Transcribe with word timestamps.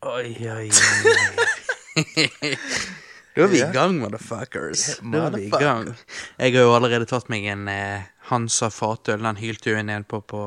Oi, 0.00 0.32
oi, 0.48 0.70
oi. 0.70 0.70
Da 3.36 3.44
er 3.44 3.50
vi 3.52 3.58
i 3.60 3.66
gang, 3.72 3.98
motherfuckers. 4.00 4.96
Da 5.12 5.26
er 5.28 5.34
vi 5.36 5.44
i 5.46 5.50
gang. 5.52 5.90
Jeg 6.40 6.54
har 6.56 6.64
jo 6.64 6.72
allerede 6.74 7.06
tatt 7.08 7.28
meg 7.30 7.44
en 7.52 7.68
eh, 7.70 8.08
Hansa 8.30 8.70
fatøl. 8.74 9.20
Den 9.22 9.38
hylte 9.38 9.70
jo 9.70 9.76
jeg 9.76 9.86
ned 9.86 10.08
på 10.10 10.18
på 10.24 10.40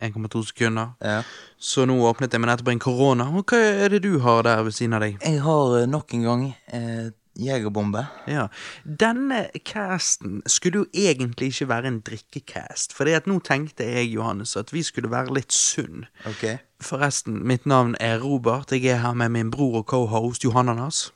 1,2 0.00 0.44
sekunder. 0.48 0.94
Ja. 1.04 1.20
Så 1.58 1.84
nå 1.90 1.98
åpnet 2.08 2.32
jeg 2.32 2.40
meg 2.40 2.52
nettopp 2.52 2.70
en 2.72 2.80
korona. 2.80 3.26
Og 3.34 3.44
hva 3.50 3.60
er 3.84 3.92
det 3.92 4.00
du 4.06 4.14
har 4.24 4.46
der 4.46 4.62
ved 4.64 4.78
siden 4.78 4.96
av 4.96 5.04
deg? 5.04 5.18
Jeg 5.20 5.42
har 5.44 5.76
eh, 5.82 5.88
nok 5.90 6.14
en 6.16 6.24
gang 6.30 6.46
eh, 6.72 7.10
jegerbombe. 7.38 8.06
Ja, 8.26 8.46
Denne 8.84 9.48
casten 9.64 10.42
skulle 10.46 10.82
jo 10.82 10.86
egentlig 10.94 11.52
ikke 11.52 11.68
være 11.68 11.92
en 11.92 12.00
drikkecast. 12.00 12.92
For 12.96 13.10
nå 13.26 13.38
tenkte 13.46 13.84
jeg, 13.84 14.14
Johannes, 14.14 14.56
at 14.56 14.72
vi 14.72 14.82
skulle 14.82 15.10
være 15.10 15.34
litt 15.34 15.52
sunn. 15.52 16.06
Ok. 16.26 16.58
Forresten, 16.80 17.46
mitt 17.46 17.66
navn 17.66 17.96
er 18.00 18.18
Robert. 18.20 18.72
Jeg 18.72 18.84
er 18.84 19.02
her 19.04 19.14
med 19.14 19.28
min 19.28 19.50
bror 19.50 19.82
og 19.82 19.86
cohost 19.86 20.44
Johannanas. 20.44 21.12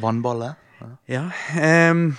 Vannballe. 0.00 0.54
Ja. 0.80 0.86
Ja, 1.08 1.90
um, 1.90 2.14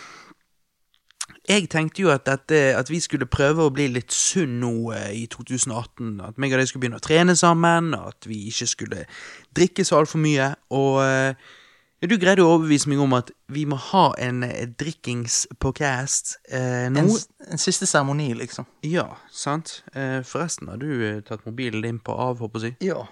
jeg 1.49 1.70
tenkte 1.70 2.02
jo 2.02 2.12
at, 2.13 2.27
dette, 2.27 2.55
at 2.77 2.90
vi 2.90 2.99
skulle 3.02 3.26
prøve 3.26 3.66
å 3.66 3.71
bli 3.73 3.88
litt 3.90 4.13
sunn 4.13 4.59
nå 4.62 4.91
eh, 4.93 5.23
i 5.23 5.26
2018. 5.31 6.20
At 6.21 6.38
meg 6.38 6.54
og 6.54 6.62
deg 6.62 6.70
skulle 6.70 6.84
begynne 6.84 6.99
å 6.99 7.05
trene 7.05 7.34
sammen, 7.40 7.95
at 7.98 8.27
vi 8.29 8.43
ikke 8.52 8.68
skulle 8.70 9.05
drikke 9.57 9.85
så 9.88 9.98
altfor 9.98 10.21
mye. 10.21 10.52
Og 10.77 10.99
eh, 11.02 11.49
du 12.08 12.16
greide 12.16 12.44
å 12.45 12.53
overbevise 12.53 12.88
meg 12.88 13.02
om 13.03 13.12
at 13.17 13.31
vi 13.52 13.66
må 13.67 13.76
ha 13.89 14.05
en 14.23 14.44
eh, 14.48 14.70
drikkings 14.80 15.41
på 15.59 15.73
cast 15.76 16.38
eh, 16.48 16.88
nå. 16.94 17.02
En, 17.03 17.12
en 17.52 17.59
siste 17.59 17.88
seremoni, 17.90 18.30
liksom. 18.40 18.67
Ja, 18.88 19.09
sant? 19.35 19.81
Eh, 19.91 20.21
forresten, 20.23 20.71
har 20.71 20.80
du 20.80 20.88
eh, 21.04 21.20
tatt 21.27 21.43
mobilen 21.49 21.84
din 21.84 21.99
på 21.99 22.16
av, 22.16 22.40
håper 22.40 22.70
jeg? 22.70 22.77
Ja. 22.88 23.04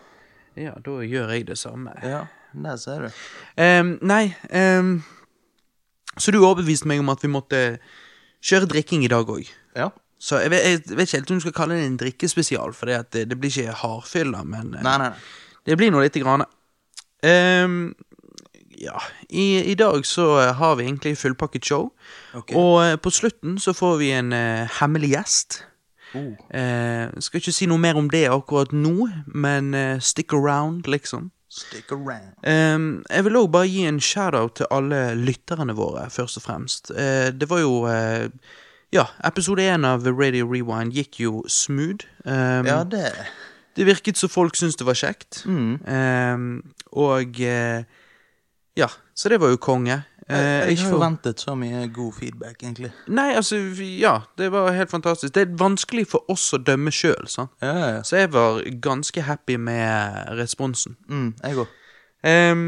Ja, 0.58 0.74
da 0.82 1.02
gjør 1.04 1.36
jeg 1.36 1.50
det 1.52 1.60
samme. 1.60 1.92
Ja, 2.02 2.24
der 2.56 2.80
ser 2.82 3.04
du. 3.06 3.22
Ehm, 3.62 3.98
nei, 4.08 4.32
ehm, 4.50 5.02
så 6.18 6.32
du 6.34 6.40
overbeviste 6.40 6.88
meg 6.90 7.04
om 7.04 7.12
at 7.14 7.22
vi 7.22 7.30
måtte 7.30 7.60
kjøre 8.42 8.70
drikking 8.72 9.04
i 9.06 9.12
dag 9.12 9.30
òg. 9.30 9.52
Ja. 9.78 9.92
Så 10.18 10.40
jeg 10.42 10.50
vet, 10.50 10.64
jeg 10.90 10.98
vet 10.98 11.06
ikke 11.12 11.20
helt 11.20 11.32
om 11.36 11.38
du 11.38 11.46
skal 11.46 11.58
kalle 11.60 11.78
det 11.78 11.86
en 11.92 12.00
drikkespesial, 12.02 12.74
for 12.74 12.90
det, 12.90 13.28
blir 13.38 13.52
ikke 13.52 13.76
hardfylla, 13.84 14.42
men 14.50 14.74
eh, 14.80 14.82
Nei, 14.88 14.96
nei, 15.04 15.12
nei. 15.12 15.62
det 15.70 15.78
blir 15.78 15.94
nå 15.94 16.02
lite 16.02 16.24
grann. 16.24 16.48
Ehm, 17.28 17.92
ja, 18.78 19.00
i, 19.30 19.58
i 19.72 19.74
dag 19.76 20.06
så 20.06 20.26
eh, 20.42 20.54
har 20.56 20.76
vi 20.76 20.84
egentlig 20.86 21.18
fullpakket 21.18 21.66
show, 21.66 21.90
Okay. 22.34 22.56
og 22.56 22.84
eh, 22.86 22.98
på 23.02 23.10
slutten 23.10 23.58
så 23.60 23.74
får 23.74 23.98
vi 23.98 24.12
en 24.14 24.34
uh, 24.34 24.68
hemmelig 24.80 25.10
gjest. 25.16 25.64
Oh. 26.16 26.36
Uh, 26.54 27.10
skal 27.20 27.42
ikke 27.42 27.52
si 27.52 27.66
noe 27.68 27.82
mer 27.82 27.98
om 28.00 28.10
det 28.10 28.28
akkurat 28.30 28.72
nå, 28.72 29.08
men 29.34 29.74
uh, 29.74 29.98
stick 30.00 30.34
around, 30.34 30.86
liksom. 30.88 31.32
Stick 31.50 31.92
around. 31.92 32.36
Um, 32.46 33.04
jeg 33.10 33.26
vil 33.26 33.40
òg 33.40 33.50
bare 33.52 33.68
gi 33.72 33.84
en 33.90 34.00
shout-out 34.04 34.56
til 34.60 34.70
alle 34.72 35.02
lytterne 35.18 35.74
våre, 35.76 36.06
først 36.14 36.38
og 36.38 36.44
fremst. 36.46 36.92
Det 37.40 37.50
var 37.50 37.60
jo 37.64 37.88
Ja, 38.94 39.04
episode 39.26 39.64
én 39.68 39.84
av 39.88 40.06
Radio 40.06 40.46
Rewind 40.48 40.94
gikk 40.96 41.20
jo 41.20 41.42
smooth. 41.48 42.06
Um, 42.26 42.68
Ja, 42.68 42.84
det 42.84 43.12
Det 43.76 43.86
virket 43.86 44.18
som 44.18 44.30
folk 44.30 44.56
syntes 44.56 44.76
det 44.78 44.86
var 44.86 44.94
kjekt. 44.96 45.44
mm. 45.46 45.80
Um, 45.88 46.64
og 46.92 47.42
Ja, 48.78 48.88
så 49.18 49.30
det 49.34 49.40
var 49.42 49.50
jo 49.54 49.58
konge. 49.62 50.04
Eh, 50.28 50.38
Jeg, 50.38 50.74
ikke 50.76 50.84
har 50.84 50.92
forventet 50.92 51.40
så 51.40 51.54
mye 51.56 51.86
god 51.96 52.14
feedback, 52.18 52.58
egentlig. 52.62 52.90
Nei, 53.08 53.30
altså, 53.40 53.56
ja, 53.80 54.18
det 54.38 54.50
var 54.52 54.74
helt 54.76 54.92
fantastisk. 54.92 55.34
Det 55.34 55.46
er 55.46 55.54
vanskelig 55.58 56.04
for 56.12 56.28
oss 56.34 56.50
å 56.54 56.60
dømme 56.60 56.92
sjøl, 56.92 57.30
sant. 57.32 57.54
Ja, 57.64 57.72
ja, 57.80 57.88
ja. 57.96 58.02
Så 58.04 58.20
jeg 58.20 58.34
var 58.36 58.60
ganske 58.84 59.24
happy 59.24 59.56
med 59.58 60.34
responsen. 60.38 60.98
Mm, 61.08 61.32
jeg 61.44 61.62
òg. 61.64 61.72
Um, 62.28 62.66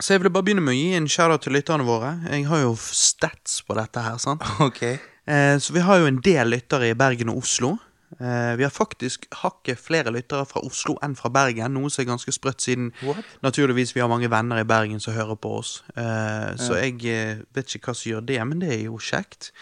så 0.00 0.14
jeg 0.14 0.22
ville 0.22 0.32
bare 0.32 0.46
begynne 0.46 0.62
med 0.64 0.76
å 0.76 0.78
gi 0.78 0.94
en 0.96 1.10
shout-out 1.10 1.42
til 1.44 1.56
lytterne 1.58 1.84
våre. 1.88 2.14
Jeg 2.30 2.46
har 2.48 2.62
jo 2.62 2.76
stats 2.78 3.58
på 3.66 3.76
dette 3.76 4.06
her, 4.06 4.16
sant. 4.22 4.46
Ok. 4.64 4.84
Uh, 5.28 5.58
så 5.60 5.74
vi 5.76 5.82
har 5.84 5.98
jo 6.00 6.08
en 6.08 6.22
del 6.24 6.54
lyttere 6.54 6.92
i 6.92 6.96
Bergen 6.98 7.34
og 7.34 7.42
Oslo. 7.42 7.74
Eh, 8.18 8.56
vi 8.58 8.64
har 8.66 8.72
faktisk 8.74 9.28
hakket 9.42 9.78
flere 9.78 10.10
lyttere 10.10 10.42
fra 10.50 10.60
Oslo 10.66 10.96
enn 11.04 11.14
fra 11.14 11.30
Bergen, 11.30 11.76
noe 11.76 11.90
som 11.92 12.02
er 12.02 12.08
ganske 12.10 12.32
sprøtt, 12.34 12.60
siden 12.64 12.88
What? 13.06 13.22
naturligvis 13.46 13.94
vi 13.94 14.02
har 14.02 14.10
mange 14.10 14.30
venner 14.32 14.58
i 14.58 14.66
Bergen 14.66 15.00
som 15.00 15.14
hører 15.14 15.38
på 15.38 15.52
oss. 15.60 15.76
Eh, 15.94 16.56
Så 16.58 16.74
jeg 16.80 16.98
eh, 17.06 17.42
vet 17.54 17.76
ikke 17.76 17.92
hva 17.92 17.94
som 17.94 18.10
gjør 18.10 18.26
det, 18.26 18.40
men 18.50 18.58
det 18.64 18.72
er 18.74 18.82
jo 18.88 18.98
kjekt. 18.98 19.52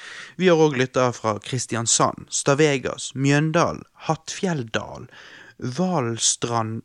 Vi 0.41 0.49
har 0.49 0.57
òg 0.57 0.79
lyttere 0.81 1.13
fra 1.13 1.37
Kristiansand, 1.45 2.27
Stavegas, 2.33 3.13
Mjøndalen, 3.15 3.85
Hattfjelldal, 4.09 5.09
Valstrand 5.59 6.83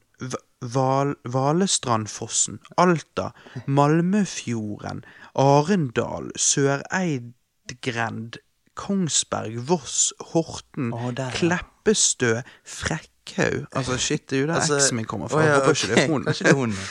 Val, 0.64 1.16
Valestrandfossen, 1.28 2.60
Alta, 2.80 3.32
Malmøfjorden, 3.68 5.04
Arendal, 5.36 6.30
Søreidgrend, 6.40 8.38
Kongsberg, 8.76 9.58
Voss, 9.68 10.14
Horten, 10.34 10.92
oh, 10.94 11.12
der, 11.12 11.30
ja. 11.30 11.32
Kleppestø, 11.38 12.42
Frekkhaug 12.66 13.66
Altså, 13.76 13.98
shit, 13.98 14.30
det 14.30 14.38
er 14.38 14.42
jo 14.42 14.48
der 14.48 14.56
Altså, 14.62 14.76
eksen 14.80 14.96
min 15.00 15.06
kommer 15.06 15.28
fra. 15.32 15.42
å 15.42 15.46
ja, 15.48 15.60
Håper 15.60 15.78
ikke 15.78 15.90
det 15.96 16.04
er 16.04 16.10
hun. 16.12 16.24
Kanskje 16.30 16.44
det 16.50 16.56
er 16.56 16.62
hun. 16.62 16.74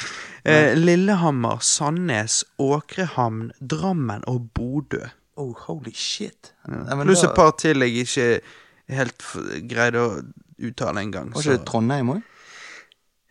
Eh, 0.45 0.73
Lillehammer, 0.75 1.61
Sandnes, 1.63 2.41
Åkrehamn, 2.59 3.53
Drammen 3.63 4.25
og 4.27 4.49
Bodø. 4.55 5.05
Oh, 5.39 5.53
holy 5.69 5.93
shit. 5.95 6.51
Ja. 6.67 6.97
Pluss 7.05 7.21
da- 7.23 7.29
et 7.29 7.37
par 7.37 7.53
til 7.63 7.79
jeg 7.79 7.95
ikke 8.03 8.41
helt 8.91 9.23
greide 9.71 10.03
å 10.03 10.09
uttale 10.67 11.01
engang. 11.07 11.31
Var 11.31 11.45
ikke 11.47 11.55
det 11.61 11.67
Trondheim 11.71 12.11
òg? 12.17 12.23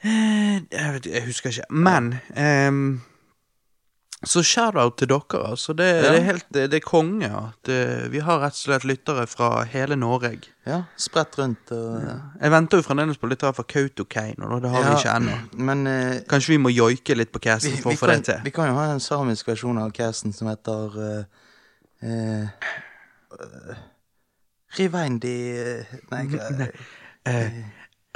Eh, 0.03 0.61
jeg, 0.71 1.01
jeg 1.05 1.25
husker 1.27 1.51
ikke. 1.51 1.67
Men 1.69 2.13
ehm, 2.33 3.01
Så 4.23 4.43
shout-out 4.45 4.99
til 5.01 5.07
dere, 5.09 5.39
altså. 5.49 5.73
Det, 5.73 5.85
Ja. 5.87 6.01
det 6.11 6.17
er 6.19 6.25
helt 6.27 6.45
det, 6.53 6.65
det 6.71 6.77
er 6.77 6.85
konge 6.85 7.25
at 7.25 7.55
Det, 7.65 8.11
vi 8.11 8.19
har 8.21 8.37
rett 8.43 8.53
og 8.53 8.59
slett 8.59 8.83
lyttere 8.85 9.23
fra 9.27 9.63
hele 9.65 9.95
Norge. 9.95 10.43
Ja. 10.67 10.83
Spredt 10.97 11.39
rundt 11.39 11.71
og 11.73 12.03
Jeg 12.41 12.51
venter 12.51 12.77
jo 12.77 12.85
fremdeles 12.85 13.17
på 13.17 13.27
lyttere 13.31 13.53
fra 13.53 13.63
Kautokeino, 13.63 14.59
det 14.61 14.69
har 14.69 14.83
vi 14.85 14.91
ikke 14.99 15.15
ennå. 15.15 15.37
Men 15.57 15.87
uh, 15.87 16.19
Kanskje 16.29 16.53
vi 16.53 16.57
må 16.61 16.69
joike 16.69 17.15
litt 17.17 17.31
på 17.33 17.41
casten 17.41 17.77
for 17.81 17.91
å 17.91 17.97
få 17.97 18.11
det 18.13 18.23
til. 18.29 18.41
vi 18.43 18.53
kan 18.53 18.69
jo 18.69 18.77
ha 18.77 18.91
en 18.93 18.99
samisk 19.01 19.47
versjon 19.47 19.77
av 19.81 19.89
casten 19.91 20.33
som 20.33 20.47
heter 20.47 20.99
uh, 21.01 21.23
uh, 22.05 22.47
Rivendi 24.77 25.37
eh, 25.57 25.85
Nei, 26.11 26.69
Eh, 27.23 27.51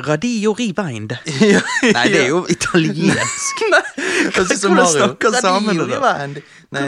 Radio 0.02 0.54
Ribind. 0.54 1.18
ja, 1.40 1.62
Nei, 1.84 2.08
det 2.12 2.26
er 2.26 2.28
jo 2.28 2.46
italiensk. 2.52 3.62
Det 4.36 4.58
som 4.60 4.74
Hvordan 4.74 4.90
snakker 4.92 5.38
samene, 5.40 5.86
da? 5.88 6.00
Rivindi. 6.02 6.42
Nei 6.76 6.88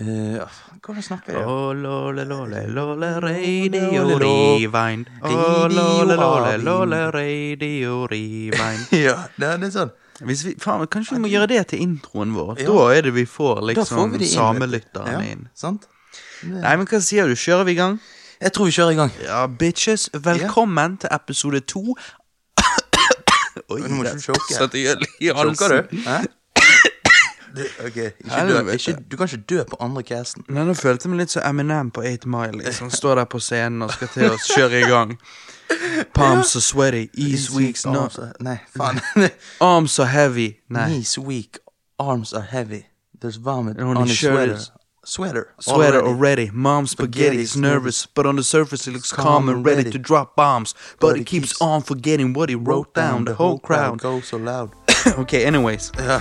uh, 0.00 0.60
Hvordan 0.82 1.02
snakker 1.02 1.34
jeg? 1.34 1.42
Lole, 1.82 2.24
lole, 2.24 2.62
lole, 2.70 3.10
radio 3.24 4.04
Ribind. 4.22 5.10
Lole, 5.22 6.14
lole, 6.14 6.56
lole, 6.62 7.00
radio 7.10 8.06
Ribind. 8.06 8.86
Ja, 9.06 9.16
det 9.36 9.50
er 9.58 9.74
sånn. 9.74 9.90
Vi, 10.22 10.54
faen, 10.62 10.86
kanskje 10.86 11.16
vi 11.16 11.24
må 11.24 11.32
gjøre 11.32 11.50
det 11.50 11.64
til 11.72 11.82
introen 11.82 12.36
vår? 12.36 12.54
Ja. 12.62 12.70
Da 12.70 12.86
er 12.94 13.08
det 13.08 13.16
vi 13.18 13.26
får 13.26 13.64
liksom 13.72 14.14
de 14.14 14.22
inn, 14.22 14.30
samelytterne 14.30 15.18
Ja. 15.18 15.38
Sant? 15.58 15.90
Nei, 16.46 16.76
men 16.76 16.86
hva 16.86 17.02
sier 17.02 17.26
du? 17.26 17.34
Kjører 17.38 17.66
vi 17.66 17.74
i 17.74 17.78
gang? 17.78 17.98
Jeg 18.42 18.52
tror 18.52 18.64
vi 18.64 18.70
kjører 18.74 18.90
i 18.90 18.94
gang. 18.98 19.12
Ja, 19.22 19.46
bitches. 19.46 20.10
Velkommen 20.14 20.96
til 20.96 21.08
episode 21.14 21.60
to. 21.60 21.80
Oi, 23.70 23.80
Nå 23.80 23.88
må 23.88 24.02
det 24.02 24.10
ikke 24.10 24.18
du 24.18 24.22
choke. 24.22 24.54
satt 24.54 24.74
i 24.74 24.86
i 25.20 25.28
halsen. 25.36 25.70
du? 25.70 25.96
Hæ? 26.06 26.22
Du, 27.56 27.60
ok, 27.84 27.96
ikke 27.96 28.12
dø. 28.24 28.30
Helvete. 28.34 28.74
Ikke, 28.74 28.92
du 29.10 29.16
kan 29.16 29.28
ikke 29.28 29.44
dø 29.50 29.64
på 29.70 29.76
andre 29.80 30.02
casten. 30.02 30.44
Nei, 30.48 30.62
nå 30.64 30.72
følte 30.74 31.04
jeg 31.04 31.10
meg 31.12 31.18
litt 31.20 31.34
som 31.34 31.42
Eminem 31.44 31.90
på 31.92 32.00
8 32.00 32.30
Mile. 32.32 32.62
Liksom. 32.62 32.88
Står 32.90 33.18
der 33.20 33.26
på 33.28 33.40
scenen 33.44 33.84
og 33.84 33.92
skal 33.92 34.08
til 34.08 34.30
å 34.30 34.38
kjøre 34.40 34.78
i 34.80 34.86
gang. 34.88 35.12
Palms 36.16 36.54
are 36.56 36.64
sweaty, 36.64 37.10
ease 37.12 37.52
weak, 37.52 37.76
no. 37.84 38.06
arms 38.06 38.16
are, 38.18 38.32
Nei, 38.40 38.56
faen. 38.72 39.02
Arms 39.60 39.98
are 40.00 40.08
heavy. 40.08 40.48
Nei. 40.72 40.86
Knees 40.94 41.18
weak, 41.18 41.60
arms 42.00 42.32
are 42.32 42.48
heavy. 42.48 42.86
There's 43.20 43.36
vomit 43.36 43.76
On 43.78 43.96
on, 43.98 44.06
his 44.08 44.16
his 44.18 44.30
sweater. 44.30 44.58
Sweater. 45.04 45.52
Sweater 45.58 45.98
already. 45.98 46.06
already. 46.46 46.50
Mom's 46.52 46.92
spaghetti 46.92 47.38
is 47.40 47.56
nervous, 47.56 48.06
but 48.06 48.24
on 48.24 48.36
the 48.36 48.42
surface 48.44 48.84
he 48.84 48.92
looks 48.92 49.10
calm 49.12 49.48
and 49.48 49.66
ready 49.66 49.90
to 49.90 49.98
drop 49.98 50.36
bombs. 50.36 50.74
But 51.00 51.16
he 51.16 51.24
keeps 51.24 51.60
on 51.60 51.82
forgetting 51.82 52.34
what 52.34 52.48
he 52.48 52.54
wrote 52.54 52.94
down. 52.94 53.24
The 53.24 53.34
whole 53.34 53.58
crowd. 53.58 53.98
goes 53.98 54.28
so 54.28 54.36
loud. 54.36 54.70
Ok, 55.18 55.34
anyways. 55.34 55.90
Ja. 55.98 56.20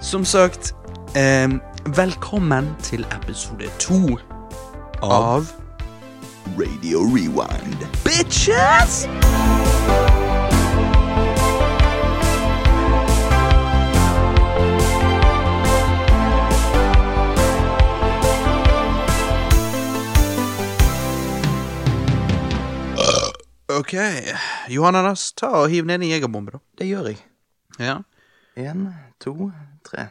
Som 0.00 0.24
sagt, 0.24 0.74
em, 1.14 1.60
velkommen 1.96 2.74
til 2.82 3.06
episode 3.12 3.70
to 3.78 4.18
av 5.02 5.46
Radio 6.58 6.98
Rewind. 6.98 7.86
Bitches! 8.04 9.06
Ok, 23.78 23.92
Johannes, 24.68 25.32
ta 25.38 25.48
og 25.62 25.70
hiv 25.72 25.86
ned 25.88 26.02
en 26.02 26.10
jegerbombe, 26.10 26.56
da. 26.56 26.60
Det 26.78 26.88
gjør 26.88 27.06
jeg. 27.12 27.18
Ja. 27.80 27.98
Én, 28.60 28.82
to, 29.22 29.50
tre. 29.86 30.08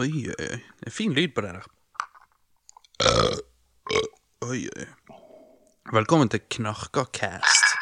Oi, 0.00 0.08
oi, 0.30 0.36
oi. 0.38 0.60
Det 0.80 0.88
er 0.88 0.94
fin 0.94 1.12
lyd 1.16 1.34
på 1.36 1.44
det 1.44 1.52
der. 1.58 1.66
Oi, 4.46 4.62
oi. 4.70 4.86
Velkommen 5.92 6.30
til 6.32 6.40
Knarkacast. 6.56 7.74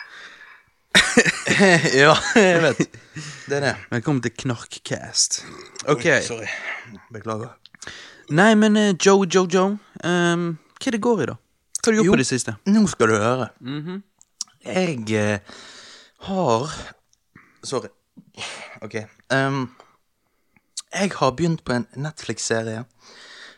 ja, 2.03 2.15
jeg 2.39 2.63
vet. 2.65 2.83
Det 3.47 3.59
er 3.61 3.67
det. 3.69 3.75
Velkommen 3.95 4.23
til 4.25 4.35
Knarkcast. 4.43 5.43
Ok. 5.93 6.09
Sorry. 6.27 6.49
Beklager. 7.15 7.55
Nei, 8.33 8.53
men 8.59 8.77
eh, 8.81 8.95
Joe, 8.99 9.27
Joe, 9.29 9.47
Joe. 9.51 9.77
ehm, 10.07 10.55
hva 10.81 10.91
er 10.91 10.97
det 10.97 11.03
går 11.05 11.23
i, 11.27 11.31
da? 11.31 11.39
Hva 11.83 11.91
har 11.91 11.93
du 11.95 11.99
gjort 12.01 12.09
Jo. 12.11 12.15
på 12.17 12.23
det 12.23 12.29
siste? 12.31 12.57
Nå 12.71 12.85
skal 12.91 13.11
du 13.13 13.17
høre. 13.21 13.49
Jeg 14.63 15.11
eh, 15.11 15.41
har 16.29 16.71
Sorry. 17.63 17.89
Ok. 18.83 18.95
Um, 19.31 19.75
jeg 20.93 21.13
har 21.15 21.31
begynt 21.31 21.65
på 21.65 21.73
en 21.77 21.87
Netflix-serie 21.95 22.85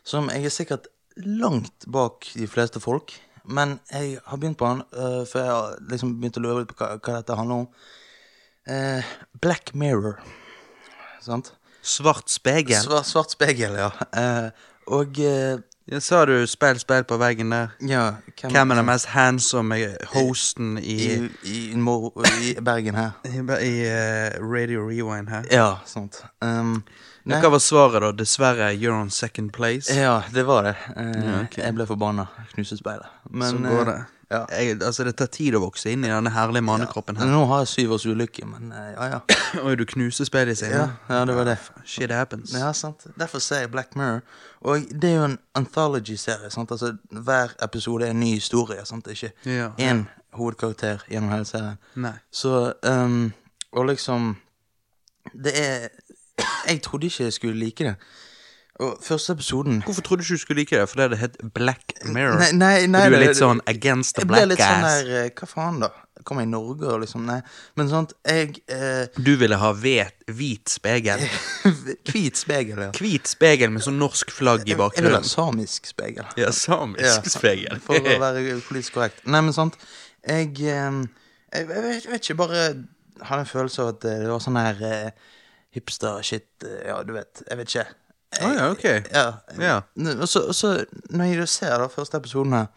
som 0.04 0.28
jeg 0.28 0.44
er 0.44 0.52
sikkert 0.52 0.88
langt 1.16 1.86
bak 1.88 2.28
de 2.36 2.46
fleste 2.48 2.80
folk. 2.80 3.14
Men 3.44 3.78
jeg 3.92 4.18
har 4.24 4.40
begynt 4.40 4.58
på 4.60 4.68
den 4.68 4.82
uh, 4.92 5.24
før 5.28 5.40
jeg 5.40 5.52
har 5.52 5.78
liksom 5.92 6.14
begynt 6.20 6.40
å 6.40 6.44
lure 6.44 6.62
litt 6.62 6.72
på 6.72 6.78
hva, 6.80 6.90
hva 6.98 7.16
dette 7.18 7.38
handler 7.38 7.64
om. 7.64 7.68
Uh, 8.68 9.14
Black 9.40 9.72
Mirror. 9.76 10.20
Sant? 11.24 11.54
Svart 11.84 12.32
spegel. 12.32 12.80
Svart, 12.84 13.08
svart 13.08 13.32
spegel, 13.36 13.76
ja. 13.80 13.90
Uh, 14.12 14.48
og 15.00 15.20
Ja, 15.86 16.00
sa 16.00 16.25
du 16.25 16.46
speil, 16.48 16.78
speil 16.81 17.04
på 17.04 17.16
veggen 17.20 17.50
der? 17.52 17.75
ja 17.84 18.04
Hvem 18.40 18.70
er 18.70 18.78
den 18.81 18.86
mest 18.88 19.06
handsome 19.12 19.76
hosten 20.14 20.78
i, 20.78 20.94
i, 20.96 21.31
i, 21.44 21.56
i 21.76 22.54
Bergen 22.64 22.94
her. 22.94 23.10
i, 23.28 23.42
i 23.66 23.72
eh, 23.84 24.38
Radio 24.40 24.86
Rewind 24.88 25.28
her? 25.28 25.44
Ja, 25.52 25.66
sant. 25.84 26.22
Um, 26.40 26.78
nei, 27.28 27.36
Hva 27.42 27.50
var 27.52 27.60
svaret, 27.60 28.00
da? 28.00 28.12
Dessverre, 28.16 28.70
you're 28.72 28.96
on 28.96 29.10
second 29.10 29.52
place. 29.52 29.92
ja, 29.92 30.22
det 30.32 30.46
var 30.48 30.70
det. 30.70 30.75
Uh, 30.96 31.04
Ja, 31.04 31.42
okay. 31.42 31.64
Jeg 31.64 31.75
ble 31.76 31.86
forbanna. 31.86 32.26
Knuste 32.54 32.81
speilet. 32.81 33.12
Men 33.31 33.50
Så 33.50 33.58
går 33.58 33.81
eh, 33.81 33.92
det. 33.92 34.00
Ja. 34.34 34.40
Jeg, 34.58 34.76
altså, 34.82 35.04
det 35.06 35.14
tar 35.20 35.28
tid 35.32 35.54
å 35.56 35.60
vokse 35.64 35.92
inn 35.94 36.04
i 36.06 36.10
denne 36.12 36.31
herlige 36.34 36.64
mannekroppen 36.66 37.16
her. 37.20 37.31
Nå 37.31 37.44
har 37.50 37.62
jeg 37.64 37.70
syv 37.72 37.94
års 37.96 38.06
ulykke, 38.10 38.46
men 38.50 38.72
eh, 38.75 38.90
ja, 38.96 39.06
ja. 39.14 39.20
Oi, 39.64 39.75
du 39.81 39.84
knuser 39.88 40.28
speilet 40.28 40.58
seg? 40.60 40.75
Ja, 40.75 40.88
ja, 41.10 41.22
det 41.28 41.36
var 41.38 41.48
det. 41.48 41.56
Shit 41.88 42.12
happens. 42.14 42.52
Ja, 42.58 42.72
sant. 42.76 43.06
Derfor 43.20 43.42
ser 43.44 43.64
jeg 43.64 43.72
Black 43.75 43.94
Mirror. 43.98 44.20
Og 44.64 44.86
det 44.90 45.10
er 45.10 45.16
jo 45.19 45.25
en 45.31 45.38
anthology-serie. 45.60 46.50
sant? 46.50 46.70
Altså, 46.75 46.94
Hver 47.10 47.54
episode 47.62 48.06
er 48.06 48.14
en 48.14 48.20
ny 48.20 48.34
historie. 48.38 48.84
sant? 48.88 49.04
Det 49.04 49.14
er 49.14 49.28
ikke 49.28 49.54
Ja. 49.56 49.70
én 49.92 50.04
hovedkarakter 50.34 51.04
gjennom 51.10 51.31
hele 51.31 51.44
serien. 51.44 51.78
Nei. 51.96 52.14
Så 52.32 52.72
um, 52.82 53.32
Og 53.72 53.86
liksom 53.86 54.36
Det 55.34 55.52
er 55.58 55.88
Jeg 56.66 56.82
trodde 56.82 57.06
ikke 57.06 57.25
jeg 57.28 57.32
skulle 57.32 57.58
like 57.60 57.84
det. 57.84 57.94
Og 58.82 58.96
første 59.02 59.32
episoden 59.32 59.82
Hvorfor 59.86 60.02
trodde 60.02 60.22
du 60.22 60.26
ikke 60.26 60.34
du 60.34 60.42
skulle 60.42 60.60
like 60.60 60.78
det? 60.80 60.88
Fordi 60.88 61.08
det 61.12 61.18
het 61.18 61.36
Black 61.54 61.92
Mirror? 62.04 62.40
Nei, 62.40 62.50
nei, 62.52 62.86
nei 62.90 63.04
Og 63.06 63.12
du 63.12 63.16
er 63.20 63.22
litt 63.28 63.38
sånn 63.38 63.60
against 63.70 64.16
the 64.16 64.24
Jeg 64.24 64.30
ble 64.32 64.40
black 64.40 64.50
litt 64.50 64.62
sånn 64.64 64.86
der 64.86 65.12
eh, 65.20 65.28
Hva 65.30 65.46
faen, 65.46 65.78
da? 65.84 65.90
Kommer 66.26 66.42
Jeg 66.42 66.48
i 66.48 66.52
Norge 66.54 66.88
og 66.90 67.04
liksom 67.04 67.22
Nei. 67.28 67.36
Men 67.78 67.92
sånt 67.92 68.16
Jeg 68.26 68.56
eh, 68.74 69.04
Du 69.14 69.34
ville 69.38 69.58
ha 69.60 69.70
vet, 69.78 70.16
hvit 70.26 70.74
spegel? 70.74 71.22
Hvit 72.10 72.40
spegel, 72.40 72.82
ja. 72.88 72.90
Hvit 72.98 73.30
spegel 73.30 73.70
med 73.74 73.86
sånn 73.86 74.00
norsk 74.02 74.34
flagg 74.34 74.66
i 74.66 74.74
Jeg 74.74 75.06
vil 75.06 75.14
ha 75.14 75.22
samisk 75.26 75.86
spegel. 75.90 76.26
Ja, 76.40 76.50
samisk 76.54 77.30
spegel. 77.30 77.78
For 77.84 77.98
å 77.98 78.18
være 78.22 78.58
politisk 78.66 78.98
korrekt. 78.98 79.22
Nei, 79.26 79.42
men 79.44 79.54
sant 79.54 79.78
Jeg, 80.26 80.50
eh, 80.66 81.00
jeg, 81.54 81.62
jeg, 81.62 81.68
vet, 81.70 82.00
jeg 82.02 82.10
vet 82.10 82.26
ikke, 82.26 82.40
bare 82.42 82.66
hadde 83.22 83.44
en 83.44 83.50
følelse 83.50 83.82
av 83.84 83.94
at 83.94 84.06
eh, 84.10 84.22
det 84.24 84.30
var 84.32 84.42
sånn 84.42 84.58
her 84.58 84.80
eh, 84.88 85.34
hipster-shit. 85.74 86.48
Ja, 86.86 87.02
du 87.06 87.14
vet. 87.14 87.42
Jeg 87.46 87.60
vet 87.60 87.70
ikke. 87.70 87.86
Å 88.42 88.50
ja, 88.50 88.69
ok. 88.72 88.84
Ja. 89.12 89.26
Yeah. 89.58 89.82
Og 90.16 90.28
så, 90.28 90.48
så 90.56 90.75
når 91.14 91.31
jeg 91.31 91.40
da 91.42 91.48
ser 91.50 91.75
da 91.82 91.90
første 91.92 92.19
episoden 92.19 92.56
her, 92.56 92.70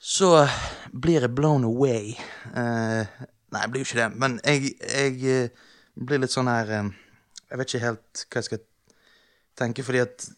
så 0.00 0.46
blir 0.92 1.26
jeg 1.26 1.34
blown 1.36 1.64
away. 1.68 2.14
Uh, 2.52 3.04
nei, 3.52 3.62
jeg 3.62 3.72
blir 3.72 3.84
jo 3.84 3.88
ikke 3.88 4.00
det, 4.00 4.08
men 4.20 4.38
jeg, 4.44 4.74
jeg 4.80 5.16
eh, 5.28 5.70
blir 6.00 6.22
litt 6.22 6.32
sånn 6.32 6.48
her 6.48 6.70
eh, 6.72 6.90
Jeg 7.50 7.58
vet 7.60 7.72
ikke 7.72 7.82
helt 7.84 8.22
hva 8.24 8.40
jeg 8.40 8.46
skal 8.46 8.62
tenke, 9.60 9.84
fordi 9.84 10.04
at 10.04 10.28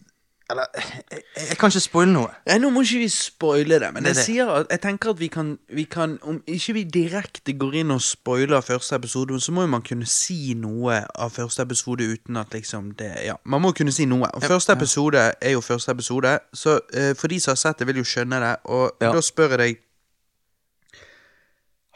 Eller, 0.52 0.68
jeg, 0.76 1.22
jeg, 1.48 1.56
kan 1.60 1.72
ikke 1.72 1.80
spoile 1.80 2.12
noe. 2.12 2.30
Nei, 2.46 2.58
Nå 2.60 2.70
må 2.74 2.82
ikke 2.84 3.00
vi 3.02 3.08
spoile 3.14 3.78
det, 3.80 3.88
men 3.96 4.04
Det 4.04 4.12
jeg, 4.16 4.24
sier 4.26 4.50
at, 4.52 4.66
jeg 4.74 4.82
tenker 4.84 5.12
at 5.14 5.20
vi 5.22 5.28
kan, 5.32 5.54
vi 5.72 5.84
kan 5.88 6.18
Om 6.28 6.42
ikke 6.46 6.74
vi 6.76 6.82
direkte 6.98 7.54
går 7.58 7.78
inn 7.82 7.94
og 7.94 8.02
spoiler 8.04 8.60
første 8.66 8.98
episode, 9.00 9.40
så 9.40 9.54
må 9.56 9.64
jo 9.66 9.72
man 9.72 9.84
kunne 9.86 10.06
si 10.06 10.52
noe 10.58 11.00
av 11.16 11.32
første 11.34 11.64
episode 11.64 12.04
uten 12.12 12.36
at 12.42 12.52
liksom 12.52 12.92
det 13.00 13.12
Ja, 13.26 13.38
man 13.44 13.64
må 13.64 13.72
kunne 13.72 13.92
si 13.94 14.04
noe. 14.10 14.28
Og 14.36 14.42
første 14.44 14.76
episode 14.76 15.24
er 15.40 15.56
jo 15.56 15.60
første 15.64 15.90
episode, 15.96 16.38
så 16.52 16.78
uh, 16.82 17.12
for 17.16 17.32
de 17.32 17.40
som 17.40 17.54
har 17.56 17.62
sett 17.64 17.80
det, 17.80 17.86
vil 17.88 18.02
jo 18.02 18.04
skjønne 18.04 18.42
det. 18.44 18.56
Og 18.64 18.92
Ja. 19.00 19.12
da 19.16 19.20
spør 19.24 19.56
jeg 19.56 19.58
deg 19.64 19.80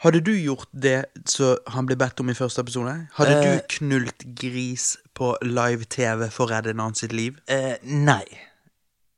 Hadde 0.05 0.19
du 0.21 0.29
gjort 0.37 0.67
det 0.77 1.05
som 1.25 1.57
han 1.73 1.87
ble 1.89 1.95
bedt 1.97 2.19
om 2.21 2.29
i 2.29 2.35
første 2.37 2.61
episode? 2.61 2.91
Hadde 3.17 3.37
Eh. 3.37 3.55
du 3.57 3.61
knult 3.79 4.25
gris 4.37 4.91
på 5.17 5.31
live-TV 5.41 6.29
for 6.29 6.45
å 6.45 6.49
redde 6.51 6.69
en 6.69 6.79
annen 6.83 6.95
sitt 6.95 7.11
liv? 7.13 7.39
Eh, 7.47 7.77
nei. 7.81 8.25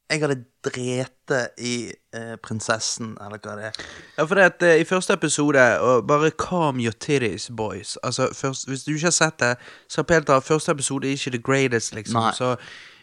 Jeg 0.10 0.24
hadde 0.24 0.44
drete 0.66 1.40
i 1.62 1.92
eh, 2.18 2.36
prinsessen, 2.42 3.12
eller 3.22 3.38
hva 3.44 3.56
det 3.60 3.66
er. 3.70 3.84
Ja, 4.18 4.24
for 4.24 4.40
det 4.40 4.46
at 4.48 4.64
eh, 4.66 4.80
i 4.82 4.88
første 4.90 5.14
episode 5.14 5.62
og 5.86 6.08
Bare 6.10 6.32
calm 6.32 6.80
your 6.82 6.96
titties, 6.98 7.50
boys. 7.58 7.98
Altså, 8.04 8.30
først, 8.34 8.68
Hvis 8.68 8.84
du 8.84 8.96
ikke 8.96 9.06
har 9.06 9.12
sett 9.12 9.40
det, 9.40 9.52
så 9.90 10.04
Peter, 10.04 10.40
første 10.40 10.72
episode 10.72 11.08
er 11.08 11.12
ikke 11.12 11.36
the 11.38 11.44
greatest, 11.52 11.94
liksom. 11.96 12.24
Nei. 12.24 12.34
Så, 12.34 12.56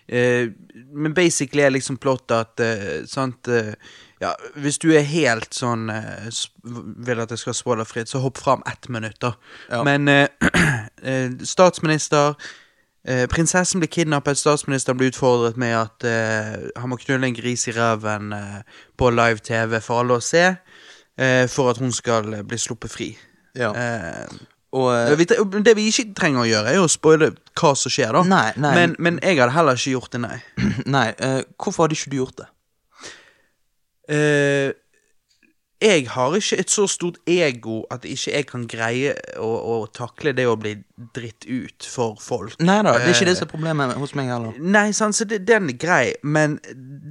eh, 0.09 0.51
men 0.95 1.15
basically 1.15 1.63
er 1.63 1.71
liksom 1.71 1.97
plott 2.03 2.31
at 2.35 2.61
eh, 2.61 3.07
Sant 3.07 3.49
eh, 3.49 3.73
Ja, 4.21 4.33
hvis 4.57 4.79
du 4.79 4.91
er 4.97 5.07
helt 5.07 5.55
sånn 5.55 5.91
eh, 5.93 6.29
Vil 7.07 7.21
at 7.23 7.31
jeg 7.31 7.39
skal 7.39 7.55
spoilerfritt, 7.55 8.11
så 8.11 8.19
hopp 8.19 8.43
fram 8.43 8.67
ett 8.67 8.89
minutt, 8.89 9.21
da. 9.23 9.37
Ja. 9.71 9.85
Men 9.87 10.11
statsminister 11.55 12.35
prinsessen 13.31 13.79
blir 13.83 13.91
kidnappet, 13.93 14.39
statsministeren 14.41 14.99
blir 14.99 15.13
utfordret 15.13 15.57
med 15.61 15.77
at 15.79 16.07
eh, 16.09 16.57
han 16.81 16.91
må 16.91 16.99
knulle 16.99 17.29
en 17.29 17.37
gris 17.37 17.69
i 17.71 17.75
ræven 17.77 18.33
eh, 18.35 18.59
på 18.99 19.11
live-TV 19.15 19.79
for 19.85 20.03
alle 20.03 20.17
å 20.19 20.25
se, 20.25 20.43
eh, 21.19 21.45
for 21.53 21.71
at 21.71 21.79
hun 21.83 21.93
skal 21.95 22.33
eh, 22.35 22.43
bli 22.43 22.59
sluppet 22.59 22.91
fri. 22.91 23.13
Ja. 23.55 23.71
Eh, 23.71 24.45
Og 24.77 24.91
eh, 24.93 25.61
det 25.65 25.77
vi 25.79 25.87
ikke 25.89 26.11
trenger 26.19 26.43
å 26.43 26.49
gjøre, 26.51 26.73
er 26.75 26.83
å 26.83 26.89
spoile 26.91 27.31
hva 27.57 27.71
som 27.79 27.93
skjer, 27.95 28.11
da. 28.19 28.25
Nei, 28.29 28.51
nei. 28.61 28.75
Men, 28.77 28.97
men 28.99 29.21
jeg 29.23 29.39
hadde 29.39 29.55
heller 29.55 29.79
ikke 29.79 29.95
gjort 29.95 30.13
det, 30.17 30.21
nei. 30.27 30.41
Nei, 30.97 31.07
Uh, 31.23 31.39
hvorfor 31.63 31.87
hadde 31.87 31.97
ikke 31.97 32.11
du 32.13 32.19
gjort 32.19 32.43
det? 32.43 32.49
Eh, 34.09 34.71
jeg 35.83 36.07
har 36.09 36.35
ikke 36.37 36.57
et 36.57 36.71
så 36.73 36.87
stort 36.89 37.19
ego 37.29 37.83
at 37.93 38.05
ikke 38.09 38.33
jeg 38.33 38.47
kan 38.49 38.65
greie 38.71 39.13
å, 39.37 39.49
å 39.49 39.75
takle 39.93 40.33
det 40.37 40.47
å 40.49 40.57
bli 40.57 40.73
dritt 41.17 41.45
ut 41.45 41.89
for 41.93 42.17
folk. 42.21 42.57
Nei 42.65 42.79
da, 42.81 42.95
det 42.97 43.11
er 43.11 43.13
ikke 43.13 43.29
det 43.29 43.35
Eh, 43.35 43.41
som 43.41 43.49
er 43.49 43.51
problemet 43.51 43.97
hos 44.01 44.15
meg 44.17 44.31
heller. 44.33 44.57
Nei, 44.57 44.89
sant, 44.97 45.19
så 45.19 45.27
det, 45.29 45.43
den 45.49 45.69
er 45.69 45.77
grei, 45.81 46.15
men 46.25 46.57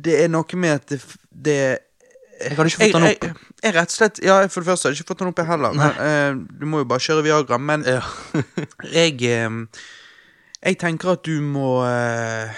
det 0.06 0.18
er 0.24 0.32
noe 0.34 0.58
med 0.58 0.80
at 0.80 0.96
det, 0.96 1.02
det 1.30 1.58
Jeg 2.42 2.58
hadde 2.58 2.72
ikke 2.72 2.82
fått 2.82 2.96
den 2.98 3.06
opp. 3.08 3.28
Jeg, 3.28 3.36
jeg, 3.36 3.60
jeg 3.64 3.76
rett 3.76 3.92
og 3.94 3.98
slett 4.00 4.24
Ja, 4.26 4.38
for 4.50 4.66
det 4.66 4.72
første 4.72 4.88
har 4.88 4.96
jeg 4.96 5.04
ikke 5.04 5.14
fått 5.14 5.22
den 5.22 5.30
opp, 5.32 5.44
jeg 5.44 5.52
heller. 5.52 5.78
Men, 5.78 6.00
uh, 6.02 6.58
du 6.60 6.66
må 6.70 6.82
jo 6.82 6.88
bare 6.90 7.06
kjøre 7.06 7.26
Viagra. 7.28 7.62
Men 7.62 7.86
Ja. 7.86 8.02
jeg 8.98 9.22
eh, 9.30 9.60
Jeg 10.66 10.80
tenker 10.82 11.14
at 11.14 11.22
du 11.28 11.38
må 11.46 11.84
uh, 11.86 12.50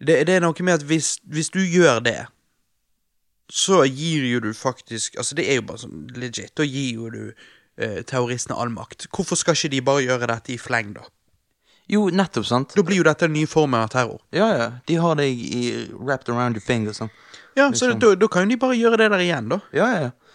det, 0.00 0.26
det 0.28 0.34
er 0.36 0.42
noe 0.44 0.64
med 0.64 0.80
at 0.80 0.84
hvis, 0.88 1.18
hvis 1.24 1.52
du 1.52 1.60
gjør 1.60 2.00
det, 2.04 2.18
så 3.52 3.84
gir 3.86 4.24
jo 4.26 4.40
du 4.40 4.52
faktisk 4.54 5.16
Altså, 5.18 5.34
det 5.38 5.44
er 5.48 5.60
jo 5.60 5.66
bare 5.68 5.78
sånn 5.84 6.06
legit. 6.18 6.54
Da 6.58 6.64
gir 6.66 6.94
jo 6.94 7.10
du 7.10 7.20
eh, 7.78 8.02
terroristene 8.02 8.56
all 8.58 8.70
makt. 8.74 9.06
Hvorfor 9.14 9.36
skal 9.38 9.54
ikke 9.54 9.70
de 9.70 9.80
bare 9.86 10.02
gjøre 10.06 10.26
dette 10.32 10.52
i 10.54 10.58
fleng, 10.58 10.94
da? 10.96 11.04
Jo, 11.88 12.08
nettopp, 12.10 12.46
sant? 12.48 12.72
Da 12.74 12.82
blir 12.82 12.98
jo 12.98 13.04
dette 13.06 13.28
en 13.28 13.32
ny 13.36 13.44
form 13.46 13.74
av 13.78 13.88
terror. 13.92 14.18
Ja, 14.34 14.48
ja. 14.58 14.70
De 14.90 14.96
har 14.98 15.14
deg 15.20 15.30
i 15.38 15.60
wrapped 15.94 16.28
around 16.32 16.56
your 16.58 16.64
finger, 16.64 16.90
sånn. 16.96 17.10
Ja, 17.56 17.68
så 17.70 17.86
Liksom. 17.86 18.00
da, 18.02 18.14
da 18.18 18.26
kan 18.28 18.42
jo 18.42 18.48
de 18.56 18.56
bare 18.56 18.74
gjøre 18.74 18.98
det 18.98 19.10
der 19.12 19.22
igjen, 19.22 19.48
da. 19.48 19.60
Ja, 19.72 19.86
ja. 20.00 20.06
Og- 20.10 20.25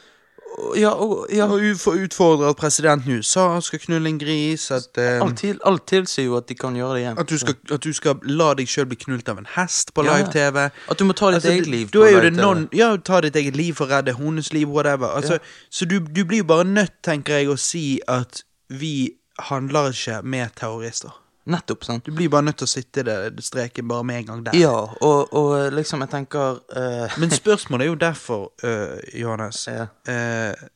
Ja, 0.78 0.90
og 0.94 1.28
ja, 1.34 1.46
Og 1.48 1.62
utfordre 2.04 2.50
at 2.50 2.56
presidenten 2.60 3.12
i 3.12 3.16
USA 3.22 3.60
skal 3.64 3.80
knulle 3.80 4.10
en 4.10 4.18
gris, 4.20 4.66
at, 4.72 4.90
um, 4.98 5.28
alt, 5.28 5.38
til, 5.40 5.60
alt 5.66 5.86
tilsier 5.88 6.26
jo 6.26 6.36
at 6.38 6.48
de 6.50 6.56
kan 6.56 6.76
gjøre 6.76 6.94
det 6.98 7.00
igjen. 7.02 7.18
at, 7.20 7.30
du 7.30 7.38
skal, 7.38 7.56
at 7.72 7.84
du 7.84 7.94
skal 7.94 8.20
la 8.28 8.50
deg 8.60 8.68
sjøl 8.68 8.86
bli 8.92 8.98
knult 9.06 9.30
av 9.32 9.40
en 9.42 9.48
hest 9.56 9.94
på 9.96 10.04
Ja, 10.06 10.18
ja. 10.18 10.18
live-TV. 10.26 10.60
At 10.92 11.00
du 11.00 11.06
må 11.08 11.14
ta 11.14 11.32
ditt 11.32 11.36
Altså, 11.42 11.54
eget 11.56 11.68
liv. 11.72 11.88
På 11.94 12.04
live-TV. 12.06 12.36
non, 12.42 12.68
ja, 12.76 12.92
ta 12.98 13.22
ditt 13.22 13.36
eget 13.36 13.56
liv 13.56 13.74
for 13.80 13.88
å 13.88 13.96
redde 13.96 14.16
hennes 14.20 14.52
liv, 14.54 14.68
whatever. 14.70 15.08
Altså, 15.16 15.40
Så 15.70 15.86
du, 15.86 16.00
du 16.00 16.24
blir 16.26 16.44
jo 16.44 16.50
bare 16.52 16.64
nødt, 16.68 17.00
tenker 17.04 17.40
jeg, 17.42 17.50
å 17.50 17.58
si 17.58 18.00
at 18.08 18.44
vi 18.70 19.12
handler 19.52 19.92
ikke 19.96 20.22
med 20.24 20.50
terrorister. 20.60 21.16
Nettopp, 21.50 21.84
sant? 21.84 22.06
Du 22.06 22.12
blir 22.14 22.30
bare 22.30 22.46
nødt 22.46 22.60
til 22.62 22.68
å 22.68 22.70
sitte 22.70 23.02
det 23.06 23.16
streken 23.42 23.88
bare 23.90 24.06
med 24.06 24.20
en 24.22 24.28
gang 24.28 24.44
der. 24.46 24.58
Ja, 24.62 24.76
og, 25.02 25.32
og 25.34 25.74
liksom, 25.74 26.04
jeg 26.06 26.12
tenker 26.14 26.60
uh... 26.76 27.16
Men 27.22 27.34
spørsmålet 27.42 27.88
er 27.88 27.90
jo 27.90 27.98
derfor, 28.04 28.44
uh, 28.64 29.00
Johannes 29.18 29.64
Ja. 29.68 29.88
uh, 30.06 30.70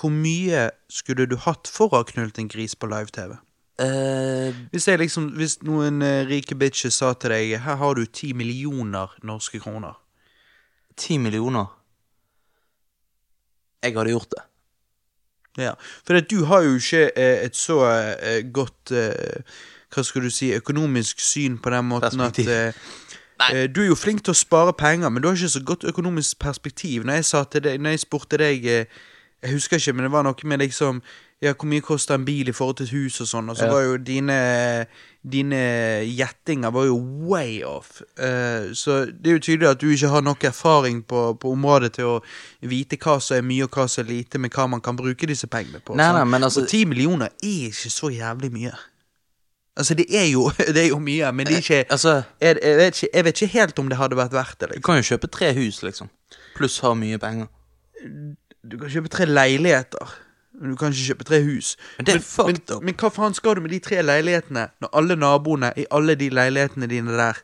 Hvor 0.00 0.10
mye 0.10 0.70
skulle 0.90 1.28
du 1.30 1.36
hatt 1.44 1.70
for 1.70 1.92
å 1.92 2.00
ha 2.00 2.08
knullet 2.08 2.42
en 2.42 2.50
gris 2.50 2.74
på 2.74 2.90
live-TV? 2.90 3.36
Hvis, 3.80 4.90
jeg 4.90 5.00
liksom, 5.00 5.30
hvis 5.40 5.54
noen 5.64 6.02
rike 6.28 6.52
bitches 6.60 6.98
sa 7.00 7.14
til 7.16 7.32
deg 7.32 7.54
Her 7.64 7.78
har 7.80 7.96
du 7.96 8.02
ti 8.04 8.34
millioner 8.36 9.14
norske 9.24 9.56
kroner. 9.62 9.94
Ti 11.00 11.16
millioner. 11.16 11.70
Jeg 13.80 13.96
hadde 13.96 14.12
gjort 14.12 14.34
det. 14.34 14.42
Ja, 15.64 15.72
For 16.04 16.20
du 16.20 16.44
har 16.50 16.66
jo 16.66 16.76
ikke 16.76 17.06
et 17.16 17.56
så 17.56 17.80
godt 18.52 18.92
Hva 19.94 20.02
skal 20.06 20.22
du 20.22 20.30
si 20.30 20.52
økonomisk 20.54 21.20
syn 21.20 21.58
på 21.58 21.70
den 21.74 21.84
måten 21.90 22.20
at 22.20 22.38
eh, 22.38 22.72
eh, 23.52 23.64
Du 23.68 23.80
er 23.82 23.88
jo 23.90 23.94
flink 23.98 24.22
til 24.24 24.30
å 24.34 24.38
spare 24.38 24.72
penger, 24.72 25.08
men 25.10 25.22
du 25.22 25.28
har 25.28 25.34
ikke 25.36 25.48
så 25.48 25.64
godt 25.64 25.84
økonomisk 25.84 26.38
perspektiv. 26.38 27.02
Når 27.04 27.12
jeg, 27.20 27.24
sa 27.24 27.44
til 27.44 27.62
deg, 27.66 27.80
når 27.80 27.90
jeg 27.96 28.00
spurte 28.06 28.38
deg 28.38 28.66
eh, 28.66 28.84
Jeg 29.42 29.52
husker 29.56 29.76
ikke, 29.80 29.92
men 29.96 30.04
det 30.06 30.12
var 30.12 30.22
noe 30.28 30.34
med 30.44 30.58
liksom 30.66 31.02
Ja, 31.40 31.54
hvor 31.56 31.64
mye 31.64 31.80
koster 31.80 32.14
en 32.14 32.24
bil 32.28 32.48
i 32.48 32.52
forhold 32.52 32.76
til 32.76 32.84
et 32.84 32.90
hus 32.92 33.14
og 33.24 33.26
sånn, 33.30 33.48
og 33.48 33.56
så 33.56 33.64
Ja. 33.64 33.72
var 33.72 33.80
jo 33.86 33.96
dine 33.96 34.86
Dine 35.24 36.04
gjettinger 36.08 36.70
var 36.72 36.86
jo 36.88 36.96
way 37.28 37.62
off. 37.64 38.00
Uh, 38.16 38.72
så 38.72 39.02
det 39.04 39.28
er 39.28 39.34
jo 39.36 39.42
tydelig 39.44 39.68
at 39.68 39.80
du 39.80 39.90
ikke 39.92 40.08
har 40.08 40.22
nok 40.24 40.44
erfaring 40.48 41.02
på, 41.04 41.34
på 41.40 41.52
området 41.52 41.92
til 41.98 42.04
å 42.08 42.14
vite 42.64 42.96
hva 42.96 43.18
som 43.20 43.36
er 43.36 43.44
mye 43.44 43.66
og 43.66 43.76
hva 43.76 43.84
som 43.88 44.04
er 44.04 44.08
lite, 44.14 44.40
med 44.40 44.52
hva 44.56 44.64
man 44.72 44.80
kan 44.80 44.96
bruke 44.96 45.28
disse 45.28 45.44
pengene 45.52 45.82
på. 45.84 45.96
Nei, 45.96 46.08
nei, 46.16 46.24
men 46.24 46.42
altså- 46.48 46.62
Og 46.62 46.68
ti 46.68 46.84
millioner 46.88 47.26
er 47.42 47.68
ikke 47.68 47.92
så 47.92 48.08
jævlig 48.08 48.50
mye. 48.52 48.72
Altså, 49.76 49.94
det 49.94 50.06
er 50.10 50.26
jo, 50.32 50.50
det 50.74 50.84
er 50.84 50.88
jo 50.88 50.98
mye, 50.98 51.30
men 51.32 51.46
det 51.46 51.60
ikke 51.62 51.84
Altså, 51.90 52.22
jeg, 52.40 52.58
jeg, 52.62 52.76
vet 52.76 53.02
ikke 53.02 53.08
jeg 53.14 53.24
vet 53.24 53.42
ikke 53.42 53.52
helt 53.58 53.78
om 53.78 53.88
det 53.88 53.98
hadde 54.00 54.16
vært 54.18 54.32
verdt 54.32 54.60
det. 54.60 54.68
du 54.68 54.74
Liksom. 54.74 54.88
kan 54.88 54.96
jo 55.00 55.06
kjøpe 55.10 55.30
tre 55.36 55.52
hus, 55.56 55.82
liksom. 55.82 56.10
Pluss 56.56 56.80
ha 56.84 56.94
mye 56.94 57.18
penger. 57.18 57.46
Du 58.70 58.76
kan 58.78 58.90
kjøpe 58.92 59.08
tre 59.08 59.24
leiligheter, 59.24 60.12
men 60.60 60.74
du 60.74 60.76
kan 60.76 60.92
ikke 60.92 61.06
kjøpe 61.14 61.24
tre 61.24 61.40
hus. 61.46 61.76
Men 61.98 62.06
det 62.06 62.14
er 62.18 62.44
men, 62.44 62.58
men, 62.68 62.84
men 62.90 62.98
hva 63.00 63.10
faen 63.14 63.34
skal 63.38 63.56
du 63.56 63.62
med 63.64 63.72
de 63.72 63.78
tre 63.84 64.02
leilighetene 64.02 64.66
når 64.82 64.92
alle 65.00 65.16
naboene 65.16 65.72
i 65.76 65.86
alle 65.90 66.14
de 66.20 66.28
leilighetene 66.34 66.90
dine 66.90 67.16
der 67.16 67.40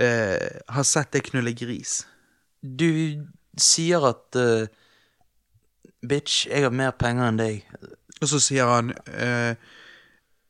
uh, 0.00 0.74
har 0.74 0.86
sett 0.88 1.12
deg 1.14 1.28
knulle 1.30 1.54
gris? 1.54 2.00
Du 2.62 2.88
sier 3.58 4.02
at 4.08 4.38
uh, 4.40 4.66
Bitch, 6.08 6.46
jeg 6.46 6.62
har 6.62 6.70
mer 6.74 6.92
penger 6.94 7.26
enn 7.28 7.38
deg. 7.40 7.64
Og 8.22 8.28
så 8.30 8.38
sier 8.42 8.66
han 8.70 8.92
eh, 9.14 9.54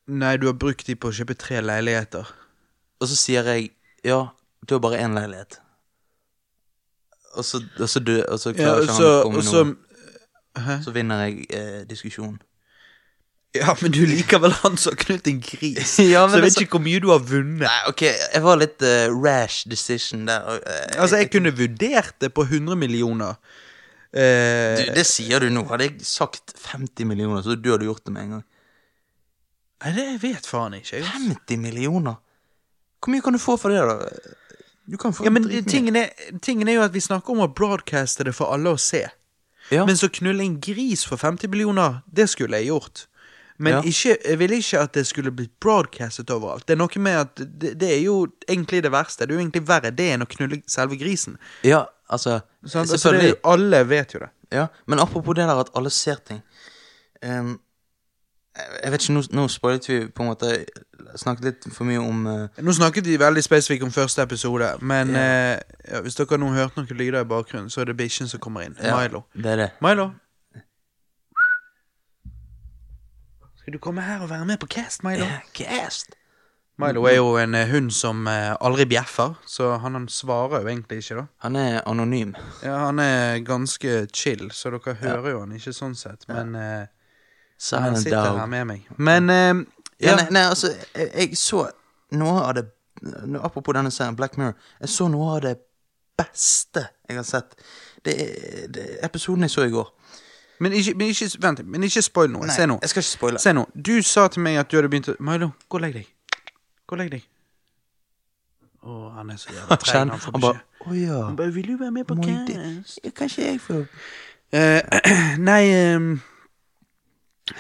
Nei, 0.09 0.37
du 0.41 0.49
har 0.49 0.57
brukt 0.57 0.87
de 0.89 0.97
på 0.97 1.11
å 1.11 1.15
kjøpe 1.15 1.37
tre 1.37 1.61
leiligheter. 1.61 2.29
Og 2.99 3.11
så 3.11 3.17
sier 3.19 3.49
jeg 3.53 3.71
ja, 4.07 4.23
du 4.65 4.75
har 4.75 4.81
bare 4.83 5.01
én 5.05 5.17
leilighet. 5.17 5.59
Og 7.37 7.45
så, 7.45 7.61
og 7.79 7.89
så, 7.91 8.01
dø, 8.01 8.23
og 8.25 8.41
så 8.41 8.55
Ja, 8.55 8.57
klarer 8.57 8.79
og 8.81 8.87
ikke 8.89 8.97
han 8.97 9.09
å 9.09 9.23
komme 9.27 9.43
med 9.43 9.53
noe. 9.53 9.77
Hæ? 10.59 10.77
Så 10.83 10.95
vinner 10.95 11.27
jeg 11.27 11.45
eh, 11.55 11.83
diskusjonen. 11.87 12.41
Ja, 13.57 13.73
men 13.81 13.93
du 13.95 14.03
liker 14.05 14.41
vel 14.43 14.53
han 14.61 14.77
som 14.81 14.93
har 14.93 14.99
knult 15.05 15.29
en 15.31 15.39
gris? 15.41 15.95
Ja, 16.13 16.27
så 16.29 16.37
jeg 16.37 16.45
vet 16.45 16.57
så... 16.57 16.65
ikke 16.65 16.77
hvor 16.77 16.85
mye 16.85 17.01
du 17.05 17.09
har 17.13 17.23
vunnet. 17.25 17.63
Nei, 17.65 17.79
ok, 17.91 18.03
jeg 18.09 18.43
var 18.45 18.61
litt 18.61 18.85
uh, 18.85 19.07
rash 19.15 19.69
decision 19.71 20.27
der. 20.29 20.59
eh, 20.59 20.99
Altså, 20.99 21.23
jeg 21.23 21.31
kunne 21.33 21.55
vurdert 21.57 22.17
det 22.21 22.33
på 22.37 22.45
100 22.45 22.77
millioner. 22.81 23.39
Uh, 24.13 24.77
du, 24.77 24.85
det 24.97 25.07
sier 25.09 25.45
du 25.45 25.49
nå. 25.53 25.65
Hadde 25.71 25.89
jeg 25.89 26.05
sagt 26.09 26.57
50 26.65 27.09
millioner, 27.09 27.45
så 27.45 27.57
du 27.57 27.71
hadde 27.73 27.89
gjort 27.89 28.05
det 28.05 28.15
med 28.17 28.27
en 28.27 28.37
gang. 28.39 28.47
Nei, 29.85 29.93
det 29.95 30.07
vet 30.23 30.47
faen 30.47 30.75
ikke. 30.75 30.97
jeg. 30.99 31.05
50 31.07 31.57
millioner? 31.63 32.17
Hvor 32.99 33.13
mye 33.15 33.23
kan 33.23 33.33
du 33.33 33.39
få 33.39 33.55
for 33.61 33.71
det, 33.71 33.79
da? 33.87 34.09
Du 34.89 34.97
kan 34.99 35.13
få 35.15 35.25
Ja, 35.25 35.31
men 35.31 35.45
tingen 35.69 35.97
er, 35.97 36.09
tingen 36.43 36.69
er 36.69 36.79
jo 36.81 36.83
at 36.83 36.95
vi 36.97 37.01
snakker 37.05 37.31
om 37.37 37.45
å 37.45 37.51
broadcaste 37.55 38.25
det 38.27 38.35
for 38.35 38.51
alle 38.55 38.73
å 38.75 38.79
se. 38.81 39.05
ja. 39.71 39.85
Men 39.87 39.97
så 40.01 40.09
knulle 40.09 40.43
en 40.43 40.59
gris 40.61 41.05
for 41.07 41.17
50 41.21 41.49
millioner, 41.53 42.01
det 42.11 42.27
skulle 42.31 42.57
jeg 42.59 42.71
gjort. 42.73 43.07
Men 43.59 43.73
Ja. 43.73 43.83
ikke, 43.83 44.17
jeg 44.25 44.39
ville 44.39 44.57
ikke 44.57 44.81
at 44.81 44.93
det 44.95 45.07
skulle 45.07 45.31
blitt 45.35 45.53
broadcastet 45.61 46.31
overalt. 46.31 46.65
Det 46.67 46.73
er 46.77 46.79
noe 46.79 46.99
med 47.03 47.17
at 47.21 47.35
det, 47.37 47.75
det 47.79 47.91
er 47.93 48.01
jo 48.05 48.27
egentlig 48.49 48.83
det 48.83 48.93
verste. 48.93 49.27
Det 49.27 49.35
er 49.35 49.39
jo 49.39 49.45
egentlig 49.47 49.67
verre 49.69 49.91
det 49.91 50.07
enn 50.15 50.23
å 50.23 50.29
knulle 50.31 50.63
selve 50.67 50.97
grisen. 50.97 51.37
ja, 51.65 51.85
altså 52.09 52.41
Sant? 52.67 52.91
Altså, 52.91 53.13
det 53.13 53.35
alle 53.45 53.85
vet 53.85 54.15
jo 54.15 54.21
det. 54.21 54.31
Ja, 54.51 54.69
men 54.87 54.99
apropos 54.99 55.35
det 55.35 55.45
der 55.47 55.61
at 55.61 55.71
alle 55.77 55.91
ser 55.91 56.17
ting 56.25 56.41
ehm, 57.23 57.59
Jeg 58.59 58.93
vet 58.93 59.03
ikke, 59.03 59.15
nå, 59.15 59.23
nå 59.33 59.49
spoilet 59.49 59.89
vi 59.89 59.99
på 60.11 60.25
en 60.25 60.31
måte 60.33 60.53
Snakket 61.17 61.45
litt 61.45 61.67
for 61.73 61.89
mye 61.89 62.01
om 62.03 62.27
uh... 62.27 62.63
Nå 62.63 62.75
snakket 62.75 63.07
vi 63.07 63.17
veldig 63.21 63.43
spesifikt 63.43 63.85
om 63.87 63.93
første 63.95 64.23
episode, 64.23 64.67
men 64.83 65.15
yeah. 65.15 65.57
uh, 65.57 65.93
ja, 65.95 66.01
hvis 66.05 66.19
dere 66.19 66.39
nå 66.41 66.51
hørt 66.53 66.77
noen 66.77 66.91
lyder 66.99 67.23
i 67.23 67.29
bakgrunnen, 67.29 67.71
så 67.73 67.81
er 67.81 67.91
det 67.91 67.97
bikkjen 67.97 68.29
som 68.29 68.43
kommer 68.43 68.67
inn. 68.67 68.77
ja, 68.83 68.99
Milo. 68.99 69.23
Det 69.33 69.55
er 69.55 69.63
det. 69.63 69.69
Milo. 69.85 70.11
Skal 73.63 73.73
du 73.73 73.81
komme 73.83 74.05
her 74.05 74.27
og 74.27 74.31
være 74.31 74.45
med 74.51 74.61
på 74.61 74.69
cast, 74.75 75.05
Milo? 75.07 75.25
Cast. 75.57 76.19
Milo 76.79 77.07
er 77.09 77.17
jo 77.17 77.33
en 77.41 77.57
uh, 77.57 77.65
hund 77.73 77.91
som 77.95 78.27
eh, 78.31 78.53
aldri 78.61 78.85
bjeffer, 78.87 79.35
så 79.47 79.73
han, 79.83 79.97
han 79.99 80.07
svarer 80.13 80.61
jo 80.63 80.69
egentlig 80.69 81.01
ikke, 81.03 81.23
da. 81.23 81.27
Han 81.47 81.57
er 81.57 81.81
anonym. 81.87 82.37
Ja, 82.63 82.77
Han 82.85 83.01
er 83.03 83.41
ganske 83.47 84.05
chill, 84.13 84.51
så 84.53 84.71
dere 84.77 84.95
hører 85.01 85.33
jo 85.33 85.41
han 85.47 85.57
ikke 85.57 85.75
sånn 85.75 85.97
sett, 85.99 86.29
men 86.29 86.55
eh, 87.77 87.83
han 87.83 87.97
sitter 87.97 88.25
dog. 88.25 88.39
her 88.39 88.47
med 88.47 88.65
meg. 88.65 88.89
Men 88.97 89.31
eh, 89.31 89.55
Ja, 90.01 90.11
ja, 90.11 90.17
nei, 90.17 90.27
nei, 90.31 90.43
altså, 90.47 90.69
jeg, 90.95 91.11
jeg 91.15 91.37
så 91.37 91.65
noe 92.11 92.43
av 92.43 92.55
det 92.55 92.69
Apropos 93.43 93.75
denne 93.75 93.91
serien, 93.95 94.17
Black 94.17 94.37
Mirror. 94.39 94.57
Jeg 94.81 94.89
så 94.91 95.07
noe 95.09 95.37
av 95.37 95.43
det 95.43 95.53
beste 96.19 96.83
jeg 97.09 97.17
har 97.17 97.23
sett. 97.27 97.55
Det 98.05 98.15
det 98.75 98.87
episoden 99.07 99.47
jeg 99.47 99.51
så 99.51 99.63
i 99.63 99.71
går. 99.71 99.93
men, 100.61 100.73
ikke, 100.73 100.95
men 100.99 101.09
ikke 101.09 101.31
Vent, 101.43 101.67
men 101.67 101.83
ikke 101.83 102.03
spoil 102.03 102.31
noe. 102.31 102.51
Se 102.51 102.67
nå. 102.67 102.79
jeg 102.83 102.91
skal 102.91 103.01
ikke 103.01 103.11
spoile. 103.11 103.39
Se 103.39 103.53
nå. 103.53 103.67
Du 103.87 104.03
sa 104.03 104.29
til 104.29 104.43
meg 104.43 104.59
at 104.59 104.71
du 104.71 104.77
hadde 104.77 104.91
begynt 104.91 105.09
å 105.09 105.15
Milo, 105.21 105.51
gå 105.69 105.79
og 105.79 105.85
legg 105.87 105.95
deg. 105.95 106.09
Gå 106.87 106.97
og 106.97 107.03
legg 107.03 107.13
deg. 107.13 107.29
Å, 108.83 108.97
han 109.19 109.31
er 109.31 109.37
så 109.37 109.53
jævla 109.53 109.79
Han 109.93 110.11
Han 110.11 110.21
får 110.23 110.33
beskjed. 110.33 110.65
Å 110.87 110.95
ja. 110.95 111.21
Han 111.27 111.37
bare, 111.37 111.53
Vil 111.55 111.67
du 111.73 111.77
være 111.77 111.91
med 111.91 112.07
på 112.09 112.15
Må 112.15 112.25
cast? 112.25 112.99
Kanskje 113.15 113.45
jeg 113.45 113.61
får 113.61 113.87
uh, 114.55 115.01
nei 115.51 115.63
ehm, 115.75 116.13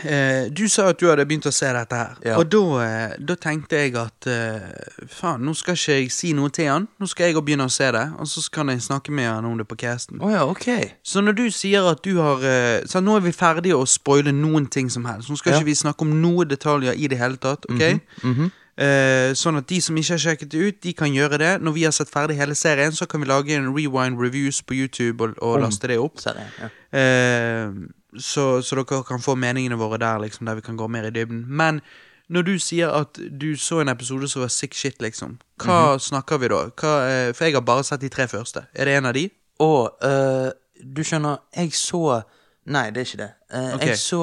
eh, 0.04 0.49
Du 0.50 0.68
sa 0.68 0.88
at 0.88 0.99
du 1.00 1.07
hadde 1.09 1.25
begynt 1.26 1.47
å 1.47 1.52
se 1.52 1.71
dette 1.73 1.97
her. 1.97 2.16
Ja. 2.25 2.37
Og 2.38 2.49
da, 2.50 2.62
eh, 2.85 3.14
da 3.21 3.35
tenkte 3.37 3.76
jeg 3.80 3.95
at 3.97 4.26
eh, 4.26 4.61
faen, 5.09 5.42
nå 5.47 5.54
skal 5.57 5.75
ikke 5.78 5.97
jeg 6.00 6.11
si 6.12 6.33
noe 6.37 6.50
til 6.54 6.68
han. 6.71 6.88
Nå 7.00 7.09
skal 7.11 7.30
jeg 7.33 7.42
begynne 7.45 7.66
å 7.68 7.73
se 7.73 7.90
det, 7.95 8.04
og 8.18 8.26
så 8.30 8.45
kan 8.52 8.68
jeg 8.73 8.80
snakke 8.85 9.12
med 9.14 9.28
han 9.30 9.45
om 9.49 9.57
det 9.59 9.68
på 9.68 9.76
casten. 9.80 10.21
Oh, 10.23 10.30
ja, 10.33 10.45
ok. 10.49 10.68
Så 11.02 11.21
når 11.25 11.37
du 11.40 11.45
sier 11.50 11.88
at 11.90 12.02
du 12.04 12.16
har 12.21 12.42
eh, 12.45 12.85
Så 12.87 13.00
nå 13.00 13.16
er 13.16 13.21
vi 13.26 13.33
ferdige 13.33 13.76
å 13.78 13.87
spoile 13.88 14.33
noen 14.33 14.66
ting 14.71 14.88
som 14.90 15.04
helst. 15.04 15.28
Nå 15.30 15.37
skal 15.37 15.52
Ja. 15.52 15.59
ikke 15.59 15.71
vi 15.73 15.75
snakke 15.75 16.02
om 16.07 16.16
noen 16.23 16.49
detaljer 16.49 16.95
i 16.97 17.07
det 17.09 17.18
hele 17.18 17.37
tatt. 17.37 17.64
ok? 17.71 18.00
Mhm. 18.23 18.50
Eh, 18.78 19.33
sånn 19.35 19.57
at 19.59 19.66
de 19.66 19.80
som 19.83 19.97
ikke 19.99 20.12
har 20.14 20.21
sjekket 20.23 20.50
det 20.52 20.59
ut, 20.62 20.76
de 20.83 20.92
kan 20.95 21.11
gjøre 21.11 21.38
det. 21.42 21.61
Når 21.66 21.73
vi 21.75 21.83
har 21.83 21.90
sett 21.90 22.12
ferdig 22.14 22.37
hele 22.38 22.54
serien, 22.54 22.92
så 22.95 23.09
kan 23.11 23.21
vi 23.21 23.26
lage 23.26 23.50
en 23.57 23.73
rewind 23.75 24.21
reviews 24.23 24.62
på 24.62 24.76
YouTube 24.78 25.21
og, 25.25 25.35
og 25.42 25.57
laste 25.64 25.88
det 25.90 25.97
opp. 25.99 26.21
Serien, 26.23 26.47
ja. 26.62 26.68
Eh, 26.95 27.73
så, 28.17 28.62
så 28.62 28.77
dere 28.77 29.03
kan 29.05 29.21
få 29.21 29.35
meningene 29.35 29.77
våre 29.77 29.99
der, 29.99 30.19
liksom, 30.19 30.47
der 30.47 30.55
vi 30.55 30.61
kan 30.61 30.77
gå 30.77 30.87
mer 30.88 31.03
i 31.09 31.11
dybden. 31.11 31.45
Men 31.47 31.81
når 32.29 32.43
du 32.43 32.59
sier 32.59 32.88
at 32.93 33.19
du 33.41 33.57
så 33.57 33.81
en 33.81 33.88
episode 33.88 34.29
som 34.29 34.43
var 34.43 34.49
sick 34.49 34.75
shit, 34.75 35.03
liksom, 35.03 35.38
hva 35.61 35.95
Mhm. 35.95 36.00
snakker 36.00 36.38
vi 36.38 36.49
da? 36.49 36.62
Hva, 36.71 36.95
eh, 37.09 37.33
for 37.33 37.45
jeg 37.45 37.55
har 37.55 37.61
bare 37.61 37.85
sett 37.85 38.00
de 38.00 38.09
tre 38.09 38.29
første. 38.29 38.67
Er 38.75 38.85
det 38.85 38.97
en 38.97 39.07
av 39.07 39.15
de? 39.15 39.31
Å, 39.61 39.88
uh, 40.05 40.50
du 40.95 41.03
skjønner, 41.03 41.38
jeg 41.57 41.73
så 41.73 42.23
Nei, 42.69 42.91
det 42.91 43.00
er 43.00 43.05
ikke 43.05 43.17
det. 43.17 43.31
Uh, 43.55 43.75
okay. 43.75 43.88
Jeg 43.88 43.99
så 43.99 44.19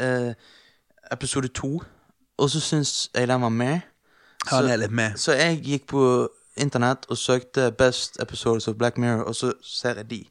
uh, 0.00 0.34
episode 1.10 1.48
to, 1.48 1.82
og 2.38 2.50
så 2.50 2.60
syns 2.60 3.10
jeg 3.14 3.28
den 3.28 3.40
var 3.40 3.48
med. 3.50 3.80
Ja, 4.52 4.62
det 4.62 4.70
er 4.70 4.76
litt 4.76 4.92
med. 4.92 5.16
Så 5.18 5.32
jeg 5.34 5.58
gikk 5.64 5.86
på 5.90 6.28
internett 6.56 7.06
og 7.10 7.18
søkte 7.18 7.72
'Best 7.72 8.22
Episodes 8.22 8.68
of 8.68 8.76
Black 8.76 8.96
Mirror', 8.96 9.26
og 9.26 9.34
så 9.34 9.52
ser 9.62 9.94
jeg 9.94 10.10
de. 10.10 10.24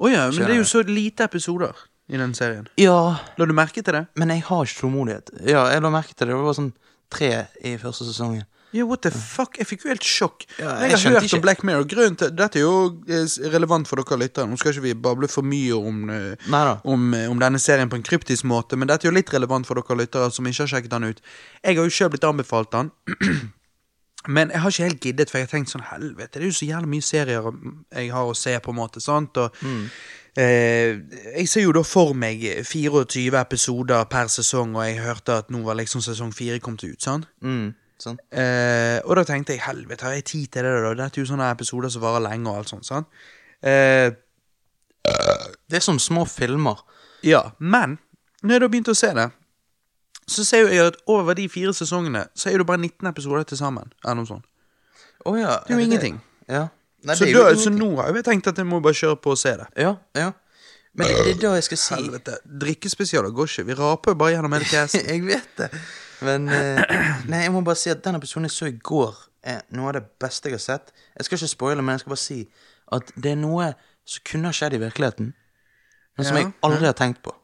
Å 0.00 0.08
ja, 0.10 0.30
men 0.30 0.38
det 0.40 0.50
er 0.50 0.56
jo 0.56 0.64
så 0.64 0.82
lite 0.82 1.24
episoder 1.24 1.76
i 2.12 2.20
den 2.20 2.34
serien. 2.36 2.68
Ja, 2.80 3.16
La 3.40 3.48
du 3.48 3.54
merke 3.56 3.80
til 3.82 3.94
det? 3.96 4.06
men 4.20 4.28
jeg 4.34 4.42
har 4.46 4.64
ikke 4.68 4.80
tålmodighet. 4.84 5.30
Ja, 5.48 5.66
jeg 5.72 5.82
la 5.82 5.90
merke 5.90 6.12
til 6.14 6.28
det. 6.28 6.36
Det 6.36 6.44
var 6.46 6.56
sånn 6.60 6.72
tre 7.12 7.30
i 7.64 7.76
første 7.80 8.04
sesongen. 8.08 8.44
Ja, 8.72 8.86
what 8.88 9.02
the 9.04 9.10
fuck? 9.12 9.58
Jeg 9.60 9.66
fikk 9.68 9.82
jo 9.84 9.90
helt 9.90 10.04
sjokk. 10.08 10.46
Ja, 10.56 10.78
jeg 10.80 10.94
jeg 10.94 10.98
har 11.02 11.12
hørt 11.18 11.26
ikke. 11.26 11.36
om 11.36 11.42
Black 11.44 11.62
Mirror 11.68 11.84
Grunnen 11.90 12.14
til 12.16 12.30
Dette 12.32 12.56
er 12.56 12.62
jo 12.64 13.02
eh, 13.04 13.26
relevant 13.52 13.84
for 13.90 14.00
dere 14.00 14.16
lyttere. 14.22 14.48
Nå 14.48 14.56
skal 14.56 14.72
ikke 14.72 14.84
vi 14.86 14.94
bable 14.96 15.28
for 15.28 15.44
mye 15.44 15.76
om, 15.76 15.98
eh, 16.08 16.80
om, 16.88 17.02
eh, 17.14 17.26
om 17.28 17.38
denne 17.42 17.60
serien 17.60 17.90
på 17.92 17.98
en 18.00 18.02
kryptisk 18.06 18.44
måte, 18.48 18.78
men 18.80 18.88
dette 18.88 19.04
er 19.04 19.10
jo 19.12 19.16
litt 19.18 19.28
relevant 19.34 19.68
for 19.68 19.76
dere 19.76 19.98
lyttere 20.00 20.30
som 20.32 20.48
ikke 20.48 20.64
har 20.64 20.72
sjekket 20.72 20.94
den 20.94 21.04
ut. 21.10 21.20
Jeg 21.62 21.76
har 21.76 21.84
jo 21.84 21.90
sjøl 21.98 22.10
blitt 22.14 22.24
anbefalt 22.24 22.70
den. 22.72 22.90
Men 24.28 24.50
jeg 24.54 24.60
har 24.62 24.70
ikke 24.70 24.84
helt 24.86 25.00
giddet, 25.02 25.30
for 25.30 25.38
jeg 25.40 25.48
har 25.48 25.50
tenkt 25.58 25.70
sånn 25.72 25.82
Helvete, 25.90 26.38
det 26.38 26.44
er 26.44 26.50
jo 26.52 26.54
så 26.54 26.66
jævlig 26.68 26.88
mye 26.92 27.02
serier 27.02 27.42
jeg 27.90 28.12
har 28.14 28.28
å 28.30 28.36
se, 28.38 28.52
på 28.62 28.70
en 28.70 28.76
måte. 28.78 29.00
sant? 29.02 29.36
Og 29.42 29.56
eh, 29.66 29.88
Jeg 30.36 31.48
ser 31.48 31.66
jo 31.66 31.72
da 31.76 31.82
for 31.84 32.14
meg 32.16 32.40
24 32.64 33.36
episoder 33.40 34.04
per 34.08 34.30
sesong, 34.32 34.74
og 34.78 34.86
jeg 34.86 35.02
hørte 35.04 35.34
at 35.42 35.50
nå 35.52 35.60
var 35.66 35.76
liksom 35.76 36.00
sesong 36.04 36.32
fire 36.34 36.58
kommet 36.64 36.84
ut. 36.88 37.02
sant? 37.04 37.26
Mm, 37.44 37.74
sånn. 38.00 38.16
Eh, 38.32 38.98
og 39.04 39.16
da 39.20 39.24
tenkte 39.28 39.52
jeg 39.52 39.60
helvete, 39.66 40.02
har 40.08 40.16
jeg 40.16 40.24
tid 40.24 40.46
til 40.56 40.64
det? 40.64 40.72
da? 40.82 40.94
Dette 41.02 41.20
er 41.20 41.24
jo 41.26 41.30
sånne 41.34 41.50
episoder 41.52 41.92
som 41.92 42.02
varer 42.02 42.24
lenge. 42.30 42.48
og 42.48 42.56
alt 42.62 42.68
sånt, 42.72 42.86
sant? 42.88 43.06
Eh, 43.62 44.10
Det 45.68 45.76
er 45.76 45.80
som 45.80 45.98
små 45.98 46.24
filmer. 46.24 46.80
ja, 47.22 47.42
men 47.58 47.98
når 48.42 48.50
jeg 48.54 48.60
da 48.60 48.68
begynte 48.68 48.90
å 48.92 48.96
se 48.96 49.12
det, 49.14 49.30
så 50.28 50.44
ser 50.44 50.68
jeg 50.68 50.86
at 50.86 50.96
over 51.06 51.34
de 51.34 51.48
fire 51.48 51.72
sesongene 51.74 52.26
så 52.34 52.50
er 52.50 52.58
det 52.58 52.66
bare 52.66 52.78
19 52.78 53.06
episoder 53.08 53.42
til 53.44 53.58
sammen. 53.58 53.92
Eller 54.04 54.14
noe 54.14 54.26
sånt. 54.26 54.44
Oh, 55.26 55.36
ja. 55.38 55.58
Det 55.66 55.74
er 55.74 55.78
jo 55.78 55.84
ingenting. 55.84 56.20
Ja. 56.48 56.68
Nei, 57.02 57.16
Så, 57.18 57.26
det 57.26 57.34
da, 57.34 57.56
så 57.58 57.72
nå 57.74 57.90
har 57.98 58.14
jeg 58.14 58.24
tenkt 58.28 58.46
at 58.52 58.58
jeg 58.60 58.68
må 58.68 58.78
bare 58.84 58.94
kjøre 58.94 59.18
på 59.22 59.34
og 59.34 59.40
se 59.40 59.56
det. 59.58 59.66
Ja, 59.80 59.96
ja. 60.18 60.30
Men 60.92 61.08
det, 61.08 61.24
det 61.24 61.32
er 61.32 61.40
da 61.40 61.52
jeg 61.56 61.66
skal 61.70 61.80
si 61.80 61.96
Helvete. 61.96 62.36
Drikkespesialer 62.62 63.32
går 63.34 63.48
ikke. 63.48 63.64
Vi 63.70 63.76
raper 63.78 64.12
jo 64.12 64.18
bare 64.20 64.34
gjennom 64.34 64.56
hele 64.58 64.68
casten. 64.68 65.06
Jeg 65.08 65.24
vet 65.24 65.54
det. 65.56 65.70
Men 66.22 66.48
eh, 66.52 66.82
Nei, 67.32 67.40
jeg 67.46 67.52
må 67.54 67.62
bare 67.66 67.80
si 67.80 67.90
at 67.90 68.04
den 68.04 68.14
episoden 68.18 68.46
jeg 68.46 68.54
så 68.54 68.68
i 68.70 68.76
går, 68.76 69.16
er 69.42 69.64
noe 69.74 69.88
av 69.90 69.96
det 69.96 70.04
beste 70.22 70.52
jeg 70.52 70.54
har 70.54 70.62
sett. 70.62 70.92
Jeg 71.16 71.26
skal 71.26 71.40
ikke 71.40 71.50
spoile, 71.50 71.82
men 71.82 71.96
jeg 71.96 72.04
skal 72.04 72.12
bare 72.12 72.22
si 72.22 72.36
at 72.94 73.10
det 73.16 73.32
er 73.32 73.40
noe 73.40 73.72
som 74.06 74.26
kunne 74.28 74.52
ha 74.52 74.54
skjedd 74.54 74.76
i 74.76 74.82
virkeligheten, 74.84 75.32
men 76.18 76.28
som 76.28 76.38
Ja, 76.38 76.44
jeg 76.44 76.52
aldri 76.68 76.86
har 76.86 76.94
tenkt 76.98 77.24
på 77.24 77.34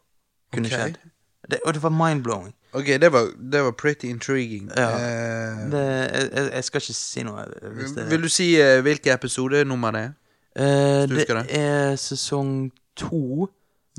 kunne 0.55 0.71
okay. 0.71 0.79
skjedd. 0.79 1.11
Det, 1.50 1.59
og 1.65 1.75
det 1.75 1.83
var 1.83 1.95
mind-blowing. 1.95 2.55
Ok, 2.73 2.87
det 2.87 3.13
var, 3.13 3.31
det 3.53 3.63
var 3.65 3.71
pretty 3.71 4.07
intriguing. 4.07 4.71
Ja. 4.77 4.89
Uh, 4.95 5.71
Det, 5.73 5.83
jeg, 6.13 6.31
jeg- 6.53 6.65
skal 6.65 6.81
ikke 6.83 6.95
si 6.95 7.23
noe. 7.23 7.45
Hvis 7.75 7.91
det, 7.97 8.11
vil 8.11 8.23
du 8.23 8.29
si 8.29 8.49
uh, 8.61 8.81
hvilke 8.85 9.13
episodenummer 9.13 9.91
det 9.91 10.01
er? 10.05 10.13
Uh, 10.59 11.09
det 11.09 11.27
det? 11.29 11.47
er 11.51 11.97
sesong 11.97 12.73
to, 12.97 13.49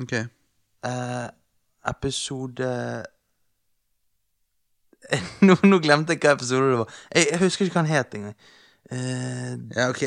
Ok. 0.02 0.12
eh, 0.14 1.28
episode 1.90 2.70
nå, 5.48 5.56
nå 5.64 5.80
glemte 5.84 6.14
jeg 6.14 6.22
hva 6.24 6.34
episode 6.36 6.70
det 6.72 6.80
var. 6.82 6.94
Jeg, 7.16 7.28
jeg 7.32 7.40
husker 7.40 7.66
ikke 7.66 7.80
hva 7.80 7.84
den 7.86 7.92
het 7.96 8.16
engang. 8.20 8.36
Eh, 8.92 9.54
Ja, 9.76 9.90
ok. 9.90 10.04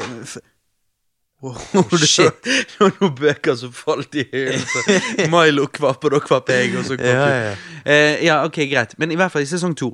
Men 1.43 1.83
oh, 1.83 1.97
shit. 1.99 2.39
Det 2.45 2.79
var 2.79 2.93
noen 3.01 3.15
bøker 3.19 3.57
som 3.59 3.73
falt 3.75 4.15
i 4.15 4.23
høyden. 4.31 5.29
Milo 5.33 5.67
kvapp, 5.75 6.05
og 6.07 6.15
da 6.15 6.21
kvapp 6.23 6.53
jeg, 6.55 6.71
og 6.79 6.87
så 6.87 6.97
kvapp 7.01 7.11
Ja, 7.11 7.27
ja, 7.29 7.43
ja. 7.51 7.53
Eh, 7.83 8.23
ja, 8.29 8.39
ok, 8.47 8.61
greit. 8.71 8.95
Men 9.03 9.11
i 9.11 9.19
hvert 9.19 9.35
fall 9.35 9.43
i 9.43 9.51
sesong 9.51 9.75
to. 9.79 9.91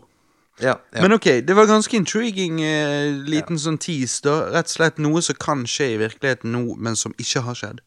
ja, 0.61 0.75
ja. 0.93 1.02
Men 1.02 1.14
ok, 1.17 1.28
det 1.47 1.55
var 1.57 1.69
ganske 1.71 1.97
intriguing 1.97 2.61
eh, 2.61 3.14
liten 3.25 3.59
sånn 3.62 3.78
tease, 3.81 4.21
da. 4.26 4.35
Rett 4.59 4.69
og 4.69 4.75
slett 4.76 4.99
noe 5.00 5.23
som 5.25 5.38
kan 5.40 5.62
skje 5.71 5.93
i 5.95 6.00
virkeligheten 6.02 6.52
nå, 6.52 6.64
men 6.76 6.99
som 7.00 7.14
ikke 7.17 7.45
har 7.47 7.57
skjedd. 7.57 7.81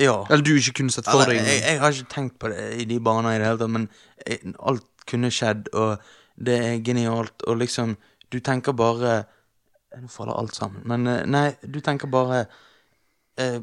ja. 0.00 0.16
Eller 0.30 0.42
du 0.46 0.54
ikke 0.56 0.78
kunne 0.80 0.94
sett 0.94 1.06
for 1.06 1.28
deg. 1.28 1.38
jeg, 1.44 1.60
jeg 1.62 1.78
har 1.82 1.92
ikke 1.94 2.14
tenkt 2.14 2.38
på 2.40 2.50
det 2.50 2.64
i 2.80 2.86
de 2.88 2.98
baner 3.04 3.36
i 3.36 3.42
det 3.42 3.46
hele 3.50 3.60
tatt, 3.60 3.74
men 3.76 3.86
jeg, 4.26 4.54
alt 4.58 4.86
kunne 5.10 5.30
skjedd, 5.34 5.68
og 5.76 6.00
det 6.40 6.56
er 6.64 6.80
genialt, 6.86 7.42
og 7.46 7.60
liksom 7.60 7.96
Du 8.32 8.38
tenker 8.38 8.72
bare 8.72 9.24
Nå 9.98 10.06
faller 10.08 10.38
alt 10.38 10.54
sammen, 10.54 10.82
men 10.86 11.06
eh, 11.10 11.24
nei, 11.26 11.48
du 11.66 11.80
tenker 11.82 12.06
bare 12.10 12.44
eh, 13.40 13.60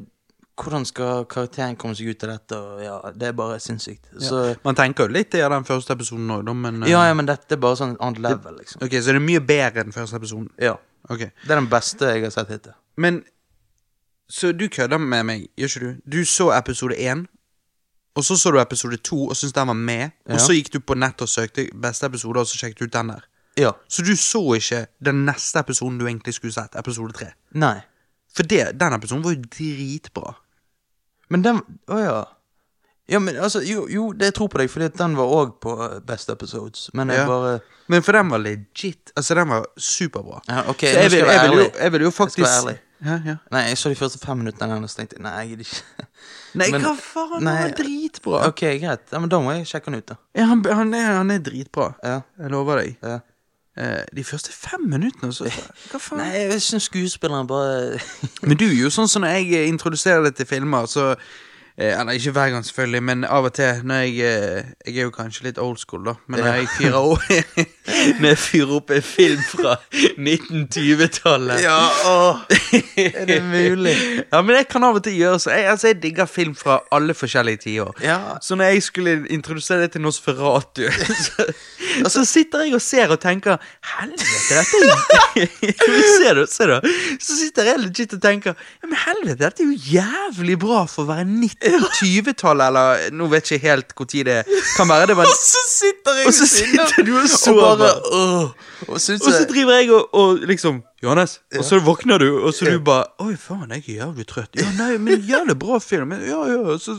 Hvordan 0.58 0.82
skal 0.88 1.20
karakteren 1.30 1.76
komme 1.78 1.94
seg 1.94 2.08
ut 2.10 2.24
av 2.26 2.30
dette? 2.32 2.56
Og 2.58 2.80
ja, 2.82 2.96
Det 3.14 3.28
er 3.28 3.32
bare 3.38 3.60
sinnssykt. 3.62 4.08
Så 4.18 4.40
Man 4.64 4.74
tenker 4.74 5.06
jo 5.06 5.12
litt 5.14 5.34
i 5.38 5.42
den 5.44 5.64
første 5.68 5.94
episoden 5.94 6.30
òg, 6.34 6.50
men 6.58 6.82
eh, 6.82 6.90
Ja, 6.90 7.04
ja, 7.06 7.14
men 7.14 7.28
dette 7.30 7.54
er 7.54 7.60
bare 7.62 7.78
sånn 7.78 7.92
et 7.94 8.00
annet 8.02 8.18
level, 8.24 8.56
liksom. 8.58 8.82
Ok, 8.82 8.96
Så 8.98 9.12
det 9.14 9.20
er 9.20 9.26
mye 9.28 9.40
bedre 9.46 9.84
enn 9.84 9.94
første 9.94 10.18
episoden. 10.18 10.48
Ja. 10.58 10.74
Okay. 11.08 11.30
Det 11.44 11.50
er 11.54 11.60
den 11.60 11.70
beste 11.70 12.10
jeg 12.10 12.24
har 12.26 12.34
sett 12.34 12.50
hittil. 12.50 12.74
Men 12.96 13.22
Så 14.28 14.50
du 14.52 14.66
kødder 14.68 14.98
med 14.98 15.24
meg, 15.24 15.46
gjør 15.56 15.70
ikke 15.70 15.80
du? 15.80 16.18
Du 16.18 16.24
så 16.24 16.50
episode 16.58 16.94
én, 16.98 17.26
og 18.16 18.24
så 18.24 18.36
så 18.36 18.50
du 18.50 18.58
episode 18.60 18.96
to 18.96 19.28
og 19.30 19.36
syntes 19.36 19.52
den 19.54 19.66
var 19.70 19.74
med, 19.78 20.10
Ja. 20.26 20.34
og 20.34 20.40
så 20.40 20.52
gikk 20.52 20.72
du 20.72 20.80
på 20.80 20.94
nett 20.98 21.22
og 21.22 21.28
søkte 21.28 21.68
beste 21.72 22.04
episode, 22.06 22.36
og 22.40 22.46
så 22.46 22.58
sjekket 22.58 22.78
du 22.78 22.84
ut 22.84 22.92
den 22.92 23.08
der. 23.14 23.22
Ja. 23.56 23.70
Så 23.88 24.02
du 24.02 24.16
så 24.16 24.42
ikke 24.58 24.86
den 25.04 25.24
neste 25.24 25.58
episoden 25.60 25.98
du 25.98 26.06
egentlig 26.06 26.34
skulle 26.34 26.52
sett, 26.52 26.74
episode 26.76 27.12
tre. 27.12 27.30
Nei. 27.54 27.80
For 28.38 28.46
det, 28.46 28.64
den 28.78 28.94
episoden 28.94 29.24
var 29.26 29.34
jo 29.34 29.42
dritbra. 29.50 30.34
Men 31.32 31.42
den 31.44 31.62
Å 31.90 31.98
ja. 32.02 32.18
Ja, 33.08 33.18
men 33.24 33.38
altså, 33.40 33.62
jo, 33.64 33.86
jo, 33.88 34.10
det 34.12 34.26
jeg 34.28 34.34
tror 34.36 34.50
på 34.52 34.58
deg, 34.60 34.68
fordi 34.68 34.90
den 34.98 35.14
var 35.16 35.30
òg 35.32 35.54
på 35.64 35.72
eh, 35.80 35.94
Best 36.04 36.28
Episodes. 36.28 36.90
Men 36.92 37.08
jeg 37.08 37.22
Ja. 37.22 37.26
bare 37.26 37.54
Men 37.88 38.02
for 38.04 38.12
den 38.12 38.28
var 38.28 38.38
legit. 38.44 39.12
Altså, 39.16 39.34
den 39.38 39.48
var 39.48 39.64
superbra. 39.80 40.42
ja, 40.48 40.58
Ok, 40.68 40.82
jeg, 40.84 40.94
jeg 41.06 41.10
vil, 41.14 41.24
jeg 41.24 41.48
vil 41.50 41.58
jo, 41.62 41.70
jeg 41.78 41.92
vil 41.94 42.04
jo 42.04 42.10
Jeg 42.12 42.30
skal 42.34 42.44
være 42.44 42.58
ærlig. 42.60 42.76
ja, 43.08 43.16
ja. 43.30 43.36
Nei, 43.50 43.62
jeg 43.70 43.78
så 43.80 43.88
de 43.88 43.94
første 43.96 44.18
fem 44.20 44.36
minuttene 44.42 44.74
den, 44.74 44.84
og 44.84 44.90
tenkte 44.92 45.22
nei, 45.24 45.32
jeg 45.40 45.48
gidder 45.48 45.64
ikke. 45.64 46.06
Nei, 46.60 46.70
Men- 46.70 46.82
hva 46.84 46.92
faen? 47.00 47.38
Den 47.40 47.48
er 47.48 47.62
var 47.62 47.74
dritbra. 47.80 48.42
Ok, 48.52 48.60
greit. 48.84 49.08
Ja, 49.12 49.18
men 49.24 49.28
da 49.32 49.40
må 49.40 49.56
jeg 49.56 49.64
sjekke 49.72 49.88
den 49.88 49.94
ut, 50.02 50.06
da. 50.12 50.16
Ja, 50.36 50.44
han, 50.52 50.62
han, 50.64 50.94
er, 50.94 51.10
han 51.22 51.30
er 51.30 51.38
dritbra. 51.48 51.94
Ja, 52.04 52.20
Jeg 52.38 52.50
lover 52.52 52.82
deg. 52.84 52.98
Eh, 53.78 54.02
de 54.16 54.24
første 54.24 54.50
fem 54.52 54.80
minuttene, 54.90 55.32
så 55.32 55.46
Hva 55.92 56.00
faen? 56.02 56.18
Nei, 56.18 56.32
jeg 56.34 56.62
syns 56.64 56.88
skuespilleren 56.88 57.46
bare 57.46 58.00
Men 58.42 58.58
du 58.58 58.64
er 58.66 58.74
jo 58.74 58.90
sånn 58.90 59.10
som 59.10 59.22
når 59.22 59.36
jeg 59.38 59.68
introduserer 59.70 60.24
deg 60.26 60.34
til 60.34 60.48
filmer, 60.50 60.88
så 60.90 61.12
Eller 61.78 62.16
ikke 62.18 62.30
hver 62.34 62.50
gang, 62.50 62.64
selvfølgelig, 62.66 63.02
men 63.06 63.24
av 63.24 63.44
og 63.46 63.52
til 63.54 63.84
når 63.86 64.00
jeg 64.02 64.14
eh, 64.26 64.64
Jeg 64.86 64.96
er 64.96 65.04
jo 65.06 65.12
kanskje 65.14 65.44
litt 65.46 65.58
old 65.62 65.78
school, 65.78 66.02
da, 66.08 66.16
men 66.26 66.40
når 66.42 66.56
jeg 66.56 66.68
fyrer 66.74 66.96
opp 66.98 67.22
Når 68.20 68.26
jeg 68.32 68.38
fyrer 68.42 68.72
opp 68.74 68.90
en 68.90 69.04
film 69.06 69.44
fra 69.46 69.76
1920-tallet 70.18 71.62
Ja, 71.62 71.78
åh. 72.10 72.40
Er 72.98 73.28
det 73.30 73.38
mulig? 73.46 73.94
Ja, 74.32 74.42
men 74.42 74.58
jeg 74.58 74.66
kan 74.68 74.84
av 74.84 74.98
og 74.98 75.04
til 75.06 75.14
gjøre 75.16 75.38
så. 75.40 75.52
Jeg, 75.54 75.68
altså, 75.70 75.86
jeg 75.92 76.00
digger 76.02 76.26
film 76.28 76.54
fra 76.58 76.80
alle 76.92 77.14
forskjellige 77.16 77.62
tiår. 77.62 77.94
Ja. 78.04 78.18
Så 78.44 78.58
når 78.58 78.74
jeg 78.74 78.82
skulle 78.82 79.14
introdusere 79.32 79.86
det 79.86 79.92
til 79.94 80.02
Nosferatu, 80.04 80.82
så, 81.26 81.46
så 82.10 82.24
sitter 82.28 82.66
jeg 82.66 82.74
og 82.76 82.82
ser 82.82 83.14
og 83.14 83.20
tenker 83.22 83.56
Helvete, 83.94 84.58
dette 84.58 84.82
er 84.82 85.46
jo 85.46 86.02
Se 86.18 86.34
da, 86.34 86.44
se 86.50 86.68
da. 86.68 86.80
Så 87.22 87.38
sitter 87.38 87.70
jeg 87.70 87.82
legit 87.86 88.14
og 88.18 88.22
tenker 88.22 88.58
Ja, 88.58 88.90
men 88.90 88.98
helvete, 89.06 89.38
dette 89.46 89.64
er 89.64 89.70
jo 89.70 89.94
jævlig 89.96 90.58
bra 90.60 90.84
for 90.90 91.06
å 91.06 91.12
være 91.12 91.28
1920-tallet, 91.68 92.66
eller 92.66 93.16
nå 93.18 93.28
vet 93.32 93.50
jeg 93.50 93.60
ikke 93.60 93.68
helt 93.68 93.94
når 93.98 94.28
det 94.28 94.38
kan 94.76 94.88
være. 94.88 95.06
Det 95.10 95.16
var 95.18 95.30
Og 95.30 95.38
så 95.38 95.64
sitter 95.68 96.20
jeg 96.20 96.26
Og 96.26 96.34
så 96.34 96.46
sitter 96.50 97.06
du 97.06 97.14
og 97.18 97.26
og 97.48 97.62
bare 97.62 97.90
åh. 98.12 98.68
Og 98.88 99.00
syns 99.00 99.26
Og 99.26 99.32
så 99.32 99.44
driver 99.50 99.80
jeg 99.80 99.90
og, 99.92 100.14
og 100.14 100.46
liksom 100.48 100.82
Johannes, 101.02 101.36
og 101.58 101.62
så 101.64 101.78
våkner 101.78 102.18
du, 102.18 102.26
og 102.42 102.54
så 102.54 102.66
du 102.66 102.80
bare 102.82 103.04
Oi, 103.22 103.36
faen, 103.38 103.70
jeg 103.70 103.84
er 103.86 103.98
jævlig 104.00 104.24
trøtt. 104.26 104.56
Ja, 104.58 104.66
nei, 104.74 104.96
men 104.98 105.22
jævlig 105.22 105.54
bra 105.58 105.78
film. 105.78 106.10
Ja, 106.26 106.40
ja, 106.50 106.56
og 106.74 106.80
så, 106.82 106.96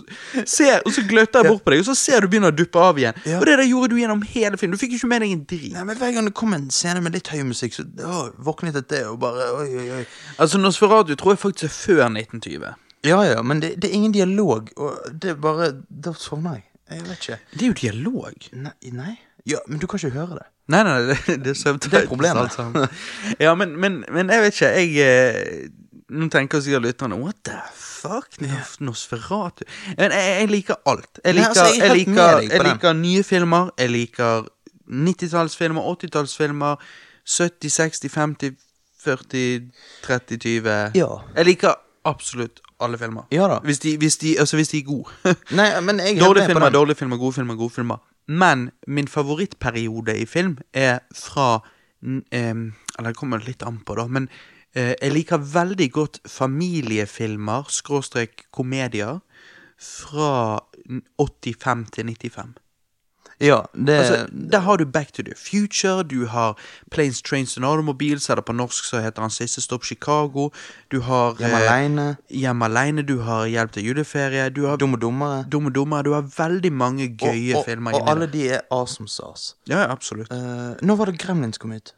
ser, 0.48 0.80
og 0.86 0.94
så 0.96 1.04
gløtter 1.10 1.44
jeg 1.44 1.52
bort 1.52 1.66
på 1.66 1.74
deg, 1.74 1.82
og 1.84 1.90
så 1.90 1.98
ser 2.00 2.24
du 2.24 2.30
begynner 2.32 2.54
å 2.54 2.56
duppe 2.56 2.80
av 2.80 3.02
igjen. 3.02 3.20
Ja. 3.28 3.42
Og 3.42 3.48
det 3.50 3.58
der 3.60 3.68
gjorde 3.68 3.92
du 3.92 4.00
gjennom 4.00 4.24
hele 4.32 4.60
filmen. 4.62 4.80
Du 4.80 4.80
fikk 4.80 4.96
ikke 4.96 5.10
med 5.12 5.26
deg 5.26 5.36
en 5.36 5.44
drit. 5.52 5.74
Nei, 5.76 5.84
men 5.90 6.00
Hver 6.00 6.16
gang 6.16 6.30
det 6.32 6.36
kom 6.40 6.56
en 6.56 6.70
scene 6.72 7.04
med 7.04 7.18
litt 7.18 7.28
høy 7.34 7.44
musikk, 7.50 7.76
så 7.76 7.84
å, 8.08 8.30
våknet 8.40 8.80
jeg 8.80 8.88
til 8.88 9.02
det 9.02 9.06
og 9.12 9.20
bare 9.20 9.50
oi, 9.58 9.68
oi, 9.68 9.88
oi. 10.00 10.06
Altså, 10.38 10.64
Nosferatu 10.64 11.18
tror 11.20 11.36
jeg 11.36 11.44
faktisk 11.44 11.68
er 11.68 11.76
før 11.76 12.06
1920. 12.08 12.72
Ja 13.08 13.22
ja, 13.24 13.42
men 13.42 13.62
det, 13.64 13.76
det 13.82 13.90
er 13.90 13.94
ingen 13.96 14.12
dialog, 14.12 14.70
og 14.78 14.98
det 15.22 15.30
er 15.32 15.36
bare 15.40 15.70
Da 15.90 16.12
sovner 16.20 16.58
jeg. 16.60 16.66
Jeg 16.92 17.04
vet 17.06 17.20
ikke. 17.22 17.38
Det 17.54 17.62
er 17.62 17.68
jo 17.68 17.74
dialog. 17.80 18.48
Nei, 18.54 18.72
nei? 18.92 19.14
Ja, 19.48 19.60
men 19.68 19.80
du 19.80 19.86
kan 19.88 20.00
ikke 20.02 20.10
høre 20.18 20.40
det. 20.40 20.48
Nei, 20.70 20.82
nei, 20.84 20.96
det, 21.08 21.18
det 21.46 21.54
er 21.54 21.58
søvntøy. 21.58 21.90
Det 21.94 22.00
er 22.04 22.08
problemet. 22.10 22.58
alt. 22.60 22.98
Ja, 23.42 23.54
men, 23.58 23.76
men, 23.82 24.04
men 24.12 24.30
jeg 24.34 24.42
vet 24.44 24.58
ikke, 24.58 24.72
jeg 24.76 24.98
eh, 25.06 25.70
Nå 26.10 26.26
tenker 26.34 26.62
sikkert 26.66 26.82
lytterne 26.88 27.18
What 27.22 27.38
the 27.46 27.58
fuck? 27.78 28.40
Nos- 28.42 28.80
Nosferatu 28.82 29.64
Men 29.98 30.12
jeg, 30.18 30.30
jeg 30.42 30.50
liker 30.50 30.80
alt. 30.90 31.20
Jeg 31.24 31.34
Nei, 31.36 31.42
liker, 31.44 31.50
altså, 31.50 31.66
jeg 31.78 31.86
jeg 31.86 31.98
liker, 32.00 32.40
jeg 32.50 32.64
liker 32.68 32.94
nye 32.98 33.24
filmer. 33.24 33.70
Jeg 33.78 33.90
liker 33.94 34.48
90-tallsfilmer, 34.90 35.86
80-tallsfilmer, 35.94 36.76
70-, 37.30 37.70
60-, 37.70 38.10
50-, 38.10 38.56
40-, 39.06 39.70
30-, 40.08 40.38
20 40.38 40.98
Ja. 40.98 41.12
Jeg 41.38 41.46
liker 41.54 41.78
absolutt 42.10 42.62
alle 42.80 42.98
filmer. 42.98 43.24
Ja 43.32 43.48
da. 43.48 43.60
Hvis 43.64 43.80
de, 43.80 43.98
hvis 43.98 44.18
de, 44.18 44.36
altså, 44.40 44.56
hvis 44.58 44.70
de 44.74 44.78
er 44.80 44.84
gode. 44.88 45.12
Nei, 45.60 45.68
men 45.82 46.00
jeg 46.00 46.16
er 46.18 46.20
Dårlige 46.24 46.48
med 46.48 46.48
på 46.48 46.54
filmer, 46.54 46.70
den. 46.70 46.74
dårlige 46.74 46.96
filmer, 47.02 47.18
gode 47.18 47.34
filmer, 47.34 47.56
gode 47.56 47.70
filmer. 47.76 47.98
Men 48.28 48.70
min 48.88 49.08
favorittperiode 49.08 50.14
i 50.22 50.26
film 50.26 50.58
er 50.74 51.00
fra 51.16 51.60
n- 52.06 52.22
em, 52.32 52.74
Eller 53.00 53.10
det 53.12 53.18
kommer 53.18 53.40
litt 53.46 53.64
an 53.66 53.80
på, 53.86 53.96
da, 53.98 54.06
men 54.08 54.30
eh, 54.76 54.94
jeg 55.02 55.12
liker 55.14 55.38
veldig 55.54 55.92
godt 55.92 56.20
familiefilmer, 56.30 57.66
skråstrek 57.74 58.46
komedier, 58.52 59.20
fra 59.80 60.60
n- 60.90 61.04
85 61.18 61.86
til 61.96 62.06
95. 62.06 62.58
Ja, 63.40 63.62
det 63.74 63.98
Altså, 63.98 64.28
der 64.52 64.60
har 64.60 64.78
du 64.78 64.86
Back 64.86 65.14
to 65.14 65.24
the 65.24 65.34
Future, 65.38 66.04
du 66.04 66.26
har 66.26 66.58
Planes, 66.92 67.22
Trains 67.22 67.58
and 67.58 67.66
Automobiles, 67.66 68.30
eller 68.30 68.42
på 68.42 68.54
norsk 68.54 68.84
så 68.86 69.00
heter 69.00 69.22
han 69.22 69.32
Siste 69.32 69.62
Stopp 69.62 69.86
Chicago. 69.86 70.50
Du 70.92 71.00
har 71.02 71.36
Hjemme 71.40 71.56
eh, 71.56 71.72
aleine. 71.72 72.18
Aleine, 72.64 73.02
du 73.02 73.20
har 73.20 73.46
Hjelp 73.46 73.72
til 73.72 73.84
juleferie, 73.84 74.50
du 74.50 74.66
har 74.66 74.78
Dum 74.78 74.94
og 74.94 75.02
dummere. 75.02 75.46
Dumme 75.52 75.70
Dummer. 75.70 76.02
Du 76.02 76.14
har 76.14 76.26
veldig 76.38 76.74
mange 76.74 77.08
gøye 77.18 77.56
og, 77.56 77.60
og, 77.60 77.66
filmer 77.66 77.94
og 77.94 78.10
alle 78.12 78.28
de 78.28 78.50
er 78.50 78.60
awesome 78.72 79.08
sars. 79.08 79.56
Ja, 79.70 79.80
ja, 79.80 79.92
absolutt. 79.92 80.32
Uh, 80.34 80.76
nå 80.82 80.96
var 80.96 81.06
det 81.06 81.20
Gremlins 81.20 81.58
kom 81.58 81.72
ut? 81.72 81.94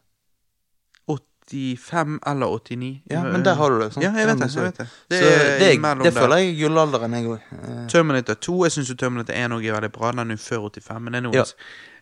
85 1.51 2.19
eller 2.27 2.47
89. 2.47 3.01
Ja, 3.11 3.23
men 3.23 3.43
der 3.45 3.53
har 3.59 3.69
du 3.69 3.79
det. 3.81 3.93
sant? 3.93 4.03
Ja, 4.05 4.11
jeg 4.17 4.27
vet 4.27 4.39
det. 4.39 4.49
Jeg 4.55 4.63
vet 4.63 4.77
det. 4.77 4.87
Det, 5.09 5.19
Det 5.19 5.29
er 5.75 6.03
det, 6.03 6.13
føler 6.13 6.37
jeg 6.37 6.49
er 6.53 6.59
gullalderen, 6.61 7.13
jeg 7.13 7.25
òg. 7.25 7.87
Terminator 7.89 8.33
2. 8.33 8.63
Jeg 8.65 8.71
syns 8.71 8.93
Terminator 8.97 9.33
1 9.33 9.51
også 9.51 9.67
er 9.67 9.73
veldig 9.79 9.91
bra. 9.91 10.11
Den 10.11 10.31
er 10.31 10.35
jo 10.35 10.37
før 10.37 10.69
85, 10.69 10.99
men 11.01 11.13
det 11.13 11.17
er 11.17 11.25
noe 11.27 11.33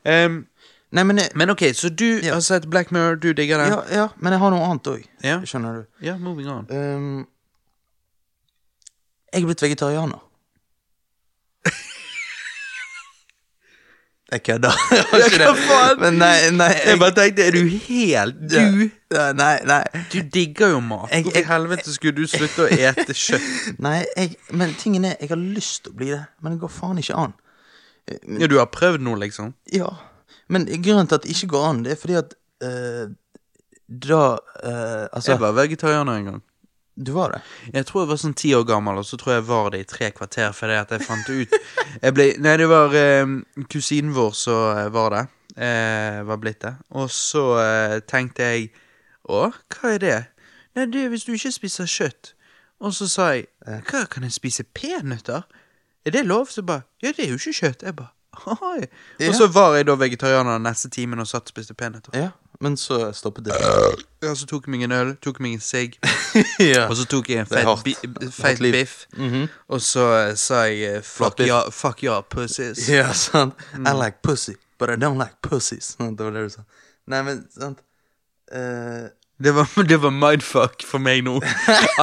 Ja. 0.05 0.25
um, 0.25 0.45
nei, 0.91 1.03
men 1.03 1.17
jeg, 1.17 1.29
Men 1.35 1.49
ok, 1.49 1.61
så 1.73 1.89
du 1.89 2.05
Ja. 2.23 2.33
har 2.33 2.41
sett 2.41 2.69
Black 2.69 2.91
Mirror, 2.91 3.15
du 3.15 3.33
digger 3.33 3.57
den? 3.57 3.67
ja, 3.73 3.81
ja, 4.01 4.07
men 4.17 4.31
jeg 4.33 4.39
har 4.39 4.49
noe 4.51 4.63
annet 4.69 4.83
òg. 4.87 5.03
Ja. 5.23 5.39
Skjønner 5.41 5.73
du. 5.73 5.85
Ja, 6.05 6.17
moving 6.17 6.47
on. 6.49 6.65
Um, 6.71 7.27
jeg 9.33 9.41
er 9.43 9.45
blitt 9.45 9.61
vegetarianer. 9.61 10.19
Jeg 14.31 14.43
kødder. 14.45 14.75
Jeg? 15.17 15.97
Men 15.99 16.19
nei, 16.21 16.49
nei 16.53 16.69
Jeg 16.85 16.99
bare 17.01 17.15
tenkte, 17.17 17.47
er 17.49 17.55
du 17.55 17.63
helt 17.87 18.41
Du 18.51 18.57
Ja, 19.15 19.31
Nei, 19.33 19.55
nei. 19.65 19.79
Du 20.13 20.19
digger 20.21 20.69
jo 20.75 20.79
mat. 20.85 21.09
Jeg- 21.09 21.23
Hvorfor 21.25 21.39
i 21.41 21.47
helvete 21.49 21.93
skulle 21.95 22.13
du 22.19 22.27
slutte 22.29 22.67
å 22.67 22.69
ete 22.89 23.15
kjøtt? 23.17 23.79
Nei, 23.81 24.03
jeg, 24.17 24.35
men 24.53 24.75
tingen 24.77 25.07
er, 25.09 25.15
jeg 25.21 25.31
har 25.33 25.41
lyst 25.41 25.83
til 25.87 25.95
å 25.95 25.97
bli 25.97 26.11
det, 26.13 26.19
men 26.45 26.53
det 26.53 26.61
går 26.61 26.73
faen 26.75 27.01
ikke 27.01 27.17
an. 27.17 27.33
Ja, 28.09 28.47
du 28.49 28.57
har 28.59 28.69
prøvd 28.73 29.01
noe, 29.05 29.17
liksom? 29.21 29.55
Ja, 29.73 29.89
men 30.49 30.65
grunnen 30.81 31.09
til 31.09 31.17
at 31.19 31.25
det 31.25 31.33
ikke 31.33 31.49
går 31.55 31.65
an, 31.71 31.81
det 31.85 31.95
er 31.95 31.99
fordi 32.01 32.19
at 32.21 32.37
uh, 32.65 33.09
da 33.89 34.21
uh, 34.37 35.05
Altså, 35.09 35.31
Jeg 35.33 35.41
var 35.41 35.57
vegetarianer 35.57 36.21
en 36.21 36.29
gang. 36.31 36.39
Du 36.99 37.11
var 37.15 37.31
det? 37.31 37.39
Jeg 37.73 37.87
tror 37.87 38.01
jeg 38.01 38.09
var 38.09 38.19
sånn 38.19 38.35
ti 38.35 38.49
år 38.57 38.65
gammel, 38.67 38.97
og 38.99 39.05
så 39.07 39.17
tror 39.19 39.37
jeg 39.37 39.45
var 39.47 39.69
det 39.71 39.79
i 39.83 39.87
tre 39.87 40.09
kvarter 40.11 40.51
fordi 40.55 40.75
at 40.75 40.91
jeg 40.91 41.05
fant 41.07 41.29
ut 41.31 41.55
jeg 42.03 42.15
ble, 42.17 42.25
Nei, 42.43 42.55
det 42.59 42.67
var 42.67 42.95
eh, 42.99 43.31
kusinen 43.71 44.11
vår 44.17 44.35
som 44.35 44.81
eh, 44.81 44.89
var 44.93 45.15
det. 45.15 45.23
Eh, 45.55 46.19
var 46.27 46.41
blitt 46.43 46.61
det. 46.65 46.73
Og 46.99 47.07
så 47.11 47.45
eh, 47.63 47.95
tenkte 48.07 48.51
jeg 48.51 48.69
Å, 49.29 49.47
hva 49.51 49.93
er 49.93 50.03
det? 50.03 50.19
Nei, 50.75 50.85
det 50.91 51.05
er 51.05 51.09
hvis 51.13 51.25
du 51.27 51.33
ikke 51.37 51.53
spiser 51.55 51.89
kjøtt. 51.89 52.33
Og 52.79 52.93
så 52.95 53.07
sa 53.11 53.31
jeg 53.35 53.49
Hva, 53.63 54.05
kan 54.11 54.23
jeg 54.23 54.35
spise 54.35 54.63
peanøtter? 54.63 55.47
Er 56.07 56.15
det 56.15 56.27
lov? 56.27 56.47
Så 56.51 56.63
bare 56.63 56.87
Ja, 57.03 57.11
det 57.15 57.25
er 57.25 57.33
jo 57.33 57.39
ikke 57.39 57.59
kjøtt. 57.63 57.83
Jeg 57.83 57.95
bare 57.99 58.15
Oi. 58.47 58.85
Og 59.27 59.35
så 59.35 59.47
var 59.53 59.75
jeg 59.79 59.87
da 59.89 59.95
vegetarianer 59.99 60.57
den 60.57 60.65
neste 60.69 60.89
timen 60.93 61.19
og 61.19 61.27
satt 61.27 61.43
og 61.49 61.53
spiste 61.53 61.73
peanøtter. 61.77 62.15
Ja, 62.17 62.29
men 62.61 62.77
så 62.77 63.11
stoppet 63.15 63.45
det. 63.49 63.55
Ja, 64.23 64.33
så 64.35 64.45
tok 64.49 64.67
jeg 64.67 64.73
meg 64.75 64.83
en 64.87 64.91
øl, 64.95 65.11
tok 65.23 65.39
meg 65.43 65.53
en 65.57 65.63
sigg. 65.63 65.97
ja. 66.59 66.85
Og 66.89 66.95
så 66.99 67.05
tok 67.09 67.29
jeg 67.31 67.43
en 67.43 67.49
Det 67.49 67.59
er 67.59 67.61
feit, 67.61 67.67
hardt. 67.69 67.83
bi 67.85 67.93
Hardt 67.99 68.33
feit 68.35 68.59
liv. 68.63 68.71
biff. 68.79 68.95
Og 69.69 69.81
så 69.85 70.07
eh, 70.23 70.33
sa 70.39 70.63
jeg 70.67 70.97
eh, 70.97 71.03
fuck 71.03 71.37
biff. 71.37 71.47
ja, 71.51 71.61
fuck 71.71 72.03
ja, 72.03 72.19
pussies. 72.21 72.87
Ja, 72.89 73.11
sant. 73.13 73.53
Mm. 73.75 73.87
I 73.87 73.95
like 74.05 74.21
pussy, 74.23 74.55
but 74.79 74.89
I 74.89 74.95
don't 74.99 75.17
like 75.21 75.39
pussies. 75.41 75.95
Sant, 75.97 76.15
Det 76.19 76.25
var 76.25 76.35
det 76.39 76.43
du 76.49 76.57
sa. 76.57 76.67
Nei, 77.07 77.23
men 77.29 77.45
sant 77.55 77.79
Eh, 78.51 79.07
Det 79.39 79.51
var, 79.55 79.69
det 79.87 79.97
var 80.01 80.11
mindfuck 80.11 80.81
for 80.83 80.99
meg 80.99 81.21
nå. 81.23 81.37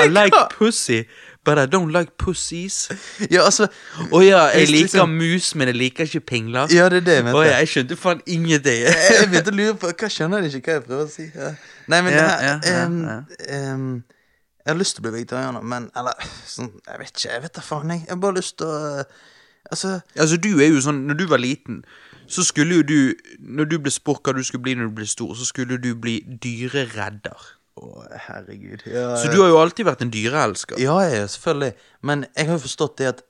I 0.01 0.07
like 0.09 0.45
pussy, 0.57 1.03
but 1.47 1.59
I 1.63 1.65
don't 1.71 1.93
like 1.95 2.17
pussies. 2.19 2.89
Ja, 3.31 3.45
altså 3.47 3.69
Å 4.11 4.21
ja, 4.27 4.43
jeg 4.53 4.69
liker 4.73 4.83
liksom- 4.89 5.15
mus, 5.21 5.53
men 5.55 5.71
jeg 5.71 5.77
liker 5.79 6.05
ikke 6.11 6.21
pingler. 6.33 6.67
Ja, 6.75 6.89
det 6.93 6.99
er 7.01 7.07
det 7.07 7.15
jeg 7.21 7.25
mente. 7.29 7.39
Å 7.39 7.45
ja, 7.47 7.55
jeg 7.63 7.71
skjønte 7.73 7.97
faen 8.03 8.21
ingenting. 8.27 8.83
jeg 8.91 9.31
begynte 9.31 9.55
å 9.55 9.57
lure 9.61 9.77
på 9.81 9.93
Hva 9.95 10.11
skjønner 10.13 10.43
de 10.45 10.51
ikke 10.59 10.75
hva 10.75 10.77
jeg 10.81 10.85
prøver 10.91 11.07
å 11.07 11.13
si? 11.15 11.29
Ja. 11.35 11.53
Nei, 11.95 12.03
men 12.03 12.13
Ja, 12.19 12.27
ja, 12.27 12.59
ja, 12.67 12.83
em, 12.85 12.99
em, 13.49 13.87
Jeg 14.67 14.73
har 14.75 14.81
lyst 14.83 14.97
til 14.99 15.05
å 15.05 15.07
bli 15.09 15.15
vegetarianer, 15.21 15.63
men 15.63 15.89
Eller 15.97 16.29
sånn, 16.51 16.73
jeg 16.87 16.99
vet 17.05 17.15
ikke. 17.15 17.31
Jeg 17.33 17.43
vet 17.47 17.57
da 17.61 17.65
faen, 17.65 17.95
jeg. 17.95 18.05
Jeg 18.09 18.15
har 18.17 18.23
bare 18.27 18.39
lyst 18.43 18.59
til 18.59 18.67
å 18.67 19.05
Altså 19.71 19.97
Altså, 20.15 20.37
du 20.39 20.53
er 20.61 20.69
jo 20.75 20.83
sånn 20.85 21.07
Når 21.09 21.17
du 21.19 21.27
var 21.31 21.41
liten, 21.43 21.81
så 22.31 22.43
skulle 22.47 22.77
jo 22.81 22.83
du 22.87 23.15
Når 23.39 23.71
du 23.71 23.79
ble 23.83 23.91
spurt 23.95 24.23
hva 24.27 24.35
du 24.37 24.43
skulle 24.47 24.63
bli 24.67 24.75
når 24.79 24.91
du 24.93 24.99
ble 25.01 25.07
stor, 25.11 25.33
så 25.39 25.47
skulle 25.47 25.79
du 25.83 25.93
bli 25.95 26.21
dyreredder. 26.43 27.53
Å, 27.77 28.07
herregud. 28.29 28.83
Ja, 28.89 29.17
Så 29.21 29.29
du 29.33 29.41
har 29.43 29.51
jo 29.53 29.59
alltid 29.61 29.85
vært 29.87 30.01
en 30.07 30.11
dyreelsker. 30.15 30.79
Ja, 30.81 30.97
ja, 31.13 31.27
selvfølgelig. 31.29 31.75
Men 32.09 32.27
jeg 32.37 32.47
har 32.49 32.57
jo 32.57 32.63
forstått 32.65 32.97
det 33.03 33.09
at 33.15 33.25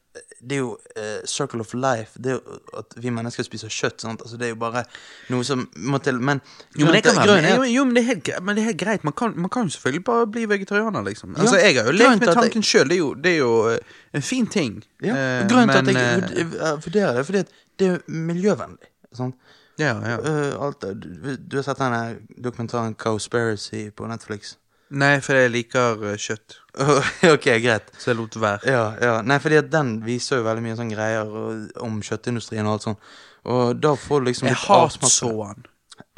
det 0.46 0.54
er 0.56 0.60
jo 0.62 0.76
eh, 0.96 1.24
circle 1.26 1.60
of 1.64 1.72
life. 1.74 2.14
Det 2.22 2.30
er 2.30 2.36
jo 2.38 2.56
at 2.78 2.94
vi 3.02 3.10
mennesker 3.10 3.44
spiser 3.44 3.72
kjøtt. 3.72 4.00
Sant? 4.04 4.22
Altså, 4.22 4.38
det 4.38 4.46
er 4.46 4.52
jo 4.54 4.58
bare 4.60 4.84
noe 5.32 5.42
som 5.44 5.64
må 5.90 5.98
til. 6.04 6.20
Men 6.22 6.40
Jo, 6.78 6.86
men 6.86 6.94
det 6.94 7.02
kan 7.08 7.18
være 7.18 7.50
jo, 7.56 7.64
jo, 7.72 7.84
men 7.88 7.96
det 7.98 8.02
er 8.04 8.08
helt, 8.12 8.22
gre- 8.28 8.40
men 8.44 8.56
det 8.56 8.62
er 8.62 8.68
helt 8.70 8.80
greit. 8.84 9.04
Man 9.08 9.16
kan, 9.18 9.34
man 9.36 9.50
kan 9.52 9.66
jo 9.66 9.74
selvfølgelig 9.74 10.04
bare 10.06 10.28
bli 10.36 10.44
vegetarianer, 10.54 11.02
liksom. 11.08 11.34
Altså, 11.36 11.56
Jeg 11.58 11.74
har 11.80 11.90
jo 11.90 11.96
grunnen 11.96 11.98
lekt 11.98 12.20
til 12.22 12.28
med 12.28 12.36
at 12.36 12.40
tanken 12.42 12.62
sjøl. 12.70 12.88
Det, 12.88 12.96
er 12.96 13.02
jo- 13.02 13.14
det 13.26 13.32
er 13.32 13.38
jo 13.42 13.52
eh, 13.74 13.78
en 14.14 14.22
fin 14.30 14.46
ting. 14.46 14.78
ja, 15.02 15.16
Eh, 15.16 15.46
Grunnen 15.50 15.74
til 15.74 15.84
men, 15.84 15.96
at 15.96 16.02
jeg 16.02 16.38
eh, 16.38 16.46
vurd- 16.46 16.56
jeg 16.62 16.84
vurderer 16.86 17.12
det, 17.12 17.18
er 17.24 17.28
fordi 17.32 17.38
at 17.44 17.52
det 17.82 17.90
er 17.90 17.98
miljøvennlig. 18.08 18.92
Sant? 19.16 19.34
Ja, 19.78 19.96
ja. 20.08 20.18
Uh, 20.20 20.62
alt. 20.62 20.80
Du, 20.80 21.36
du 21.36 21.56
har 21.58 21.66
sett 21.66 21.80
denne 21.80 22.18
dokumentaren 22.40 22.94
Cowspiracy 22.94 23.90
på 23.90 24.08
Netflix? 24.08 24.56
Nei, 24.96 25.16
for 25.24 25.36
jeg 25.36 25.50
liker 25.52 26.00
uh, 26.00 26.12
kjøtt. 26.20 26.60
ok, 27.34 27.48
greit. 27.62 27.90
Så 27.98 28.12
jeg 28.12 28.20
lot 28.20 28.36
være. 28.40 28.70
Ja, 28.70 28.84
ja. 29.02 29.14
Nei, 29.26 29.38
fordi 29.42 29.60
at 29.60 29.70
den 29.72 29.96
viser 30.06 30.40
jo 30.40 30.46
veldig 30.46 30.64
mye 30.64 30.76
sånne 30.78 30.96
greier 30.96 31.28
og, 31.28 31.64
om 31.84 31.98
kjøttindustrien 32.06 32.68
og 32.68 32.76
alt 32.76 32.86
sånt. 32.88 33.08
Og 33.46 33.78
da 33.78 33.94
får 33.98 34.22
du 34.22 34.30
liksom 34.30 34.48
Jeg 34.50 34.58
hatså 34.64 35.32
han. 35.42 35.66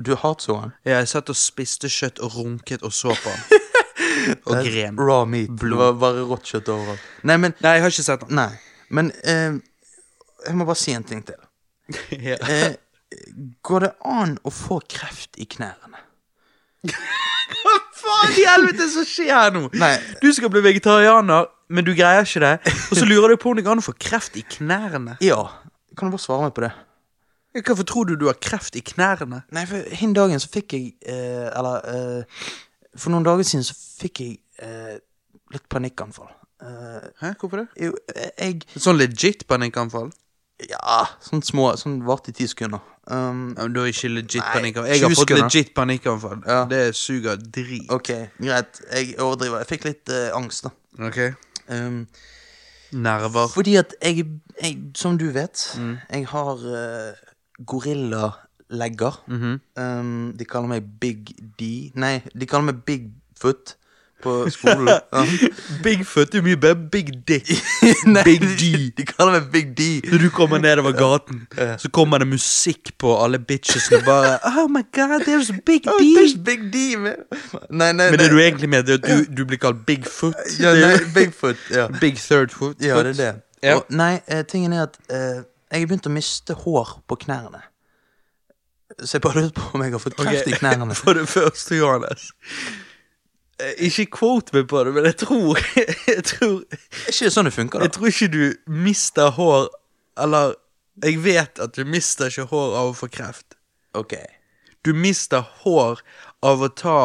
Du 0.05 0.14
hatså 0.16 0.61
han? 0.62 0.75
Ja, 0.87 1.01
jeg 1.01 1.11
satt 1.11 1.33
og 1.33 1.37
spiste 1.37 1.90
kjøtt 1.92 2.23
og 2.25 2.37
runket 2.38 2.85
og 2.87 2.94
så 2.94 3.12
på 3.16 3.33
han. 3.33 3.66
og 4.49 4.62
gren. 4.64 5.01
Raw 5.01 5.27
meat. 5.29 5.53
Blod. 5.59 5.75
Det 5.75 5.83
var 5.83 5.99
bare 6.05 6.27
rått 6.31 6.53
kjøtt 6.53 6.71
overalt. 6.73 7.09
Nei, 7.29 7.37
men 7.42 7.57
Nei, 7.59 7.77
jeg 7.77 7.85
har 7.85 7.94
ikke 7.94 8.07
sett 8.07 8.27
han. 8.27 8.35
Nei. 8.38 8.51
Men 8.94 9.11
eh, 9.25 9.59
jeg 10.47 10.57
må 10.57 10.68
bare 10.68 10.81
si 10.81 10.94
en 10.97 11.07
ting 11.09 11.25
til. 11.27 11.40
ja. 12.31 12.38
Eh, 12.38 12.77
går 13.64 13.87
det 13.87 13.92
an 14.05 14.35
å 14.47 14.53
få 14.53 14.81
kreft 14.90 15.38
i 15.40 15.47
knærne? 15.49 16.01
Hva 17.59 17.75
faen 17.99 18.35
i 18.38 18.44
helvete 18.47 18.87
som 18.92 19.07
skjer 19.09 19.33
her 19.35 19.55
nå? 19.55 19.64
Nei. 19.81 19.94
Du 20.23 20.29
skal 20.37 20.51
bli 20.53 20.61
vegetarianer, 20.64 21.49
men 21.73 21.87
du 21.87 21.94
greier 21.97 22.27
ikke 22.27 22.42
det. 22.44 22.53
Og 22.92 22.99
så 23.01 23.07
lurer 23.09 23.33
du 23.35 23.40
på 23.40 23.51
om 23.53 23.57
det 23.59 23.64
går 23.66 23.77
an 23.79 23.83
å 23.83 23.87
få 23.88 23.97
kreft 23.99 24.37
i 24.38 24.44
knærne. 24.57 25.16
Ja. 25.25 25.40
Kan 25.99 26.09
du 26.11 26.14
bare 26.14 26.23
svare 26.23 26.47
meg 26.47 26.55
på 26.57 26.62
det? 26.66 26.73
Hvorfor 27.59 27.87
tror 27.88 28.07
du 28.07 28.14
du 28.21 28.27
har 28.29 28.37
kreft 28.44 28.77
i 28.79 28.83
knærne? 28.85 29.40
Nei, 29.57 29.64
for 29.66 29.97
hin 29.99 30.12
dagen 30.14 30.38
så 30.38 30.51
fikk 30.53 30.77
jeg 30.77 30.90
eh, 31.09 31.49
Eller 31.49 31.87
eh, 31.90 32.42
For 33.01 33.11
noen 33.11 33.25
dager 33.27 33.42
siden 33.49 33.64
så 33.66 33.75
fikk 33.75 34.21
jeg 34.23 34.37
eh, 34.62 35.01
litt 35.57 35.64
panikkanfall. 35.73 36.29
Eh, 36.62 37.09
Hæ, 37.25 37.33
hvorfor 37.40 37.64
det? 37.64 37.66
jo, 37.88 37.97
eh, 38.14 38.31
jeg 38.37 38.62
Sånn 38.77 39.01
legit 39.01 39.47
panikkanfall? 39.51 40.12
Ja, 40.68 41.05
sånn 41.23 41.42
små 41.47 41.68
Sånn 41.79 42.01
varte 42.07 42.31
i 42.31 42.33
ti 42.35 42.47
sekunder. 42.51 42.81
Um, 43.07 43.55
Ja, 43.57 43.62
men 43.64 43.73
Du 43.73 43.81
har 43.81 43.87
ikke 43.88 44.09
legit 44.11 44.42
Nei, 44.42 44.53
panikkanfall. 44.55 44.88
Jeg 44.90 45.03
har 45.03 45.11
fått 45.11 45.18
sekunder. 45.29 45.44
legit 45.44 45.75
panikkanfall. 45.75 46.42
Ja. 46.47 46.64
Det 46.66 46.94
suger 46.97 47.37
drit. 47.37 47.87
ok, 47.90 48.11
greit. 48.40 48.81
Jeg 48.92 49.14
overdriver. 49.21 49.59
Jeg 49.62 49.68
fikk 49.68 49.85
litt 49.85 50.09
uh, 50.11 50.37
angst, 50.37 50.64
da. 50.64 50.71
Ok. 51.07 51.18
Um, 51.71 52.07
Nerver. 52.92 53.49
fordi 53.53 53.77
at 53.77 53.94
jeg, 54.03 54.27
jeg 54.62 54.77
Som 54.97 55.18
du 55.18 55.31
vet, 55.31 55.77
Mm. 55.79 55.99
jeg 56.11 56.27
har 56.27 56.55
uh, 56.57 57.12
gorillalegger. 57.66 59.23
Mhm. 59.29 59.61
um, 59.77 60.33
de 60.37 60.44
kaller 60.44 60.68
meg 60.68 60.85
Big 61.01 61.33
D 61.59 61.90
Nei, 61.94 62.23
de 62.35 62.47
kaller 62.47 62.73
meg 62.73 62.85
Bigfoot 62.85 63.77
på 64.22 64.35
skolen. 64.50 64.88
Ja. 65.12 65.22
Bigfoot 65.85 66.35
er 66.35 66.42
mye 66.42 66.57
bedre 66.61 66.88
Big 66.92 67.11
Dick. 67.28 67.48
nei, 68.14 68.22
Big 68.26 68.42
D. 68.61 68.68
de 68.98 69.04
kaller 69.09 69.38
meg 69.38 69.50
Big 69.52 69.70
D. 69.78 69.87
Når 70.11 70.24
du 70.24 70.28
kommer 70.35 70.59
nedover 70.62 70.92
gaten, 70.98 71.44
så 71.78 71.90
kommer 71.94 72.18
det 72.22 72.28
musikk 72.31 72.92
på 72.98 73.14
alle 73.22 73.38
bitchesene 73.38 74.02
bare 74.07 74.37
Oh 74.50 74.66
my 74.70 74.83
god, 74.96 75.22
there's 75.28 75.50
Big 75.66 75.87
Oh, 75.88 75.98
D. 76.00 76.11
there's 76.18 76.37
Big 76.44 76.66
D, 76.72 76.96
man. 76.96 77.14
Nei, 77.70 77.92
nei, 77.92 78.11
Men 78.11 78.18
det 78.18 78.26
nei. 78.26 78.35
du 78.35 78.40
egentlig 78.42 78.68
mener, 78.72 78.96
er 78.96 78.98
at 79.02 79.07
du, 79.07 79.35
du 79.40 79.44
blir 79.48 79.59
kalt 79.62 79.85
Bigfoot. 79.87 80.35
ja, 80.61 80.74
nei, 80.74 80.96
Bigfoot. 81.14 81.57
Ja. 81.74 81.87
Big 82.02 82.18
third 82.18 82.50
foot. 82.54 82.76
ja, 82.83 82.98
det 83.02 83.14
er 83.14 83.22
det. 83.22 83.33
Ja. 83.62 83.76
Og, 83.81 83.87
nei, 83.90 84.20
eh, 84.31 84.44
tingen 84.46 84.72
er 84.72 84.85
at 84.87 84.98
uh, 85.11 85.40
jeg 85.72 85.81
har 85.83 85.87
begynt 85.90 86.07
å 86.07 86.12
miste 86.14 86.54
hår 86.64 86.92
på 87.11 87.16
knærne. 87.26 87.62
Så 89.02 89.16
jeg 89.18 89.22
bare 89.22 89.42
lurer 89.42 89.54
på 89.57 89.64
om 89.76 89.83
jeg 89.85 89.92
har 89.94 90.00
fått 90.02 90.16
kreft 90.18 90.46
i 90.50 90.54
knærne. 90.59 90.94
For 90.96 91.14
det 91.18 91.26
første, 91.28 91.76
Johannes. 91.76 92.31
Eh, 93.59 93.75
Ikke 93.88 94.07
quote 94.18 94.55
meg 94.55 94.68
på 94.71 94.85
det, 94.87 94.94
men 94.94 95.09
jeg 95.09 95.18
tror 95.25 95.59
Jeg 96.07 96.25
tror, 96.31 96.62
Er 96.71 97.11
ikke 97.11 97.27
det 97.27 97.35
sånn 97.35 97.49
det 97.49 97.55
funker, 97.57 97.83
jeg 97.83 97.94
tror 97.97 98.11
ikke 98.12 98.31
du 98.31 98.42
mister 98.87 99.33
hår 99.35 99.68
Eller 100.18 100.55
jeg 101.03 101.21
vet 101.23 101.61
at 101.62 101.77
du 101.79 101.85
mister 101.87 102.31
ikke 102.31 102.49
hår 102.51 102.73
av 102.75 102.88
å 102.90 102.94
få 102.99 103.07
kreft. 103.07 103.55
Ok. 103.94 104.16
Du 104.83 104.90
mister 104.90 105.44
hår 105.62 106.01
av 106.42 106.64
å 106.66 106.68
ta 106.75 106.97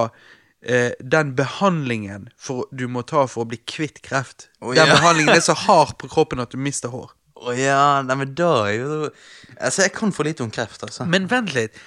eh, 0.66 0.96
den 0.98 1.36
behandlingen 1.38 2.32
for, 2.34 2.66
du 2.74 2.88
må 2.90 3.04
ta 3.06 3.28
for 3.30 3.46
å 3.46 3.52
bli 3.52 3.60
kvitt 3.70 4.02
kreft. 4.02 4.48
Oh, 4.62 4.74
den 4.74 4.90
ja. 4.90 4.96
behandlingen 4.98 5.36
er 5.36 5.46
så 5.46 5.54
hard 5.68 5.94
på 6.02 6.10
kroppen 6.10 6.42
at 6.42 6.50
du 6.54 6.58
mister 6.58 6.90
hår. 6.90 7.14
Å 7.44 7.54
ja, 7.54 8.02
nei, 8.02 8.18
men 8.24 8.34
da 8.34 8.64
Altså, 8.64 9.84
jeg 9.84 9.94
kan 9.94 10.14
for 10.16 10.26
lite 10.26 10.42
om 10.42 10.50
kreft, 10.54 10.82
altså. 10.86 11.06
Men 11.06 11.30
vent 11.30 11.54
litt. 11.54 11.78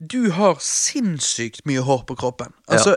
Du 0.00 0.30
har 0.32 0.56
sinnssykt 0.64 1.66
mye 1.68 1.84
hår 1.84 2.06
på 2.08 2.16
kroppen. 2.16 2.54
Altså, 2.72 2.96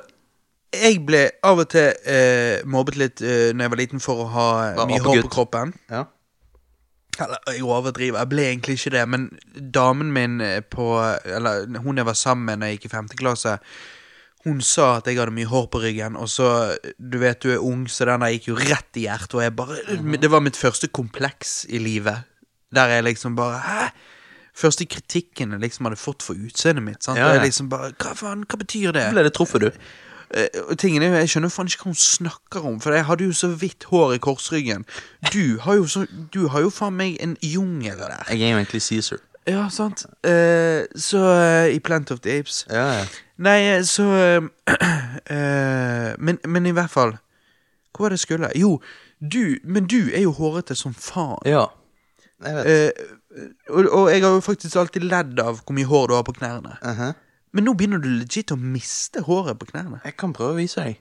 jeg 0.74 1.00
ble 1.06 1.22
av 1.46 1.62
og 1.64 1.70
til 1.74 1.94
eh, 2.10 2.64
mobbet 2.66 2.98
litt 3.00 3.22
eh, 3.22 3.52
når 3.54 3.66
jeg 3.68 3.74
var 3.74 3.82
liten 3.84 4.04
for 4.04 4.24
å 4.26 4.28
ha 4.34 4.50
eh, 4.66 4.76
Var 4.80 4.90
mye 4.90 5.04
hår 5.06 5.24
på 5.28 5.32
kroppen. 5.38 5.74
Ja. 5.92 6.06
Eller, 7.22 7.38
jeg 7.54 7.62
overdriver, 7.70 8.18
jeg 8.24 8.30
ble 8.32 8.46
egentlig 8.50 8.78
ikke 8.80 8.94
det, 8.96 9.04
men 9.14 9.28
damen 9.76 10.10
min 10.16 10.40
eh, 10.42 10.62
på 10.66 10.88
Eller 11.30 11.68
hun 11.84 12.00
jeg 12.02 12.08
var 12.10 12.18
sammen 12.18 12.48
med 12.48 12.62
når 12.62 12.72
jeg 12.72 12.80
gikk 12.80 12.88
i 12.90 12.94
femte 12.96 13.20
klasse, 13.20 13.58
hun 14.44 14.60
sa 14.66 14.98
at 14.98 15.06
jeg 15.08 15.20
hadde 15.22 15.32
mye 15.36 15.48
hår 15.48 15.68
på 15.72 15.80
ryggen, 15.84 16.18
og 16.20 16.28
så 16.28 16.48
Du 16.98 17.20
vet 17.22 17.40
du 17.46 17.52
er 17.54 17.62
ung, 17.64 17.86
så 17.88 18.10
den 18.10 18.26
der 18.26 18.34
gikk 18.34 18.50
jo 18.50 18.58
rett 18.60 18.98
i 19.00 19.06
hjertet, 19.06 19.38
og 19.38 19.44
jeg 19.46 19.54
bare 19.56 19.78
Det 20.26 20.32
var 20.34 20.42
mitt 20.44 20.58
første 20.60 20.90
kompleks 20.90 21.64
i 21.70 21.80
livet. 21.80 22.26
Der 22.74 22.98
jeg 22.98 23.06
liksom 23.12 23.38
bare 23.38 23.62
Hæ? 23.64 23.86
Første 24.54 24.86
kritikken 24.86 25.54
jeg 25.56 25.64
liksom 25.64 25.88
hadde 25.88 25.98
fått 25.98 26.22
for 26.26 26.38
utseendet 26.38 26.84
mitt. 26.86 27.00
Sant? 27.04 27.18
Ja, 27.18 27.30
Og 27.30 27.36
ja. 27.36 27.40
jeg 27.40 27.48
liksom 27.54 27.70
bare 27.72 27.94
Hva 27.98 28.12
faen, 28.18 28.44
hva 28.50 28.60
betyr 28.62 28.92
det? 28.94 29.06
Ble 29.14 29.24
det 29.26 29.34
truffet, 29.38 29.64
du? 29.66 29.86
Eh, 30.34 30.48
og 30.70 30.78
tingen 30.82 31.04
jo, 31.04 31.12
Jeg 31.14 31.30
skjønner 31.30 31.50
faen 31.54 31.68
ikke 31.70 31.84
hva 31.84 31.92
hun 31.92 31.96
snakker 32.00 32.64
om, 32.66 32.80
for 32.82 32.92
jeg 32.96 33.06
hadde 33.06 33.24
jo 33.28 33.34
så 33.38 33.48
hvitt 33.54 33.84
hår 33.92 34.14
i 34.16 34.18
korsryggen. 34.24 34.86
Du 35.34 35.60
har 35.62 35.76
jo, 35.78 35.86
så, 35.88 36.06
du 36.34 36.48
har 36.50 36.62
jo 36.66 36.70
faen 36.74 36.96
meg 36.98 37.18
en 37.22 37.38
jungel 37.42 37.98
der. 38.02 38.24
Jeg 38.30 38.42
er 38.42 38.50
jo 38.56 38.62
egentlig 38.64 38.82
Cæsar. 38.82 39.18
Ja, 39.48 39.68
sant. 39.70 40.06
Eh, 40.24 40.86
så 40.96 41.20
eh, 41.36 41.76
I 41.76 41.80
Plant 41.84 42.12
of 42.12 42.20
the 42.24 42.40
Apes. 42.40 42.66
Ja, 42.70 42.88
ja. 43.00 43.06
Nei, 43.44 43.60
eh, 43.76 43.84
så 43.84 44.04
eh, 44.14 44.42
men, 46.26 46.38
men 46.48 46.66
i 46.66 46.72
hvert 46.72 46.92
fall 46.94 47.18
Hva 47.94 48.02
var 48.06 48.10
det 48.14 48.18
jeg 48.22 48.28
skulle? 48.28 48.50
Jo, 48.56 48.78
du 49.20 49.58
Men 49.64 49.88
du 49.90 50.10
er 50.14 50.22
jo 50.24 50.32
hårete 50.38 50.76
som 50.76 50.94
faen. 50.94 51.38
ja. 51.46 51.66
Jeg 52.44 52.56
vet. 52.56 52.66
Eh, 52.68 52.92
og, 53.70 53.86
og 53.88 54.10
jeg 54.12 54.22
har 54.24 54.30
jo 54.36 54.40
faktisk 54.44 54.76
alltid 54.76 55.02
ledd 55.08 55.40
av 55.40 55.62
hvor 55.64 55.74
mye 55.78 55.86
hår 55.88 56.08
du 56.10 56.14
har 56.18 56.24
på 56.28 56.34
knærne. 56.36 56.74
Mhm. 56.84 57.14
Men 57.54 57.64
nå 57.68 57.74
begynner 57.78 58.02
du 58.02 58.10
legit 58.10 58.52
å 58.52 58.58
miste 58.58 59.22
håret 59.28 59.60
på 59.62 59.68
knærne. 59.70 60.00
Jeg 60.06 60.16
kan 60.18 60.34
prøve 60.34 60.56
å 60.56 60.58
vise 60.58 60.82
deg. 60.82 61.00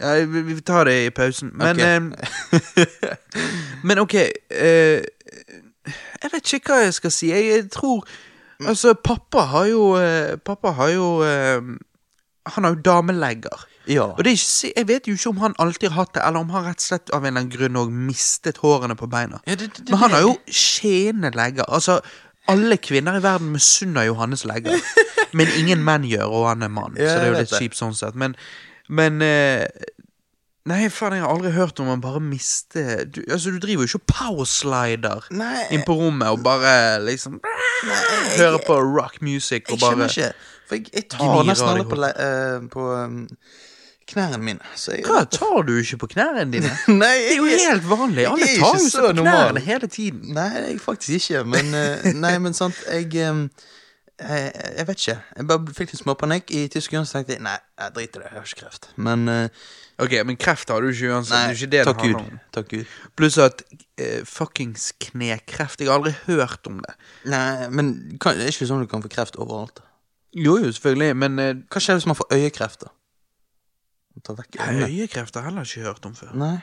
Ja, 0.00 0.14
vi, 0.24 0.42
vi 0.42 0.60
tar 0.60 0.84
det 0.88 0.96
i 1.06 1.10
pausen. 1.14 1.50
Men, 1.54 1.76
Ok. 1.76 1.82
eh, 1.84 3.02
men 3.88 3.98
ok 4.02 4.14
eh, 4.14 5.02
Jeg 6.22 6.30
vet 6.32 6.52
ikke 6.56 6.72
hva 6.72 6.82
jeg 6.86 6.94
skal 6.98 7.12
si. 7.14 7.30
Jeg, 7.32 7.48
jeg 7.52 7.70
tror 7.74 8.04
Altså, 8.62 8.92
pappa 8.94 9.42
har 9.50 9.66
jo 9.72 9.86
eh, 9.98 10.36
Pappa 10.46 10.70
har 10.78 10.92
jo 10.94 11.06
eh, 11.26 11.58
Han 12.54 12.64
har 12.66 12.74
jo 12.76 12.82
damelegger. 12.86 13.64
Ja. 13.90 14.04
Og 14.14 14.22
det 14.24 14.36
ikke, 14.38 14.70
jeg 14.76 14.86
vet 14.88 15.08
jo 15.10 15.14
ikke 15.16 15.30
om 15.32 15.40
han 15.42 15.54
alltid 15.62 15.88
har 15.90 16.04
hatt 16.04 16.12
det, 16.14 16.22
eller 16.26 16.44
om 16.44 16.50
han 16.54 16.64
rett 16.68 16.78
og 16.78 16.84
slett 16.86 17.10
av 17.10 17.24
en 17.24 17.32
eller 17.32 17.40
annen 17.42 17.50
grunn 17.54 17.78
også 17.80 17.94
mistet 18.10 18.60
hårene 18.62 18.94
på 18.98 19.08
beina. 19.10 19.40
Ja, 19.46 19.56
det- 19.58 19.72
det- 19.76 19.88
Men 19.90 19.98
han 19.98 20.10
har 20.14 20.20
jo 20.22 20.36
skjene 20.46 21.30
legger. 21.34 21.66
Altså, 21.66 21.96
alle 22.50 22.76
kvinner 22.82 23.18
i 23.18 23.22
verden 23.22 23.52
misunner 23.54 24.08
Johannes 24.08 24.44
legger. 24.48 24.78
Men 25.38 25.48
ingen 25.56 25.84
menn 25.84 26.04
gjør, 26.04 26.28
og 26.28 26.48
han 26.50 26.64
er 26.66 26.72
mann, 26.72 26.96
Ja, 26.98 27.08
så 27.08 27.20
det 27.20 27.24
er 27.24 27.30
jo 27.32 27.40
litt 27.40 27.54
kjipt 27.56 27.78
sånn 27.78 27.94
sett. 27.96 28.18
Men, 28.18 28.36
men 28.92 29.22
eh, 29.24 29.64
Nei, 30.68 30.84
faen, 30.94 31.16
jeg 31.16 31.24
har 31.24 31.32
aldri 31.32 31.50
hørt 31.56 31.80
om 31.82 31.88
han 31.90 32.02
bare 32.02 32.20
mister 32.22 33.00
du, 33.10 33.22
Altså, 33.24 33.50
du 33.50 33.58
driver 33.62 33.82
jo 33.82 33.88
ikke 33.90 33.98
og 33.98 34.12
powerslider 34.12 35.24
Nei. 35.34 35.64
inn 35.74 35.82
på 35.86 35.96
rommet 35.98 36.30
og 36.30 36.44
bare 36.44 37.00
liksom 37.02 37.40
Hører 38.36 38.60
på 38.62 38.76
rock 38.78 39.18
music 39.26 39.66
og 39.72 39.80
Jeg 39.80 39.82
bare 39.82 40.06
skjønner 40.12 40.12
ikke. 40.12 40.48
For 40.68 40.78
jeg, 40.78 40.92
jeg 40.94 41.08
tar 41.16 41.42
nesten 41.48 41.72
alle 41.72 41.88
på, 41.88 41.98
eh, 42.06 42.68
på 42.70 42.84
um, 42.94 43.16
knærne 44.12 44.38
mine. 44.44 44.70
Så 44.78 44.94
jeg, 44.96 45.04
Hva, 45.08 45.24
tar 45.32 45.66
du 45.68 45.74
ikke 45.80 45.98
på 46.04 46.10
knærne 46.14 46.46
dine? 46.52 46.70
Nei, 47.02 47.12
Det 47.18 47.34
er 47.34 47.40
jo 47.40 47.50
helt 47.50 47.86
vanlig. 47.90 48.26
Alle 48.30 48.48
jeg 48.48 48.62
tar 48.62 48.78
jo 48.78 48.88
seg 48.88 49.06
på 49.08 49.12
normal. 49.20 49.38
knærne 49.50 49.64
hele 49.66 49.90
tiden. 49.92 50.24
Nei, 50.36 50.48
jeg 50.70 50.80
faktisk 50.84 51.18
ikke. 51.20 51.44
Men, 51.56 51.74
eh, 51.78 52.10
nei, 52.24 52.34
men 52.44 52.56
sant, 52.56 52.78
jeg, 52.88 53.10
jeg 53.14 53.48
Jeg 54.22 54.86
vet 54.86 55.00
ikke. 55.00 55.14
Jeg 55.36 55.46
bare 55.50 55.72
fikk 55.74 55.94
litt 55.94 56.02
småpanikk 56.04 56.52
i 56.54 56.66
tysk 56.70 56.92
grunn, 56.94 57.06
så 57.08 57.18
tenkte 57.18 57.34
jeg 57.34 57.42
nei, 57.42 57.56
jeg 57.80 57.94
driter 57.96 58.20
i 58.20 58.22
det, 58.22 58.28
jeg 58.30 58.38
har 58.38 58.50
ikke 58.52 58.60
kreft. 58.64 58.90
Men 58.96 59.24
eh, 59.32 59.70
Ok, 60.02 60.14
men 60.26 60.36
kreft 60.40 60.70
har 60.72 60.82
du 60.82 60.88
ikke 60.88 61.10
uansett. 61.12 61.34
nei, 61.36 61.42
det 61.52 61.52
er 61.52 61.58
ikke 61.58 61.72
det 61.72 61.82
takk 61.86 61.98
det 62.00 62.08
Gud. 62.12 62.38
Takk 62.56 62.68
Gud. 62.72 62.92
Pluss 63.18 63.36
at 63.42 63.60
uh, 63.68 64.22
fuckings 64.26 64.86
knekreft. 65.04 65.82
Jeg 65.82 65.90
har 65.90 66.00
aldri 66.00 66.14
hørt 66.26 66.66
om 66.70 66.80
det. 66.82 66.94
Nei, 67.30 67.68
men 67.70 67.90
kan, 68.22 68.38
det 68.38 68.48
er 68.48 68.54
ikke 68.54 68.66
sånn 68.70 68.82
du 68.82 68.88
kan 68.90 69.04
få 69.04 69.10
kreft 69.12 69.36
overalt. 69.38 69.82
Jo, 70.32 70.56
jo, 70.62 70.72
selvfølgelig, 70.72 71.12
men 71.22 71.38
uh, 71.42 71.50
Hva 71.70 71.82
skjer 71.84 72.00
hvis 72.00 72.08
man 72.08 72.18
får 72.18 72.32
øyekreft, 72.38 72.86
da? 72.86 72.90
Ta 74.24 74.32
vekk 74.36 74.58
øynene. 74.60 74.88
øyekreft 74.90 75.34
har 75.34 75.42
jeg 75.42 75.50
heller 75.50 75.62
ikke 75.64 75.80
hørt 75.88 76.06
om 76.06 76.14
før. 76.14 76.32
Nei, 76.36 76.56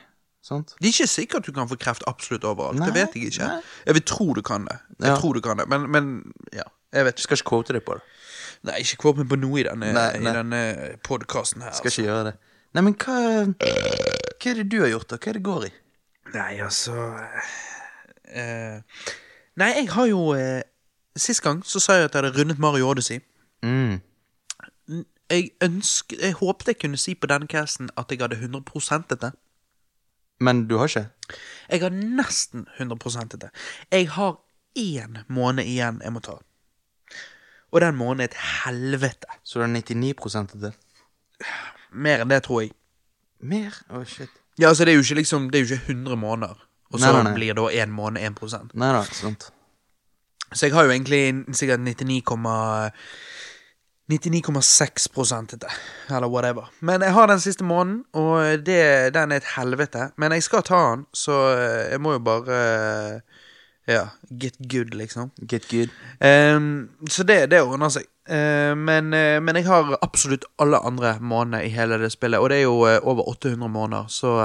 sant? 0.45 0.75
Det 0.79 0.85
er 0.88 0.93
ikke 0.93 1.07
sikkert 1.07 1.45
du 1.45 1.51
kan 1.51 1.67
få 1.69 1.75
kreft 1.81 2.03
absolutt 2.07 2.43
overalt. 2.45 2.77
Nei, 2.79 2.85
det 2.91 2.95
vet 2.95 3.15
jeg 3.15 3.31
ikke. 3.33 3.47
nei. 3.47 3.62
Jeg 3.85 3.93
vil 3.97 4.03
tro 4.05 4.33
du 4.33 4.41
kan 4.41 4.65
det. 4.69 4.77
Jeg 4.99 5.07
Ja. 5.09 5.15
tror 5.19 5.33
du 5.33 5.41
kan 5.41 5.57
det, 5.57 5.67
men, 5.69 5.89
men 5.91 6.33
ja. 6.53 6.63
Jeg 6.93 7.05
vet 7.05 7.17
Du 7.17 7.21
skal 7.21 7.38
ikke 7.38 7.49
quote 7.49 7.73
deg 7.73 7.83
på 7.85 7.93
det. 7.93 8.01
Nei, 8.63 8.79
ikke 8.81 8.97
quote 8.97 9.17
meg 9.21 9.29
på 9.29 9.35
noe 9.39 9.59
i 9.59 9.63
denne, 9.63 9.91
Nei, 9.93 10.07
i 10.17 10.23
denne 10.33 10.62
podkasten 11.03 11.62
her. 11.62 11.71
Skal 11.77 11.91
ikke 11.91 12.03
gjøre 12.07 12.23
det. 12.31 12.33
Nei, 12.73 12.81
men 12.81 12.93
hva 12.95 13.17
Hva 14.39 14.49
er 14.51 14.55
det 14.62 14.69
du 14.71 14.79
har 14.81 14.89
gjort, 14.89 15.09
da? 15.09 15.17
Hva 15.17 15.29
er 15.29 15.33
det 15.38 15.43
går 15.43 15.65
i? 15.65 15.71
Nei, 16.33 16.59
altså 16.62 16.95
eh, 18.29 18.81
Nei, 19.59 19.69
jeg 19.75 19.89
har 19.93 20.05
jo 20.09 20.33
eh, 20.38 20.62
Sist 21.19 21.41
gang 21.43 21.62
så 21.65 21.79
sa 21.83 21.93
jeg 21.97 22.09
at 22.09 22.15
jeg 22.15 22.23
hadde 22.23 22.38
rundet 22.39 22.59
Mario 22.62 22.88
Odyssey. 22.89 23.19
Mm. 23.65 23.99
Jeg 25.29 25.51
ønsk, 25.61 26.13
jeg 26.17 26.33
håpet 26.39 26.67
jeg 26.73 26.79
kunne 26.81 26.97
si 26.97 27.13
på 27.15 27.29
denne 27.29 27.47
casten 27.47 27.89
at 27.97 28.11
jeg 28.11 28.21
hadde 28.21 28.39
100 28.39 29.05
dette. 29.09 29.31
Men 30.39 30.67
du 30.67 30.77
har 30.79 30.87
ikke? 30.87 31.09
Jeg 31.69 31.81
har 31.81 31.89
nesten 31.93 32.65
100 32.79 33.27
dette. 33.35 33.49
Jeg 33.91 34.09
har 34.15 34.39
én 34.77 35.19
måned 35.27 35.65
igjen 35.65 36.01
jeg 36.03 36.13
må 36.15 36.19
ta. 36.19 36.39
Og 37.71 37.81
den 37.81 37.95
måneden 37.95 38.25
er 38.25 38.31
et 38.31 38.39
helvete. 38.65 39.27
Så 39.43 39.59
du 39.59 39.65
har 39.65 39.69
99 39.69 40.47
til 40.51 40.61
det? 40.61 40.73
Mer 41.91 42.23
enn 42.23 42.31
det, 42.31 42.41
tror 42.43 42.63
jeg. 42.63 42.73
Mer? 43.39 43.75
Å, 43.89 44.01
shit. 44.05 44.31
Ja, 44.59 44.67
altså 44.69 44.85
Det 44.85 44.91
er 44.91 44.97
jo 44.97 45.03
ikke 45.05 45.15
liksom 45.21 45.45
Det 45.51 45.59
er 45.59 45.63
jo 45.63 45.75
ikke 45.75 45.93
100 45.93 46.15
måneder. 46.19 46.65
Og 46.89 46.99
så 46.99 47.05
Nei, 47.05 47.13
nei, 47.13 47.23
nei. 47.29 47.33
blir 47.37 47.53
da 47.55 47.67
én 47.69 47.93
måned 47.93 48.23
1 48.25 48.73
Nei 48.73 48.89
da, 48.95 49.03
sant. 49.13 49.51
Så 50.51 50.65
jeg 50.65 50.73
har 50.73 50.87
jo 50.87 50.91
egentlig 50.91 51.45
sikkert 51.55 51.79
99,6 51.85 52.91
99,6 54.10 55.48
til. 55.48 55.60
Eller 56.10 56.28
whatever. 56.28 56.72
Men 56.80 57.02
jeg 57.02 57.13
har 57.13 57.28
den 57.28 57.39
siste 57.39 57.63
måneden, 57.63 58.04
og 58.13 58.65
det, 58.65 59.13
den 59.13 59.32
er 59.32 59.38
et 59.38 59.52
helvete. 59.56 60.10
Men 60.17 60.32
jeg 60.32 60.43
skal 60.43 60.63
ta 60.65 60.80
den, 60.95 61.06
så 61.13 61.38
eh, 61.54 61.91
jeg 61.91 62.02
må 62.02 62.15
jo 62.17 62.19
bare 62.19 62.58
eh, 63.13 63.19
Ja, 63.89 64.08
get 64.41 64.58
good, 64.72 64.93
liksom. 64.93 65.32
Get 65.50 65.69
good. 65.69 65.89
Um, 66.22 66.89
så 67.10 67.24
det, 67.24 67.52
det 67.52 67.62
ordner 67.62 67.89
seg. 67.89 68.06
Uh, 68.30 68.76
men, 68.78 69.13
uh, 69.13 69.39
men 69.41 69.58
jeg 69.58 69.65
har 69.65 69.95
absolutt 70.06 70.45
alle 70.62 70.78
andre 70.86 71.15
måneder 71.22 71.65
i 71.65 71.72
hele 71.74 71.98
det 71.98 72.12
spillet, 72.13 72.39
og 72.39 72.50
det 72.50 72.60
er 72.60 72.67
jo 72.67 72.76
uh, 72.86 73.00
over 73.02 73.30
800 73.30 73.69
måneder, 73.69 74.06
så 74.08 74.36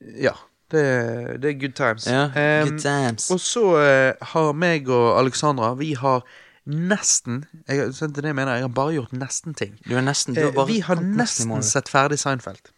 Ja. 0.00 0.32
Det, 0.70 0.82
det 1.42 1.50
er 1.50 1.60
good 1.60 1.72
times. 1.72 2.06
Ja, 2.06 2.24
um, 2.24 2.68
good 2.68 2.80
times. 2.80 3.30
og 3.30 3.40
så 3.40 3.62
har 4.20 4.52
meg 4.52 4.88
og 4.88 5.18
Alexandra 5.18 5.72
Vi 5.74 5.94
har 5.94 6.26
nesten 6.68 7.44
jeg, 7.68 7.92
det 7.96 8.08
det 8.18 8.30
jeg 8.30 8.36
mener, 8.36 8.58
jeg 8.58 8.66
har 8.66 8.74
bare 8.76 8.94
gjort 8.98 9.14
nesten-ting. 9.16 9.78
Du 9.88 9.94
er 9.96 10.04
nesten 10.04 10.34
du 10.36 10.40
Eh, 10.40 10.48
har 10.48 10.52
bare 10.56 10.68
vi 10.68 10.80
har 10.84 11.00
nesten 11.00 11.48
nesten 11.48 11.64
sett 11.64 11.88
ferdig 11.88 12.18
Seinfeld. 12.20 12.72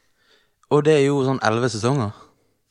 Og 0.71 0.85
det 0.87 0.95
er 1.01 1.07
jo 1.09 1.25
sånn 1.27 1.41
elleve 1.43 1.71
sesonger? 1.73 2.13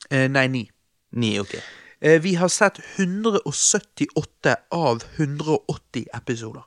Eh, 0.10 0.28
nei, 0.32 0.48
ni. 0.48 0.64
Ni, 1.12 1.34
ok. 1.42 1.58
Eh, 2.00 2.20
vi 2.24 2.36
har 2.40 2.48
sett 2.48 2.80
178 2.96 4.56
av 4.72 5.04
180 5.18 6.06
episoder. 6.14 6.64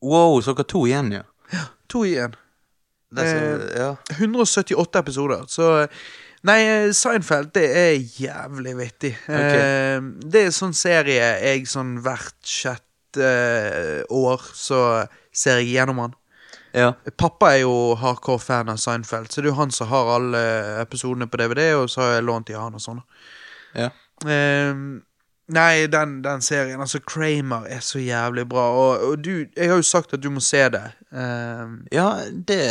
Wow, 0.00 0.40
så 0.40 0.54
dere 0.54 0.64
har 0.64 0.70
to 0.72 0.86
igjen, 0.88 1.12
ja. 1.12 1.26
Ja, 1.52 1.66
To 1.92 2.04
igjen. 2.06 2.36
Så, 3.10 3.22
ja. 3.76 3.96
178 4.16 4.98
episoder, 4.98 5.44
så 5.50 5.88
Nei, 6.48 6.60
Seinfeld, 6.96 7.50
det 7.52 7.66
er 7.76 7.98
jævlig 8.16 8.72
vittig. 8.78 9.10
Eh, 9.28 9.98
det 10.32 10.46
er 10.46 10.54
sånn 10.56 10.72
serie 10.76 11.26
jeg 11.42 11.66
sånn 11.68 11.98
hvert 12.00 12.38
sjette 12.48 13.26
eh, 13.26 14.00
år 14.08 14.46
så 14.56 14.78
ser 15.36 15.60
jeg 15.60 15.74
gjennom 15.74 16.00
han. 16.06 16.14
ja. 16.72 16.92
Pappa 17.18 17.50
er 17.56 17.64
jo 17.66 17.94
hardcore 18.00 18.40
fan 18.40 18.72
av 18.72 18.78
Seinfeld, 18.80 19.28
så 19.28 19.42
det 19.42 19.50
er 19.50 19.52
jo 19.52 19.58
han 19.58 19.74
som 19.74 19.90
har 19.90 20.14
alle 20.16 20.40
episodene 20.80 21.28
på 21.28 21.40
DVD, 21.42 21.74
og 21.76 21.90
så 21.92 22.06
har 22.06 22.12
jeg 22.16 22.26
lånt 22.30 22.48
de 22.48 22.56
av 22.56 22.68
han 22.68 22.78
og 22.78 22.84
sånn. 22.86 23.02
Ja. 23.76 23.90
Eh, 24.24 24.72
nei, 25.50 25.74
den, 25.92 26.14
den 26.24 26.40
serien, 26.46 26.80
altså 26.80 27.02
Kramer, 27.04 27.66
er 27.68 27.82
så 27.84 28.00
jævlig 28.00 28.46
bra. 28.48 28.64
Og, 28.78 29.04
og 29.10 29.20
du, 29.24 29.34
jeg 29.56 29.68
har 29.74 29.76
jo 29.82 29.86
sagt 29.90 30.14
at 30.16 30.22
du 30.24 30.30
må 30.32 30.40
se 30.40 30.62
det. 30.72 30.86
Eh, 31.12 31.76
Ja, 31.98 32.08
det, 32.32 32.62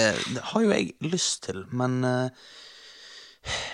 har 0.53 0.65
jo 0.65 0.73
jeg 0.73 0.95
lyst 1.05 1.43
til, 1.51 1.67
men 1.69 2.01
eh, 2.07 2.49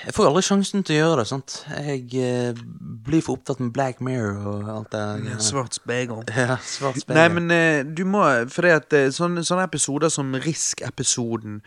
jeg 0.05 0.13
får 0.13 0.27
aldri 0.29 0.43
sjansen 0.45 0.83
til 0.85 0.95
å 0.95 0.99
gjøre 0.99 1.17
det, 1.23 1.27
sant. 1.31 1.55
Jeg 1.73 2.03
eh, 2.21 2.59
blir 3.05 3.23
for 3.25 3.39
opptatt 3.39 3.59
med 3.63 3.71
Black 3.75 3.97
Mirror 4.05 4.45
og 4.51 4.69
alt 4.69 4.91
det 4.93 5.01
Ja, 5.31 5.39
svart 5.41 5.73
spegel. 5.75 6.21
Ja, 6.37 6.59
svart 6.61 7.01
speil. 7.01 7.17
Nei, 7.17 7.25
men 7.33 7.49
eh, 7.51 7.81
du 7.83 8.03
må 8.05 8.21
For 8.53 8.67
det 8.67 8.75
at 8.77 8.93
eh, 8.95 9.09
sånne, 9.15 9.43
sånne 9.47 9.65
episoder 9.67 10.13
som 10.13 10.29
Risk-episoden 10.37 11.57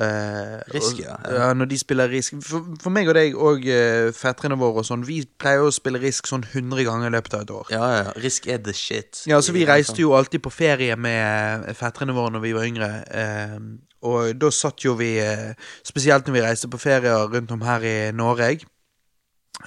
eh, 0.00 0.56
Risk, 0.72 0.96
og- 0.96 1.04
ja, 1.04 1.18
ja. 1.28 1.50
Når 1.60 1.70
de 1.74 1.78
spiller 1.82 2.08
Risk 2.08 2.40
For, 2.42 2.64
for 2.82 2.96
meg 2.96 3.12
og 3.12 3.18
deg 3.20 3.36
og 3.36 3.68
eh, 3.68 4.08
fetterne 4.16 4.56
våre 4.58 4.80
og 4.82 4.88
sånn, 4.88 5.04
vi 5.06 5.20
pleier 5.38 5.68
å 5.68 5.70
spille 5.76 6.00
Risk 6.02 6.32
sånn 6.32 6.48
100 6.48 6.88
ganger 6.88 7.12
i 7.12 7.14
løpet 7.18 7.36
av 7.36 7.44
et 7.46 7.54
år. 7.60 7.70
Ja, 7.76 7.84
ja. 8.00 8.10
Risk 8.24 8.48
er 8.48 8.64
the 8.64 8.72
shit. 8.74 9.26
Ja, 9.28 9.42
så 9.44 9.52
Vi 9.52 9.66
sånn. 9.66 9.74
reiste 9.76 10.00
jo 10.02 10.16
alltid 10.16 10.42
på 10.48 10.50
ferie 10.56 10.96
med 10.96 11.68
eh, 11.68 11.76
fetterne 11.78 12.16
våre 12.16 12.32
når 12.38 12.46
vi 12.48 12.56
var 12.56 12.64
yngre. 12.72 12.92
Eh, 13.12 13.58
og 14.02 14.34
da 14.38 14.50
satt 14.54 14.82
jo 14.84 14.96
vi 14.98 15.14
eh, 15.22 15.52
Spesielt 15.86 16.26
når 16.26 16.36
vi 16.36 16.44
reiste 16.44 16.70
på 16.70 16.80
ferier 16.82 17.28
rundt 17.30 17.52
om 17.54 17.62
her 17.66 17.84
i 17.86 17.96
Norge. 18.16 18.64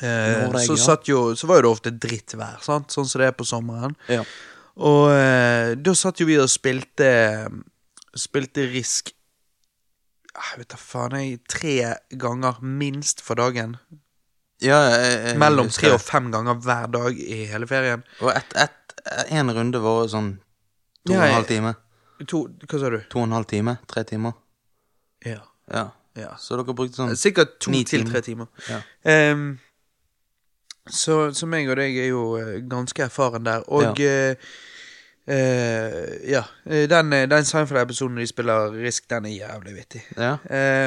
Eh, 0.02 0.42
Norge, 0.44 0.66
så, 0.66 0.76
satt 0.80 1.08
jo, 1.08 1.30
så 1.40 1.48
var 1.48 1.62
jo 1.62 1.68
det 1.68 1.72
ofte 1.72 1.94
drittvær, 2.08 2.60
sant? 2.66 2.92
sånn 2.92 3.08
som 3.08 3.22
det 3.22 3.30
er 3.32 3.38
på 3.38 3.48
sommeren. 3.48 3.96
Ja. 4.12 4.26
Og 4.84 5.08
eh, 5.14 5.76
da 5.80 5.96
satt 5.96 6.20
jo 6.20 6.28
vi 6.28 6.40
og 6.42 6.52
spilte 6.52 7.08
Spilte 8.16 8.66
Risk 8.72 9.14
ah, 10.36 10.50
Jeg 10.54 10.62
vet 10.62 10.74
da 10.74 10.80
faen, 10.80 11.16
jeg. 11.20 11.40
Tre 11.52 11.76
ganger 12.20 12.60
minst 12.64 13.24
for 13.24 13.40
dagen. 13.40 13.78
ja 14.64 14.82
jeg, 14.90 15.16
jeg, 15.30 15.40
Mellom 15.40 15.72
tre 15.72 15.94
og 15.96 16.04
fem 16.04 16.28
ganger 16.32 16.60
hver 16.64 16.92
dag 16.92 17.20
i 17.20 17.46
hele 17.52 17.68
ferien. 17.72 18.04
Og 18.20 18.34
et, 18.36 18.60
en 19.32 19.56
runde 19.56 19.80
var 19.84 20.08
sånn 20.12 20.36
to 21.06 21.16
og 21.16 21.24
en 21.24 21.36
halv 21.38 21.52
time. 21.52 21.76
To, 22.28 22.48
hva 22.70 22.80
sa 22.80 22.90
du? 22.94 23.00
To 23.12 23.20
og 23.20 23.28
en 23.28 23.36
halv 23.36 23.46
time? 23.52 23.78
Tre 23.92 24.04
timer? 24.08 24.32
Ja. 25.26 25.42
Ja. 25.72 25.90
ja. 26.16 26.32
Så 26.40 26.56
dere 26.56 26.76
brukte 26.78 26.96
sånn 27.02 27.16
Sikkert 27.20 27.58
to 27.60 27.72
til 27.72 27.86
timer. 27.86 28.12
tre 28.12 28.22
timer. 28.22 28.48
Ja. 28.70 28.82
Um, 29.34 29.48
Så, 30.86 31.34
så 31.34 31.48
meg 31.50 31.66
og 31.66 31.80
deg 31.80 31.96
er 31.98 32.12
jo 32.12 32.38
eh, 32.38 32.60
ganske 32.70 33.08
erfaren 33.08 33.46
der. 33.48 33.64
Og 33.74 33.98
ja. 33.98 34.36
eh, 35.26 35.72
Den, 36.92 37.14
eh, 37.14 37.26
den 37.26 37.48
Seinfeld-episoden 37.50 38.20
de 38.22 38.28
spiller 38.30 38.70
Risk, 38.70 39.10
den 39.10 39.26
er 39.26 39.34
jævlig 39.34 39.74
vittig. 39.80 40.04
Ja. 40.14 40.36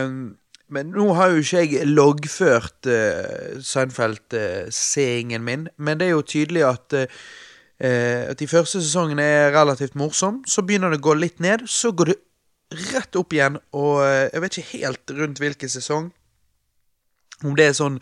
Um, 0.04 0.36
men 0.70 0.92
nå 0.94 1.08
har 1.16 1.32
jo 1.32 1.42
ikke 1.42 1.64
jeg 1.64 1.86
loggført 1.88 2.86
uh, 2.86 3.58
Seinfeld-seingen 3.58 5.42
min, 5.42 5.68
men 5.76 5.98
det 5.98 6.06
er 6.06 6.14
jo 6.14 6.22
tydelig 6.22 6.62
at, 6.68 6.92
eh, 6.92 7.06
at 7.78 8.40
de 8.40 8.48
første 8.50 8.80
sesongene 8.82 9.22
er 9.22 9.52
relativt 9.54 9.94
morsom. 9.94 10.40
Så 10.50 10.64
begynner 10.66 10.90
det 10.90 10.98
å 10.98 11.06
gå 11.08 11.14
litt 11.14 11.38
ned, 11.44 11.62
så 11.70 11.92
går 11.94 12.10
det 12.10 12.18
rett 12.92 13.16
opp 13.16 13.32
igjen, 13.32 13.56
og 13.76 14.02
eh, 14.04 14.26
jeg 14.32 14.42
vet 14.44 14.58
ikke 14.58 14.80
helt 14.82 15.14
rundt 15.20 15.40
hvilken 15.40 15.72
sesong. 15.72 16.10
Om 17.44 17.54
det 17.56 17.70
er 17.70 17.78
sånn 17.78 17.96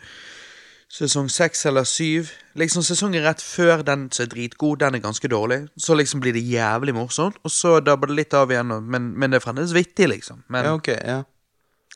sesong 0.91 1.27
seks 1.31 1.65
eller 1.67 1.83
syv. 1.87 2.31
Liksom 2.57 2.83
Sesongen 2.85 3.25
rett 3.25 3.41
før 3.43 3.83
den 3.85 4.07
som 4.15 4.23
er 4.23 4.29
dritgod, 4.31 4.79
den 4.81 4.97
er 4.97 5.03
ganske 5.03 5.29
dårlig. 5.29 5.65
Så 5.77 5.97
liksom 5.99 6.23
blir 6.23 6.33
det 6.35 6.45
jævlig 6.47 6.95
morsomt, 6.95 7.37
og 7.43 7.51
så 7.51 7.77
dabber 7.83 8.09
det 8.09 8.21
litt 8.21 8.37
av 8.37 8.51
igjen, 8.51 8.71
men, 8.87 9.11
men 9.13 9.31
det 9.31 9.41
er 9.41 9.43
fremdeles 9.43 9.75
vittig, 9.75 10.07
liksom. 10.13 10.45
Men, 10.47 10.69
ja, 10.69 10.77
okay, 10.79 10.97
ja. 11.03 11.19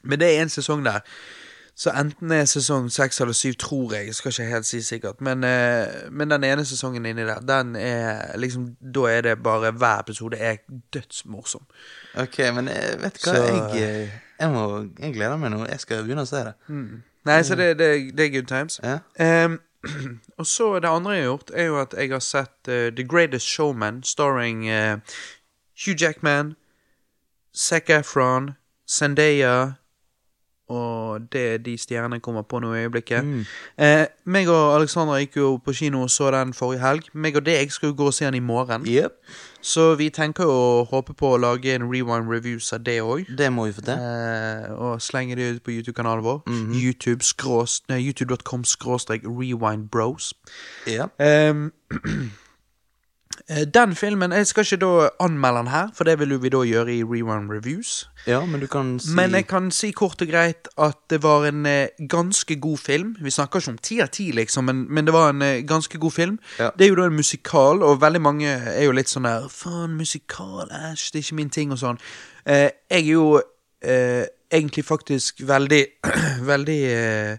men 0.03 0.21
det 0.21 0.31
er 0.31 0.43
en 0.43 0.53
sesong 0.53 0.83
der. 0.85 1.01
Så 1.75 1.89
enten 1.97 2.31
er 2.31 2.45
sesong 2.45 2.89
seks 2.91 3.21
eller 3.21 3.33
syv, 3.33 3.53
tror 3.59 3.93
jeg. 3.93 4.05
Jeg 4.05 4.15
skal 4.15 4.31
ikke 4.31 4.43
helt 4.51 4.65
si 4.65 4.81
sikkert. 4.81 5.21
Men, 5.21 5.43
eh, 5.43 5.87
men 6.11 6.29
den 6.31 6.43
ene 6.43 6.65
sesongen 6.65 7.05
inni 7.05 7.23
der, 7.25 7.39
den 7.39 7.75
er 7.75 8.37
liksom 8.37 8.75
Da 8.93 8.99
er 9.09 9.21
det 9.21 9.43
bare 9.43 9.71
Hver 9.71 9.99
episode 9.99 10.37
er 10.37 10.55
dødsmorsom. 10.93 11.61
Ok, 12.15 12.37
men 12.53 12.67
jeg 12.67 12.97
vet 12.99 13.17
hva, 13.23 13.35
Så- 13.35 13.43
jeg, 13.73 14.03
eh, 14.03 14.09
jeg, 14.39 14.49
må, 14.51 14.89
jeg 14.99 15.13
gleder 15.13 15.37
meg 15.37 15.51
nå. 15.51 15.65
Jeg 15.65 15.79
skal 15.79 16.03
begynne 16.03 16.21
å 16.21 16.25
se 16.27 16.35
det. 16.35 16.53
Nei, 17.25 17.41
så 17.43 17.55
det, 17.55 17.77
det, 17.79 18.17
det 18.17 18.25
er 18.25 18.29
good 18.41 18.47
times. 18.47 18.79
Ja. 18.83 18.99
Um, 19.45 19.59
og 20.39 20.45
så 20.45 20.79
det 20.79 20.89
andre 20.89 21.11
jeg 21.11 21.23
har 21.23 21.29
gjort, 21.29 21.51
er 21.53 21.65
jo 21.65 21.81
at 21.81 21.93
jeg 21.97 22.09
har 22.11 22.19
sett 22.19 22.67
uh, 22.67 22.89
The 22.95 23.03
Greatest 23.07 23.47
Showman, 23.47 24.03
starring 24.03 24.69
uh, 24.69 24.97
Hugh 25.85 25.95
Jackman, 26.01 26.55
Zac 27.57 27.89
Efron, 27.89 28.51
Zendaya 28.89 29.71
og 30.71 31.27
det 31.33 31.43
er 31.53 31.61
de 31.65 31.75
stjernene 31.77 32.21
kommer 32.23 32.45
på 32.47 32.61
nå 32.63 32.71
i 32.73 32.85
øyeblikket. 32.85 33.27
Eh, 33.77 34.05
meg 34.25 34.49
og 34.51 34.75
Alexandra 34.77 35.19
gikk 35.21 35.37
jo 35.41 35.53
på 35.63 35.75
kino 35.75 36.05
og 36.05 36.11
så 36.13 36.31
den 36.33 36.53
forrige 36.57 36.81
helg. 36.85 37.09
Meg 37.13 37.37
og 37.39 37.45
deg 37.45 37.71
skal 37.71 37.91
jo 37.91 37.97
gå 38.01 38.09
og 38.11 38.15
se 38.15 38.25
den 38.25 38.39
i 38.39 38.43
morgen. 38.45 38.87
Yep. 38.87 39.17
Så 39.61 39.91
vi 39.99 40.09
tenker 40.09 40.49
å 40.49 40.83
håpe 40.89 41.13
på 41.17 41.35
å 41.35 41.39
lage 41.41 41.75
en 41.75 41.85
rewind 41.85 42.29
reviews 42.31 42.71
av 42.73 42.81
det 42.87 42.97
òg. 43.05 43.29
Det 43.37 43.51
må 43.53 43.67
vi 43.67 43.75
få 43.77 43.85
til. 43.85 43.93
Eh, 43.99 44.71
og 44.73 45.01
slenge 45.05 45.37
det 45.37 45.49
ut 45.57 45.63
på 45.63 45.75
YouTube-kanalen 45.75 46.25
vår. 46.25 46.41
YouTube 46.73 47.21
skrås- 47.25 47.81
nei, 47.89 48.01
YouTube.com 48.07 48.63
skråstrek 48.65 49.27
rewindbros. 49.27 50.33
Ja. 50.89 51.11
Um, 51.19 51.71
eh, 51.91 52.29
den 53.73 53.95
filmen 53.95 54.31
Jeg 54.31 54.47
skal 54.47 54.63
ikke 54.63 54.77
da 54.79 55.09
anmelde 55.19 55.57
den 55.57 55.67
her, 55.67 55.87
for 55.95 56.07
det 56.07 56.19
vil 56.19 56.37
vi 56.41 56.49
da 56.53 56.61
gjøre 56.63 56.93
i 56.93 57.03
Rewind 57.03 57.51
Reviews. 57.51 58.09
ja, 58.27 58.45
men 58.45 58.61
du 58.61 58.67
kan 58.67 58.99
si 58.99 59.11
Men 59.15 59.33
jeg 59.35 59.47
kan 59.47 59.71
si 59.71 59.91
kort 59.91 60.21
og 60.21 60.27
greit 60.27 60.67
at 60.77 60.97
det 61.09 61.23
var 61.23 61.45
en 61.49 61.65
eh, 61.65 61.87
ganske 62.09 62.55
god 62.61 62.77
film. 62.77 63.15
Vi 63.21 63.29
snakker 63.29 63.59
ikke 63.59 63.71
om 63.71 63.77
ti 63.77 63.99
av 63.99 64.07
ti, 64.07 64.31
liksom, 64.31 64.63
men, 64.65 64.85
men 64.89 65.05
det 65.05 65.13
var 65.13 65.29
en 65.29 65.41
eh, 65.41 65.63
ganske 65.67 65.97
god 65.97 66.11
film. 66.11 66.39
Ja. 66.59 66.69
Det 66.77 66.85
er 66.85 66.89
jo 66.89 66.95
da 67.01 67.05
en 67.09 67.15
musikal, 67.15 67.83
og 67.83 68.01
veldig 68.01 68.21
mange 68.21 68.47
er 68.47 68.83
jo 68.85 68.91
litt 68.95 69.09
sånn 69.09 69.27
der 69.27 69.49
Faen, 69.51 69.97
musikal, 69.97 70.69
æsj, 70.71 71.11
det 71.11 71.19
er 71.19 71.25
ikke 71.25 71.39
min 71.41 71.49
ting, 71.49 71.71
og 71.71 71.81
sånn. 71.81 71.99
Eh, 72.45 72.69
jeg 72.89 73.03
er 73.03 73.11
jo 73.11 73.41
eh, 73.81 74.25
egentlig 74.51 74.85
faktisk 74.85 75.43
veldig 75.47 75.85
Veldig 76.51 76.81
eh, 76.93 77.37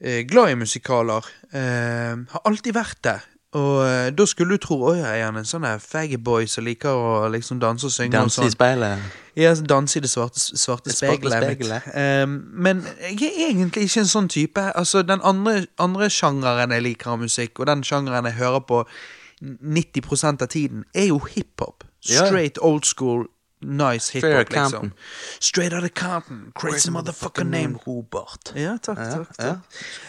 eh, 0.00 0.22
glad 0.28 0.52
i 0.52 0.54
musikaler. 0.54 1.26
Eh, 1.52 2.16
har 2.32 2.44
alltid 2.44 2.74
vært 2.74 3.00
det. 3.04 3.18
Og 3.52 3.82
eh, 3.84 4.10
da 4.16 4.24
skulle 4.26 4.56
du 4.56 4.62
tro 4.64 4.78
Oi, 4.88 4.98
er 5.04 5.26
han 5.26 5.36
en 5.36 5.48
sånn 5.48 5.66
Faggy 5.80 6.16
boy 6.16 6.46
som 6.48 6.64
liker 6.64 6.96
å 6.96 7.26
liksom 7.32 7.58
danse 7.60 7.84
og 7.84 7.92
synge 7.92 8.16
danse 8.16 8.40
sånn. 8.40 8.48
i 8.48 8.54
speilet. 8.54 9.10
Ja, 9.36 9.52
danse 9.68 9.98
i 9.98 10.02
det 10.04 10.08
svarte, 10.12 10.40
svarte 10.40 10.92
speilet. 10.92 11.88
Ehm, 11.92 12.38
men 12.52 12.80
jeg 13.10 13.28
er 13.28 13.50
egentlig 13.50 13.88
ikke 13.88 14.06
en 14.06 14.08
sånn 14.08 14.30
type. 14.32 14.64
Altså, 14.76 15.02
Den 15.02 15.20
andre, 15.24 15.66
andre 15.78 16.08
sjangeren 16.12 16.72
jeg 16.72 16.84
liker 16.88 17.12
av 17.12 17.20
musikk, 17.20 17.60
og 17.60 17.68
den 17.68 17.84
sjangeren 17.84 18.28
jeg 18.28 18.40
hører 18.40 18.64
på 18.68 18.82
90 19.42 20.42
av 20.42 20.48
tiden, 20.48 20.84
er 20.94 21.10
jo 21.12 21.18
hiphop. 21.18 21.84
Straight 22.00 22.58
old 22.60 22.84
school, 22.84 23.26
nice 23.60 24.12
hiphop, 24.12 24.48
liksom. 24.50 24.92
Straight 25.40 25.72
out 25.72 25.84
of 25.84 25.94
Compton. 25.94 26.52
Crazy 26.54 26.90
motherfucker 26.90 27.44
name. 27.44 27.78
Robert. 27.86 28.52
Ja, 28.56 28.78
takk, 28.80 28.96
takk. 28.96 29.28
takk. 29.28 29.38
ja. 29.38 29.46
ja. 29.46 29.56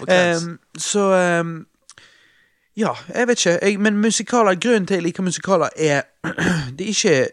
Kreds. 0.06 0.44
Ehm, 0.44 0.60
så 0.78 1.12
ehm, 1.20 1.56
Ja, 2.78 2.90
jeg 3.14 3.28
vet 3.28 3.46
ikke. 3.46 3.60
Jeg, 3.62 3.80
men 3.80 3.98
musikaler, 4.02 4.56
grunnen 4.56 4.88
til 4.90 4.98
jeg 4.98 5.04
liker 5.04 5.24
musikaler, 5.24 5.70
er 5.78 6.02
Det 6.78 6.86
er 6.86 6.90
ikke 6.90 7.28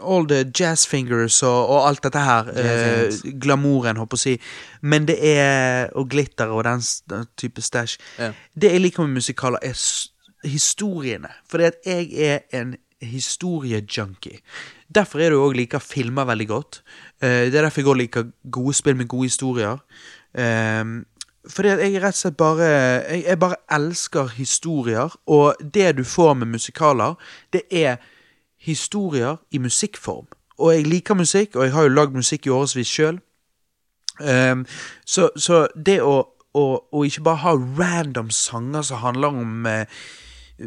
all 0.00 0.26
the 0.28 0.52
jazz 0.60 0.86
fingers 0.88 1.42
og, 1.42 1.68
og 1.68 1.88
alt 1.88 2.02
dette 2.02 2.18
her. 2.18 2.50
Eh, 2.56 3.12
glamouren, 3.42 4.00
håper 4.00 4.16
jeg 4.16 4.20
å 4.20 4.22
si. 4.24 4.34
Men 4.82 5.06
det 5.06 5.18
er 5.20 5.92
Og 5.94 6.08
glitter 6.10 6.50
og 6.50 6.64
den, 6.64 6.82
den 7.10 7.26
type 7.38 7.62
stæsj. 7.62 7.98
Ja. 8.18 8.32
Det 8.54 8.72
jeg 8.72 8.80
liker 8.80 9.06
med 9.06 9.20
musikaler, 9.20 9.58
er 9.62 9.76
historiene. 10.48 11.28
Fordi 11.50 11.64
at 11.64 11.74
jeg 11.86 12.10
er 12.16 12.38
en 12.60 12.74
historiejunkie. 13.02 14.40
Derfor 14.94 15.20
er 15.20 15.30
det 15.30 15.38
jo 15.38 15.46
òg 15.46 15.56
liker 15.56 15.78
filmer 15.78 16.24
veldig 16.24 16.48
godt. 16.48 16.82
Eh, 17.22 17.46
det 17.52 17.54
er 17.54 17.68
derfor 17.68 17.80
jeg 17.80 17.92
òg 17.92 18.00
liker 18.02 18.32
gode 18.50 18.74
spill 18.74 18.96
med 18.96 19.08
gode 19.08 19.30
historier. 19.30 19.78
Um, 20.30 21.06
fordi 21.48 21.68
at 21.68 21.80
jeg 21.80 22.02
rett 22.02 22.16
og 22.16 22.20
slett 22.20 22.36
bare 22.36 22.66
jeg, 22.66 23.22
jeg 23.24 23.38
bare 23.40 23.60
elsker 23.72 24.34
historier, 24.36 25.16
og 25.26 25.54
det 25.74 25.96
du 25.96 26.04
får 26.04 26.34
med 26.34 26.46
musikaler, 26.52 27.14
det 27.52 27.62
er 27.70 27.96
historier 28.60 29.36
i 29.50 29.58
musikkform. 29.58 30.26
Og 30.58 30.74
jeg 30.74 30.86
liker 30.86 31.14
musikk, 31.14 31.56
og 31.56 31.64
jeg 31.64 31.72
har 31.72 31.82
jo 31.82 31.94
lagd 31.94 32.12
musikk 32.12 32.46
i 32.46 32.52
årevis 32.52 32.88
sjøl. 32.92 33.20
Um, 34.20 34.66
så, 35.06 35.30
så 35.36 35.66
det 35.86 36.02
å, 36.04 36.18
å, 36.52 36.64
å 36.92 37.04
ikke 37.08 37.24
bare 37.24 37.40
ha 37.46 37.54
random 37.56 38.28
sanger 38.30 38.84
som 38.84 39.00
handler 39.00 39.40
om 39.40 39.66
eh, 39.66 40.02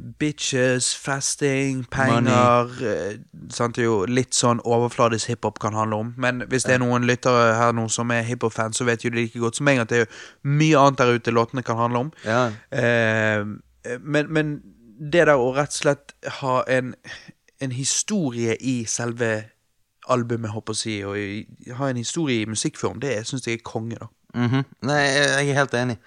bitches, 0.02 0.96
fasting, 0.96 1.84
penger 1.92 2.72
eh, 2.82 3.18
sant, 3.54 3.78
jo 3.78 4.04
litt 4.10 4.34
sånn 4.34 4.62
overfladisk 4.66 5.30
hiphop 5.34 5.60
kan 5.62 5.76
handle 5.78 6.00
om. 6.06 6.14
Men 6.18 6.44
hvis 6.50 6.66
det 6.66 6.78
er 6.78 6.84
noen 6.84 7.06
lyttere 7.08 7.54
her 7.60 7.76
nå 7.78 7.86
som 7.94 8.12
er 8.14 8.26
hiphop-fans, 8.26 8.80
så 8.80 8.88
vet 8.90 9.06
jo 9.06 9.12
de 9.14 9.22
like 9.22 9.42
godt 9.42 9.60
som 9.60 9.70
meg 9.70 9.84
at 9.84 9.92
det 9.92 10.00
er 10.00 10.06
jo 10.06 10.54
mye 10.58 10.82
annet 10.82 11.02
der 11.02 11.14
ute 11.20 11.36
låtene 11.36 11.66
kan 11.66 11.78
handle 11.78 12.08
om. 12.08 12.12
Ja. 12.26 12.48
Eh, 12.74 13.46
men, 14.00 14.34
men 14.34 14.56
det 14.98 15.28
der 15.28 15.36
å 15.38 15.52
rett 15.56 15.76
og 15.76 15.82
slett 15.84 16.16
ha 16.42 16.62
en, 16.72 16.94
en 17.62 17.76
historie 17.76 18.58
i 18.60 18.84
selve 18.90 19.34
albumet, 20.12 20.52
håper 20.52 20.74
jeg 20.74 20.78
å 20.78 20.82
si, 20.82 20.98
og 21.08 21.18
i, 21.20 21.74
ha 21.78 21.90
en 21.90 22.00
historie 22.02 22.44
i 22.44 22.50
musikkform, 22.50 23.00
det 23.04 23.22
syns 23.28 23.48
jeg 23.48 23.62
er 23.62 23.66
konge, 23.68 24.00
da. 24.02 24.10
Mhm. 24.34 24.64
Nei, 24.90 25.02
jeg 25.06 25.26
jeg 25.30 25.50
er 25.54 25.60
helt 25.62 25.76
enig. 25.78 25.98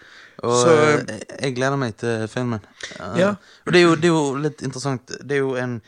Og 0.43 0.57
Så- 0.63 0.75
eh, 0.77 1.05
jeg, 1.09 1.23
jeg 1.43 1.55
gleder 1.57 1.77
meg 1.77 1.97
til 1.97 2.27
filmen. 2.29 2.61
Ja. 3.17 3.35
Og 3.67 3.73
det 3.73 3.81
er, 3.81 3.85
jo, 3.87 3.95
det 3.95 4.05
er 4.05 4.15
jo 4.15 4.35
litt 4.35 4.63
interessant. 4.63 5.07
Det 5.07 5.37
er 5.39 5.43
jo 5.45 5.55
en 5.57 5.81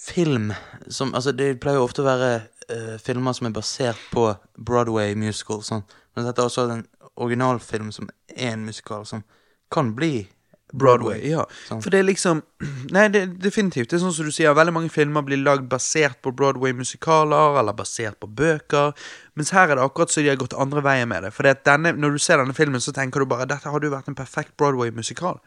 film 0.00 0.52
som 0.88 1.14
Altså, 1.14 1.32
det 1.32 1.60
pleier 1.60 1.76
jo 1.80 1.84
ofte 1.84 2.02
å 2.02 2.08
være 2.08 2.30
uh, 2.70 2.96
filmer 3.02 3.32
som 3.36 3.46
er 3.50 3.56
basert 3.56 3.98
på 4.12 4.30
Broadway 4.56 5.14
musical. 5.14 5.62
Sånn. 5.66 5.82
Men 6.16 6.24
dette 6.28 6.40
er 6.42 6.48
også 6.48 6.68
en 6.70 6.86
originalfilm 7.20 7.90
som 7.92 8.08
er 8.36 8.52
en 8.54 8.64
musikal, 8.64 9.04
som 9.06 9.24
kan 9.72 9.92
bli 9.94 10.28
Broadway, 10.72 11.20
ja. 11.30 11.44
Sånn. 11.68 11.82
For 11.82 11.90
det 11.92 12.00
er 12.02 12.08
liksom 12.08 12.42
Nei, 12.94 13.06
det 13.08 13.24
definitivt. 13.40 13.88
Det 13.90 13.96
er 13.98 14.02
sånn 14.04 14.14
som 14.14 14.28
du 14.28 14.34
sier, 14.34 14.52
veldig 14.56 14.74
mange 14.76 14.92
filmer 14.92 15.24
blir 15.24 15.40
lagd 15.40 15.68
basert 15.70 16.18
på 16.24 16.32
Broadway-musikaler, 16.36 17.58
eller 17.60 17.76
basert 17.76 18.18
på 18.20 18.28
bøker. 18.28 18.92
Mens 19.38 19.52
her 19.54 19.70
er 19.70 19.78
det 19.78 19.84
akkurat 19.86 20.10
så 20.12 20.20
de 20.20 20.28
har 20.28 20.36
gått 20.40 20.52
andre 20.58 20.82
veien 20.84 21.08
med 21.08 21.24
det. 21.24 21.30
For 21.32 21.46
når 21.46 22.16
du 22.16 22.18
ser 22.20 22.42
denne 22.42 22.52
filmen, 22.56 22.82
så 22.82 22.92
tenker 22.92 23.22
du 23.22 23.28
bare 23.30 23.46
dette 23.48 23.70
hadde 23.72 23.88
jo 23.88 23.94
vært 23.94 24.10
en 24.10 24.18
perfekt 24.18 24.52
Broadway-musikal. 24.60 25.38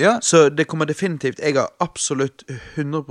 Ja. 0.00 0.14
Så 0.24 0.46
det 0.48 0.64
kommer 0.70 0.86
definitivt 0.88 1.40
Jeg 1.42 1.56
har 1.58 1.68
absolutt 1.84 2.44
100 2.76 3.02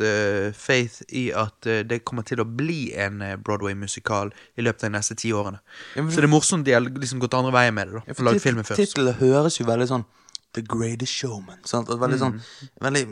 eh, 0.00 0.52
faith 0.56 1.02
i 1.12 1.26
at 1.36 1.66
eh, 1.66 1.82
det 1.84 2.04
kommer 2.08 2.24
til 2.24 2.40
å 2.40 2.48
bli 2.48 2.94
en 2.96 3.20
eh, 3.22 3.36
Broadway-musikal 3.36 4.32
i 4.56 4.64
løpet 4.64 4.86
av 4.86 4.90
de 4.92 4.96
neste 4.96 5.18
ti 5.18 5.32
årene. 5.32 5.60
Ja, 5.96 6.02
men- 6.02 6.12
Så 6.12 6.22
det 6.22 6.30
er 6.30 6.34
morsomt 6.38 6.64
de 6.64 6.72
har 6.72 6.80
liksom 6.80 7.20
gått 7.20 7.34
andre 7.34 7.52
veien 7.52 7.74
med 7.74 7.88
det. 7.88 7.92
da 7.92 8.02
Ja, 8.06 8.14
for. 8.14 8.74
Tittelen 8.76 9.14
høres 9.20 9.58
jo 9.60 9.66
veldig 9.66 9.88
sånn 9.88 10.04
The 10.54 10.62
Greatest 10.68 11.12
Showman. 11.12 11.58
Sant? 11.64 11.88
Og 11.88 12.00
veldig 12.02 12.18
sånn 12.20 12.32
Mm. 12.32 12.68
Veldig 12.82 13.02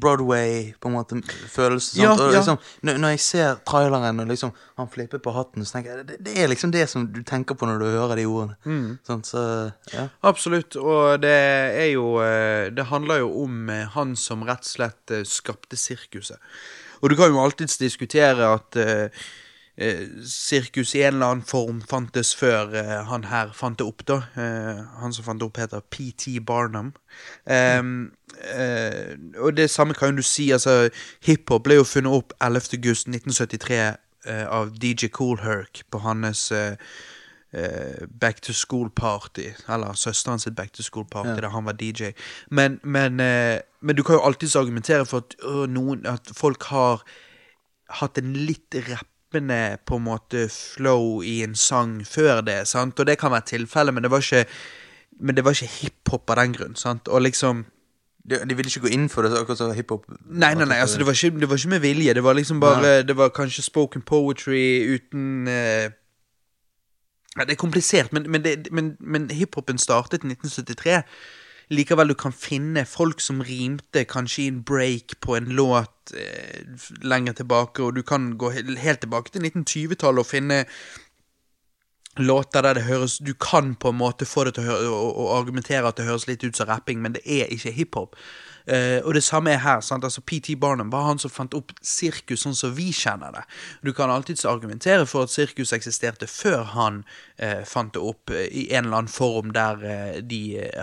Broadway, 0.00 0.72
på 0.80 0.88
en 0.88 0.94
måte, 0.96 1.18
følelse. 1.52 1.96
Ja, 2.00 2.12
og 2.12 2.32
liksom, 2.34 2.58
når, 2.82 2.98
når 3.02 3.08
jeg 3.14 3.20
ser 3.20 3.60
traileren, 3.68 4.20
og 4.20 4.26
liksom 4.30 4.52
han 4.78 4.88
flipper 4.90 5.18
på 5.22 5.34
hatten, 5.36 5.64
så 5.64 5.76
tenker 5.78 5.96
jeg 5.96 6.06
det, 6.06 6.16
det 6.26 6.36
er 6.42 6.48
liksom 6.50 6.72
det 6.74 6.88
som 6.90 7.06
du 7.12 7.22
tenker 7.22 7.54
på 7.58 7.68
når 7.68 7.78
du 7.82 7.86
hører 7.90 8.16
de 8.20 8.26
ordene. 8.26 8.56
Mm. 8.64 8.98
Sant? 9.06 9.26
Så 9.30 9.44
ja. 9.92 10.08
Absolutt, 10.22 10.76
og 10.76 11.20
det 11.22 11.32
er 11.32 11.90
jo 11.92 12.16
eh, 12.22 12.70
Det 12.74 12.88
handler 12.90 13.22
jo 13.22 13.30
om 13.44 13.68
eh, 13.70 13.86
han 13.96 14.16
som 14.16 14.42
rett 14.48 14.64
og 14.66 14.72
slett 14.72 15.10
eh, 15.14 15.24
skapte 15.28 15.76
sirkuset. 15.78 16.38
Og 17.02 17.10
du 17.10 17.16
kan 17.18 17.32
jo 17.34 17.40
alltids 17.42 17.78
diskutere 17.80 18.46
at 18.54 18.76
eh, 18.78 19.24
sirkus 19.78 20.94
i 20.94 21.00
en 21.02 21.14
eller 21.14 21.26
annen 21.26 21.44
form 21.48 21.80
fantes 21.88 22.34
før 22.36 22.74
eh, 22.76 22.98
han 23.08 23.24
her 23.24 23.54
fant 23.56 23.78
det 23.80 23.86
opp, 23.86 24.04
da. 24.06 24.18
Eh, 24.36 24.82
han 25.00 25.14
som 25.16 25.24
fant 25.24 25.40
det 25.40 25.48
opp, 25.48 25.60
heter 25.62 25.80
PT 25.90 26.44
Barnum. 26.46 26.92
Um, 27.46 28.12
eh, 28.52 29.16
og 29.40 29.56
det 29.56 29.70
samme 29.70 29.96
kan 29.96 30.16
du 30.16 30.22
si, 30.22 30.50
altså 30.52 30.90
Hiphop 31.24 31.64
ble 31.64 31.80
jo 31.80 31.88
funnet 31.88 32.12
opp 32.12 32.36
11. 32.40 32.76
august 32.76 33.08
1973 33.08 33.80
eh, 33.80 34.44
av 34.44 34.76
DJ 34.76 35.08
Cool 35.16 35.40
Herc 35.40 35.86
på 35.90 36.02
hans 36.04 36.50
eh, 36.52 36.76
eh, 37.56 38.04
Back 38.20 38.44
to 38.44 38.52
School-party. 38.52 39.54
Eller 39.72 39.96
søsteren 39.96 40.38
sitt 40.38 40.56
Back 40.56 40.76
to 40.76 40.84
School-party, 40.84 41.40
der 41.40 41.48
han 41.48 41.64
var 41.64 41.80
DJ. 41.80 42.12
Men, 42.50 42.78
men, 42.84 43.20
eh, 43.20 43.60
men 43.80 43.96
du 43.96 44.04
kan 44.04 44.20
jo 44.20 44.26
alltids 44.28 44.56
argumentere 44.56 45.08
for 45.08 45.24
at, 45.24 45.36
noen, 45.68 46.04
at 46.06 46.28
folk 46.36 46.68
har 46.68 47.00
hatt 48.00 48.20
en 48.20 48.36
litt 48.36 48.74
rappende 49.32 49.78
på 49.86 49.96
en 49.96 50.04
måte 50.04 50.48
flow 50.48 51.22
i 51.22 51.42
en 51.42 51.54
sang 51.54 52.04
før 52.04 52.42
det, 52.42 52.68
sant? 52.68 52.98
Og 52.98 53.06
det 53.06 53.18
kan 53.18 53.30
være 53.30 53.46
tilfellet, 53.46 53.94
men 53.94 54.02
det 54.02 54.10
var 54.10 54.18
ikke 54.18 54.46
Men 55.20 55.36
det 55.36 55.44
var 55.44 55.50
ikke 55.50 55.66
hiphop 55.66 56.30
av 56.30 56.36
den 56.36 56.52
grunn, 56.52 56.74
sant? 56.74 57.08
Og 57.08 57.22
liksom 57.22 57.66
De, 58.24 58.38
de 58.38 58.54
ville 58.54 58.70
ikke 58.70 58.80
gå 58.80 58.88
inn 58.94 59.08
for 59.08 59.22
det, 59.22 59.38
akkurat 59.38 59.58
som 59.58 59.72
hiphop. 59.74 60.04
Nei, 60.30 60.54
nei, 60.54 60.64
nei, 60.64 60.78
altså 60.78 60.98
det 60.98 61.06
var, 61.06 61.12
ikke, 61.12 61.40
det 61.40 61.48
var 61.48 61.56
ikke 61.56 61.68
med 61.68 61.80
vilje. 61.80 62.14
Det 62.14 62.22
var 62.24 62.34
liksom 62.34 62.60
bare 62.60 63.02
Det 63.02 63.16
var 63.16 63.28
kanskje 63.28 63.62
spoken 63.62 64.02
poetry 64.02 64.94
uten 64.94 65.48
eh, 65.48 65.90
ja, 67.36 67.44
Det 67.44 67.50
er 67.50 67.56
komplisert, 67.56 68.12
men, 68.12 68.30
men, 68.30 68.44
men, 68.70 68.96
men 69.00 69.30
hiphopen 69.30 69.78
startet 69.78 70.24
i 70.24 70.26
1973. 70.26 71.02
Likevel 71.70 72.08
du 72.08 72.14
kan 72.18 72.32
finne 72.32 72.84
folk 72.88 73.20
som 73.20 73.40
rimte 73.46 74.04
kanskje 74.04 74.42
i 74.42 74.48
en 74.50 74.62
break 74.66 75.14
på 75.20 75.36
en 75.36 75.52
låt 75.56 76.12
eh, 76.16 76.64
lenger 77.02 77.32
tilbake, 77.38 77.82
og 77.82 77.94
du 77.96 78.02
kan 78.02 78.32
gå 78.38 78.50
he- 78.52 78.76
helt 78.82 79.00
tilbake 79.00 79.30
til 79.32 79.46
1920-tallet 79.46 80.24
og 80.24 80.26
finne 80.26 80.64
låter 82.20 82.60
der 82.62 82.74
det 82.74 82.82
høres 82.84 83.18
Du 83.24 83.32
kan 83.34 83.74
på 83.74 83.88
en 83.88 83.96
måte 83.96 84.26
få 84.28 84.44
det 84.44 84.54
til 84.54 84.66
å 84.66 84.70
høre 84.72 84.88
og, 84.92 85.12
og 85.16 85.30
argumentere 85.38 85.88
at 85.88 85.96
det 85.96 86.04
høres 86.10 86.26
litt 86.28 86.44
ut 86.44 86.56
som 86.56 86.68
rapping, 86.68 87.00
men 87.00 87.14
det 87.16 87.22
er 87.24 87.48
ikke 87.48 87.72
hiphop. 87.72 88.16
Eh, 88.66 89.00
og 89.04 89.14
det 89.14 89.22
samme 89.24 89.50
er 89.50 89.58
her. 89.62 89.80
sant? 89.80 90.04
Altså 90.04 90.20
PT 90.20 90.60
Barnum 90.60 90.92
var 90.92 91.06
han 91.06 91.18
som 91.18 91.30
fant 91.30 91.54
opp 91.54 91.72
sirkus 91.82 92.44
sånn 92.44 92.56
som 92.56 92.74
vi 92.76 92.90
kjenner 92.94 93.34
det. 93.34 93.42
Du 93.84 93.92
kan 93.92 94.10
alltids 94.10 94.44
argumentere 94.44 95.06
for 95.06 95.26
at 95.26 95.34
sirkus 95.34 95.72
eksisterte 95.72 96.26
før 96.30 96.62
han 96.74 97.02
uh, 97.42 97.62
fant 97.66 97.92
det 97.94 98.02
opp 98.02 98.30
uh, 98.30 98.44
i 98.46 98.68
en 98.70 98.86
eller 98.86 99.02
annen 99.02 99.12
form 99.12 99.52
der 99.54 99.82
de 100.22 100.40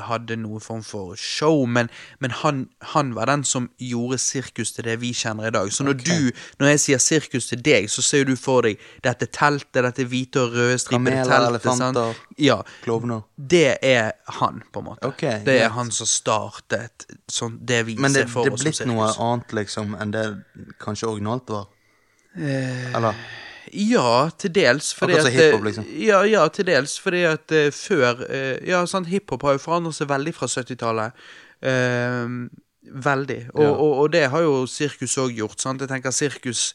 hadde 0.07 0.37
noen 0.39 0.61
form 0.63 0.81
for 0.83 1.15
show, 1.19 1.65
men, 1.67 1.89
men 2.19 2.31
han, 2.41 2.65
han 2.93 3.13
var 3.15 3.29
den 3.29 3.43
som 3.47 3.69
gjorde 3.79 4.19
sirkus 4.21 4.73
til 4.75 4.87
det 4.87 4.99
vi 5.01 5.11
kjenner 5.15 5.49
i 5.49 5.53
dag. 5.55 5.71
Så 5.73 5.85
når 5.87 5.99
du, 6.01 6.31
når 6.59 6.73
jeg 6.73 6.83
sier 6.85 7.03
sirkus 7.03 7.49
til 7.51 7.63
deg, 7.65 7.89
så 7.91 8.03
ser 8.05 8.27
du 8.27 8.35
for 8.39 8.67
deg 8.67 8.79
dette 9.05 9.29
teltet, 9.35 9.83
dette 9.85 10.07
hvite 10.09 10.43
og 10.43 10.55
røde 10.57 10.79
stripede 10.81 11.25
teltet. 11.27 11.69
sant? 11.79 11.99
Ja, 12.39 12.61
Klovner. 12.83 13.25
det 13.35 13.77
er 13.85 14.13
han, 14.39 14.61
på 14.71 14.79
en 14.79 14.85
måte. 14.91 15.07
Okay, 15.07 15.41
det 15.45 15.57
er 15.57 15.65
greit. 15.65 15.75
han 15.75 15.91
som 15.91 16.07
startet 16.07 17.05
sånn, 17.27 17.57
det 17.61 17.81
vi 17.89 17.97
Men 17.99 18.13
det, 18.15 18.25
ser 18.25 18.31
for 18.31 18.47
det 18.47 18.53
er 18.53 18.57
oss 18.57 18.63
blitt 18.63 18.87
noe 18.87 19.09
annet 19.19 19.53
liksom 19.59 19.93
enn 19.99 20.15
det 20.15 20.25
kanskje 20.79 21.09
originalt 21.11 21.51
var? 21.51 21.67
Eh, 22.37 22.95
Eller? 22.95 23.19
Ja, 23.73 24.29
til 24.37 24.53
dels. 24.55 24.93
Fordi 24.97 25.13
Akkurat 25.13 25.27
som 25.31 25.39
eh, 25.39 25.45
hiphop, 25.45 25.65
liksom. 25.67 25.85
Ja, 26.01 26.23
ja, 26.25 26.47
til 26.47 26.65
dels. 26.65 26.95
Fordi 26.99 27.23
at 27.29 27.51
uh, 27.51 27.67
før 27.75 28.23
uh, 28.29 28.55
Ja, 28.67 28.85
sant, 28.89 29.07
hiphop 29.11 29.43
har 29.45 29.57
jo 29.57 29.61
forandret 29.61 29.97
seg 29.99 30.09
veldig 30.09 30.33
fra 30.33 30.47
70-tallet. 30.49 31.11
Uh, 31.61 32.47
veldig. 33.05 33.39
Og, 33.53 33.63
Ja. 33.63 33.69
og, 33.69 33.93
og 34.05 34.11
det 34.13 34.23
har 34.29 34.41
jo 34.41 34.65
sirkus 34.65 35.17
òg 35.21 35.35
gjort. 35.37 35.61
sant? 35.61 35.81
Jeg 35.81 35.89
tenker 35.91 36.11
sirkus 36.15 36.73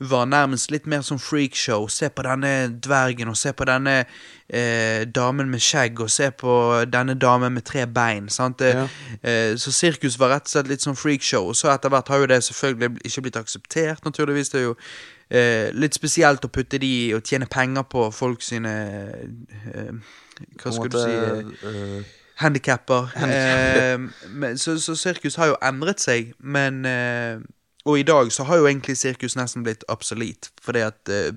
var 0.00 0.24
nærmest 0.24 0.70
litt 0.70 0.86
mer 0.86 1.00
som 1.00 1.18
freakshow. 1.18 1.88
Se 1.88 2.08
på 2.08 2.22
denne 2.26 2.80
dvergen, 2.82 3.28
og 3.28 3.36
se 3.36 3.52
på 3.52 3.64
denne 3.68 4.04
eh, 4.48 5.04
damen 5.14 5.50
med 5.50 5.62
skjegg, 5.62 6.00
og 6.00 6.10
se 6.10 6.30
på 6.30 6.84
denne 6.92 7.14
damen 7.14 7.52
med 7.52 7.62
tre 7.62 7.86
bein. 7.86 8.28
sant? 8.28 8.60
Ja. 8.60 8.88
eh, 9.22 9.56
så 9.56 9.72
sirkus 9.72 10.18
var 10.18 10.34
rett 10.34 10.48
og 10.48 10.54
slett 10.56 10.68
litt 10.68 10.82
som 10.82 10.96
freakshow. 10.96 11.48
Og 11.48 11.56
så 11.56 11.70
etter 11.72 11.88
hvert 11.88 12.08
har 12.08 12.24
jo 12.24 12.26
det 12.26 12.44
selvfølgelig 12.44 12.90
ikke 13.04 13.26
blitt 13.28 13.36
akseptert, 13.36 14.04
naturligvis. 14.04 14.48
Det 14.48 14.60
er 14.60 14.64
jo 14.64 14.74
eh, 15.30 15.70
litt 15.72 15.94
spesielt 15.94 16.44
å 16.44 16.52
putte 16.52 16.78
de 16.78 17.14
og 17.16 17.22
tjene 17.22 17.46
penger 17.50 17.86
på 17.90 18.10
folk 18.14 18.42
sine 18.42 18.74
eh, 19.72 19.94
Hva 20.60 20.72
skal 20.74 20.92
du 20.92 21.00
si 21.00 21.14
eh, 21.14 22.12
Handikapper. 22.34 23.12
Eh, 23.22 24.56
så, 24.56 24.78
så 24.80 24.96
sirkus 24.98 25.36
har 25.38 25.52
jo 25.52 25.60
endret 25.62 26.02
seg, 26.02 26.32
men 26.42 26.82
eh, 26.88 27.38
Og 27.84 27.98
i 28.00 28.02
dag 28.02 28.32
så 28.32 28.44
har 28.48 28.56
jo 28.56 28.66
egentlig 28.66 28.96
sirkus 28.96 29.36
nesten 29.36 29.64
blitt 29.64 29.84
obsolete, 29.92 30.48
fordi 30.62 30.80
at 30.86 31.08
eh, 31.12 31.34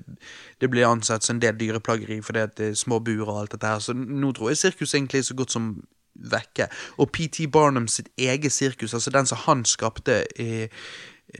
det 0.60 0.70
blir 0.70 0.88
ansett 0.88 1.24
som 1.24 1.36
en 1.36 1.42
del 1.42 1.58
dyreplageri 1.60 2.22
fordi 2.24 2.40
at 2.40 2.56
det 2.58 2.70
er 2.70 2.78
små 2.78 2.98
bur 3.04 3.28
og 3.28 3.40
alt 3.40 3.52
dette 3.52 3.66
her. 3.66 3.78
Så 3.84 3.92
nå 3.92 4.32
tror 4.32 4.48
jeg 4.48 4.62
sirkus 4.62 4.94
egentlig 4.94 5.18
er 5.18 5.28
så 5.28 5.36
godt 5.36 5.52
som 5.52 5.68
vekke. 6.18 6.68
Og 6.98 7.12
PT 7.12 7.50
Barnum 7.52 7.88
sitt 7.88 8.08
eget 8.18 8.52
sirkus, 8.52 8.94
altså 8.94 9.10
den 9.10 9.26
som 9.26 9.38
han 9.44 9.64
skapte 9.64 10.24
i 10.40 10.66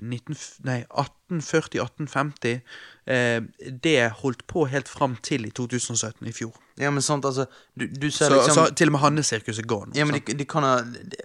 19, 0.02 0.36
nei, 0.68 0.82
1840-1850, 0.92 2.60
eh, 3.08 3.40
det 3.84 3.96
holdt 4.20 4.44
på 4.50 4.66
helt 4.68 4.88
fram 4.88 5.16
til 5.24 5.48
i 5.48 5.52
2017, 5.56 6.26
i 6.28 6.34
fjor. 6.36 6.52
Ja, 6.78 6.92
men 6.94 7.02
sant, 7.02 7.24
altså 7.26 7.48
Du, 7.74 7.86
du 7.86 8.10
ser 8.10 8.30
Så, 8.30 8.36
liksom 8.36 8.54
så 8.54 8.64
til 8.78 8.92
og 8.92 8.94
med 8.94 9.00
Hannesirkuset 9.02 9.66
går 9.66 9.88
nå. 9.88 9.96
Ja, 9.98 10.04
men 10.06 10.20
de, 10.20 10.34
de 10.38 10.44
kan 10.46 10.62
ha 10.62 10.76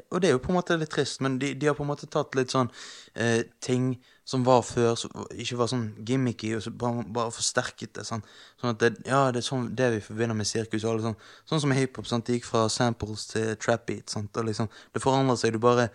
Og 0.09 0.21
det 0.21 0.31
er 0.31 0.33
jo 0.33 0.41
på 0.41 0.49
en 0.49 0.57
måte 0.57 0.79
litt 0.81 0.89
trist, 0.89 1.21
men 1.21 1.37
de, 1.37 1.51
de 1.53 1.69
har 1.69 1.77
på 1.77 1.85
en 1.85 1.91
måte 1.91 2.09
tatt 2.09 2.33
litt 2.39 2.55
sånn 2.55 2.71
eh, 3.13 3.43
ting 3.61 3.93
som 4.25 4.45
var 4.47 4.61
før, 4.63 4.95
som 4.95 5.11
ikke 5.35 5.57
var 5.59 5.67
sånn 5.67 5.89
gimmicky, 6.07 6.53
og 6.55 6.63
så 6.63 6.71
bare, 6.71 7.03
bare 7.11 7.33
forsterket 7.35 7.91
det. 7.97 8.05
Sånn, 8.07 8.23
sånn 8.61 8.71
at 8.71 8.79
det, 8.79 8.91
Ja, 9.09 9.25
det 9.35 9.41
er 9.41 9.47
sånn 9.49 9.65
det 9.75 9.89
vi 9.97 10.03
forbinder 10.05 10.37
med 10.39 10.47
sirkus. 10.47 10.85
Og 10.85 10.93
alle 10.93 11.03
sånn, 11.09 11.17
sånn 11.49 11.61
som 11.65 11.73
hiphop. 11.75 12.07
sant, 12.07 12.25
Det 12.25 12.37
gikk 12.39 12.47
fra 12.47 12.61
samples 12.71 13.27
til 13.33 13.51
trap 13.59 13.83
beat. 13.89 14.07
Sant, 14.13 14.31
og 14.39 14.47
liksom, 14.47 14.71
det 14.95 15.03
forandrer 15.03 15.41
seg. 15.41 15.53
Du 15.57 15.59
bare 15.63 15.89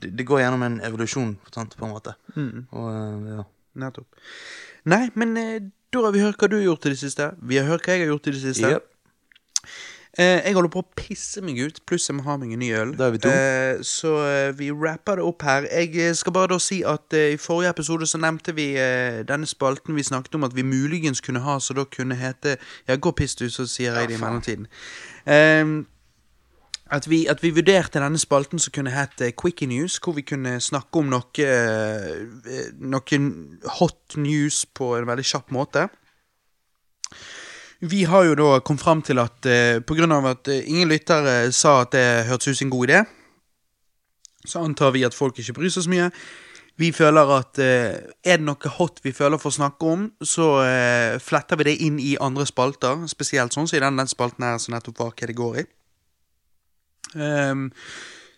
Det, 0.00 0.12
det 0.16 0.24
går 0.24 0.40
gjennom 0.40 0.62
en 0.64 0.76
evolusjon, 0.86 1.32
sant, 1.52 1.74
på 1.76 1.84
en 1.88 1.96
måte. 1.96 2.14
Og 2.36 2.86
eh, 2.92 3.32
ja. 3.38 3.48
Nettopp. 3.80 4.06
Nei, 4.88 5.08
men 5.18 5.36
eh, 5.36 5.60
da 5.92 6.06
har 6.06 6.14
vi 6.14 6.22
hørt 6.24 6.40
hva 6.40 6.48
du 6.50 6.56
har 6.60 6.68
gjort 6.70 6.86
i 6.86 6.94
det 6.94 7.00
siste. 7.02 7.32
Vi 7.42 7.58
har 7.60 7.68
hørt 7.68 7.86
hva 7.86 7.96
jeg 7.96 8.06
har 8.06 8.14
gjort 8.14 8.30
i 8.30 8.36
det 8.36 8.42
siste. 8.44 8.74
Yep. 8.76 8.86
Eh, 10.18 10.40
jeg 10.42 10.56
holder 10.56 10.70
på 10.74 10.80
å 10.82 10.88
pisse 10.98 11.38
meg 11.44 11.60
ut, 11.62 11.76
pluss 11.86 12.08
jeg 12.10 12.16
må 12.18 12.24
ha 12.26 12.34
meg 12.40 12.50
en 12.56 12.60
ny 12.62 12.70
øl. 12.74 12.96
Da 12.98 13.06
er 13.06 13.14
vi 13.14 13.20
to. 13.22 13.30
Eh, 13.30 13.82
så 13.86 14.16
eh, 14.26 14.48
vi 14.58 14.72
rapper 14.74 15.20
det 15.20 15.26
opp 15.28 15.44
her. 15.46 15.68
Jeg 15.70 15.94
eh, 16.02 16.16
skal 16.18 16.34
bare 16.34 16.50
da 16.50 16.58
si 16.62 16.80
at 16.82 17.14
eh, 17.14 17.36
i 17.36 17.38
forrige 17.38 17.70
episode 17.76 18.08
så 18.10 18.18
nevnte 18.18 18.54
vi 18.56 18.72
eh, 18.80 19.20
denne 19.28 19.46
spalten 19.46 19.94
vi 19.94 20.06
snakket 20.06 20.34
om 20.34 20.48
at 20.48 20.56
vi 20.56 20.66
muligens 20.66 21.22
kunne 21.22 21.44
ha, 21.46 21.60
så 21.62 21.78
da 21.78 21.86
kunne 21.86 22.18
hete 22.18 22.56
Ja, 22.88 22.98
gå 22.98 23.14
piss 23.14 23.38
du, 23.38 23.46
så 23.54 23.68
sier 23.70 23.94
jeg 23.94 24.10
det 24.10 24.18
i 24.18 24.22
mellomtiden. 24.22 24.66
Eh, 25.30 25.62
at 26.90 27.06
vi, 27.06 27.22
at 27.30 27.42
vi 27.42 27.52
vurderte 27.54 28.00
denne 28.02 28.18
spalten 28.18 28.58
som 28.58 28.74
kunne 28.74 28.92
hett 28.94 29.22
Quickie 29.38 29.68
News, 29.70 29.98
hvor 30.02 30.16
vi 30.16 30.26
kunne 30.26 30.58
snakke 30.60 30.98
om 30.98 31.10
noe, 31.12 31.44
eh, 31.44 32.66
noe 32.82 33.20
hot 33.78 34.16
news 34.18 34.64
på 34.66 34.96
en 34.98 35.06
veldig 35.06 35.26
kjapp 35.26 35.54
måte. 35.54 35.86
Vi 37.80 38.04
har 38.04 38.26
jo 38.26 38.34
da 38.36 38.60
kommet 38.60 38.82
fram 38.82 39.02
til 39.02 39.18
at 39.18 39.40
pga. 39.40 39.80
grunn 39.86 40.12
av 40.12 40.26
at 40.26 40.48
eh, 40.48 40.66
ingen 40.68 40.88
lyttere 40.88 41.52
sa 41.52 41.82
at 41.82 41.92
det 41.92 42.26
hørtes 42.28 42.48
ut 42.48 42.58
som 42.58 42.66
en 42.66 42.76
god 42.76 42.88
idé, 42.88 43.04
så 44.44 44.64
antar 44.64 44.92
vi 44.92 45.04
at 45.04 45.14
folk 45.14 45.38
ikke 45.38 45.54
bryr 45.56 45.70
seg 45.70 45.86
så 45.86 45.90
mye. 45.90 46.10
Vi 46.80 46.92
føler 46.92 47.32
at 47.34 47.58
eh, 47.60 47.96
er 48.24 48.38
det 48.40 48.46
noe 48.46 48.70
hot 48.76 49.00
vi 49.04 49.12
føler 49.12 49.38
for 49.38 49.52
å 49.52 49.58
snakke 49.58 49.86
om, 49.86 50.06
så 50.24 50.62
eh, 50.64 51.18
fletter 51.20 51.60
vi 51.60 51.66
det 51.68 51.76
inn 51.84 51.98
i 52.00 52.16
andre 52.20 52.46
spalter. 52.48 53.06
Spesielt 53.10 53.52
sånn 53.52 53.68
som 53.68 53.76
i 53.76 53.82
den, 53.82 54.00
den 54.00 54.08
spalten 54.08 54.46
her 54.46 54.56
som 54.58 54.74
nettopp 54.74 54.98
var 55.02 55.12
hva 55.12 55.28
det 55.28 55.36
går 55.36 55.60
i. 55.60 55.66
Ehm, 57.16 57.70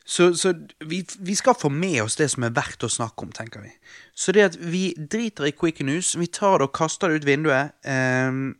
så 0.04 0.34
så 0.34 0.54
vi, 0.86 1.06
vi 1.18 1.34
skal 1.34 1.54
få 1.60 1.68
med 1.68 2.02
oss 2.02 2.16
det 2.16 2.30
som 2.30 2.42
er 2.42 2.54
verdt 2.56 2.84
å 2.84 2.90
snakke 2.90 3.26
om, 3.26 3.32
tenker 3.32 3.62
vi. 3.62 3.70
Så 4.14 4.32
det 4.32 4.48
at 4.50 4.58
vi 4.58 4.90
driter 4.96 5.46
i 5.48 5.54
Quick 5.56 5.80
News, 5.80 6.16
vi 6.18 6.26
tar 6.26 6.58
det 6.58 6.68
og 6.68 6.74
kaster 6.76 7.08
det 7.08 7.22
ut 7.22 7.28
vinduet. 7.28 7.72
Um, 7.86 8.56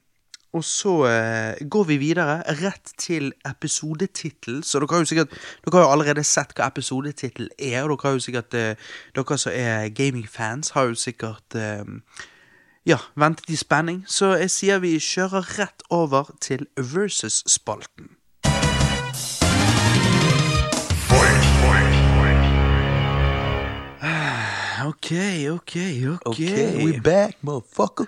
og 0.52 0.64
så 0.68 0.94
uh, 1.08 1.68
går 1.68 1.84
vi 1.88 1.96
videre 1.96 2.42
rett 2.60 2.92
til 3.00 3.32
episodetittel. 3.48 4.60
Så 4.64 4.78
dere 4.78 4.92
har 4.92 5.04
jo 5.04 5.08
sikkert 5.08 5.36
Dere 5.64 5.78
har 5.78 5.86
jo 5.86 5.92
allerede 5.94 6.24
sett 6.24 6.52
hva 6.56 6.68
episodetittel 6.68 7.48
er, 7.58 7.82
og 7.82 7.96
dere 7.96 8.08
har 8.08 8.18
jo 8.18 8.26
sikkert 8.26 8.58
uh, 8.60 8.90
Dere 9.16 9.38
som 9.40 9.56
er 9.56 9.88
gamingfans, 9.96 10.74
har 10.76 10.92
jo 10.92 10.94
sikkert 10.94 11.56
uh, 11.56 11.84
ja, 12.86 13.00
ventet 13.16 13.50
i 13.50 13.56
spenning. 13.56 14.04
Så 14.06 14.34
jeg 14.36 14.52
sier 14.52 14.82
vi 14.84 14.98
kjører 15.00 15.56
rett 15.58 15.86
over 15.90 16.34
til 16.40 16.68
Versus-spalten. 16.76 18.12
Ok, 24.86 25.12
ok, 25.50 25.74
ok. 26.10 26.26
OK, 26.26 26.38
we 26.84 27.00
back, 27.00 27.36
motherfucker. 27.40 28.06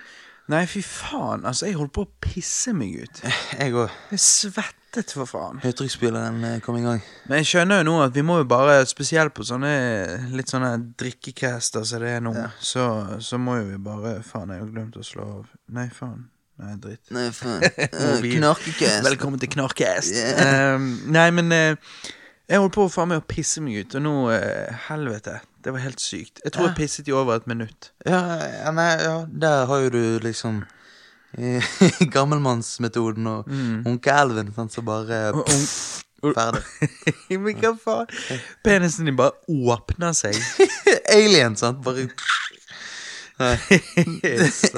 Nei, 0.50 0.66
fy 0.68 0.82
faen. 0.84 1.44
Altså, 1.48 1.68
jeg 1.68 1.78
holdt 1.78 1.94
på 1.96 2.02
å 2.04 2.08
pisse 2.20 2.74
meg 2.76 2.98
ut. 3.00 3.20
Jeg 3.60 3.76
òg. 3.78 3.92
Jeg 4.12 4.20
svettet, 4.20 5.14
for 5.16 5.28
faen. 5.30 5.60
Høytrykksspyleren 5.62 6.42
eh, 6.44 6.58
kom 6.64 6.76
i 6.76 6.82
gang. 6.84 7.00
Men 7.30 7.40
jeg 7.40 7.48
skjønner 7.48 7.80
jo 7.80 7.86
nå 7.88 7.94
at 8.04 8.12
vi 8.14 8.22
må 8.26 8.36
jo 8.42 8.48
bare, 8.50 8.76
spesielt 8.86 9.34
på 9.34 9.46
sånne 9.46 9.70
litt 10.36 10.52
sånne 10.52 10.74
drikkecaster 11.00 11.86
som 11.88 12.04
det 12.04 12.12
er 12.18 12.22
nå, 12.22 12.34
så, 12.62 12.84
så 13.24 13.40
må 13.40 13.56
jo 13.58 13.64
vi 13.72 13.80
bare 13.82 14.18
Faen, 14.26 14.52
jeg 14.54 14.62
har 14.62 14.68
glemt 14.70 14.98
å 15.00 15.06
slå 15.06 15.30
av. 15.40 15.48
Nei, 15.74 15.88
faen. 15.94 16.28
Nei, 16.62 16.76
dritt. 16.82 17.02
Nei, 17.14 17.30
faen. 17.34 17.64
Mobil. 18.04 18.36
Knarkekast. 18.36 19.00
Velkommen 19.08 19.42
til 19.42 19.50
Knarkecast. 19.56 20.14
Yeah. 20.14 20.76
Um, 20.76 20.92
nei, 21.16 21.26
men 21.34 21.50
uh, 21.50 22.04
jeg 22.46 22.60
holdt 22.60 22.76
på 22.76 22.86
faen 22.92 23.14
meg 23.14 23.24
å 23.24 23.26
pisse 23.26 23.64
meg 23.64 23.80
ut, 23.82 23.98
og 23.98 24.06
nå 24.06 24.14
uh, 24.28 24.86
Helvete. 24.90 25.40
Det 25.64 25.72
var 25.72 25.80
helt 25.80 26.00
sykt. 26.00 26.40
Jeg 26.44 26.52
tror 26.52 26.66
jeg 26.68 26.76
pisset 26.76 27.08
i 27.08 27.12
over 27.16 27.38
et 27.40 27.46
minutt. 27.48 27.90
Ja, 28.06 28.18
ja, 28.44 28.70
nei, 28.76 28.90
ja, 29.00 29.14
der 29.44 29.64
har 29.70 29.78
jo 29.86 29.88
du 29.94 30.02
liksom 30.22 30.62
gammelmannsmetoden 32.14 33.26
og 33.26 33.48
onkel 33.88 34.12
Elven, 34.20 34.52
sant, 34.54 34.72
så 34.76 34.84
bare 34.86 35.32
pff, 35.34 36.02
ferdig. 36.36 36.62
men 37.46 37.58
hva 37.64 37.72
faen? 37.80 38.12
Penisen 38.64 39.08
din 39.08 39.16
bare 39.18 39.32
åpner 39.50 40.12
seg. 40.14 40.36
Alien, 41.16 41.56
sant? 41.58 41.80
Bare 41.84 42.06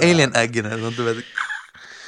Alien-eggene, 0.03 0.79
sant, 0.81 0.97
du 0.97 1.05
vet. 1.11 1.21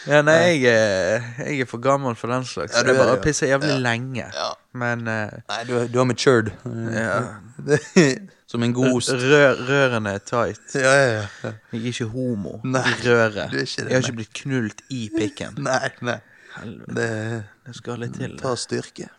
Ja, 0.09 0.23
nei, 0.25 0.63
jeg, 0.63 0.73
er- 0.73 1.45
jeg 1.51 1.61
er 1.67 1.69
for 1.69 1.83
gammel 1.85 2.15
for 2.17 2.31
den 2.33 2.47
slags. 2.49 2.73
Ja, 2.73 2.83
det 2.87 2.95
jeg 2.95 3.03
bare 3.03 3.19
pisser 3.21 3.51
jævlig 3.51 3.75
lenge. 3.85 4.31
Ja. 4.33 4.53
Men 4.79 5.03
uh, 5.11 5.35
Nei, 5.51 5.63
du, 5.69 5.75
du 5.93 5.99
har 6.01 6.09
matured. 6.09 6.49
ja. 6.95 7.19
Som 8.49 8.63
en 8.65 8.73
god 8.73 8.95
ost. 8.97 9.11
Rør, 9.13 9.59
rørene 9.69 10.15
er 10.17 10.23
tight. 10.25 10.63
Ja, 10.75 10.93
ja, 10.97 11.09
ja. 11.45 11.51
Jeg 11.73 11.83
er 11.83 11.89
ikke 11.91 12.07
homo 12.15 12.55
Nei, 12.65 12.81
i 12.89 12.95
røret. 13.05 13.51
du 13.53 13.59
er 13.61 13.67
ikke 13.67 13.85
det, 13.85 13.91
jeg 13.91 13.93
har 13.93 14.01
nei. 14.01 14.07
ikke 14.07 14.17
blitt 14.23 14.33
knult 14.43 14.81
i 14.89 15.03
pikken. 15.19 15.59
Nei, 15.69 15.91
nei. 16.09 16.19
Helvete, 16.59 16.95
Det 16.97 17.09
det 17.69 17.75
skal 17.77 18.01
litt 18.01 18.17
til. 18.17 18.39
tar 18.41 18.57
styrke. 18.59 19.11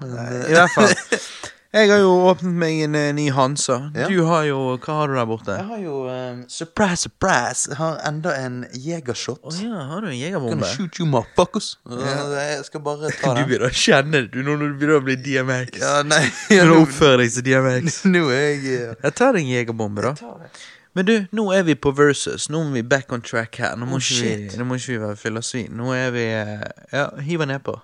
Men, 0.00 0.14
I 0.48 0.56
hvert 0.56 0.72
fall. 0.74 0.94
Jeg 1.68 1.90
har 1.90 1.98
jo 2.00 2.12
åpnet 2.30 2.54
meg 2.56 2.78
en 2.86 2.94
eh, 2.96 3.10
ny 3.12 3.26
Hansa. 3.36 3.74
Ja. 3.92 4.06
Du 4.08 4.22
har 4.24 4.46
jo 4.48 4.56
Hva 4.80 4.94
har 5.02 5.10
du 5.10 5.16
der 5.18 5.26
borte? 5.28 5.52
Jeg 5.58 5.66
har 5.68 5.80
jo 5.82 5.96
um, 6.08 6.38
Surprise, 6.48 7.02
surprise! 7.04 7.66
Jeg 7.68 7.76
har 7.76 7.98
enda 8.08 8.32
en 8.40 8.54
jegershot. 8.72 9.42
Å 9.44 9.52
ja, 9.60 9.82
har 9.90 10.00
du 10.00 10.06
en 10.08 10.14
Gonna 10.14 10.22
jegerbombe? 10.22 10.70
shoot 10.72 10.96
you, 10.96 11.04
motherfuckers. 11.12 11.74
Ja, 11.92 12.14
jeg 12.38 12.64
skal 12.70 12.80
bare 12.86 13.10
ta 13.20 13.34
Du 13.34 13.42
den. 13.42 13.50
begynner 13.50 13.68
å 13.68 13.76
kjenne 13.82 14.22
det 14.24 14.30
du 14.32 14.40
når 14.46 14.62
du 14.64 14.66
begynner 14.80 14.96
å 14.96 15.04
bli 15.04 15.16
DMX. 15.20 15.76
Ja, 15.82 15.98
nei 16.08 16.22
Du 16.48 16.54
ja, 16.56 16.64
å 16.64 16.70
nå, 16.72 16.78
oppfører 16.86 17.20
deg 17.26 17.34
som 17.36 17.44
DMX. 17.50 17.98
nå 18.16 18.22
er 18.32 18.46
jeg 18.46 18.64
eh, 18.78 18.94
Jeg 19.04 19.16
tar 19.20 19.36
en 19.42 19.50
jegerbombe, 19.52 20.06
da. 20.08 20.14
tar 20.22 20.38
det. 20.46 20.48
Men 20.96 21.04
du, 21.10 21.12
nå 21.36 21.44
er 21.54 21.66
vi 21.68 21.74
på 21.76 21.92
versus. 21.94 22.48
Nå 22.50 22.62
må 22.64 22.78
vi 22.78 22.82
back 22.94 23.12
on 23.12 23.20
track 23.22 23.60
her. 23.60 23.76
Nå 23.76 23.84
må, 23.86 24.00
Oh, 24.00 24.08
ikke, 24.08 24.24
vi, 24.24 24.56
nå 24.58 24.64
må 24.66 24.80
ikke 24.80 24.94
vi 24.96 25.02
være 25.04 25.20
fyll 25.20 25.42
svin. 25.44 25.68
Nå 25.76 25.92
er 25.94 26.08
vi 26.16 26.24
eh, 26.32 26.64
Ja, 26.96 27.04
hiv 27.28 27.44
den 27.44 27.52
nedpå. 27.52 27.76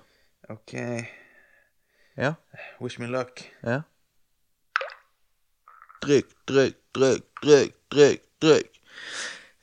Ok. 0.51 0.73
Ja. 2.17 2.33
Wish 2.79 2.99
me 2.99 3.07
luck. 3.07 3.41
ja. 3.63 3.81
Drikk, 6.01 6.25
drikk, 6.47 6.75
drikk, 6.93 7.23
drikk, 7.41 7.73
drikk, 7.91 8.21
drikk. 8.41 8.81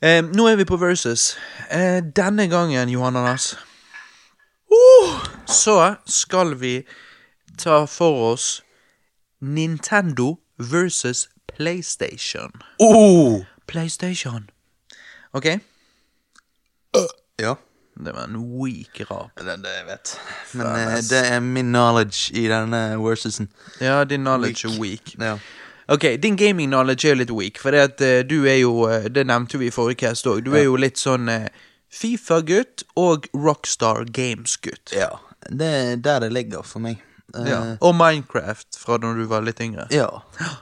Eh, 0.01 0.21
nå 0.21 0.47
er 0.47 0.55
vi 0.55 0.65
på 0.65 0.77
versus. 0.77 1.37
Eh, 1.71 2.01
denne 2.15 2.49
gangen, 2.51 2.89
Johannes, 2.89 3.53
uh, 4.67 5.23
så 5.47 5.95
skal 6.05 6.59
vi 6.59 6.83
ta 7.57 7.85
for 7.85 8.33
oss 8.33 8.63
Nintendo 9.39 10.39
versus 10.57 11.29
PlayStation. 11.47 12.51
Oh! 12.79 13.45
PlayStation. 13.67 14.49
Ok? 15.33 15.45
Ja. 17.39 17.55
Det 17.95 18.13
var 18.15 18.23
en 18.25 18.37
weak 18.59 19.01
rap. 19.09 19.35
Det, 19.37 19.57
det 19.63 19.73
jeg 19.77 19.85
vet. 19.87 20.13
Men 20.53 20.67
eh, 20.79 20.95
det 21.09 21.19
er 21.33 21.39
min 21.45 21.69
knowledge 21.73 22.33
i 22.33 22.47
denne 22.49 22.79
versusen. 22.97 23.49
Ja, 23.81 24.03
din 24.03 24.21
knowledge 24.25 24.67
er 24.67 24.79
weak. 24.81 25.13
Ja. 25.21 25.35
Ok, 25.93 26.07
din 26.23 26.35
gaming 26.39 26.69
knowledge 26.71 27.05
er 27.07 27.13
jo 27.13 27.19
litt 27.21 27.31
weak, 27.35 27.59
for 27.61 27.71
det 27.75 27.81
at 27.89 28.01
eh, 28.01 28.21
du 28.25 28.45
er 28.47 28.55
jo 28.61 28.87
eh, 28.89 29.09
Det 29.11 29.25
nevnte 29.27 29.59
vi 29.59 29.67
i 29.67 29.71
forrige 29.75 29.99
cast 30.07 30.25
òg. 30.31 30.41
Du 30.45 30.53
er 30.55 30.63
jo 30.65 30.75
litt 30.79 30.97
sånn 30.97 31.29
eh, 31.29 31.47
Fifa-gutt 31.93 32.83
og 32.97 33.27
Rockstar 33.33 34.05
Games-gutt. 34.09 34.93
ja. 34.97 35.11
Det 35.51 35.67
er 35.67 35.97
der 35.99 36.19
det 36.23 36.29
ligger 36.31 36.61
for 36.63 36.79
meg. 36.79 37.01
Eh, 37.35 37.49
Ja. 37.49 37.57
Og 37.81 37.95
Minecraft 37.99 38.77
fra 38.79 38.95
da 38.97 39.09
du 39.13 39.25
var 39.27 39.41
litt 39.43 39.59
yngre. 39.61 39.87
ja. 39.91 40.07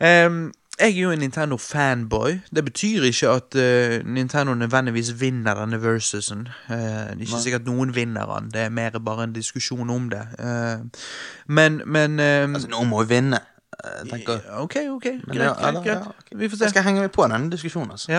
Em, 0.00 0.52
jeg 0.80 0.90
er 0.96 1.00
jo 1.02 1.10
en 1.10 1.18
Nintendo-fanboy. 1.18 2.38
Det 2.56 2.64
betyr 2.64 3.02
ikke 3.02 3.28
at 3.30 3.54
uh, 3.54 4.06
Nintendo 4.14 4.54
nødvendigvis 4.54 5.20
vinner 5.20 5.54
denne 5.54 5.82
versusen. 5.82 6.48
Uh, 6.68 6.74
det 6.76 7.10
er 7.10 7.20
ikke 7.20 7.40
sikkert 7.42 7.66
noen 7.66 7.94
vinner 7.94 8.26
den, 8.38 8.50
det 8.50 8.60
er 8.60 8.68
mer 8.68 8.90
bare 8.98 9.24
en 9.24 9.32
diskusjon 9.32 9.90
om 9.90 10.10
det. 10.10 10.24
Uh, 10.38 10.86
men 11.46 11.80
men 11.86 12.20
Altså, 12.20 12.68
noen 12.68 12.88
må 12.88 13.02
jo 13.02 13.06
vinne. 13.08 13.38
tenker 14.10 14.40
Ok, 14.58 14.76
ok, 14.90 15.02
greit, 15.02 15.26
Men 15.26 15.36
ja, 15.36 15.52
greit, 15.52 15.68
eller- 15.68 15.82
greit. 15.82 15.94
ja, 15.96 16.00
okay. 16.18 16.38
Vi 16.38 16.48
får 16.48 16.56
se. 16.56 16.64
Jeg 16.64 16.70
skal 16.70 16.82
henge 16.82 17.00
meg 17.00 17.12
på 17.12 17.22
denne 17.28 17.50
diskusjonen, 17.50 17.90
altså. 17.90 18.12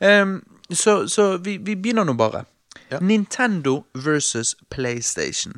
Ja. 0.00 0.22
Um, 0.22 0.42
så 0.72 1.08
så 1.08 1.36
vi, 1.36 1.56
vi 1.56 1.74
begynner 1.74 2.04
nå 2.04 2.12
bare. 2.12 2.44
Nintendo 3.00 3.84
versus 3.94 4.54
PlayStation. 4.70 5.52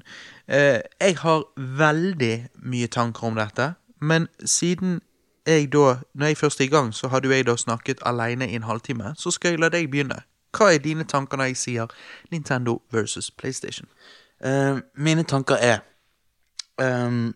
Jeg 0.48 1.16
har 1.18 1.42
veldig 1.56 2.46
mye 2.62 2.86
tanker 2.86 3.24
om 3.26 3.34
dette, 3.34 3.74
men 4.00 4.28
siden 4.44 5.00
jeg 5.46 5.72
da 5.72 5.96
Når 6.14 6.26
jeg 6.26 6.36
først 6.36 6.60
er 6.60 6.64
i 6.64 6.68
gang, 6.68 6.94
så 6.94 7.08
hadde 7.08 7.28
jo 7.28 7.34
jeg 7.34 7.46
da 7.46 7.56
snakket 7.56 8.02
alene 8.06 8.50
i 8.50 8.54
en 8.54 8.62
halvtime, 8.62 9.14
så 9.16 9.30
skal 9.30 9.50
jeg 9.50 9.60
la 9.60 9.68
deg 9.68 9.90
begynne. 9.90 10.22
Hva 10.56 10.72
er 10.74 10.78
dine 10.78 11.04
tanker 11.04 11.36
når 11.36 11.52
jeg 11.52 11.56
sier 11.56 11.86
Nintendo 12.30 12.80
versus 12.92 13.30
PlayStation? 13.30 13.88
Uh, 14.44 14.80
mine 14.94 15.22
tanker 15.24 15.56
er 15.56 15.78
um, 17.06 17.34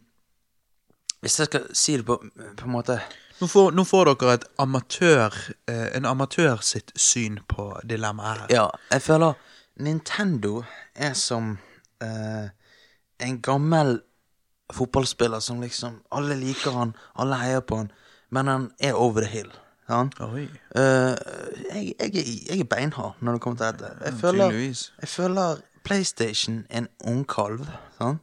Hvis 1.21 1.39
jeg 1.39 1.47
skal 1.47 1.63
si 1.73 1.97
det 1.97 2.05
på, 2.07 2.19
på 2.57 2.67
en 2.67 2.73
måte 2.73 2.99
Nå 3.41 3.47
får, 3.49 3.71
nå 3.73 3.85
får 3.89 4.11
dere 4.11 4.35
et 4.37 4.45
amatør, 4.61 5.37
uh, 5.71 5.89
en 5.97 6.05
amatør 6.05 6.61
sitt 6.61 6.93
syn 6.97 7.39
på 7.49 7.71
dilemmaet 7.89 8.43
her. 8.43 8.51
Ja, 8.53 8.67
jeg 8.93 9.03
føler 9.03 9.33
Nintendo 9.81 10.63
er 10.95 11.15
som 11.17 11.55
uh, 12.05 12.49
en 13.21 13.41
gammel 13.43 14.03
fotballspiller 14.77 15.41
som 15.41 15.61
liksom 15.61 16.01
Alle 16.11 16.37
liker 16.39 16.71
han, 16.77 16.95
alle 17.19 17.39
heier 17.41 17.61
på 17.61 17.77
han, 17.83 17.91
men 18.31 18.47
han 18.47 18.71
er 18.79 18.95
over 18.95 19.25
the 19.25 19.31
hill. 19.31 19.51
Ja. 19.91 20.05
Oi. 20.23 20.45
Eh, 20.79 21.17
jeg, 21.75 21.95
jeg, 21.99 22.27
jeg 22.47 22.61
er 22.61 22.69
beinhard 22.71 23.19
når 23.21 23.33
det 23.39 23.41
kommer 23.43 23.59
til 23.59 23.73
dette. 23.81 23.95
Jeg 24.07 24.15
føler, 24.21 24.53
jeg 25.01 25.09
føler 25.09 25.63
PlayStation 25.85 26.61
er 26.71 26.85
en 26.85 26.89
ungkalv. 27.05 27.67
Ja, 28.01 28.15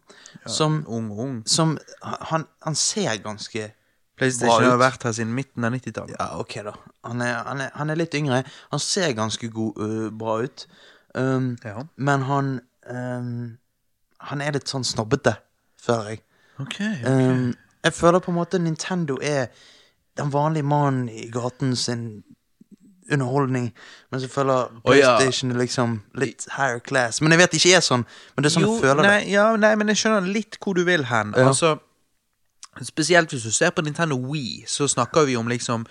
Som, 0.48 0.84
Ung, 0.88 1.12
ung. 1.12 1.42
som 1.46 1.78
han, 2.02 2.46
han 2.64 2.76
ser 2.76 3.18
ganske 3.22 3.72
PlayStation 4.18 4.64
har 4.64 4.80
vært 4.82 5.04
her 5.06 5.12
siden 5.14 5.34
midten 5.36 5.66
av 5.68 5.76
90-tallet. 5.76 6.16
Ja, 6.18 6.40
ok, 6.40 6.56
da. 6.66 6.72
Han 7.06 7.22
er, 7.22 7.34
han 7.46 7.62
er, 7.62 7.74
han 7.78 7.90
er 7.94 8.00
litt 8.00 8.16
yngre. 8.18 8.40
Han 8.72 8.82
ser 8.82 9.12
ganske 9.18 9.50
god, 9.54 9.78
uh, 9.78 10.08
bra 10.18 10.40
ut. 10.48 10.64
Um, 11.14 11.58
Ja. 11.66 11.84
Men 11.98 12.22
han 12.28 12.50
um, 12.90 13.58
Han 14.20 14.42
er 14.42 14.56
litt 14.56 14.70
sånn 14.70 14.84
snobbete, 14.86 15.36
føler 15.82 16.10
jeg. 16.16 16.24
Ok, 16.60 16.80
Um, 17.08 17.54
jeg 17.84 17.94
føler 17.94 18.20
på 18.20 18.32
en 18.32 18.36
måte 18.36 18.60
Nintendo 18.60 19.18
er 19.22 19.48
den 20.18 20.34
vanlige 20.34 20.64
mannen 20.64 21.10
i 21.10 21.30
gaten 21.32 21.76
sin 21.76 22.24
underholdning, 23.12 23.74
mens 24.12 24.24
jeg 24.24 24.32
føler 24.32 24.54
ja. 24.54 24.80
PlayStation 24.86 25.52
er 25.52 25.60
liksom 25.62 26.02
litt 26.16 26.48
higher 26.58 26.80
class. 26.80 27.22
Men 27.22 27.32
jeg 27.32 27.40
vet 27.40 27.54
det 27.54 27.62
ikke 27.62 27.78
er 27.78 27.86
sånn, 27.86 28.04
men 28.36 28.44
det 28.44 28.50
er 28.50 28.56
sånn 28.58 28.66
jo, 28.66 28.74
jeg 28.74 28.84
føler 28.84 29.08
nei, 29.08 29.20
det. 29.20 29.32
Ja, 29.32 29.46
nei, 29.60 29.74
men 29.80 29.92
jeg 29.94 30.02
skjønner 30.02 30.28
litt 30.28 30.58
hvor 30.64 30.76
du 30.76 30.84
vil 30.88 31.06
hen. 31.08 31.32
Ja. 31.38 31.48
Altså, 31.52 31.78
spesielt 32.84 33.32
hvis 33.32 33.46
du 33.48 33.54
ser 33.56 33.72
på 33.76 33.86
Nintendo 33.86 34.18
Wii, 34.20 34.66
så 34.68 34.90
snakker 34.92 35.30
vi 35.30 35.38
om 35.40 35.48
liksom 35.52 35.86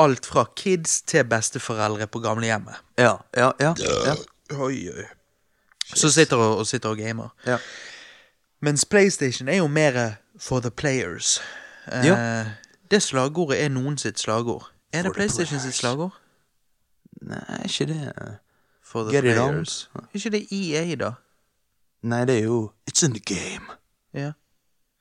alt 0.00 0.26
fra 0.26 0.44
kids 0.56 1.00
til 1.08 1.24
besteforeldre 1.28 2.10
på 2.10 2.20
gamlehjemmet. 2.24 2.82
Ja, 3.00 3.16
ja, 3.36 3.52
ja. 3.60 3.72
ja. 3.78 4.18
Oi, 4.58 4.84
oi. 4.92 5.08
Så 5.94 6.12
sitter 6.12 6.38
og, 6.38 6.60
og 6.60 6.68
sitter 6.68 6.92
og 6.92 7.00
gamer. 7.00 7.32
ja. 7.46 7.56
Mens 8.62 8.84
PlayStation 8.84 9.48
er 9.48 9.56
jo 9.56 9.66
mer 9.66 10.12
for 10.38 10.60
the 10.60 10.70
players. 10.70 11.40
Eh, 11.92 12.06
Ja. 12.06 12.44
Det 12.90 13.02
slagordet 13.02 13.62
er 13.64 13.68
noen 13.68 13.98
sitt 13.98 14.18
slagord. 14.20 14.66
Er 14.92 15.02
For 15.02 15.08
det 15.08 15.14
PlayStation 15.16 15.60
sitt 15.60 15.74
slagord? 15.74 16.10
Nei, 17.22 17.62
ikke 17.64 17.86
det. 17.86 18.14
For 18.82 19.02
the 19.04 19.12
Get 19.12 19.24
it 19.24 19.38
on. 19.38 19.48
players. 19.52 19.90
Er 19.94 20.00
ikke 20.14 20.30
det 20.30 20.46
EA, 20.52 20.94
da? 20.96 21.10
Nei, 22.02 22.24
det 22.24 22.38
er 22.38 22.42
jo 22.44 22.70
It's 22.90 23.04
in 23.06 23.12
the 23.14 23.20
game. 23.20 23.66
Ja. 24.14 24.32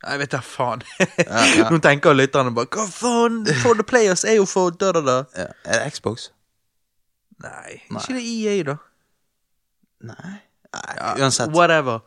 Nei, 0.06 0.18
vet 0.18 0.32
da 0.32 0.38
faen. 0.40 0.82
ja. 1.00 1.70
Nå 1.72 1.78
tenker 1.84 2.14
lytterne 2.14 2.54
bare 2.56 2.68
Hva 2.72 2.86
faen? 2.88 3.42
For 3.64 3.74
the 3.74 3.84
players 3.84 4.24
er 4.24 4.34
jo 4.38 4.46
for 4.46 4.70
da, 4.70 4.92
da, 4.92 5.02
da. 5.02 5.18
Ja. 5.36 5.48
Er 5.66 5.84
det 5.84 5.94
Xbox? 5.94 6.30
Nei, 7.44 7.82
Nei. 7.90 8.02
ikke 8.02 8.14
det 8.14 8.24
EA, 8.24 8.64
da. 8.64 8.76
Nei. 10.02 10.36
Nei, 10.74 11.22
uansett. 11.24 11.50
Whatever. 11.56 12.00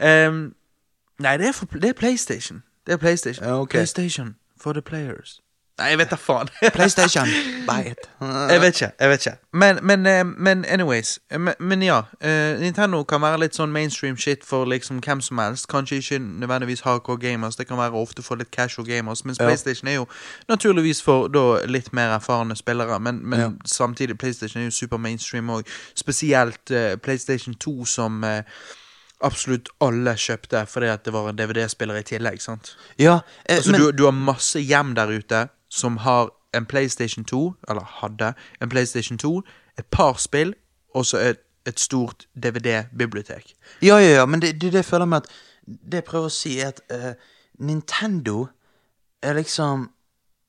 Ehm, 0.00 0.54
nei, 1.18 1.36
det 1.36 1.46
er, 1.48 1.52
for, 1.52 1.66
det 1.66 1.84
er 1.84 1.92
PlayStation. 1.92 2.62
Det 2.86 2.92
er 2.92 2.96
PlayStation. 2.96 3.46
Okay. 3.46 3.78
PlayStation 3.78 4.36
for 4.60 4.72
the 4.72 4.82
players. 4.82 5.40
Nei, 5.78 5.86
jeg 5.92 5.98
vet 5.98 6.10
da 6.10 6.16
faen. 6.16 6.48
PlayStation, 6.74 7.26
buy 7.68 7.80
it. 7.90 7.98
Jeg 8.52 8.60
vet 8.60 8.74
ikke. 8.80 8.92
jeg 9.00 9.08
vet 9.10 9.26
ikke 9.26 9.38
Men, 9.52 9.78
men, 9.82 10.34
men 10.38 10.64
anyways. 10.64 11.18
Men, 11.30 11.54
men 11.60 11.82
ja. 11.82 12.02
eh, 12.20 12.60
Nintendo 12.60 13.02
kan 13.02 13.20
være 13.20 13.40
litt 13.42 13.54
sånn 13.58 13.72
mainstream 13.72 14.16
shit 14.16 14.44
for 14.44 14.64
liksom 14.64 15.02
hvem 15.04 15.20
som 15.20 15.38
helst. 15.38 15.68
Kanskje 15.68 15.96
ikke 16.00 16.18
nødvendigvis 16.18 16.80
hardcore 16.80 17.18
gamers. 17.20 17.56
Det 17.56 17.66
kan 17.68 17.76
være 17.78 17.92
ofte 17.92 18.22
for 18.22 18.36
litt 18.40 18.50
casual 18.56 18.86
gamers. 18.88 19.24
Mens 19.24 19.38
Ja. 19.38 19.44
PlayStation 19.44 19.88
er 19.88 19.94
jo 19.98 20.06
naturligvis 20.48 21.02
for 21.02 21.28
da 21.28 21.44
litt 21.66 21.92
mer 21.92 22.14
erfarne 22.16 22.56
spillere. 22.56 22.98
Men, 23.00 23.20
men 23.26 23.40
Ja. 23.40 23.50
samtidig, 23.64 24.18
PlayStation 24.18 24.60
er 24.62 24.64
jo 24.64 24.70
super 24.70 24.96
mainstream 24.96 25.50
òg. 25.50 25.62
Spesielt 25.94 26.70
uh, 26.70 26.96
PlayStation 26.96 27.54
2, 27.54 27.84
som 27.84 28.24
eh, 28.24 28.42
absolutt 29.24 29.68
alle 29.80 30.16
kjøpte 30.20 30.66
fordi 30.68 30.90
at 30.92 31.04
det 31.04 31.12
var 31.14 31.30
en 31.30 31.38
DVD-spiller 31.38 32.00
i 32.00 32.02
tillegg. 32.02 32.40
sant? 32.42 32.76
Ja, 32.98 33.20
eh, 33.48 33.56
Altså, 33.56 33.72
men 33.72 33.80
du, 33.80 33.90
du 33.92 34.04
har 34.04 34.12
masse 34.12 34.60
hjem 34.60 34.94
der 34.94 35.06
ute 35.06 35.48
som 35.68 35.96
har 35.96 36.30
en 36.54 36.66
PlayStation 36.66 37.24
2, 37.24 37.54
eller 37.68 37.82
hadde 38.00 38.34
en 38.62 38.68
PlayStation 38.68 39.18
2, 39.18 39.42
et 39.78 39.86
par 39.90 40.16
spill, 40.18 40.54
og 40.94 41.06
så 41.06 41.18
et, 41.18 41.42
et 41.66 41.80
stort 41.80 42.26
DVD-bibliotek. 42.34 43.54
Ja, 43.82 43.96
ja, 43.96 44.14
ja, 44.20 44.26
men 44.26 44.42
det, 44.42 44.60
det, 44.60 44.74
jeg 44.74 44.84
føler 44.84 45.04
med 45.04 45.16
at 45.16 45.28
Det 45.66 45.94
jeg 45.94 46.04
prøver 46.04 46.26
å 46.26 46.30
si, 46.30 46.60
er 46.62 46.68
at 46.68 46.80
uh, 46.94 47.12
Nintendo 47.58 48.46
er 49.22 49.34
liksom 49.34 49.88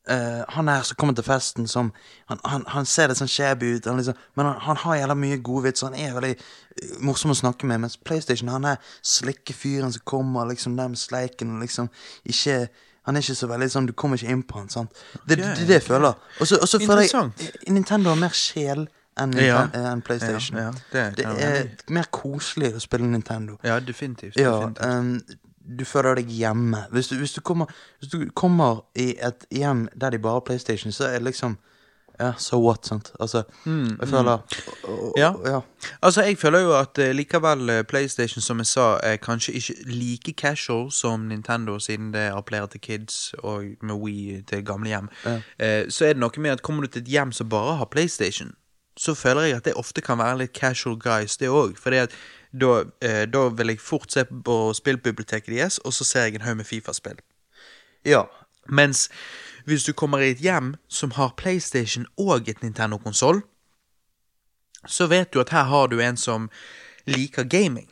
eh, 0.10 0.44
Han 0.56 0.70
er 0.70 0.82
som 0.88 0.96
kommer 1.00 1.14
til 1.16 1.24
festen 1.28 1.68
som 1.68 1.92
Han, 2.30 2.40
han, 2.46 2.66
han 2.68 2.86
ser 2.86 3.08
litt 3.12 3.18
sånn 3.20 3.28
shabby 3.32 3.76
ut, 3.78 3.86
han 3.86 3.98
liksom, 4.00 4.16
men 4.36 4.46
han, 4.50 4.60
han 4.68 4.78
har 4.84 4.96
jævla 5.02 5.16
mye 5.16 5.38
gode 5.44 5.64
vitser. 5.70 5.88
Han 5.92 6.00
er 6.00 6.14
veldig 6.18 6.34
eh, 6.38 6.98
morsom 7.00 7.32
å 7.32 7.38
snakke 7.40 7.66
med. 7.70 7.80
Mens 7.86 7.98
PlayStation 7.98 8.50
han 8.50 8.66
er 8.66 8.78
slikke 9.02 9.54
fyren 9.56 9.92
som 9.94 10.02
kommer 10.06 10.46
liksom 10.52 10.76
der 10.78 10.88
med 10.92 10.98
sleiken 11.00 11.60
liksom 11.64 11.90
ikke 12.26 12.68
han 13.08 13.16
er 13.16 13.24
ikke 13.24 13.38
så 13.40 13.48
veldig 13.48 13.70
sånn, 13.72 13.86
Du 13.88 13.94
kommer 13.96 14.18
ikke 14.20 14.34
inn 14.36 14.42
på 14.44 14.58
han. 14.60 14.68
sant? 14.70 14.92
Det 15.24 15.38
det, 15.38 15.44
det, 15.56 15.62
er 15.64 15.68
det 15.70 15.76
jeg 15.78 15.84
føler. 15.86 16.18
Og 16.44 16.48
så 16.50 16.80
føler 16.82 17.06
jeg 17.06 17.14
eh, 17.16 17.72
Nintendo 17.72 18.10
har 18.12 18.20
mer 18.20 18.36
sjel 18.36 18.88
enn 19.18 19.32
Ja. 19.40 19.62
en 19.74 20.02
PlayStation. 20.06 20.58
Ja, 20.60 20.66
ja, 20.94 21.06
det 21.16 21.24
det 21.24 21.46
er 21.48 21.70
mer 21.96 22.10
koselig 22.14 22.74
å 22.76 22.82
spille 22.84 23.08
Nintendo. 23.08 23.56
Ja, 23.64 23.80
definitivt. 23.80 24.36
Ja, 24.38 24.52
definitivt. 24.60 24.84
ehm, 24.84 25.47
du 25.80 25.86
føler 25.86 26.16
deg 26.16 26.30
hjemme. 26.32 26.86
Hvis 26.92 27.08
du, 27.08 27.16
hvis, 27.20 27.34
du 27.34 27.42
kommer, 27.42 27.66
hvis 28.00 28.10
du 28.12 28.26
kommer 28.36 28.86
i 28.96 29.16
et 29.20 29.46
hjem 29.52 29.88
der 29.96 30.10
de 30.16 30.20
bare 30.20 30.34
har 30.40 30.46
PlayStation, 30.48 30.92
så 30.92 31.06
er 31.12 31.20
det 31.20 31.24
liksom 31.34 31.58
Ja, 32.20 32.32
so 32.42 32.58
what, 32.58 32.86
sant? 32.88 33.12
Altså, 33.20 33.44
jeg 33.66 34.08
føler 34.10 34.40
og- 34.84 35.14
Ja. 35.18 35.34
ja. 35.46 35.60
Altså, 36.02 36.22
jeg 36.24 36.38
føler 36.38 36.60
jo 36.60 36.72
at 36.80 36.98
eh, 36.98 37.12
likevel 37.16 37.70
eh, 37.70 37.84
PlayStation, 37.84 38.42
som 38.42 38.58
jeg 38.58 38.66
sa, 38.66 38.98
er 39.04 39.18
kanskje 39.18 39.54
ikke 39.54 39.74
like 39.86 40.34
casual 40.34 40.92
som 40.92 41.20
Nintendo, 41.30 41.78
siden 41.80 42.12
det 42.14 42.32
appellerer 42.34 42.66
til 42.68 42.82
kids, 42.82 43.36
og 43.44 43.64
med 43.84 43.96
Wii 43.96 44.42
til 44.48 44.66
gamlehjem. 44.66 45.10
Eh, 45.60 45.86
så 45.90 46.06
er 46.06 46.14
det 46.14 46.18
noe 46.18 46.32
med 46.42 46.52
at 46.52 46.62
kommer 46.64 46.82
du 46.82 46.88
til 46.88 47.02
et 47.02 47.08
hjem 47.08 47.32
som 47.32 47.50
bare 47.50 47.76
har 47.78 47.86
PlayStation, 47.86 48.52
så 48.98 49.14
føler 49.14 49.42
jeg 49.42 49.56
at 49.56 49.66
det 49.66 49.74
ofte 49.78 50.02
kan 50.02 50.18
være 50.18 50.38
litt 50.38 50.54
casual 50.58 50.98
guys, 50.98 51.38
det 51.38 51.50
òg. 51.50 51.78
For 51.78 51.92
da, 52.60 52.84
eh, 53.02 53.26
da 53.34 53.48
vil 53.50 53.68
jeg 53.68 53.80
fort 53.80 54.12
se 54.12 54.26
på 54.26 54.74
spillbiblioteket 54.74 55.54
deres, 55.56 55.78
og 55.78 55.94
så 55.94 56.04
ser 56.04 56.28
jeg 56.28 56.36
en 56.36 56.42
haug 56.42 56.58
med 56.58 56.66
Fifa-spill. 56.66 57.20
ja. 58.06 58.24
Mens 58.70 59.10
hvis 59.66 59.84
du 59.84 59.94
kommer 59.94 60.20
i 60.20 60.32
et 60.32 60.38
hjem 60.44 60.74
som 60.92 61.12
har 61.12 61.34
PlayStation 61.38 62.06
og 62.18 62.50
et 62.50 62.62
Nintendo-konsoll, 62.64 63.42
så 64.88 65.08
vet 65.08 65.34
du 65.34 65.40
at 65.40 65.50
her 65.50 65.64
har 65.64 65.88
du 65.88 66.00
en 66.02 66.18
som 66.18 66.50
liker 67.08 67.44
gaming. 67.44 67.88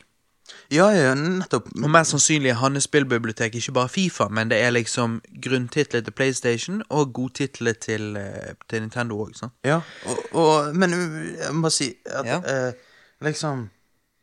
Ja, 0.71 0.89
ja, 0.93 1.13
nettopp. 1.15 1.69
Og 1.83 1.89
mest 1.89 2.11
sannsynlig 2.11 2.49
er 2.51 2.59
hans 2.59 2.83
spillbibliotek 2.83 3.55
ikke 3.55 3.71
bare 3.71 3.89
Fifa, 3.89 4.27
men 4.27 4.49
det 4.51 4.59
er 4.61 4.69
liksom 4.75 5.21
grunntitler 5.43 6.01
til 6.01 6.11
PlayStation 6.13 6.83
og 6.89 7.13
godtitler 7.13 7.73
til, 7.73 8.17
eh, 8.17 8.53
til 8.69 8.81
Nintendo 8.81 9.23
òg. 9.23 9.49
Ja, 9.63 9.79
og, 10.05 10.17
og, 10.35 10.75
men 10.75 10.91
jeg 11.39 11.53
må 11.55 11.69
si 11.69 11.93
at 12.05 12.25
Ja. 12.25 12.67
eh, 12.67 12.73
liksom 13.21 13.69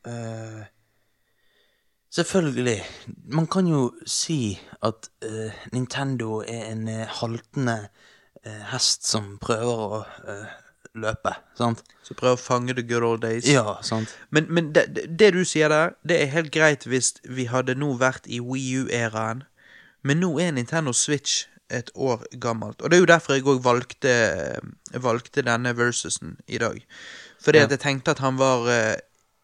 eh, 0.07 0.63
Selvfølgelig. 2.13 2.83
Man 3.33 3.47
kan 3.47 3.67
jo 3.67 3.93
si 4.07 4.59
at 4.85 5.09
uh, 5.25 5.53
Nintendo 5.73 6.43
er 6.45 6.67
en 6.73 6.89
uh, 6.89 7.07
haltende 7.09 7.79
hest 8.73 9.07
som 9.07 9.39
prøver 9.41 9.79
å 9.79 10.01
løpe, 10.99 11.31
sant? 11.57 11.81
Så 12.05 12.13
prøver 12.19 12.35
å 12.37 12.41
fange 12.43 12.75
the 12.77 12.83
good 12.83 13.05
old 13.07 13.23
days. 13.23 13.47
Ja, 13.49 13.79
sant. 13.87 14.11
Men, 14.35 14.49
men 14.53 14.73
det, 14.75 14.89
det- 15.19 15.31
du 15.33 15.41
sier 15.47 15.71
der, 15.73 15.95
det 16.05 16.19
er 16.21 16.33
helt 16.35 16.51
greit 16.53 16.85
hvis 16.91 17.15
vi 17.25 17.47
hadde 17.49 17.79
nå 17.79 17.95
vært 18.01 18.27
i 18.27 18.41
Wii 18.45 18.83
U-æraen, 18.83 19.45
men 20.03 20.21
nå 20.21 20.35
er 20.43 20.51
Nintendo 20.53 20.93
Switch 20.93 21.47
et 21.71 21.89
år 21.95 22.27
gammelt. 22.43 22.83
Og 22.83 22.91
det 22.91 22.99
er 22.99 23.05
jo 23.07 23.09
derfor 23.09 23.39
jeg 23.39 23.47
òg 23.49 23.63
valgte, 23.65 24.13
valgte 25.01 25.47
denne 25.47 25.73
versusen 25.79 26.35
i 26.47 26.59
dag. 26.61 26.83
Fordi 27.41 27.59
Ja. 27.63 27.65
at 27.65 27.71
jeg 27.79 27.81
tenkte 27.87 28.11
at 28.11 28.19
han 28.27 28.37
var 28.37 28.69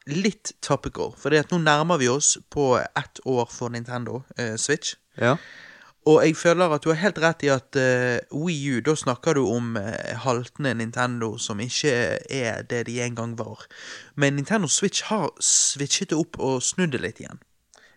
litt 0.09 0.53
topical. 0.65 1.13
For 1.19 1.35
nå 1.35 1.61
nærmer 1.63 2.01
vi 2.01 2.09
oss 2.09 2.37
på 2.51 2.77
ett 2.81 3.21
år 3.25 3.49
for 3.53 3.73
Nintendo 3.75 4.23
eh, 4.39 4.57
Switch. 4.57 4.97
Ja. 5.21 5.37
Og 6.09 6.23
jeg 6.25 6.37
føler 6.41 6.73
at 6.73 6.85
du 6.85 6.89
har 6.93 7.01
helt 7.03 7.19
rett 7.21 7.43
i 7.45 7.51
at 7.53 7.77
uh, 7.77 8.41
Wii 8.45 8.79
U, 8.79 8.81
da 8.87 8.95
snakker 8.97 9.37
du 9.37 9.43
om 9.51 9.75
uh, 9.77 9.83
haltende 10.23 10.73
Nintendo 10.79 11.35
som 11.43 11.61
ikke 11.61 11.91
er 12.33 12.63
det 12.71 12.87
de 12.89 13.01
en 13.05 13.19
gang 13.19 13.35
var. 13.39 13.67
Men 14.17 14.39
Nintendo 14.39 14.71
Switch 14.73 15.05
har 15.11 15.29
switchet 15.41 16.15
det 16.15 16.19
opp 16.19 16.39
og 16.39 16.63
snudd 16.65 16.95
det 16.95 17.03
litt 17.05 17.21
igjen. 17.21 17.43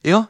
Ja, 0.03 0.25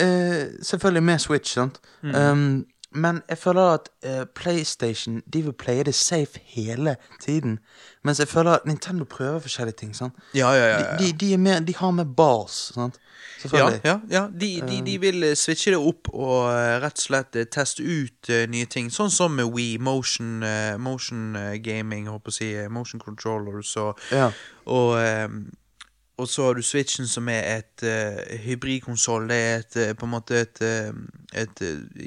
uh, 0.00 0.44
selvfølgelig 0.62 1.04
med 1.04 1.20
Switch, 1.26 1.52
sant. 1.58 1.80
Mm. 2.00 2.14
Um, 2.14 2.64
men 2.96 3.18
jeg 3.28 3.38
føler 3.38 3.74
at 3.76 3.88
uh, 4.06 4.24
PlayStation 4.34 5.20
De 5.32 5.42
vil 5.44 5.52
playe 5.52 5.84
det 5.84 5.94
safe 5.94 6.40
hele 6.56 6.96
tiden. 7.22 7.58
Mens 8.04 8.18
jeg 8.22 8.28
føler 8.28 8.56
at 8.56 8.66
Nintendo 8.66 9.04
prøver 9.04 9.38
forskjellige 9.44 9.76
ting. 9.82 9.92
sant? 9.96 10.14
Ja, 10.34 10.50
ja, 10.56 10.66
ja. 10.72 10.96
De, 10.96 11.04
de, 11.06 11.12
de, 11.20 11.32
er 11.34 11.38
mer, 11.42 11.60
de 11.60 11.74
har 11.76 11.90
med 11.90 12.14
bars, 12.16 12.70
sant. 12.74 12.98
Ja, 13.52 13.68
ja, 13.84 13.98
ja. 14.10 14.22
De, 14.40 14.48
de, 14.68 14.80
de 14.86 14.94
vil 15.00 15.22
eh, 15.22 15.34
switche 15.36 15.70
det 15.74 15.78
opp 15.78 16.08
og 16.14 16.48
eh, 16.50 16.78
rett 16.82 16.96
og 16.98 17.04
slett 17.04 17.36
eh, 17.36 17.44
teste 17.52 17.82
ut 17.84 18.30
eh, 18.32 18.46
nye 18.50 18.66
ting. 18.70 18.88
Sånn 18.90 19.10
som 19.12 19.36
med 19.36 19.50
Wii, 19.52 19.76
motion, 19.78 20.40
eh, 20.46 20.74
motion 20.80 21.36
eh, 21.36 21.58
gaming, 21.62 22.08
håper 22.10 22.32
jeg 22.32 22.34
å 22.34 22.38
si, 22.38 22.48
eh, 22.64 22.70
motion 22.72 23.02
controllers 23.02 23.74
og, 23.82 24.00
Ja. 24.14 24.30
og 24.66 24.96
eh, 25.02 25.28
og 26.18 26.28
så 26.28 26.46
har 26.46 26.54
du 26.56 26.62
Switchen, 26.64 27.06
som 27.06 27.28
er 27.28 27.42
et 27.58 27.82
uh, 27.84 28.36
hybridkonsoll. 28.44 29.28
Det 29.28 29.36
er 29.36 29.58
et, 29.58 29.76
eh, 29.76 29.94
på 29.94 30.06
en 30.06 30.12
måte 30.14 30.38
et, 30.40 30.60
eh, 30.64 30.92
et 31.42 31.60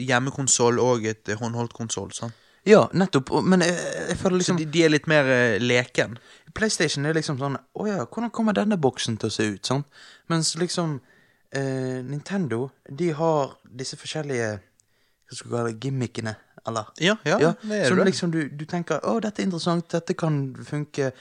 hjemmekonsoll 0.10 0.80
og 0.82 1.06
et 1.06 1.30
håndholdt 1.38 1.74
konsoll. 1.78 2.12
sant? 2.12 2.34
ja, 2.66 2.88
nettopp. 2.94 3.30
Men 3.44 3.62
jeg, 3.62 3.76
jeg 4.10 4.18
føler 4.18 4.36
Så 4.36 4.40
liksom 4.42 4.58
de, 4.58 4.66
de 4.66 4.84
er 4.84 4.90
litt 4.90 5.08
mer 5.08 5.30
uh, 5.30 5.58
leken. 5.62 6.18
PlayStation 6.54 7.06
er 7.06 7.14
liksom 7.14 7.38
sånn 7.40 7.56
Å 7.58 7.86
ja, 7.88 8.00
hvordan 8.06 8.32
kommer 8.34 8.54
denne 8.58 8.78
boksen 8.82 9.18
til 9.22 9.30
å 9.30 9.34
se 9.34 9.46
ut? 9.54 9.66
sant? 9.66 9.86
Mens 10.30 10.56
liksom 10.58 10.98
uh, 11.00 12.00
Nintendo, 12.06 12.70
de 12.90 13.12
har 13.14 13.56
disse 13.64 13.98
forskjellige 13.98 14.50
Hva 14.60 15.38
skal 15.38 15.50
vi 15.50 15.56
kalle 15.56 15.72
det, 15.74 15.80
gimmickene, 15.86 16.36
eller? 16.68 16.90
Ja, 17.00 17.16
ja, 17.26 17.38
Ja, 17.40 17.54
det 17.62 17.84
er 17.84 17.88
så 17.88 17.96
det. 17.96 18.10
liksom 18.10 18.34
du, 18.34 18.42
du 18.50 18.66
tenker 18.66 19.02
Å, 19.06 19.20
dette 19.22 19.42
er 19.44 19.50
interessant, 19.50 19.86
dette 19.94 20.18
kan 20.18 20.42
funke. 20.66 21.12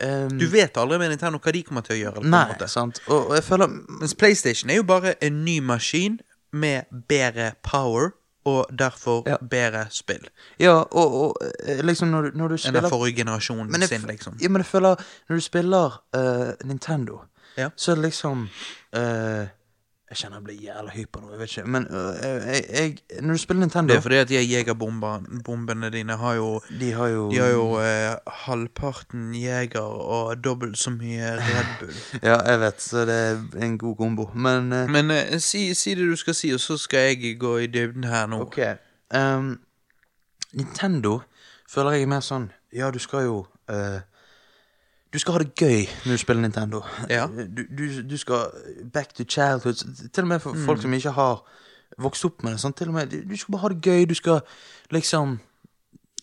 Um, 0.00 0.38
Du 0.38 0.46
vet 0.46 0.76
aldri 0.78 0.98
med 0.98 1.10
Nintendo 1.10 1.38
hva 1.42 1.52
de 1.52 1.62
kommer 1.66 1.82
til 1.82 1.96
å 1.96 1.98
gjøre. 1.98 2.20
på 2.20 2.24
en 2.24 2.30
Nei, 2.30 2.68
sant. 2.70 3.00
Og, 3.08 3.30
og 3.30 3.34
jeg 3.34 3.44
føler 3.44 3.66
Mens 4.00 4.14
PlayStation 4.14 4.70
er 4.70 4.76
jo 4.76 4.84
bare 4.86 5.14
en 5.24 5.44
ny 5.44 5.58
maskin 5.60 6.20
med 6.52 6.84
bedre 7.08 7.52
power, 7.62 8.12
og 8.46 8.66
derfor 8.78 9.24
Ja. 9.28 9.36
bedre 9.42 9.86
spill 9.90 10.28
Ja, 10.60 10.76
og, 10.90 11.14
og 11.14 11.36
eh, 11.66 11.82
liksom 11.84 12.08
når 12.08 12.22
du, 12.22 12.38
når 12.38 12.48
du 12.48 12.54
enn 12.68 12.74
den 12.78 12.88
forrige 12.88 13.16
generasjonen 13.16 13.70
Men 13.70 13.80
jeg, 13.80 13.88
sin, 13.88 14.06
liksom. 14.08 14.38
ja, 14.40 14.48
men 14.48 14.62
jeg 14.62 14.66
føler 14.70 14.96
Når 15.28 15.34
du 15.36 15.40
spiller 15.40 15.98
uh, 16.16 16.52
Nintendo, 16.64 17.18
Ja. 17.58 17.68
så 17.76 17.92
er 17.92 17.94
det 17.96 18.04
liksom 18.04 18.48
eh, 18.94 19.46
Jeg 20.08 20.16
kjenner 20.16 20.38
jeg 20.38 20.44
blir 20.44 20.60
jævla 20.64 20.92
hyper 20.94 21.20
nå, 21.20 21.30
jeg 21.34 21.38
vet 21.38 21.50
ikke. 21.52 21.62
Men 21.68 21.86
øh, 21.90 22.14
jeg, 22.24 22.62
jeg, 22.72 23.22
når 23.22 23.32
du 23.36 23.38
spiller 23.38 23.60
Nintendo 23.60 23.92
Det 23.92 23.98
er 23.98 24.00
fordi 24.00 24.16
at 24.16 24.28
de 24.28 24.38
jegerbombene 24.40 25.90
dine 25.92 26.16
har 26.16 26.34
jo 26.34 26.60
De 26.80 26.92
har 26.92 27.06
jo 27.12 27.30
De 27.30 27.36
har 27.38 27.48
jo 27.52 27.66
eh, 27.82 28.14
halvparten 28.46 29.34
jeger 29.36 29.80
og 29.80 30.44
dobbelt 30.44 30.78
så 30.78 30.90
mye 30.90 31.34
Red 31.36 31.74
Bull. 31.80 31.92
Ja, 32.30 32.38
jeg 32.50 32.60
vet, 32.60 32.82
så 32.82 33.04
det 33.04 33.18
er 33.18 33.64
en 33.64 33.78
god 33.78 33.96
kombo. 33.96 34.30
Men 34.34 34.72
eh, 34.72 34.88
Men 34.90 35.10
eh, 35.10 35.38
si, 35.38 35.74
si 35.74 35.94
det 35.94 36.08
du 36.08 36.16
skal 36.16 36.34
si, 36.34 36.52
og 36.56 36.60
så 36.60 36.76
skal 36.80 36.98
jeg 36.98 37.36
gå 37.40 37.56
i 37.58 37.66
dybden 37.66 38.04
her 38.04 38.26
nå. 38.26 38.40
OK. 38.40 38.58
Um, 39.14 39.58
Nintendo 40.52 41.20
føler 41.70 41.90
jeg 41.90 42.02
er 42.02 42.06
mer 42.16 42.24
sånn 42.24 42.50
Ja, 42.72 42.90
du 42.90 42.98
skal 42.98 43.24
jo 43.24 43.46
eh, 43.68 44.00
Du 45.12 45.18
skal 45.18 45.32
ha 45.32 45.38
det 45.40 45.54
gøy 45.56 45.86
når 46.04 46.12
du 46.12 46.18
spiller 46.20 46.42
Nintendo. 46.42 46.82
Ja. 47.08 47.26
Du, 47.26 47.62
du, 47.78 48.02
du 48.10 48.16
skal 48.20 48.50
back 48.92 49.14
to 49.16 49.24
childhood. 49.24 49.74
Til 50.12 50.22
og 50.24 50.28
med 50.28 50.40
for 50.40 50.52
Mm. 50.52 50.64
folk 50.66 50.82
som 50.82 50.92
ikke 50.94 51.10
har 51.16 51.42
vokst 51.98 52.24
opp 52.24 52.42
med 52.44 52.52
det. 52.52 52.60
Sånn, 52.60 52.74
med, 52.92 53.08
du, 53.10 53.22
du 53.24 53.36
skal 53.36 53.52
bare 53.52 53.60
ha 53.62 53.68
det 53.68 53.80
gøy. 53.82 54.04
Du 54.04 54.14
skal 54.14 54.40
liksom 54.92 55.38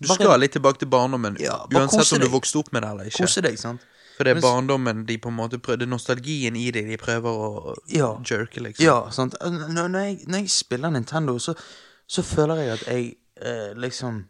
Du 0.02 0.08
skal 0.08 0.40
litt 0.40 0.52
tilbake 0.52 0.78
til 0.80 0.88
barndommen, 0.92 1.38
Ja, 1.40 1.66
uansett 1.74 2.14
om 2.14 2.20
du 2.20 2.28
vokste 2.30 2.60
opp 2.60 2.74
med 2.74 2.82
det 2.84 2.90
eller 2.92 3.04
ikke. 3.10 3.24
kose 3.26 3.42
deg, 3.42 3.58
sant? 3.60 3.82
For 4.18 4.24
det 4.24 4.38
er 4.38 4.42
barndommen 4.42 5.06
de 5.08 5.18
på 5.18 5.28
en 5.30 5.36
måte 5.36 5.58
prøver 5.60 5.78
Det 5.80 5.88
er 5.88 5.92
nostalgien 5.92 6.56
i 6.56 6.70
det 6.72 6.86
de 6.88 6.98
prøver 6.98 7.30
å 7.32 7.76
Ja. 7.90 8.14
jerke, 8.24 8.62
liksom. 8.62 8.84
Ja, 8.86 9.10
sant. 9.12 9.36
Når, 9.42 9.88
når, 9.88 10.00
jeg, 10.00 10.20
når 10.28 10.38
jeg 10.40 10.50
spiller 10.50 10.90
Nintendo, 10.90 11.38
så, 11.40 11.54
så 12.08 12.22
føler 12.22 12.56
jeg 12.56 12.70
at 12.72 12.84
jeg 12.88 13.16
eh, 13.42 13.74
liksom 13.76 14.26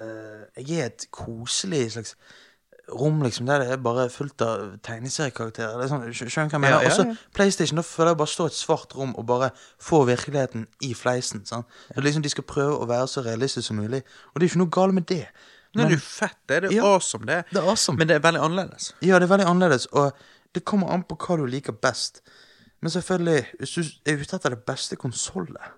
eh, 0.00 0.62
Jeg 0.62 0.78
er 0.80 0.86
et 0.86 1.06
koselig 1.10 1.92
slags 1.92 2.16
rom, 2.90 3.22
liksom, 3.22 3.46
der 3.46 3.58
det 3.62 3.70
er 3.70 3.76
bare 3.76 4.08
fullt 4.10 4.42
av 4.42 4.78
tegneseriekarakterer. 4.82 5.80
Er 5.82 5.88
sånn, 5.88 6.02
Skjønner 6.12 6.50
hva 6.50 6.56
jeg 6.56 6.60
mener? 6.60 6.74
Ja, 6.74 6.82
ja, 6.82 6.90
Også 6.90 7.06
ja. 7.08 7.14
PlayStation, 7.34 7.76
da 7.78 7.82
føler 7.86 8.10
jeg 8.12 8.18
bare 8.18 8.32
stå 8.32 8.44
i 8.48 8.52
et 8.52 8.58
svart 8.58 8.94
rom 8.98 9.14
og 9.16 9.26
bare 9.26 9.50
få 9.80 10.02
virkeligheten 10.08 10.66
i 10.82 10.92
fleisen. 10.98 11.44
Sånn. 11.48 11.64
Er 11.96 12.02
liksom 12.02 12.22
De 12.22 12.28
skal 12.32 12.44
prøve 12.44 12.76
å 12.82 12.88
være 12.90 13.06
så 13.08 13.24
realistiske 13.24 13.68
som 13.70 13.76
mulig, 13.80 14.02
og 14.32 14.40
det 14.40 14.46
er 14.46 14.50
ikke 14.52 14.62
noe 14.64 14.74
galt 14.78 14.94
med 14.94 15.06
det. 15.08 15.26
Nei, 15.74 15.86
det 15.86 15.92
er 15.92 15.96
jo 15.96 16.04
fett, 16.04 16.36
det. 16.48 16.60
Det 16.62 16.70
er 16.72 16.76
Ja. 16.76 16.84
awesome, 16.96 17.24
det. 17.26 17.44
Det 17.50 17.62
er 17.62 17.68
awesome. 17.70 17.96
Men 17.98 18.08
det 18.08 18.16
er 18.16 18.20
veldig 18.20 18.40
annerledes. 18.44 18.92
Ja, 19.00 19.18
det 19.18 19.30
er 19.30 19.36
veldig 19.36 19.46
annerledes, 19.48 19.86
og 19.92 20.12
det 20.54 20.64
kommer 20.64 20.90
an 20.92 21.02
på 21.04 21.16
hva 21.16 21.36
du 21.40 21.46
liker 21.46 21.72
best. 21.72 22.20
Men 22.82 22.90
selvfølgelig, 22.90 23.46
hvis 23.58 23.70
du 23.74 23.80
er 24.10 24.18
ute 24.20 24.36
etter 24.36 24.50
det 24.50 24.64
beste 24.66 24.96
konsollet, 24.96 25.70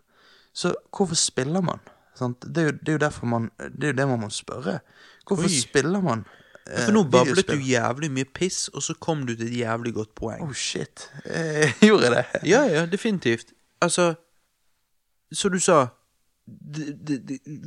så 0.54 0.72
hvorfor 0.90 1.14
spiller 1.14 1.60
man? 1.62 1.78
Det, 2.18 2.58
er 2.58 2.64
jo, 2.64 2.70
det 2.70 2.88
er 2.88 2.92
jo 2.92 2.98
derfor 2.98 3.26
man 3.26 3.50
Det 3.58 3.84
er 3.84 3.92
jo 3.92 3.96
det 3.98 4.08
man 4.08 4.20
må 4.20 4.28
spørre. 4.30 4.80
Hvorfor 5.26 5.44
Oi. 5.44 5.60
spiller 5.60 6.00
man? 6.00 6.24
Eh, 6.70 6.84
For 6.84 6.92
nå 6.92 7.04
bablet 7.10 7.48
du 7.48 7.58
jævlig 7.58 8.10
mye 8.12 8.28
piss, 8.34 8.68
og 8.68 8.82
så 8.82 8.94
kom 8.94 9.26
du 9.26 9.34
til 9.36 9.46
et 9.46 9.58
jævlig 9.58 9.94
godt 9.94 10.14
poeng. 10.14 10.42
Oh 10.42 10.52
shit. 10.52 11.10
Eh, 11.24 11.72
gjorde 11.88 12.08
jeg 12.08 12.16
det? 12.16 12.48
Ja, 12.50 12.62
ja, 12.62 12.86
definitivt. 12.86 13.52
Altså, 13.80 14.14
som 15.32 15.50
du 15.50 15.58
sa 15.58 15.86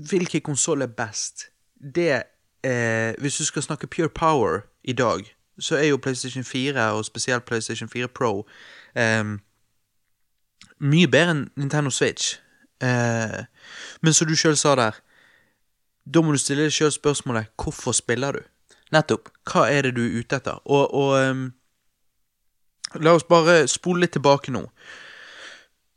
Hvilken 0.09 0.41
konsoll 0.41 0.81
er 0.81 0.87
best? 0.87 1.47
Det 1.95 2.23
eh, 2.63 3.13
Hvis 3.17 3.37
du 3.37 3.45
skal 3.45 3.63
snakke 3.63 3.87
pure 3.87 4.09
power 4.09 4.59
i 4.83 4.93
dag, 4.93 5.35
så 5.59 5.75
er 5.75 5.83
jo 5.83 5.97
PlayStation 5.97 6.43
4, 6.43 6.91
og 6.91 7.05
spesielt 7.05 7.45
PlayStation 7.45 7.89
4 7.89 8.07
Pro, 8.07 8.47
eh, 8.95 9.23
mye 10.79 11.07
bedre 11.07 11.33
enn 11.33 11.47
Nintendo 11.57 11.89
Switch. 11.89 12.37
Eh, 12.81 13.43
men 14.01 14.13
som 14.13 14.27
du 14.27 14.35
sjøl 14.37 14.57
sa 14.57 14.75
der, 14.77 14.99
da 16.05 16.21
må 16.21 16.31
du 16.31 16.41
stille 16.41 16.67
deg 16.67 16.75
sjøl 16.75 16.93
spørsmålet 16.93 17.49
hvorfor 17.57 17.95
spiller 17.97 18.37
du? 18.37 18.43
Nettopp. 18.91 19.29
Hva 19.49 19.67
er 19.71 19.87
det 19.87 19.95
du 19.97 20.03
er 20.05 20.19
ute 20.19 20.39
etter? 20.39 20.59
Og, 20.65 20.93
og 20.93 21.15
um, 21.29 21.47
La 22.95 23.11
oss 23.17 23.25
bare 23.27 23.65
spole 23.67 24.05
litt 24.05 24.13
tilbake 24.15 24.51
nå. 24.53 24.63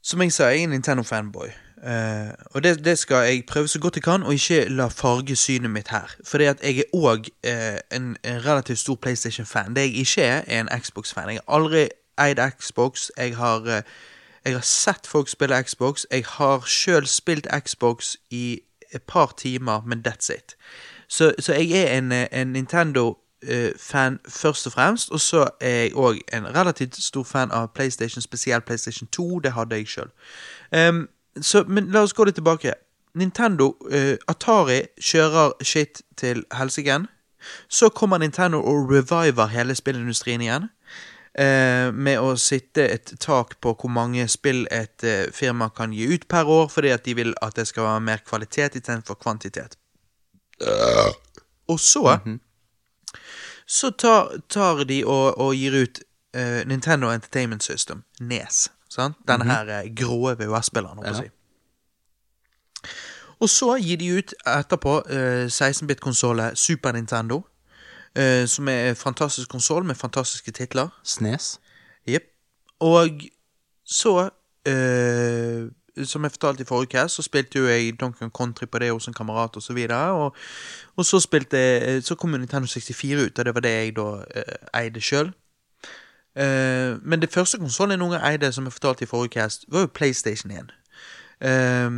Som 0.02 0.22
jeg 0.24 0.32
sa, 0.34 0.48
jeg 0.50 0.64
er 0.64 0.68
en 0.68 0.74
Nintendo-fanboy. 0.74 1.52
Uh, 1.80 2.32
og 2.52 2.64
det, 2.64 2.84
det 2.84 2.98
skal 2.98 3.24
jeg 3.28 3.46
prøve 3.48 3.68
så 3.68 3.78
godt 3.80 3.96
jeg 3.96 4.04
kan, 4.04 4.22
og 4.22 4.34
ikke 4.34 4.66
la 4.68 4.88
farge 4.92 5.36
synet 5.36 5.70
mitt 5.70 5.88
her. 5.88 6.10
Fordi 6.24 6.48
at 6.50 6.64
jeg 6.64 6.82
er 6.82 6.96
òg 6.96 7.30
en, 7.46 8.16
en 8.24 8.40
relativt 8.46 8.78
stor 8.78 8.98
PlayStation-fan. 9.00 9.76
Det 9.76 9.86
jeg 9.86 9.94
ikke 9.94 10.22
er, 10.22 10.42
er 10.46 10.60
en 10.60 10.72
Xbox-fan. 10.80 11.28
Jeg 11.28 11.40
har 11.46 11.60
aldri 11.60 11.86
eid 12.20 12.42
Xbox. 12.58 13.10
Jeg 13.16 13.36
har, 13.36 13.60
uh, 13.60 13.82
jeg 14.44 14.52
har 14.58 14.66
sett 14.66 15.06
folk 15.06 15.28
spille 15.28 15.62
Xbox. 15.62 16.06
Jeg 16.10 16.24
har 16.26 16.66
sjøl 16.66 17.06
spilt 17.06 17.46
Xbox 17.64 18.16
i 18.30 18.60
et 18.92 19.02
par 19.02 19.34
timer, 19.36 19.80
men 19.86 20.02
that's 20.08 20.32
it. 20.32 20.56
Så, 21.10 21.32
så 21.38 21.52
jeg 21.52 21.70
er 21.70 21.98
en, 21.98 22.12
eh, 22.12 22.26
en 22.32 22.52
Nintendo-fan 22.52 24.18
først 24.28 24.66
og 24.66 24.72
fremst, 24.72 25.10
og 25.10 25.20
så 25.20 25.48
er 25.60 25.68
jeg 25.68 25.92
òg 25.94 26.20
en 26.32 26.46
relativt 26.56 27.02
stor 27.02 27.24
fan 27.24 27.50
av 27.50 27.68
PlayStation, 27.74 28.22
spesielt 28.22 28.64
PlayStation 28.64 29.08
2. 29.08 29.40
Det 29.40 29.52
hadde 29.52 29.76
jeg 29.76 29.88
sjøl. 29.88 30.10
Um, 30.88 31.08
men 31.66 31.90
la 31.90 32.02
oss 32.02 32.12
gå 32.12 32.24
litt 32.24 32.34
tilbake. 32.34 32.74
Nintendo, 33.14 33.74
uh, 33.90 34.14
Atari, 34.28 34.82
kjører 35.02 35.52
shit 35.62 36.02
til 36.16 36.44
helsiken. 36.54 37.06
Så 37.68 37.88
kommer 37.88 38.18
Nintendo 38.18 38.60
og 38.62 38.90
reviver 38.92 39.46
hele 39.46 39.74
spillindustrien 39.74 40.40
igjen. 40.40 40.68
Eh, 41.38 41.92
med 41.94 42.18
å 42.18 42.32
sitte 42.34 42.88
et 42.90 43.12
tak 43.22 43.54
på 43.62 43.72
hvor 43.78 43.92
mange 43.94 44.24
spill 44.28 44.64
et 44.74 45.04
eh, 45.06 45.28
firma 45.30 45.68
kan 45.70 45.92
gi 45.94 46.08
ut 46.10 46.26
per 46.28 46.48
år, 46.50 46.66
fordi 46.72 46.90
at 46.90 47.04
de 47.06 47.14
vil 47.20 47.30
at 47.38 47.54
det 47.54 47.68
skal 47.70 47.86
være 47.86 48.06
mer 48.08 48.24
kvalitet 48.26 48.74
istedenfor 48.74 49.14
kvantitet. 49.14 49.79
Og 51.70 51.80
så 51.80 52.18
Så 53.66 53.90
tar, 53.90 54.40
tar 54.48 54.84
de 54.84 55.04
og, 55.06 55.38
og 55.38 55.54
gir 55.54 55.82
ut 55.82 56.00
uh, 56.36 56.66
Nintendo 56.66 57.10
Entertainment 57.12 57.62
System, 57.62 58.02
NES. 58.20 58.68
Sant? 58.90 59.16
Denne 59.28 59.46
her 59.46 59.68
eh, 59.70 59.92
grå 59.94 60.34
VHS-spilleren, 60.34 60.98
holdt 60.98 61.06
jeg 61.06 61.14
på 61.14 61.20
å 61.20 61.22
si. 61.22 61.30
Og 63.40 63.48
så 63.48 63.76
gir 63.78 64.00
de 64.00 64.08
ut 64.18 64.34
etterpå 64.42 64.96
uh, 65.06 65.46
16-bit-konsollet 65.46 66.58
Super 66.58 66.92
Nintendo, 66.92 67.44
Uh, 68.18 68.42
som 68.46 68.68
er 68.68 68.88
en 68.88 68.96
fantastisk 68.98 69.48
konsoll 69.48 69.84
med 69.86 69.94
fantastiske 69.94 70.50
titler. 70.50 70.88
Snes. 71.06 71.60
Jepp. 72.08 72.24
Og 72.80 73.20
så 73.86 74.30
eh, 74.66 75.68
Som 76.04 76.24
jeg 76.24 76.30
fortalte 76.30 76.62
i 76.62 76.66
forrige 76.66 76.90
cast, 76.90 77.14
så 77.14 77.22
spilte 77.22 77.58
jo 77.58 77.66
jeg 77.66 78.00
Donkey 78.00 78.28
Country 78.36 78.66
på 78.66 78.78
det 78.78 78.92
hos 78.92 79.06
en 79.06 79.14
kamerat 79.14 79.56
og 79.56 79.62
så 79.62 79.72
videre. 79.72 80.32
Og, 80.96 81.04
så 81.04 81.20
spilte 81.20 81.58
eh, 81.58 82.02
Så 82.02 82.14
kom 82.14 82.30
Nintendo 82.30 82.66
64 82.66 83.24
ut, 83.24 83.38
og 83.38 83.44
det 83.44 83.54
var 83.54 83.60
det 83.60 83.70
jeg 83.70 83.96
da 83.96 84.08
eh, 84.34 84.82
eide 84.82 85.00
sjøl. 85.00 85.32
Eh, 86.36 86.96
men 87.02 87.20
det 87.20 87.32
første 87.32 87.58
konsollen 87.58 87.90
jeg 87.90 87.98
noen 87.98 88.16
gang 88.16 88.26
eide, 88.32 88.52
som 88.52 88.64
jeg 88.64 88.72
fortalte 88.72 89.04
i 89.04 89.06
forrige 89.06 89.40
cast, 89.40 89.64
var 89.68 89.80
jo 89.80 89.94
PlayStation 89.94 90.50
1. 90.50 90.74
Eh, 91.40 91.90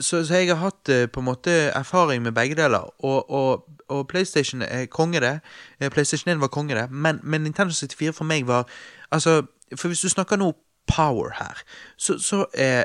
så, 0.00 0.24
så 0.24 0.34
jeg 0.34 0.48
har 0.48 0.62
hatt 0.64 0.88
eh, 0.88 1.06
på 1.08 1.20
en 1.20 1.24
måte 1.24 1.50
erfaring 1.50 2.22
med 2.22 2.32
begge 2.32 2.54
deler. 2.54 3.04
Og, 3.04 3.30
og, 3.30 3.68
og 3.88 4.08
PlayStation 4.08 4.62
er 4.62 4.86
konge, 4.86 5.20
det. 5.20 5.40
Eh, 5.80 5.90
PlayStation 5.90 6.32
1 6.32 6.40
var 6.40 6.48
konge, 6.48 6.74
det. 6.74 6.90
Men, 6.90 7.20
men 7.22 7.40
Nintendo 7.40 7.74
64 7.74 8.12
for 8.12 8.24
meg 8.24 8.46
var 8.46 8.68
Altså, 9.12 9.42
for 9.76 9.88
hvis 9.88 10.00
du 10.00 10.08
snakker 10.08 10.36
nå 10.36 10.52
power 10.86 11.30
her, 11.38 11.62
så, 11.98 12.18
så 12.18 12.44
er 12.54 12.84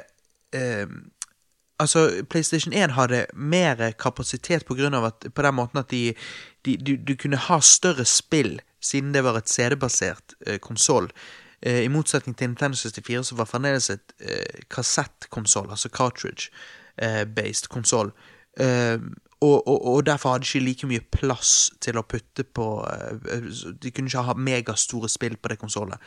eh, 0.54 0.88
Altså, 1.80 2.24
PlayStation 2.30 2.74
1 2.74 2.94
hadde 2.96 3.26
mer 3.34 3.92
kapasitet 4.00 4.64
på 4.66 4.78
grunn 4.80 4.94
av 4.96 5.10
at 5.10 5.26
På 5.36 5.44
den 5.44 5.58
måten 5.58 5.82
at 5.82 5.90
de, 5.92 6.14
de 6.66 6.78
du, 6.78 6.96
du 6.96 7.16
kunne 7.20 7.38
ha 7.38 7.60
større 7.60 8.06
spill, 8.06 8.62
siden 8.80 9.14
det 9.14 9.24
var 9.24 9.36
et 9.36 9.50
CD-basert 9.50 10.38
eh, 10.48 10.60
konsoll. 10.60 11.10
Eh, 11.62 11.84
I 11.84 11.92
motsetning 11.92 12.38
til 12.38 12.50
Nintendo 12.50 12.78
64, 12.78 13.24
som 13.24 13.38
var 13.38 13.50
fremdeles 13.50 13.90
et 13.90 14.16
eh, 14.22 14.64
kassettkonsoll, 14.72 15.70
altså 15.70 15.90
cartridge-based 15.90 17.68
konsoll. 17.68 18.12
Eh, 18.60 19.00
og, 19.46 19.68
og, 19.68 19.86
og 19.92 20.06
derfor 20.06 20.34
hadde 20.34 20.46
de 20.46 20.50
ikke 20.50 20.66
like 20.66 20.88
mye 20.90 21.04
plass 21.14 21.54
til 21.84 22.00
å 22.00 22.06
putte 22.08 22.44
på 22.44 22.68
eh, 22.90 23.50
De 23.82 23.92
kunne 23.92 24.10
ikke 24.12 24.24
ha 24.28 24.36
megastore 24.38 25.10
spill 25.12 25.38
på 25.38 25.52
det 25.52 25.60
konsollet. 25.62 26.02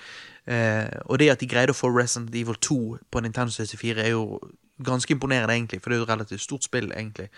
Eh, 0.46 0.88
og 1.06 1.20
det 1.22 1.30
at 1.32 1.42
de 1.42 1.50
greide 1.50 1.74
å 1.74 1.78
få 1.78 1.90
Resident 1.94 2.34
Evil 2.34 2.58
2 2.68 2.80
på 3.10 3.22
Nintendo 3.24 3.54
64, 3.54 4.02
er 4.02 4.14
jo 4.14 4.40
ganske 4.84 5.14
imponerende, 5.14 5.54
egentlig, 5.54 5.82
for 5.82 5.90
det 5.90 5.98
er 5.98 6.02
jo 6.02 6.08
et 6.08 6.12
relativt 6.14 6.44
stort 6.44 6.66
spill, 6.66 6.92
egentlig. 6.96 7.28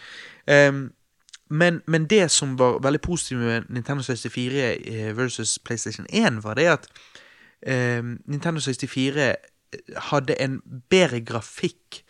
Eh, 0.46 0.72
men, 1.50 1.80
men 1.86 2.06
det 2.10 2.30
som 2.30 2.58
var 2.58 2.78
veldig 2.82 3.00
positivt 3.02 3.40
med 3.40 3.70
Nintendo 3.70 4.02
64 4.06 4.66
eh, 4.70 5.16
versus 5.16 5.58
PlayStation 5.58 6.06
1, 6.10 6.44
var 6.44 6.54
det 6.54 6.68
at 6.76 6.90
eh, 7.66 8.04
Nintendo 8.26 8.60
64 8.60 9.34
hadde 10.10 10.36
en 10.42 10.60
bedre 10.90 11.20
grafikk 11.20 12.04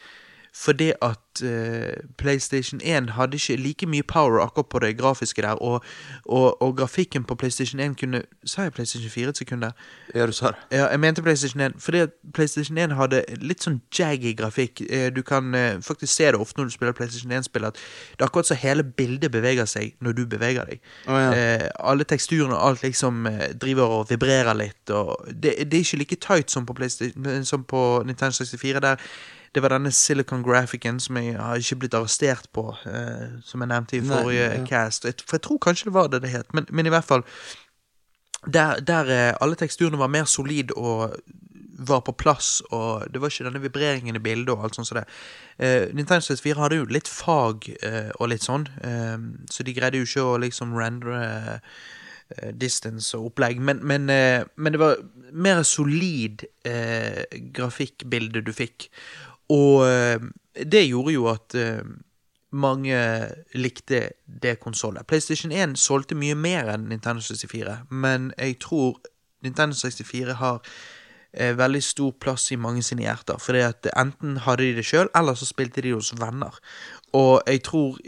fordi 0.55 0.93
at 1.03 1.43
uh, 1.45 1.93
PlayStation 2.19 2.81
1 2.85 3.11
hadde 3.11 3.35
ikke 3.35 3.57
like 3.57 3.87
mye 3.87 4.03
power 4.03 4.41
akkurat 4.41 4.67
på 4.67 4.79
det 4.79 4.99
grafiske 4.99 5.43
der, 5.43 5.49
og, 5.49 5.85
og, 6.25 6.63
og 6.63 6.77
grafikken 6.77 7.25
på 7.25 7.35
PlayStation 7.35 7.81
1 7.81 8.01
kunne 8.01 8.23
Sa 8.47 8.63
jeg 8.63 8.73
PlayStation 8.73 9.11
4 9.11 9.29
et 9.29 9.37
sekund 9.37 9.63
der? 9.63 9.71
Ja, 10.15 10.27
du 10.27 10.33
sa 10.33 10.47
det. 10.47 10.57
Ja, 10.73 10.87
jeg 10.87 11.01
mente 11.01 11.23
PlayStation 11.23 11.61
1, 11.61 11.73
fordi 11.79 11.99
at 11.99 12.11
PlayStation 12.35 12.79
1 12.79 12.95
hadde 12.97 13.25
litt 13.37 13.63
sånn 13.63 13.81
jaggy 13.99 14.33
grafikk. 14.37 14.81
Eh, 14.91 15.11
Du 15.15 15.23
kan 15.23 15.55
uh, 15.55 15.81
faktisk 15.83 16.13
se 16.15 16.25
det 16.25 16.41
ofte 16.41 16.59
når 16.59 16.65
du 16.65 16.71
spiller 16.71 16.93
PlayStation 16.93 17.33
1-spill, 17.33 17.65
at 17.65 17.75
det 17.75 18.21
er 18.21 18.27
akkurat 18.27 18.47
så 18.47 18.55
hele 18.55 18.85
bildet 18.85 19.31
beveger 19.31 19.65
seg 19.65 19.95
når 20.01 20.13
du 20.13 20.27
beveger 20.27 20.65
deg. 20.65 20.81
Oh, 21.07 21.19
ja. 21.21 21.31
uh, 21.31 21.67
alle 21.93 22.05
teksturene 22.05 22.57
og 22.57 22.69
alt 22.69 22.83
liksom 22.83 23.27
driver 23.61 23.99
og 24.01 24.07
vibrerer 24.11 24.55
litt, 24.55 24.91
og 24.91 25.29
det, 25.29 25.55
det 25.71 25.79
er 25.79 25.85
ikke 25.85 26.01
like 26.01 26.17
tight 26.17 26.51
som 26.51 26.67
på, 26.67 26.75
som 27.45 27.65
på 27.65 28.03
Nintendo 28.07 28.33
64, 28.35 28.81
der 28.81 28.97
det 29.55 29.63
var 29.63 29.75
denne 29.75 29.91
Silicon 29.93 30.45
Graphicen 30.47 31.01
som 31.03 31.17
jeg 31.19 31.35
har 31.35 31.59
ikke 31.59 31.81
blitt 31.83 31.97
arrestert 31.99 32.47
på, 32.55 32.69
eh, 32.87 33.41
som 33.45 33.63
jeg 33.63 33.73
nevnte 33.73 33.99
i 33.99 34.01
Nei, 34.05 34.15
forrige 34.15 34.47
ja. 34.47 34.65
cast. 34.69 35.09
For 35.27 35.39
jeg 35.39 35.47
tror 35.47 35.59
kanskje 35.67 35.91
det 35.91 35.97
var 35.97 36.11
det 36.13 36.23
det 36.23 36.31
het, 36.31 36.55
men, 36.55 36.69
men 36.71 36.87
i 36.87 36.95
hvert 36.95 37.09
fall 37.09 37.27
der, 38.47 38.81
der 38.81 39.11
eh, 39.11 39.35
alle 39.41 39.59
teksturene 39.59 39.99
var 39.99 40.13
mer 40.13 40.25
solid 40.25 40.73
og 40.77 41.17
var 41.81 42.03
på 42.05 42.13
plass, 42.13 42.61
og 42.71 43.09
det 43.13 43.21
var 43.21 43.33
ikke 43.33 43.47
denne 43.47 43.63
vibreringen 43.63 44.17
i 44.17 44.23
bildet 44.23 44.53
og 44.53 44.65
alt 44.65 44.77
sånt 44.77 44.89
som 44.89 45.01
det. 45.01 45.07
Eh, 45.59 45.89
Nintendo 45.97 46.21
64 46.21 46.61
hadde 46.61 46.81
jo 46.81 46.91
litt 46.93 47.09
fag 47.09 47.71
eh, 47.81 48.11
og 48.19 48.31
litt 48.33 48.45
sånn, 48.45 48.69
eh, 48.85 49.17
så 49.51 49.65
de 49.65 49.75
greide 49.77 50.01
jo 50.01 50.09
ikke 50.09 50.27
å 50.27 50.37
liksom 50.45 50.77
rendre 50.77 51.23
eh, 51.25 52.53
distance 52.53 53.17
og 53.17 53.33
opplegg, 53.33 53.63
men, 53.65 53.81
men, 53.83 54.07
men 54.07 54.77
det 54.77 54.81
var 54.81 55.01
mer 55.33 55.65
solid 55.67 56.45
eh, 56.69 57.25
grafikkbilde 57.57 58.45
du 58.45 58.53
fikk. 58.55 58.91
Og 59.51 59.83
eh, 59.89 60.21
det 60.67 60.87
gjorde 60.87 61.15
jo 61.15 61.27
at 61.31 61.57
eh, 61.59 61.83
mange 62.51 63.01
likte 63.55 64.03
det 64.43 64.59
konsollet. 64.63 65.07
PlayStation 65.07 65.53
1 65.53 65.77
solgte 65.79 66.19
mye 66.19 66.39
mer 66.39 66.71
enn 66.75 66.89
Nintendo 66.91 67.23
64, 67.23 67.85
men 67.91 68.31
jeg 68.39 68.59
tror 68.63 68.99
Nintendo 69.45 69.77
64 69.77 70.39
har 70.41 70.61
eh, 71.33 71.55
veldig 71.59 71.83
stor 71.83 72.15
plass 72.23 72.51
i 72.55 72.59
mange 72.61 72.83
sine 72.87 73.07
hjerter. 73.07 73.39
For 73.43 73.59
enten 73.59 74.41
hadde 74.47 74.69
de 74.69 74.79
det 74.79 74.87
sjøl, 74.87 75.11
eller 75.17 75.39
så 75.39 75.49
spilte 75.49 75.83
de 75.87 75.95
hos 75.97 76.13
venner. 76.21 76.59
Og 77.17 77.41
jeg 77.47 77.63
tror 77.67 77.99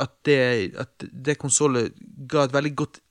at 0.00 0.12
det, 0.24 0.38
at 0.80 1.08
det 1.26 1.36
konsollet 1.40 1.92
ga 2.28 2.46
et 2.46 2.54
veldig 2.54 2.76
godt 2.76 3.03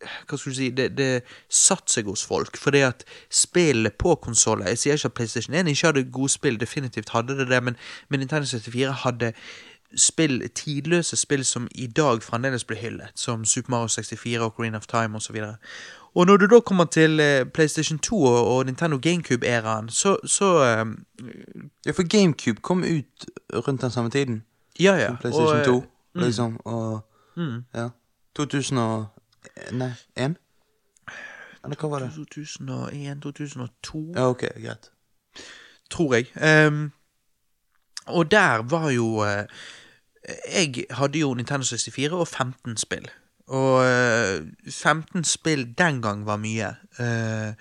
hva 0.00 0.36
skal 0.36 0.52
du 0.52 0.56
si, 0.56 0.70
det, 0.70 0.90
det 0.98 1.22
satte 1.48 1.92
seg 1.92 2.08
hos 2.10 2.24
folk. 2.26 2.56
Fordi 2.56 2.82
at 2.86 3.04
spillet 3.30 3.96
på 3.98 4.14
konsoller 4.14 4.68
Jeg 4.68 4.78
sier 4.78 4.98
ikke 4.98 5.12
at 5.12 5.14
PlayStation 5.14 5.54
1 5.54 5.68
ikke 5.68 5.86
hadde 5.86 6.04
gode 6.12 6.28
spill, 6.28 6.60
definitivt 6.60 7.14
hadde 7.14 7.38
det 7.38 7.48
det, 7.48 7.62
men, 7.62 7.76
men 8.08 8.20
Nintendo 8.20 8.46
64 8.46 8.92
hadde 9.04 9.32
spill, 9.96 10.42
tidløse 10.54 11.16
spill 11.16 11.44
som 11.44 11.68
i 11.74 11.86
dag 11.86 12.22
fremdeles 12.22 12.64
blir 12.64 12.76
hyllet, 12.76 13.12
som 13.14 13.44
Super 13.44 13.70
Mario 13.70 13.88
64 13.88 14.40
og 14.40 14.54
Green 14.56 14.74
of 14.74 14.86
Time 14.86 15.16
osv. 15.16 15.36
Og, 15.36 15.54
og 16.14 16.26
når 16.26 16.36
du 16.36 16.46
da 16.46 16.60
kommer 16.60 16.84
til 16.84 17.20
eh, 17.20 17.44
PlayStation 17.44 17.98
2 17.98 18.22
og, 18.24 18.66
Nintendo 18.66 18.98
GameCube-æraen, 19.02 19.88
så, 19.88 20.16
så 20.24 20.62
eh, 20.64 20.86
Ja, 21.86 21.90
for 21.90 22.08
GameCube 22.08 22.60
kom 22.60 22.84
ut 22.84 23.26
rundt 23.66 23.82
den 23.82 23.90
samme 23.90 24.10
tiden. 24.10 24.42
Ja, 24.80 24.94
ja. 24.94 25.06
som 25.06 25.16
PlayStation 25.16 25.58
og, 25.58 25.64
2, 25.64 25.84
mm. 26.14 26.22
liksom. 26.22 26.60
Og 26.64 27.00
Mm. 27.36 27.64
ja. 27.74 27.88
2000 28.34 28.78
og 28.78 29.06
Nei, 29.72 29.92
én? 30.16 30.36
Eller 31.64 31.76
hva 31.80 31.88
var 31.90 32.04
det? 32.04 32.10
2001-2002, 32.14 34.12
Ja, 34.14 34.28
ok, 34.28 34.44
greit. 34.62 34.90
tror 35.90 36.14
jeg. 36.14 36.26
Um, 36.68 36.92
og 38.06 38.30
der 38.30 38.62
var 38.62 38.90
jo 38.90 39.06
uh, 39.26 39.44
Jeg 40.54 40.84
hadde 40.90 41.18
jo 41.18 41.34
Nintendo 41.34 41.64
64 41.66 42.12
og 42.12 42.28
15 42.28 42.76
spill. 42.76 43.08
Og 43.46 43.74
uh, 43.82 44.46
15 44.70 45.24
spill 45.24 45.74
den 45.78 46.02
gang 46.02 46.26
var 46.26 46.36
mye. 46.36 46.74
Uh, 46.98 47.54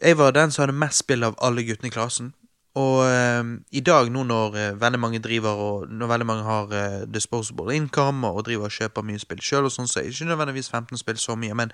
jeg 0.00 0.18
var 0.18 0.30
den 0.30 0.50
som 0.50 0.62
hadde 0.62 0.78
mest 0.78 0.98
spill 0.98 1.24
av 1.24 1.34
alle 1.42 1.62
guttene 1.66 1.86
i 1.90 1.94
klassen. 1.94 2.34
Og 2.78 3.00
eh, 3.02 3.44
i 3.74 3.80
dag, 3.82 4.06
nå 4.14 4.22
når 4.22 4.56
eh, 4.56 4.80
veldig 4.80 4.98
mange 5.02 5.18
driver 5.18 5.58
og 5.58 5.88
Når 5.90 6.06
veldig 6.06 6.26
mange 6.26 6.42
har 6.46 6.74
eh, 6.74 7.06
disposable 7.14 7.74
income 7.74 8.28
og 8.28 8.44
driver 8.46 8.68
og 8.68 8.70
kjøper 8.70 9.02
mye 9.02 9.18
spill 9.18 9.40
sjøl, 9.42 9.66
sånn, 9.70 9.88
så 9.90 9.98
er 9.98 10.06
det 10.06 10.12
ikke 10.14 10.28
nødvendigvis 10.28 10.70
15 10.70 11.00
spill 11.00 11.18
så 11.18 11.34
mye. 11.34 11.56
Men 11.58 11.72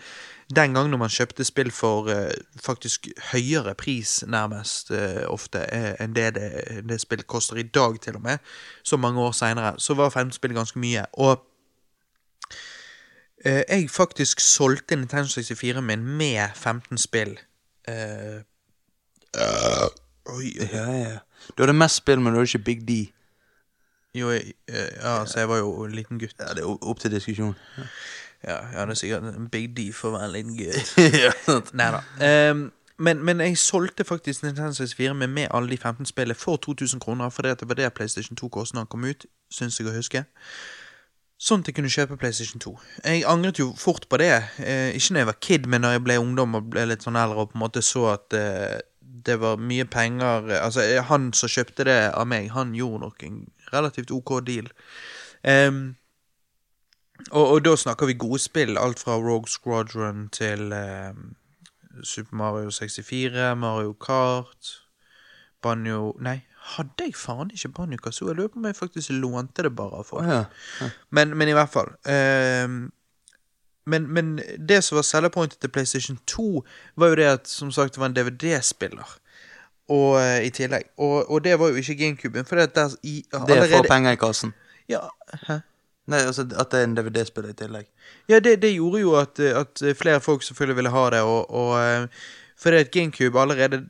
den 0.57 0.73
gang 0.73 0.89
når 0.89 1.03
man 1.03 1.13
kjøpte 1.13 1.45
spill 1.45 1.69
for 1.71 2.09
eh, 2.09 2.33
faktisk 2.65 3.11
høyere 3.33 3.75
pris, 3.77 4.23
nærmest 4.27 4.91
eh, 4.91 5.27
ofte, 5.29 5.67
eh, 5.69 5.93
enn 6.01 6.17
det, 6.17 6.31
det 6.39 6.81
det 6.89 7.01
spill 7.03 7.27
koster 7.29 7.61
i 7.61 7.67
dag, 7.69 8.01
til 8.01 8.17
og 8.17 8.25
med, 8.25 8.41
så 8.83 8.97
mange 8.97 9.21
år 9.21 9.37
seinere, 9.37 9.75
så 9.79 9.95
var 9.95 10.11
15 10.11 10.33
spill 10.39 10.57
ganske 10.57 10.81
mye. 10.81 11.05
Og 11.13 11.45
jeg 13.47 13.91
faktisk 13.93 14.41
solgte 14.41 14.97
Nintendo 14.97 15.29
64 15.29 15.83
min 15.85 16.03
med 16.19 16.57
15 16.57 16.99
spill. 16.99 17.37
Eh, 17.89 18.41
oi, 20.35 20.53
Ja, 20.73 20.91
ja. 20.91 21.19
Du 21.57 21.63
hadde 21.63 21.77
mest 21.77 21.97
spill, 22.03 22.21
men 22.21 22.33
du 22.33 22.41
hadde 22.41 22.51
ikke 22.51 22.65
Big 22.65 22.89
D. 22.89 23.13
Jo, 24.17 24.31
jeg, 24.31 24.55
eh, 24.69 24.89
ja, 24.97 25.21
altså, 25.21 25.39
jeg 25.39 25.49
var 25.49 25.59
jo 25.59 25.85
en 25.85 25.93
liten 25.93 26.19
gutt. 26.19 26.35
Ja, 26.39 26.55
Det 26.55 26.63
er 26.65 26.89
opp 26.89 26.99
til 26.99 27.13
diskusjon. 27.13 27.57
Ja, 28.45 28.57
jeg 28.57 28.79
hadde 28.79 28.97
sikkert 28.97 29.23
en 29.23 29.49
Big 29.49 29.77
D 29.77 29.93
for 29.93 30.09
å 30.09 30.17
være 30.17 30.25
en 30.25 30.33
liten 30.33 30.57
gutt. 30.57 30.97
ja. 31.25 31.33
Nei 31.77 31.91
da. 31.93 32.01
Um, 32.51 32.73
men, 32.99 33.21
men 33.25 33.41
jeg 33.41 33.59
solgte 33.61 34.05
faktisk 34.05 34.43
Nintendo 34.43 34.73
64 34.73 35.15
med, 35.15 35.29
med 35.29 35.49
alle 35.51 35.71
de 35.71 35.77
15 35.77 36.07
spillene 36.07 36.35
for 36.35 36.57
2000 36.57 37.01
kroner, 37.01 37.29
For 37.29 37.43
det 37.43 37.69
var 37.69 37.75
det 37.75 37.93
PlayStation 37.93 38.37
2 38.37 38.49
kostet 38.49 38.77
da 38.77 38.81
den 38.81 38.87
kom 38.87 39.05
ut, 39.05 39.27
syns 39.53 39.81
jeg 39.81 39.89
å 39.89 39.93
huske. 39.93 40.25
Sånn 41.37 41.61
at 41.61 41.69
jeg 41.69 41.77
kunne 41.77 41.93
kjøpe 41.93 42.17
PlayStation 42.17 42.61
2. 42.61 42.73
Jeg 43.05 43.25
angret 43.29 43.59
jo 43.61 43.75
fort 43.77 44.07
på 44.09 44.17
det. 44.17 44.33
Eh, 44.57 44.95
ikke 44.97 45.13
når 45.13 45.21
jeg 45.21 45.29
var 45.29 45.41
kid, 45.41 45.67
men 45.69 45.85
når 45.85 45.99
jeg 45.99 46.05
ble 46.07 46.19
ungdom 46.23 46.57
og 46.57 46.71
ble 46.73 46.87
litt 46.89 47.05
sånn 47.05 47.19
eldre 47.21 47.45
og 47.45 47.51
på 47.51 47.59
en 47.59 47.65
måte 47.67 47.83
så 47.85 48.07
at 48.15 48.37
eh, 48.39 48.79
det 49.25 49.39
var 49.41 49.57
mye 49.57 49.85
penger 49.89 50.51
eh, 50.51 50.65
Altså, 50.65 50.83
eh, 50.83 51.05
han 51.05 51.33
som 51.33 51.49
kjøpte 51.49 51.87
det 51.89 52.01
av 52.13 52.27
meg, 52.29 52.51
han 52.53 52.75
gjorde 52.77 53.05
nok 53.07 53.23
en 53.27 53.45
relativt 53.73 54.11
OK 54.15 54.41
deal. 54.47 54.69
Um, 55.47 55.97
og, 57.31 57.47
og 57.47 57.65
da 57.65 57.77
snakker 57.77 58.07
vi 58.11 58.19
gode 58.21 58.39
spill. 58.43 58.77
Alt 58.79 59.01
fra 59.03 59.17
Rogue 59.17 59.49
Squadron 59.49 60.29
til 60.35 60.73
ehm, 60.73 61.33
Super 62.05 62.37
Mario 62.37 62.71
64, 62.71 63.57
Mario 63.57 63.93
Kart, 63.93 64.75
Banjo 65.63 66.13
Nei, 66.21 66.41
hadde 66.77 67.09
jeg 67.09 67.17
faen 67.17 67.51
ikke 67.55 67.73
Banjo 67.79 68.03
Kazoo? 68.05 68.29
Jeg 68.29 68.37
lurer 68.37 68.53
på 68.53 68.61
om 68.61 68.69
jeg 68.69 68.77
faktisk 68.77 69.15
lånte 69.17 69.65
det 69.67 69.73
bare 69.77 70.03
av 70.03 70.05
folk. 70.05 70.29
ja. 70.29 70.91
Men, 71.11 71.37
men 71.39 71.49
i 71.49 71.57
hvert 71.57 71.73
fall. 71.73 71.95
ehm, 72.11 72.91
men, 73.87 74.09
men 74.13 74.41
det 74.69 74.83
som 74.85 74.97
var 74.97 75.03
selgerpointet 75.03 75.61
til 75.61 75.71
PlayStation 75.71 76.19
2, 76.27 76.65
var 76.97 77.13
jo 77.13 77.15
det 77.21 77.29
at 77.31 77.49
som 77.49 77.71
sagt 77.73 77.95
det 77.95 78.01
var 78.01 78.11
en 78.11 78.17
DVD-spiller. 78.17 79.17
Og 79.89 80.19
eh, 80.21 80.47
i 80.47 80.51
tillegg. 80.51 80.89
Og, 80.99 81.31
og 81.31 81.45
det 81.45 81.59
var 81.59 81.69
jo 81.71 81.75
ikke 81.75 81.95
GameCuben. 81.95 82.45
For 82.45 82.57
det, 82.57 82.75
der, 82.75 82.97
i, 83.03 83.25
Det 83.47 83.57
er 83.57 83.69
for 83.77 83.87
penger 83.89 84.17
i 84.17 84.21
kassen. 84.21 84.55
Ja, 84.89 85.07
hæ? 85.47 85.61
Nei, 86.07 86.19
altså 86.23 86.43
At 86.59 86.71
det 86.71 86.81
er 86.81 86.85
en 86.85 86.97
DVD-spiller 86.97 87.51
i 87.51 87.59
tillegg. 87.59 87.87
Ja, 88.29 88.39
det, 88.39 88.63
det 88.63 88.75
gjorde 88.75 89.01
jo 89.01 89.15
at, 89.19 89.41
at 89.41 89.83
flere 89.99 90.21
folk 90.21 90.43
selvfølgelig 90.43 90.77
ville 90.77 90.91
ha 90.91 91.11
det, 91.11 91.21
og, 91.21 91.51
og 91.51 91.79
det 91.79 92.09
fordi 92.59 92.77
at 92.77 92.91
GameCube 92.91 93.41
allerede 93.41 93.89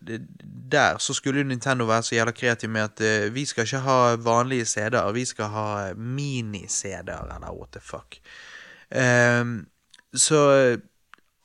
der 0.73 0.99
så 0.99 1.15
skulle 1.15 1.41
jo 1.41 1.47
Nintendo 1.47 1.85
være 1.85 2.03
så 2.03 2.15
jævla 2.15 2.31
kreativ 2.31 2.71
med 2.71 2.81
at 2.81 3.27
uh, 3.27 3.35
vi 3.35 3.45
skal 3.45 3.63
ikke 3.63 3.79
ha 3.79 4.15
vanlige 4.15 4.65
CD-er, 4.65 5.13
vi 5.13 5.25
skal 5.25 5.45
ha 5.45 5.93
mini-CD-er, 5.95 7.35
eller 7.35 7.53
what 7.53 7.69
the 7.73 7.81
fuck. 7.81 8.19
Ehm, 8.91 9.67
så 10.17 10.41
eh, 10.57 10.79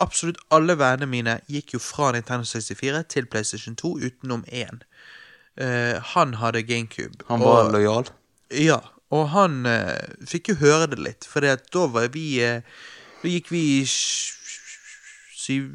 absolutt 0.02 0.40
alle 0.52 0.76
vennene 0.80 1.10
mine 1.10 1.36
gikk 1.52 1.76
jo 1.76 1.80
fra 1.84 2.12
Nintendo 2.16 2.48
64 2.48 3.04
til 3.14 3.28
PlayStation 3.30 3.76
2 3.76 3.92
utenom 4.08 4.44
én. 4.48 4.82
Uh, 5.62 6.00
han 6.16 6.34
hadde 6.40 6.64
GameCube. 6.64 7.26
Han 7.28 7.40
var 7.44 7.66
og- 7.68 7.74
lojal. 7.76 8.10
ja, 8.56 8.80
og 9.12 9.30
han 9.34 9.66
uh, 9.68 10.26
fikk 10.26 10.50
jo 10.54 10.56
høre 10.64 10.88
det 10.94 11.00
litt, 11.00 11.28
for 11.28 11.44
da 11.44 11.86
var 11.92 12.08
vi 12.14 12.40
uh, 12.40 12.62
Da 13.22 13.30
gikk 13.30 13.52
vi 13.52 13.60
i 13.82 13.86
syv 15.38 15.68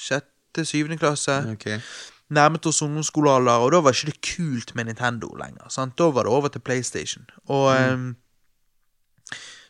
Sjette, 0.00 0.64
syvende 0.64 0.96
klasse. 0.96 1.34
Okay. 1.52 1.80
Nærmet 2.32 2.66
oss 2.66 2.80
ungdomsskolealder, 2.82 3.60
og 3.60 3.72
da 3.74 3.80
var 3.84 3.92
ikke 3.92 4.12
det 4.12 4.20
kult 4.24 4.74
med 4.78 4.84
Nintendo 4.88 5.28
lenger. 5.36 5.68
Sant? 5.68 5.98
Da 5.98 6.08
var 6.14 6.24
det 6.24 6.32
over 6.32 6.48
til 6.48 6.62
PlayStation. 6.64 7.26
Og 7.50 7.66
eh, 7.74 7.98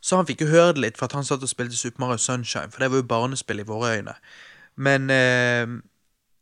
Så 0.01 0.16
han 0.16 0.26
fikk 0.26 0.46
jo 0.46 0.53
høre 0.53 0.72
det 0.76 0.84
litt, 0.84 0.98
for 0.98 1.11
at 1.11 1.18
han 1.18 1.26
satt 1.28 1.44
og 1.44 1.51
spilte 1.51 1.76
Super 1.76 2.01
Mario 2.01 2.16
Sunshine, 2.16 2.70
for 2.72 2.80
det 2.80 2.90
var 2.90 3.03
jo 3.03 3.09
barnespill 3.11 3.61
i 3.61 3.68
våre 3.68 3.96
øyne. 3.98 4.14
Men 4.80 5.11
eh, 5.12 5.66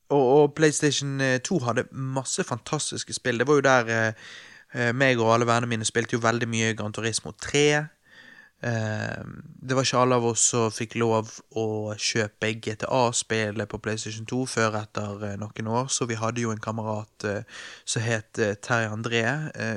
og, 0.08 0.26
og 0.36 0.54
PlayStation 0.54 1.18
2 1.44 1.58
hadde 1.66 1.88
masse 1.92 2.44
fantastiske 2.44 3.16
spill. 3.16 3.38
Det 3.38 3.48
var 3.48 3.58
jo 3.58 3.66
der 3.66 3.90
eh, 3.94 4.12
eh, 4.74 4.92
meg 4.94 5.20
og 5.20 5.34
alle 5.34 5.48
vennene 5.48 5.72
mine 5.74 5.88
spilte 5.88 6.16
jo 6.16 6.24
veldig 6.24 6.48
mye 6.48 6.74
Gran 6.78 6.94
Turismo 6.94 7.34
3. 7.42 7.64
Eh, 8.60 9.22
det 9.62 9.76
var 9.76 9.84
ikke 9.86 9.98
alle 10.02 10.16
av 10.18 10.24
oss 10.26 10.42
som 10.50 10.70
fikk 10.74 10.96
lov 10.98 11.28
å 11.60 11.94
kjøpe 11.94 12.48
GTA-spillet 12.64 13.68
på 13.70 13.78
PlayStation 13.82 14.26
2 14.26 14.38
før 14.50 14.78
etter 14.80 15.22
eh, 15.28 15.34
noen 15.38 15.68
år, 15.70 15.86
så 15.94 16.08
vi 16.10 16.16
hadde 16.18 16.42
jo 16.42 16.50
en 16.50 16.62
kamerat 16.62 17.26
eh, 17.28 17.44
som 17.86 18.02
het 18.02 18.40
eh, 18.42 18.56
Terje 18.58 18.88
André. 18.90 19.22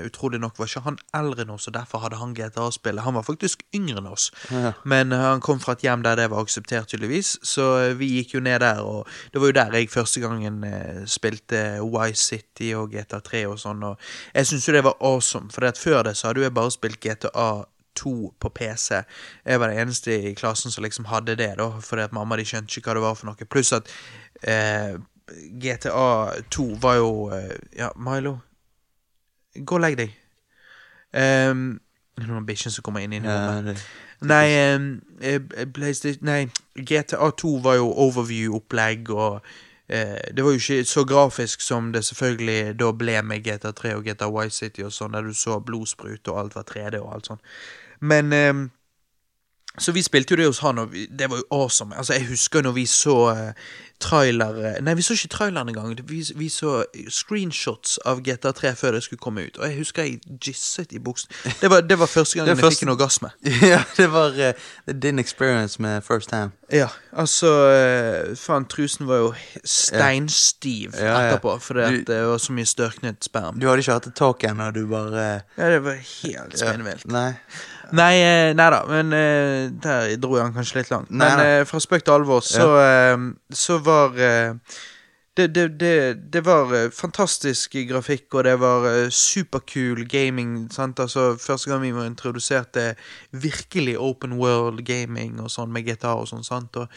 Utrolig 0.07 0.39
nok 0.41 0.57
var 0.57 0.69
ikke 0.71 0.83
han 0.87 0.97
eldre 1.17 1.45
enn 1.45 1.53
oss, 1.53 1.67
og 1.69 1.75
derfor 1.75 2.01
hadde 2.01 2.17
han 2.21 2.33
GTA-spillet. 2.37 3.03
Han 3.05 3.17
var 3.19 3.25
faktisk 3.27 3.61
yngre 3.77 4.01
enn 4.01 4.09
oss, 4.09 4.31
Ja. 4.49 4.73
men 4.83 5.11
han 5.13 5.41
kom 5.45 5.59
fra 5.61 5.75
et 5.77 5.85
hjem 5.85 6.01
der 6.05 6.17
det 6.17 6.29
var 6.31 6.41
akseptert, 6.41 6.89
tydeligvis, 6.91 7.35
så 7.45 7.93
vi 7.97 8.09
gikk 8.17 8.33
jo 8.37 8.41
ned 8.43 8.61
der, 8.65 8.81
og 8.81 9.05
det 9.33 9.41
var 9.41 9.51
jo 9.51 9.57
der 9.59 9.77
jeg 9.77 9.91
første 9.93 10.21
gangen 10.23 10.63
spilte 11.09 11.61
Wise 11.85 12.23
City 12.31 12.71
og 12.77 12.93
GTA3 12.95 13.45
og 13.51 13.59
sånn, 13.61 13.83
og 13.91 13.99
jeg 14.33 14.49
syns 14.49 14.67
jo 14.67 14.75
det 14.75 14.83
var 14.89 14.97
awesome, 14.99 15.51
for 15.53 15.69
før 15.77 16.03
det 16.09 16.15
så 16.17 16.29
hadde 16.29 16.41
jo 16.41 16.47
jeg 16.49 16.55
bare 16.57 16.73
spilt 16.73 16.99
GTA 17.03 17.47
2 18.01 18.13
på 18.41 18.51
PC. 18.57 19.01
Jeg 19.45 19.61
var 19.61 19.71
den 19.71 19.83
eneste 19.83 20.17
i 20.31 20.33
klassen 20.37 20.73
som 20.73 20.85
liksom 20.85 21.09
hadde 21.11 21.37
det, 21.39 21.53
da, 21.61 21.69
fordi 21.79 22.07
at 22.07 22.15
mamma 22.17 22.39
de 22.39 22.47
skjønte 22.47 22.79
ikke 22.79 22.91
hva 22.91 22.97
det 22.99 23.05
var 23.05 23.19
for 23.19 23.29
noe. 23.31 23.49
Pluss 23.51 23.73
at 23.77 23.91
eh, 24.43 24.97
GTA 25.61 26.41
2 26.51 26.67
var 26.81 26.99
jo 26.99 27.13
eh, 27.35 27.55
Ja, 27.77 27.91
Milo, 27.95 28.37
gå 29.55 29.77
og 29.77 29.85
legg 29.85 29.99
deg. 29.99 30.17
Um, 31.11 31.81
noen 32.21 32.45
bikkjer 32.47 32.71
som 32.71 32.85
kommer 32.85 33.03
inn 33.03 33.17
i 33.17 33.21
rommet. 33.23 33.75
Ja, 33.75 34.07
Nei, 34.21 34.53
eh, 34.53 35.41
Nei, 36.21 36.41
GTA 36.77 37.31
2 37.41 37.53
var 37.65 37.79
jo 37.79 37.89
overview-opplegg, 38.05 39.09
og 39.09 39.39
eh, 39.89 40.19
det 40.29 40.45
var 40.45 40.53
jo 40.53 40.61
ikke 40.61 40.85
så 40.85 41.03
grafisk 41.09 41.61
som 41.65 41.89
det 41.95 42.03
selvfølgelig 42.05 42.75
da 42.79 42.91
ble 42.93 43.17
med 43.25 43.43
GTA 43.47 43.73
3 43.77 43.95
og 43.97 44.05
GTA 44.05 44.29
White 44.29 44.55
City 44.55 44.85
og 44.85 44.93
sånn, 44.93 45.17
der 45.17 45.25
du 45.25 45.33
så 45.33 45.57
blodsprut 45.59 46.29
og 46.29 46.39
alt 46.43 46.59
var 46.59 46.69
3D 46.69 47.01
og 47.01 47.15
alt 47.15 47.31
sånn. 47.31 47.41
Men 48.01 48.33
eh, 48.33 48.53
Så 49.79 49.91
vi 49.95 50.01
spilte 50.03 50.33
jo 50.33 50.37
det 50.41 50.45
hos 50.49 50.59
han, 50.59 50.77
og 50.79 50.91
vi, 50.91 51.05
det 51.07 51.29
var 51.31 51.37
jo 51.37 51.43
awesome. 51.51 51.95
Altså, 51.97 52.13
Jeg 52.13 52.27
husker 52.27 52.61
når 52.61 52.71
vi 52.75 52.85
så 52.85 53.13
uh, 53.31 53.51
trailer 54.01 54.81
Nei, 54.81 54.93
vi 54.97 55.01
så 55.05 55.13
ikke 55.13 55.27
traileren 55.31 55.69
engang. 55.69 55.93
Vi, 56.09 56.23
vi 56.35 56.49
så 56.49 56.83
screenshots 57.09 57.99
av 58.05 58.19
GTA3 58.25 58.73
før 58.75 58.91
det 58.97 59.03
skulle 59.05 59.19
komme 59.23 59.45
ut. 59.47 59.57
Og 59.61 59.69
jeg 59.69 59.77
husker 59.77 60.03
jeg 60.03 60.19
gisset 60.43 60.91
i 60.91 60.99
buksen. 60.99 61.29
Det 61.61 61.69
var, 61.71 61.81
det 61.87 61.99
var 62.01 62.05
første 62.11 62.37
gangen 62.41 62.57
første... 62.57 62.65
jeg 62.67 62.73
fikk 62.73 62.87
en 62.89 62.93
orgasme. 62.95 63.29
ja, 63.73 63.79
det 63.97 64.09
var 64.11 64.35
uh, 64.35 64.93
din 65.07 65.19
experience 65.23 65.81
med 65.81 66.01
First 66.03 66.29
Time. 66.29 66.51
Ja, 66.71 66.87
altså 67.13 67.47
uh, 67.71 68.35
Faen, 68.37 68.65
trusen 68.65 69.07
var 69.07 69.17
jo 69.23 69.33
steinstiv 69.63 70.95
Ja, 70.99 71.05
ja. 71.05 71.19
etterpå, 71.29 71.57
fordi 71.59 71.97
Du- 72.01 72.03
det 72.13 72.21
var 72.27 72.37
så 72.37 72.53
mye 72.53 72.65
størknet 72.65 73.23
sperm. 73.23 73.59
Du 73.59 73.67
hadde 73.67 73.79
ikke 73.85 73.93
hatt 73.99 74.07
et 74.07 74.15
tak 74.15 74.43
ennå, 74.43 74.71
du 74.75 74.83
bare 74.87 75.41
Ja, 75.57 75.69
det 75.69 75.83
var 75.83 75.93
helt 75.95 76.57
spinnvilt. 76.59 77.07
Nei. 77.07 77.33
Nei, 77.97 78.13
eh, 78.21 78.53
nei 78.57 78.69
da, 78.73 78.81
men 78.89 79.13
eh, 79.15 79.67
der 79.83 80.15
dro 80.21 80.37
jeg 80.37 80.47
han 80.47 80.55
kanskje 80.55 80.81
litt 80.81 80.91
langt. 80.93 81.11
Nei, 81.11 81.27
Men 81.27 81.43
eh, 81.43 81.65
fra 81.69 81.81
spøk 81.83 82.05
til 82.05 82.15
alvor, 82.15 82.43
så, 82.45 82.67
eh, 82.81 83.25
så 83.55 83.77
var 83.83 84.13
det, 84.17 85.47
det, 85.55 85.65
det, 85.79 85.95
det 86.33 86.43
var 86.45 86.73
fantastisk 86.95 87.75
grafikk, 87.89 88.27
og 88.35 88.45
det 88.47 88.55
var 88.61 88.87
superkul 89.15 90.05
gaming. 90.09 90.69
Sant? 90.73 90.99
Altså, 90.99 91.33
første 91.39 91.71
gang 91.71 91.83
vi 91.83 91.95
var 91.95 92.07
introdusert 92.09 92.73
til 92.77 92.95
virkelig 93.31 93.97
open 93.99 94.37
world 94.39 94.85
gaming 94.87 95.39
og 95.41 95.51
sånn 95.51 95.71
med 95.71 95.87
GTA 95.87 96.15
og 96.19 96.31
sånn. 96.31 96.47
sant? 96.47 96.79
Og 96.79 96.91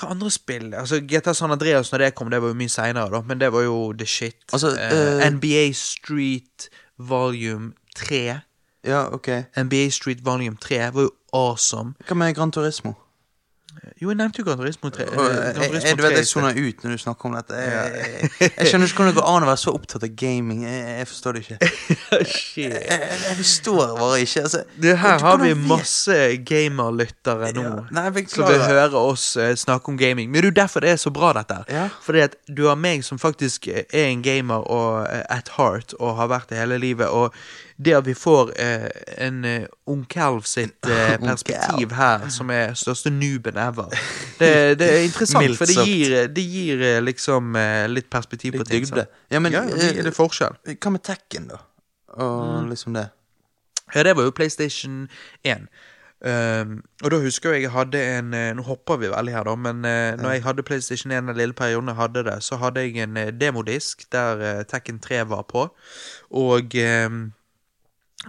hva 0.00 0.14
andre 0.14 0.30
spill? 0.32 0.70
Altså, 0.74 1.00
GTA 1.04 1.34
San 1.36 1.52
Andreas 1.52 1.90
når 1.92 2.04
det 2.04 2.14
kom, 2.18 2.30
det 2.32 2.40
var 2.42 2.52
jo 2.52 2.58
mye 2.58 2.72
seinere, 2.72 3.22
men 3.26 3.40
det 3.40 3.50
var 3.52 3.66
jo 3.66 3.80
the 3.92 4.06
shit. 4.08 4.38
Altså, 4.52 4.72
uh, 4.76 4.94
uh, 5.20 5.26
NBA 5.30 5.70
Street 5.76 6.70
Volume 6.96 7.72
3. 7.96 8.40
Ja, 8.86 9.06
ok. 9.12 9.28
NBA 9.56 9.90
Street 9.92 10.24
Volume 10.24 10.56
3 10.60 10.78
var 10.94 11.02
jo 11.02 11.10
awesome. 11.36 11.94
Hva 12.08 12.16
med 12.16 12.34
Gran 12.34 12.50
Turismo? 12.50 12.94
Jo, 14.02 14.08
jeg 14.10 14.16
nevnte 14.18 14.40
jo 14.40 14.44
Gran 14.44 14.58
Turismo 14.58 14.90
3. 14.90 15.04
Og, 15.14 15.18
eh, 15.30 15.36
jeg, 15.36 15.54
Gran 15.54 15.74
jeg, 15.84 15.96
du 15.96 16.02
vet, 16.02 16.10
3 16.12 16.16
jeg 16.18 16.26
soner 16.26 16.56
ut 16.58 16.82
når 16.84 16.90
du 16.96 16.98
snakker 16.98 17.28
om 17.28 17.36
dette. 17.36 17.54
Jeg, 17.60 17.92
jeg, 18.40 18.50
jeg 18.56 18.66
skjønner 18.66 18.90
ikke 18.90 18.98
hvordan 18.98 19.12
det 19.14 19.20
går 19.20 19.28
an 19.30 19.44
å 19.46 19.48
være 19.50 19.60
så 19.62 19.74
opptatt 19.76 20.06
av 20.08 20.10
gaming. 20.22 20.64
Jeg, 20.66 20.80
jeg 20.98 21.08
forstår 21.10 21.36
det 21.38 21.42
ikke. 21.44 21.68
Shit. 22.32 22.74
Jeg, 22.74 22.82
jeg, 22.90 23.20
jeg 23.28 23.36
forstår 23.38 23.94
bare 24.00 24.18
ikke. 24.24 24.42
Altså, 24.48 24.62
Det 24.74 24.96
her 24.98 25.16
du- 25.20 25.24
har 25.24 25.36
hvordan 25.38 25.46
vi 25.46 25.52
vet- 25.54 25.68
masse 25.70 26.18
gamerlyttere 26.50 27.52
nå. 27.56 27.62
Ja, 27.68 27.86
Nei, 28.00 28.26
Som 28.34 28.48
vil 28.50 28.64
høre 28.66 28.90
oss 29.04 29.28
eh, 29.36 29.54
snakke 29.56 29.88
om 29.94 29.98
gaming. 30.00 30.30
Men 30.30 30.40
det 30.42 30.48
er 30.48 30.50
jo 30.50 30.58
derfor 30.62 30.80
det 30.84 30.90
er 30.96 31.00
så 31.06 31.10
bra, 31.14 31.32
dette. 31.38 31.54
her. 31.62 31.64
Ja. 31.70 31.88
Fordi 32.02 32.20
at 32.26 32.36
du 32.50 32.66
har 32.68 32.76
meg 32.80 33.04
som 33.06 33.18
faktisk 33.22 33.68
eh, 33.68 33.84
er 33.92 34.10
en 34.10 34.22
gamer 34.26 34.66
og 34.66 35.06
eh, 35.06 35.22
at 35.30 35.54
heart 35.56 35.94
og 36.00 36.16
har 36.18 36.28
vært 36.32 36.50
det 36.50 36.58
hele 36.58 36.78
livet. 36.82 37.06
Og 37.08 37.30
det 37.84 37.94
at 37.96 38.06
vi 38.06 38.14
får 38.14 38.52
eh, 38.60 38.88
en 39.26 39.44
ung 39.88 40.02
kalv 40.10 40.44
sitt 40.48 40.86
eh, 40.90 41.16
perspektiv 41.22 41.94
her, 41.96 42.28
som 42.32 42.50
er 42.52 42.74
største 42.78 43.12
nooben 43.14 43.56
ever, 43.60 43.88
det, 44.38 44.52
det 44.80 44.90
er 44.90 45.04
interessant. 45.06 45.56
For 45.58 45.70
det 45.70 45.86
gir, 45.88 46.16
det 46.28 46.44
gir 46.44 46.84
eh, 46.84 46.98
liksom 47.04 47.56
eh, 47.56 47.86
litt 47.88 48.10
perspektiv 48.12 48.58
på 48.58 48.68
ting. 48.68 48.84
dybde. 48.84 49.06
Ja, 49.30 49.40
men 49.40 49.56
ja, 49.56 49.64
det 49.68 49.94
eh, 49.94 50.04
er 50.04 50.16
forskjell. 50.16 50.60
hva 50.76 50.92
med 50.92 51.04
Tekken, 51.06 51.48
da? 51.52 51.62
Og 52.20 52.68
liksom 52.68 52.94
det. 52.98 53.08
Ja, 53.94 54.02
det 54.02 54.16
var 54.16 54.28
jo 54.28 54.34
PlayStation 54.34 55.08
1. 55.44 55.70
Um, 56.20 56.82
og 57.00 57.14
da 57.14 57.18
husker 57.22 57.54
jeg 57.54 57.62
jeg 57.62 57.70
hadde 57.72 57.96
en 57.96 58.34
eh, 58.36 58.50
Nå 58.52 58.60
hopper 58.66 58.98
vi 59.00 59.08
veldig 59.08 59.32
her, 59.32 59.46
da, 59.48 59.54
men 59.56 59.78
uh, 59.88 60.18
når 60.20 60.34
jeg 60.34 60.42
hadde 60.44 60.64
PlayStation 60.68 61.14
1 61.16 61.30
den 61.30 61.38
lille 61.38 61.56
perioden 61.56 61.88
jeg 61.88 61.96
hadde 61.96 62.24
det, 62.26 62.34
så 62.44 62.58
hadde 62.60 62.82
jeg 62.84 63.00
en 63.00 63.16
eh, 63.16 63.30
demodisk 63.32 64.04
der 64.12 64.42
uh, 64.44 64.62
Tekken 64.68 64.98
3 65.00 65.22
var 65.30 65.46
på. 65.48 65.70
Og 66.30 66.76
ehm, 66.76 67.32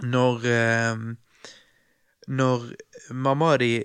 når 0.00 0.46
eh, 0.46 0.96
Når 2.28 2.68
mamma 3.10 3.56
di 3.58 3.82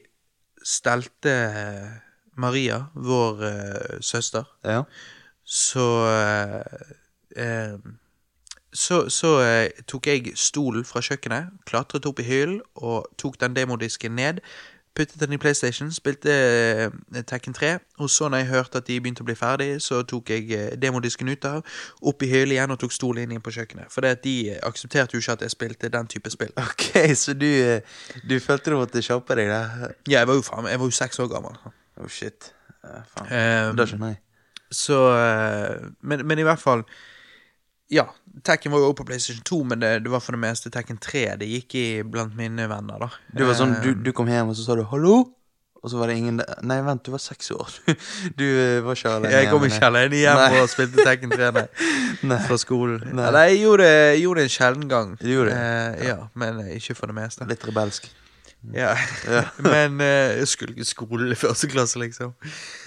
stelte 0.64 1.32
eh, 1.32 1.88
Maria, 2.38 2.84
vår 2.94 3.44
eh, 3.44 4.00
søster, 4.02 4.44
Ja. 4.64 4.84
så 5.44 5.88
eh, 6.12 6.62
eh, 7.36 7.80
så, 8.74 9.10
så 9.10 9.40
eh, 9.42 9.72
tok 9.88 10.08
jeg 10.08 10.34
stolen 10.38 10.86
fra 10.86 11.02
kjøkkenet, 11.02 11.50
klatret 11.66 12.06
opp 12.06 12.20
i 12.20 12.24
hyllen 12.28 12.62
og 12.76 13.08
tok 13.18 13.40
den 13.42 13.56
demodisken 13.56 14.12
ned. 14.16 14.40
Puttet 14.98 15.20
den 15.20 15.34
i 15.34 15.38
PlayStation, 15.38 15.92
spilte 15.94 16.34
eh, 16.34 17.24
Tekken 17.28 17.54
3. 17.54 17.76
Og 18.02 18.10
så 18.10 18.30
når 18.30 18.38
jeg 18.38 18.48
hørte 18.48 18.80
at 18.82 18.88
de 18.88 18.96
begynte 19.02 19.22
å 19.22 19.28
bli 19.28 19.36
ferdig, 19.38 19.68
så 19.86 20.00
tok 20.10 20.32
jeg 20.34 20.48
eh, 20.58 20.72
demodisken 20.82 21.30
ut 21.30 21.46
av, 21.46 21.76
opp 22.02 22.24
i 22.26 22.30
hyllen 22.32 22.56
igjen 22.56 22.74
og 22.74 22.80
tok 22.82 22.96
stolen 22.96 23.36
inn 23.36 23.44
på 23.46 23.54
kjøkkenet. 23.54 23.92
For 23.94 24.08
de 24.24 24.34
eh, 24.56 24.62
aksepterte 24.66 25.14
jo 25.14 25.22
ikke 25.22 25.36
at 25.38 25.44
jeg 25.46 25.54
spilte 25.54 25.92
den 25.94 26.10
type 26.10 26.34
spill. 26.34 26.54
Ok, 26.68 27.14
så 27.16 27.34
du, 27.38 27.48
du 28.26 28.36
følte 28.42 28.74
du 28.74 28.80
måtte 28.80 29.04
kjappe 29.06 29.38
deg 29.38 29.52
der? 29.52 29.94
Ja, 30.10 30.24
jeg 30.24 30.32
var 30.32 30.40
jo 30.40 30.46
faen, 30.46 30.70
jeg 30.72 30.82
var 30.82 30.90
jo 30.90 30.98
seks 30.98 31.22
år 31.22 31.30
gammel. 31.32 31.60
Oh 32.02 32.10
shit. 32.10 32.50
Uh, 32.82 33.04
faen. 33.14 33.30
Um, 33.30 33.78
da 33.78 33.86
skjønner 33.90 34.16
jeg. 34.16 34.22
Så 34.74 34.98
men, 36.02 36.26
men 36.28 36.42
i 36.42 36.46
hvert 36.48 36.60
fall 36.60 36.84
Ja, 37.90 38.10
Tekken 38.44 38.72
var 38.74 38.82
jo 38.84 38.90
også 38.92 39.00
på 39.00 39.06
PlayStation 39.08 39.44
2, 39.48 39.64
men 39.72 39.80
det, 39.82 39.92
det 40.04 40.12
var 40.12 40.22
for 40.24 40.36
det 40.36 40.42
meste 40.44 40.70
Tekken 40.74 41.00
3 41.02 41.24
det 41.42 41.48
gikk 41.48 41.76
i 41.80 41.86
blant 42.04 42.36
mine 42.38 42.68
venner, 42.70 43.00
da. 43.08 43.10
Du 43.34 43.46
var 43.48 43.56
sånn, 43.58 43.78
du, 43.84 43.94
Eh, 43.94 44.04
du 44.04 44.12
kom 44.16 44.28
hjem 44.30 44.52
og 44.52 44.58
så 44.60 44.66
sa 44.66 44.76
du 44.76 44.84
'hallo', 44.84 45.32
og 45.78 45.92
så 45.92 45.98
var 46.02 46.08
det 46.12 46.18
ingen 46.20 46.38
der. 46.42 46.60
Nei, 46.68 46.82
vent, 46.84 47.06
du 47.06 47.12
var 47.14 47.22
seks 47.24 47.52
år. 47.52 47.72
Du 48.40 48.44
eh, 48.44 48.84
var 48.84 48.98
ikke 48.98 49.14
alene 49.14 49.32
Jeg 49.32 49.50
kom 49.52 49.64
ikke 49.64 49.86
alene 49.88 50.20
hjem 50.20 50.42
Nei. 50.42 50.62
og 50.62 50.70
spilte 50.70 51.06
Tekken 51.06 51.32
3 51.32 51.52
nei, 51.56 51.66
Nei. 52.34 52.40
fra 52.48 52.58
skolen. 52.60 53.02
Nei. 53.14 53.28
Eller 53.30 53.48
jeg 53.52 53.62
gjorde, 53.64 53.88
jeg 53.88 54.22
gjorde 54.26 54.40
det 54.40 54.48
en 54.50 54.56
sjelden 54.58 54.88
gang. 54.92 55.18
Du 55.22 55.28
gjorde 55.32 55.52
det? 55.56 55.58
Eh, 56.04 56.08
ja, 56.12 56.18
men 56.36 56.60
eh, 56.66 56.76
ikke 56.78 56.96
for 57.00 57.08
det 57.08 57.16
meste. 57.16 57.48
Litt 57.48 57.68
rebelsk. 57.68 58.10
Ja. 58.74 58.96
Ja. 59.30 59.44
men 59.72 60.02
eh, 60.02 60.38
jeg 60.42 60.48
skulle 60.52 60.76
ikke 60.76 60.90
skole 60.92 61.32
i 61.32 61.40
første 61.40 61.70
klasse, 61.72 62.00
liksom. 62.04 62.34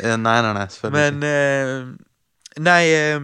Nei, 0.03 0.17
nei, 0.19 0.53
nei, 0.53 0.67
selvfølgelig 0.69 1.15
Men 1.15 1.31
eh, 1.31 2.61
Nei 2.61 2.83
eh, 2.91 3.21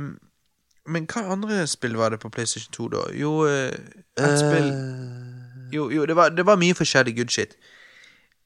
Men 0.88 1.06
hva 1.10 1.22
andre 1.32 1.66
spill 1.66 1.96
var 1.96 2.10
det 2.14 2.20
på 2.22 2.30
PlayStation 2.30 2.72
2, 2.72 2.88
da? 2.92 3.04
Jo, 3.18 3.32
eh, 3.46 3.72
et 4.16 4.38
spill 4.38 4.70
Eh, 4.70 5.32
Jo, 5.72 5.88
jo 5.90 6.04
det, 6.06 6.14
var, 6.16 6.30
det 6.30 6.44
var 6.46 6.56
mye 6.56 6.74
forskjellig 6.78 7.16
good 7.16 7.30
shit. 7.34 7.56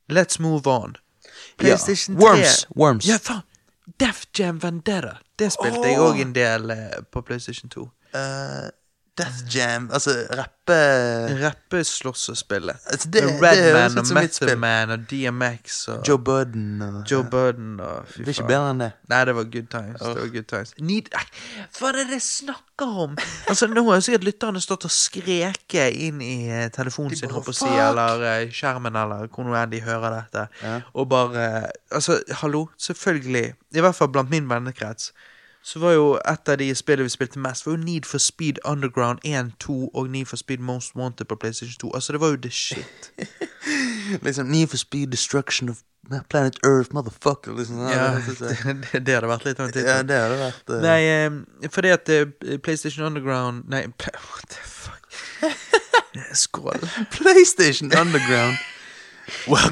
Let's 0.09 0.41
move 0.41 0.66
on. 0.66 0.97
PlayStation 1.59 2.16
3 2.16 2.24
Worms. 2.24 2.66
Worms. 2.76 3.07
Ja, 3.07 3.18
faen! 3.20 3.43
Def 4.01 4.24
Jam 4.38 4.59
Vendetta. 4.62 5.18
Det 5.38 5.51
spilte 5.53 5.84
jeg 5.88 5.99
Åh. 6.01 6.07
òg 6.14 6.20
en 6.22 6.32
del 6.34 6.70
eh, 6.70 7.01
på 7.12 7.20
PlayStation 7.26 7.68
2. 7.70 7.84
Eh, 8.14 8.70
Death 9.21 9.45
Jam, 9.57 9.91
altså 9.93 10.16
rappe 10.39 10.77
Rappeslåssespillet. 11.45 12.77
altså, 12.87 13.09
det, 13.11 13.23
det 13.23 13.43
Redman 13.43 13.99
og 13.99 14.07
Method. 14.14 14.57
Man 14.57 14.91
og 14.91 14.99
DMX 15.11 15.89
og 15.89 16.09
Joe 16.09 16.18
Budden 16.18 16.83
og 16.83 17.11
Joe 17.11 17.25
Budden 17.25 17.81
og 17.81 18.07
fy 18.09 18.18
Det 18.23 18.29
er 18.29 18.35
ikke 18.37 18.47
bedre 18.51 18.71
enn 18.75 18.83
det. 18.85 18.91
Nei, 19.11 19.21
det 19.29 19.35
var 19.39 19.49
good 19.55 19.68
times. 19.73 20.01
Det 20.01 20.16
var 20.23 20.31
good 20.35 20.49
times. 20.53 20.75
Need, 20.81 21.11
hva 21.79 21.89
er 21.91 21.99
det 22.01 22.07
det 22.12 22.21
snakker 22.23 22.95
om? 23.07 23.16
Altså, 23.49 23.66
Nå 23.71 23.83
har 23.91 24.01
sikkert 24.05 24.25
lytterne 24.29 24.62
stått 24.62 24.87
og 24.89 24.95
skreket 24.95 25.99
inn 26.07 26.23
i 26.25 26.35
eh, 26.51 26.68
telefonen 26.75 27.16
sin, 27.18 27.31
håper 27.35 27.53
jeg 27.53 27.59
å 27.59 27.61
si, 27.64 27.73
eller 27.89 28.25
eh, 28.31 28.47
skjermen, 28.55 28.97
eller 28.97 29.27
hvor 29.29 29.49
nå 29.49 29.57
enn 29.59 29.75
de 29.75 29.83
hører 29.85 30.16
dette, 30.21 30.47
Ja. 30.62 30.79
og 30.95 31.09
bare 31.11 31.49
Altså, 31.91 32.21
hallo, 32.43 32.68
selvfølgelig, 32.79 33.47
i 33.75 33.81
hvert 33.83 33.95
fall 33.99 34.09
blant 34.14 34.31
min 34.31 34.47
vennekrets, 34.51 35.11
så 35.62 35.78
var 35.78 35.92
jo 35.92 36.18
et 36.28 36.48
av 36.48 36.56
de 36.58 36.74
spillene 36.74 37.04
vi 37.04 37.12
spilte 37.12 37.38
mest, 37.38 37.66
var 37.66 37.76
jo 37.76 37.82
Need 37.82 38.06
for 38.08 38.18
Speed 38.18 38.58
Underground 38.64 39.18
1, 39.24 39.52
2 39.61 39.90
og 39.94 40.11
Need 40.11 40.26
for 40.26 40.36
Speed 40.36 40.58
Most 40.58 40.96
Wanted 40.96 41.26
på 41.26 41.36
PlayStation 41.36 41.78
2. 41.80 41.90
Altså, 41.94 42.12
det 42.12 42.20
var 42.20 42.28
jo 42.28 42.36
the 42.36 42.50
shit. 42.50 43.12
Liksom 44.24 44.46
Need 44.46 44.68
for 44.68 44.76
speed 44.76 45.06
destruction 45.06 45.68
of 45.68 45.76
planet 46.30 46.58
Earth, 46.64 46.94
motherfucker. 46.94 47.58
Liksom. 47.58 47.78
Ja, 47.78 48.14
det, 48.92 49.06
det, 49.06 49.14
hadde 49.14 49.28
vært 49.28 49.44
litt 49.44 49.61
av 49.61 49.68
en 49.68 49.72
tittel. 49.72 49.90
ja, 49.90 50.02
det 50.02 50.16
hadde 50.16 50.38
vært 50.40 50.72
uh... 50.72 50.80
Nei, 50.82 51.68
fordi 51.70 51.92
at 51.94 52.08
eh, 52.08 52.56
PlayStation 52.58 53.06
Underground 53.06 53.68
Nei, 53.68 53.84
what 54.32 54.48
the 54.48 54.64
fuck? 54.64 55.06
Skål. 56.34 56.88
PlayStation 57.12 57.92
Underground. 57.92 58.56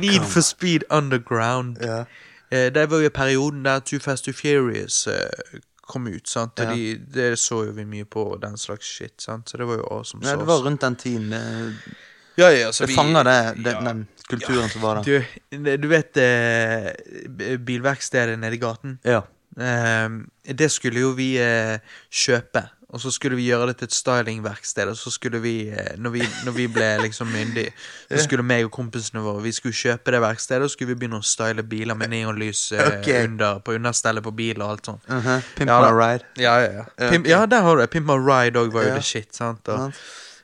Need 0.01 0.23
for 0.23 0.41
Speed 0.41 0.85
Underground. 0.91 1.79
Ja. 1.83 2.05
Eh, 2.51 2.75
det 2.75 2.91
var 2.91 2.99
jo 2.99 3.09
perioden 3.09 3.65
der 3.65 3.81
Too 3.81 3.99
Fast 3.99 4.25
Too 4.25 4.33
Furious 4.33 5.07
eh, 5.07 5.61
kom 5.89 6.07
ut, 6.11 6.29
sant? 6.29 6.61
Og 6.61 6.67
Ja. 6.69 6.75
de, 6.77 6.95
det 7.17 7.31
så 7.41 7.63
jo 7.67 7.73
vi 7.77 7.85
mye 7.89 8.05
på, 8.05 8.27
den 8.43 8.57
slags 8.61 8.87
shit, 8.87 9.15
sant? 9.25 9.49
Så 9.49 9.57
det 9.59 9.67
var 9.67 9.81
jo 9.81 9.89
awesome 9.97 10.23
Ja, 10.29 10.37
det 10.37 10.47
var 10.49 10.63
rundt 10.67 10.81
den 10.85 10.97
tiden. 10.97 11.31
Det, 11.31 11.97
Ja, 12.39 12.51
ja, 12.55 12.67
altså, 12.69 12.85
det 12.87 12.93
vi- 12.93 12.95
fanger 13.01 13.25
det, 13.27 13.65
det, 13.65 13.73
ja. 13.73 13.81
den 13.89 14.05
kulturen 14.29 14.69
som 14.71 14.83
var 14.85 15.01
der. 15.01 15.25
Du, 15.51 15.77
du 15.83 15.89
vet 15.91 16.17
eh, 16.23 17.57
bilverkstedet 17.59 18.39
nede 18.39 18.55
i 18.55 18.61
gaten? 18.63 18.99
Ja. 19.03 19.23
Eh, 19.59 20.09
det 20.55 20.69
skulle 20.71 21.01
jo 21.03 21.13
vi 21.19 21.33
eh, 21.43 21.79
kjøpe, 22.11 22.63
og 22.89 23.01
så 23.01 23.11
skulle 23.13 23.37
vi 23.37 23.45
gjøre 23.51 23.67
det 23.69 23.75
til 23.77 23.89
et 23.91 23.95
stylingverksted. 23.95 24.89
Og 24.89 24.97
så 24.97 25.11
skulle 25.13 25.41
vi, 25.45 25.69
eh, 25.69 25.97
når 26.01 26.11
vi, 26.15 26.23
når 26.45 26.55
vi 26.57 26.67
ble 26.73 26.87
liksom 27.03 27.29
myndige, 27.29 27.75
så 28.09 28.23
skulle 28.25 28.47
meg 28.47 28.65
og 28.65 28.73
kompisene 28.73 29.21
våre 29.21 29.43
Vi 29.45 29.53
skulle 29.53 29.77
kjøpe 29.77 30.15
det 30.15 30.23
verkstedet, 30.25 30.63
og 30.65 30.73
skulle 30.73 30.95
vi 30.95 30.99
begynne 31.03 31.21
å 31.21 31.27
style 31.27 31.63
biler 31.69 31.99
med 31.99 32.15
neonlys 32.15 32.71
okay. 32.73 32.97
Ok. 33.03 33.11
under, 33.29 33.61
på 33.61 33.77
understellet 33.77 34.25
på 34.25 34.33
bil 34.41 34.63
og 34.63 34.71
alt 34.71 34.89
sånt. 34.89 35.05
Uh-huh. 35.09 35.45
Pimp 35.59 35.69
Ja, 35.69 35.83
my 35.85 35.93
ride. 35.99 36.33
Ja, 36.41 36.57
ja, 36.65 36.73
ja. 36.79 36.87
Ja, 36.97 37.11
Pimp, 37.13 37.29
ja 37.29 37.45
der 37.47 37.67
har 37.67 37.77
du 37.77 37.85
det. 37.85 37.91
Pimp 37.93 38.09
My 38.09 38.17
Ride 38.17 38.61
òg 38.61 38.73
var 38.73 38.89
jo 38.89 38.97
det 38.97 39.05
shit. 39.05 39.35
sant? 39.37 39.69
Og, 39.69 39.93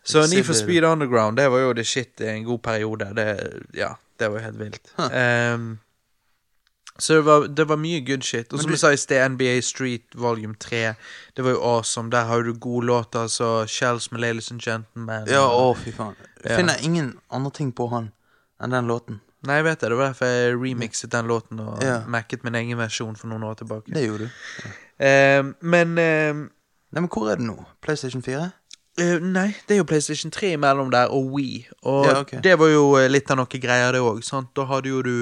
så 0.04 0.26
Need 0.28 0.44
for 0.44 0.52
Speed 0.52 0.84
Underground, 0.84 1.38
det 1.40 1.48
var 1.48 1.64
jo 1.64 1.72
det 1.72 1.86
shit 1.88 2.20
i 2.20 2.28
en 2.28 2.44
god 2.44 2.60
periode. 2.60 3.08
Det, 3.16 3.28
ja. 3.72 3.94
Det 4.20 4.28
var 4.30 4.38
jo 4.38 4.44
helt 4.44 4.60
vilt. 4.60 4.92
Ehm, 5.10 5.78
så 6.98 7.14
det 7.18 7.24
var, 7.26 7.46
det 7.46 7.64
var 7.68 7.76
mye 7.76 8.00
good 8.06 8.22
shit. 8.22 8.52
Og 8.52 8.60
som 8.62 8.70
jeg 8.70 8.78
sa 8.78 8.92
i 8.94 8.98
sted, 9.00 9.18
NBA 9.34 9.60
Street 9.66 10.14
Volume 10.14 10.54
3. 10.60 10.94
Det 11.36 11.44
var 11.44 11.56
jo 11.56 11.60
awesome. 11.62 12.10
Der 12.10 12.24
har 12.28 12.42
du 12.42 12.52
gode 12.54 12.86
låter, 12.86 13.26
som 13.26 13.66
Shells 13.66 14.12
med 14.12 14.20
Ladies 14.20 14.50
and 14.52 14.60
Gentlemen. 14.62 15.26
Ja, 15.26 15.42
å, 15.50 15.72
fy 15.74 15.90
faen. 15.92 16.14
Ja. 16.44 16.56
Finner 16.56 16.78
ingen 16.86 17.16
andre 17.30 17.50
ting 17.50 17.72
på 17.72 17.88
han 17.90 18.12
enn 18.62 18.70
den 18.70 18.86
låten. 18.86 19.20
Nei, 19.44 19.58
jeg 19.58 19.64
vet 19.66 19.80
det. 19.82 19.90
Det 19.90 19.96
var 19.98 20.12
derfor 20.12 20.30
jeg 20.30 20.54
remixet 20.56 21.10
den 21.12 21.26
låten 21.28 21.60
og 21.60 21.82
Ja. 21.82 21.98
macket 22.08 22.44
min 22.44 22.54
egen 22.54 22.78
versjon 22.78 23.16
for 23.16 23.28
noen 23.28 23.42
år 23.44 23.58
tilbake. 23.60 23.92
Det 23.92 24.06
gjorde 24.06 24.28
du. 24.30 24.68
Ehm, 25.04 25.54
men 25.60 25.98
ehm, 25.98 26.50
Nei, 26.94 27.00
men 27.00 27.10
hvor 27.10 27.26
er 27.32 27.36
det 27.40 27.44
nå? 27.48 27.56
PlayStation 27.82 28.22
4? 28.22 28.52
Uh, 29.00 29.18
nei, 29.18 29.48
det 29.66 29.74
er 29.74 29.80
jo 29.80 29.84
PlayStation 29.90 30.30
3 30.30 30.52
imellom 30.54 30.92
der, 30.94 31.10
og 31.10 31.32
Wii. 31.34 31.66
Og 31.82 32.06
Ja, 32.06 32.20
okay. 32.20 32.38
det 32.40 32.54
var 32.58 32.68
jo 32.70 32.84
eh, 32.94 33.08
litt 33.10 33.30
av 33.34 33.40
noe 33.40 33.46
greier, 33.58 33.90
det 33.92 34.00
òg. 34.00 34.22
Da 34.54 34.64
hadde 34.70 34.88
jo 34.92 35.02
du 35.02 35.16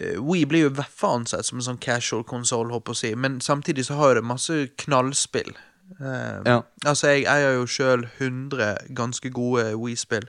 eh, 0.00 0.14
eh, 0.14 0.18
Wii 0.20 0.46
blir 0.46 0.66
jo 0.66 0.70
i 0.70 0.76
hvert 0.78 0.94
fall 0.94 1.20
ansett 1.20 1.46
som 1.46 1.58
en 1.58 1.66
sånn 1.66 1.80
casual 1.82 2.24
konsoll, 2.24 2.72
si. 2.94 3.14
Men 3.14 3.40
samtidig 3.40 3.86
så 3.86 3.94
har 3.94 4.08
jo 4.08 4.20
det 4.20 4.24
masse 4.24 4.68
knallspill. 4.84 5.54
Eh, 6.00 6.42
Ja. 6.46 6.62
Altså, 6.84 7.08
jeg 7.08 7.24
eier 7.26 7.54
jo 7.58 7.66
sjøl 7.66 8.08
100 8.18 8.76
ganske 8.94 9.30
gode 9.30 9.74
Wii-spill. 9.76 10.28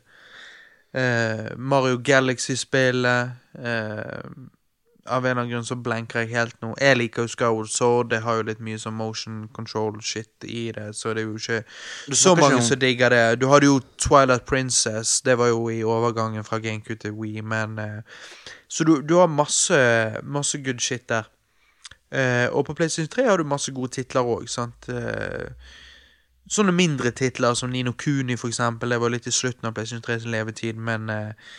Uh, 0.90 1.54
Mario 1.56 2.00
Galaxy-spillet 2.02 3.30
uh, 3.60 4.30
Av 5.06 5.26
en 5.26 5.30
eller 5.30 5.42
annen 5.42 5.52
grunn 5.52 5.66
så 5.66 5.76
blanker 5.78 6.24
jeg 6.24 6.32
helt 6.34 6.56
nå. 6.64 6.72
Jeg 6.82 6.98
liker 6.98 7.28
jo 7.28 7.28
Skyward 7.28 7.70
Sword. 7.70 8.10
Det 8.10 8.22
har 8.22 8.40
jo 8.40 8.48
litt 8.48 8.60
mye 8.60 8.78
sånn 8.82 8.98
motion 8.98 9.48
control-shit 9.54 10.46
i 10.50 10.72
det, 10.74 10.96
så 10.98 11.14
det 11.14 11.24
er 11.24 11.30
jo 11.30 11.38
ikke 11.38 12.16
så 12.18 12.34
mange 12.38 12.62
som 12.66 12.82
digger 12.82 13.14
det. 13.14 13.40
Du 13.42 13.48
hadde 13.50 13.70
jo 13.70 13.80
Twilight 14.02 14.46
Princess. 14.50 15.22
Det 15.22 15.38
var 15.38 15.50
jo 15.50 15.70
i 15.70 15.84
overgangen 15.86 16.46
fra 16.46 16.58
GameCube 16.62 17.00
til 17.02 17.14
Wii, 17.18 17.42
men 17.42 17.78
eh, 17.82 18.02
Så 18.70 18.86
du, 18.86 19.00
du 19.02 19.16
har 19.18 19.28
masse, 19.28 19.78
masse 20.24 20.60
good 20.66 20.82
shit 20.84 21.08
der. 21.10 21.30
Eh, 22.12 22.48
og 22.54 22.66
på 22.66 22.74
PlayStation 22.78 23.10
3 23.10 23.26
har 23.30 23.38
du 23.38 23.46
masse 23.50 23.74
gode 23.74 23.94
titler 23.98 24.26
òg, 24.26 24.46
sant. 24.50 24.90
Eh, 24.94 25.50
sånne 26.50 26.74
mindre 26.74 27.12
titler 27.14 27.58
som 27.58 27.74
Nino 27.74 27.94
Kuni, 27.98 28.38
for 28.38 28.50
eksempel. 28.50 28.94
Det 28.94 29.02
var 29.02 29.14
litt 29.14 29.30
i 29.30 29.34
slutten 29.34 29.70
av 29.70 29.76
PlayStation 29.78 30.06
3 30.06 30.20
sin 30.24 30.34
levetid, 30.34 30.78
men 30.78 31.10
eh, 31.14 31.50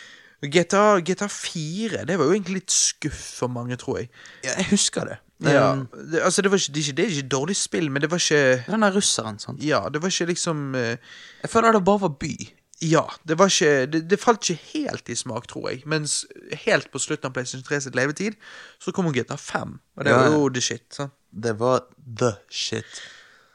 GTA, 0.41 0.99
GTA 1.05 1.27
4 1.29 2.05
Det 2.09 2.17
var 2.17 2.25
jo 2.25 2.33
egentlig 2.33 2.63
litt 2.63 2.73
skuff 2.73 3.19
for 3.39 3.51
mange, 3.53 3.77
tror 3.79 4.01
jeg. 4.01 4.09
Ja, 4.47 4.55
jeg 4.57 4.71
husker 4.71 5.11
det. 5.11 5.19
Ja, 5.41 5.71
Um, 5.73 5.87
det, 6.11 6.19
altså, 6.21 6.41
det 6.41 6.51
var 6.51 6.57
ikke, 6.57 6.73
det 6.73 6.77
er 6.77 6.85
ikke, 6.85 6.95
det 6.97 7.05
er 7.05 7.13
ikke 7.15 7.29
dårlig 7.33 7.55
spill, 7.57 7.87
men 7.91 8.01
det 8.03 8.11
var 8.11 8.19
ikke 8.21 8.63
den 8.67 8.83
der 8.85 8.93
russeren, 8.93 9.39
sant. 9.41 9.63
Ja, 9.65 9.79
det 9.89 10.01
var 10.01 10.13
ikke 10.13 10.25
liksom 10.29 10.75
eh, 10.75 10.97
Jeg 11.41 11.49
føler 11.49 11.71
det 11.73 11.81
bare 11.85 12.01
var 12.01 12.13
by. 12.21 12.35
Ja, 12.81 13.03
det 13.29 13.37
var 13.37 13.51
ikke 13.51 13.85
det, 13.93 13.99
det 14.09 14.17
falt 14.19 14.49
ikke 14.49 14.61
helt 14.73 15.09
i 15.09 15.15
smak, 15.15 15.47
tror 15.47 15.69
jeg. 15.69 15.83
Mens 15.85 16.25
helt 16.65 16.87
på 16.91 16.99
slutten 16.99 17.29
av 17.29 17.33
PlayStation 17.35 17.63
3 17.67 17.81
sitt 17.85 17.95
levetid, 17.95 18.37
så 18.81 18.91
kom 18.95 19.11
GTA 19.13 19.37
5. 19.37 19.75
Og 19.97 20.05
det 20.05 20.11
Ja, 20.15 20.17
var 20.17 20.33
jo 20.33 20.49
the 20.49 20.61
shit. 20.61 20.83
sant? 20.93 21.13
Det 21.31 21.53
var 21.59 21.83
the 22.19 22.31
shit. 22.49 23.01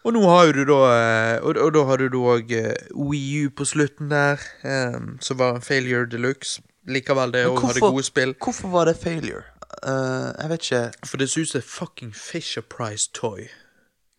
Og 0.07 0.15
nå 0.15 0.23
har 0.31 0.53
du 0.55 0.63
da 0.65 0.77
eh, 0.95 1.41
Og, 1.43 1.57
og 1.59 1.73
da 1.75 1.83
har 1.89 1.97
du 1.99 2.21
òg 2.23 2.53
Wii 2.95 3.47
U 3.47 3.51
på 3.51 3.65
slutten 3.67 4.09
der, 4.15 4.39
um, 4.63 5.17
som 5.21 5.39
var 5.39 5.57
en 5.57 5.63
failure 5.67 6.07
de 6.07 6.17
luxe. 6.23 6.63
Likevel, 6.87 7.33
det 7.35 7.47
òg 7.51 7.59
hadde 7.67 7.81
gode 7.83 8.05
spill. 8.07 8.35
Hvorfor 8.39 8.71
var 8.71 8.87
det 8.87 8.95
failure? 9.03 9.43
Uh, 9.83 10.31
jeg 10.39 10.49
vet 10.53 10.63
ikke 10.71 11.07
For 11.11 11.17
det 11.19 11.27
ser 11.31 11.41
ut 11.43 11.49
som 11.51 11.63
fucking 11.67 12.15
Fisher 12.15 12.63
Price 12.63 13.11
toy. 13.13 13.49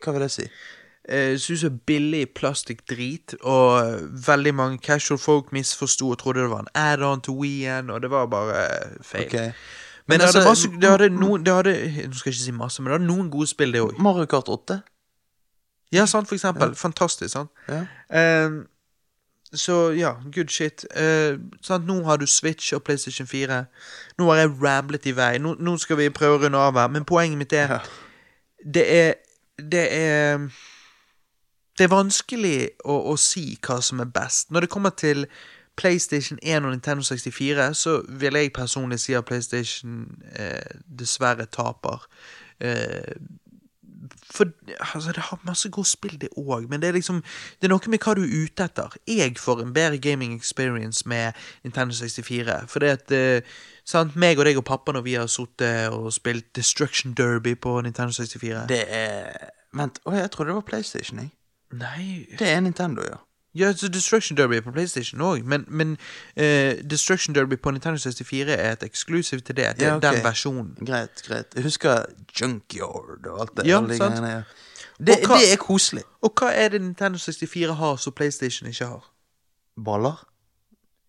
Hva 0.03 0.11
vil 0.13 0.21
det 0.27 0.31
si? 0.35 0.49
Eh, 1.09 1.33
ut 1.33 1.59
som 1.59 1.79
billig 1.87 2.29
plastikkdrit, 2.35 3.35
og 3.41 3.99
veldig 4.27 4.53
mange 4.55 4.77
casual 4.77 5.17
folk 5.17 5.51
misforsto 5.51 6.09
og 6.09 6.17
trodde 6.19 6.41
det 6.41 6.49
var 6.49 6.59
en 6.59 6.73
add-on 6.75 7.21
til 7.21 7.33
Wii-en, 7.33 7.89
og 7.89 8.01
det 8.01 8.11
var 8.11 8.25
bare 8.25 8.65
eh, 8.65 8.89
feil. 9.01 9.25
Okay. 9.25 9.45
Men, 9.45 9.53
Men 10.07 10.19
det, 10.19 10.25
hadde 10.25 10.49
altså, 10.49 10.49
masse, 10.49 10.81
det 10.81 10.89
hadde 10.89 11.09
noen 11.09 11.45
det 11.45 11.53
hadde, 11.53 11.71
Nå 12.07 12.13
skal 12.13 12.31
jeg 12.31 12.35
ikke 12.35 12.43
si 12.43 12.51
masse, 12.51 12.81
men 12.81 12.91
det 12.91 12.99
hadde 12.99 13.07
noen 13.07 13.31
gode 13.31 13.47
spill, 13.47 13.73
det 13.73 13.81
òg. 13.81 13.99
Mario 13.99 14.25
Kart 14.25 14.49
8? 14.49 14.79
Ja, 15.91 16.05
sant, 16.05 16.27
for 16.27 16.35
eksempel. 16.35 16.75
Fantastisk, 16.75 17.31
sant. 17.31 17.49
Ja. 17.67 17.85
Eh, 18.11 18.51
så 19.53 19.91
ja, 19.95 20.11
good 20.35 20.51
shit. 20.51 20.85
Eh, 20.95 21.39
sant? 21.61 21.87
Nå 21.87 22.03
har 22.03 22.17
du 22.17 22.27
Switch 22.27 22.73
og 22.73 22.83
PlayStation 22.83 23.27
4. 23.27 23.65
Nå 24.17 24.31
har 24.31 24.35
jeg 24.35 24.55
ramblet 24.63 25.05
i 25.05 25.15
vei. 25.15 25.37
Nå, 25.37 25.55
nå 25.59 25.77
skal 25.77 25.97
vi 25.97 26.09
prøve 26.09 26.35
å 26.35 26.41
runde 26.43 26.59
av 26.59 26.75
her, 26.75 26.87
men 26.91 27.07
poenget 27.07 27.37
mitt 27.37 27.53
er 27.53 27.71
Ja. 27.71 27.79
Det 28.73 28.83
er 28.95 29.13
Det 29.71 29.87
er 29.91 30.49
Det 31.77 31.85
er 31.85 31.93
vanskelig 31.93 32.57
å, 32.85 32.97
å 33.11 33.15
si 33.21 33.51
hva 33.61 33.79
som 33.85 34.01
er 34.01 34.09
best. 34.09 34.51
Når 34.51 34.65
det 34.65 34.73
kommer 34.73 34.95
til 34.97 35.27
PlayStation 35.77 36.39
1 36.41 36.65
og 36.65 36.71
Nintendo 36.73 37.03
64, 37.05 37.73
så 37.77 37.99
vil 38.09 38.39
jeg 38.39 38.53
personlig 38.53 38.99
si 39.03 39.13
at 39.13 39.25
PlayStation 39.25 40.07
eh, 40.33 40.79
dessverre 40.89 41.45
taper. 41.53 42.07
Eh, 42.59 43.13
for 44.31 44.49
altså, 44.79 45.11
det 45.11 45.23
har 45.29 45.39
masse 45.45 45.69
gode 45.69 45.87
spill, 45.87 46.17
det 46.21 46.29
òg, 46.37 46.65
men 46.69 46.81
det 46.81 46.89
er 46.89 46.97
liksom 46.97 47.21
Det 47.61 47.67
er 47.67 47.71
noe 47.71 47.89
med 47.89 48.01
hva 48.01 48.13
du 48.17 48.23
er 48.23 48.33
ute 48.43 48.65
etter. 48.65 48.97
Jeg 49.07 49.37
får 49.37 49.61
en 49.61 49.73
bedre 49.73 49.97
gaming 49.97 50.33
experience 50.35 51.05
med 51.05 51.33
Nintendo 51.63 51.93
64. 51.93 52.57
For 52.67 52.79
det 52.79 52.89
at 52.89 53.11
eh, 53.11 53.57
sant, 53.85 54.15
meg 54.15 54.39
og 54.39 54.45
deg 54.45 54.57
og 54.57 54.65
pappa, 54.65 54.91
når 54.91 55.05
vi 55.05 55.13
har 55.13 55.29
sittet 55.29 55.93
og 55.93 56.09
spilt 56.13 56.55
Destruction 56.55 57.13
Derby 57.13 57.55
på 57.55 57.81
Nintendo 57.81 58.11
64 58.11 58.65
Det 58.69 58.83
er 58.89 59.53
Vent, 59.77 59.99
å, 60.05 60.13
jeg 60.15 60.31
trodde 60.31 60.49
det 60.49 60.55
var 60.55 60.65
PlayStation, 60.65 61.19
jeg. 61.19 61.36
Nei 61.71 62.25
Det 62.39 62.47
er 62.47 62.59
Nintendo, 62.59 63.01
ja. 63.03 63.15
Ja, 63.55 63.71
så 63.73 63.87
Destruction 63.89 64.37
Derby 64.37 64.55
er 64.55 64.61
på 64.61 64.71
PlayStation 64.71 65.21
òg, 65.21 65.43
men, 65.45 65.63
men 65.67 65.97
eh, 66.35 66.77
Destruction 66.89 67.35
Derby 67.35 67.55
på 67.57 67.71
Nintendo 67.71 67.97
64 67.97 68.49
er 68.53 68.71
et 68.71 68.83
eksklusiv 68.83 69.39
til 69.41 69.55
det. 69.57 69.65
Det 69.79 69.87
er 69.87 69.87
Ja, 69.87 69.95
ok. 69.95 70.01
den 70.03 70.23
versjonen. 70.23 70.75
Greit, 70.85 71.23
greit. 71.27 71.45
Jeg 71.55 71.63
husker 71.63 72.05
Junkyard 72.41 73.25
og 73.27 73.39
alt 73.41 73.57
det. 73.57 73.65
Ja, 73.67 73.77
alle 73.77 73.89
de 73.93 73.97
sant. 73.97 74.13
greiene, 74.13 74.27
ja. 74.35 74.41
Det, 74.99 75.15
Og 75.23 75.31
hva- 75.31 75.39
det 75.41 75.53
er 75.53 75.57
koselig. 75.57 76.03
Og 76.21 76.33
hva 76.37 76.51
er 76.53 76.69
det 76.69 76.81
Nintendo 76.81 77.17
64 77.17 77.73
har 77.75 77.95
som 77.95 78.13
PlayStation 78.13 78.69
ikke 78.69 78.85
har? 78.85 79.09
Baller? 79.85 80.27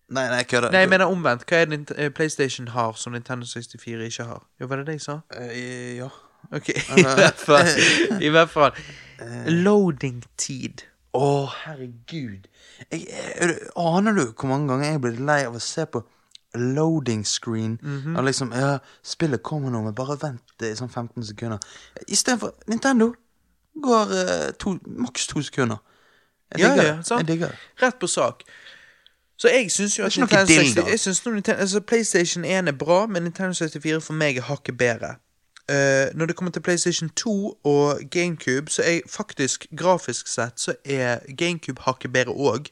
Nei, 0.09 0.27
nei, 0.29 0.43
kødder. 0.43 0.71
Nei, 0.71 0.79
jeg 0.79 0.89
mener 0.89 1.05
omvendt. 1.05 1.45
Hva 1.45 1.55
er 1.61 1.65
det 1.65 1.79
Nint- 1.79 1.93
eh, 1.99 2.09
PlayStation 2.09 2.67
har 2.67 2.93
som 2.97 3.13
Nintendo 3.13 3.45
64 3.45 4.05
ikke 4.05 4.23
har? 4.25 4.47
Jo, 4.61 4.65
var 4.67 4.75
det 4.75 4.85
det 4.87 4.91
jeg 4.93 5.01
sa? 5.01 5.19
Eh, 5.37 5.95
ja. 5.97 6.09
Ok, 6.51 6.69
i 6.97 7.03
hvert 7.03 7.41
fall. 7.41 7.67
I 8.21 8.29
hvert 8.33 8.49
fall. 8.49 8.71
Loading-tid. 9.47 10.85
Å, 11.17 11.49
herregud. 11.65 12.47
Jeg, 12.91 13.05
jeg, 13.09 13.57
aner 13.77 14.15
du 14.17 14.23
hvor 14.27 14.49
mange 14.51 14.69
ganger 14.69 14.91
jeg 14.91 15.01
blitt 15.03 15.21
lei 15.25 15.41
av 15.47 15.57
å 15.57 15.61
se 15.63 15.85
på 15.89 16.03
loading 16.57 17.25
screen? 17.25 17.77
Mhm. 17.81 18.17
Og 18.17 18.23
liksom 18.23 18.53
Ja, 18.55 18.77
spillet 19.03 19.43
kommer 19.43 19.73
nå, 19.73 19.83
men 19.83 19.95
bare 19.95 20.17
vent 20.21 20.53
det 20.61 20.73
i 20.73 20.77
sånn 20.77 20.89
15 20.89 21.25
sekunder. 21.31 21.59
Istedenfor 22.07 22.53
Nintendo 22.69 23.13
går 23.81 24.13
uh, 24.13 24.49
to, 24.59 24.77
maks 24.85 25.27
to 25.27 25.41
sekunder. 25.41 25.81
Jeg 26.51 26.63
digger 26.63 26.83
ja, 26.83 26.95
det. 26.95 27.05
sant. 27.05 27.21
Jeg 27.21 27.27
digger. 27.27 27.55
Rett 27.81 27.99
på 27.99 28.07
sak. 28.07 28.43
Så 29.39 29.47
jeg 29.47 29.71
syns 29.71 29.95
jo 29.97 30.05
at 30.05 30.17
Nintendo 30.17 30.45
dill, 30.45 30.65
60, 30.67 30.89
jeg 30.89 30.99
synes 30.99 31.25
Nintendo, 31.25 31.59
altså 31.61 31.79
PlayStation 31.79 32.45
1 32.45 32.67
er 32.67 32.75
bra, 32.75 33.05
men 33.05 33.23
Nintendo 33.23 33.53
64 33.53 34.01
for 34.03 34.13
meg 34.13 34.37
er 34.37 34.49
hakket 34.49 34.77
bedre. 34.77 35.15
Eh, 35.69 36.15
når 36.15 36.25
det 36.25 36.35
kommer 36.35 36.51
til 36.51 36.61
PlayStation 36.61 37.09
2 37.09 37.59
og 37.63 37.99
GameCube, 38.11 38.71
så 38.71 38.81
er 38.85 38.99
faktisk 39.09 39.67
grafisk 39.77 40.27
sett 40.27 40.59
så 40.59 40.73
er 40.85 41.19
GameCube 41.37 41.81
hakket 41.81 42.13
bedre 42.13 42.31
òg. 42.31 42.71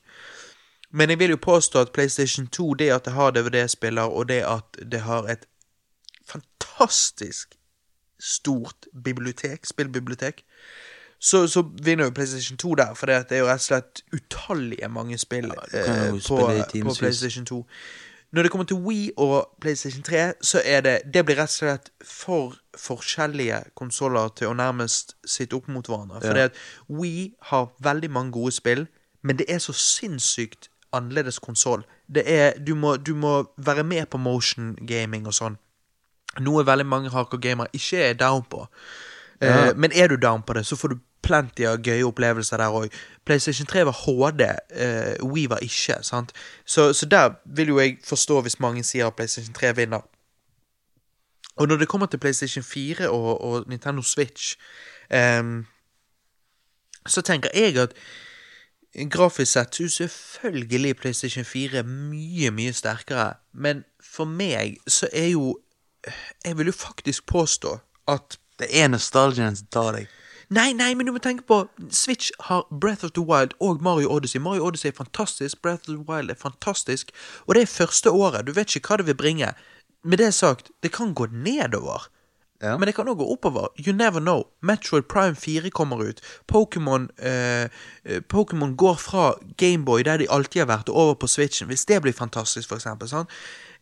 Men 0.91 1.09
jeg 1.09 1.19
vil 1.19 1.29
jo 1.29 1.37
påstå 1.41 1.79
at 1.79 1.91
PlayStation 1.93 2.47
2, 2.47 2.73
det 2.73 2.89
at 2.89 3.05
det 3.05 3.13
har 3.13 3.31
DVD-spiller, 3.31 4.01
og 4.01 4.29
det 4.29 4.41
at 4.41 4.91
det 4.91 5.01
har 5.01 5.23
et 5.23 5.45
fantastisk 6.25 7.55
stort 8.19 8.85
bibliotek, 9.03 9.65
spillbibliotek, 9.65 10.45
så, 11.19 11.47
så 11.47 11.63
vinner 11.83 12.03
jo 12.03 12.09
PlayStation 12.09 12.57
2 12.57 12.75
der, 12.75 12.93
for 12.93 13.05
det 13.05 13.25
er 13.29 13.37
jo 13.37 13.47
rett 13.47 13.61
og 13.61 13.61
slett 13.61 14.01
utallige 14.13 14.87
mange 14.87 15.17
spill 15.17 15.51
ja, 15.73 15.79
eh, 15.79 16.11
på, 16.27 16.37
på. 16.83 16.93
PlayStation 16.99 17.45
2. 17.45 17.65
Når 18.37 18.43
det 18.43 18.51
kommer 18.51 18.65
til 18.69 18.77
Wii 18.77 19.11
og 19.17 19.49
PlayStation 19.61 20.03
3, 20.03 20.33
så 20.45 20.61
er 20.65 20.81
det 20.81 21.13
Det 21.13 21.23
blir 21.25 21.39
rett 21.39 21.49
og 21.49 21.55
slett 21.55 21.87
for 22.05 22.53
forskjellige 22.77 23.63
konsoller 23.75 24.29
til 24.37 24.51
å 24.51 24.53
nærmest 24.53 25.15
sitte 25.25 25.57
opp 25.57 25.67
mot 25.67 25.87
hverandre. 25.87 26.21
For 26.21 26.37
Ja. 26.37 26.49
Wii 26.89 27.33
har 27.49 27.71
veldig 27.81 28.11
mange 28.11 28.31
gode 28.31 28.51
spill, 28.51 28.87
men 29.23 29.37
det 29.37 29.45
er 29.49 29.57
så 29.57 29.73
sinnssykt 29.73 30.69
annerledes 30.93 31.39
konsoll. 31.39 31.83
Det 32.13 32.53
du 32.67 32.75
må, 32.75 32.95
du 32.97 33.15
må 33.15 33.49
være 33.57 33.83
med 33.83 34.05
på 34.05 34.17
motion 34.17 34.75
gaming 34.87 35.25
og 35.25 35.33
sånn. 35.33 35.57
Noe 36.39 36.65
veldig 36.65 36.85
mange 36.85 37.09
hardcore 37.09 37.41
gamere 37.41 37.67
ikke 37.73 37.97
er 37.97 38.13
down 38.13 38.43
på. 38.43 38.67
Ja. 39.41 39.69
Eh, 39.69 39.73
men 39.75 39.91
er 39.95 40.07
du 40.07 40.15
down 40.15 40.43
på 40.43 40.53
det, 40.53 40.65
så 40.65 40.75
får 40.75 40.87
du 40.93 40.99
plenty 41.27 41.67
av 41.67 41.81
gøye 41.83 42.05
opplevelser 42.07 42.61
der 42.61 42.73
òg. 42.73 42.93
PlayStation 43.27 43.67
3 43.67 43.85
var 43.89 43.97
HD, 44.05 44.43
uh, 44.47 45.27
We 45.27 45.49
var 45.49 45.63
ikke. 45.63 45.99
sant? 46.01 46.31
Så, 46.65 46.93
så 46.93 47.05
der 47.05 47.35
vil 47.45 47.73
jo 47.73 47.79
jeg 47.79 47.97
forstå 48.05 48.41
hvis 48.41 48.59
mange 48.63 48.83
sier 48.83 49.07
at 49.07 49.15
PlayStation 49.15 49.53
3 49.53 49.75
vinner. 49.75 50.05
Og 51.57 51.67
når 51.67 51.77
det 51.77 51.87
kommer 51.87 52.07
til 52.07 52.17
PlayStation 52.17 52.63
4 52.63 53.09
og, 53.09 53.41
og 53.41 53.65
Nintendo 53.67 54.01
Switch, 54.01 54.55
um, 55.13 55.65
så 57.07 57.21
tenker 57.21 57.49
jeg 57.53 57.77
at 57.77 57.93
grafisk 59.11 59.51
sett 59.51 59.75
så 59.75 59.87
selvfølgelig 59.89 60.95
PlayStation 60.95 61.45
4 61.45 61.83
mye, 61.83 62.51
mye 62.51 62.73
sterkere. 62.73 63.33
Men 63.53 63.83
for 64.01 64.25
meg 64.25 64.77
så 64.87 65.09
er 65.13 65.27
jo 65.27 65.59
Jeg 66.45 66.57
vil 66.57 66.65
jo 66.65 66.71
faktisk 66.71 67.25
påstå 67.25 67.77
at 68.07 68.37
Det 68.59 68.67
er 68.71 68.87
nostalgien 68.87 69.55
som 69.55 69.67
tar 69.67 69.91
deg. 69.91 70.07
Nei, 70.49 70.71
nei, 70.71 70.93
men 70.95 71.05
du 71.05 71.11
må 71.11 71.19
tenke 71.19 71.43
på 71.43 71.65
Switch 71.91 72.31
har 72.47 72.63
Breath 72.71 73.03
of 73.03 73.11
the 73.17 73.21
Wild 73.21 73.51
og 73.59 73.81
Mario 73.83 74.13
Odyssey. 74.15 74.39
Mario 74.39 74.69
Odyssey 74.69 74.93
er 74.93 74.95
fantastisk, 74.95 75.61
Breath 75.61 75.89
of 75.89 75.95
the 75.95 76.05
Wild 76.07 76.31
er 76.31 76.39
fantastisk. 76.39 77.11
Og 77.47 77.55
det 77.55 77.65
er 77.65 77.73
første 77.73 78.11
året. 78.11 78.47
Du 78.47 78.53
vet 78.55 78.75
ikke 78.75 78.93
hva 78.93 79.01
det 79.01 79.09
vil 79.09 79.19
bringe. 79.19 79.51
Med 80.07 80.23
det 80.23 80.31
sagt, 80.33 80.71
det 80.83 80.93
kan 80.95 81.13
gå 81.13 81.27
nedover. 81.31 82.07
Ja. 82.61 82.77
Men 82.77 82.87
det 82.87 82.95
kan 82.95 83.07
òg 83.11 83.17
gå 83.19 83.25
oppover. 83.33 83.67
You 83.77 83.93
never 83.93 84.19
know. 84.23 84.43
Metroid 84.65 85.03
Prime 85.11 85.35
4 85.35 85.69
kommer 85.69 86.01
ut. 86.01 86.21
Pokémon 86.47 87.09
eh, 87.19 87.63
eh, 88.03 88.21
går 88.75 88.95
fra 88.95 89.33
Gameboy, 89.57 90.03
der 90.03 90.17
de 90.17 90.29
alltid 90.29 90.61
har 90.61 90.67
vært, 90.67 90.89
og 90.89 90.95
over 90.95 91.13
på 91.13 91.27
Switchen. 91.27 91.67
Hvis 91.67 91.85
det 91.85 92.01
blir 92.01 92.13
fantastisk, 92.13 92.69
for 92.69 92.75
eksempel. 92.79 93.07
Sånn. 93.11 93.25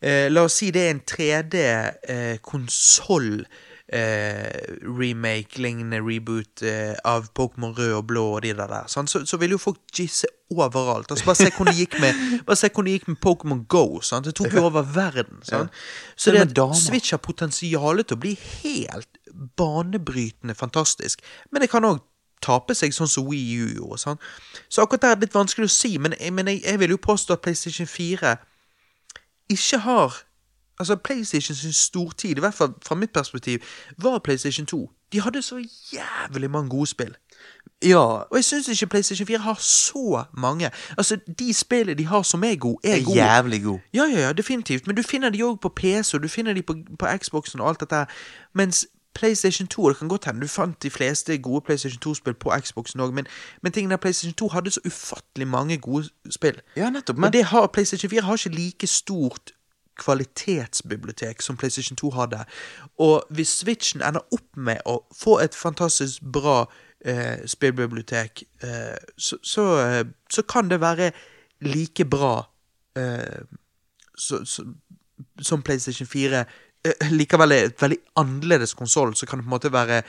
Eh, 0.01 0.31
la 0.31 0.41
oss 0.43 0.53
si 0.59 0.71
det 0.71 0.81
er 0.81 0.89
en 0.91 1.01
3D-konsoll. 1.13 3.39
Eh, 3.39 3.45
remake, 3.93 5.59
lignende 5.61 5.99
reboot 6.01 6.63
eh, 6.65 6.95
av 7.05 7.27
Pokémon 7.37 7.75
rød 7.77 7.93
og 7.93 8.07
blå 8.07 8.23
og 8.37 8.41
de 8.41 8.53
der, 8.57 8.67
der 8.67 8.87
sant? 8.87 9.09
Så, 9.09 9.25
så 9.25 9.37
vil 9.37 9.53
jo 9.53 9.59
folk 9.61 9.77
gisse 9.93 10.27
overalt. 10.49 11.11
Altså, 11.11 11.25
bare 11.25 11.35
se 11.35 11.51
hvordan 11.51 11.73
det 11.73 11.83
gikk 11.83 11.99
med 12.01 12.23
Bare 12.47 12.57
se 12.57 12.69
hvordan 12.69 12.89
det 12.89 12.97
gikk 12.97 13.07
med 13.07 13.21
Pokémon 13.25 13.61
Go. 13.69 14.01
Sant? 14.01 14.25
Det 14.25 14.35
tok 14.35 14.53
jo 14.53 14.65
over 14.65 14.81
verden. 14.81 15.43
Sant? 15.45 15.69
Så 16.15 16.31
det 16.31 16.57
at 16.57 16.75
Switch 16.77 17.13
har 17.13 17.21
potensial 17.21 18.03
til 18.03 18.17
å 18.17 18.23
bli 18.25 18.33
helt 18.63 19.21
banebrytende 19.57 20.55
fantastisk, 20.55 21.21
men 21.51 21.61
det 21.61 21.69
kan 21.69 21.85
òg 21.85 21.99
tape 22.45 22.75
seg 22.77 22.93
sånn 22.93 23.09
som 23.09 23.25
Wii 23.27 23.57
U 23.61 23.67
gjorde. 23.79 24.01
Sånn. 24.01 24.21
Så 24.69 24.83
akkurat 24.83 25.03
det 25.03 25.11
er 25.11 25.23
litt 25.25 25.35
vanskelig 25.35 25.69
å 25.69 25.75
si, 25.75 25.95
men, 26.01 26.15
men 26.33 26.51
jeg, 26.51 26.61
jeg 26.65 26.81
vil 26.81 26.95
jo 26.95 27.01
påstå 27.01 27.35
at 27.35 27.43
PlayStation 27.45 27.89
4 27.89 28.35
ikke 29.55 29.81
har 29.85 30.21
Altså, 30.79 30.95
PlayStation 30.95 31.55
sin 31.55 31.73
stortid, 31.73 32.29
i 32.37 32.39
hvert 32.39 32.53
fall 32.53 32.73
fra 32.87 32.95
mitt 32.95 33.13
perspektiv, 33.13 33.59
var 33.97 34.19
PlayStation 34.19 34.65
2. 34.65 34.91
De 35.11 35.21
hadde 35.21 35.41
så 35.41 35.67
jævlig 35.93 36.51
mange 36.51 36.69
gode 36.69 36.87
spill. 36.87 37.15
Ja, 37.83 37.97
Og 37.97 38.27
jeg 38.35 38.43
syns 38.43 38.67
ikke 38.67 38.87
PlayStation 38.87 39.27
4 39.27 39.39
har 39.39 39.53
så 39.59 40.23
mange. 40.37 40.71
Altså, 40.97 41.17
De 41.39 41.53
spillene 41.53 41.93
de 41.93 42.05
har 42.05 42.21
som 42.21 42.43
er 42.43 42.55
gode, 42.55 42.77
er 42.83 42.95
er 42.95 43.03
gode. 43.03 43.15
jævlig 43.17 43.63
gode. 43.63 43.81
Ja, 43.93 44.03
ja, 44.03 44.19
ja, 44.19 44.33
definitivt. 44.33 44.87
Men 44.87 44.95
du 44.95 45.01
finner 45.03 45.29
de 45.29 45.43
òg 45.43 45.59
på 45.61 45.69
PC, 45.75 46.13
og 46.13 46.23
du 46.23 46.27
finner 46.27 46.53
de 46.53 46.61
på, 46.61 46.75
på 46.99 47.05
Xboxen 47.17 47.59
og 47.61 47.69
alt 47.69 47.79
dette 47.79 47.95
her. 47.95 48.05
Mens 48.53 48.87
PlayStation 49.15 49.67
2 49.67 49.89
Det 49.89 49.97
kan 49.97 50.07
godt 50.07 50.25
hende 50.25 50.41
du 50.41 50.47
fant 50.47 50.83
de 50.83 50.89
fleste 50.89 51.37
gode 51.37 51.61
PlayStation 51.61 51.99
2-spill 52.05 52.33
på 52.33 52.51
Xboxen 52.59 52.99
òg, 52.99 53.11
men, 53.11 53.27
men 53.63 53.91
er 53.91 53.97
PlayStation 53.97 54.33
2 54.33 54.47
hadde 54.47 54.71
så 54.71 54.79
ufattelig 54.85 55.47
mange 55.47 55.77
gode 55.77 56.09
spill. 56.29 56.61
Ja, 56.75 56.89
nettopp. 56.89 57.17
Men 57.17 57.23
og 57.23 57.33
det 57.33 57.43
har 57.45 57.67
PlayStation 57.67 58.09
4 58.09 58.21
har 58.21 58.33
ikke 58.33 58.49
like 58.55 58.87
stort 58.87 59.51
kvalitetsbibliotek 59.97 61.41
som 61.41 61.57
PlayStation 61.57 61.97
2 61.97 62.11
hadde. 62.15 62.43
Og 62.99 63.23
hvis 63.29 63.59
Switchen 63.59 64.01
ender 64.01 64.25
opp 64.31 64.57
med 64.57 64.83
å 64.85 64.99
få 65.15 65.39
et 65.43 65.55
fantastisk 65.55 66.23
bra 66.33 66.65
eh, 67.05 67.45
spillbibliotek, 67.47 68.43
eh, 68.63 68.97
så, 69.17 69.37
så, 69.43 69.67
eh, 69.85 70.03
så 70.31 70.41
kan 70.41 70.69
det 70.69 70.81
være 70.81 71.11
like 71.61 72.05
bra 72.05 72.43
eh, 72.97 73.41
så, 74.17 74.45
så, 74.45 74.63
som 75.41 75.61
PlayStation 75.61 76.07
4. 76.07 76.45
Eh, 76.85 77.11
likevel 77.11 77.51
er 77.51 77.69
et 77.69 77.81
veldig 77.81 77.97
annerledes 78.19 78.73
konsoll, 78.73 79.15
så 79.15 79.25
kan 79.25 79.39
det 79.39 79.45
på 79.45 79.49
en 79.49 79.55
måte 79.55 79.73
være 79.73 80.01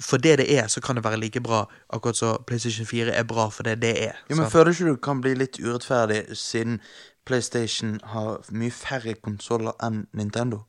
For 0.00 0.16
det 0.16 0.38
det 0.38 0.58
er, 0.58 0.66
så 0.66 0.80
kan 0.80 0.96
det 0.96 1.04
være 1.04 1.16
like 1.16 1.40
bra, 1.40 1.64
akkurat 1.90 2.16
så 2.16 2.36
PlayStation 2.46 2.86
4 2.86 3.12
er 3.14 3.22
bra 3.22 3.48
for 3.48 3.62
det 3.62 3.82
det 3.82 4.04
er. 4.04 4.12
Jo, 4.30 4.36
men 4.36 4.50
føler 4.50 4.72
ikke 4.72 4.88
du 4.88 4.96
kan 4.96 5.20
bli 5.20 5.34
litt 5.34 5.60
urettferdig, 5.62 6.24
siden 6.36 6.80
PlayStation 7.24 7.98
har 8.12 8.44
mye 8.52 8.72
færre 8.74 9.14
konsoller 9.14 9.76
enn 9.82 10.04
Nintendo? 10.16 10.64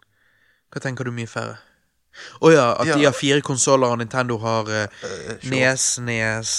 Hva 0.72 0.82
tenker 0.84 1.08
du 1.08 1.14
mye 1.16 1.30
færre? 1.30 1.58
Å 2.40 2.52
ja, 2.54 2.66
at 2.80 2.94
de 2.96 3.04
har 3.04 3.16
fire 3.16 3.44
konsoller, 3.44 3.92
og 3.92 4.00
Nintendo 4.00 4.38
har 4.40 4.70
uh, 4.72 4.86
sure. 5.04 5.52
Nes, 5.52 5.88
Nes, 6.00 6.54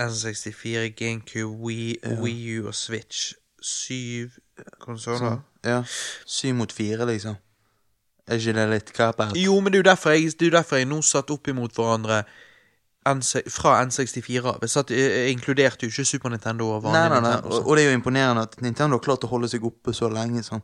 N64, 0.00 0.86
GameCube, 0.96 1.52
Wii, 1.60 1.98
Wii 2.22 2.56
U 2.60 2.70
og 2.70 2.74
Switch. 2.74 3.34
Syv 3.60 4.38
konsoller. 4.80 5.42
Ja. 5.66 5.82
Syv 6.24 6.56
mot 6.56 6.72
fire, 6.72 7.06
liksom. 7.08 7.36
Er 8.26 8.40
ikke 8.40 8.56
det 8.56 8.66
litt 8.72 8.92
kapert? 8.96 9.36
Jo, 9.38 9.60
men 9.60 9.72
det 9.72 9.78
er 9.78 9.84
jo 9.84 9.90
derfor 10.56 10.80
jeg, 10.80 10.88
nå 10.88 11.02
satt 11.04 11.30
opp 11.30 11.48
imot 11.52 11.76
hverandre 11.76 12.24
N6 12.24 12.45
fra 13.52 13.76
N64 13.84 14.50
av. 14.50 14.66
Jeg, 14.90 15.30
inkluderte 15.32 15.86
jo 15.86 15.92
ikke 15.92 16.04
Super 16.08 16.32
Nintendo 16.32 16.68
og 16.76 16.86
Nei, 16.88 16.92
nei, 17.08 17.20
nei. 17.20 17.30
Nintendo. 17.30 17.54
Og, 17.56 17.66
og 17.70 17.76
det 17.76 17.84
er 17.84 17.90
jo 17.90 17.98
imponerende 18.00 18.44
at 18.48 18.56
Nintendo 18.64 18.98
har 18.98 19.04
klart 19.06 19.24
å 19.26 19.30
holde 19.30 19.50
seg 19.52 19.64
oppe 19.68 19.94
så 19.96 20.10
lenge, 20.12 20.42
sånn. 20.46 20.62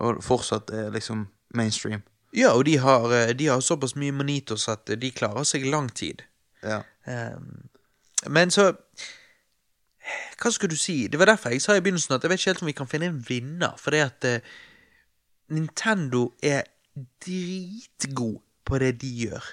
Og 0.00 0.20
fortsatt 0.24 0.70
er 0.76 0.90
liksom 0.94 1.26
mainstream. 1.56 2.02
Ja, 2.36 2.52
og 2.54 2.64
de 2.68 2.76
har, 2.78 3.10
eh, 3.16 3.32
de 3.34 3.48
har 3.50 3.60
såpass 3.64 3.96
mye 3.98 4.14
monitos 4.14 4.68
at 4.70 4.86
de 4.86 5.10
klarer 5.10 5.44
seg 5.48 5.66
lang 5.66 5.88
tid. 5.90 6.22
Ja. 6.62 6.82
Um, 7.06 7.68
men 8.28 8.50
så 8.52 8.74
Hva 10.40 10.50
skulle 10.52 10.74
du 10.74 10.80
si? 10.80 11.06
Det 11.08 11.18
var 11.20 11.30
derfor 11.30 11.52
jeg 11.54 11.62
sa 11.62 11.74
i 11.76 11.80
begynnelsen 11.84 12.14
at 12.16 12.24
jeg 12.24 12.30
vet 12.32 12.40
ikke 12.40 12.50
helt 12.50 12.62
om 12.64 12.68
vi 12.70 12.76
kan 12.78 12.88
finne 12.90 13.08
en 13.10 13.18
vinner. 13.28 13.74
For 13.78 13.94
det 13.94 14.00
at 14.06 14.26
uh, 14.26 14.52
Nintendo 15.54 16.30
er 16.42 16.64
dritgod 17.24 18.40
på 18.66 18.78
det 18.82 18.94
de 19.02 19.10
gjør. 19.26 19.44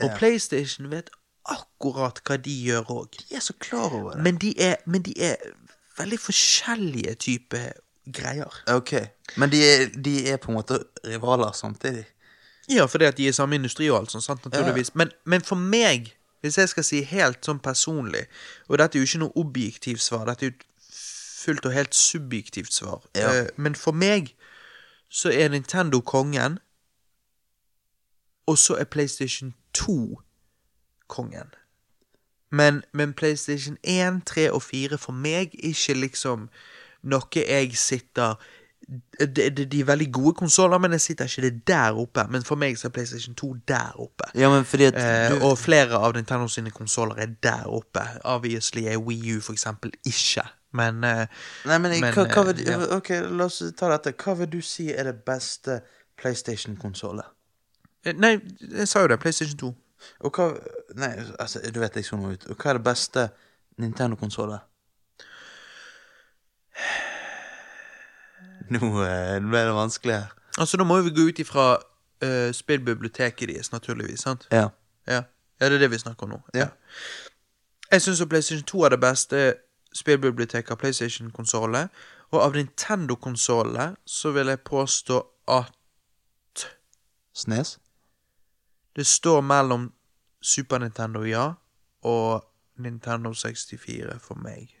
Og 0.00 0.08
Ja. 0.08 0.16
PlayStation 0.16 0.90
vet 0.90 1.10
akkurat 1.48 2.20
hva 2.26 2.36
de 2.36 2.54
gjør 2.66 2.90
òg. 2.90 3.18
De 3.28 3.34
er 3.36 3.40
så 3.40 3.52
klar 3.58 3.92
over 3.94 4.12
det. 4.14 4.22
Men, 4.22 4.36
de 4.38 4.54
er- 4.60 4.76
men 4.86 5.02
de 5.02 5.14
er 5.22 5.36
veldig 5.98 6.18
forskjellige 6.20 7.14
typer 7.14 7.72
greier. 8.12 8.62
Ok. 8.68 8.92
Men 9.36 9.50
de 9.50 9.60
er, 9.64 9.86
de 10.04 10.28
er 10.28 10.36
på 10.36 10.50
en 10.52 10.54
måte 10.58 10.78
rivaler 11.04 11.52
samtidig. 11.52 12.04
Ja, 12.68 12.84
fordi 12.86 13.04
at 13.04 13.16
de 13.16 13.24
er 13.24 13.28
i 13.28 13.32
samme 13.32 13.54
industri 13.54 13.88
og 13.90 13.98
alt 13.98 14.10
sånt, 14.12 14.24
sant, 14.24 14.44
naturligvis. 14.44 14.94
Men, 14.94 15.10
men 15.24 15.40
for 15.42 15.56
meg, 15.56 16.12
hvis 16.40 16.58
jeg 16.58 16.68
skal 16.68 16.84
si 16.84 17.02
helt 17.02 17.44
sånn 17.44 17.58
personlig, 17.60 18.26
og 18.68 18.78
dette 18.78 18.98
er 18.98 19.02
jo 19.02 19.06
ikke 19.08 19.18
noe 19.24 19.36
objektivt 19.36 20.00
svar, 20.00 20.24
dette 20.28 20.46
er 20.46 20.50
jo 20.50 20.56
fullt 21.40 21.66
og 21.66 21.72
helt 21.72 21.94
subjektivt 21.94 22.72
svar, 22.72 23.02
Ja. 23.16 23.32
eh, 23.32 23.48
men 23.56 23.74
for 23.74 23.92
meg 23.92 24.34
så 25.08 25.32
er 25.32 25.48
Nintendo 25.48 26.00
kongen, 26.00 26.58
og 28.46 28.58
så 28.58 28.76
er 28.78 28.84
PlayStation 28.84 29.54
2 29.74 30.20
kongen. 31.10 31.50
Men, 32.50 32.80
men 32.92 33.12
PlayStation 33.14 33.76
1, 33.84 34.22
3 34.26 34.48
og 34.50 34.62
4 34.66 34.98
for 34.98 35.14
meg 35.14 35.52
ikke 35.54 35.94
liksom 35.94 36.48
noe 37.06 37.44
jeg 37.46 37.76
sitter 37.78 38.40
de, 38.90 39.50
de, 39.50 39.64
de 39.70 39.80
er 39.80 39.86
veldig 39.86 40.08
gode 40.12 40.32
konsoller, 40.34 40.78
men 40.82 40.92
jeg 40.96 41.00
sitter 41.00 41.28
ikke 41.28 41.42
det 41.42 41.66
der 41.68 41.98
oppe. 42.00 42.24
Men 42.30 42.42
for 42.42 42.58
meg 42.58 42.78
så 42.78 42.88
er 42.88 42.94
PlayStation 42.96 43.34
2 43.38 43.50
der 43.68 44.00
oppe. 44.00 44.30
Ja, 44.34 44.48
men 44.50 44.64
fordi 44.66 44.88
at 44.88 44.96
Eh, 44.98 45.44
og 45.46 45.58
flere 45.58 45.98
av 45.98 46.16
Nintendo 46.16 46.48
sine 46.48 46.70
konsoller 46.74 47.20
er 47.22 47.30
der 47.42 47.68
oppe. 47.70 48.02
Obviously 48.24 48.86
er 48.90 48.98
Wii 48.98 49.36
U 49.36 49.40
for 49.40 49.52
eksempel 49.54 49.92
ikke. 50.06 50.42
Men 50.72 51.04
eh, 51.04 51.26
Nei, 51.66 51.78
men, 51.78 51.94
men, 52.00 52.14
hva, 52.14 52.24
hva 52.34 52.44
vil, 52.48 52.64
eh, 52.64 52.72
ja. 52.72 52.96
Ok, 52.96 53.12
la 53.30 53.46
oss 53.46 53.62
ta 53.78 53.92
dette. 53.92 54.14
Hva 54.24 54.34
vil 54.40 54.50
du 54.52 54.60
si 54.64 54.88
er 54.90 55.06
det 55.10 55.14
beste 55.26 55.80
PlayStation-konsollet? 56.18 57.30
eh, 58.04 58.16
Nei, 58.16 58.38
jeg 58.72 58.88
sa 58.88 59.04
jo 59.04 59.12
det. 59.12 59.20
PlayStation 59.22 59.58
2. 59.58 59.70
Og 60.20 60.34
hva 60.34 60.50
Nei, 60.98 61.12
altså, 61.38 61.60
du 61.74 61.80
vet 61.80 61.96
jeg 61.96 62.04
så 62.04 62.16
ut. 62.16 62.46
Og 62.50 62.56
hva 62.56 62.72
er 62.72 62.78
det 62.80 62.84
beste 62.84 63.28
Nintendo-konsollet? 63.80 64.66
Nå 68.70 68.90
eh, 69.04 69.38
ble 69.42 69.62
det 69.66 69.74
vanskelig 69.74 70.16
her. 70.16 70.34
Altså, 70.58 70.76
da 70.76 70.84
må 70.84 71.00
vi 71.02 71.14
gå 71.14 71.28
ut 71.30 71.38
ifra 71.38 71.66
uh, 71.78 72.50
spillbiblioteket 72.52 73.48
deres, 73.48 73.72
naturligvis. 73.72 74.20
sant? 74.20 74.46
Ja. 74.52 74.68
Ja. 75.06 75.22
ja, 75.60 75.68
det 75.68 75.74
er 75.74 75.78
det 75.78 75.90
vi 75.90 75.98
snakker 75.98 76.26
om 76.26 76.30
nå. 76.36 76.40
Ja. 76.54 76.68
Jeg 77.90 78.02
syns 78.02 78.22
PlayStation 78.28 78.66
2 78.66 78.82
er 78.82 78.88
det 78.94 79.00
beste 79.00 79.54
spillbiblioteket 79.94 80.70
av 80.70 80.78
PlayStation-konsollet. 80.78 81.88
Og 82.30 82.42
av 82.42 82.54
Nintendo-konsollet 82.54 83.96
så 84.06 84.30
vil 84.30 84.52
jeg 84.52 84.60
påstå 84.60 85.22
at 85.48 85.74
Snes? 87.34 87.78
Det 88.96 89.06
står 89.06 89.40
mellom 89.40 89.92
Super 90.42 90.78
Nintendo, 90.78 91.22
ja, 91.24 91.52
og 92.02 92.44
Nintendo 92.78 93.32
64 93.32 94.18
for 94.20 94.34
meg. 94.34 94.74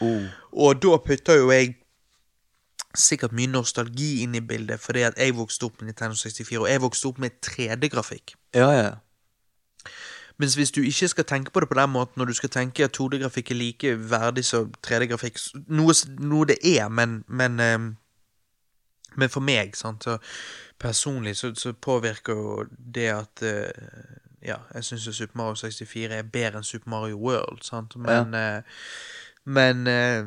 Oh. 0.00 0.26
Og 0.52 0.82
da 0.82 0.98
putter 1.04 1.40
jo 1.40 1.50
jeg 1.50 1.74
sikkert 2.96 3.34
mye 3.36 3.50
nostalgi 3.50 4.22
inn 4.22 4.34
i 4.34 4.40
bildet, 4.40 4.80
fordi 4.80 5.02
at 5.08 5.18
jeg 5.18 5.36
vokste 5.36 5.68
opp 5.68 5.80
med 5.80 5.90
Nintendo 5.90 6.16
64, 6.16 6.58
og 6.58 6.70
jeg 6.70 6.82
vokste 6.82 7.08
opp 7.08 7.18
med 7.18 7.30
3D-grafikk. 7.46 8.34
Ja, 8.54 8.70
ja. 8.72 8.90
Mens 10.38 10.54
hvis 10.54 10.70
du 10.70 10.80
ikke 10.82 11.08
skal 11.08 11.24
tenke 11.24 11.50
på 11.50 11.60
det 11.60 11.68
på 11.68 11.74
den 11.74 11.90
måten, 11.90 12.14
når 12.16 12.24
du 12.24 12.32
skal 12.32 12.50
tenke 12.50 12.84
at 12.84 13.00
2D-grafikk 13.00 13.50
er 13.50 13.54
like 13.54 14.10
verdig 14.10 14.44
som 14.44 14.72
3D-grafikk 14.86 15.40
noe, 15.66 15.94
noe 16.18 16.46
det 16.46 16.58
er, 16.62 16.88
men 16.88 17.24
men, 17.26 17.60
ehm, 17.60 17.88
men 19.16 19.28
for 19.28 19.40
meg, 19.40 19.76
sant, 19.76 20.04
så 20.04 20.18
personlig 20.78 21.36
så, 21.36 21.54
så 21.54 21.72
påvirker 21.72 22.32
jo 22.32 22.64
det 22.94 23.08
at 23.12 23.42
eh, 23.42 23.86
Ja, 24.42 24.56
jeg 24.74 24.84
syns 24.84 25.06
jo 25.06 25.12
Super 25.12 25.36
Mario 25.36 25.54
64 25.58 26.14
er 26.14 26.22
bedre 26.22 26.60
enn 26.60 26.64
Super 26.64 26.90
Mario 26.90 27.16
World, 27.18 27.64
sant, 27.66 27.96
men 27.96 28.34
eh, 28.34 28.62
Men 29.44 29.86
eh, 29.86 30.26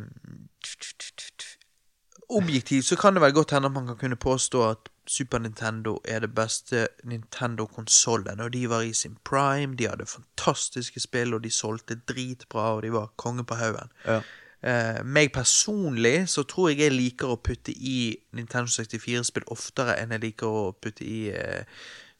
objektivt 2.29 2.85
så 2.85 2.95
kan 2.95 3.13
det 3.13 3.21
vel 3.21 3.33
godt 3.33 3.51
hende 3.51 3.69
at 3.69 3.73
man 3.75 3.87
kan 3.87 3.97
kunne 3.97 4.15
påstå 4.15 4.63
at 4.69 4.89
Super 5.07 5.39
Nintendo 5.39 5.97
er 6.05 6.19
det 6.19 6.35
beste 6.35 6.87
Nintendo-konsollen. 7.03 8.39
Og 8.39 8.53
de 8.53 8.69
var 8.69 8.81
i 8.81 8.93
sin 8.93 9.17
prime, 9.25 9.75
de 9.75 9.87
hadde 9.89 10.05
fantastiske 10.05 10.99
spill, 10.99 11.33
og 11.33 11.43
de 11.43 11.51
solgte 11.51 11.99
dritbra, 12.07 12.75
og 12.75 12.83
de 12.83 12.93
var 12.93 13.11
konge 13.17 13.43
på 13.43 13.55
haugen. 13.55 13.91
Ja. 14.05 14.21
Eh, 14.61 14.99
meg 15.03 15.31
personlig 15.33 16.29
så 16.29 16.43
tror 16.45 16.69
jeg 16.69 16.83
jeg 16.83 16.93
liker 16.93 17.33
å 17.33 17.39
putte 17.41 17.73
i 17.73 18.13
Nintendo 18.37 18.69
64-spill 18.69 19.47
oftere 19.49 19.95
enn 19.97 20.13
jeg 20.13 20.21
liker 20.27 20.47
å 20.53 20.67
putte 20.77 21.07
i 21.07 21.31
eh, 21.33 21.63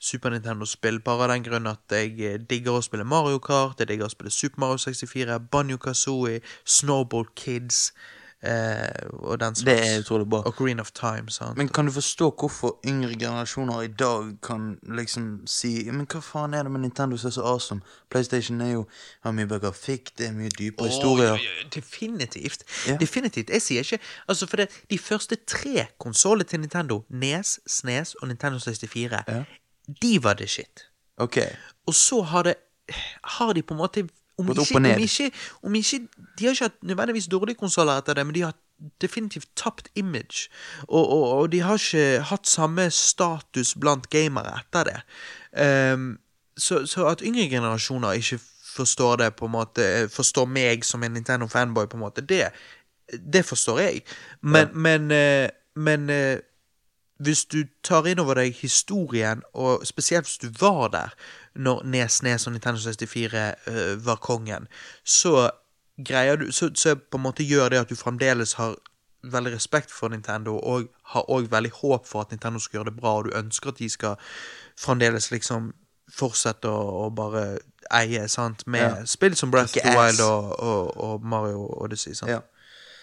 Super 0.02 0.34
Nintendo-spill, 0.34 0.98
bare 1.06 1.28
av 1.28 1.36
den 1.36 1.46
grunn 1.46 1.70
at 1.70 1.94
jeg 1.94 2.16
eh, 2.26 2.40
digger 2.42 2.80
å 2.80 2.82
spille 2.82 3.06
Mario 3.06 3.38
Kart, 3.46 3.78
jeg 3.78 3.92
digger 3.92 4.10
å 4.10 4.14
spille 4.14 4.34
Super 4.34 4.64
Mario 4.64 4.82
64, 4.82 5.38
Banjo 5.54 5.78
Kazooie, 5.78 6.42
Snowball 6.66 7.30
Kids 7.38 7.92
eh, 8.44 9.10
og 9.14 9.40
den 9.40 9.56
slags. 9.56 9.82
Det 9.82 9.96
er 9.96 10.00
utrolig 10.00 10.30
bra. 10.30 10.42
Og 10.46 10.56
Green 10.56 10.80
of 10.80 10.92
Time, 10.92 11.30
sant. 11.30 11.58
Men 11.58 11.70
kan 11.70 11.86
du 11.86 11.92
forstå 11.92 12.30
hvorfor 12.40 12.80
yngre 12.88 13.14
generasjoner 13.20 13.82
i 13.82 13.88
dag 13.88 14.32
kan 14.44 14.80
liksom 14.84 15.48
si 15.48 15.92
Men 15.92 16.06
hva 16.08 16.22
faen 16.22 16.54
er 16.54 16.64
det 16.64 16.72
med 16.72 16.82
Nintendo 16.82 17.18
som 17.18 17.28
er 17.28 17.32
så 17.38 17.42
awesome? 17.42 17.82
PlayStation 18.10 18.62
er 18.62 18.72
jo 18.72 18.86
har 19.24 19.32
mye 19.32 19.46
bøker 19.48 19.68
grafikk, 19.70 20.12
det 20.18 20.28
er 20.28 20.32
mye 20.34 20.50
dypere 20.50 20.88
historier. 20.88 21.36
Ja, 21.36 21.50
ja, 21.62 21.68
definitivt. 21.76 22.64
Ja. 22.88 22.98
Definitivt. 22.98 23.50
Jeg 23.50 23.62
sier 23.62 23.80
ikke 23.86 24.00
Altså, 24.28 24.48
for 24.48 24.58
det, 24.58 24.70
de 24.90 24.98
første 24.98 25.36
tre 25.48 25.86
konsollene 26.00 26.44
til 26.50 26.60
Nintendo, 26.60 27.04
Nes, 27.10 27.60
Snes 27.68 28.16
og 28.16 28.28
Nintendo 28.28 28.60
64, 28.60 29.24
Ja. 29.28 29.44
de 30.02 30.24
var 30.24 30.34
det 30.34 30.50
shit. 30.50 30.88
Ok. 31.18 31.38
Og 31.88 31.94
så 31.94 32.22
har 32.22 32.44
det 32.44 32.56
Har 33.24 33.54
de 33.54 33.62
på 33.62 33.74
en 33.74 33.78
måte 33.78 34.08
om 34.42 34.52
ikke. 34.52 34.78
Om 34.78 35.06
ikke, 35.06 35.32
om 35.64 35.76
ikke 35.76 36.00
De 36.40 36.46
har 36.46 36.56
ikke 36.56 36.70
hatt 36.70 36.84
nødvendigvis 36.84 37.30
dårlige 37.32 37.60
konsoller 37.60 38.02
etter 38.02 38.18
det, 38.18 38.26
men 38.26 38.36
de 38.36 38.46
har 38.48 38.56
definitivt 39.02 39.50
tapt 39.56 39.90
image. 39.96 40.50
Og, 40.88 41.10
og, 41.10 41.24
og 41.38 41.52
de 41.52 41.62
har 41.62 41.78
ikke 41.78 42.24
hatt 42.32 42.50
samme 42.50 42.90
status 42.92 43.76
blant 43.80 44.10
gamere 44.10 44.58
etter 44.60 44.90
det. 44.90 45.00
Um, 45.94 46.18
så, 46.58 46.86
så 46.86 47.06
at 47.08 47.22
yngre 47.26 47.50
generasjoner 47.50 48.12
ikke 48.12 48.40
forstår 48.76 49.16
det, 49.16 49.34
på 49.36 49.46
en 49.46 49.52
måte 49.52 49.88
forstår 50.14 50.48
meg 50.48 50.86
som 50.88 51.04
en 51.04 51.14
Nintendo-fanboy, 51.18 51.90
på 51.92 51.98
en 51.98 52.06
måte, 52.06 52.22
det, 52.22 52.48
det 53.34 53.46
forstår 53.46 53.80
jeg. 53.80 54.02
Men, 54.42 54.72
men, 54.74 55.12
eh, 55.12 55.50
men 55.76 56.10
eh, 56.10 56.40
hvis 57.22 57.46
du 57.46 57.64
tar 57.84 58.08
inn 58.10 58.22
over 58.24 58.40
deg 58.40 58.56
historien, 58.58 59.44
og 59.54 59.86
spesielt 59.88 60.30
hvis 60.30 60.42
du 60.42 60.50
var 60.60 60.88
der 60.96 61.16
når 61.56 61.84
Nes 61.84 62.22
Nes 62.24 62.48
og 62.48 62.54
Nintendo 62.54 62.80
64 62.82 63.42
uh, 63.68 64.06
var 64.06 64.22
kongen, 64.24 64.68
så 65.04 65.50
greier 66.06 66.36
du 66.36 66.52
så, 66.52 66.72
så 66.76 66.96
på 66.96 67.18
en 67.20 67.26
måte 67.28 67.44
gjør 67.44 67.70
det 67.70 67.82
at 67.84 67.90
du 67.90 67.96
fremdeles 67.96 68.54
har 68.54 68.76
veldig 69.24 69.54
respekt 69.54 69.92
for 69.92 70.10
Nintendo, 70.10 70.56
og 70.58 70.88
har 71.14 71.28
òg 71.30 71.52
veldig 71.52 71.72
håp 71.82 72.08
for 72.08 72.22
at 72.22 72.32
Nintendo 72.32 72.60
skal 72.60 72.80
gjøre 72.80 72.90
det 72.90 72.98
bra, 72.98 73.18
og 73.18 73.28
du 73.28 73.36
ønsker 73.38 73.70
at 73.70 73.78
de 73.78 73.90
skal 73.90 74.16
fremdeles 74.80 75.32
liksom 75.32 75.74
fortsette 76.12 76.68
å, 76.68 77.06
å 77.06 77.10
bare 77.16 77.60
eie, 77.94 78.28
sant, 78.28 78.66
med 78.68 78.82
Ja. 78.82 79.06
spill 79.06 79.36
som 79.36 79.52
Breath 79.52 79.78
of 79.78 79.84
the. 79.84 79.94
Wild 79.98 80.22
og, 80.26 80.60
og, 80.60 80.98
og 80.98 81.24
Mario 81.24 81.68
Odyssey, 81.84 82.14
sant. 82.18 82.32
Ja. 82.32 82.40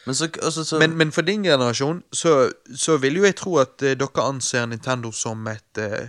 Men 0.07 0.15
så, 0.15 0.29
altså, 0.43 0.65
så 0.65 0.79
Men, 0.79 0.97
men 0.97 1.13
for 1.13 1.23
din 1.23 1.43
generasjon 1.45 2.03
så, 2.13 2.51
så 2.75 2.97
vil 2.97 3.17
jo 3.17 3.25
jeg 3.25 3.37
tro 3.37 3.59
at 3.61 3.83
uh, 3.83 3.93
dere 3.93 4.25
anser 4.25 4.67
Nintendo 4.67 5.11
som 5.13 5.47
et 5.47 5.79
eh, 5.79 6.09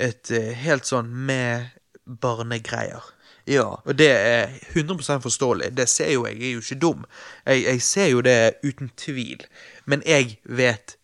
Et 0.00 0.30
eh, 0.30 0.52
helt 0.56 0.86
sånn 0.88 1.10
med 1.28 1.68
barnegreier. 2.06 3.02
Ja. 3.46 3.66
Og 3.84 3.96
det 3.98 4.10
er 4.14 4.52
100% 4.74 5.22
forståelig. 5.24 5.72
Det 5.76 5.88
ser 5.90 6.12
jo 6.14 6.24
jeg. 6.28 6.38
Jeg 6.40 6.48
er 6.48 6.52
jo 6.56 6.62
ikke 6.62 6.80
dum. 6.80 7.04
Jeg, 7.46 7.64
jeg 7.66 7.82
ser 7.82 8.08
jo 8.12 8.20
det 8.24 8.36
uten 8.64 8.90
tvil. 8.96 9.42
Men 9.90 10.02
jeg 10.06 10.36
vet 10.44 10.96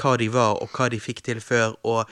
hva 0.00 0.16
de 0.18 0.26
var, 0.34 0.58
og 0.62 0.72
hva 0.74 0.88
de 0.90 0.98
fikk 1.00 1.22
til 1.22 1.38
før, 1.40 1.76
og 1.86 2.10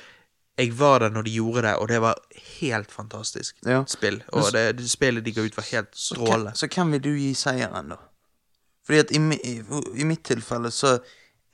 jeg 0.61 0.71
var 0.79 1.01
der 1.03 1.11
når 1.11 1.25
de 1.27 1.33
gjorde 1.35 1.65
det, 1.67 1.73
og 1.83 1.89
det 1.91 1.99
var 2.05 2.19
helt 2.61 2.93
fantastisk 2.93 3.57
Ja. 3.67 3.81
spill. 3.91 4.21
Og 4.33 4.53
det, 4.55 4.77
det 4.79 4.87
spillet 4.91 5.25
de 5.25 5.33
ga 5.35 5.43
ut, 5.43 5.57
var 5.57 5.67
helt 5.73 5.91
strålende. 5.99 6.53
så 6.55 6.69
hvem 6.71 6.93
vil 6.93 7.03
du 7.03 7.11
gi 7.17 7.33
seieren, 7.35 7.89
da? 7.91 7.97
Fordi 8.87 8.99
at 8.99 9.11
i, 9.11 9.19
i, 9.19 9.55
i 10.03 10.05
mitt 10.07 10.23
tilfelle 10.27 10.71
så 10.71 10.99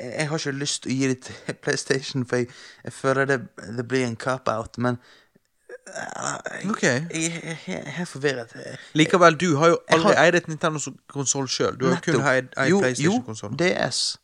Jeg 0.01 0.13
jeg 0.19 0.29
har 0.29 0.39
ikke 0.39 0.53
lyst 0.59 0.83
til 0.83 0.93
å 0.93 0.95
gi 0.99 1.09
det 1.13 1.21
til 1.27 1.55
PlayStation, 1.65 2.27
for 2.27 2.37
jeg, 2.37 2.49
jeg 2.85 2.93
føler 2.93 3.25
det, 3.27 3.41
det 3.77 3.89
blir 3.89 4.05
en 4.07 4.17
cop-out, 4.17 4.79
men 4.79 4.99
eh, 5.71 6.61
jeg, 6.63 6.71
Ok. 6.71 6.83
jeg, 6.83 7.59
jeg 7.67 7.95
er 7.99 8.05
forvirret. 8.07 8.55
Likevel, 8.95 9.35
du 9.41 9.57
har 9.59 9.69
jo 9.75 9.79
aldri 9.89 10.15
har- 10.15 10.25
eid 10.27 10.35
et 10.35 10.49
Nintendo-konsoll 10.49 11.49
sjøl. 11.49 11.77
Du 11.81 11.87
har 11.91 12.01
kun 12.05 12.21
eid 12.21 12.53
eid 12.57 12.75
PlayStation-konsoll. 12.79 13.57
jo, 13.57 13.57
DS. 13.65 14.17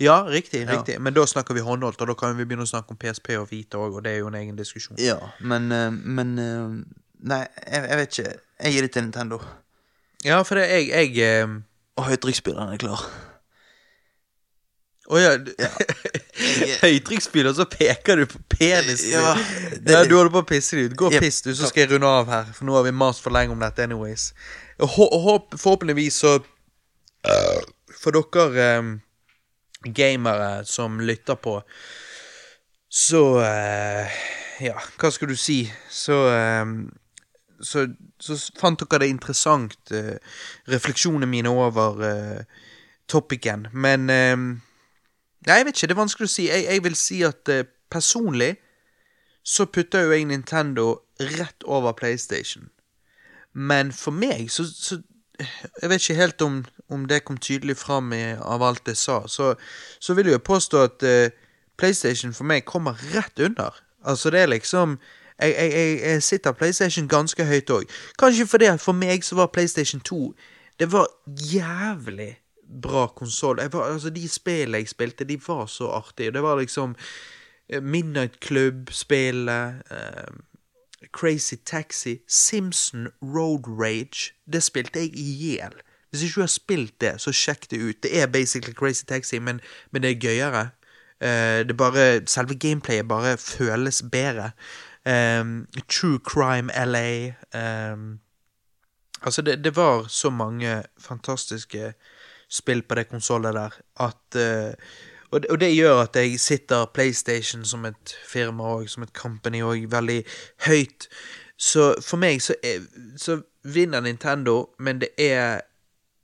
Ja, 0.00 0.20
riktig. 0.30 0.60
Ja. 0.70 0.98
Men 1.02 1.14
da 1.14 1.24
snakker 1.26 1.54
vi 1.54 1.60
håndholdt, 1.60 2.00
og 2.00 2.06
da 2.08 2.14
kan 2.14 2.36
vi 2.38 2.44
begynne 2.46 2.62
å 2.64 2.70
snakke 2.70 2.94
om 2.94 2.96
PSP 2.96 3.34
og 3.40 3.48
Vita 3.50 3.76
òg, 3.78 3.96
og 3.98 4.04
det 4.04 4.12
er 4.14 4.18
jo 4.22 4.28
en 4.30 4.34
egen 4.38 4.56
diskusjon. 4.56 4.96
Ja, 5.02 5.16
men, 5.40 5.70
eh, 5.72 5.90
men 5.90 6.38
eh, 6.38 6.84
Nei, 7.24 7.40
jeg, 7.66 7.86
jeg 7.88 7.96
vet 7.98 8.18
ikke. 8.18 8.32
Jeg 8.64 8.72
gir 8.74 8.82
det 8.82 8.90
til 8.92 9.02
Nintendo. 9.06 9.38
Ja, 10.24 10.42
for 10.44 10.54
det, 10.60 10.66
jeg, 10.70 10.88
jeg 11.16 11.42
eh, 11.42 11.54
Og 11.96 12.04
høytrykksspilleren 12.10 12.72
er 12.74 12.80
klar. 12.82 13.02
Å 15.12 15.18
ja. 15.20 15.32
Høytrykksspyler, 16.84 17.52
så 17.56 17.66
peker 17.68 18.22
du 18.22 18.24
på 18.30 18.38
penisen 18.56 19.10
Ja, 19.12 19.34
det- 19.76 19.92
ja, 19.92 20.04
du 20.08 20.14
holder 20.16 20.32
på 20.32 20.40
å 20.44 20.48
pisse 20.48 20.78
deg 20.78 20.92
ut. 20.92 20.96
Gå 20.96 21.10
og 21.10 21.18
piss, 21.20 21.42
du, 21.44 21.52
så 21.54 21.68
skal 21.68 21.84
jeg 21.84 21.90
runde 21.94 22.08
av 22.08 22.30
her. 22.32 22.48
For 22.56 22.64
nå 22.68 22.76
har 22.78 22.86
vi 22.86 22.94
mast 22.96 23.20
for 23.24 23.34
lenge 23.34 23.52
om 23.52 23.60
dette 23.60 23.84
anyways. 23.84 24.30
Håp, 24.80 25.54
forhåpentligvis 25.60 26.16
så 26.24 26.38
For 28.00 28.12
dere 28.16 28.64
um, 28.80 28.88
gamere 29.84 30.64
som 30.68 30.98
lytter 31.00 31.38
på, 31.40 31.54
så 32.92 33.22
uh, 33.40 34.18
Ja, 34.60 34.74
hva 35.00 35.10
skal 35.12 35.30
du 35.32 35.36
si? 35.40 35.62
Så 35.90 36.18
um, 36.32 36.74
så, 37.64 37.86
så 38.20 38.36
fant 38.60 38.82
dere 38.82 39.04
det 39.06 39.12
interessant, 39.14 39.76
uh, 39.94 40.16
refleksjonene 40.68 41.28
mine 41.30 41.52
over 41.54 42.02
uh, 42.04 42.64
topicen. 43.08 43.68
Men 43.72 44.10
eh, 44.10 44.36
Nei, 45.46 45.56
jeg 45.60 45.66
vet 45.66 45.76
ikke, 45.76 45.86
det 45.86 45.96
er 45.96 46.00
vanskelig 46.00 46.28
å 46.28 46.32
si. 46.32 46.46
Jeg, 46.48 46.64
jeg 46.70 46.84
vil 46.84 46.96
si 46.96 47.22
at 47.26 47.50
eh, 47.52 47.66
personlig 47.92 48.54
så 49.44 49.66
putter 49.68 50.06
jo 50.06 50.14
jeg 50.14 50.24
Nintendo 50.24 50.86
rett 51.20 51.64
over 51.64 51.92
PlayStation. 51.92 52.70
Men 53.52 53.92
for 53.92 54.10
meg 54.10 54.50
så, 54.50 54.64
så 54.64 55.02
Jeg 55.80 55.90
vet 55.90 56.02
ikke 56.02 56.14
helt 56.14 56.42
om, 56.42 56.64
om 56.88 57.08
det 57.10 57.24
kom 57.24 57.36
tydelig 57.36 57.74
fram 57.76 58.12
i, 58.12 58.36
av 58.38 58.62
alt 58.62 58.86
jeg 58.86 58.96
sa. 58.96 59.16
Så, 59.26 59.54
så 59.98 60.14
vil 60.14 60.28
jeg 60.30 60.36
jo 60.36 60.42
påstå 60.46 60.82
at 60.82 61.02
eh, 61.02 61.34
PlayStation 61.76 62.32
for 62.32 62.46
meg 62.46 62.62
kommer 62.64 62.94
rett 63.14 63.40
under. 63.42 63.74
Altså, 64.04 64.30
det 64.30 64.40
er 64.40 64.46
liksom 64.46 64.98
Jeg, 65.42 65.54
jeg, 65.58 65.72
jeg, 65.72 66.00
jeg 66.00 66.22
sitter 66.22 66.52
PlayStation 66.52 67.08
ganske 67.08 67.44
høyt 67.44 67.70
òg. 67.70 67.90
Kanskje 68.18 68.46
fordi 68.46 68.70
at 68.70 68.80
for 68.80 68.94
meg 68.94 69.24
så 69.24 69.34
var 69.34 69.50
PlayStation 69.50 70.00
2 70.00 70.34
Det 70.78 70.92
var 70.92 71.06
jævlig 71.26 72.43
bra 72.82 73.06
konsoll. 73.06 73.60
Altså, 73.60 74.10
de 74.10 74.28
spillene 74.28 74.78
jeg 74.82 74.88
spilte, 74.88 75.24
de 75.24 75.38
var 75.46 75.66
så 75.66 75.90
artige. 75.90 76.32
Det 76.32 76.42
var 76.42 76.58
liksom 76.60 76.96
eh, 77.68 77.82
Midnight 77.82 78.40
Club-spillet 78.44 79.82
eh, 79.90 80.34
Crazy 81.12 81.56
Taxi, 81.66 82.18
Simpson 82.28 83.08
Road 83.22 83.64
Rage. 83.66 84.32
Det 84.52 84.62
spilte 84.62 84.98
jeg 84.98 85.16
i 85.16 85.22
hjel. 85.22 85.74
Hvis 86.10 86.22
ikke 86.22 86.34
du 86.34 86.40
har 86.40 86.46
spilt 86.46 87.00
det, 87.00 87.20
så 87.20 87.32
sjekk 87.32 87.70
det 87.70 87.78
ut. 87.78 88.02
Det 88.02 88.20
er 88.22 88.26
basically 88.26 88.74
Crazy 88.74 89.04
Taxi, 89.04 89.38
men, 89.38 89.60
men 89.90 90.02
det 90.02 90.10
er 90.10 90.20
gøyere. 90.20 90.68
Eh, 91.20 91.66
det 91.68 91.76
bare, 91.76 92.26
selve 92.26 92.54
gameplayet 92.54 93.08
bare 93.08 93.36
føles 93.36 94.02
bedre. 94.12 94.50
Um, 95.06 95.66
True 95.88 96.18
Crime 96.18 96.72
LA. 96.86 97.34
Um, 97.92 98.20
altså, 99.22 99.42
det, 99.42 99.64
det 99.64 99.76
var 99.76 100.06
så 100.08 100.30
mange 100.30 100.82
fantastiske 100.98 101.92
spill 102.48 102.82
på 102.82 102.94
det 102.94 103.08
konsollet 103.08 103.54
der 103.54 103.76
at 104.04 104.38
eh, 104.40 104.74
og, 105.30 105.42
det, 105.42 105.50
og 105.50 105.60
det 105.60 105.74
gjør 105.74 106.02
at 106.02 106.16
jeg 106.16 106.40
sitter 106.40 106.84
PlayStation 106.94 107.64
som 107.64 107.84
et 107.84 108.14
firma 108.28 108.64
og 108.64 108.88
som 108.88 109.02
et 109.02 109.12
company 109.14 109.62
og 109.62 109.90
veldig 109.90 110.20
høyt. 110.66 111.08
Så 111.58 111.94
for 112.02 112.22
meg 112.22 112.42
så, 112.42 112.54
er, 112.62 112.84
så 113.18 113.40
vinner 113.64 114.00
Nintendo, 114.00 114.74
men 114.78 115.00
det 115.00 115.08
er 115.18 115.60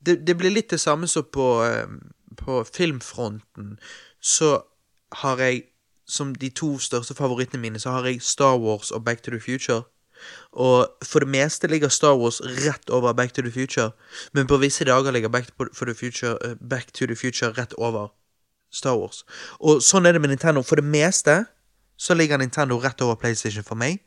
Det, 0.07 0.27
det 0.27 0.33
blir 0.39 0.51
litt 0.51 0.71
det 0.71 0.81
samme 0.81 1.05
som 1.07 1.27
på, 1.33 1.63
eh, 1.65 1.89
på 2.37 2.65
filmfronten. 2.65 3.79
Så 4.21 4.63
har 5.13 5.39
jeg 5.39 5.63
som 6.09 6.35
de 6.35 6.49
to 6.49 6.79
største 6.79 7.15
favorittene 7.15 7.61
mine, 7.61 7.79
så 7.79 7.91
har 7.91 8.07
jeg 8.07 8.23
Star 8.23 8.57
Wars 8.59 8.91
og 8.91 9.05
Back 9.05 9.23
to 9.23 9.31
the 9.31 9.41
Future. 9.41 9.83
Og 10.53 10.89
for 11.05 11.19
det 11.25 11.29
meste 11.29 11.67
ligger 11.67 11.89
Star 11.89 12.17
Wars 12.19 12.41
rett 12.41 12.91
over 12.91 13.13
Back 13.13 13.33
to 13.33 13.43
the 13.43 13.53
Future, 13.53 13.91
men 14.33 14.47
på 14.47 14.57
visse 14.57 14.85
dager 14.85 15.11
ligger 15.11 15.29
Back 15.29 15.47
to, 15.47 15.85
the 15.85 15.95
Future, 15.95 16.39
eh, 16.45 16.55
Back 16.71 16.93
to 16.93 17.07
the 17.07 17.17
Future 17.17 17.53
rett 17.53 17.73
over 17.79 18.09
Star 18.73 18.97
Wars. 18.99 19.25
Og 19.61 19.83
sånn 19.83 20.07
er 20.07 20.13
det 20.13 20.21
med 20.21 20.31
Nintendo. 20.31 20.63
For 20.63 20.77
det 20.77 20.85
meste 20.85 21.45
så 21.99 22.15
ligger 22.15 22.39
Nintendo 22.39 22.79
rett 22.79 23.03
over 23.03 23.15
PlayStation 23.15 23.65
for 23.65 23.75
meg, 23.75 24.01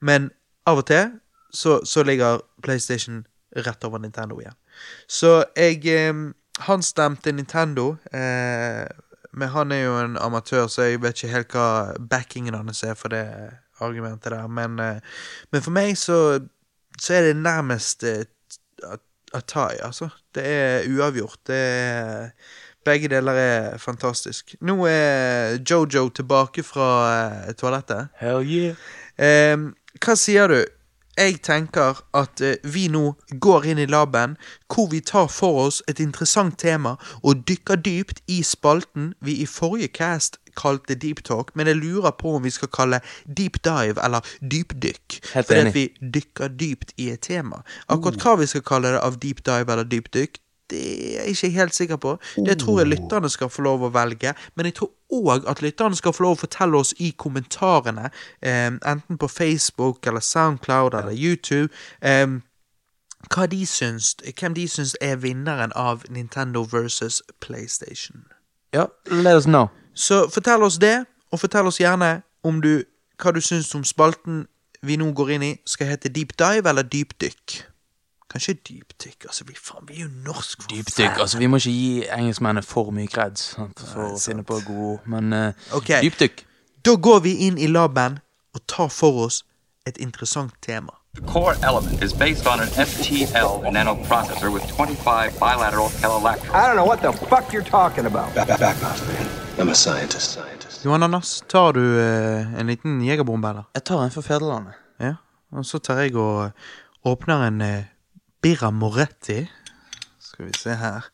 men 0.00 0.30
av 0.66 0.78
og 0.78 0.86
til 0.86 1.10
så, 1.52 1.80
så 1.84 2.02
ligger 2.02 2.40
PlayStation 2.62 3.24
rett 3.56 3.84
over 3.84 3.98
Nintendo 3.98 4.40
igjen. 4.40 4.56
Så 5.08 5.44
jeg 5.56 5.86
eh, 5.86 6.14
Han 6.60 6.82
stemte 6.82 7.32
Nintendo. 7.32 7.96
Eh, 8.12 8.84
men 9.32 9.48
han 9.48 9.72
er 9.72 9.84
jo 9.84 9.96
en 9.98 10.16
amatør, 10.16 10.66
så 10.66 10.82
jeg 10.82 11.02
vet 11.02 11.14
ikke 11.14 11.34
helt 11.34 11.54
hva 11.54 11.66
backingen 12.10 12.56
hans 12.58 12.82
er 12.82 12.96
for 12.98 13.12
det 13.12 13.24
argumentet 13.84 14.32
der. 14.32 14.48
Men, 14.48 14.78
eh, 14.80 15.20
men 15.52 15.62
for 15.62 15.74
meg 15.74 15.98
så, 15.98 16.40
så 16.98 17.14
er 17.18 17.30
det 17.30 17.36
nærmest 17.42 18.04
eh, 18.04 18.24
a 19.32 19.40
tie, 19.40 19.78
altså. 19.84 20.08
Det 20.34 20.46
er 20.46 20.88
uavgjort. 20.90 21.38
Det 21.46 21.60
er 21.60 22.30
begge 22.84 23.08
deler 23.08 23.32
er 23.32 23.78
fantastisk. 23.78 24.54
Nå 24.60 24.86
er 24.88 25.58
Jojo 25.70 26.08
tilbake 26.08 26.62
fra 26.62 26.88
uh, 27.48 27.52
toalettet. 27.52 28.08
Hell 28.16 28.44
yeah. 28.46 28.76
Um, 29.54 29.74
hva 30.00 30.16
sier 30.16 30.48
du? 30.48 30.60
Jeg 31.18 31.42
tenker 31.44 32.00
at 32.16 32.40
uh, 32.40 32.54
vi 32.64 32.86
nå 32.88 33.12
går 33.42 33.68
inn 33.68 33.82
i 33.82 33.88
laben 33.90 34.38
hvor 34.72 34.88
vi 34.94 35.02
tar 35.04 35.28
for 35.28 35.66
oss 35.66 35.82
et 35.92 36.00
interessant 36.00 36.56
tema 36.58 36.96
og 37.20 37.44
dykker 37.48 37.82
dypt 37.84 38.22
i 38.28 38.40
spalten 38.46 39.12
vi 39.20 39.42
i 39.42 39.46
forrige 39.46 39.92
cast 40.00 40.40
kalte 40.60 40.94
Deep 40.94 41.24
Talk, 41.24 41.54
men 41.56 41.70
jeg 41.70 41.80
lurer 41.80 42.14
på 42.18 42.36
om 42.36 42.44
vi 42.44 42.52
skal 42.54 42.70
kalle 42.74 43.00
Deep 43.24 43.62
Dive 43.64 44.04
eller 44.04 44.26
Dypdykk. 44.40 45.18
Fordi 45.32 45.60
at 45.62 45.74
vi 45.74 45.88
dykker 46.00 46.52
dypt 46.60 46.94
i 46.98 47.10
et 47.14 47.24
tema. 47.26 47.62
Akkurat 47.88 48.20
hva 48.20 48.36
vi 48.40 48.48
skal 48.50 48.64
kalle 48.66 48.94
det 48.94 49.02
av 49.02 49.18
Deep 49.22 49.44
Dive 49.46 49.72
eller 49.72 49.88
Dypdykk, 49.88 50.40
det 50.70 50.80
er 50.80 51.22
jeg 51.24 51.28
ikke 51.28 51.50
helt 51.50 51.74
sikker 51.74 51.96
på. 51.96 52.18
Det 52.36 52.58
tror 52.58 52.80
jeg 52.80 52.88
lytterne 52.88 53.28
skal 53.30 53.48
få 53.50 53.62
lov 53.62 53.82
å 53.82 53.90
velge, 53.94 54.34
men 54.54 54.68
jeg 54.68 54.76
tror 54.78 54.92
òg 55.12 55.48
at 55.50 55.62
lytterne 55.62 55.96
skal 55.98 56.14
få 56.14 56.22
lov 56.22 56.36
å 56.36 56.40
fortelle 56.44 56.78
oss 56.78 56.94
i 56.98 57.10
kommentarene, 57.18 58.10
eh, 58.42 58.70
enten 58.70 59.18
på 59.18 59.28
Facebook 59.28 60.06
eller 60.06 60.20
Soundcloud 60.20 60.94
eller 60.94 61.12
YouTube, 61.12 61.68
eh, 62.02 62.26
hva 63.28 63.46
de 63.46 63.66
syns, 63.66 64.14
hvem 64.40 64.54
de 64.54 64.68
syns 64.68 64.96
er 65.00 65.16
vinneren 65.16 65.72
av 65.74 66.04
Nintendo 66.08 66.62
versus 66.62 67.22
PlayStation. 67.40 68.24
Ja, 68.72 68.86
let 69.10 69.36
us 69.36 69.44
know. 69.44 69.70
Så 70.00 70.22
fortell 70.32 70.62
oss 70.64 70.78
det, 70.80 71.04
og 71.30 71.42
fortell 71.42 71.68
oss 71.68 71.80
gjerne 71.80 72.22
om 72.46 72.62
du, 72.64 72.72
hva 73.20 73.32
du 73.36 73.40
syns 73.44 73.68
om 73.76 73.84
spalten 73.84 74.46
vi 74.86 74.96
nå 74.96 75.10
går 75.12 75.34
inn 75.36 75.44
i, 75.44 75.50
skal 75.68 75.90
hete 75.92 76.08
Deep 76.08 76.32
Dive 76.40 76.72
eller 76.72 76.86
Dypdykk. 76.88 77.58
Kanskje 78.30 78.54
dypdykk. 78.68 79.24
Altså, 79.26 79.44
vi, 79.44 79.56
faen, 79.58 79.88
vi 79.88 79.94
er 79.98 80.04
jo 80.04 80.10
norsk. 80.24 80.62
for 80.62 80.70
Dypdykk. 80.70 81.18
Altså, 81.18 81.38
vi 81.38 81.46
må 81.50 81.58
ikke 81.60 81.74
gi 81.74 82.06
engelskmennene 82.14 82.62
for 82.62 82.94
mye 82.94 83.10
kreds 83.10 83.50
for 83.58 84.04
å 84.06 84.12
finne 84.22 84.46
på 84.46 84.60
gode 84.68 84.86
ord, 84.92 85.10
men 85.10 85.34
uh, 85.34 85.74
okay. 85.76 86.00
dypdykk. 86.06 86.44
Da 86.86 86.94
går 86.96 87.20
vi 87.26 87.34
inn 87.48 87.58
i 87.58 87.66
laben 87.68 88.20
og 88.54 88.64
tar 88.70 88.88
for 88.94 89.26
oss 89.26 89.42
et 89.86 89.98
interessant 89.98 90.54
tema. 90.62 90.94
The 91.14 91.26
core 91.26 91.56
element 91.66 92.02
is 92.02 92.14
based 92.14 92.46
on 92.46 92.60
an 92.60 92.68
FTL 92.68 93.66
nanoprocessor 93.74 94.52
with 94.52 94.64
25 94.68 95.38
bilateral 95.40 95.90
telelactrons. 95.98 96.54
I 96.54 96.66
don't 96.68 96.76
know 96.76 96.86
what 96.86 97.02
the 97.02 97.12
fuck 97.26 97.52
you're 97.52 97.66
talking 97.66 98.06
about. 98.06 98.32
Back, 98.34 98.46
back, 98.46 98.60
back 98.60 98.84
off, 98.84 99.06
man. 99.08 99.39
I'm 99.60 99.68
a 99.68 99.74
scientist. 99.74 100.30
Scientist. 100.30 100.84
Johan 100.84 101.02
Anders, 101.02 101.42
tar 101.46 101.72
du 101.72 102.00
eh, 102.00 102.60
en 102.60 102.66
liten 102.66 103.00
jegerbombe, 103.04 103.48
eller? 103.48 103.64
Jeg 103.74 103.84
tar 103.84 104.04
en 104.04 104.12
for 104.14 104.24
fedrelandet. 104.24 104.78
Ja. 105.00 105.18
Og 105.52 105.66
så 105.68 105.78
tar 105.78 106.00
jeg 106.00 106.14
og 106.16 106.54
åpner 107.04 107.44
en 107.44 107.60
eh, 107.60 107.90
Birra 108.40 108.70
Moretti. 108.70 109.42
Skal 110.18 110.46
vi 110.46 110.54
se 110.56 110.78
her. 110.80 111.10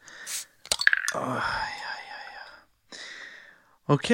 Åh, 1.18 1.50
ja, 1.80 1.96
ja, 2.06 2.20
ja. 2.36 3.00
Ok. 3.96 4.12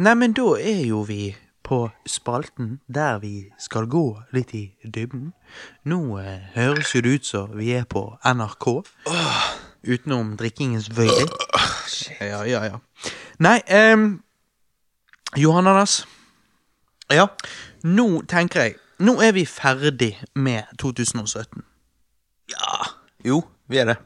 Neimen, 0.00 0.32
da 0.32 0.54
er 0.56 0.80
jo 0.88 1.02
vi 1.04 1.34
på 1.64 1.82
spalten 2.08 2.78
der 2.88 3.20
vi 3.20 3.50
skal 3.60 3.84
gå 3.84 4.06
litt 4.32 4.56
i 4.56 4.64
dybden. 4.80 5.34
Nå 5.84 6.00
eh, 6.24 6.48
høres 6.56 6.96
jo 6.96 7.04
det 7.04 7.18
ut 7.18 7.32
som 7.34 7.52
vi 7.60 7.74
er 7.76 7.84
på 7.84 8.06
NRK. 8.24 8.80
Utenom 9.84 10.36
drikkingens 10.40 10.88
vøyde. 10.96 11.28
Ja, 12.20 12.42
ja, 12.48 12.64
ja. 12.64 12.78
Nei, 13.38 13.58
um, 13.92 14.22
Johan 15.36 15.66
Anders. 15.66 16.04
Ja. 17.12 17.26
Nå 17.84 18.22
tenker 18.30 18.62
jeg 18.62 18.80
Nå 19.04 19.18
er 19.20 19.32
vi 19.34 19.42
ferdig 19.44 20.14
med 20.38 20.70
2017. 20.78 21.64
Ja. 22.52 22.90
Jo, 23.26 23.40
vi 23.68 23.80
er 23.82 23.88
det. 23.90 23.96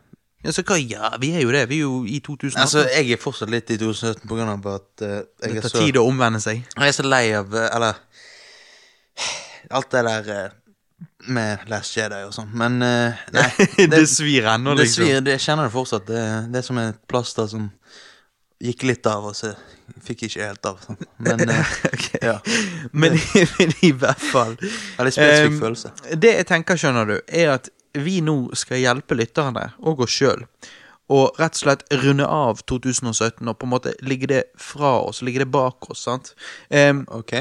Ja, 0.45 0.55
så 0.55 0.63
hva, 0.65 0.79
ja, 0.81 1.11
vi 1.21 1.33
er 1.37 1.43
jo 1.43 1.53
det. 1.53 1.67
Vi 1.69 1.81
er 1.83 1.85
jo 1.85 1.99
i 2.09 2.21
2018. 2.25 2.61
Altså, 2.63 2.85
jeg 2.89 3.13
er 3.13 3.21
fortsatt 3.21 3.51
litt 3.53 3.69
i 3.75 3.77
2017 3.77 4.25
på 4.31 4.39
grunn 4.39 4.53
av 4.53 4.69
at 4.71 5.05
uh, 5.05 5.11
jeg, 5.11 5.27
det 5.43 5.51
er 5.51 5.67
tar 5.67 5.75
så, 5.75 5.83
tid 5.83 5.99
å 6.01 6.07
omvende 6.09 6.41
seg. 6.43 6.63
jeg 6.63 6.89
er 6.89 6.97
så 6.97 7.05
lei 7.05 7.25
av 7.37 7.53
uh, 7.53 7.67
Eller 7.67 7.99
Alt 9.77 9.91
det 9.93 10.05
der 10.07 10.31
eh, 10.33 10.57
med 11.27 11.59
Last 11.71 11.97
Jedi 11.97 12.21
og 12.27 12.35
sånn. 12.35 12.51
Men 12.57 12.79
uh, 12.83 13.19
nei. 13.35 13.49
det, 13.93 14.05
svir 14.11 14.47
ennå, 14.53 14.77
Det 14.79 14.87
liksom. 14.87 15.05
svir, 15.05 15.25
det 15.25 15.35
jeg 15.39 15.47
kjenner 15.49 15.69
det 15.69 15.75
fortsatt. 15.75 16.07
Det, 16.07 16.23
det 16.53 16.61
er 16.63 16.69
som 16.69 16.81
et 16.83 17.01
plaster 17.11 17.51
som 17.51 17.69
gikk 18.63 18.85
litt 18.89 19.07
av, 19.07 19.29
og 19.31 19.37
så 19.39 19.53
fikk 20.05 20.25
jeg 20.25 20.33
ikke 20.33 20.47
helt 20.47 20.71
av. 20.71 20.81
Sånn. 20.85 21.01
Men 21.27 21.43
uh, 21.51 21.75
ja. 22.23 22.39
Men, 22.93 23.19
men 23.59 23.75
i 23.87 23.93
hvert 23.95 24.23
fall 24.31 24.57
Veldig 24.59 25.15
spesifikk 25.15 25.55
um, 25.57 25.61
følelse. 25.67 25.93
Det 26.15 26.35
jeg 26.41 26.49
tenker, 26.53 26.81
skjønner 26.81 27.13
du, 27.13 27.19
er 27.27 27.55
at 27.59 27.71
vi 27.99 28.19
nå 28.23 28.41
skal 28.59 28.83
hjelpe 28.83 29.17
lytterne 29.19 29.73
og 29.79 30.05
oss 30.07 30.15
sjøl. 30.15 30.45
Og 31.09 31.39
rett 31.41 31.57
og 31.57 31.63
slett 31.63 31.87
runde 32.05 32.27
av 32.29 32.61
2017 32.69 33.41
og 33.49 33.55
på 33.57 33.65
en 33.65 33.73
måte 33.73 33.95
ligge 34.05 34.29
det 34.29 34.43
fra 34.61 34.99
oss, 35.07 35.23
ligge 35.25 35.41
det 35.41 35.51
bak 35.51 35.89
oss. 35.91 36.05
sant? 36.05 36.35
Um, 36.69 37.07
Ok. 37.09 37.41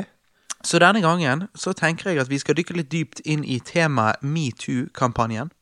Så 0.67 0.81
denne 0.83 0.99
gangen 1.01 1.45
så 1.55 1.71
tenker 1.77 2.11
jeg 2.11 2.19
at 2.19 2.31
vi 2.31 2.39
skal 2.41 2.57
dykke 2.57 2.75
litt 2.75 2.91
dypt 2.91 3.21
inn 3.23 3.45
i 3.47 3.61
temaet 3.63 4.19
metoo-kampanjen. 4.21 5.53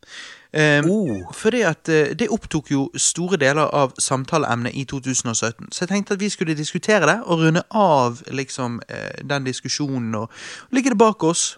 Um, 0.56 0.86
Oh. 0.90 1.34
Fordi 1.36 1.62
at 1.68 1.90
uh, 1.92 2.14
det 2.16 2.30
opptok 2.32 2.72
jo 2.72 2.86
store 2.96 3.38
deler 3.38 3.68
av 3.76 3.92
samtaleemnet 4.00 4.74
i 4.74 4.86
2017. 4.88 5.68
Så 5.72 5.84
jeg 5.84 5.90
tenkte 5.92 6.16
at 6.16 6.24
vi 6.24 6.30
skulle 6.32 6.56
diskutere 6.56 7.06
det 7.10 7.18
og 7.26 7.44
runde 7.44 7.62
av 7.76 8.22
liksom 8.32 8.80
uh, 8.88 9.20
den 9.20 9.44
diskusjonen 9.46 10.16
og 10.16 10.32
ligge 10.72 10.96
det 10.96 10.98
bak 11.02 11.24
oss. 11.28 11.58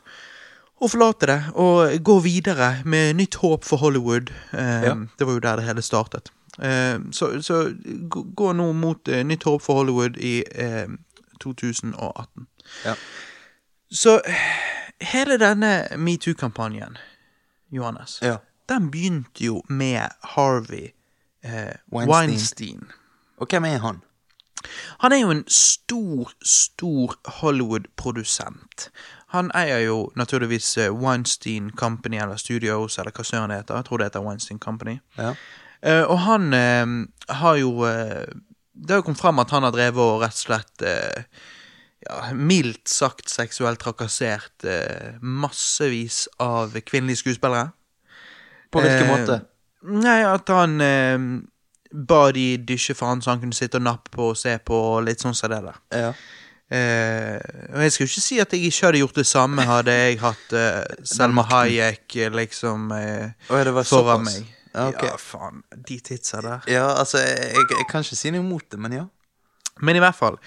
Og 0.81 0.91
forlate 0.91 1.29
det 1.29 1.37
og 1.55 1.93
gå 2.05 2.19
videre 2.25 2.81
med 2.85 3.15
nytt 3.17 3.39
håp 3.41 3.63
for 3.65 3.77
Hollywood. 3.77 4.33
Um, 4.51 4.59
Ja. 4.59 4.95
Det 5.19 5.27
var 5.27 5.33
jo 5.33 5.45
der 5.45 5.55
det 5.55 5.65
hele 5.65 5.81
startet. 5.81 6.33
Uh, 6.57 6.99
så, 7.11 7.41
så 7.41 7.63
gå 8.09 8.53
nå 8.53 8.71
mot 8.73 9.07
eh, 9.07 9.23
nytt 9.25 9.43
håp 9.43 9.61
for 9.61 9.73
Hollywood 9.81 10.17
i 10.17 10.43
eh, 10.55 10.89
2018. 11.39 12.47
Ja. 12.85 12.95
Så 13.91 14.21
hele 15.13 15.37
denne 15.37 15.87
metoo-kampanjen, 15.97 16.97
Johannes, 17.71 18.19
Ja. 18.21 18.37
den 18.69 18.91
begynte 18.91 19.43
jo 19.45 19.61
med 19.69 20.09
Harvey 20.35 20.89
eh, 21.43 21.75
Weinstein. 21.93 22.07
Weinstein. 22.07 22.87
Og 23.37 23.47
hvem 23.47 23.65
er 23.65 23.77
han? 23.77 24.01
Han 24.99 25.11
er 25.13 25.17
jo 25.21 25.29
en 25.31 25.43
stor, 25.47 26.31
stor 26.43 27.13
Hollywood-produsent. 27.39 28.89
Han 29.27 29.51
eier 29.55 29.79
jo 29.85 30.11
naturligvis 30.15 30.77
eh, 30.77 30.91
Weinstein 30.91 31.69
Company 31.71 32.17
eller 32.17 32.35
Studios, 32.35 32.97
eller 32.97 33.11
hva 33.11 33.23
søren 33.23 33.49
det 33.51 33.57
heter. 33.61 33.75
Jeg 33.75 33.85
tror 33.85 33.97
det 33.97 34.07
heter 34.09 34.25
Weinstein 34.25 34.59
Company. 34.59 34.97
Ja. 35.17 35.33
Eh, 35.81 36.03
og 36.03 36.19
han 36.19 36.53
eh, 36.53 36.85
har 37.29 37.55
jo 37.55 37.83
eh, 37.85 38.25
Det 38.73 38.89
har 38.91 38.97
jo 38.97 39.01
kommet 39.07 39.19
fram 39.21 39.39
at 39.39 39.49
han 39.51 39.63
har 39.63 39.71
drevet 39.73 40.01
og 40.03 40.21
rett 40.21 40.33
og 40.37 40.41
slett 40.41 40.83
ja, 42.05 42.17
mildt 42.37 42.89
sagt 42.91 43.29
seksuelt 43.31 43.79
trakassert 43.81 44.65
eh, 44.67 45.15
massevis 45.21 46.25
av 46.43 46.75
kvinnelige 46.85 47.23
skuespillere. 47.23 47.71
På 48.71 48.81
hvilken 48.83 49.07
Eh, 49.07 49.13
måte? 49.13 49.39
Nei, 49.87 50.19
at 50.27 50.49
han 50.51 50.81
eh, 50.81 51.17
ba 51.93 52.31
de 52.35 52.57
dysje 52.67 52.95
han 52.99 53.21
så 53.23 53.31
han 53.31 53.39
kunne 53.39 53.55
sitte 53.55 53.79
og 53.79 53.85
nappe 53.87 54.11
på 54.11 54.31
og 54.33 54.37
se 54.37 54.57
på, 54.59 54.75
og 54.97 55.05
litt 55.07 55.23
sånn 55.23 55.35
som 55.37 55.49
det 55.53 55.61
der. 55.63 55.79
Ja. 55.95 56.11
Eh, 56.67 57.37
og 57.71 57.79
jeg 57.85 57.91
skal 57.95 58.03
jo 58.03 58.09
ikke 58.11 58.21
si 58.25 58.39
at 58.43 58.51
jeg 58.53 58.67
ikke 58.67 58.85
hadde 58.89 58.99
gjort 58.99 59.15
det 59.21 59.27
samme, 59.29 59.63
hadde 59.69 59.93
jeg 59.95 60.17
hatt 60.19 60.53
eh, 60.59 60.81
Selma. 61.07 61.45
Hayek 61.47 62.15
eh, 62.19 62.33
liksom 62.35 62.89
foran 62.91 63.85
såpass. 63.87 64.25
meg. 64.27 64.53
Ja, 64.75 64.89
ok. 64.91 65.03
Ja, 65.07 65.15
faen. 65.17 65.63
De 65.87 65.95
titsa 66.03 66.41
der. 66.43 66.65
Ja, 66.69 66.89
altså, 66.99 67.17
jeg, 67.23 67.63
jeg 67.71 67.87
kan 67.89 68.03
ikke 68.03 68.17
si 68.19 68.29
noe 68.35 68.43
imot 68.43 68.67
det, 68.69 68.77
men 68.83 68.93
ja. 68.99 69.05
Men 69.79 69.97
i 69.97 70.03
hvert 70.03 70.17
fall. 70.17 70.37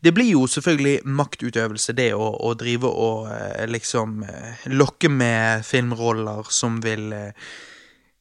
Det 0.00 0.12
blir 0.14 0.28
jo 0.32 0.46
selvfølgelig 0.50 1.00
maktutøvelse, 1.18 1.94
det 1.98 2.12
å, 2.14 2.28
å 2.46 2.52
drive 2.58 2.90
og 2.90 3.30
eh, 3.32 3.64
liksom 3.70 4.20
eh, 4.26 4.66
lokke 4.74 5.10
med 5.10 5.64
filmroller 5.66 6.52
som 6.54 6.78
vil 6.84 7.08
eh, 7.16 7.48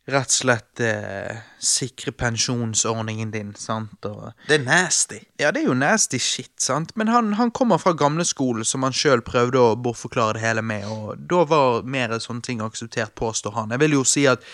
rett 0.06 0.30
og 0.30 0.38
slett 0.38 0.82
eh, 0.86 1.38
sikre 1.62 2.14
pensjonsordningen 2.14 3.32
din, 3.34 3.54
sant, 3.58 4.06
og 4.06 4.32
Det 4.48 4.60
er 4.60 4.66
nasty. 4.66 5.20
Ja, 5.42 5.52
det 5.52 5.64
er 5.64 5.72
jo 5.72 5.78
nasty 5.78 6.20
shit, 6.22 6.54
sant, 6.62 6.94
men 6.96 7.10
han, 7.10 7.34
han 7.40 7.52
kommer 7.52 7.82
fra 7.82 7.96
gamleskolen 7.98 8.66
som 8.68 8.86
han 8.86 8.94
sjøl 8.94 9.26
prøvde 9.26 9.62
å 9.62 9.76
bortforklare 9.76 10.38
det 10.38 10.46
hele 10.46 10.66
med, 10.66 10.86
og 10.86 11.26
da 11.30 11.42
var 11.50 11.86
mer 11.90 12.14
sånne 12.22 12.46
ting 12.46 12.62
akseptert, 12.66 13.16
påstår 13.18 13.58
han. 13.58 13.74
Jeg 13.74 13.86
vil 13.86 13.98
jo 13.98 14.06
si 14.06 14.28
at 14.30 14.46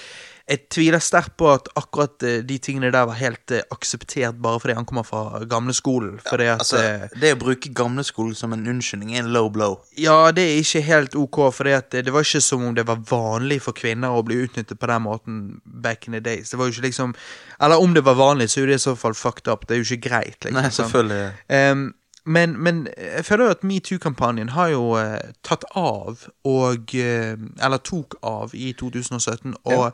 jeg 0.52 0.66
tviler 0.74 1.00
sterkt 1.00 1.38
på 1.40 1.48
at 1.54 1.70
akkurat 1.80 2.24
eh, 2.28 2.42
de 2.44 2.58
tingene 2.60 2.92
der 2.92 3.06
var 3.08 3.16
helt 3.20 3.54
eh, 3.56 3.64
akseptert 3.72 4.40
bare 4.44 4.60
fordi 4.60 4.76
han 4.76 4.88
kommer 4.90 5.06
fra 5.08 5.42
gamleskolen. 5.48 6.18
Fordi 6.28 6.50
at 6.52 6.62
Altså, 6.62 6.82
eh, 6.84 7.06
det 7.22 7.34
å 7.38 7.40
bruke 7.40 7.72
gamleskolen 7.76 8.36
som 8.38 8.52
en 8.56 8.66
unnskyldning 8.68 9.16
er 9.16 9.24
en 9.24 9.32
low 9.32 9.48
blow. 9.54 9.80
Ja, 10.00 10.32
det 10.36 10.44
er 10.50 10.60
ikke 10.60 10.84
helt 10.86 11.16
ok, 11.16 11.40
for 11.56 11.70
det, 11.70 12.04
det 12.06 12.14
var 12.14 12.28
ikke 12.28 12.44
som 12.44 12.66
om 12.68 12.76
det 12.76 12.86
var 12.90 13.00
vanlig 13.10 13.62
for 13.64 13.78
kvinner 13.78 14.12
å 14.12 14.26
bli 14.28 14.42
utnyttet 14.44 14.80
på 14.82 14.92
den 14.92 15.08
måten 15.08 15.40
back 15.64 16.10
in 16.10 16.18
the 16.18 16.24
days. 16.24 16.52
Det 16.52 16.60
var 16.60 16.68
jo 16.68 16.76
ikke 16.76 16.90
liksom 16.90 17.16
Eller 17.62 17.80
om 17.80 17.94
det 17.94 18.04
var 18.04 18.18
vanlig, 18.18 18.50
så 18.50 18.62
er 18.62 18.72
det 18.72 18.82
i 18.82 18.86
så 18.90 18.96
fall 18.98 19.14
fucked 19.16 19.48
up. 19.48 19.68
Det 19.68 19.76
er 19.76 19.84
jo 19.84 19.88
ikke 19.88 20.10
greit. 20.10 20.40
Liksom, 20.44 20.58
Nei, 20.58 20.70
selvfølgelig. 20.74 21.26
Em, 21.54 21.84
men, 22.26 22.54
men 22.64 22.88
jeg 22.98 23.26
føler 23.26 23.46
jo 23.46 23.52
at 23.56 23.64
metoo-kampanjen 23.66 24.50
har 24.54 24.68
jo 24.74 24.96
eh, 25.00 25.32
tatt 25.44 25.64
av, 25.76 26.28
og 26.46 26.94
eh, 26.94 27.34
Eller 27.64 27.82
tok 27.82 28.16
av 28.22 28.54
i 28.54 28.74
2017, 28.78 29.56
og 29.66 29.92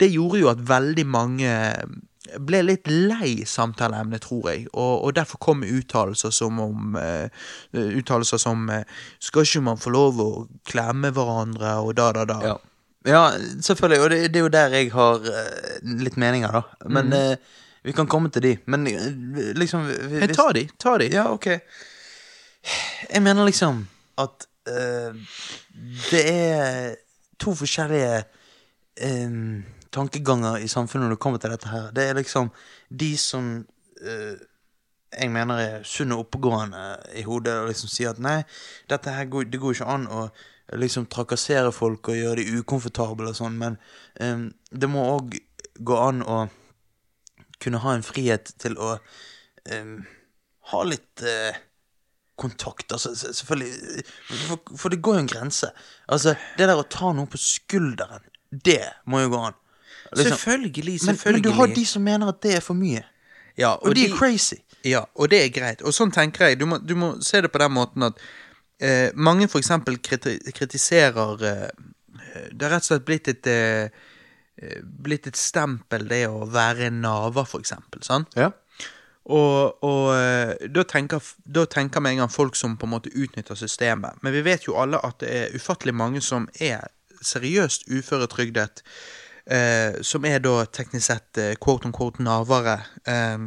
det 0.00 0.08
gjorde 0.14 0.40
jo 0.40 0.48
at 0.52 0.62
veldig 0.68 1.04
mange 1.06 1.50
ble 2.42 2.62
litt 2.64 2.88
lei 2.90 3.44
samtaleemnet, 3.46 4.24
tror 4.24 4.48
jeg, 4.50 4.64
og, 4.72 5.04
og 5.04 5.12
derfor 5.14 5.38
kom 5.38 5.60
uttalelser 5.62 6.32
som 6.34 6.58
om 6.58 6.96
uh, 6.98 7.28
Uttalelser 7.72 8.40
som 8.42 8.64
uh, 8.72 8.80
Skal 9.22 9.46
ikke 9.46 9.62
man 9.68 9.78
få 9.78 9.92
lov 9.94 10.18
å 10.24 10.30
klemme 10.66 11.12
hverandre, 11.14 11.76
og 11.84 11.92
da, 12.00 12.08
da, 12.16 12.24
da. 12.26 12.38
Ja. 12.42 12.56
ja, 13.06 13.22
selvfølgelig. 13.62 14.00
Og 14.02 14.10
det, 14.10 14.18
det 14.34 14.40
er 14.40 14.44
jo 14.48 14.50
der 14.56 14.74
jeg 14.74 14.90
har 14.96 15.22
uh, 15.22 15.78
litt 16.02 16.18
meninger, 16.18 16.58
da. 16.58 16.88
Men 16.88 17.14
Mhm. 17.14 17.38
Eh, 17.86 17.90
vi 17.90 17.92
kan 17.94 18.06
komme 18.10 18.30
til 18.34 18.42
de. 18.42 18.56
Men 18.66 18.86
eh, 18.86 19.54
liksom 19.54 19.86
vi- 19.86 20.20
Men 20.20 20.34
ta 20.34 20.50
de, 20.52 20.66
ta 20.78 20.96
de. 20.98 21.08
Ja, 21.14 21.28
ok. 21.32 21.46
Jeg 23.10 23.22
mener 23.22 23.44
liksom 23.46 23.86
at 24.18 24.46
eh, 24.68 25.14
det 26.10 26.22
er 26.32 26.94
to 27.38 27.54
forskjellige 27.54 28.24
eh, 28.96 29.62
tankeganger 29.92 30.56
i 30.64 30.68
samfunnet 30.68 31.06
når 31.06 31.14
det 31.16 31.20
kommer 31.22 31.38
til 31.38 31.50
dette 31.54 31.68
her. 31.68 31.90
Det 31.94 32.08
er 32.08 32.14
liksom 32.18 32.50
de 32.90 33.16
som 33.16 33.66
eh, 34.02 34.34
jeg 35.16 35.30
mener 35.32 35.56
er 35.62 35.82
sunne 35.86 36.16
og 36.18 36.26
oppegående 36.26 36.82
i 37.16 37.22
hodet 37.22 37.54
og 37.62 37.68
liksom 37.70 37.88
sier 37.88 38.10
at 38.10 38.18
nei, 38.20 38.42
dette 38.90 39.10
her 39.14 39.24
går, 39.30 39.46
det 39.48 39.60
går 39.62 39.72
ikke 39.78 39.86
an 39.94 40.06
å 40.12 40.26
liksom 40.76 41.06
trakassere 41.06 41.70
folk 41.72 42.08
og 42.10 42.18
gjøre 42.18 42.42
de 42.42 42.58
ukomfortable 42.58 43.30
og 43.30 43.36
sånn, 43.38 43.56
men 43.56 43.78
eh, 44.20 44.48
det 44.74 44.88
må 44.90 45.04
òg 45.14 45.38
gå 45.78 45.96
an 46.08 46.24
å 46.26 46.48
kunne 47.66 47.82
ha 47.82 47.96
en 47.96 48.06
frihet 48.06 48.54
til 48.62 48.78
å 48.78 48.96
um, 49.74 49.96
ha 50.72 50.82
litt 50.86 51.26
uh, 51.26 51.58
kontakt. 52.38 52.92
Altså, 52.92 53.14
selvfølgelig 53.16 54.06
for, 54.46 54.78
for 54.78 54.94
det 54.94 55.02
går 55.02 55.18
jo 55.18 55.24
en 55.24 55.30
grense. 55.34 55.70
Altså, 56.08 56.36
det 56.58 56.70
der 56.70 56.78
å 56.78 56.86
ta 56.88 57.12
noen 57.12 57.30
på 57.30 57.40
skulderen, 57.40 58.24
det 58.50 58.82
må 59.10 59.24
jo 59.24 59.34
gå 59.34 59.42
an. 59.50 59.58
Liksom. 60.12 60.36
Selvfølgelig, 60.36 61.00
Men, 61.06 61.18
men 61.24 61.42
du 61.42 61.50
har 61.50 61.66
de 61.66 61.86
som 61.86 62.02
mener 62.02 62.30
at 62.30 62.42
det 62.42 62.56
er 62.56 62.60
for 62.60 62.78
mye. 62.78 63.02
ja, 63.58 63.74
Og, 63.74 63.94
de 63.94 64.06
er 64.06 64.16
crazy. 64.16 64.56
Ja, 64.84 65.04
og 65.14 65.30
det 65.30 65.44
er 65.44 65.48
greit. 65.50 65.82
Og 65.82 65.94
sånn 65.94 66.12
tenker 66.14 66.46
jeg. 66.46 66.60
Du 66.60 66.66
må, 66.66 66.78
du 66.78 66.94
må 66.94 67.16
se 67.24 67.40
det 67.42 67.50
på 67.50 67.58
den 67.58 67.72
måten 67.74 68.06
at 68.06 68.20
eh, 68.78 69.10
mange 69.14 69.48
for 69.48 69.58
eksempel 69.58 69.98
kriti 69.98 70.38
kritiserer 70.54 71.42
eh, 71.42 71.70
Det 72.52 72.66
er 72.66 72.70
rett 72.70 72.84
og 72.84 72.90
slett 72.90 73.06
blitt 73.08 73.28
et 73.32 73.48
eh, 73.50 73.88
Blitt 74.82 75.26
et 75.28 75.36
stempel, 75.36 76.06
det 76.08 76.22
å 76.28 76.46
være 76.48 76.86
en 76.88 77.02
naver, 77.04 77.44
for 77.44 77.60
eksempel. 77.60 78.02
Sant? 78.06 78.32
Ja. 78.36 78.52
Og, 79.26 79.82
og 79.84 80.12
eh, 80.14 80.68
da, 80.70 80.84
tenker, 80.86 81.22
da 81.44 81.64
tenker 81.66 82.00
med 82.00 82.14
en 82.14 82.24
gang 82.24 82.30
folk 82.30 82.54
som 82.56 82.76
på 82.78 82.86
en 82.86 82.92
måte 82.94 83.10
utnytter 83.10 83.58
systemet. 83.58 84.20
Men 84.22 84.32
vi 84.36 84.44
vet 84.46 84.68
jo 84.68 84.76
alle 84.78 85.00
at 85.02 85.18
det 85.20 85.30
er 85.34 85.56
ufattelig 85.58 85.94
mange 85.98 86.22
som 86.22 86.46
er 86.62 86.86
seriøst 87.26 87.88
uføretrygdet. 87.90 88.84
Eh, 89.50 89.98
som 90.02 90.24
er 90.26 90.40
da 90.42 90.60
teknisk 90.70 91.06
sett 91.06 91.38
eh, 91.42 91.56
quote 91.62 91.86
on 91.86 91.94
quote 91.94 92.22
navere. 92.22 92.78
Eh, 93.06 93.38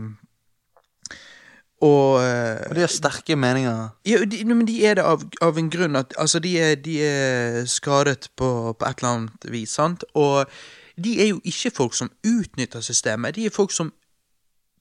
og 1.79 2.19
eh, 2.25 2.67
Og 2.67 2.75
de 2.75 2.83
har 2.83 2.91
sterke 2.91 3.35
meninger. 3.39 3.89
ja, 4.05 4.19
de, 4.27 4.43
men 4.45 4.65
de 4.67 4.81
er 4.85 4.99
det 4.99 5.05
av, 5.07 5.23
av 5.41 5.57
en 5.57 5.69
grunn 5.71 5.95
at 5.95 6.11
Altså, 6.19 6.39
de 6.43 6.57
er, 6.59 6.75
de 6.75 6.97
er 7.07 7.63
skadet 7.71 8.29
på, 8.35 8.75
på 8.75 8.85
et 8.85 8.99
eller 8.99 9.15
annet 9.15 9.47
vis, 9.51 9.77
sant? 9.79 10.03
Og 10.13 10.43
de 11.03 11.21
er 11.21 11.27
jo 11.29 11.41
ikke 11.43 11.71
folk 11.75 11.93
som 11.93 12.09
utnytter 12.25 12.81
systemet. 12.81 13.35
De 13.35 13.45
er 13.45 13.49
folk 13.55 13.71
som 13.71 13.93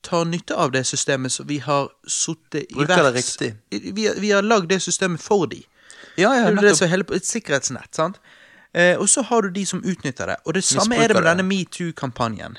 tar 0.03 0.25
nytte 0.25 0.55
av 0.57 0.71
det 0.73 0.85
systemet 0.87 1.33
som 1.33 1.47
vi 1.49 1.59
har 1.59 1.89
sittet 2.07 2.67
i 2.71 2.75
Bruker 2.75 3.03
det 3.03 3.15
riktig. 3.15 3.55
Vi, 3.95 4.07
har- 4.07 4.15
vi 4.21 4.31
har 4.31 4.43
lagd 4.43 4.69
det 4.71 4.81
systemet 4.83 5.21
for 5.21 5.47
de. 5.47 5.63
Ja, 6.19 6.31
Det 6.31 6.39
ja, 6.41 6.47
er 6.51 6.55
det 6.61 6.77
som 6.79 6.89
hele, 6.89 7.05
et 7.15 7.27
sikkerhetsnett, 7.27 7.95
sant? 7.95 8.19
Eh, 8.75 8.99
og 8.99 9.09
så 9.09 9.23
har 9.23 9.43
du 9.43 9.51
de 9.51 9.65
som 9.67 9.81
utnytter 9.85 10.27
det. 10.27 10.37
Og 10.47 10.55
det 10.55 10.65
samme 10.65 10.95
er 10.97 11.09
det 11.09 11.17
med 11.17 11.23
det. 11.25 11.31
denne 11.37 11.43
metoo-kampanjen. 11.49 12.57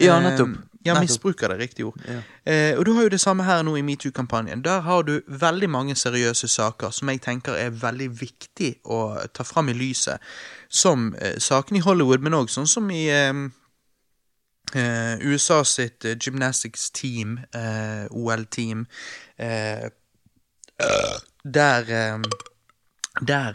Ja, 0.00 0.20
nettopp. 0.20 0.48
Ja, 0.84 1.00
misbruker 1.00 1.48
det, 1.48 1.58
riktig 1.58 1.86
ord. 1.86 2.00
Eh, 2.44 2.78
og 2.78 2.84
du 2.86 2.92
har 2.92 3.06
jo 3.06 3.12
det 3.14 3.20
samme 3.20 3.44
her 3.46 3.62
nå 3.64 3.76
i 3.76 3.82
metoo-kampanjen. 3.82 4.62
Der 4.64 4.80
har 4.84 5.02
du 5.02 5.20
veldig 5.26 5.70
mange 5.70 5.94
seriøse 5.96 6.48
saker 6.48 6.90
som 6.92 7.08
jeg 7.08 7.22
tenker 7.24 7.56
er 7.56 7.70
veldig 7.70 8.10
viktig 8.20 8.74
å 8.84 9.16
ta 9.32 9.46
fram 9.48 9.72
i 9.72 9.76
lyset. 9.76 10.20
Som 10.68 11.14
eh, 11.20 11.38
sakene 11.40 11.80
i 11.80 11.84
Hollywood, 11.84 12.20
men 12.20 12.36
òg 12.36 12.52
sånn 12.52 12.68
som 12.68 12.90
i 12.92 13.06
eh, 13.08 13.32
eh, 14.74 15.16
USA 15.24 15.62
sitt 15.64 16.04
eh, 16.04 16.18
gymnastics 16.20 16.90
team, 16.90 17.38
eh, 17.54 18.04
OL-team, 18.10 18.86
eh, 19.36 19.88
der 21.44 22.20
Der 23.20 23.54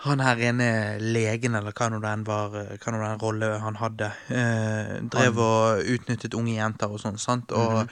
han 0.00 0.20
her 0.24 0.38
ene 0.48 0.66
legen, 1.00 1.56
eller 1.58 1.74
hva 1.76 1.90
nå 1.92 1.98
den 2.00 2.22
var, 2.24 2.54
hva 2.54 2.92
nå 2.94 3.00
den 3.02 3.20
rolle 3.20 3.50
han 3.60 3.76
hadde, 3.76 4.08
eh, 4.32 4.94
drev 5.12 5.40
og 5.44 5.90
utnyttet 5.96 6.36
unge 6.38 6.54
jenter 6.54 6.88
og 6.88 7.02
sånn, 7.02 7.18
sant? 7.20 7.52
Og 7.52 7.82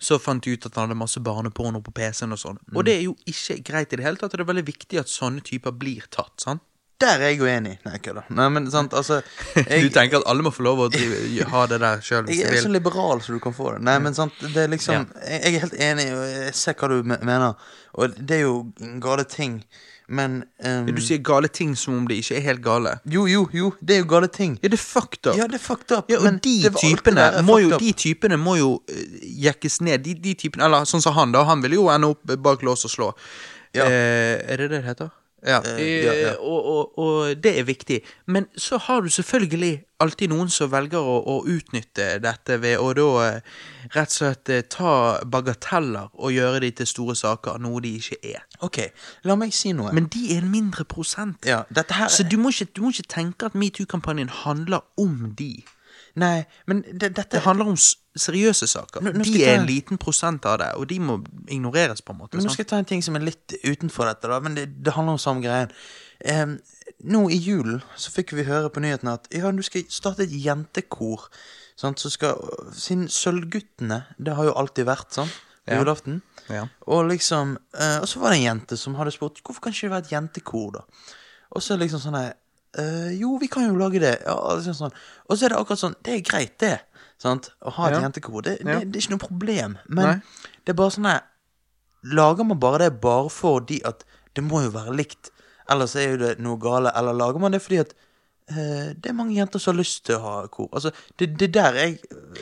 så 0.00 0.16
fant 0.22 0.44
de 0.44 0.54
ut 0.56 0.64
at 0.64 0.78
han 0.78 0.88
hadde 0.88 1.00
masse 1.02 1.20
barneporno 1.20 1.82
på 1.84 1.92
PC-en 1.98 2.32
og 2.36 2.40
sånn. 2.40 2.62
Og 2.72 2.88
det 2.88 2.96
er 2.96 3.04
jo 3.04 3.18
ikke 3.28 3.58
greit 3.68 3.92
i 3.92 4.00
det 4.00 4.08
hele 4.08 4.16
tatt, 4.16 4.32
og 4.32 4.40
det 4.40 4.46
er 4.46 4.52
veldig 4.54 4.64
viktig 4.70 5.02
at 5.02 5.12
sånne 5.12 5.44
typer 5.44 5.76
blir 5.76 6.08
tatt, 6.08 6.32
sant? 6.40 6.64
Der 6.98 7.20
er 7.22 7.30
jeg 7.30 7.44
uenig. 7.44 7.76
Nei, 7.84 7.92
ikke 8.00 8.10
da. 8.16 8.24
Nei, 8.34 8.48
men 8.50 8.64
sant, 8.72 8.94
altså 8.96 9.20
jeg, 9.54 9.84
du 9.84 9.92
tenker 9.94 10.18
at 10.18 10.26
alle 10.30 10.42
må 10.42 10.50
få 10.50 10.64
lov 10.66 10.80
å 10.82 10.88
ha 11.52 11.60
det 11.70 11.78
der 11.84 12.00
sjøl 12.02 12.26
Jeg 12.32 12.48
er 12.48 12.58
så 12.64 12.72
liberal 12.72 13.22
som 13.22 13.36
du 13.36 13.42
kan 13.44 13.54
få 13.54 13.76
det. 13.76 13.84
Nei, 13.86 13.98
men 14.02 14.16
sant, 14.16 14.34
det 14.40 14.64
er 14.64 14.72
liksom 14.72 15.04
jeg, 15.20 15.36
jeg 15.36 15.52
er 15.52 15.62
helt 15.66 15.78
enig, 15.90 16.08
og 16.16 16.24
jeg 16.32 16.56
ser 16.58 16.80
hva 16.80 16.90
du 16.90 16.96
mener. 17.12 17.70
Og 17.94 18.18
det 18.18 18.40
er 18.40 18.44
jo 18.48 18.56
gale 19.04 19.28
ting, 19.30 19.60
men 20.08 20.38
ehm, 20.64 20.86
Du 20.88 21.00
sier 21.04 21.20
gale 21.20 21.50
ting 21.52 21.74
som 21.76 21.98
om 21.98 22.06
de 22.08 22.16
ikke 22.22 22.38
er 22.38 22.44
helt 22.46 22.62
gale. 22.64 22.94
Jo, 23.12 23.26
jo, 23.28 23.44
jo, 23.52 23.72
det 23.84 23.98
er 23.98 24.00
jo 24.02 24.08
gale 24.08 24.30
ting. 24.32 24.56
Ja, 24.62 24.70
det 24.72 24.78
er 24.78 24.84
fucked 24.84 25.28
up. 25.28 25.36
Ja, 25.36 25.46
det 25.50 25.60
er 25.60 25.64
fucked 25.64 25.92
up. 25.92 26.08
Ja, 26.10 26.20
men 26.24 26.40
de 26.44 26.56
typene, 26.78 27.28
må 27.44 27.58
jo, 27.60 27.76
de 27.76 27.92
typene 27.92 28.40
må 28.40 28.56
jo 28.56 28.70
uh, 28.88 29.04
jekkes 29.44 29.80
ned. 29.84 30.06
De, 30.06 30.16
de 30.24 30.34
typene, 30.38 30.64
eller 30.64 30.88
sånn 30.88 31.04
som 31.04 31.16
han, 31.18 31.36
da. 31.36 31.44
Han 31.48 31.64
vil 31.64 31.76
jo 31.76 31.88
ende 31.92 32.14
opp 32.14 32.36
bak 32.40 32.64
lås 32.64 32.88
og 32.88 32.94
slå. 32.94 33.12
Ja. 33.76 33.84
Eh, 33.84 34.40
er 34.48 34.62
det 34.62 34.70
det 34.70 34.78
det 34.78 34.84
heter? 34.86 35.12
Ja. 35.46 35.62
Eh, 35.64 36.04
ja, 36.04 36.14
ja. 36.14 36.32
Og, 36.40 36.64
og, 36.64 36.98
og 36.98 37.42
det 37.42 37.58
er 37.58 37.66
viktig. 37.68 38.00
Men 38.26 38.48
så 38.56 38.78
har 38.78 39.00
du 39.00 39.08
selvfølgelig 39.12 39.84
alltid 40.02 40.30
noen 40.32 40.50
som 40.50 40.70
velger 40.70 40.98
å, 40.98 41.16
å 41.22 41.36
utnytte 41.50 42.08
dette 42.22 42.58
ved 42.62 42.78
å 42.82 42.90
da 42.96 43.06
eh, 43.26 43.54
rett 43.94 44.12
og 44.12 44.16
slett 44.16 44.52
eh, 44.54 44.64
ta 44.70 44.92
bagateller 45.26 46.10
og 46.14 46.34
gjøre 46.34 46.62
de 46.66 46.72
til 46.80 46.90
store 46.90 47.16
saker, 47.18 47.58
noe 47.62 47.82
de 47.84 47.94
ikke 48.00 48.20
er. 48.34 48.44
Ok, 48.66 48.82
la 49.28 49.38
meg 49.38 49.54
si 49.54 49.74
noe. 49.76 49.94
Men 49.96 50.10
de 50.12 50.28
er 50.34 50.42
en 50.42 50.52
mindre 50.52 50.86
prosent. 50.88 51.46
her 51.46 52.12
Så 52.12 52.26
du 52.26 52.38
må, 52.38 52.54
ikke, 52.54 52.70
du 52.76 52.84
må 52.86 52.94
ikke 52.94 53.10
tenke 53.14 53.50
at 53.50 53.58
metoo-kampanjen 53.58 54.30
handler 54.44 54.86
om 54.98 55.34
de. 55.38 55.52
Nei, 56.18 56.44
men 56.66 56.82
det, 56.82 57.12
dette 57.14 57.36
Det 57.36 57.44
handler 57.44 57.74
om 57.74 57.76
seriøse 58.18 58.66
saker. 58.68 59.00
Nå- 59.04 59.12
nå 59.16 59.24
de 59.24 59.42
er 59.44 59.56
ta- 59.56 59.60
en 59.62 59.66
liten 59.68 59.98
prosent 59.98 60.44
av 60.46 60.58
det, 60.58 60.72
og 60.76 60.86
de 60.88 60.98
må 61.00 61.18
ignoreres, 61.48 62.00
på 62.02 62.12
en 62.12 62.18
måte. 62.18 62.34
Men 62.36 62.44
nå 62.46 62.52
skal 62.52 62.64
jeg 62.64 62.70
ta 62.70 62.78
en 62.78 62.84
ting 62.84 63.02
som 63.02 63.16
er 63.16 63.20
litt 63.26 63.54
utenfor 63.64 64.06
dette, 64.10 64.28
da, 64.28 64.40
men 64.40 64.54
det, 64.54 64.66
det 64.82 64.92
handler 64.94 65.12
om 65.16 65.18
samme 65.22 65.42
greien. 65.42 65.70
Um, 66.26 66.58
nå 67.04 67.28
i 67.30 67.36
julen 67.38 67.80
så 67.96 68.10
fikk 68.10 68.32
vi 68.34 68.42
høre 68.48 68.70
på 68.74 68.80
nyhetene 68.82 69.12
at 69.14 69.28
ja, 69.30 69.50
du 69.54 69.62
skal 69.62 69.84
starte 69.88 70.24
et 70.26 70.32
jentekor. 70.34 71.28
Sant, 71.78 72.00
så 72.02 72.10
skal, 72.10 72.34
Siden 72.74 73.06
Sølvguttene, 73.08 74.00
det 74.18 74.34
har 74.34 74.48
jo 74.48 74.54
alltid 74.58 74.86
vært 74.88 75.14
sånn 75.14 75.28
på 75.30 75.74
Ja. 75.76 75.78
julaften. 75.78 76.22
Ja. 76.48 76.64
Og 76.88 77.06
liksom 77.10 77.58
uh, 77.76 78.00
Og 78.00 78.08
så 78.08 78.18
var 78.20 78.30
det 78.32 78.38
en 78.40 78.46
jente 78.58 78.76
som 78.80 78.94
hadde 78.96 79.12
spurt 79.12 79.38
hvorfor 79.44 79.60
kan 79.60 79.72
ikke 79.72 79.86
det 79.86 79.90
være 79.92 80.06
et 80.06 80.12
jentekor, 80.16 80.72
da. 80.72 80.80
Og 81.54 81.62
så 81.62 81.76
liksom 81.78 82.00
sånn 82.00 82.16
her 82.16 82.32
eh, 82.78 83.12
Jo, 83.20 83.36
vi 83.38 83.46
kan 83.48 83.66
jo 83.68 83.76
lage 83.78 84.00
det. 84.00 84.14
Ja, 84.26 84.34
liksom 84.56 84.74
sånn. 84.74 84.92
Og 85.28 85.36
så 85.38 85.44
er 85.44 85.48
det 85.54 85.58
akkurat 85.60 85.78
sånn 85.78 85.94
Det 86.02 86.14
er 86.16 86.24
greit, 86.24 86.58
det. 86.58 86.80
Sant? 87.18 87.50
Å 87.66 87.70
ha 87.74 87.88
et 87.88 87.96
Ja. 87.96 88.00
jentekor. 88.06 88.42
Det, 88.46 88.58
det, 88.64 88.76
det 88.92 88.96
er 88.96 89.02
ikke 89.02 89.16
noe 89.16 89.24
problem. 89.26 89.78
Men 89.88 90.04
Nei. 90.06 90.20
det 90.64 90.72
er 90.74 90.78
bare 90.78 90.94
sånn 90.94 91.08
her 91.10 91.20
Lager 92.14 92.44
man 92.46 92.60
bare 92.62 92.78
det 92.84 93.00
bare 93.02 93.28
fordi 93.28 93.80
at 93.84 94.04
det 94.38 94.44
må 94.46 94.60
jo 94.62 94.70
være 94.70 94.94
likt, 94.94 95.32
ellers 95.68 95.96
er 95.98 96.12
jo 96.12 96.16
det 96.20 96.36
noe 96.38 96.56
gale, 96.62 96.92
eller 96.94 97.12
lager 97.12 97.40
man 97.42 97.50
det 97.52 97.58
fordi 97.64 97.80
at 97.82 97.90
det 98.48 99.10
er 99.10 99.16
mange 99.16 99.34
jenter 99.36 99.60
som 99.60 99.74
har 99.74 99.80
lyst 99.82 100.04
til 100.08 100.16
å 100.16 100.22
ha 100.24 100.36
kor. 100.48 100.68
Altså, 100.72 100.90
det, 101.20 101.34
det 101.40 101.50
der 101.54 101.76
jeg 101.76 101.98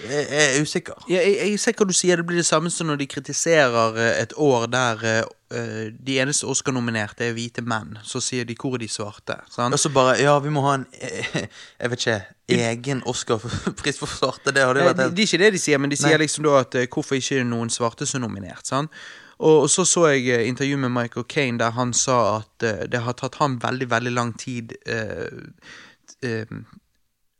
er, 0.06 0.28
er 0.30 0.60
usikker. 0.62 1.00
Ja, 1.10 1.18
jeg, 1.18 1.36
jeg 1.50 1.58
ser 1.60 1.74
hva 1.78 1.86
du 1.88 1.94
sier. 1.96 2.20
Det 2.20 2.26
blir 2.28 2.38
det 2.38 2.46
samme 2.46 2.70
som 2.70 2.86
når 2.86 3.00
de 3.02 3.08
kritiserer 3.10 3.98
eh, 3.98 4.12
et 4.22 4.36
år 4.38 4.68
der 4.70 5.02
eh, 5.02 5.18
eh, 5.58 5.82
de 6.06 6.18
eneste 6.22 6.46
Oscar-nominerte 6.46 7.26
er 7.26 7.34
hvite 7.34 7.64
menn. 7.66 7.98
Så 8.06 8.22
sier 8.22 8.46
de 8.46 8.54
'hvor 8.54 8.74
er 8.78 8.84
de 8.84 8.88
svarte'? 8.88 9.40
Sant? 9.50 9.74
Og 9.74 9.78
så 9.82 9.90
bare 9.90 10.16
Ja, 10.22 10.38
vi 10.38 10.50
må 10.54 10.62
ha 10.68 10.74
en 10.78 10.86
eh, 11.00 11.46
Jeg 11.82 11.90
vet 11.90 12.06
ikke 12.06 12.22
egen 12.48 13.02
Oscar-pris 13.06 13.98
for 13.98 14.06
svarte. 14.06 14.54
Det 14.54 14.62
hadde 14.62 14.80
Eh, 14.80 14.86
vært 14.92 15.00
helt 15.02 15.16
det 15.16 15.22
er 15.26 15.26
ikke 15.32 15.44
det 15.44 15.52
de 15.52 15.58
sier, 15.58 15.78
men 15.78 15.90
de 15.90 15.96
sier 15.98 16.14
Nei. 16.18 16.24
liksom 16.26 16.44
da 16.46 16.60
at 16.60 16.74
eh, 16.78 16.86
hvorfor 16.86 17.18
ikke 17.18 17.40
det 17.42 17.46
noen 17.50 17.70
svarte 17.70 18.06
som 18.06 18.22
er 18.22 18.28
nominert. 18.28 18.66
sant? 18.66 18.90
Og, 19.38 19.66
så 19.68 19.84
så 19.84 20.06
jeg 20.14 20.28
eh, 20.32 20.46
intervju 20.48 20.76
med 20.80 20.90
Michael 20.94 21.26
Caine 21.28 21.58
der 21.58 21.70
han 21.76 21.92
sa 21.92 22.38
at 22.38 22.62
eh, 22.62 22.86
det 22.88 23.02
har 23.04 23.12
tatt 23.18 23.34
ham 23.42 23.58
veldig, 23.60 23.90
veldig 23.90 24.12
lang 24.14 24.32
tid 24.38 24.72
eh, 24.86 25.26
eh, 25.26 25.84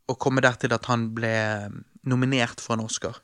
å 0.07 0.17
komme 0.21 0.43
der 0.45 0.59
til 0.61 0.75
at 0.77 0.87
han 0.91 1.09
ble 1.15 1.35
nominert 2.07 2.63
for 2.63 2.77
en 2.77 2.85
Oscar. 2.87 3.19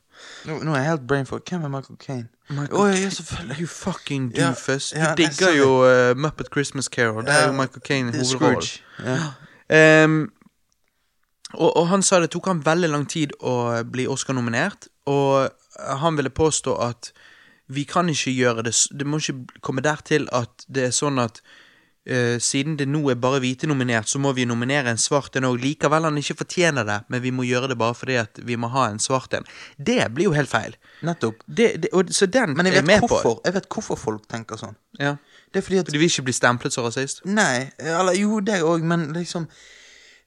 Nå, 0.45 0.59
nå 0.61 0.75
er 0.75 0.83
jeg 0.83 0.89
helt 0.91 1.05
brain 1.09 1.25
for 1.25 1.41
Hvem 1.41 1.63
er 1.65 1.71
Michael 1.73 1.97
Caine? 1.99 2.27
Michael 2.49 2.79
oh, 2.79 2.91
ja, 2.91 3.09
selvfølgelig. 3.09 3.57
You 3.59 3.67
fucking 3.67 4.29
doofus. 4.35 4.91
ja, 4.91 4.99
ja, 4.99 5.15
du 5.15 5.23
digger 5.23 5.55
jo 5.57 5.69
uh, 5.87 6.11
Muppet 6.19 6.51
Christmas 6.53 6.89
Carol. 6.91 7.25
Det 7.25 7.33
er 7.33 7.47
jo 7.47 7.55
Michael 7.57 7.81
Det 8.11 8.21
er 8.21 8.37
hovedrollen. 8.37 8.69
Ja. 8.99 9.17
Ehm, 9.73 10.27
og, 11.53 11.77
og 11.77 11.87
han 11.87 12.03
sa 12.03 12.19
det 12.19 12.33
tok 12.33 12.49
han 12.51 12.59
veldig 12.65 12.89
lang 12.91 13.05
tid 13.09 13.31
å 13.39 13.55
bli 13.89 14.03
Oscar-nominert, 14.11 14.89
og 15.09 15.49
han 15.79 16.17
ville 16.19 16.29
påstå 16.29 16.75
at 16.83 17.13
vi 17.73 17.85
kan 17.87 18.09
ikke 18.11 18.33
gjøre 18.35 18.65
det 18.67 18.73
Det 18.91 19.07
må 19.07 19.17
ikke 19.17 19.61
komme 19.63 19.81
dertil 19.81 20.27
at 20.35 20.65
det 20.67 20.89
er 20.89 20.93
sånn 20.93 21.21
at 21.23 21.39
siden 22.43 22.73
det 22.75 22.83
nå 22.91 22.99
er 23.13 23.15
bare 23.15 23.39
hvite 23.39 23.67
nominert, 23.69 24.09
så 24.11 24.19
må 24.19 24.33
vi 24.35 24.43
nominere 24.43 24.91
en 24.91 24.97
svart 24.99 25.37
en 25.39 25.45
òg. 25.47 25.61
Likevel 25.63 26.03
han 26.03 26.17
ikke 26.19 26.35
fortjener 26.41 26.83
det, 26.83 26.97
men 27.07 27.21
vi 27.23 27.31
må 27.31 27.45
gjøre 27.47 27.69
det 27.71 27.77
bare 27.79 27.95
fordi 27.95 28.17
at 28.19 28.41
vi 28.43 28.57
må 28.59 28.67
ha 28.73 28.89
en 28.91 28.99
svart 28.99 29.33
en. 29.37 29.45
Det 29.77 30.09
blir 30.11 30.27
jo 30.27 30.33
helt 30.35 30.51
feil. 30.51 30.75
Nettopp. 31.07 31.45
Det, 31.47 31.69
det, 31.85 31.93
og, 31.95 32.11
så 32.11 32.27
den 32.27 32.57
Men 32.57 32.67
jeg 32.67 32.75
er 32.75 32.81
vet, 32.81 32.89
med 32.89 33.05
hvorfor, 33.05 33.37
på. 33.37 33.41
jeg 33.45 33.55
vet 33.55 33.69
hvorfor 33.71 34.01
folk 34.01 34.27
tenker 34.27 34.59
sånn. 34.59 34.75
Ja. 34.99 35.15
Det 35.53 35.61
er 35.61 35.65
fordi 35.69 35.79
at 35.79 35.91
De 35.93 36.01
vil 36.01 36.09
ikke 36.11 36.27
bli 36.27 36.35
stemplet 36.35 36.75
som 36.75 36.83
rasist. 36.87 37.23
Nei, 37.29 37.69
eller 37.79 38.19
jo, 38.19 38.39
det 38.43 38.59
òg, 38.67 38.83
men 38.83 39.11
liksom 39.15 39.47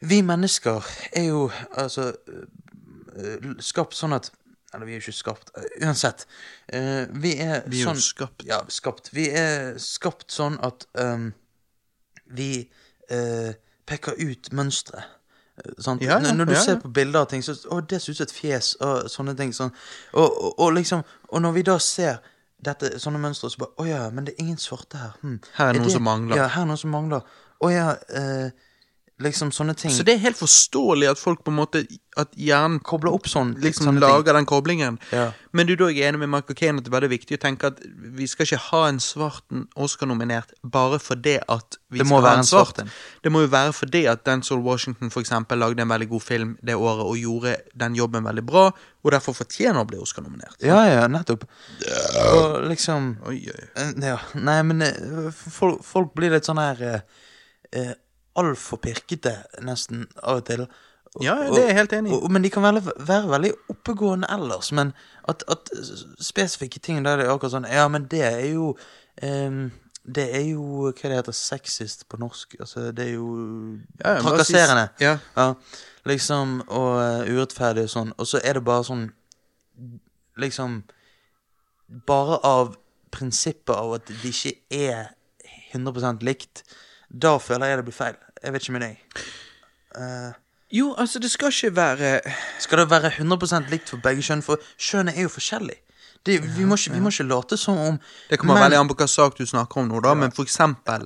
Vi 0.00 0.20
mennesker 0.22 0.84
er 1.16 1.28
jo 1.30 1.46
altså 1.72 2.12
øh, 2.36 3.54
skapt 3.64 3.96
sånn 3.96 4.12
at 4.16 4.30
Eller 4.74 4.86
vi 4.86 4.92
er 4.92 5.00
jo 5.00 5.06
ikke 5.06 5.16
skapt 5.16 5.50
øh, 5.56 5.86
Uansett. 5.86 6.26
vi 6.68 7.32
er 7.40 7.64
Vi 7.68 7.80
er 7.80 7.88
sånn 7.90 8.00
skapt. 8.00 8.44
Ja, 8.46 8.60
skapt. 8.68 9.10
Vi 9.16 9.28
er 9.32 9.74
skapt 9.80 10.30
sånn 10.32 10.58
at 10.64 10.86
øhm, 11.00 11.32
vi 12.28 12.68
øh, 13.10 13.52
peker 13.86 14.18
ut 14.18 14.52
mønstre. 14.52 15.04
Sånn. 15.80 16.02
Ja, 16.04 16.18
ja, 16.20 16.34
når, 16.36 16.50
du 16.50 16.52
ja, 16.52 16.60
ser 16.60 16.80
på 16.82 16.90
bilder 16.92 17.22
av 17.24 17.30
ting, 17.30 17.40
så 17.44 17.54
Å, 17.72 17.78
det 17.80 18.02
ser 18.02 18.12
ut 18.12 18.18
som 18.18 18.26
et 18.26 18.34
fjes, 18.36 18.74
og 18.84 19.06
sånne 19.08 19.32
ting. 19.38 19.54
Sånn. 19.56 19.70
Og, 20.12 20.26
og, 20.26 20.50
og 20.60 20.74
liksom 20.76 21.00
Og 21.32 21.40
når 21.42 21.54
vi 21.56 21.62
da 21.64 21.78
ser 21.80 22.18
dette, 22.66 22.98
sånne 23.00 23.20
mønstre, 23.22 23.48
så 23.50 23.62
bare 23.62 23.72
Å 23.80 23.86
ja, 23.88 24.02
men 24.12 24.26
det 24.28 24.34
er 24.34 24.44
ingen 24.44 24.60
svarte 24.60 25.00
her. 25.00 25.14
Hm. 25.22 25.38
Her 25.56 25.70
er 25.70 25.78
noe 25.80 25.88
det- 25.88 25.94
som 25.96 26.04
mangler. 26.04 26.36
Ja, 26.36 26.48
her 26.52 26.66
er 26.66 26.68
noe 26.68 26.80
som 26.80 26.92
mangler. 26.92 27.24
Å 27.64 27.70
ja, 27.72 27.86
eh, 28.20 28.50
liksom 29.22 29.48
sånne 29.52 29.72
ting. 29.74 29.90
Så 29.90 30.04
det 30.04 30.12
er 30.14 30.18
helt 30.26 30.36
forståelig 30.36 31.06
at 31.08 31.18
folk 31.18 31.40
på 31.44 31.48
en 31.52 31.56
måte 31.62 31.86
At 32.16 32.30
hjernen 32.40 32.78
Kobler 32.80 33.12
opp 33.12 33.26
sånn. 33.28 33.54
liksom 33.60 33.86
sånne 33.90 34.00
lager 34.00 34.32
den 34.32 34.46
koblingen. 34.48 34.98
Ja. 35.12 35.32
Men 35.52 35.66
du 35.66 35.74
er 35.74 35.90
jeg 35.92 36.08
enig 36.08 36.18
med 36.22 36.30
Michael 36.32 36.56
Kane 36.56 36.78
at 36.80 36.84
det 36.84 36.88
er 36.88 36.94
veldig 37.00 37.10
viktig 37.12 37.36
å 37.36 37.40
tenke 37.42 37.66
at 37.68 37.80
vi 38.16 38.24
skal 38.26 38.46
ikke 38.46 38.60
ha 38.70 38.80
en 38.88 38.98
svart 39.04 39.44
Oscar-nominert 39.76 40.54
bare 40.64 40.96
fordi 40.98 41.34
at 41.48 41.76
vi 41.90 41.98
Det 42.00 42.06
må 42.08 42.16
skal 42.16 42.24
være 42.24 42.32
en 42.32 42.38
en 42.40 42.44
svart. 42.48 42.72
svart 42.72 42.78
en. 42.86 42.90
Det 43.22 43.32
må 43.32 43.40
jo 43.44 43.50
være 43.52 43.72
fordi 43.76 44.02
at 44.08 44.24
Denzil 44.24 44.62
Washington 44.64 45.10
for 45.12 45.20
eksempel 45.20 45.58
lagde 45.60 45.82
en 45.84 45.88
veldig 45.92 46.08
god 46.08 46.22
film 46.22 46.56
det 46.64 46.74
året 46.74 47.04
og 47.04 47.16
gjorde 47.20 47.56
den 47.76 47.94
jobben 47.94 48.24
veldig 48.24 48.46
bra, 48.46 48.64
og 49.04 49.12
derfor 49.12 49.32
fortjener 49.36 49.80
å 49.84 49.86
bli 49.86 49.98
Oscar-nominert. 50.00 50.56
Ja, 50.64 50.80
ja, 50.88 51.06
nettopp. 51.08 51.44
Og 52.32 52.64
liksom 52.70 53.16
Oi, 53.28 53.42
oi. 53.52 53.68
eh, 53.76 53.92
Ja, 54.08 54.18
nei, 54.34 54.62
men 54.62 54.80
eh, 54.82 55.30
folk, 55.32 55.84
folk 55.84 56.14
blir 56.16 56.30
litt 56.32 56.44
sånn 56.48 56.60
her 56.64 56.80
eh, 56.80 57.00
eh, 57.72 57.92
Altfor 58.36 58.76
pirkete, 58.84 59.32
nesten, 59.64 60.06
av 60.22 60.36
og 60.42 60.44
til. 60.48 60.66
Og- 61.16 61.22
Ja, 61.24 61.34
det 61.48 61.62
er 61.62 61.66
jeg 61.70 61.76
helt 61.76 61.92
enig 61.96 62.12
i. 62.12 62.28
Men 62.28 62.42
de 62.44 62.50
kan 62.50 62.62
være, 62.62 62.82
være 62.98 63.28
veldig 63.30 63.52
oppegående 63.72 64.28
ellers. 64.30 64.72
Men 64.72 64.92
at, 65.28 65.42
at 65.48 65.70
spesifikke 66.20 66.78
ting 66.82 67.02
der 67.04 67.16
det 67.16 67.26
er 67.26 67.32
akkurat 67.32 67.52
sånn 67.54 67.68
Ja, 67.72 67.86
men 67.88 68.04
det 68.12 68.20
er 68.22 68.42
jo 68.52 68.76
um, 69.22 69.70
Det 70.06 70.26
er 70.36 70.44
jo 70.52 70.92
Hva 70.92 71.08
det 71.08 71.16
heter 71.16 71.32
sexist 71.32 72.04
på 72.08 72.18
norsk? 72.20 72.54
Altså, 72.60 72.92
det 72.92 73.06
er 73.08 73.14
jo 73.14 73.78
Ja, 74.04 74.12
ja, 74.14 74.20
trakasserende. 74.20 74.88
ja. 75.00 75.16
Ja, 75.36 75.54
liksom, 76.04 76.60
og 76.68 77.00
eh, 77.00 77.32
urettferdig 77.32 77.82
og 77.88 77.90
sånn. 77.90 78.12
Og 78.18 78.26
så 78.26 78.38
er 78.44 78.52
det 78.60 78.64
bare 78.64 78.84
sånn 78.84 79.08
Liksom 80.38 80.82
Bare 82.06 82.38
av 82.44 82.76
prinsippet 83.14 83.72
av 83.76 83.94
at 83.96 84.06
det 84.10 84.32
ikke 84.34 84.52
er 84.70 85.12
100% 85.72 86.22
likt, 86.26 86.62
da 87.10 87.36
føler 87.38 87.70
jeg 87.70 87.78
det 87.78 87.84
blir 87.86 87.94
feil. 87.96 88.16
Jeg 88.42 88.52
vet 88.52 88.62
ikke 88.66 88.76
med 88.76 88.86
deg. 88.86 88.96
Jo, 90.72 90.94
altså, 90.98 91.18
det 91.22 91.30
skal 91.30 91.48
ikke 91.54 91.76
være 91.76 92.20
Skal 92.60 92.78
det 92.78 92.90
være 92.90 93.10
100% 93.10 93.70
likt 93.70 93.90
for 93.92 94.02
begge 94.02 94.22
kjønn? 94.22 94.42
For 94.42 94.60
kjønnet 94.78 95.16
er 95.16 95.28
jo 95.28 95.32
forskjellig. 95.32 95.78
Det, 96.26 96.40
vi, 96.56 96.64
må 96.66 96.74
ikke, 96.74 96.90
vi 96.96 97.00
må 97.00 97.10
ikke 97.12 97.24
late 97.28 97.56
som 97.56 97.78
om 97.78 97.98
Det 98.30 98.38
kommer 98.40 98.56
men, 98.56 98.64
veldig 98.64 98.78
an 98.80 98.88
på 98.90 98.96
hva 98.98 99.06
sak 99.06 99.36
du 99.38 99.44
snakker 99.46 99.78
om 99.80 99.86
nå, 99.92 100.00
da, 100.02 100.14
men 100.18 100.32
for 100.34 100.42
eksempel 100.42 101.04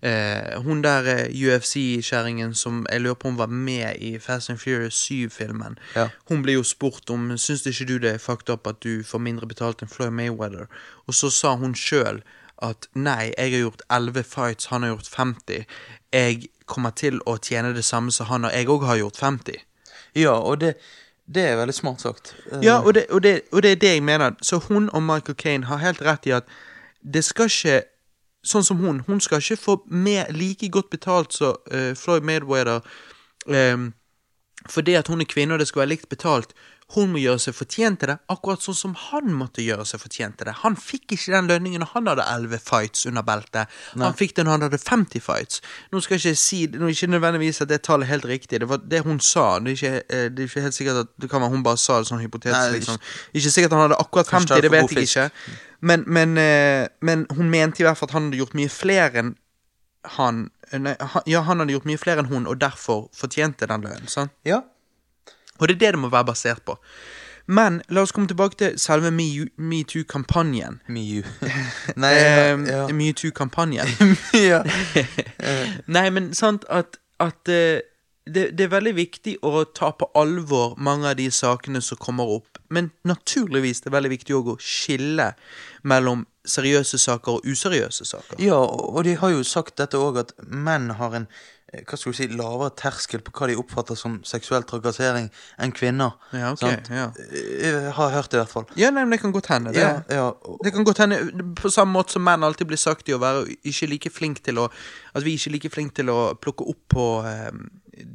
eh, 0.00 0.54
hun 0.64 0.80
der 0.80 1.08
eh, 1.12 1.26
UFC-kjerringen 1.28 2.54
som 2.56 2.86
jeg 2.88 3.02
lurer 3.04 3.18
på 3.20 3.28
om 3.28 3.36
var 3.36 3.52
med 3.52 4.00
i 4.00 4.14
Fast 4.18 4.48
and 4.48 4.62
Furious 4.62 4.96
7-filmen, 4.96 5.76
Ja. 5.92 6.08
hun 6.30 6.40
ble 6.46 6.56
jo 6.56 6.64
spurt 6.64 7.12
om 7.12 7.34
Syns 7.36 7.66
ikke 7.68 7.88
du 7.90 7.98
det 7.98 8.14
er 8.14 8.22
fucked 8.22 8.48
up 8.48 8.66
at 8.70 8.80
du 8.80 9.04
får 9.04 9.20
mindre 9.20 9.50
betalt 9.50 9.84
enn 9.84 9.92
Floyd 9.92 10.14
Mayweather? 10.16 10.72
Og 11.04 11.20
så 11.20 11.28
sa 11.28 11.52
hun 11.60 11.76
sjøl 11.76 12.22
at 12.62 12.88
nei, 12.94 13.34
jeg 13.36 13.52
har 13.52 13.64
gjort 13.66 13.84
11 13.90 14.24
fights, 14.24 14.70
han 14.72 14.86
har 14.86 14.94
gjort 14.94 15.12
50. 15.12 15.66
Jeg 16.12 16.48
kommer 16.66 16.90
til 16.90 17.20
å 17.26 17.36
tjene 17.42 17.72
det 17.74 17.84
samme 17.84 18.12
som 18.12 18.26
han, 18.26 18.44
og 18.44 18.52
jeg 18.52 18.68
òg 18.68 18.84
har 18.86 19.00
gjort 19.00 19.20
50. 19.20 19.62
Ja, 20.14 20.34
og 20.36 20.60
det, 20.60 20.74
det 21.26 21.46
er 21.48 21.56
veldig 21.56 21.74
smart 21.74 22.04
sagt. 22.04 22.34
Eh, 22.50 22.60
Ja, 22.64 22.80
og 22.80 22.94
det, 22.94 23.06
og, 23.10 23.22
det, 23.22 23.40
og 23.52 23.62
det 23.62 23.72
er 23.72 23.80
det 23.80 23.94
jeg 23.94 24.02
mener. 24.02 24.36
Så 24.42 24.58
hun 24.68 24.90
og 24.92 25.02
Michael 25.02 25.36
Caine 25.36 25.64
har 25.64 25.80
helt 25.82 26.02
rett 26.02 26.26
i 26.26 26.36
at 26.36 26.44
det 27.02 27.24
skal 27.24 27.50
ikke 27.50 27.82
Sånn 28.42 28.64
som 28.66 28.80
hun. 28.82 29.04
Hun 29.06 29.20
skal 29.22 29.38
ikke 29.38 29.54
få 29.54 29.74
mer, 29.86 30.26
like 30.34 30.66
godt 30.74 30.88
betalt 30.90 31.30
som 31.30 31.54
uh, 31.70 31.92
Floyd 31.94 32.24
Mayweather 32.26 32.80
um, 33.46 33.92
fordi 34.66 34.96
at 34.98 35.06
hun 35.06 35.22
er 35.22 35.28
kvinne 35.30 35.54
og 35.54 35.60
det 35.62 35.68
skal 35.68 35.84
være 35.84 35.92
likt 35.92 36.08
betalt. 36.10 36.50
Hun 36.92 37.12
må 37.14 37.20
gjøre 37.22 37.40
seg 37.40 37.54
fortjent 37.56 38.00
til 38.02 38.10
det, 38.10 38.16
akkurat 38.32 38.60
sånn 38.64 38.76
som 38.76 38.94
han 39.08 39.32
måtte 39.36 39.64
gjøre 39.64 39.86
seg 39.88 40.02
fortjent 40.02 40.36
til 40.38 40.48
det. 40.48 40.54
Han 40.60 40.76
fikk 40.76 41.14
ikke 41.16 41.32
den 41.32 41.48
lønningen 41.48 41.80
når 41.84 41.92
han 41.94 42.10
hadde 42.10 42.26
11 42.34 42.62
fights 42.66 43.06
under 43.08 43.24
beltet. 43.26 43.72
Han 43.96 44.16
fikk 44.18 44.36
det 44.36 44.44
når 44.44 44.56
han 44.58 44.66
hadde 44.66 44.80
50 44.82 45.24
fights. 45.24 45.62
Nå 45.92 46.02
skal 46.04 46.18
jeg 46.18 46.34
ikke 46.34 46.42
si 46.42 46.60
Nå 46.72 46.88
er 46.88 46.94
ikke 46.94 47.10
nødvendigvis 47.14 47.62
at 47.64 47.70
det 47.72 47.82
tallet 47.86 48.08
er 48.08 48.14
helt 48.14 48.28
riktig. 48.28 48.60
Det 48.60 48.68
var 48.68 48.82
det 48.84 49.02
hun 49.06 49.20
sa. 49.24 49.46
Det 49.58 49.72
er 49.72 49.78
ikke, 49.78 50.02
eh, 50.08 50.24
det 50.28 50.44
er 50.44 50.50
ikke 50.50 50.64
helt 50.66 50.78
sikkert 50.78 51.02
at 51.04 51.12
det 51.22 51.30
kan 51.30 51.44
være 51.44 51.54
hun 51.56 51.64
bare 51.66 51.80
sa 51.80 52.00
det 52.00 52.10
sånn 52.10 52.22
hypotetisk. 52.22 52.58
Nei, 52.58 52.78
liksom. 52.78 52.98
Ikke 53.32 53.54
sikkert 53.56 53.76
han 53.76 53.86
hadde 53.86 54.00
akkurat 54.02 54.32
50, 54.32 54.64
det 54.64 54.72
vet 54.72 54.96
jeg 54.96 55.08
ikke. 55.08 55.28
Men, 55.80 56.04
men, 56.06 56.36
eh, 56.38 56.88
men 57.00 57.24
hun 57.32 57.50
mente 57.50 57.82
i 57.82 57.86
hvert 57.86 57.98
fall 57.98 58.10
at 58.10 58.18
han 58.18 58.28
hadde 58.28 58.42
gjort 58.42 58.58
mye 58.58 58.72
flere 58.72 59.22
enn 59.22 59.32
han 60.18 60.48
nei, 60.72 60.94
han, 60.98 61.22
Ja, 61.30 61.44
han 61.46 61.62
hadde 61.62 61.74
gjort 61.76 61.86
mye 61.88 62.00
flere 62.00 62.22
enn 62.24 62.30
hun, 62.30 62.46
og 62.50 62.60
derfor 62.60 63.08
fortjente 63.16 63.68
den 63.70 63.84
lønnen. 63.86 64.08
sant? 64.10 64.34
ja. 64.44 64.62
Og 65.62 65.68
det 65.70 65.78
er 65.78 65.84
det 65.86 65.92
det 65.96 66.02
må 66.02 66.10
være 66.10 66.32
basert 66.32 66.64
på. 66.66 66.76
Men 67.46 67.80
la 67.90 68.02
oss 68.02 68.12
komme 68.14 68.30
tilbake 68.30 68.58
til 68.58 68.78
selve 68.78 69.10
metoo-kampanjen. 69.10 70.80
MeToo. 70.88 71.26
Nei, 72.02 72.12
ja. 72.18 72.84
Metoo-kampanjen. 72.94 73.88
ja. 74.34 74.62
Nei, 75.96 76.06
men 76.10 76.30
sant 76.38 76.66
at, 76.70 77.00
at 77.22 77.50
eh, 77.50 77.82
det, 78.26 78.52
det 78.54 78.66
er 78.66 78.74
veldig 78.76 78.94
viktig 78.94 79.36
å 79.42 79.64
ta 79.74 79.90
på 79.98 80.06
alvor 80.18 80.76
mange 80.78 81.10
av 81.10 81.18
de 81.18 81.26
sakene 81.34 81.82
som 81.82 81.98
kommer 81.98 82.30
opp. 82.38 82.60
Men 82.72 82.92
naturligvis 83.08 83.82
det 83.82 83.90
er 83.90 83.96
veldig 83.98 84.12
viktig 84.14 84.36
å 84.38 84.58
skille 84.62 85.32
mellom 85.82 86.26
seriøse 86.48 86.98
saker 86.98 87.38
og 87.38 87.46
useriøse 87.46 88.06
saker. 88.06 88.38
Ja, 88.42 88.58
og 88.62 89.02
de 89.06 89.16
har 89.18 89.34
jo 89.34 89.42
sagt 89.46 89.76
dette 89.82 89.98
òg, 89.98 90.22
at 90.22 90.32
menn 90.46 90.90
har 90.98 91.18
en 91.18 91.28
hva 91.72 91.96
skal 91.96 92.12
du 92.12 92.16
si, 92.18 92.26
lavere 92.36 92.70
terskel 92.76 93.22
på 93.24 93.32
hva 93.32 93.46
de 93.48 93.54
oppfatter 93.56 93.96
som 93.96 94.18
seksuell 94.28 94.66
trakassering 94.68 95.30
enn 95.58 95.72
kvinner. 95.72 96.18
Ja, 96.36 96.50
ok, 96.52 96.60
sant? 96.60 96.90
ja. 96.92 97.06
Eh, 97.32 97.62
Jeg 97.62 97.92
har 97.96 98.10
hørt 98.12 98.28
det, 98.30 98.36
i 98.36 98.42
hvert 98.42 98.52
fall. 98.52 98.66
Ja, 98.76 98.90
nei, 98.92 99.06
men 99.06 99.14
det 99.16 99.20
kan 99.22 99.32
godt 99.32 99.48
hende. 99.52 99.72
Det, 99.72 99.80
Ja, 99.80 100.02
ja. 100.12 100.26
det 100.64 100.72
kan 100.74 100.84
godt 100.84 100.98
hende 101.00 101.18
På 101.56 101.70
samme 101.72 101.92
måte 101.96 102.12
som 102.12 102.24
menn 102.26 102.44
alltid 102.44 102.68
blir 102.68 102.80
sagt 102.80 103.08
i 103.08 103.14
å 103.16 103.20
være 103.22 103.46
ikke 103.64 103.88
like 103.88 104.10
flink 104.12 104.42
til 104.44 104.60
å 104.60 104.66
At 105.14 105.24
vi 105.24 105.34
ikke 105.38 105.48
er 105.50 105.56
like 105.56 105.70
flink 105.72 105.94
til 105.96 106.12
å 106.12 106.18
plukke 106.36 106.68
opp 106.68 106.82
på 106.92 107.06
eh, 107.26 107.50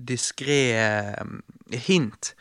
diskré 0.07 0.61
eh, 0.77 1.23
hint, 1.87 2.35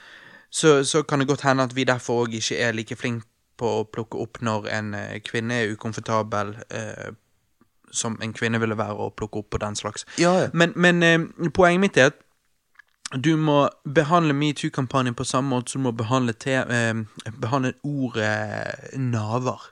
så, 0.50 0.82
så 0.84 1.02
kan 1.02 1.20
det 1.20 1.28
godt 1.28 1.42
hende 1.48 1.64
at 1.66 1.74
vi 1.76 1.84
derfor 1.88 2.24
òg 2.26 2.36
ikke 2.38 2.56
er 2.64 2.72
like 2.76 2.96
flink 2.96 3.24
på 3.56 3.68
å 3.80 3.84
plukke 3.88 4.18
opp 4.20 4.40
når 4.44 4.68
en 4.72 4.94
eh, 4.94 5.18
kvinne 5.24 5.62
er 5.62 5.72
ukomfortabel, 5.74 6.54
eh, 6.70 7.10
som 7.96 8.18
en 8.22 8.32
kvinne 8.36 8.60
ville 8.62 8.76
være 8.78 8.94
å 9.00 9.10
plukke 9.16 9.40
opp 9.42 9.50
på 9.54 9.60
den 9.62 9.76
slags. 9.78 10.04
Ja, 10.20 10.34
ja. 10.44 10.48
Men, 10.52 10.72
men 10.76 11.02
eh, 11.02 11.50
poenget 11.56 11.80
mitt 11.80 11.96
er 12.00 12.10
at 12.12 12.22
du 13.22 13.36
må 13.38 13.68
behandle 13.94 14.34
metoo-kampanjen 14.34 15.14
på 15.14 15.24
samme 15.24 15.52
måte 15.54 15.70
som 15.72 15.82
du 15.82 15.86
må 15.88 15.92
behandle, 15.94 16.32
te, 16.34 16.56
eh, 16.58 17.30
behandle 17.40 17.72
ordet 17.86 18.98
naver. 18.98 19.70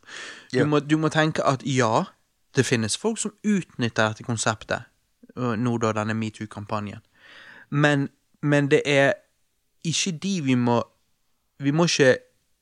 Du, 0.52 0.59
Ja. 0.59 0.64
må, 0.70 0.78
du 0.80 0.96
må 0.96 1.09
tenke 1.10 1.42
at 1.44 1.62
ja, 1.66 2.05
det 2.56 2.64
finnes 2.66 2.96
folk 2.96 3.18
som 3.18 3.32
utnytter 3.42 4.12
dette 4.14 4.22
konseptet, 4.24 4.86
nå 5.34 5.78
da 5.82 5.90
denne 5.96 6.14
metoo-kampanjen. 6.14 7.01
Men, 7.70 8.09
men 8.42 8.68
det 8.70 8.82
er 8.86 9.12
ikke 9.84 10.12
de 10.22 10.40
vi 10.44 10.55
må 10.55 10.82
Vi 11.59 11.70
må 11.70 11.84
ikke 11.84 12.16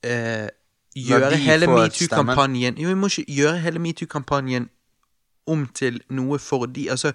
eh, 0.04 0.48
gjøre 0.94 1.36
hele 1.40 1.66
metoo-kampanjen 1.66 2.76
vi 2.76 2.94
må 2.94 3.08
ikke 3.08 3.24
gjøre 3.32 3.58
hele 3.64 3.80
metoo-kampanjen 3.80 4.66
om 5.50 5.66
til 5.74 6.00
noe 6.10 6.38
for 6.42 6.68
de 6.70 6.88
Altså, 6.92 7.12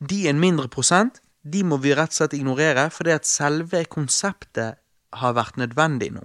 de 0.00 0.24
er 0.26 0.34
en 0.34 0.42
mindre 0.42 0.68
prosent. 0.68 1.20
De 1.44 1.64
må 1.66 1.76
vi 1.82 1.92
rett 1.96 2.12
og 2.12 2.18
slett 2.18 2.38
ignorere, 2.38 2.88
fordi 2.90 3.12
at 3.12 3.28
selve 3.28 3.84
konseptet 3.90 4.80
har 5.14 5.36
vært 5.36 5.58
nødvendig 5.60 6.12
nå. 6.14 6.24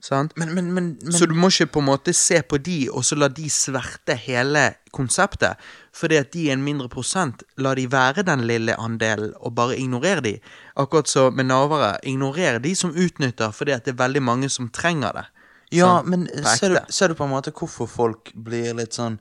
Sant? 0.00 0.36
Men, 0.38 0.52
men, 0.54 0.70
men, 0.74 1.12
Så 1.12 1.26
du 1.26 1.34
må 1.34 1.48
ikke 1.50 1.72
på 1.74 1.80
en 1.82 1.88
måte 1.88 2.12
se 2.14 2.38
på 2.46 2.60
de, 2.62 2.86
og 2.94 3.02
så 3.06 3.16
la 3.18 3.26
de 3.34 3.48
sverte 3.50 4.14
hele 4.14 4.62
konseptet. 4.94 5.58
Fordi 5.94 6.20
at 6.20 6.30
de 6.34 6.44
er 6.46 6.54
en 6.54 6.62
mindre 6.62 6.86
prosent. 6.92 7.42
La 7.58 7.72
de 7.74 7.88
være 7.90 8.22
den 8.26 8.44
lille 8.46 8.76
andelen, 8.78 9.32
og 9.42 9.56
bare 9.58 9.78
ignorere 9.78 10.22
de. 10.22 10.36
Akkurat 10.78 11.10
så 11.10 11.28
med 11.34 11.50
navere. 11.50 11.96
Ignorer 12.06 12.60
de 12.62 12.74
som 12.78 12.94
utnytter, 12.94 13.50
fordi 13.50 13.74
at 13.74 13.86
det 13.86 13.96
er 13.96 14.04
veldig 14.04 14.22
mange 14.22 14.50
som 14.54 14.70
trenger 14.70 15.18
det. 15.18 15.26
Ja, 15.74 15.98
Sånn, 15.98 16.08
men 16.14 16.28
ser 16.56 16.72
du, 16.72 16.78
ser 16.94 17.10
du 17.10 17.18
på 17.18 17.26
en 17.26 17.34
måte 17.34 17.52
hvorfor 17.52 17.90
folk 17.90 18.30
blir 18.32 18.78
litt 18.78 18.96
sånn 18.96 19.18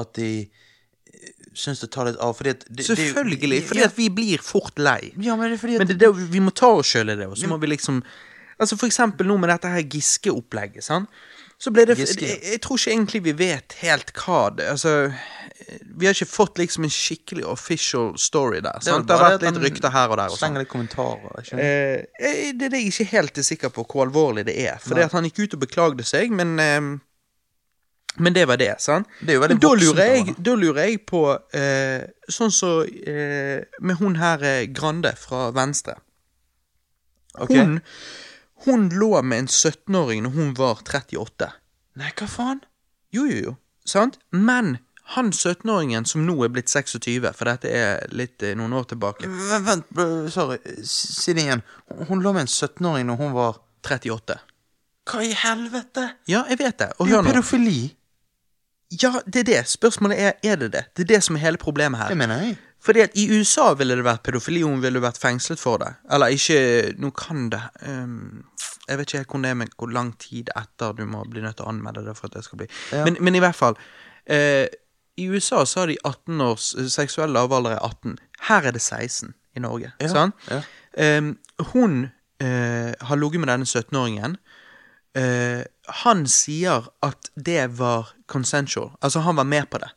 at 0.00 0.14
de 0.16 0.46
syns 1.54 1.80
det 1.82 1.90
tar 1.90 2.10
litt 2.10 2.20
av? 2.22 2.34
Fordi 2.38 2.54
at 2.54 2.64
det, 2.68 2.86
Selvfølgelig. 2.86 3.62
Fordi 3.68 3.84
at 3.86 3.96
vi 3.98 4.08
blir 4.14 4.42
fort 4.44 4.78
lei. 4.78 5.12
Ja, 5.18 5.36
men 5.36 5.50
det 5.50 5.58
er 5.58 5.62
fordi 5.62 5.78
at 5.78 5.84
Men 5.84 5.92
det 5.92 5.98
det 6.02 6.10
vi 6.30 6.42
må 6.42 6.54
ta 6.54 6.72
oss 6.78 6.92
sjøl 6.94 7.10
i 7.10 7.18
det, 7.18 7.26
og 7.30 7.38
så 7.38 7.50
må 7.50 7.60
vi 7.60 7.72
liksom 7.74 8.02
Altså 8.60 8.76
For 8.76 8.90
eksempel 8.90 9.24
nå 9.24 9.38
med 9.40 9.48
dette 9.48 9.70
her 9.72 9.80
Giske-opplegget, 9.88 10.84
sant. 10.84 11.08
Så 11.60 11.72
ble 11.72 11.86
det 11.88 11.96
Giske, 11.96 12.24
ja. 12.24 12.34
jeg, 12.34 12.40
jeg 12.54 12.60
tror 12.64 12.76
ikke 12.76 12.92
egentlig 12.92 13.20
vi 13.24 13.32
vet 13.36 13.76
helt 13.80 14.12
hva 14.16 14.40
det 14.56 14.68
Altså 14.72 14.94
Vi 15.98 16.08
har 16.08 16.16
ikke 16.16 16.28
fått 16.28 16.60
liksom 16.60 16.84
en 16.84 16.92
skikkelig 16.92 17.44
official 17.48 18.14
story 18.18 18.60
der. 18.60 18.76
Er 18.76 18.84
Sant? 18.84 19.08
Det 19.08 19.16
har 19.16 19.36
vært 19.36 19.44
litt 19.44 19.60
rykter 19.64 19.92
her 19.94 20.12
og 20.12 20.16
der. 20.18 20.28
og 20.28 20.36
sånn. 20.36 20.40
Slenger 20.44 20.64
litt 20.64 20.70
kommentarer. 20.72 21.44
Ikke? 21.44 21.60
Eh, 21.60 22.48
det 22.56 22.68
er 22.68 22.72
det 22.72 22.80
jeg 22.80 22.94
ikke 22.94 23.08
helt 23.12 23.38
er 23.38 23.46
sikker 23.46 23.72
på 23.76 23.84
hvor 23.84 24.06
alvorlig 24.06 24.46
det 24.48 24.56
er. 24.60 24.80
For 24.82 24.98
det 24.98 25.10
at 25.10 25.14
han 25.16 25.28
gikk 25.28 25.44
ut 25.44 25.56
og 25.58 25.62
beklagde 25.66 26.06
seg, 26.08 26.32
men 26.34 26.56
eh, 26.64 26.80
Men 28.18 28.34
det 28.34 28.44
var 28.50 28.58
det, 28.58 28.74
sant? 28.82 29.08
Det 29.20 29.32
er 29.32 29.38
jo 29.38 29.42
veldig 29.44 29.58
da 29.62 29.70
lurer, 29.78 30.00
jeg, 30.10 30.34
da 30.42 30.54
lurer 30.58 30.88
jeg 30.88 30.98
på 31.06 31.20
eh, 31.56 32.08
Sånn 32.26 32.50
som 32.50 32.56
så, 32.58 32.72
eh, 33.06 33.62
med 33.80 34.00
hun 34.00 34.18
her 34.18 34.42
eh, 34.44 34.64
Grande 34.74 35.12
fra 35.18 35.50
Venstre. 35.54 35.94
Okay. 37.38 37.62
Hun, 37.62 37.78
hun 38.66 38.88
lå 38.98 39.12
med 39.22 39.44
en 39.44 39.48
17-åring 39.48 40.24
når 40.26 40.34
hun 40.34 40.52
var 40.58 40.82
38. 40.82 41.52
Nei, 42.00 42.10
hva 42.18 42.28
faen? 42.30 42.62
Jo, 43.14 43.26
jo, 43.30 43.38
jo. 43.50 43.54
Sant? 43.86 44.18
Men 44.34 44.78
han 45.14 45.32
17-åringen 45.32 46.06
som 46.06 46.26
nå 46.26 46.36
er 46.44 46.52
blitt 46.54 46.70
26, 46.70 47.30
for 47.34 47.50
dette 47.50 47.70
er 47.74 48.12
litt 48.14 48.42
eh, 48.46 48.54
noen 48.58 48.74
år 48.78 48.86
tilbake 48.92 49.30
Vent, 49.66 49.88
sorry. 50.30 50.60
Si 50.86 51.34
det 51.34 51.46
igjen. 51.46 51.64
Hun 52.10 52.22
lå 52.22 52.34
med 52.36 52.46
en 52.46 52.52
17-åring 52.52 53.08
når 53.08 53.22
hun 53.22 53.34
var 53.38 53.62
38. 53.86 54.36
Hva 55.10 55.22
i 55.24 55.32
helvete? 55.34 56.04
Ja, 56.30 56.44
jeg 56.50 56.60
vet 56.60 56.78
det. 56.82 56.92
Og 56.98 57.08
Det 57.08 57.16
er 57.16 57.18
jo 57.18 57.30
pedofili. 57.30 57.80
Ja, 59.02 59.12
det 59.26 59.40
er 59.40 59.44
det. 59.48 59.60
Spørsmålet 59.70 60.18
er 60.18 60.32
er 60.42 60.56
det 60.56 60.72
det. 60.72 60.84
Det 60.96 61.04
er 61.04 61.14
det 61.14 61.22
som 61.22 61.36
er 61.36 61.40
hele 61.44 61.56
problemet 61.58 62.00
her. 62.00 62.08
Det 62.08 62.16
mener 62.18 62.42
jeg. 62.42 62.56
Fordi 62.82 63.00
at 63.00 63.10
i 63.14 63.26
USA 63.38 63.74
ville 63.76 63.96
det 63.96 64.04
vært 64.04 64.22
pedofili, 64.24 64.62
hun 64.64 64.80
ville 64.82 65.02
vært 65.04 65.18
fengslet 65.20 65.60
for 65.60 65.76
det. 65.82 65.92
Eller 66.10 66.32
ikke 66.32 66.94
Nå 66.98 67.10
kan 67.12 67.50
det 67.52 67.60
um, 67.86 68.44
Jeg 68.88 68.98
vet 68.98 69.06
ikke 69.06 69.18
helt 69.18 69.28
hvor 69.34 69.42
det 69.44 69.50
er 69.50 69.58
men 69.60 69.72
hvor 69.76 69.92
lang 69.92 70.14
tid 70.18 70.48
etter 70.56 70.94
du 70.96 71.04
må 71.06 71.24
bli 71.28 71.42
nødt 71.44 71.56
til 71.60 71.66
å 71.68 71.74
anmelde 71.74 72.06
det 72.06 72.16
for 72.16 72.30
at 72.30 72.38
det 72.38 72.44
skal 72.44 72.62
bli 72.62 72.68
Ja. 72.92 73.04
men, 73.04 73.18
men 73.20 73.34
i 73.36 73.42
hvert 73.44 73.54
fall. 73.58 73.76
Uh, 74.30 74.66
I 75.20 75.28
USA 75.28 75.64
så 75.68 75.80
har 75.84 75.92
de 75.92 75.98
18 76.04 76.40
års 76.40 76.70
seksuell 76.94 77.30
lavalder 77.36 77.76
er 77.76 77.84
18. 77.84 78.16
Her 78.48 78.70
er 78.70 78.72
det 78.72 78.80
16 78.82 79.34
i 79.56 79.60
Norge. 79.60 79.92
Ja, 80.00 80.08
Sant? 80.08 80.34
ja. 80.50 80.62
Um, 81.18 81.36
hun 81.74 82.08
uh, 82.42 82.92
har 83.00 83.16
ligget 83.20 83.40
med 83.40 83.48
denne 83.52 83.68
17-åringen. 83.68 84.36
Eh, 85.18 85.64
han 86.04 86.26
sier 86.26 86.86
at 87.02 87.30
det 87.34 87.78
var 87.78 88.12
consensual. 88.30 88.92
Altså, 89.02 89.20
han 89.20 89.36
var 89.36 89.44
med 89.44 89.70
på 89.70 89.78
det. 89.78 89.90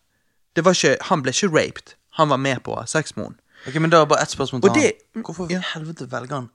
det 0.56 0.66
var 0.66 0.74
ikke, 0.74 0.98
han 1.10 1.22
ble 1.22 1.32
ikke 1.34 1.50
raped. 1.54 1.94
Han 2.18 2.30
var 2.30 2.38
med 2.38 2.64
på 2.64 2.76
sex 2.88 3.16
med 3.16 3.26
henne. 3.26 3.38
Ok, 3.68 3.76
Men 3.82 3.90
da 3.90 4.02
er 4.02 4.06
bare 4.06 4.22
ett 4.22 4.30
spørsmål 4.34 4.62
til 4.62 4.72
det- 4.74 4.94
han. 5.16 5.24
Hvorfor 5.24 5.50
i 5.50 5.54
ja. 5.54 5.62
helvete 5.74 6.12
velger 6.12 6.36
han 6.36 6.50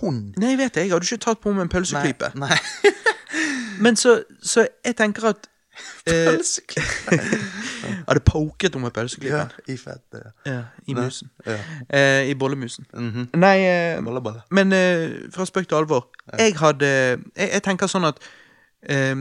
hund? 0.00 0.34
Nei, 0.36 0.50
jeg 0.50 0.58
vet 0.58 0.74
det. 0.74 0.80
Jeg 0.86 0.90
hadde 0.92 1.04
ikke 1.04 1.24
tatt 1.24 1.40
på 1.40 1.52
meg 1.52 1.62
en 1.62 1.68
pølseklype. 1.68 2.32
Nei. 2.34 2.48
nei. 2.48 2.92
Men 3.80 3.96
så, 3.96 4.22
så 4.42 4.66
jeg 4.84 4.96
tenker 4.96 5.24
at 5.32 5.48
eh, 6.06 6.36
hadde 8.08 8.22
poket 8.32 8.74
henne 8.74 8.90
med 8.90 9.24
ja, 9.24 9.44
i 9.66 9.76
fett. 9.76 10.04
Ja. 10.12 10.32
Ja, 10.46 10.62
I 10.86 10.94
musen. 10.94 11.30
Ja. 11.46 11.58
Eh, 11.88 12.30
I 12.30 12.34
bollemusen. 12.34 12.86
Mhm. 12.92 13.28
Nei, 13.34 13.58
eh, 13.66 14.00
bolle, 14.04 14.20
bolle. 14.20 14.42
men 14.50 14.72
eh, 14.72 15.30
fra 15.32 15.46
spøk 15.48 15.68
til 15.68 15.80
alvor. 15.82 16.08
Jeg 16.38 16.56
hadde 16.60 16.86
jeg, 16.86 17.48
jeg 17.48 17.62
tenker 17.62 17.90
sånn 17.90 18.08
at 18.08 18.20
eh, 18.88 19.14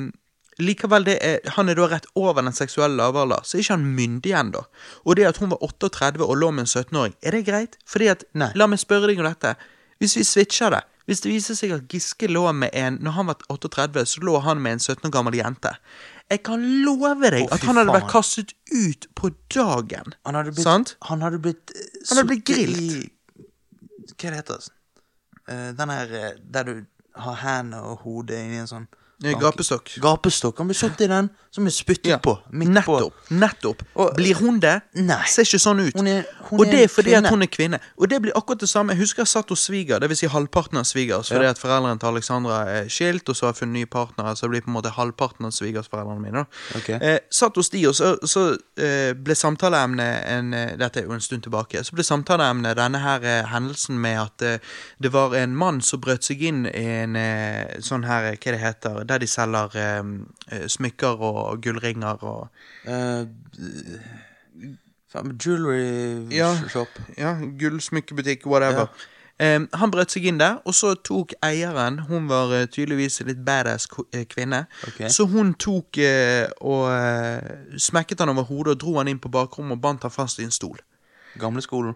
Likevel, 0.61 1.05
det 1.07 1.17
er, 1.25 1.39
han 1.55 1.71
er 1.71 1.79
da 1.79 1.87
rett 1.89 2.05
over 2.19 2.43
den 2.43 2.53
seksuelle 2.53 2.99
lavalder, 2.99 3.41
så 3.43 3.57
er 3.57 3.63
ikke 3.63 3.77
han 3.77 3.85
myndig 3.97 4.33
ennå. 4.37 4.61
Og 5.07 5.15
det 5.17 5.25
at 5.29 5.39
hun 5.41 5.49
var 5.53 5.63
38 5.63 6.21
og 6.21 6.35
lå 6.37 6.51
med 6.51 6.67
en 6.67 6.71
17-åring, 6.83 7.15
er 7.23 7.37
det 7.37 7.45
greit? 7.47 7.77
Fordi 7.87 8.11
at, 8.11 8.25
Nei. 8.37 8.51
La 8.59 8.67
meg 8.69 8.81
spørre 8.81 9.09
deg 9.09 9.21
om 9.23 9.29
dette. 9.29 9.55
Hvis 10.01 10.17
vi 10.17 10.23
switcher 10.25 10.73
det 10.73 10.81
Hvis 11.05 11.21
det 11.21 11.29
viser 11.29 11.57
seg 11.57 11.73
at 11.75 11.83
Giske 11.91 12.25
lå 12.29 12.41
med 12.57 12.73
en 12.73 12.95
Når 13.05 13.11
han 13.11 13.27
var 13.29 13.43
38, 13.53 14.05
så 14.05 14.21
lå 14.25 14.39
han 14.41 14.61
med 14.61 14.77
en 14.77 14.79
17 14.79 15.07
år 15.07 15.13
gammel 15.13 15.35
jente. 15.37 15.75
Jeg 16.31 16.43
kan 16.47 16.61
love 16.85 17.29
deg 17.33 17.43
Å, 17.43 17.49
fy 17.49 17.55
at 17.57 17.65
han 17.67 17.75
hadde 17.81 17.91
faen. 17.91 17.97
vært 17.99 18.11
kastet 18.13 18.53
ut 18.71 19.07
på 19.19 19.31
dagen. 19.51 20.13
Han 20.25 20.37
hadde 20.39 20.53
blitt, 20.55 20.63
Sant? 20.63 20.93
Han 21.09 21.21
hadde 21.25 21.39
blitt 21.43 21.73
eh, 21.75 21.89
Han 22.09 22.21
hadde 22.21 22.29
blitt 22.31 22.45
suttet 22.47 22.55
grillet. 22.55 23.03
i- 23.03 24.13
Hva 24.15 24.29
det 24.31 24.37
heter 24.39 24.61
det? 24.61 24.71
Uh, 25.51 25.71
den 25.75 25.89
her 25.91 26.13
eh, 26.21 26.31
der 26.55 26.63
du 26.69 26.73
har 27.19 27.35
hendene 27.41 27.81
og 27.83 28.05
hodet 28.05 28.37
inni 28.45 28.61
en 28.63 28.69
sånn 28.71 28.87
Eh, 29.23 29.35
Gapestokk. 29.37 29.89
Gapestokk. 30.01 30.57
Han 30.57 30.67
blir 30.67 30.75
satt 30.79 31.01
i 31.01 31.07
den, 31.07 31.29
som 31.51 31.65
er 31.67 31.69
spyttet 31.69 32.05
Ja, 32.09 32.17
på. 32.17 32.39
Nettopp. 32.51 33.13
nettopp. 33.29 33.81
Og- 33.95 34.15
blir 34.15 34.33
hun 34.39 34.59
det? 34.59 34.81
Nei. 34.95 35.23
Ser 35.27 35.43
ikke 35.43 35.59
sånn 35.59 35.79
ut. 35.87 35.93
Hun 35.93 36.07
er- 36.07 36.25
hun 36.49 36.59
og 36.59 36.65
det 36.65 36.79
er 36.83 36.87
fordi 36.87 37.11
kvinne. 37.11 37.25
at 37.25 37.29
hun 37.29 37.41
er 37.43 37.47
kvinne. 37.47 37.79
Og 37.99 38.09
det 38.09 38.21
blir 38.21 38.31
akkurat 38.33 38.59
det 38.59 38.69
samme. 38.69 38.89
Jeg 38.93 38.99
husker 38.99 39.21
jeg 39.21 39.27
satt 39.27 39.49
hos 39.49 39.59
sviger, 39.67 39.99
dvs. 39.99 40.17
Si 40.19 40.27
halvparten 40.27 40.77
av 40.77 40.83
svigers, 40.85 41.29
fordi 41.29 41.43
Ja. 41.43 41.49
at 41.51 41.57
foreldrene 41.59 41.99
til 41.99 42.07
Alexandra 42.07 42.65
er 42.67 42.85
skilt, 42.89 43.29
og 43.29 43.35
så 43.35 43.41
har 43.45 43.53
jeg 43.53 43.59
funnet 43.67 43.73
nye 43.73 43.85
partnere, 43.85 44.35
så 44.35 44.41
det 44.41 44.49
blir 44.49 44.61
på 44.61 44.67
en 44.67 44.73
måte 44.81 44.91
halvparten 44.91 45.45
av 45.45 45.51
svigersforeldrene 45.51 46.21
mine. 46.21 46.33
da. 46.33 46.45
Ok. 46.75 46.89
Eh, 46.89 47.19
satt 47.29 47.55
hos 47.55 47.69
de, 47.69 47.85
og 47.87 47.93
så, 47.93 48.17
så 48.25 48.57
eh, 48.77 49.13
ble 49.13 49.35
samtaleemnet 49.35 50.25
en, 50.27 50.53
eh, 50.53 50.75
Dette 50.77 50.97
er 50.97 51.03
jo 51.03 51.11
en 51.11 51.19
stund 51.21 51.43
tilbake. 51.43 51.83
Så 51.83 51.91
ble 51.93 52.03
samtaleemnet 52.03 52.75
denne 52.75 52.99
her 52.99 53.19
eh, 53.23 53.43
hendelsen 53.45 53.99
med 53.99 54.17
at 54.17 54.41
eh, 54.41 54.57
det 54.99 55.11
var 55.11 55.35
en 55.35 55.55
mann 55.55 55.81
som 55.81 55.99
brøt 56.01 56.23
seg 56.23 56.41
inn 56.41 56.65
i 56.65 57.03
en 57.03 57.15
eh, 57.15 57.77
sånn 57.79 58.03
her, 58.05 58.31
hva 58.35 58.51
det 58.51 58.59
heter, 58.59 59.03
der 59.11 59.19
de 59.21 59.27
selger 59.27 59.75
eh, 59.75 60.11
eh, 60.55 60.67
smykker 60.71 61.21
og 61.31 61.61
gullringer 61.67 62.23
og 62.23 62.47
Eh, 62.87 63.27
Jewelry 65.45 66.31
Ja. 66.31 66.55
shop. 66.69 66.87
Ja, 67.17 67.33
gullsmykkebutikk, 67.59 68.45
whatever. 68.45 68.87
Em, 69.39 69.67
han 69.73 69.91
brøt 69.91 70.11
seg 70.13 70.25
inn 70.29 70.37
der, 70.39 70.59
og 70.69 70.73
så 70.77 70.91
tok 71.03 71.31
eieren 71.43 71.99
Hun 72.05 72.27
var 72.29 72.51
tydeligvis 72.69 72.69
tydeligvis 72.71 73.21
litt 73.25 73.39
badass 73.45 73.87
eh, 74.13 74.25
kvinne. 74.29 74.65
Okay. 74.87 75.09
Så 75.09 75.25
hun 75.25 75.53
tok 75.53 75.97
eh, 75.97 76.45
og 76.61 76.91
eh, 76.93 77.49
smekket 77.77 78.19
han 78.21 78.29
over 78.29 78.43
hodet 78.43 78.75
og 78.75 78.79
dro 78.83 78.97
han 78.99 79.07
inn 79.07 79.19
på 79.19 79.31
bakrommet 79.33 79.79
og 79.79 79.81
bandt 79.81 80.03
han 80.05 80.11
fast 80.13 80.39
i 80.39 80.43
en 80.45 80.51
stol. 80.53 80.77
Gamleskolen. 81.39 81.95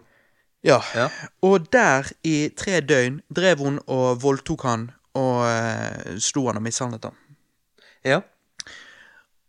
Ja. 0.64 0.80
Ja. 0.94 1.08
Og 1.42 1.72
der, 1.72 2.10
i 2.24 2.48
tre 2.58 2.80
døgn, 2.80 3.20
drev 3.36 3.58
hun 3.62 3.78
og 3.86 4.22
voldtok 4.22 4.62
han 4.66 4.90
og 5.16 5.44
eh, 5.48 6.16
slo 6.22 6.46
han 6.50 6.60
og 6.60 6.64
mishandlet 6.66 7.08
han. 7.08 7.16
Ja. 8.06 8.20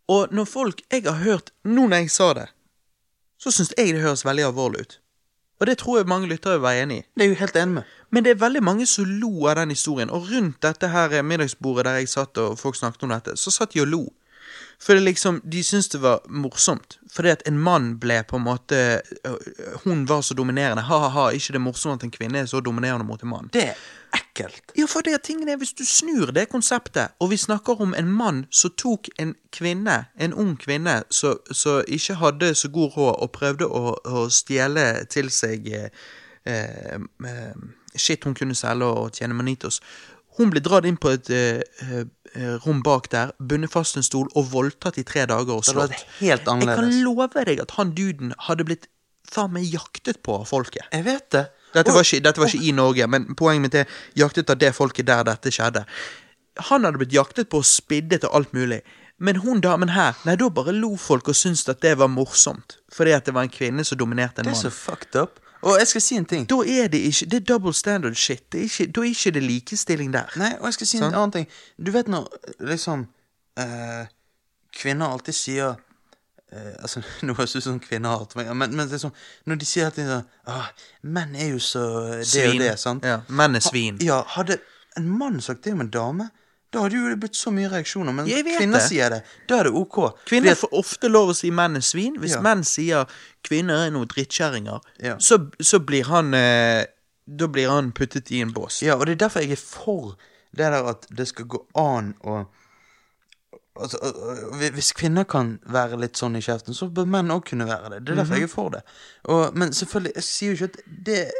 Og 0.07 0.31
når 0.31 0.45
folk 0.47 0.81
Jeg 0.91 1.03
har 1.03 1.19
hørt 1.19 1.51
Nå 1.63 1.87
når 1.87 2.05
jeg 2.05 2.11
sa 2.11 2.33
det, 2.33 2.47
så 3.37 3.51
syns 3.51 3.73
jeg 3.77 3.93
det 3.93 4.01
høres 4.01 4.25
veldig 4.25 4.47
alvorlig 4.47 4.81
ut. 4.81 4.99
Og 5.59 5.67
det 5.67 5.77
tror 5.81 5.97
jeg 5.97 6.07
mange 6.07 6.29
lyttere 6.29 6.57
vil 6.57 6.63
være 6.63 6.81
enig 6.85 6.97
i. 6.97 7.03
Det 7.17 7.25
er 7.25 7.29
jo 7.29 7.39
helt 7.39 7.55
enig 7.55 7.73
med. 7.73 7.83
Men 8.09 8.23
det 8.23 8.31
er 8.31 8.41
veldig 8.41 8.63
mange 8.63 8.85
som 8.85 9.05
lo 9.05 9.47
av 9.49 9.57
den 9.59 9.73
historien. 9.73 10.09
Og 10.09 10.29
rundt 10.31 10.61
dette 10.61 10.87
her 10.87 11.21
middagsbordet 11.21 11.85
der 11.85 11.99
jeg 11.99 12.09
satt 12.09 12.37
og 12.37 12.57
folk 12.59 12.77
snakket 12.77 13.03
om 13.03 13.13
dette, 13.13 13.35
så 13.37 13.51
satt 13.51 13.73
de 13.73 13.81
og 13.81 13.87
lo. 13.87 14.03
For 14.81 14.93
det 14.93 15.01
liksom, 15.01 15.41
de 15.43 15.63
syntes 15.63 15.89
det 15.89 16.01
var 16.01 16.19
morsomt. 16.29 16.99
Fordi 17.11 17.29
at 17.29 17.41
en 17.49 17.57
mann 17.59 17.95
ble 17.99 18.19
på 18.29 18.37
en 18.37 18.43
måte 18.45 19.01
øh, 19.25 19.37
Hun 19.83 20.09
var 20.09 20.21
så 20.21 20.33
dominerende. 20.33 20.83
Ha-ha-ha, 20.85 21.29
ikke 21.29 21.53
det 21.53 21.61
morsomt 21.61 22.01
at 22.01 22.05
en 22.05 22.11
kvinne 22.11 22.39
er 22.39 22.45
så 22.45 22.59
dominerende 22.59 23.05
mot 23.05 23.23
en 23.23 23.29
mann. 23.29 23.49
Det 23.53 23.63
er 23.63 23.79
ekkelt. 24.13 24.61
Ja, 24.77 24.85
for 24.85 25.01
det 25.01 25.13
er 25.13 25.23
tingen 25.23 25.49
er, 25.49 25.57
hvis 25.57 25.73
du 25.73 25.85
snur 25.85 26.31
det 26.31 26.49
konseptet, 26.49 27.07
og 27.19 27.31
vi 27.31 27.37
snakker 27.37 27.81
om 27.81 27.95
en 27.97 28.11
mann 28.11 28.45
som 28.51 28.71
tok 28.77 29.09
en 29.19 29.35
kvinne, 29.51 30.05
en 30.19 30.33
ung 30.33 30.53
kvinne, 30.59 31.01
som 31.11 31.81
ikke 31.87 32.19
hadde 32.21 32.53
så 32.55 32.69
god 32.69 32.97
råd, 32.97 33.15
og 33.21 33.31
prøvde 33.31 33.65
å, 33.65 33.97
å 34.05 34.27
stjele 34.29 35.05
til 35.09 35.31
seg 35.33 35.67
eh, 35.73 35.89
eh, 36.45 37.01
shit 37.97 38.23
hun 38.23 38.37
kunne 38.37 38.55
selge 38.55 38.85
og 38.85 39.11
tjene 39.17 39.33
manitos. 39.33 39.81
Hun 40.37 40.51
ble 40.53 40.61
dratt 40.61 40.85
inn 40.85 40.99
på 41.01 41.09
et 41.15 41.29
eh, 41.33 41.61
eh, 41.89 42.53
rom 42.65 42.83
bak 42.85 43.09
der, 43.13 43.33
bundet 43.39 43.73
fast 43.73 43.97
en 43.97 44.05
stol 44.05 44.27
og 44.37 44.51
voldtatt 44.51 44.99
i 45.01 45.05
tre 45.07 45.25
dager 45.29 45.55
og 45.55 45.65
Det 45.65 45.73
slått. 45.73 45.95
vært 45.95 46.19
helt 46.19 46.51
Jeg 46.51 46.77
kan 46.77 46.91
love 47.03 47.45
deg 47.49 47.63
at 47.63 47.73
han 47.79 47.95
duden 47.97 48.35
hadde 48.47 48.67
blitt 48.67 48.87
faen 49.27 49.51
meg 49.55 49.65
jaktet 49.67 50.21
på 50.23 50.37
av 50.41 50.45
folket. 50.47 50.85
Jeg 50.93 51.03
vet 51.07 51.29
det. 51.35 51.47
Dette 51.73 51.91
var, 51.91 52.05
ikke, 52.05 52.21
dette 52.23 52.41
var 52.41 52.47
ikke 52.47 52.69
i 52.69 52.71
Norge, 52.71 53.07
men 53.11 53.25
poenget 53.37 53.61
mitt 53.65 53.75
er 53.75 53.97
jaktet 54.17 54.49
av 54.49 54.57
det 54.61 54.71
folket 54.75 55.09
der 55.09 55.25
dette 55.27 55.51
skjedde. 55.53 55.83
Han 56.69 56.87
hadde 56.87 57.01
blitt 57.01 57.13
jaktet 57.13 57.49
på 57.51 57.59
og 57.61 57.67
spiddet 57.67 58.23
og 58.25 58.39
alt 58.39 58.55
mulig. 58.55 58.79
Men 59.19 59.41
hun 59.41 59.61
damen 59.65 59.91
her, 59.95 60.17
nei, 60.25 60.35
da 60.37 60.47
bare 60.53 60.73
lo 60.77 60.93
folk 61.01 61.31
og 61.31 61.37
syntes 61.37 61.65
at 61.73 61.81
det 61.81 61.95
var 61.97 62.09
morsomt. 62.13 62.77
Fordi 62.93 63.15
at 63.17 63.25
det 63.25 63.33
var 63.33 63.47
en 63.47 63.53
kvinne 63.53 63.85
som 63.85 63.97
dominerte 63.97 64.43
en 64.43 64.49
Det 64.49 64.53
er 64.53 64.61
så 64.67 64.73
fucked 64.73 65.17
up. 65.17 65.41
Og 65.61 65.77
jeg 65.79 65.87
skal 65.87 66.01
si 66.01 66.15
en 66.19 66.25
ting. 66.25 66.45
Da 66.49 66.57
er 66.65 66.87
det 66.93 66.99
ikke 67.09 67.25
Det 67.31 67.39
er 67.41 67.45
double 67.53 67.73
standard 67.73 68.15
shit. 68.15 68.43
Det 68.51 68.59
er 68.59 68.63
ikke, 68.69 68.85
da 68.93 69.01
er 69.01 69.09
ikke 69.09 69.31
det 69.31 69.43
likestilling 69.43 70.13
der. 70.13 70.29
Nei, 70.37 70.53
og 70.59 70.65
jeg 70.69 70.73
skal 70.77 70.87
si 70.87 70.97
en 70.97 71.03
Sant? 71.07 71.15
annen 71.15 71.31
ting. 71.31 71.47
Du 71.85 71.91
vet 71.91 72.07
når 72.07 72.27
liksom 72.59 73.07
eh, 73.57 74.07
Kvinner 74.77 75.13
alltid 75.15 75.33
sier 75.33 75.75
eh, 76.53 76.73
Altså, 76.81 77.01
Nå 77.25 77.33
høres 77.33 77.53
det 77.55 77.63
ut 77.63 77.67
som 77.69 77.79
kvinner 77.81 78.17
hater 78.19 78.37
meg, 78.41 78.51
men, 78.55 78.75
men 78.77 78.89
det 78.91 78.99
sånn, 79.01 79.15
når 79.49 79.61
de 79.63 79.65
sier 79.69 79.89
alltid 79.89 80.11
sånn 80.11 80.25
ah, 80.53 80.67
Menn 81.01 81.35
er 81.35 81.53
jo 81.55 81.59
så 81.63 81.85
det 82.19 82.27
Svin. 82.29 82.51
og 82.53 82.59
det, 82.65 82.73
sant? 82.79 83.07
Ja, 83.07 83.21
menn 83.27 83.57
er 83.57 83.65
svin. 83.65 83.97
Ha, 84.01 84.05
ja, 84.11 84.19
hadde 84.37 84.59
en 84.97 85.09
mann 85.17 85.41
sagt 85.41 85.63
det 85.65 85.73
om 85.73 85.81
en 85.85 85.89
dame, 85.93 86.29
da 86.77 86.83
hadde 86.85 86.99
jo 86.99 87.09
det 87.09 87.17
blitt 87.23 87.35
så 87.39 87.51
mye 87.53 87.69
reaksjoner. 87.73 88.13
Men 88.13 88.27
kvinner 88.29 88.77
det. 88.77 88.83
sier 88.87 89.09
det. 89.15 89.21
Da 89.49 89.59
er 89.59 89.69
det 89.69 89.73
ok. 89.81 89.97
Kvinner 90.29 90.51
at- 90.53 90.61
får 90.61 90.75
ofte 90.77 91.09
lov 91.09 91.31
å 91.33 91.35
si 91.35 91.49
menn 91.51 91.75
er 91.79 91.85
svin. 91.85 92.19
Hvis 92.21 92.35
Ja. 92.37 92.41
menn 92.45 92.61
sier 92.63 93.07
kvinner 93.43 93.87
er 93.87 93.91
noen 93.95 94.07
drittkjerringer, 94.07 94.79
Ja. 95.01 95.15
så, 95.17 95.39
så 95.61 95.79
blir 95.83 96.05
han 96.11 96.33
eh, 96.37 96.85
Da 97.27 97.47
blir 97.51 97.67
han 97.69 97.91
puttet 97.91 98.29
i 98.31 98.39
en 98.39 98.53
bås. 98.55 98.81
Ja, 98.81 98.95
og 98.95 99.05
det 99.05 99.17
er 99.17 99.27
derfor 99.27 99.41
jeg 99.43 99.51
er 99.51 99.59
for 99.59 100.15
det 100.55 100.69
der 100.71 100.85
at 100.87 101.07
det 101.11 101.27
skal 101.27 101.45
gå 101.45 101.65
an 101.75 102.13
å 102.23 102.45
Altså, 103.77 103.99
hvis 104.73 104.91
kvinner 104.97 105.23
kan 105.29 105.59
være 105.69 105.99
litt 106.01 106.17
sånn 106.17 106.35
i 106.35 106.41
kjeften, 106.41 106.73
så 106.73 106.87
bør 106.89 107.05
menn 107.13 107.29
òg 107.29 107.43
kunne 107.45 107.67
være 107.69 107.91
det. 107.91 107.99
Det 108.05 108.13
er 108.13 108.23
derfor 108.23 108.33
Mhm. 108.33 108.39
jeg 108.39 108.43
er 108.43 108.53
for 108.53 108.69
det. 108.73 108.81
Og, 109.25 109.53
men 109.55 109.69
selvfølgelig, 109.69 110.13
jeg 110.15 110.23
sier 110.23 110.49
jo 110.49 110.55
ikke 110.65 110.73
at 110.73 110.77
det 111.05 111.31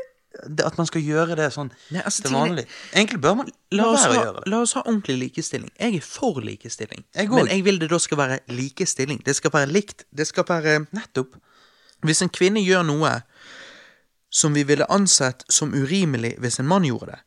At 0.65 0.77
man 0.77 0.87
skal 0.89 1.01
gjøre 1.01 1.35
det 1.39 1.47
sånn 1.55 1.71
Nei, 1.91 2.01
altså, 2.05 2.23
til 2.27 2.33
vanlig. 2.35 2.65
Egentlig 2.93 3.19
bør 3.23 3.35
man 3.41 3.49
la 3.71 3.87
oss, 3.89 4.03
være 4.05 4.11
å 4.11 4.17
ha, 4.17 4.23
gjøre 4.25 4.41
det. 4.43 4.51
la 4.53 4.59
oss 4.65 4.73
ha 4.77 4.83
ordentlig 4.85 5.15
likestilling. 5.21 5.71
Jeg 5.79 5.95
er 5.97 6.05
for 6.05 6.39
likestilling. 6.45 7.03
Jeg 7.15 7.29
men 7.33 7.47
jeg 7.51 7.63
vil 7.65 7.79
det 7.81 7.89
da 7.91 7.99
skal 7.99 8.17
være 8.21 8.39
likestilling. 8.53 9.21
Det 9.25 9.35
skal 9.35 9.53
være 9.53 9.71
likt. 9.71 10.05
Det 10.11 10.27
skal 10.29 10.45
være 10.49 10.79
Nettopp. 10.95 11.35
Hvis 12.05 12.21
en 12.21 12.29
kvinne 12.29 12.61
gjør 12.61 12.83
noe 12.85 13.13
som 14.29 14.53
vi 14.53 14.63
ville 14.67 14.85
ansett 14.93 15.45
som 15.49 15.73
urimelig 15.73 16.35
hvis 16.43 16.59
en 16.61 16.67
mann 16.69 16.85
gjorde 16.85 17.13
det, 17.15 17.19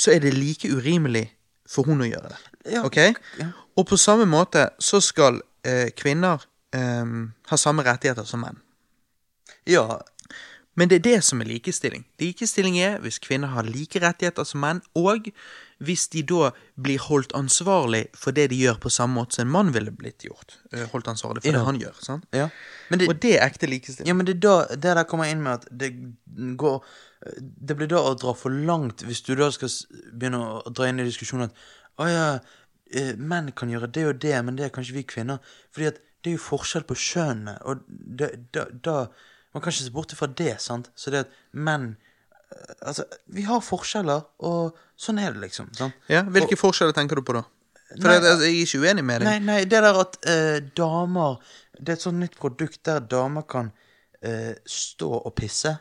så 0.00 0.12
er 0.14 0.20
det 0.24 0.32
like 0.34 0.68
urimelig 0.68 1.26
for 1.70 1.86
hun 1.86 2.02
å 2.02 2.08
gjøre 2.08 2.32
det. 2.32 2.40
Ja, 2.74 2.82
Ok? 2.84 2.96
ja. 3.38 3.50
Og 3.78 3.86
på 3.88 3.96
samme 3.96 4.26
måte 4.28 4.66
så 4.82 4.98
skal 5.00 5.38
eh, 5.64 5.88
kvinner 5.96 6.42
eh, 6.76 7.04
ha 7.48 7.56
samme 7.56 7.84
rettigheter 7.86 8.26
som 8.28 8.42
menn. 8.44 8.58
Ja, 9.68 10.00
Men 10.78 10.88
det 10.88 11.00
er 11.00 11.02
det 11.02 11.24
som 11.26 11.40
er 11.42 11.48
likestilling. 11.50 12.04
Likestilling 12.20 12.76
er 12.78 13.00
hvis 13.02 13.18
kvinner 13.18 13.48
har 13.52 13.66
like 13.66 13.98
rettigheter 14.00 14.44
som 14.46 14.60
menn, 14.62 14.80
og 14.96 15.26
hvis 15.82 16.04
de 16.12 16.22
da 16.22 16.50
blir 16.78 17.00
holdt 17.02 17.32
ansvarlig 17.34 18.04
for 18.14 18.30
det 18.36 18.50
de 18.52 18.58
gjør 18.60 18.78
på 18.84 18.92
samme 18.92 19.16
måte 19.18 19.34
som 19.34 19.46
en 19.48 19.52
mann 19.52 19.72
ville 19.74 19.90
blitt 19.90 20.22
gjort. 20.28 20.58
eh, 20.72 20.86
Holdt 20.92 21.08
ansvarlig 21.08 21.42
for 21.42 21.50
Ja. 21.50 21.58
det 21.58 21.64
han 21.66 21.80
gjør. 21.80 21.96
sant? 22.04 22.24
ja. 22.32 22.48
Men 22.90 22.98
det, 23.00 23.08
Og 23.08 23.20
det 23.20 23.32
er 23.36 23.46
ekte 23.48 23.66
likestilling. 23.66 24.06
Ja, 24.08 24.14
men 24.14 24.26
det 24.26 24.36
er 24.36 24.40
da 24.40 24.66
det 24.76 24.94
der 24.96 25.04
kommer 25.04 25.24
inn 25.30 25.42
med 25.42 25.52
at 25.52 25.66
det 25.72 25.90
går 26.56 26.84
Det 27.60 27.76
blir 27.76 27.86
da 27.88 27.96
å 28.00 28.14
dra 28.16 28.32
for 28.32 28.48
langt 28.50 29.02
hvis 29.04 29.20
du 29.26 29.34
da 29.36 29.50
skal 29.50 29.68
begynne 30.14 30.38
å 30.64 30.72
dra 30.72 30.86
inn 30.88 31.00
i 31.00 31.04
diskusjonen 31.04 31.50
at 31.50 31.54
å 31.98 32.06
ja, 32.08 32.40
eh, 32.94 33.12
menn 33.16 33.50
kan 33.52 33.68
gjøre 33.68 33.90
det 33.92 34.04
og 34.06 34.18
det, 34.20 34.42
men 34.44 34.56
det 34.56 34.72
kan 34.72 34.82
ikke 34.84 34.94
vi 34.94 35.02
kvinner. 35.04 35.38
Fordi 35.72 35.86
at 35.88 35.98
det 36.22 36.30
er 36.32 36.36
jo 36.38 36.44
forskjell 36.56 36.84
på 36.88 36.94
kjønnene, 36.96 37.58
og 37.64 37.80
da 38.82 39.08
Man 39.54 39.62
kan 39.62 39.72
ikke 39.72 39.86
se 39.86 39.94
bort 39.94 40.14
fra 40.14 40.28
det, 40.40 40.54
sant? 40.62 40.90
Så 40.94 41.12
det 41.12 41.24
at 41.26 41.38
menn 41.52 41.92
eh, 41.94 42.74
Altså, 42.86 43.06
vi 43.34 43.46
har 43.48 43.62
forskjeller, 43.64 44.26
og 44.46 44.78
sånn 45.00 45.18
er 45.22 45.34
det, 45.34 45.44
liksom. 45.48 45.72
sant? 45.76 45.96
Ja, 46.10 46.22
Hvilke 46.28 46.58
forskjeller 46.60 46.96
tenker 46.96 47.18
du 47.20 47.26
på 47.26 47.36
da? 47.38 47.44
For 47.90 48.06
Nei, 48.06 48.16
det, 48.22 48.30
altså, 48.30 48.46
Jeg 48.46 48.54
er 48.54 48.66
ikke 48.68 48.82
uenig 48.86 49.04
med 49.06 49.20
deg. 49.22 49.28
Nei, 49.28 49.38
nei, 49.42 49.60
det 49.66 49.82
der 49.82 49.96
at 49.98 50.18
eh, 50.30 50.58
damer 50.78 51.40
Det 51.74 51.88
er 51.88 51.96
et 51.98 52.04
sånt 52.04 52.22
nytt 52.22 52.36
produkt 52.38 52.82
der 52.86 53.00
damer 53.02 53.46
kan 53.50 53.72
eh, 54.22 54.52
stå 54.68 55.10
og 55.18 55.32
pisse. 55.38 55.72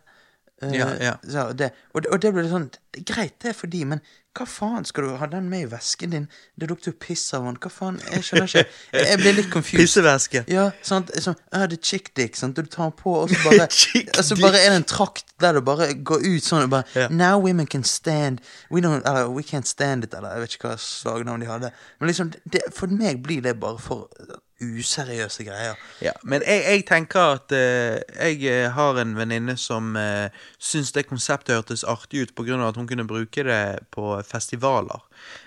Eh, 0.62 0.74
Ja, 0.76 0.88
ja. 1.00 1.14
så 1.24 1.52
det, 1.56 1.72
og, 1.94 2.02
det- 2.04 2.12
og 2.12 2.20
det 2.22 2.34
ble 2.34 2.44
litt 2.44 2.52
sånn 2.52 2.70
det 2.70 3.00
er 3.04 3.14
Greit, 3.14 3.36
det 3.40 3.50
er 3.52 3.54
for 3.54 3.68
de, 3.72 3.84
men 3.86 4.02
hva 4.38 4.46
faen 4.50 4.86
skal 4.86 5.04
du 5.06 5.14
ha 5.18 5.26
den 5.28 5.50
med 5.50 5.62
i 5.62 5.68
vesken 5.72 6.12
din? 6.14 6.26
Det 6.60 6.68
lukter 6.70 6.92
jo 6.92 6.98
piss 7.02 7.34
av 7.34 7.44
den. 7.46 7.58
Hva 7.60 7.70
faen? 7.74 7.98
Jeg 8.12 8.24
skjønner 8.24 8.48
ikke. 8.48 8.64
Jeg, 8.94 9.18
blir 9.20 9.34
litt 9.36 9.50
confused. 9.52 9.80
Pissevæske. 9.84 10.44
Ja, 10.48 10.66
sant. 10.86 11.10
Sånn, 11.22 11.36
ah, 11.52 11.66
det 11.70 11.80
er 11.80 11.84
chick 11.90 12.12
dick, 12.16 12.36
sant. 12.40 12.56
Du 12.56 12.64
tar 12.70 12.90
den 12.90 12.96
på, 13.00 13.14
og 13.24 13.30
så 13.34 13.40
bare 13.44 13.68
Og 14.20 14.24
så 14.26 14.38
bare 14.40 14.62
er 14.62 14.70
det 14.74 14.80
en 14.82 14.88
trakt 14.90 15.34
der 15.42 15.58
du 15.58 15.62
bare 15.66 15.90
går 15.94 16.24
ut 16.26 16.46
sånn 16.46 16.66
og 16.68 16.74
bare 16.76 16.86
yeah. 16.96 17.10
Now 17.12 17.40
women 17.42 17.68
can 17.68 17.84
stand 17.84 18.42
We 18.70 18.82
don't 18.86 19.04
Eller 19.06 19.30
we 19.34 19.44
can't 19.44 19.68
stand 19.68 20.04
it, 20.08 20.14
eller 20.14 20.38
jeg 20.38 20.46
vet 20.46 20.56
ikke 20.60 20.72
hva 20.74 20.78
slagnavn 20.86 21.44
de 21.46 21.50
hadde. 21.50 21.72
Men 22.00 22.12
liksom, 22.14 22.32
det, 22.50 22.64
for 22.76 22.88
meg 22.88 23.22
blir 23.26 23.42
det 23.46 23.58
bare 23.60 23.78
for 23.82 24.08
useriøse 24.62 25.44
greier. 25.48 25.76
Ja, 26.04 26.12
men 26.24 26.44
jeg, 26.46 26.64
jeg 26.68 26.86
tenker 26.88 27.36
at 27.38 27.54
eh, 27.56 28.00
jeg 28.16 28.44
eh, 28.50 28.72
har 28.76 29.00
en 29.00 29.16
venninne 29.18 29.56
som 29.58 29.96
uh, 29.96 30.28
syns 30.60 30.92
det 30.96 31.08
konseptet 31.08 31.56
hørtes 31.56 31.84
artig 31.88 32.26
ut 32.26 32.36
pga. 32.36 32.60
at 32.68 32.76
hun 32.78 32.88
kunne 32.88 33.08
bruke 33.08 33.44
det 33.44 33.80
på 33.92 34.22
festivaler. 34.28 35.00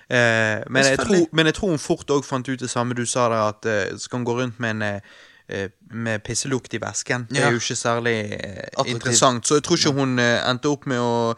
Eh, 0.09 0.63
men, 0.69 0.85
jeg 0.85 0.99
tror, 0.99 1.29
men 1.33 1.47
jeg 1.47 1.55
tror 1.55 1.69
hun 1.69 1.79
fort 1.79 2.11
òg 2.11 2.25
fant 2.25 2.49
ut 2.49 2.61
det 2.61 2.71
samme 2.71 2.95
du 2.95 3.05
sa 3.07 3.29
der, 3.29 3.49
at 3.49 3.69
uh, 3.69 3.99
skal 3.99 4.19
hun 4.19 4.25
gå 4.25 4.39
rundt 4.41 4.61
med 4.61 4.71
en 4.77 4.83
eh, 4.83 5.01
eh, 5.49 5.71
med 5.91 6.25
pisselukt 6.25 6.75
i 6.75 6.81
vesken. 6.83 7.27
Det 7.31 7.41
er 7.41 7.53
jo 7.53 7.61
ikke 7.61 7.77
særlig 7.77 8.17
eh, 8.33 8.69
interessant. 8.87 9.47
Så 9.47 9.61
jeg 9.61 9.65
tror 9.65 9.77
ikke 9.77 9.95
hun 10.01 10.19
eh, 10.19 10.51
endte 10.51 10.69
opp 10.69 10.87
med 10.87 11.01
å, 11.01 11.33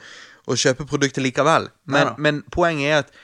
å 0.47 0.57
kjøpe 0.59 0.87
produktet 0.87 1.23
likevel. 1.23 1.71
Men, 1.87 2.15
men 2.19 2.43
poenget 2.53 2.91
er 2.91 2.99
at 3.05 3.15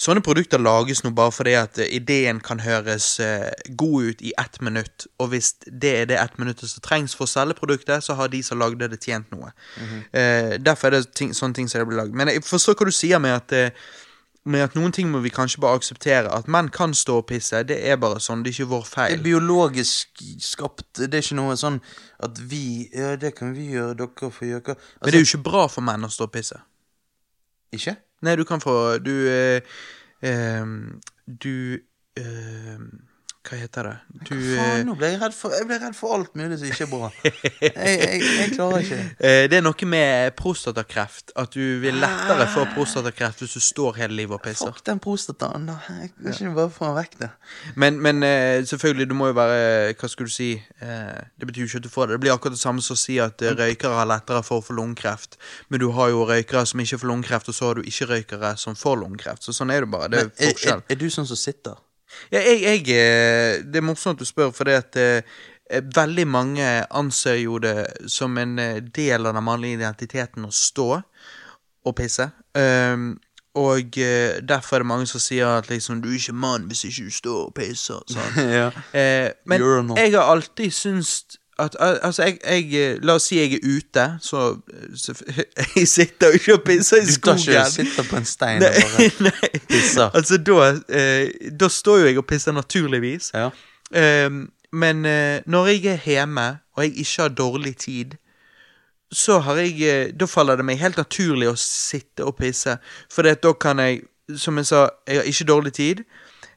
Sånne 0.00 0.22
produkter 0.24 0.60
lages 0.62 1.02
nå 1.04 1.10
bare 1.12 1.34
fordi 1.36 1.52
at 1.58 1.76
eh, 1.82 1.90
ideen 1.98 2.38
kan 2.40 2.62
høres 2.64 3.18
eh, 3.20 3.50
god 3.76 4.06
ut 4.08 4.22
i 4.24 4.32
ett 4.40 4.60
minutt, 4.64 5.04
og 5.20 5.34
hvis 5.34 5.50
det 5.66 5.90
er 5.98 6.06
det 6.08 6.16
ett 6.16 6.38
minuttet 6.40 6.70
som 6.70 6.84
trengs 6.84 7.12
for 7.18 7.28
å 7.28 7.32
selge 7.32 7.58
produktet, 7.58 8.00
så 8.04 8.16
har 8.16 8.32
de 8.32 8.40
som 8.42 8.60
lagde 8.62 8.88
det, 8.88 9.02
tjent 9.04 9.28
noe. 9.34 9.52
eh, 10.16 10.56
derfor 10.56 10.88
er 10.88 10.96
det 10.96 11.12
ting, 11.12 11.34
sånne 11.36 11.58
ting 11.60 11.68
som 11.68 11.82
det 11.82 11.90
blir 11.90 12.00
lagd. 12.00 12.16
Men 12.16 12.32
jeg 12.32 12.44
forstår 12.46 12.78
hva 12.78 12.88
du 12.88 12.96
sier 12.96 13.20
med 13.20 13.36
at 13.36 13.76
med 14.44 14.64
at 14.64 14.72
noen 14.74 14.90
ting 14.90 15.06
må 15.10 15.20
vi 15.22 15.30
kanskje 15.30 15.60
bare 15.62 15.78
akseptere. 15.78 16.30
At 16.34 16.48
menn 16.50 16.66
kan 16.74 16.94
stå 16.98 17.20
og 17.20 17.28
pisse, 17.28 17.60
det 17.66 17.76
er 17.86 17.98
bare 18.02 18.18
sånn. 18.22 18.42
Det 18.42 18.50
er 18.50 18.56
ikke 18.56 18.70
vår 18.72 18.86
feil. 18.88 19.12
Det 19.12 19.20
er 19.20 19.26
biologisk 19.28 20.22
skapt. 20.42 20.88
Det 20.98 21.12
er 21.12 21.22
ikke 21.22 21.38
noe 21.38 21.54
sånn 21.60 21.78
at 22.22 22.40
vi 22.50 22.88
Ja, 22.90 23.14
det 23.20 23.36
kan 23.38 23.52
vi 23.54 23.68
gjøre, 23.76 23.94
dere 24.00 24.32
får 24.34 24.48
gjøre 24.48 24.64
hva 24.66 24.74
Men 24.74 25.12
det 25.12 25.20
er 25.20 25.22
jo 25.22 25.30
ikke 25.30 25.44
bra 25.50 25.66
for 25.70 25.86
menn 25.86 26.08
å 26.08 26.10
stå 26.10 26.26
og 26.26 26.34
pisse. 26.34 26.58
Ikke? 27.72 27.96
Nei, 28.22 28.36
du 28.36 28.44
kan 28.44 28.60
få 28.60 28.98
Du 28.98 29.28
eh, 29.28 29.62
eh, 30.22 30.66
Du 31.26 31.78
eh, 32.16 32.78
Hva 33.42 33.56
heter 33.58 33.86
det? 33.88 33.92
Du 34.28 34.36
Hva 34.36 34.38
eh, 34.38 34.58
faen, 34.62 34.84
nå 34.86 34.92
ble 35.00 35.08
jeg 35.10 35.18
redd 35.18 35.32
for 35.34 35.50
Jeg 35.56 35.66
ble 35.66 35.78
redd 35.82 35.96
for 35.98 36.14
alt 36.14 36.36
mulig 36.38 36.58
som 36.60 36.68
ikke 36.68 36.84
er 36.86 36.90
bra. 36.92 37.08
Jeg, 37.62 37.72
jeg, 37.98 38.20
jeg 38.22 38.52
klarer 38.54 38.84
ikke. 38.84 38.98
eh, 39.18 39.46
Det 39.50 39.56
er 39.58 39.64
noe 39.66 39.88
med 39.90 40.36
prostatakreft. 40.38 41.32
At 41.42 41.56
du 41.56 41.80
vil 41.82 41.98
lettere 42.02 42.46
få 42.52 42.64
prostatakreft 42.76 43.42
hvis 43.42 43.56
du 43.58 43.62
står 43.66 43.98
hele 43.98 44.14
livet 44.20 44.36
og 44.38 44.44
pisser. 44.44 44.70
Fuck 44.70 44.84
den 44.86 45.02
prostataen, 45.02 45.66
da. 45.66 45.76
Jeg 45.90 46.12
kan 46.14 46.30
ikke 46.32 46.54
bare 46.60 46.72
få 46.76 46.86
den 46.92 46.96
vekk, 47.00 47.18
det. 47.24 47.30
Men, 47.82 47.98
men 48.06 48.22
eh, 48.28 48.62
selvfølgelig, 48.70 49.08
du 49.10 49.16
må 49.18 49.32
jo 49.32 49.36
være 49.40 49.92
Hva 49.98 50.12
skal 50.14 50.30
du 50.30 50.34
si? 50.36 50.50
Det 50.78 51.48
betyr 51.50 51.64
jo 51.66 51.70
ikke 51.72 51.82
at 51.82 51.88
du 51.90 51.92
får 51.98 52.06
det. 52.12 52.18
Det 52.20 52.24
blir 52.28 52.36
akkurat 52.36 52.54
det 52.58 52.62
samme 52.62 52.82
som 52.86 52.94
å 52.94 53.02
si 53.02 53.18
at 53.22 53.42
røykere 53.58 53.98
har 53.98 54.10
lettere 54.14 54.42
for 54.46 54.62
å 54.62 54.66
få 54.70 54.78
lungekreft. 54.78 55.38
Men 55.68 55.82
du 55.82 55.88
har 55.98 56.14
jo 56.14 56.22
røykere 56.30 56.62
som 56.70 56.82
ikke 56.84 57.02
får 57.02 57.10
lungekreft, 57.10 57.50
og 57.50 57.58
så 57.58 57.70
har 57.72 57.80
du 57.82 57.88
ikke-røykere 57.90 58.54
som 58.60 58.78
får 58.78 59.02
lungekreft. 59.02 59.42
Så 59.46 59.54
sånn 59.56 59.74
er 59.74 59.82
det 59.86 59.90
bare. 59.98 60.12
Det 60.14 60.22
er 60.28 60.30
forskjell. 60.52 60.82
er, 60.84 60.86
er, 60.86 60.94
er 60.94 61.02
du 61.02 61.08
sånn 61.10 61.26
som 61.26 61.38
sitter? 61.42 61.80
Ja, 62.32 62.40
jeg, 62.40 62.62
jeg, 62.62 62.80
eh, 62.96 63.62
det 63.64 63.80
er 63.80 63.86
morsomt 63.86 64.20
at 64.20 64.24
du 64.24 64.28
spør, 64.28 64.52
for 64.54 64.68
det 64.68 64.78
at 64.80 65.00
eh, 65.00 65.34
eh, 65.70 65.82
veldig 65.96 66.26
mange 66.28 66.68
anser 66.90 67.40
jo 67.42 67.58
det 67.62 67.86
som 68.10 68.38
en 68.38 68.56
del 68.94 69.26
av 69.26 69.36
den 69.36 69.44
mannlige 69.44 69.80
identiteten 69.80 70.48
å 70.48 70.54
stå 70.54 70.88
og 71.82 71.94
pisse. 71.98 72.30
Um, 72.54 73.16
og 73.58 73.96
derfor 74.48 74.76
er 74.76 74.80
det 74.80 74.88
mange 74.88 75.06
som 75.10 75.20
sier 75.20 75.58
at 75.58 75.68
liksom, 75.68 76.00
du 76.00 76.08
er 76.08 76.16
ikke 76.16 76.32
mann 76.32 76.68
hvis 76.70 76.86
ikke 76.88 77.04
du 77.04 77.12
står 77.12 77.40
og 77.50 77.54
pisser. 77.56 78.00
Sånn. 78.08 78.38
ja. 78.58 78.68
Eh, 78.96 79.28
men 79.44 79.64
jeg 79.98 80.14
har 80.14 80.30
alltid 80.32 80.72
syntes 80.72 81.40
at 81.58 81.76
Altså, 81.80 82.22
jeg, 82.22 82.38
jeg 82.44 82.74
eh, 82.74 82.98
La 83.02 83.14
oss 83.18 83.26
si 83.28 83.36
jeg 83.38 83.52
er 83.58 83.66
ute, 83.76 84.06
så, 84.20 84.56
så 84.96 85.14
Jeg 85.76 85.88
sitter 85.88 86.26
jo 86.26 86.32
ikke 86.32 86.54
og 86.54 86.62
pisser 86.66 87.02
i 87.02 87.12
skogen. 87.12 87.38
Du 87.38 87.44
tar 87.52 87.66
ikke 87.66 87.70
sitter 87.70 88.08
på 88.10 88.16
en 88.16 88.24
stein 88.24 88.62
og 88.62 88.72
bare 88.80 89.10
nei. 89.28 89.60
pisser. 89.68 90.08
Altså, 90.14 90.38
da, 90.38 90.72
eh, 90.88 91.52
da 91.60 91.68
står 91.68 91.98
jo 92.02 92.06
jeg 92.10 92.18
og 92.22 92.26
pisser 92.26 92.52
naturligvis. 92.56 93.30
Ja. 93.34 93.50
Eh, 93.94 94.30
men 94.72 95.04
eh, 95.04 95.42
når 95.46 95.66
jeg 95.66 95.84
er 95.92 96.00
hjemme, 96.06 96.48
og 96.76 96.84
jeg 96.84 96.96
ikke 97.04 97.22
har 97.22 97.28
dårlig 97.28 97.76
tid, 97.76 98.14
så 99.12 99.38
har 99.44 99.58
jeg 99.60 99.80
eh, 99.84 100.12
Da 100.16 100.24
faller 100.26 100.56
det 100.56 100.64
meg 100.64 100.80
helt 100.80 100.96
naturlig 100.96 101.50
å 101.50 101.56
sitte 101.60 102.24
og 102.24 102.38
pisse. 102.40 102.78
For 103.12 103.28
da 103.28 103.52
kan 103.60 103.78
jeg, 103.78 104.06
som 104.40 104.56
jeg 104.56 104.66
sa, 104.70 104.86
jeg 105.08 105.20
har 105.20 105.28
ikke 105.28 105.44
dårlig 105.52 105.72
tid. 105.76 106.04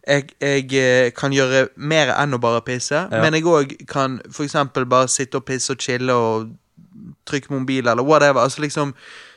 Jeg, 0.07 0.35
jeg 0.41 0.73
eh, 0.77 1.11
kan 1.17 1.33
gjøre 1.33 1.67
mer 1.75 2.11
enn 2.13 2.37
å 2.37 2.41
bare 2.41 2.61
pisse, 2.65 3.07
men 3.09 3.33
jeg 3.33 3.47
òg 3.49 3.73
kan 3.89 4.19
eksempel 4.29 4.85
bare 4.89 5.09
sitte 5.09 5.41
og 5.41 5.47
pisse 5.47 5.73
og 5.73 5.81
chille 5.81 6.13
og 6.13 6.51
trykke 7.25 7.53
mobil 7.53 7.87
eller 7.87 8.05
whatever. 8.05 8.41
Altså 8.45 8.61
liksom 8.61 8.93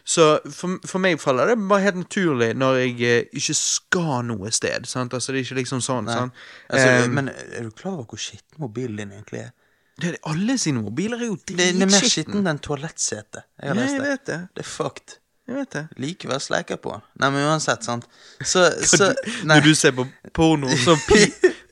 Så 0.09 0.39
for, 0.49 0.79
for 0.89 1.05
meg 1.05 1.19
faller 1.21 1.51
det 1.51 1.59
bare 1.69 1.85
helt 1.85 1.99
naturlig 2.01 2.55
når 2.57 2.77
jeg 2.81 2.93
eh, 3.05 3.25
ikke 3.37 3.55
skal 3.55 4.23
noe 4.25 4.49
sted. 4.57 4.87
Sant? 4.89 5.13
Altså 5.13 5.33
det 5.33 5.43
er 5.43 5.45
ikke 5.45 5.59
liksom 5.59 5.83
sånn. 5.85 6.09
Altså, 6.09 6.95
um, 7.05 7.13
men 7.13 7.29
er 7.29 7.67
du 7.67 7.75
klar 7.77 7.99
over 7.99 8.15
hvor 8.15 8.23
skitten 8.23 8.63
mobilen 8.63 8.97
din 9.03 9.13
egentlig 9.19 9.43
er? 9.43 9.51
det 9.99 10.13
er 10.13 10.19
alle 10.31 10.55
sine 10.59 10.83
mobiler 10.83 11.19
er 11.19 11.27
jo 11.27 11.37
Det, 11.43 11.57
det 11.59 11.69
er 11.69 11.79
mer 11.81 11.91
dritskitten. 11.91 12.33
skitten 12.33 12.47
enn 12.47 12.61
toalettsetet. 12.63 13.49
Jeg 13.59 13.73
har 13.73 13.79
lest 13.81 14.27
det. 14.31 14.39
Det 14.55 14.63
er 14.63 14.69
fucked. 14.69 15.17
Jeg 15.49 15.57
vet 15.57 15.71
det. 15.73 15.83
Liker 15.97 16.29
å 16.29 16.33
være 16.35 16.45
sleika 16.45 16.77
på. 16.77 16.91
Nei, 17.17 17.29
men 17.33 17.47
uansett, 17.49 17.87
sant. 17.87 18.05
Så, 18.45 18.67
så. 18.91 19.15
Når 19.49 19.63
du 19.65 19.71
ser 19.79 19.95
på 19.97 20.05
porno, 20.37 20.69
så 20.77 20.93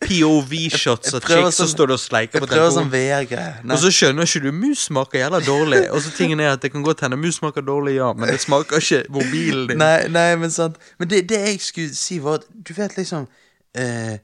POV-shots 0.01 1.12
av 1.19 1.27
chicks, 1.27 1.59
så 1.59 1.66
står 1.69 1.90
du 1.90 1.94
og 1.98 2.01
sleiker 2.01 2.39
Jeg 2.39 2.47
på 2.47 2.48
prøver 2.55 2.73
sånn 2.73 2.89
telefonen. 2.89 3.74
Og 3.74 3.82
så 3.82 3.90
skjønner 3.93 4.24
ikke 4.24 4.47
du 4.47 4.57
mus 4.57 4.86
smaker 4.89 5.20
jævla 5.20 5.43
dårlig. 5.44 5.82
Og 5.93 6.01
så 6.07 6.12
tingen 6.16 6.40
er 6.40 6.55
at 6.55 6.65
det 6.65 6.70
kan 6.73 6.86
godt 6.86 7.05
hende 7.05 7.19
mus 7.20 7.36
smaker 7.43 7.66
dårlig, 7.66 7.98
ja, 7.98 8.09
men 8.16 8.32
det 8.32 8.39
smaker 8.47 8.81
ikke 8.81 9.03
mobilen 9.12 9.69
din. 9.69 9.82
Nei, 9.85 10.07
nei, 10.15 10.31
men 10.40 10.55
sant 10.55 10.81
Men 10.97 11.12
det, 11.12 11.27
det 11.28 11.43
jeg 11.43 11.61
skulle 11.66 11.98
si 11.98 12.16
var 12.24 12.40
at 12.40 12.48
Du 12.48 12.73
vet 12.77 12.97
liksom 12.97 13.28
eh, 13.77 14.16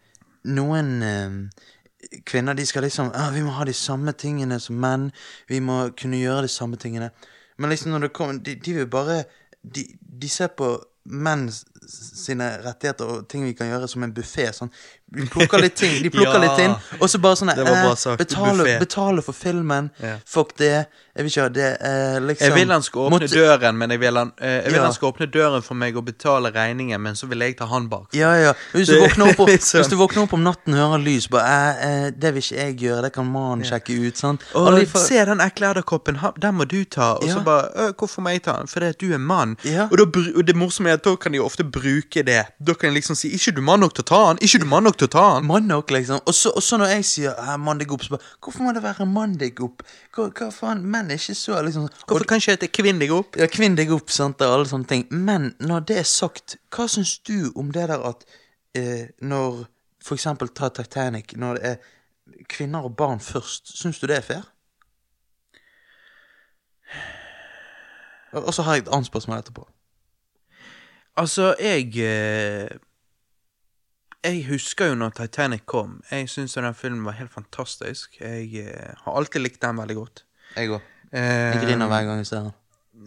Noen 0.49 0.91
eh, 1.05 1.37
kvinner 2.29 2.57
de 2.57 2.67
skal 2.67 2.87
liksom 2.89 3.13
ah, 3.13 3.29
Vi 3.37 3.45
må 3.45 3.53
ha 3.59 3.69
de 3.69 3.77
samme 3.77 4.17
tingene 4.17 4.57
som 4.61 4.81
menn 4.81 5.11
Vi 5.51 5.61
må 5.61 5.91
kunne 5.99 6.21
gjøre 6.21 6.49
de 6.49 6.53
samme 6.57 6.81
tingene 6.81 7.13
Men 7.61 7.73
liksom 7.73 7.93
når 7.93 8.09
det 8.09 8.13
kommer 8.17 8.41
De, 8.41 8.57
de 8.57 8.77
vil 8.81 8.91
bare 8.91 9.23
de, 9.63 9.87
de 10.01 10.29
ser 10.29 10.49
på 10.59 10.69
menn 11.05 11.49
s- 11.49 11.65
sine 11.89 12.51
rettigheter 12.65 13.05
og 13.17 13.29
ting 13.29 13.45
vi 13.45 13.53
kan 13.59 13.67
gjøre 13.71 13.89
som 13.91 14.03
en 14.07 14.13
buffé 14.15 14.51
sånn. 14.55 14.71
De 15.13 15.27
plukker 15.29 15.61
litt 15.61 15.75
ting 15.77 15.99
De 16.01 16.09
plukker 16.09 16.39
Ja. 16.41 16.41
litt 16.41 16.61
inn 16.65 16.73
Og 17.03 17.11
så 17.13 17.19
bare 17.21 17.37
sånn 17.37 17.51
eh, 17.53 18.17
betale, 18.17 18.65
betale 18.81 19.21
for 19.21 19.37
filmen 19.37 19.91
Ja. 20.01 20.15
Fuck 20.25 20.55
det 20.57 20.71
Jeg 21.13 21.19
vil 21.19 21.29
ikke 21.29 21.43
ha 21.45 21.51
det 21.53 21.67
eh, 21.85 22.17
liksom 22.25 22.47
Jeg 22.49 22.55
vil 22.57 22.73
han 22.73 22.83
skal 22.87 23.03
åpne 23.03 23.19
Måtte- 23.19 23.29
døren, 23.35 23.77
men 23.77 23.91
jeg 23.93 24.01
vil 24.01 24.17
han, 24.17 24.31
eh, 24.41 24.55
jeg 24.63 24.71
vil 24.73 24.79
Ja. 24.79 24.85
han 24.87 24.95
skal 24.97 25.11
åpne 25.13 25.27
døren 25.35 25.63
for 25.67 25.75
meg 25.77 25.99
og 26.01 26.07
betale 26.07 26.49
regningen, 26.55 26.97
men 27.05 27.15
så 27.21 27.29
vil 27.29 27.45
jeg 27.45 27.59
ta 27.59 27.67
han 27.69 27.91
bak. 27.93 28.09
Ja, 28.17 28.31
ja. 28.41 28.55
Hvis 28.73 28.89
du, 28.89 28.95
våkner 29.03 29.35
opp, 29.35 29.43
liksom. 29.51 29.85
våkner 30.01 30.23
opp 30.25 30.33
om 30.33 30.43
natten 30.47 30.73
og 30.73 30.81
hører 30.81 31.05
lys, 31.05 31.29
bare 31.29 31.77
eh, 31.77 32.07
eh, 32.07 32.11
Det 32.17 32.33
vil 32.33 32.41
ikke 32.47 32.57
jeg 32.63 32.79
gjøre, 32.81 33.03
det 33.03 33.13
kan 33.13 33.29
mannen 33.29 33.67
sjekke 33.69 33.99
ut. 34.09 34.17
sant? 34.17 34.41
Og 34.55 34.73
og 34.73 34.89
for... 34.89 35.05
se 35.05 35.21
den 35.29 35.41
ekle 35.45 35.75
edderkoppen, 35.75 36.17
den 36.41 36.55
må 36.57 36.65
du 36.65 36.85
ta. 36.85 37.13
Og 37.21 37.29
så 37.29 37.45
bare 37.45 37.69
«Øh, 37.77 37.93
Hvorfor 37.99 38.23
må 38.25 38.33
jeg 38.33 38.43
ta 38.49 38.57
den? 38.63 38.67
Fordi 38.73 38.87
at 38.87 39.01
du 39.01 39.13
er 39.13 39.19
mann. 39.21 39.59
Og, 39.91 39.99
da, 39.99 40.05
og 40.37 40.47
det 40.47 40.57
morsomme 40.57 40.89
er 40.89 40.95
at 40.97 41.05
da 41.05 41.15
kan 41.21 41.33
de 41.37 41.39
ofte 41.45 41.65
bruke 41.73 42.23
det. 42.27 42.41
Da 42.59 42.75
kan 42.75 42.89
jeg 42.89 42.95
liksom 42.95 43.17
si 43.17 43.31
'Ikke 43.33 43.55
du 43.57 43.61
mann 43.61 43.81
nok 43.81 43.95
til 43.95 44.05
å 44.05 44.09
ta 44.11 44.21
den'? 44.33 44.43
Ikke 44.43 44.61
du 44.61 44.67
mann 44.67 44.83
nok 44.85 44.99
til 44.99 45.09
å 45.09 45.11
ta 45.11 45.25
den? 45.35 45.47
Mann 45.47 45.67
nok, 45.67 45.91
liksom. 45.91 46.21
Og 46.27 46.35
så, 46.35 46.51
og 46.57 46.63
så 46.63 46.77
når 46.77 46.87
jeg 46.87 47.05
sier 47.05 47.35
eh, 47.39 47.57
mann 47.57 47.79
deg 47.79 47.93
opp, 47.93 48.03
så 48.03 48.11
bare 48.11 48.23
Hvorfor 48.43 48.63
må 48.63 48.73
det 48.73 48.83
være 48.83 49.07
mann 49.07 49.37
deg 49.39 49.61
opp? 49.61 49.83
Hva, 50.15 50.29
hva 50.31 50.51
faen? 50.51 50.85
Menn 50.85 51.11
er 51.11 51.15
ikke 51.15 51.35
så 51.35 51.63
liksom 51.63 51.89
Hvorfor 52.07 52.25
kan 52.25 52.37
ikke 52.37 52.57
hete 52.57 52.69
'Kvinn 52.69 53.01
deg 53.01 53.11
opp'? 53.11 53.37
ja, 53.37 53.47
Kvinn 53.47 53.77
deg 53.77 53.91
opp, 53.93 54.11
sant, 54.11 54.41
og 54.41 54.53
alle 54.53 54.69
sånne 54.69 54.87
ting. 54.87 55.07
Men 55.11 55.55
når 55.61 55.81
det 55.81 55.99
er 55.99 56.09
sagt, 56.09 56.57
hva 56.71 56.89
syns 56.89 57.19
du 57.19 57.53
om 57.57 57.73
det 57.73 57.89
der 57.89 58.01
at 58.01 58.25
eh, 58.75 59.09
når 59.21 59.67
for 60.03 60.15
eksempel 60.15 60.49
ta 60.49 60.69
Titanic, 60.69 61.37
når 61.37 61.55
det 61.55 61.65
er 61.65 61.77
kvinner 62.49 62.85
og 62.85 62.97
barn 62.97 63.21
først, 63.21 63.79
syns 63.79 63.99
du 63.99 64.07
det 64.07 64.17
er 64.17 64.27
fair? 64.27 64.43
Og 68.33 68.55
så 68.55 68.63
har 68.63 68.75
jeg 68.75 68.87
et 68.87 68.93
annet 68.93 69.07
spørsmål 69.07 69.39
etterpå. 69.39 69.67
Altså, 71.17 71.55
jeg 71.61 71.93
eh, 72.01 72.69
Jeg 74.25 74.45
husker 74.49 74.87
jo 74.93 74.95
når 74.95 75.11
Titanic 75.19 75.65
kom. 75.67 75.99
Jeg 76.11 76.29
syns 76.31 76.55
den 76.55 76.75
filmen 76.79 77.05
var 77.05 77.17
helt 77.19 77.33
fantastisk. 77.35 78.21
Jeg 78.21 78.55
eh, 78.63 78.95
har 79.05 79.17
alltid 79.19 79.43
likt 79.43 79.63
den 79.63 79.77
veldig 79.83 79.97
godt. 79.99 80.25
Jeg 80.57 80.71
òg. 80.71 80.81
Eh, 81.13 81.23
Jeg 81.23 81.63
griner 81.67 81.91
hver 81.91 82.05
gang 82.09 82.23
jeg 82.23 82.27
ser 82.31 82.47
den. 82.47 82.53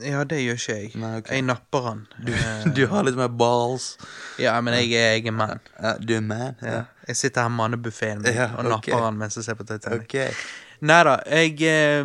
Ja, 0.03 0.23
det 0.27 0.41
gjør 0.43 0.57
ikke 0.59 0.73
jeg. 0.75 0.89
Nei, 0.99 1.11
okay. 1.21 1.37
Jeg 1.37 1.45
napper 1.47 1.85
den. 1.87 2.01
Du, 2.27 2.31
Du 2.75 2.81
har 2.91 3.05
litt 3.07 3.15
mer 3.15 3.29
balls. 3.31 3.95
ja, 4.41 4.57
men 4.61 4.73
jeg, 4.81 4.89
jeg 4.91 5.25
er 5.27 5.31
mann. 5.31 5.59
Ja, 5.79 5.93
du 5.97 6.13
er 6.17 6.21
man? 6.25 6.55
Ja. 6.61 6.81
Jeg 7.07 7.15
sitter 7.15 7.45
her 7.45 7.49
i 7.53 7.55
mannebuffeen 7.55 8.21
min 8.21 8.33
Ja, 8.35 8.49
og 8.57 8.65
ok. 8.65 8.71
napper 8.73 9.05
den 9.05 9.17
mens 9.21 9.37
jeg 9.39 9.45
ser 9.47 9.55
på 9.55 9.63
Titanic. 9.69 10.03
Ok. 10.03 10.17
Nei 10.85 10.99
da, 11.07 11.15
jeg 11.31 11.61
eh, 11.69 12.03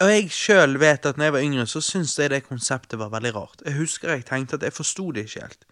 Og 0.00 0.08
jeg 0.10 0.30
sjøl 0.32 0.78
vet 0.80 1.06
at 1.06 1.16
når 1.20 1.24
jeg 1.24 1.32
var 1.32 1.42
yngre, 1.44 1.66
så 1.68 1.80
syntes 1.84 2.18
jeg 2.18 2.30
det 2.32 2.42
konseptet 2.48 2.98
var 2.98 3.10
veldig 3.12 3.34
rart. 3.36 3.62
Jeg 3.66 3.74
husker 3.76 4.08
jeg 4.14 4.24
tenkte 4.24 4.56
at 4.56 4.62
jeg 4.62 4.72
forsto 4.72 5.10
det 5.12 5.26
ikke 5.26 5.40
helt. 5.44 5.64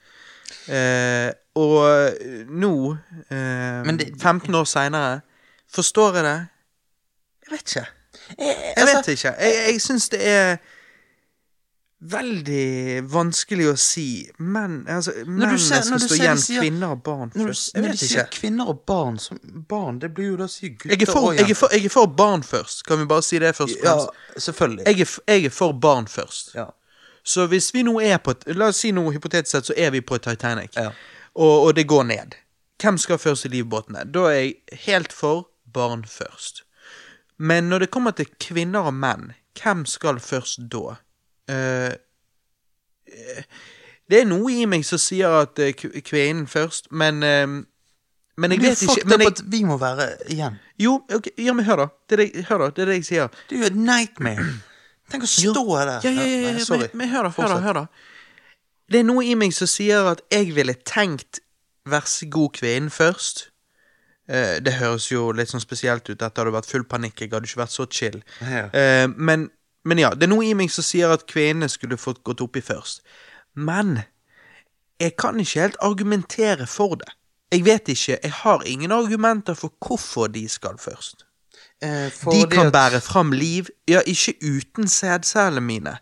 Eh, 0.69 1.31
og 1.61 1.79
eh, 1.89 2.45
nå, 2.49 2.73
eh, 3.31 3.89
det- 3.99 4.11
15 4.21 4.55
år 4.55 4.65
seinere, 4.69 5.21
forstår 5.75 6.15
jeg 6.19 6.25
det? 6.25 6.47
Jeg 7.47 7.53
vet 7.53 7.61
ikke. 7.77 7.87
Jeg 8.39 8.75
altså- 8.77 8.97
vet 8.97 9.09
ikke. 9.09 9.35
Jeg, 9.41 9.73
jeg 9.73 9.81
syns 9.81 10.09
det 10.09 10.21
er 10.29 10.57
veldig 12.01 13.03
vanskelig 13.11 13.67
å 13.73 13.77
si. 13.79 14.31
Men 14.39 14.85
altså, 14.89 15.13
menn 15.27 15.59
ser- 15.59 15.83
skal 15.83 16.01
stå 16.01 16.15
igjen, 16.15 16.39
sier- 16.39 16.61
kvinner 16.63 16.93
og 16.95 17.03
barn 17.03 17.33
Når, 17.35 17.47
først. 17.49 17.73
du, 17.75 17.79
Jeg 17.79 17.83
når 17.83 17.89
vet 17.89 18.03
ikke. 18.03 18.09
sier 18.09 18.29
kvinner 18.31 18.69
og 18.69 18.87
barn 18.87 19.19
som 19.19 19.39
barn, 19.69 19.99
det 19.99 20.15
blir 20.15 20.27
jo 20.31 20.37
da 20.37 20.45
å 20.45 20.49
si 20.51 20.69
gutter 20.71 20.91
Jeg 20.91 21.03
er, 21.03 21.13
for, 21.13 21.21
og 21.29 21.35
jeg, 21.37 21.51
er 21.51 21.55
for, 21.55 21.69
jeg 21.73 21.85
er 21.85 21.89
for 21.89 22.07
barn 22.07 22.43
først. 22.43 22.85
Kan 22.87 22.99
vi 22.99 23.05
bare 23.07 23.23
si 23.23 23.39
det 23.39 23.55
først? 23.57 23.77
Ja, 23.83 24.07
selvfølgelig. 24.37 24.85
Jeg, 24.87 25.01
er, 25.01 25.19
jeg 25.35 25.45
er 25.45 25.51
for 25.51 25.73
barn 25.73 26.07
først. 26.07 26.55
Ja. 26.55 26.67
Så 27.25 27.47
hvis 27.47 27.75
vi 27.75 27.83
nå 27.83 28.01
er 28.01 28.19
på 28.19 28.35
La 28.55 28.67
oss 28.69 28.77
si 28.79 28.91
noe 28.93 29.13
hypotetisk 29.13 29.51
sett, 29.51 29.65
så 29.67 29.75
er 29.77 29.91
vi 29.91 30.01
på 30.01 30.19
Titanic, 30.19 30.71
Ja. 30.77 30.93
og, 31.35 31.67
og 31.67 31.75
det 31.75 31.87
går 31.87 32.05
ned. 32.05 32.35
Hvem 32.81 32.97
skal 32.99 33.19
først 33.19 33.45
i 33.45 33.49
livbåtene? 33.49 34.05
Da 34.13 34.21
er 34.31 34.39
jeg 34.39 34.55
helt 34.87 35.13
for 35.13 35.49
barn 35.67 36.05
først. 36.05 36.63
Men 37.39 37.69
når 37.69 37.79
det 37.79 37.91
kommer 37.91 38.11
til 38.13 38.27
kvinner 38.41 38.87
og 38.87 38.95
menn, 38.95 39.33
hvem 39.63 39.85
skal 39.87 40.19
først 40.23 40.69
da? 40.71 40.97
Eh, 41.49 41.93
eh, 43.07 43.43
det 44.09 44.23
er 44.23 44.29
noe 44.29 44.53
i 44.53 44.67
meg 44.69 44.85
som 44.89 45.01
sier 45.01 45.33
at 45.43 45.59
eh, 45.63 45.75
kvinnen 45.75 46.47
først, 46.49 46.91
men 46.91 47.21
Men 48.39 48.53
jeg 48.55 48.61
vet 48.63 48.83
ikke 48.83 49.03
men 49.11 49.21
jeg, 49.25 49.33
at 49.33 49.41
vi 49.51 49.65
må 49.67 49.77
være 49.81 50.13
igjen. 50.31 50.61
Jo, 50.79 51.01
okay, 51.11 51.33
ja, 51.43 51.53
men 51.53 51.65
hør, 51.67 51.77
da. 51.77 51.87
Det 52.07 52.19
er 52.19 52.23
det, 52.23 52.45
hør 52.47 52.59
da, 52.63 52.69
det 52.71 52.83
er 52.83 52.87
det 52.93 52.99
jeg 53.01 53.07
sier. 53.09 53.41
Du 53.51 53.57
er 53.59 53.67
et 53.67 53.77
nightmare. 53.77 54.45
Tenk 55.11 55.25
å 55.27 55.31
stå 55.33 55.65
der. 55.65 55.91
Ja, 56.05 56.13
ja, 56.13 56.23
ja, 56.23 56.39
ja, 56.45 56.53
ja. 56.55 56.65
sorry. 56.65 56.87
Men, 56.93 57.03
men 57.03 57.11
hør 57.17 57.27
da, 57.27 57.33
hør 57.35 57.55
da, 57.55 57.59
hør 57.65 57.79
da. 57.81 57.85
Det 58.89 59.03
er 59.03 59.09
noe 59.09 59.25
i 59.27 59.35
meg 59.37 59.53
som 59.57 59.69
sier 59.69 60.07
at 60.13 60.23
jeg 60.31 60.53
ville 60.55 60.77
tenkt 60.87 61.43
vær 61.89 62.07
så 62.07 62.29
god 62.31 62.55
kvinnen 62.61 62.93
først. 62.95 63.49
Eh, 64.29 64.59
det 64.65 64.77
høres 64.77 65.09
jo 65.11 65.31
litt 65.33 65.51
sånn 65.53 65.65
spesielt 65.65 66.09
ut. 66.11 66.19
Dette 66.21 66.37
hadde 66.37 66.53
vært 66.53 66.69
full 66.69 66.85
panikk. 66.89 67.23
Jeg 67.23 67.33
hadde 67.33 67.49
ikke 67.49 67.63
vært 67.63 67.75
så 67.75 67.89
chill. 67.91 68.21
Ja. 68.45 68.67
Eh, 68.77 69.07
men, 69.17 69.49
men 69.89 69.99
ja, 70.03 70.11
det 70.15 70.29
er 70.29 70.33
noe 70.35 70.45
i 70.47 70.55
meg 70.59 70.71
som 70.75 70.85
sier 70.87 71.11
at 71.15 71.25
kvinnene 71.31 71.69
skulle 71.73 71.97
fått 72.01 72.21
gått 72.27 72.43
oppi 72.45 72.61
først. 72.65 73.01
Men 73.57 73.99
jeg 75.01 75.15
kan 75.19 75.39
ikke 75.41 75.61
helt 75.65 75.77
argumentere 75.81 76.67
for 76.67 76.95
det. 77.01 77.09
Jeg 77.53 77.65
vet 77.65 77.89
ikke. 77.89 78.19
Jeg 78.23 78.33
har 78.43 78.63
ingen 78.69 78.93
argumenter 78.93 79.55
for 79.57 79.73
hvorfor 79.87 80.27
de 80.35 80.45
skal 80.49 80.77
først. 80.79 81.25
Eh, 81.83 82.11
De 82.33 82.43
kan 82.51 82.67
at- 82.67 82.73
bære 82.75 83.01
fram 83.01 83.33
liv, 83.33 83.67
ja, 83.89 84.01
ikke 84.07 84.35
uten 84.43 84.89
sædcellene 84.89 85.61
mine. 85.61 85.97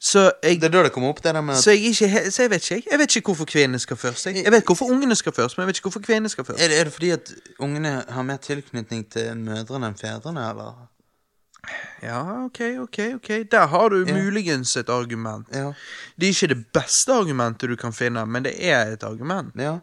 Så 0.00 0.30
jeg, 0.44 0.60
Det 0.60 0.64
er 0.64 0.68
da 0.68 0.82
det 0.82 0.92
kommer 0.92 1.08
opp, 1.08 1.22
det 1.24 1.34
der 1.34 1.40
med 1.40 1.54
at 1.54 1.60
så 1.62 1.70
jeg, 1.70 1.80
ikke, 1.90 2.30
så 2.30 2.42
jeg 2.42 2.50
vet 2.50 2.62
ikke, 2.70 2.74
jeg. 2.74 2.82
Jeg 2.90 2.98
vet 2.98 3.16
ikke 3.16 3.26
hvorfor 3.26 3.44
kvinnene 3.44 3.78
skal 3.78 3.96
først. 3.96 4.26
Jeg, 4.26 4.44
jeg 4.44 4.52
vet 4.52 4.64
hvorfor 4.64 4.84
ungene 4.86 5.14
skal 5.16 5.32
først, 5.32 5.58
men 5.58 5.62
jeg 5.62 5.66
vet 5.68 5.76
ikke 5.76 5.84
hvorfor 5.90 6.00
kvinnene 6.06 6.28
skal 6.28 6.44
først. 6.44 6.62
er 6.62 6.68
det, 6.68 6.78
er 6.80 6.84
det 6.84 6.92
fordi 6.92 7.10
at 7.10 7.32
ungene 7.58 8.04
har 8.08 8.22
mer 8.22 8.36
tilknytning 8.36 9.10
til 9.12 9.36
mødrene 9.36 9.86
enn 9.90 9.96
fedrene, 9.98 10.44
eller? 10.50 10.88
Ja, 12.02 12.44
ok, 12.44 12.60
ok, 12.78 12.98
ok. 13.14 13.28
Der 13.50 13.66
har 13.66 13.88
du 13.90 14.04
muligens 14.06 14.76
et 14.76 14.88
argument. 14.88 15.48
Ja. 15.52 15.72
Det 16.16 16.28
er 16.28 16.34
ikke 16.34 16.54
det 16.54 16.66
beste 16.72 17.12
argumentet 17.12 17.68
du 17.70 17.76
kan 17.76 17.92
finne, 17.92 18.26
men 18.26 18.44
det 18.44 18.54
er 18.68 18.92
et 18.92 19.02
argument. 19.02 19.52
ja. 19.58 19.78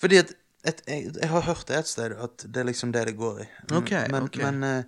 Fordi 0.00 0.16
at 0.16 0.32
et, 0.64 0.82
jeg, 0.88 1.10
jeg 1.20 1.28
har 1.28 1.40
hørt 1.40 1.68
det 1.68 1.76
et 1.78 1.88
sted, 1.88 2.12
at 2.16 2.44
det 2.54 2.56
er 2.56 2.64
liksom 2.64 2.92
det 2.92 3.06
det 3.06 3.16
går 3.16 3.40
i. 3.40 3.46
Mm, 3.70 3.76
Ok, 3.76 3.90
men, 4.10 4.22
ok. 4.22 4.36
men 4.36 4.62
eh, 4.64 4.82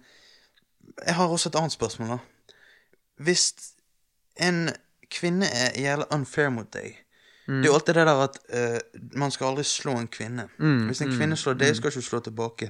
jeg 1.06 1.14
har 1.14 1.28
også 1.28 1.48
et 1.48 1.54
annet 1.60 1.72
spørsmål, 1.72 2.08
da. 2.08 2.18
Hvis 3.22 3.54
en 4.40 4.68
kvinne 5.10 5.46
er 5.46 5.80
jævla 5.80 6.04
unfair 6.10 6.48
mot 6.50 6.68
deg 6.72 6.98
Mm. 7.48 7.56
Det 7.58 7.66
er 7.66 7.72
jo 7.72 7.74
alltid 7.74 7.94
det 7.94 8.06
der 8.06 8.20
at 8.22 8.36
uh, 8.54 9.00
man 9.18 9.30
skal 9.30 9.46
aldri 9.46 9.64
slå 9.66 9.92
en 9.98 10.06
kvinne. 10.08 10.44
Mm, 10.58 10.84
Hvis 10.86 11.00
en 11.02 11.08
kvinne 11.10 11.36
slår 11.36 11.56
deg, 11.58 11.76
skal 11.76 11.90
ikke 11.90 12.02
slå 12.02 12.20
tilbake. 12.20 12.68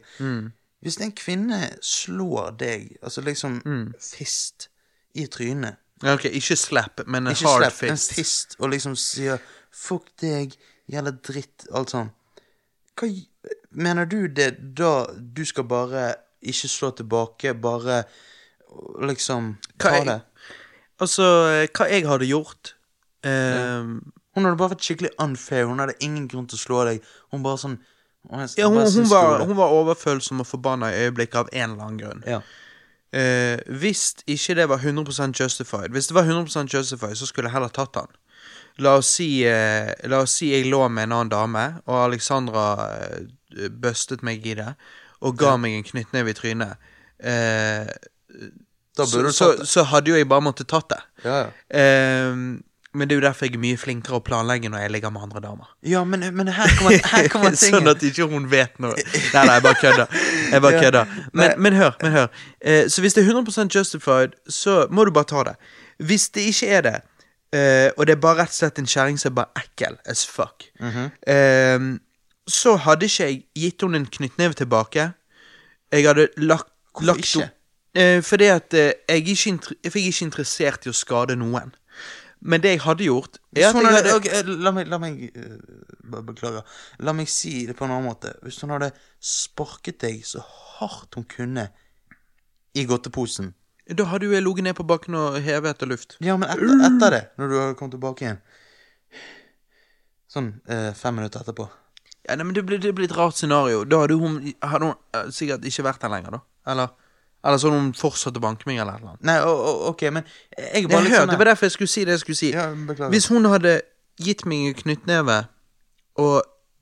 Hvis 0.83 0.97
en 1.01 1.13
kvinne 1.15 1.59
slår 1.83 2.57
deg, 2.59 2.97
altså 3.03 3.23
liksom 3.23 3.61
Mm. 3.65 3.93
fist 4.01 4.69
i 5.15 5.27
trynet 5.27 5.77
Ok, 6.05 6.25
ikke 6.25 6.57
slap, 6.59 7.01
men 7.07 7.27
en 7.27 7.33
Ikke 7.37 7.47
hard 7.47 7.71
fist. 7.73 7.91
en 8.11 8.15
fist. 8.17 8.57
og 8.59 8.71
liksom 8.71 8.97
sier 8.97 9.39
'fuck 9.71 10.09
deg', 10.21 10.57
jævla 10.91 11.11
dritt, 11.23 11.67
alt 11.73 11.91
sånn. 11.91 12.11
Hva 12.97 13.09
Mener 13.71 14.05
du 14.05 14.27
det 14.29 14.75
da 14.77 15.07
du 15.35 15.45
skal 15.45 15.65
bare 15.65 16.15
ikke 16.43 16.69
slå 16.69 16.91
tilbake, 16.97 17.55
bare 17.61 18.05
liksom 19.03 19.57
ta 19.79 20.05
det? 20.05 20.21
Altså, 21.01 21.23
hva 21.73 21.89
jeg 21.91 22.07
hadde 22.07 22.29
gjort 22.29 22.75
eh, 23.25 23.83
Hun 24.35 24.45
hadde 24.45 24.57
bare 24.57 24.71
vært 24.75 24.81
skikkelig 24.85 25.11
unfair. 25.21 25.67
Hun 25.67 25.79
hadde 25.79 25.95
ingen 26.01 26.29
grunn 26.29 26.47
til 26.49 26.57
å 26.57 26.63
slå 26.63 26.85
deg. 26.89 27.03
Hun 27.31 27.43
bare 27.43 27.59
sånn 27.61 27.79
Ja, 28.31 28.69
hun, 28.69 28.83
hun, 28.87 29.09
var, 29.11 29.45
hun 29.45 29.57
var 29.59 29.73
overfølsom 29.75 30.41
og 30.41 30.47
forbanna 30.47 30.93
i 30.93 31.07
øyeblikket 31.07 31.41
av 31.43 31.49
en 31.53 31.71
eller 31.71 31.85
annen 31.85 31.99
grunn. 32.01 32.23
Ja. 32.27 32.41
Eh, 33.13 33.59
hvis 33.81 34.15
ikke 34.31 34.55
det 34.57 34.69
var 34.71 34.81
100 34.81 35.35
justified 35.37 35.93
Hvis 35.93 36.07
det 36.09 36.15
var 36.17 36.25
100% 36.25 36.73
justified, 36.73 37.17
så 37.17 37.27
skulle 37.27 37.51
jeg 37.51 37.53
heller 37.53 37.69
tatt 37.69 37.99
han. 38.01 38.09
La 38.81 38.95
oss 38.97 39.11
si 39.19 39.43
eh, 39.45 39.93
La 40.09 40.23
oss 40.25 40.39
si 40.41 40.49
jeg 40.55 40.71
lå 40.73 40.87
med 40.89 41.11
en 41.11 41.17
annen 41.19 41.33
dame, 41.33 41.65
og 41.85 41.99
Alexandra 42.07 42.65
eh, 43.03 43.69
bustet 43.69 44.25
meg 44.25 44.47
i 44.49 44.57
det, 44.57 44.71
og 45.21 45.37
ga 45.39 45.59
meg 45.61 45.77
en 45.77 45.85
knyttneve 45.85 46.33
i 46.33 46.39
trynet. 46.39 46.89
Eh, 47.21 47.91
så, 48.97 49.31
så, 49.33 49.51
så 49.69 49.85
hadde 49.89 50.13
jo 50.13 50.17
jeg 50.17 50.29
bare 50.29 50.45
måttet 50.45 50.71
tatt 50.73 50.89
det. 50.93 51.03
Ja, 51.25 51.37
ja. 51.45 51.51
Men 52.95 53.09
det 53.09 53.15
er 53.15 53.21
jo 53.21 53.25
derfor 53.25 53.47
jeg 53.47 53.55
er 53.57 53.61
mye 53.63 53.77
flinkere 53.81 54.19
å 54.19 54.21
planlegge 54.25 54.69
når 54.69 54.83
jeg 54.85 54.91
ligger 54.93 55.11
med 55.15 55.23
andre 55.25 55.41
damer. 55.41 55.69
ja 55.83 56.03
men, 56.05 56.27
men 56.37 56.49
her 56.53 56.69
kommer, 56.79 56.99
her 57.13 57.29
kommer 57.33 57.55
tingen. 57.57 57.79
sånn 57.81 57.89
at 57.89 58.03
ikke 58.05 58.27
hun 58.29 58.51
vet 58.53 58.75
noe. 58.85 58.93
Nei, 59.33 59.45
nei, 59.47 59.55
jeg 59.55 59.63
bare 59.65 59.79
kødder. 59.81 60.19
Jeg 60.53 60.61
bare 60.67 60.83
kødder. 60.83 61.15
Men, 61.33 61.55
men 61.57 61.73
hør, 61.79 61.97
men 62.03 62.13
hør. 62.13 62.29
Eh, 62.61 62.89
så 62.93 63.01
hvis 63.01 63.17
det 63.17 63.25
er 63.25 63.33
100% 63.33 63.73
justified, 63.79 64.37
så 64.49 64.75
må 64.93 65.07
du 65.09 65.11
bare 65.17 65.31
ta 65.33 65.43
det. 65.49 65.55
Hvis 66.05 66.29
det 66.37 66.45
ikke 66.51 66.69
er 66.69 66.85
det, 66.89 66.95
eh, 67.57 67.89
og 67.97 68.07
det 68.07 68.19
er 68.19 68.21
bare 68.21 68.43
rett 68.43 68.53
og 68.53 68.59
slett 68.61 68.79
en 68.85 68.91
kjerring 68.93 69.17
som 69.23 69.33
er 69.33 69.39
bare 69.41 69.65
ekkel 69.65 69.97
as 70.05 70.27
fuck, 70.29 70.69
mm 70.81 70.91
-hmm. 70.93 71.99
så 72.49 72.77
hadde 72.77 73.07
ikke 73.09 73.25
jeg 73.25 73.43
gitt 73.57 73.83
henne 73.83 73.97
en 73.97 74.07
knyttneve 74.07 74.53
tilbake. 74.55 75.13
Jeg 75.93 76.07
hadde 76.07 76.29
lagt, 76.37 76.69
Hvorfor 76.93 77.07
lagt 77.07 77.19
ikke? 77.25 77.49
henne- 77.95 78.23
fordi 78.23 78.45
at 78.45 78.73
jeg, 78.73 78.95
ikke 79.09 79.51
jeg 79.85 79.91
er 79.95 79.97
ikke 79.97 80.25
interessert 80.25 80.87
i 80.87 80.89
å 80.89 80.93
skade 80.93 81.37
noen. 81.37 81.75
Men 82.43 82.63
det 82.63 82.75
jeg 82.75 82.83
hadde 82.83 83.07
gjort 83.07 83.39
er 83.55 83.69
at 83.69 83.77
hun 83.77 83.87
jeg 83.87 83.95
hadde, 83.95 84.13
hadde, 84.13 84.15
ok, 84.19 84.29
eh, 84.35 84.53
la 84.65 84.73
meg, 84.75 84.89
la 84.91 84.99
meg 84.99 85.21
eh, 85.31 86.23
Beklager. 86.27 86.65
La 87.07 87.15
meg 87.17 87.31
si 87.31 87.67
det 87.69 87.77
på 87.79 87.87
en 87.87 87.95
annen 87.95 88.09
måte. 88.11 88.35
Hvis 88.43 88.59
hun 88.65 88.75
hadde 88.75 88.91
sparket 89.23 90.01
deg 90.03 90.25
så 90.27 90.43
hardt 90.43 91.19
hun 91.19 91.27
kunne 91.31 91.69
i 92.75 92.87
godteposen 92.89 93.53
Da 93.93 94.07
hadde 94.11 94.27
jo 94.27 94.35
jeg 94.35 94.43
ligget 94.43 94.67
ned 94.67 94.75
på 94.79 94.87
bakken 94.89 95.15
og 95.19 95.39
hevet 95.45 95.77
etter 95.77 95.91
luft. 95.91 96.17
Ja, 96.25 96.35
men 96.41 96.51
etter, 96.51 96.75
etter 96.89 97.15
det, 97.15 97.23
når 97.39 97.53
du 97.53 97.57
hadde 97.61 97.79
kommet 97.79 97.97
tilbake 97.99 98.27
igjen 98.27 98.43
Sånn 100.33 100.49
eh, 100.73 100.91
fem 100.97 101.19
minutter 101.19 101.45
etterpå. 101.45 101.67
Ja, 102.25 102.37
nei, 102.39 102.47
men 102.47 102.57
det 102.57 102.63
blir, 102.65 102.81
det 102.81 102.95
blir 102.97 103.11
et 103.11 103.17
rart 103.17 103.37
scenario. 103.37 103.83
Da 103.85 103.99
hadde 104.01 104.17
hun, 104.17 104.39
hadde 104.65 104.89
hun 104.89 104.95
uh, 105.13 105.27
sikkert 105.35 105.67
ikke 105.69 105.85
vært 105.85 106.05
der 106.05 106.13
lenger, 106.15 106.39
da. 106.39 106.41
Eller, 106.73 106.95
eller 107.43 107.59
sånn 107.59 107.75
hun 107.75 107.91
fortsatte 107.99 108.39
å 108.39 108.45
banke 108.45 108.69
meg, 108.71 108.79
eller 108.83 109.03
noe. 109.03 109.17
Nei, 109.27 109.39
ok, 109.91 110.07
men 110.15 110.27
jeg 110.55 110.87
bare 110.91 111.07
liksom 111.07 111.25
sånn 111.25 111.33
det 111.33 111.41
var 111.41 111.51
derfor 111.51 111.69
jeg 111.69 111.77
skulle 111.77 111.93
si 111.93 112.05
det 112.07 112.17
jeg 112.17 112.23
skulle 112.23 112.39
si. 112.39 112.51
Ja, 112.55 112.69
beklager. 112.73 113.11
Hvis 113.15 113.27
hun 113.33 113.49
hadde 113.51 113.81
gitt 114.23 114.45
meg 114.47 114.69
en 114.69 114.79
knyttneve, 114.79 115.39
og 116.23 116.37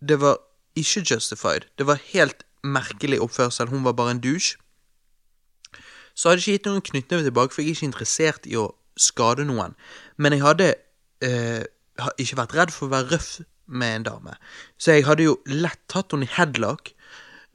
det 0.04 0.20
var 0.20 0.40
ikke 0.78 1.04
justified, 1.06 1.68
det 1.80 1.86
var 1.88 2.02
helt 2.10 2.44
merkelig 2.64 3.22
oppførsel, 3.24 3.72
hun 3.72 3.86
var 3.86 3.96
bare 3.96 4.16
en 4.16 4.22
douche, 4.24 4.58
så 6.14 6.28
hadde 6.28 6.42
jeg 6.42 6.44
ikke 6.44 6.58
gitt 6.58 6.68
noen 6.68 6.86
knyttneve 6.90 7.28
tilbake, 7.30 7.54
for 7.54 7.64
jeg 7.64 7.72
er 7.72 7.78
ikke 7.78 7.88
interessert 7.88 8.48
i 8.50 8.58
å 8.60 8.66
skade 9.00 9.46
noen. 9.48 9.76
Men 10.20 10.36
jeg 10.36 10.44
hadde 10.44 10.72
eh, 11.24 11.62
ikke 12.20 12.40
vært 12.42 12.56
redd 12.58 12.74
for 12.74 12.88
å 12.88 12.92
være 12.92 13.14
røff 13.14 13.30
med 13.70 14.00
en 14.00 14.06
dame. 14.10 14.34
Så 14.76 14.98
jeg 14.98 15.06
hadde 15.06 15.24
jo 15.24 15.38
lett 15.48 15.80
tatt 15.88 16.12
henne 16.12 16.28
i 16.28 16.34
headlock 16.34 16.92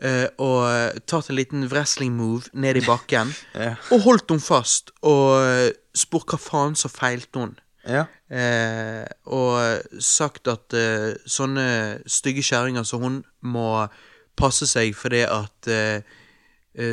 eh, 0.01 0.27
og 0.41 0.61
eh, 0.69 0.97
tatt 1.07 1.29
en 1.29 1.37
liten 1.37 1.67
wrestling 1.71 2.15
move 2.17 2.51
ned 2.53 2.81
i 2.81 2.85
bakken, 2.85 3.33
Ja. 3.55 3.75
og 3.91 4.03
holdt 4.05 4.31
henne 4.33 4.43
fast 4.43 4.91
og 5.01 5.37
eh, 5.43 5.69
spurt 5.95 6.33
hva 6.33 6.39
faen 6.41 6.75
som 6.79 6.93
feilte 6.93 7.39
henne. 7.41 7.61
Ja. 7.85 8.07
Uh, 8.25 9.05
og 9.29 9.99
sagt 10.01 10.49
at 10.49 10.73
uh, 10.73 11.11
sånne 11.29 11.65
stygge 12.09 12.41
kjerringer 12.41 12.81
som 12.81 13.03
hun 13.05 13.19
må 13.45 13.85
passe 14.33 14.65
seg 14.65 14.95
fordi 14.97 15.21
at 15.29 15.69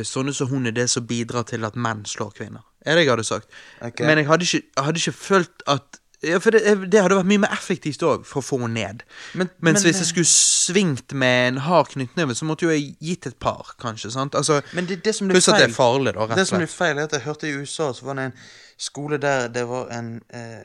sånne 0.05 0.31
som 0.37 0.51
hun 0.51 0.69
er 0.69 0.75
det 0.77 0.85
som 0.93 1.03
bidrar 1.09 1.43
til 1.49 1.65
at 1.65 1.73
menn 1.75 2.05
slår 2.07 2.29
kvinner. 2.37 2.61
Er 2.85 2.95
det 2.95 3.07
jeg 3.07 3.11
hadde 3.11 3.25
sagt. 3.25 3.49
Okay. 3.81 4.05
Men 4.05 4.21
jeg 4.21 4.29
hadde 4.29 4.45
ikke, 4.47 4.61
jeg 4.69 4.85
hadde 4.85 5.01
ikke 5.01 5.15
følt 5.17 5.65
at 5.73 5.99
ja, 6.23 6.39
for 6.39 6.51
det, 6.55 6.61
det 6.91 7.01
hadde 7.03 7.17
vært 7.19 7.29
mye 7.29 7.41
mer 7.43 7.53
effektivt 7.55 8.01
òg, 8.07 8.25
for 8.25 8.41
å 8.41 8.45
få 8.45 8.59
henne 8.61 8.73
ned. 8.73 9.03
Men- 9.33 9.49
Mens 9.59 9.83
men- 9.83 9.91
hvis 9.91 9.99
jeg 10.01 10.09
skulle 10.13 10.31
svingt 10.31 11.13
med 11.13 11.47
en 11.53 11.57
hard 11.67 11.89
knyttneve, 11.93 12.35
så 12.35 12.45
måtte 12.47 12.63
jo 12.67 12.69
jeg 12.73 12.95
gitt 13.01 13.27
et 13.27 13.39
par, 13.39 13.73
kanskje. 13.79 14.11
sant? 14.11 14.33
Altså, 14.35 14.61
Men 14.73 14.85
det, 14.85 15.03
det 15.03 15.15
som 15.15 15.27
blir 15.27 15.35
Pluss 15.35 15.49
at 15.49 15.59
det 15.59 15.69
er 15.69 15.73
farlig, 15.73 16.13
da, 16.13 16.25
rett 16.25 16.35
Det 16.35 16.47
som 16.47 16.57
blir 16.59 16.67
feil, 16.67 16.97
er 16.97 17.03
at 17.03 17.11
jeg 17.11 17.21
hørte 17.21 17.47
i 17.47 17.55
USA 17.61 17.91
så 17.93 18.03
var 18.03 18.13
det 18.15 18.25
en 18.31 18.33
skole 18.77 19.17
der 19.19 19.47
det 19.49 19.67
var 19.67 19.89
en 19.91 20.21
eh, 20.33 20.63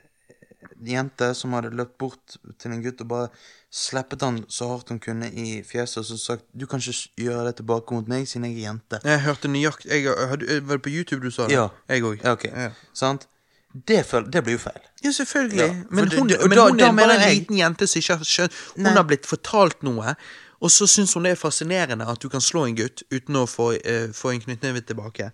jente 0.84 1.34
som 1.34 1.52
hadde 1.56 1.70
løpt 1.74 1.98
bort 1.98 2.36
til 2.58 2.72
en 2.72 2.82
gutt 2.82 3.00
og 3.00 3.08
bare 3.08 3.28
sleppet 3.70 4.20
han 4.22 4.44
så 4.48 4.68
hardt 4.70 4.88
hun 4.92 4.98
kunne 5.02 5.26
i 5.32 5.62
fjeset 5.66 5.98
og 5.98 6.04
så 6.08 6.18
sagt 6.18 6.44
du 6.56 6.66
kan 6.66 6.80
ikke 6.80 7.08
gjøre 7.18 7.46
det 7.50 7.56
tilbake 7.60 7.92
mot 7.92 8.06
meg 8.08 8.26
siden 8.30 8.44
jeg 8.48 8.62
er 8.62 8.68
jente. 8.70 9.00
Jeg 9.04 9.20
hørte 9.26 9.48
nøyaktig 9.50 10.04
Var 10.06 10.76
det 10.78 10.82
på 10.82 10.90
YouTube 10.92 11.20
du 11.24 11.30
sa 11.30 11.46
det? 11.46 11.52
Ja. 11.58 11.68
Jeg 11.88 12.02
òg. 12.02 12.22
Ja, 12.24 12.32
ok. 12.32 12.46
Sant? 12.94 13.26
Det, 13.74 14.00
det 14.32 14.40
blir 14.44 14.56
jo 14.56 14.58
feil. 14.58 14.80
Ja, 15.04 15.10
selvfølgelig. 15.12 15.58
Ja, 15.60 15.72
men 15.90 16.08
hun, 16.10 16.28
det- 16.28 16.40
men 16.48 16.56
da- 16.58 16.68
hun 16.68 16.76
da 16.78 16.86
er 16.88 16.92
bare 16.96 17.14
en 17.14 17.20
jeg- 17.20 17.38
liten 17.40 17.56
jente 17.58 17.86
som 17.86 18.00
ikke 18.00 18.16
har 18.16 18.24
skjønt 18.24 18.52
Hun 18.76 18.84
Nei. 18.84 18.92
har 18.94 19.04
blitt 19.04 19.26
fortalt 19.26 19.82
noe, 19.82 20.14
og 20.60 20.70
så 20.70 20.86
syns 20.88 21.12
hun 21.14 21.22
det 21.22 21.32
er 21.32 21.36
fascinerende 21.36 22.08
at 22.08 22.18
du 22.18 22.28
kan 22.28 22.40
slå 22.40 22.64
en 22.66 22.74
gutt 22.74 23.02
uten 23.12 23.36
å 23.36 23.44
få, 23.46 23.76
uh, 23.78 24.08
få 24.12 24.32
en 24.32 24.40
knyttneve 24.40 24.80
tilbake. 24.86 25.30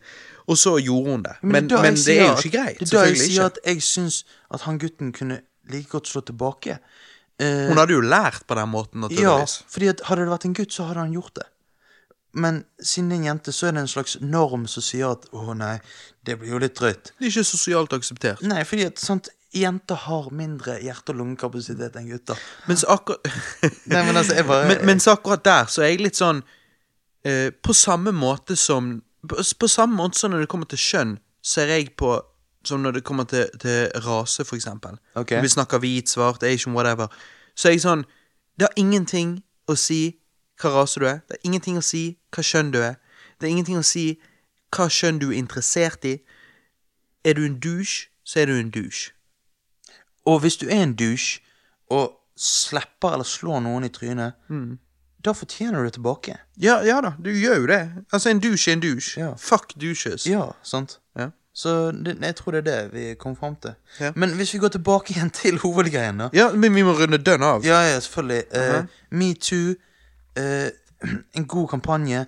Og 0.49 0.57
så 0.59 0.75
gjorde 0.85 1.11
hun 1.11 1.23
det. 1.23 1.37
Men, 1.43 1.69
da 1.69 1.81
men, 1.83 1.95
det 1.95 2.19
er 2.19 2.27
jo 2.27 2.37
ikke 2.43 2.53
greit. 2.59 2.79
Det 2.81 2.93
er 2.93 2.99
da 2.99 3.05
jeg 3.07 3.17
sier 3.23 3.45
at 3.47 3.59
jeg 3.65 3.77
syns 3.83 4.25
at 4.53 4.61
han 4.63 4.79
gutten 4.79 5.13
kunne 5.13 5.41
like 5.71 5.89
godt 5.89 6.09
slå 6.09 6.21
tilbake. 6.27 6.79
Uh, 7.41 7.69
Hun 7.71 7.79
hadde 7.79 7.95
jo 7.95 8.01
lært 8.01 8.45
på 8.47 8.55
den 8.55 8.69
måten, 8.69 9.09
ja, 9.11 9.39
fordi 9.69 9.89
at 9.89 10.01
hadde 10.05 10.21
det 10.23 10.29
vært 10.31 10.45
en 10.45 10.55
gutt, 10.55 10.73
så 10.73 10.85
hadde 10.87 11.01
han 11.01 11.13
gjort 11.13 11.35
det. 11.35 11.47
Men 12.35 12.65
siden 12.83 13.11
det 13.11 13.17
er 13.17 13.21
en 13.21 13.27
jente, 13.29 13.53
så 13.55 13.69
er 13.69 13.77
det 13.77 13.85
en 13.85 13.91
slags 13.91 14.17
norm 14.21 14.67
som 14.71 14.83
sier 14.83 15.15
at 15.15 15.29
å 15.33 15.55
nei, 15.59 15.77
det 16.27 16.39
blir 16.41 16.55
jo 16.55 16.61
litt 16.63 16.77
drøyt. 16.79 17.13
Det 17.15 17.29
er 17.29 17.33
ikke 17.33 17.47
sosialt 17.47 17.95
akseptert. 17.97 18.43
Nei, 18.47 18.65
fordi 18.67 18.89
at 18.89 19.03
sant, 19.03 19.31
jenter 19.55 20.01
har 20.09 20.29
mindre 20.35 20.81
hjerte- 20.83 21.15
og 21.15 21.21
lungekapasitet 21.21 21.97
enn 22.01 22.11
gutter. 22.11 22.41
Mens 22.67 22.85
akkurat 22.91 23.23
Nei, 23.93 24.03
men 24.03 24.17
altså, 24.17 24.35
jeg 24.35 24.47
bare 24.49 24.69
men, 24.69 24.83
Mens 24.89 25.07
akkurat 25.11 25.45
der 25.47 25.71
så 25.71 25.85
er 25.85 25.93
jeg 25.93 26.03
litt 26.03 26.19
sånn 26.19 26.41
eh, 27.23 27.53
På 27.55 27.77
samme 27.77 28.11
måte 28.11 28.57
som 28.59 28.97
på, 29.29 29.39
på 29.39 29.69
samme 29.71 29.97
måte 29.97 30.19
som 30.19 30.35
når 30.35 30.45
det 30.45 30.51
kommer 30.53 30.69
til 30.69 30.81
kjønn, 30.81 31.15
ser 31.41 31.71
jeg 31.73 31.95
på 31.97 32.17
som 32.65 32.83
når 32.83 32.99
det 32.99 33.05
kommer 33.05 33.25
til, 33.29 33.49
til 33.61 33.89
rase, 34.05 34.45
for 34.45 34.57
eksempel. 34.57 34.97
Okay. 35.15 35.37
Når 35.37 35.47
vi 35.47 35.53
snakker 35.53 35.81
hvit, 35.81 36.09
svart, 36.09 36.43
asian, 36.43 36.75
whatever. 36.77 37.13
Så 37.57 37.69
er 37.69 37.77
jeg 37.77 37.85
sånn 37.85 38.05
Det 38.55 38.69
har 38.69 38.77
ingenting 38.79 39.39
å 39.69 39.75
si 39.79 40.17
hva 40.65 40.73
rase 40.81 41.01
du 41.01 41.07
er. 41.07 41.21
Det 41.29 41.37
har 41.37 41.45
ingenting 41.49 41.79
å 41.79 41.85
si 41.85 42.05
hva 42.35 42.45
kjønn 42.45 42.73
du 42.75 42.81
er. 42.83 42.97
Det 43.39 43.49
er 43.49 43.53
ingenting 43.55 43.79
å 43.79 43.85
si 43.87 44.07
hva 44.75 44.89
kjønn 44.91 45.21
du 45.23 45.29
er 45.31 45.39
interessert 45.39 46.05
i. 46.09 46.19
Er 47.25 47.37
du 47.39 47.45
en 47.45 47.59
douche, 47.61 48.09
så 48.25 48.41
er 48.43 48.51
du 48.51 48.57
en 48.59 48.71
douche. 48.71 49.13
Og 50.27 50.41
hvis 50.41 50.57
du 50.57 50.67
er 50.69 50.83
en 50.83 50.97
douche 50.97 51.41
og 51.93 52.17
slipper 52.37 53.15
eller 53.15 53.29
slår 53.29 53.61
noen 53.63 53.85
i 53.85 53.93
trynet, 53.93 54.35
Mm. 54.49 54.79
da 55.25 55.33
fortjener 55.33 55.79
du 55.79 55.85
det 55.85 55.93
tilbake. 55.93 56.37
Ja, 56.57 56.81
ja 56.83 57.01
da, 57.01 57.15
du 57.21 57.31
gjør 57.31 57.61
jo 57.61 57.67
det. 57.67 57.93
Altså, 58.13 58.31
en 58.31 58.41
douche 58.41 58.69
er 58.69 58.73
en 58.73 58.81
douche. 58.81 59.21
Ja. 59.21 59.35
Fuck 59.39 59.75
douches. 59.81 60.27
Ja, 60.27 60.51
sant? 60.63 60.99
Ja. 61.17 61.31
Så 61.55 61.93
det, 61.93 62.19
jeg 62.21 62.37
tror 62.37 62.53
det 62.53 62.59
er 62.59 62.71
det 62.71 62.93
vi 62.93 63.15
kom 63.15 63.37
fram 63.37 63.55
til. 63.57 63.75
Ja. 64.01 64.13
Men 64.17 64.35
hvis 64.35 64.55
vi 64.55 64.59
går 64.59 64.69
tilbake 64.75 65.15
igjen 65.15 65.31
til 65.31 65.59
hovedgreien, 65.59 66.19
da. 66.19 66.29
Ja, 66.33 66.51
men 66.53 66.75
vi 66.75 66.83
må 66.83 66.93
runde 66.99 67.19
dønn 67.19 67.43
av. 67.43 67.65
Ja, 67.65 67.81
ja, 67.93 68.01
selvfølgelig. 68.01 68.43
Uh 68.51 68.61
-huh. 68.61 68.79
uh, 68.79 68.87
Metoo, 69.11 69.71
eh, 69.71 69.77
en 71.37 71.47
god 71.47 71.69
kampanje, 71.69 72.25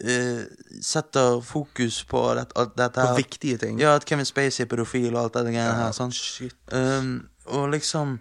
eh, 0.00 0.42
setter 0.82 1.40
fokus 1.44 2.04
på 2.08 2.22
det, 2.34 2.46
alt 2.56 2.76
dette 2.78 3.06
På 3.06 3.16
viktige 3.18 3.58
ting. 3.58 3.80
Ja, 3.80 3.94
at 3.98 4.06
Kevin 4.08 4.28
Spacey 4.28 4.64
er 4.64 4.70
pedofil 4.70 5.14
og 5.14 5.22
alt 5.24 5.38
det 5.40 5.54
greiene 5.54 5.76
her. 5.82 5.94
Sånn. 5.96 6.12
shit. 6.12 6.56
Um, 6.72 7.28
og 7.50 7.70
liksom 7.74 8.20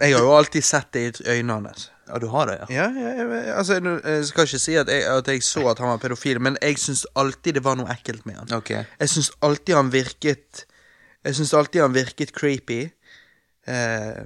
Jeg 0.00 0.14
har 0.14 0.22
jo 0.24 0.32
alltid 0.32 0.64
sett 0.64 0.92
det 0.96 1.20
i 1.20 1.28
øynene 1.28 1.68
hans. 1.68 1.90
Ja, 2.08 2.18
du 2.18 2.26
har 2.32 2.46
det, 2.46 2.56
ja? 2.58 2.66
Ja, 2.74 2.86
ja, 2.90 3.10
ja, 3.20 3.52
altså, 3.54 3.76
jeg 3.78 4.24
skal 4.26 4.46
ikke 4.48 4.58
si 4.58 4.74
at 4.80 4.88
jeg, 4.88 5.04
at 5.06 5.28
jeg 5.28 5.42
så 5.46 5.68
at 5.70 5.78
han 5.78 5.92
var 5.92 6.00
pedofil, 6.02 6.40
men 6.42 6.56
jeg 6.62 6.78
syns 6.80 7.04
alltid 7.14 7.58
det 7.58 7.64
var 7.64 7.76
noe 7.78 7.90
ekkelt 7.92 8.24
med 8.26 8.40
han. 8.40 8.52
Okay. 8.56 8.82
Jeg 8.98 9.12
syns 9.12 9.30
alltid 9.46 9.76
han 9.76 9.92
virket 9.92 10.64
Jeg 11.24 11.36
syns 11.36 11.52
alltid 11.54 11.82
han 11.84 11.94
virket 11.94 12.32
creepy. 12.32 12.80
Eh, 13.68 14.22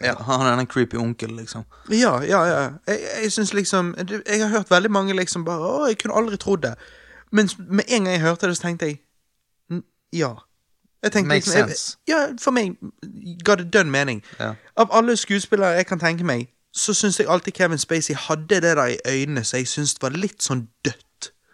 Ja. 0.00 0.14
Han 0.22 0.46
er 0.46 0.56
den 0.56 0.66
creepy 0.66 0.96
onkel, 0.96 1.32
liksom. 1.36 1.64
ja, 1.90 2.20
ja, 2.22 2.44
ja. 2.46 2.68
Jeg, 2.86 3.00
jeg 3.22 3.32
syns 3.32 3.52
liksom 3.54 3.94
Jeg 3.98 4.40
har 4.42 4.48
hørt 4.48 4.70
veldig 4.70 4.90
mange 4.90 5.14
liksom 5.16 5.44
bare 5.44 5.58
Å, 5.58 5.86
jeg 5.88 5.98
kunne 5.98 6.14
aldri 6.14 6.36
trodd 6.36 6.62
det. 6.62 6.74
Men 7.32 7.48
med 7.58 7.84
en 7.88 8.04
gang 8.04 8.12
jeg 8.14 8.20
hørte 8.22 8.46
det, 8.46 8.56
så 8.56 8.62
tenkte 8.62 8.86
jeg 8.86 9.00
"Mm, 9.70 9.82
Ja. 10.12 10.34
Jeg 11.02 11.12
tenkte 11.12 11.28
Makes 11.28 11.46
liksom, 11.46 11.58
jeg, 11.68 11.68
sense. 11.76 11.96
Ja, 12.08 12.26
for 12.40 12.50
meg 12.50 12.76
ga 13.44 13.54
det 13.54 13.72
dønn 13.72 13.90
mening. 13.90 14.22
Ja. 14.40 14.54
Av 14.76 14.88
alle 14.92 15.16
skuespillere 15.16 15.76
jeg 15.76 15.86
kan 15.86 15.98
tenke 15.98 16.24
meg, 16.24 16.48
så 16.74 16.94
syns 16.94 17.18
jeg 17.18 17.28
alltid 17.30 17.52
Kevin 17.54 17.78
Spacey 17.78 18.14
hadde 18.14 18.48
det 18.60 18.62
der 18.62 18.86
i 18.86 18.96
øynene 19.06 19.44
som 19.44 19.58
jeg 19.58 19.68
syns 19.68 19.94
var 20.02 20.10
litt 20.10 20.42
sånn 20.42 20.66
dødt. 20.84 21.04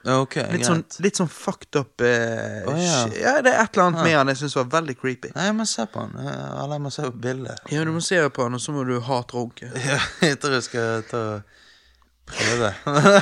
Ja, 0.05 0.19
ok, 0.21 0.35
Litt 0.53 0.67
sånn, 0.69 0.83
litt 1.01 1.17
sånn 1.17 1.29
fucked 1.33 1.79
up 1.81 2.01
eh, 2.05 2.67
oh, 2.69 2.77
ja. 2.77 2.99
ja, 3.17 3.31
det 3.41 3.55
er 3.55 3.63
et 3.63 3.73
eller 3.77 3.87
annet 3.87 4.03
med 4.05 4.17
han 4.19 4.29
jeg 4.29 4.37
syns 4.43 4.57
var 4.59 4.67
veldig 4.75 4.97
creepy. 5.01 5.31
Nei, 5.35 5.47
jeg 5.49 5.55
må 5.57 5.65
se 5.71 5.87
på 5.89 6.03
han. 6.03 6.13
Eller 6.21 6.75
jeg 6.77 6.83
må 6.85 6.91
se 6.93 7.03
på 7.09 7.13
bildet. 7.25 7.63
Ja, 7.73 7.85
du 7.89 7.93
må 7.95 8.03
se 8.05 8.19
på 8.37 8.45
han, 8.45 8.55
og 8.59 8.61
så 8.61 8.75
må 8.77 8.85
du 8.85 8.99
hatrunke. 9.01 9.71
Ja, 9.89 9.97
jeg 10.21 10.39
tror 10.43 10.59
jeg 10.59 10.67
skal 10.69 11.07
ta 11.09 11.23
prøve. 12.29 12.73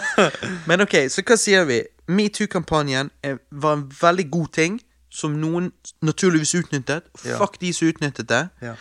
Men 0.69 0.83
ok, 0.85 0.97
så 1.11 1.23
hva 1.27 1.37
sier 1.39 1.65
vi? 1.71 1.81
Metoo-kampanjen 2.11 3.11
var 3.51 3.79
en 3.79 3.87
veldig 4.01 4.27
god 4.35 4.51
ting, 4.59 4.81
som 5.13 5.35
noen 5.39 5.71
naturligvis 6.03 6.55
utnyttet. 6.59 7.07
Ja. 7.27 7.39
Fuck 7.39 7.59
de 7.63 7.71
som 7.77 7.91
utnyttet 7.93 8.29
det. 8.31 8.43
Ja. 8.65 8.75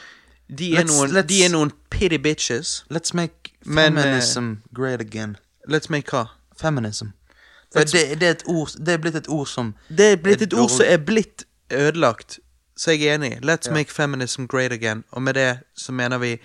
De 0.52 0.73
er, 0.76 0.82
Let's- 0.82 0.91
noen, 0.91 1.11
let's- 1.15 1.28
de 1.30 1.44
er 1.45 1.49
noen 1.53 1.72
pity 1.94 2.18
bitches. 2.18 2.84
Let's 2.90 3.14
make 3.15 3.53
Men, 3.65 3.98
eh, 3.98 4.03
feminism 4.03 4.53
great 4.73 5.02
again. 5.02 5.38
Let's 5.69 5.90
make 5.90 6.10
hva? 6.11 6.26
Feminism. 6.57 7.14
For 7.72 7.88
det, 7.88 8.19
det, 8.19 8.27
er 8.27 8.31
et 8.31 8.43
ord, 8.52 8.72
det 8.85 8.93
er 8.93 8.98
blitt 8.98 9.15
et 9.15 9.30
ord 9.31 9.48
som 9.48 9.76
Det 9.88 10.11
er 10.11 10.18
blitt 10.19 10.41
et 10.41 10.53
ord 10.53 10.69
som 10.69 10.85
er 10.85 10.98
blitt 10.98 11.45
ødelagt, 11.72 12.39
så 12.76 12.91
jeg 12.91 13.07
er 13.07 13.15
enig. 13.15 13.38
Let's 13.43 13.69
Ja. 13.69 13.73
make 13.73 13.91
feminism 13.91 14.45
great 14.45 14.72
again. 14.72 15.03
Og 15.11 15.22
med 15.22 15.34
det 15.34 15.60
så 15.76 15.91
mener 15.91 16.18
vi 16.18 16.39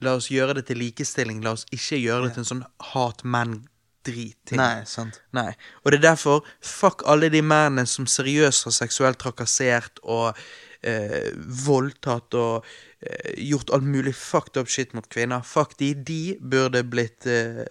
La 0.00 0.14
oss 0.16 0.30
gjøre 0.32 0.54
det 0.54 0.64
til 0.70 0.78
likestilling. 0.80 1.42
La 1.44 1.52
oss 1.52 1.66
ikke 1.72 1.98
gjøre 2.00 2.24
det 2.24 2.32
til 2.32 2.40
en 2.40 2.48
sånn 2.48 2.62
hat-menn-drit-ting. 2.92 4.56
Nei, 4.56 4.84
sant. 4.88 5.20
Nei. 5.36 5.50
Og 5.84 5.92
det 5.92 5.98
er 6.00 6.06
derfor 6.14 6.46
fuck 6.64 7.02
alle 7.04 7.28
de 7.28 7.42
mennene 7.44 7.84
som 7.86 8.06
seriøst 8.08 8.64
har 8.64 8.72
seksuelt 8.72 9.20
trakassert 9.20 10.00
og 10.02 10.38
eh, 10.82 11.30
voldtatt 11.66 12.34
og 12.34 12.64
eh, 13.02 13.34
gjort 13.50 13.74
all 13.76 13.84
mulig 13.84 14.14
fucked 14.16 14.56
up 14.56 14.72
shit 14.72 14.94
mot 14.96 15.08
kvinner. 15.12 15.44
Fuck 15.44 15.76
de. 15.78 15.92
De 15.94 16.38
burde 16.40 16.80
blitt 16.88 17.28
eh, 17.28 17.66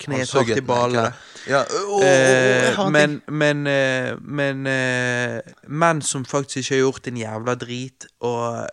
knet 0.00 0.30
hardt 0.34 0.56
i 0.56 0.62
ballene. 0.64 1.12
Ja, 1.46 1.60
Oh, 1.68 2.00
en 2.00 2.92
men 2.92 3.22
men, 3.28 3.66
eh, 3.66 4.14
men 4.20 4.66
eh, 4.66 5.40
menn 5.68 6.00
som 6.02 6.24
faktisk 6.24 6.62
ikke 6.62 6.74
har 6.74 6.80
gjort 6.80 7.08
en 7.10 7.16
jævla 7.20 7.54
drit, 7.60 8.06
og 8.20 8.68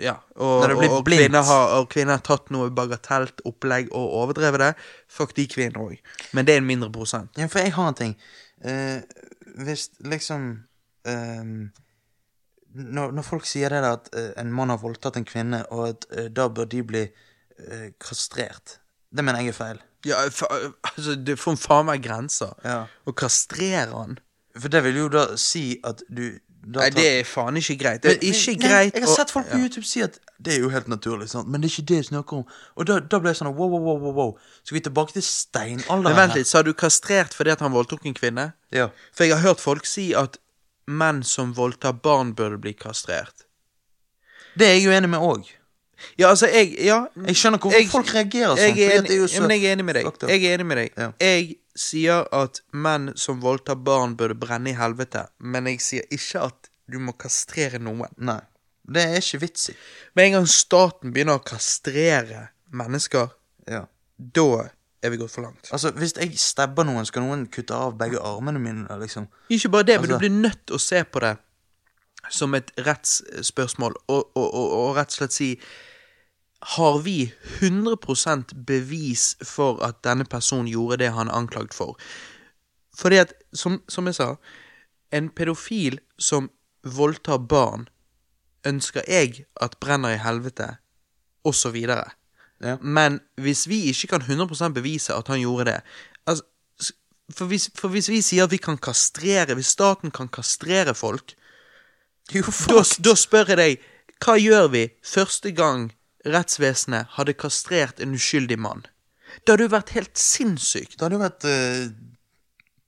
Ja. 0.00 0.16
Og, 0.36 0.62
og, 0.70 1.04
kvinner 1.04 1.42
har, 1.42 1.78
og 1.78 1.88
kvinner 1.88 2.16
har 2.16 2.24
tatt 2.24 2.50
noe 2.50 2.70
bagatelt 2.70 3.40
opplegg 3.44 3.88
og 3.92 4.14
overdrevet 4.22 4.60
det. 4.60 4.72
Fuck 5.08 5.36
de 5.36 5.46
kvinner 5.46 5.80
òg. 5.80 5.96
Men 6.32 6.46
det 6.46 6.54
er 6.54 6.58
en 6.62 6.68
mindre 6.68 6.90
prosent. 6.92 7.30
Ja, 7.38 7.46
for 7.46 7.58
jeg 7.60 7.72
har 7.72 7.88
en 7.88 7.94
ting. 7.94 8.16
Uh, 8.64 9.00
hvis 9.64 9.90
liksom 10.00 10.62
um 11.06 11.72
når, 12.76 13.12
når 13.16 13.24
folk 13.24 13.46
sier 13.48 13.72
det 13.72 13.82
der 13.82 13.96
at 13.96 14.10
uh, 14.12 14.32
en 14.40 14.52
mann 14.52 14.72
har 14.72 14.80
voldtatt 14.82 15.16
en 15.16 15.24
kvinne, 15.24 15.62
og 15.72 15.88
at 15.88 16.06
uh, 16.12 16.26
da 16.32 16.48
bør 16.52 16.68
de 16.70 16.82
bli 16.84 17.04
uh, 17.06 17.88
kastrert 18.02 18.78
Det 19.16 19.24
mener 19.24 19.40
jeg 19.44 19.54
er 19.54 19.56
feil. 19.56 19.78
Ja, 20.06 20.20
fa, 20.30 20.46
altså, 20.92 21.14
det 21.26 21.38
får 21.40 21.56
faen 21.58 21.86
meg 21.88 22.02
grenser. 22.04 22.52
Ja. 22.64 22.82
Å 23.08 23.14
kastrere 23.16 23.90
han 23.96 24.18
For 24.56 24.68
det 24.72 24.82
vil 24.86 24.96
jo 25.02 25.08
da 25.12 25.24
si 25.40 25.80
at 25.84 26.02
du 26.08 26.38
da 26.66 26.80
Nei, 26.80 26.86
tar- 26.90 26.96
det 26.98 27.06
er 27.20 27.26
faen 27.30 27.56
ikke 27.60 27.76
greit. 27.78 28.00
Det 28.02 28.10
er 28.16 28.18
Men- 28.22 28.32
ikke 28.32 28.54
nei, 28.56 28.68
greit 28.68 28.94
Jeg 28.96 29.02
har 29.04 29.14
sett 29.14 29.30
folk 29.30 29.46
på 29.50 29.58
ja. 29.58 29.64
YouTube 29.66 29.84
si 29.86 30.00
at 30.02 30.16
det 30.42 30.54
er 30.56 30.60
jo 30.64 30.68
helt 30.72 30.88
naturlig, 30.90 31.28
sant? 31.30 31.46
men 31.48 31.60
det 31.60 31.68
er 31.70 31.74
ikke 31.76 31.86
det 31.86 31.96
jeg 32.00 32.04
snakker 32.08 32.36
om. 32.40 32.44
Og 32.76 32.86
da, 32.88 32.96
da 33.00 33.20
ble 33.22 33.30
jeg 33.30 33.38
sånn 33.38 33.52
wow, 33.54 33.68
wow, 33.70 33.80
wow, 33.84 33.98
wow, 34.02 34.12
wow. 34.16 34.32
Så 34.66 34.74
vi 34.74 34.80
tilbake 34.80 35.12
til 35.14 35.22
steinalderen. 35.22 36.02
Men 36.08 36.16
vent 36.18 36.34
litt, 36.34 36.42
litt, 36.42 36.50
sa 36.50 36.62
du 36.66 36.72
kastrert 36.74 37.32
fordi 37.38 37.52
at 37.54 37.60
han 37.62 37.72
voldtok 37.72 38.04
en 38.10 38.14
kvinne? 38.18 38.48
Ja. 38.74 38.88
For 39.14 39.24
jeg 39.24 39.36
har 39.38 39.44
hørt 39.46 39.60
folk 39.62 39.86
si 39.86 40.08
at 40.14 40.38
menn 40.86 41.22
som 41.22 41.54
voldtar 41.54 41.92
barn, 42.02 42.34
burde 42.34 42.58
bli 42.60 42.74
kastrert. 42.74 43.46
Det 44.58 44.66
er 44.66 44.74
jeg 44.78 44.84
jo 44.88 44.90
enig 44.96 45.08
med 45.12 45.20
òg. 45.20 45.48
Ja, 46.18 46.28
altså, 46.30 46.46
jeg 46.52 46.74
Ja. 46.84 47.06
Jeg 47.26 47.36
skjønner 47.36 47.58
hvorfor 47.58 47.90
folk 47.90 48.06
reagerer 48.14 48.56
sånn. 48.56 48.76
Jeg 48.76 48.90
er 48.90 48.98
enig, 49.00 49.10
er 49.10 49.26
så 49.28 49.40
men 49.40 49.50
jeg 49.50 49.64
er 49.64 49.76
enig 49.76 49.84
med 49.84 49.94
deg. 49.94 50.28
Jeg 50.28 50.44
er 50.44 50.58
enig 50.58 50.66
med 50.66 50.76
deg. 50.76 50.92
Ja. 50.96 51.12
Jeg 51.20 51.56
sier 51.76 52.26
at 52.32 52.60
menn 52.72 53.12
som 53.16 53.40
voldtar 53.40 53.76
barn, 53.82 54.16
burde 54.16 54.34
brenne 54.38 54.70
i 54.70 54.76
helvete, 54.76 55.26
men 55.40 55.66
jeg 55.66 55.80
sier 55.80 56.02
ikke 56.10 56.44
at 56.46 56.70
du 56.88 56.98
må 56.98 57.12
kastrere 57.18 57.78
noen. 57.82 58.08
Nei. 58.18 58.40
Det 58.88 59.02
er 59.02 59.16
ikke 59.18 59.40
vits 59.40 59.70
i. 59.70 59.74
Med 60.14 60.26
en 60.26 60.32
gang 60.38 60.46
staten 60.46 61.12
begynner 61.12 61.40
å 61.40 61.44
kastrere 61.44 62.48
mennesker, 62.72 63.30
Ja. 63.68 63.86
da 64.18 64.70
er 65.02 65.10
vi 65.10 65.16
gått 65.16 65.30
for 65.30 65.42
langt. 65.42 65.68
Altså, 65.72 65.90
Hvis 65.92 66.14
jeg 66.16 66.38
stabber 66.38 66.84
noen, 66.84 67.04
skal 67.06 67.22
noen 67.22 67.46
kutte 67.50 67.74
av 67.74 67.96
begge 67.98 68.18
armene 68.22 68.58
mine? 68.60 68.86
liksom? 69.00 69.28
Ikke 69.50 69.70
bare 69.70 69.82
det, 69.84 70.00
men 70.00 70.10
Altså- 70.10 70.20
du 70.20 70.28
blir 70.28 70.40
nødt 70.50 70.66
til 70.66 70.76
å 70.76 70.80
se 70.80 71.02
på 71.04 71.20
det 71.20 71.38
som 72.30 72.54
et 72.54 72.72
rettsspørsmål, 72.78 73.94
og, 74.08 74.30
og, 74.36 74.54
og, 74.54 74.72
og 74.78 74.96
rett 74.96 75.12
og 75.12 75.18
slett 75.20 75.36
si 75.36 75.50
Har 76.76 76.98
vi 77.04 77.32
100% 77.60 78.54
bevis 78.66 79.36
for 79.44 79.82
at 79.84 80.00
denne 80.04 80.24
personen 80.24 80.68
gjorde 80.68 80.96
det 81.04 81.12
han 81.12 81.28
er 81.28 81.36
anklagd 81.36 81.74
for? 81.74 81.98
Fordi 82.96 83.16
at, 83.16 83.34
som, 83.52 83.82
som 83.88 84.06
jeg 84.06 84.16
sa, 84.16 84.34
en 85.12 85.28
pedofil 85.28 86.00
som 86.18 86.50
voldtar 86.82 87.38
barn, 87.38 87.88
ønsker 88.66 89.04
jeg 89.08 89.44
at 89.62 89.76
brenner 89.80 90.16
i 90.16 90.22
helvete, 90.22 90.76
videre. 91.72 92.10
Ja. 92.60 92.76
Men 92.80 93.20
hvis 93.36 93.68
vi 93.68 93.84
ikke 93.92 94.16
kan 94.16 94.22
100% 94.22 94.72
bevise 94.74 95.14
at 95.14 95.28
han 95.28 95.40
gjorde 95.40 95.64
det 95.64 95.80
altså, 96.26 96.44
for, 97.30 97.46
hvis, 97.46 97.70
for 97.74 97.92
hvis 97.92 98.08
vi 98.08 98.22
sier 98.24 98.46
at 98.46 98.50
vi 98.50 98.56
kan 98.56 98.78
kastrere 98.78 99.54
Hvis 99.54 99.74
staten 99.76 100.10
kan 100.10 100.28
kastrere 100.28 100.94
folk, 100.94 101.34
Jo, 102.34 102.42
da, 102.68 102.82
da 103.06 103.14
spør 103.14 103.52
jeg 103.52 103.56
deg 103.60 103.84
Hva 104.24 104.34
gjør 104.40 104.70
vi 104.72 104.84
første 105.04 105.52
gang 105.54 105.90
rettsvesenet 106.26 107.06
hadde 107.18 107.34
kastrert 107.38 108.00
en 108.02 108.14
uskyldig 108.16 108.58
mann? 108.58 108.86
Det 109.44 109.52
hadde 109.52 109.66
jo 109.68 109.72
vært 109.76 109.90
helt 109.94 110.16
sinnssykt. 110.18 110.96
Det 110.96 111.04
hadde 111.04 111.18
jo 111.18 111.22
vært 111.22 111.44
eh, 111.46 111.88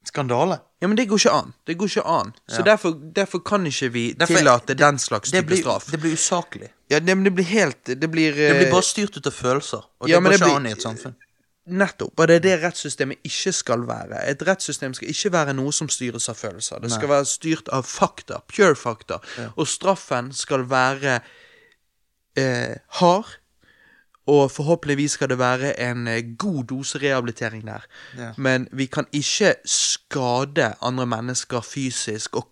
skandale. 0.09 0.61
Ja, 0.81 0.89
Men 0.89 0.97
det 0.97 1.09
går 1.11 1.19
ikke 1.21 1.33
an. 1.35 1.53
Det 1.67 1.77
går 1.79 1.91
ikke 1.91 2.05
an. 2.07 2.33
Så 2.49 2.61
Ja. 2.63 2.65
derfor, 2.73 2.95
derfor 3.15 3.39
kan 3.45 3.67
ikke 3.67 3.89
vi 3.93 4.13
Derfor- 4.15 4.39
tillate 4.39 4.67
det- 4.67 4.79
den 4.79 4.99
slags 4.99 5.31
Det 5.31 5.41
type 5.43 5.47
blir, 5.53 5.61
straff. 5.63 5.91
det 5.91 6.01
blir 6.01 6.13
usaklig. 6.13 6.69
Ja, 6.91 6.99
det, 7.01 7.15
men 7.15 7.25
det 7.25 7.35
blir 7.35 7.45
helt 7.45 7.85
Det 7.85 8.01
blir, 8.11 8.33
Det 8.33 8.55
blir 8.57 8.67
eh, 8.67 8.71
bare 8.73 8.83
styrt 8.83 9.17
ut 9.17 9.27
av 9.27 9.33
følelser. 9.33 9.83
Og 10.01 10.09
ja, 10.09 10.17
det 10.17 10.23
men 10.23 10.33
går 10.33 10.39
det 10.39 10.41
ikke 10.41 10.49
blir- 10.51 10.57
an 10.57 10.67
i 10.67 10.71
et 10.73 10.83
samfunn. 10.83 11.15
Nettopp. 11.69 12.15
Og 12.21 12.29
det 12.29 12.39
er 12.39 12.45
det 12.45 12.55
rettssystemet 12.63 13.25
ikke 13.27 13.53
skal 13.53 13.85
være. 13.89 14.23
Et 14.31 14.43
rettssystem 14.47 14.95
skal 14.97 15.11
ikke 15.13 15.33
være 15.35 15.57
noe 15.57 15.73
som 15.75 15.91
styres 15.93 16.29
av 16.33 16.39
følelser. 16.41 16.81
Det 16.83 16.93
skal 16.93 17.13
være 17.13 17.29
styrt 17.29 17.69
av 17.75 17.87
fakta. 17.89 18.41
Pure 18.49 18.77
fakta. 18.79 19.21
Og 19.57 19.69
straffen 19.69 20.33
skal 20.37 20.69
være 20.71 21.21
eh, 22.39 22.77
hard. 23.01 23.37
Og 24.29 24.51
forhåpentligvis 24.53 25.17
skal 25.17 25.31
det 25.33 25.39
være 25.41 25.73
en 25.81 26.09
eh, 26.09 26.23
god 26.39 26.65
dose 26.65 26.99
rehabilitering 27.01 27.65
der. 27.67 27.85
Ja. 28.19 28.33
Men 28.37 28.69
vi 28.73 28.87
kan 28.87 29.07
ikke 29.13 29.55
skade 29.65 30.75
andre 30.83 31.07
mennesker 31.07 31.61
fysisk 31.61 32.37
og 32.37 32.51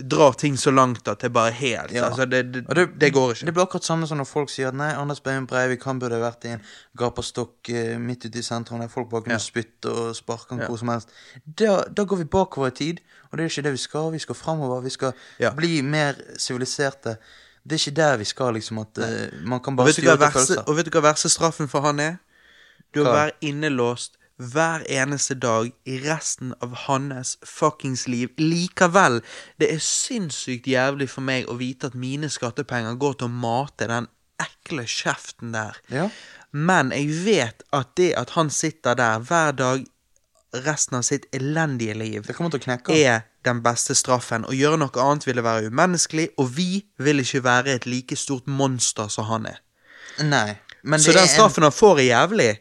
drar 0.07 0.31
ting 0.39 0.56
så 0.57 0.72
langt 0.72 1.07
at 1.11 1.19
det 1.19 1.31
bare 1.35 1.48
er 1.52 1.57
helt 1.60 1.91
Ja. 1.91 2.06
Altså, 2.07 2.26
det, 2.26 2.43
det, 2.53 2.61
det, 2.76 2.85
det, 3.02 3.10
går 3.14 3.31
ikke. 3.34 3.45
Det 3.45 3.53
blir 3.53 3.64
akkurat 3.65 3.84
samme 3.88 4.07
som 4.07 4.18
når 4.22 4.26
folk 4.30 4.49
sier 4.49 4.68
at 4.72 4.77
nei, 4.77 4.93
Anders 4.95 5.19
Behring 5.23 5.48
Breivik 5.49 5.84
han 5.88 5.99
burde 5.99 6.19
vært 6.22 6.45
i 6.48 6.53
en 6.56 6.64
gaperstokk 6.98 7.69
eh, 7.73 7.98
midt 7.99 8.26
ute 8.26 8.39
i 8.39 8.43
sentrum 8.45 8.80
der 8.81 8.88
folk 8.91 9.10
bare 9.11 9.23
kunne 9.27 9.39
Ja. 9.39 9.43
spytte 9.43 9.89
og 9.91 10.15
sparke 10.15 10.49
han 10.56 10.60
Ja. 10.64 10.68
hvor 10.72 10.80
som 10.80 10.89
helst. 10.93 11.10
Da, 11.45 11.84
da 11.91 12.03
går 12.03 12.18
vi 12.23 12.30
bakover 12.38 12.68
i 12.72 12.77
tid, 12.77 12.99
og 13.31 13.38
det 13.38 13.43
er 13.45 13.49
ikke 13.49 13.64
det 13.68 13.72
vi 13.77 13.77
skal. 13.77 14.11
Vi 14.11 14.19
skal 14.19 14.35
framover. 14.35 14.81
Vi 14.81 14.89
skal 14.89 15.14
Ja. 15.39 15.49
bli 15.52 15.81
mer 15.81 16.14
siviliserte. 16.38 17.18
Det 17.63 17.77
er 17.77 17.83
ikke 17.83 17.97
der 17.99 18.17
vi 18.17 18.25
skal, 18.25 18.55
liksom, 18.57 18.79
at 18.81 18.97
uh, 18.97 19.41
man 19.45 19.61
kan 19.63 19.75
bare 19.77 19.93
styre 19.93 20.15
etter 20.17 20.33
følelser. 20.33 20.63
og 20.65 20.77
vet 20.77 20.88
du 20.88 20.95
hva 20.95 21.03
verste 21.11 21.29
straffen 21.29 21.69
for 21.71 21.85
han 21.85 22.01
er? 22.01 22.17
Du 22.91 23.03
har 23.05 23.13
vært 23.15 23.45
innelåst 23.45 24.17
hver 24.41 24.83
eneste 24.89 25.35
dag 25.38 25.69
i 25.85 25.99
resten 26.01 26.55
av 26.65 26.73
hans 26.88 27.35
fuckings 27.45 28.07
liv. 28.09 28.31
Likevel, 28.41 29.21
det 29.61 29.69
er 29.75 29.83
sinnssykt 29.85 30.67
jævlig 30.67 31.11
for 31.13 31.25
meg 31.25 31.49
å 31.49 31.59
vite 31.59 31.91
at 31.91 31.97
mine 31.97 32.29
skattepenger 32.31 32.97
går 32.99 33.19
til 33.19 33.29
å 33.29 33.35
mate 33.43 33.88
den 33.91 34.09
ekle 34.41 34.88
kjeften 34.89 35.53
der. 35.53 35.77
Ja. 35.93 36.09
Men 36.51 36.91
jeg 36.95 37.13
vet 37.25 37.65
at 37.71 37.93
det 37.99 38.11
at 38.19 38.33
han 38.35 38.49
sitter 38.51 38.97
der 38.97 39.21
hver 39.23 39.53
dag 39.55 39.85
resten 40.53 40.97
av 40.97 41.01
sitt 41.07 41.25
elendige 41.35 41.93
liv 41.95 42.25
er 42.89 43.21
den 43.43 43.61
beste 43.63 43.95
straffen. 43.95 44.43
Å 44.45 44.53
gjøre 44.55 44.77
noe 44.81 45.03
annet 45.03 45.27
ville 45.27 45.43
være 45.43 45.69
umenneskelig, 45.71 46.29
og 46.37 46.51
vi 46.57 46.83
vil 46.99 47.23
ikke 47.23 47.43
være 47.43 47.77
et 47.77 47.85
like 47.85 48.15
stort 48.15 48.47
monster 48.47 49.07
som 49.07 49.25
han 49.25 49.45
er. 49.45 49.61
Nei. 50.23 50.57
Men 50.83 50.99
Så 50.99 51.13
den 51.13 51.27
straffen 51.27 51.63
han 51.63 51.71
får, 51.71 51.99
er 51.99 52.09
jævlig, 52.09 52.51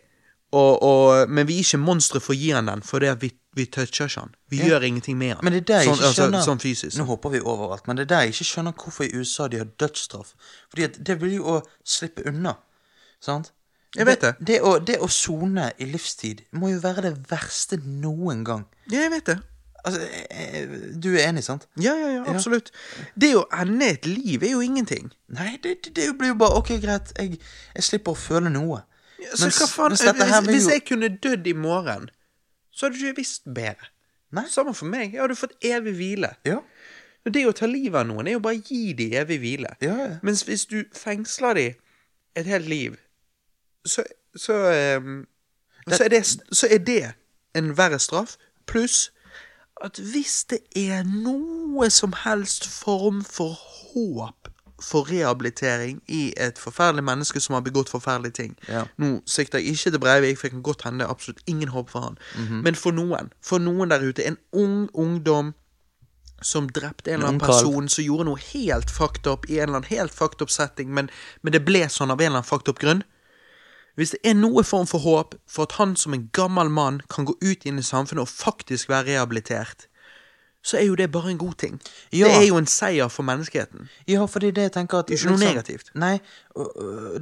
og, 0.52 0.82
og, 0.82 1.28
men 1.30 1.46
vi 1.46 1.58
er 1.60 1.64
ikke 1.64 1.78
monstre 1.78 2.20
for 2.20 2.34
å 2.34 2.38
gi 2.38 2.50
han 2.50 2.66
den, 2.66 2.82
for 2.82 3.04
vi, 3.20 3.30
vi 3.56 3.66
toucher 3.66 4.08
ikke 4.10 4.20
han. 4.20 4.34
Vi 4.50 4.58
Ja. 4.58 4.66
gjør 4.72 4.86
ingenting 4.88 5.18
med 5.18 5.34
han. 5.36 5.44
Men 5.44 5.52
det 5.52 5.60
er 5.62 5.66
der 5.70 5.80
jeg 5.84 5.88
sånn, 5.88 6.00
ikke 6.00 6.14
skjønner 6.14 6.38
Altså, 6.40 6.50
sånn 6.50 6.60
fysisk. 6.64 6.96
Nå 6.98 7.04
hopper 7.06 7.30
vi 7.30 7.40
overalt, 7.40 7.86
men 7.86 7.96
det 7.96 8.02
er 8.06 8.10
der 8.14 8.20
jeg 8.26 8.34
ikke 8.34 8.48
skjønner 8.50 8.72
hvorfor 8.72 9.04
i 9.06 9.12
USA 9.14 9.46
de 9.48 9.58
har 9.62 9.70
dødsstraff. 9.78 10.34
Fordi 10.70 10.88
det 10.98 11.20
vil 11.22 11.36
jo 11.38 11.44
å 11.44 11.62
slippe 11.84 12.26
unna. 12.26 12.56
Sant? 13.20 13.52
Jeg 13.96 14.06
vet 14.06 14.22
det. 14.22 14.34
Det 14.46 14.58
det 14.86 14.98
å 15.02 15.08
sone 15.10 15.70
i 15.78 15.86
livstid 15.90 16.44
må 16.54 16.70
jo 16.70 16.82
være 16.82 17.08
det 17.08 17.14
verste 17.30 17.80
noen 17.82 18.44
gang. 18.46 18.66
Ja, 18.90 19.06
jeg 19.06 19.14
vet 19.16 19.32
det. 19.32 19.40
Altså, 19.84 20.00
eh, 20.30 20.68
du 21.00 21.08
er 21.14 21.28
enig, 21.28 21.42
sant? 21.44 21.66
Ja, 21.80 21.94
ja, 21.96 22.08
ja, 22.18 22.24
absolutt. 22.28 22.70
Det 23.16 23.32
å 23.38 23.46
ende 23.62 23.88
et 23.94 24.06
liv 24.06 24.44
er 24.44 24.52
jo 24.52 24.60
ingenting. 24.64 25.08
Nei, 25.32 25.54
det, 25.64 25.78
det, 25.96 26.10
blir 26.18 26.34
jo 26.34 26.38
bare 26.42 26.60
Ok, 26.60 26.74
greit, 26.82 27.14
jeg, 27.16 27.40
jeg 27.74 27.86
slipper 27.86 28.12
å 28.12 28.20
føle 28.20 28.52
noe. 28.52 28.82
Så 29.32 29.48
Mens- 29.48 29.62
faen, 29.72 29.94
hvis, 29.94 30.04
jo... 30.04 30.40
hvis 30.50 30.68
jeg 30.74 30.84
kunne 30.88 31.10
dødd 31.22 31.48
i 31.48 31.56
morgen, 31.56 32.10
så 32.70 32.86
hadde 32.86 33.00
du 33.00 33.08
ikke 33.08 33.22
visst 33.22 33.48
bedre. 33.48 33.90
Nei. 34.36 34.46
Samme 34.52 34.74
for 34.76 34.86
meg. 34.90 35.14
Jeg 35.14 35.24
hadde 35.24 35.36
fått 35.38 35.56
evig 35.66 35.96
hvile. 35.98 36.34
Ja. 36.46 36.60
Det 37.26 37.42
å 37.48 37.52
ta 37.56 37.66
livet 37.68 37.98
av 38.00 38.06
noen 38.08 38.28
er 38.30 38.38
jo 38.38 38.42
bare 38.44 38.60
å 38.60 38.64
gi 38.64 38.94
dem 38.96 39.16
evig 39.20 39.40
hvile. 39.42 39.74
Ja, 39.84 39.96
ja. 39.98 40.10
Mens 40.24 40.44
hvis 40.48 40.64
du 40.70 40.78
fengsler 40.96 41.58
dem 41.58 41.80
et 42.38 42.46
helt 42.48 42.68
liv, 42.70 42.96
så, 43.84 44.04
så, 44.36 44.56
um, 44.98 45.26
så, 45.88 46.04
er 46.04 46.08
det, 46.08 46.26
så 46.52 46.66
er 46.70 46.78
det 46.78 47.12
en 47.54 47.76
verre 47.76 47.98
straff. 47.98 48.36
Pluss 48.66 49.10
at 49.84 49.98
hvis 49.98 50.44
det 50.44 50.60
er 50.76 51.02
noe 51.08 51.88
som 51.90 52.12
helst 52.24 52.68
form 52.68 53.24
for 53.24 53.56
håp 53.56 54.50
for 54.80 55.10
rehabilitering 55.10 56.00
i 56.08 56.32
et 56.40 56.58
forferdelig 56.58 57.04
menneske 57.04 57.40
som 57.40 57.54
har 57.54 57.64
begått 57.64 57.90
forferdelige 57.92 58.32
ting 58.32 58.54
Ja. 58.68 58.84
Nå 58.96 59.20
sikter 59.26 59.58
jeg 59.58 59.74
ikke 59.74 59.90
til 59.90 60.00
Breivik, 60.00 60.38
for 60.38 60.46
jeg 60.46 60.50
kan 60.52 60.62
godt 60.62 60.84
hende 60.84 60.98
det 60.98 61.06
er 61.06 61.10
absolutt 61.10 61.42
ingen 61.46 61.68
håp 61.68 61.90
for 61.90 62.00
han. 62.00 62.18
Mhm. 62.36 62.62
Men 62.64 62.74
for 62.74 62.90
noen, 62.90 63.32
for 63.42 63.58
noen 63.58 63.90
der 63.90 64.08
ute, 64.08 64.24
en 64.26 64.38
ung 64.52 64.88
ungdom 64.94 65.54
som 66.42 66.68
drepte 66.68 67.10
en 67.10 67.14
eller 67.14 67.28
annen 67.28 67.40
person 67.40 67.88
som 67.88 68.04
gjorde 68.04 68.24
noe 68.24 68.38
helt 68.52 68.90
fucked 68.90 69.26
up 69.26 69.50
i 69.50 69.58
en 69.58 69.68
eller 69.68 69.82
annen 69.82 69.90
helt 69.90 70.12
fucked 70.12 70.42
up 70.42 70.50
setting, 70.50 70.94
men, 70.94 71.10
men 71.42 71.52
det 71.52 71.64
ble 71.64 71.84
sånn 71.88 72.10
av 72.10 72.20
en 72.20 72.26
eller 72.26 72.40
annen 72.40 72.48
fucked 72.48 72.68
up 72.68 72.78
grunn. 72.78 73.02
Hvis 73.98 74.14
det 74.14 74.20
er 74.24 74.36
noe 74.38 74.64
form 74.64 74.86
for 74.86 75.02
håp 75.04 75.36
for 75.50 75.68
at 75.68 75.78
han 75.80 75.96
som 75.96 76.14
en 76.14 76.28
gammel 76.36 76.70
mann 76.72 77.00
kan 77.10 77.26
gå 77.28 77.36
ut 77.42 77.66
inn 77.66 77.80
i 77.80 77.86
samfunnet 77.86 78.24
og 78.24 78.32
faktisk 78.32 78.88
være 78.92 79.12
rehabilitert, 79.12 79.86
så 80.62 80.76
er 80.76 80.84
jo 80.90 80.94
det 80.94 81.08
bare 81.12 81.30
en 81.30 81.38
god 81.38 81.54
ting. 81.58 81.80
Ja. 82.12 82.26
Det 82.28 82.34
er 82.36 82.46
jo 82.48 82.58
en 82.60 82.66
seier 82.68 83.08
for 83.08 83.24
menneskeheten. 83.24 83.88
Ja, 84.08 84.24
fordi 84.28 84.50
det 84.50 84.66
jeg 84.68 84.72
tenker 84.72 84.98
at 84.98 85.08
Det 85.08 85.16
er 85.16 85.22
ikke 85.22 85.32
noe 85.32 85.40
negativt. 85.40 85.88
Nei, 85.96 86.18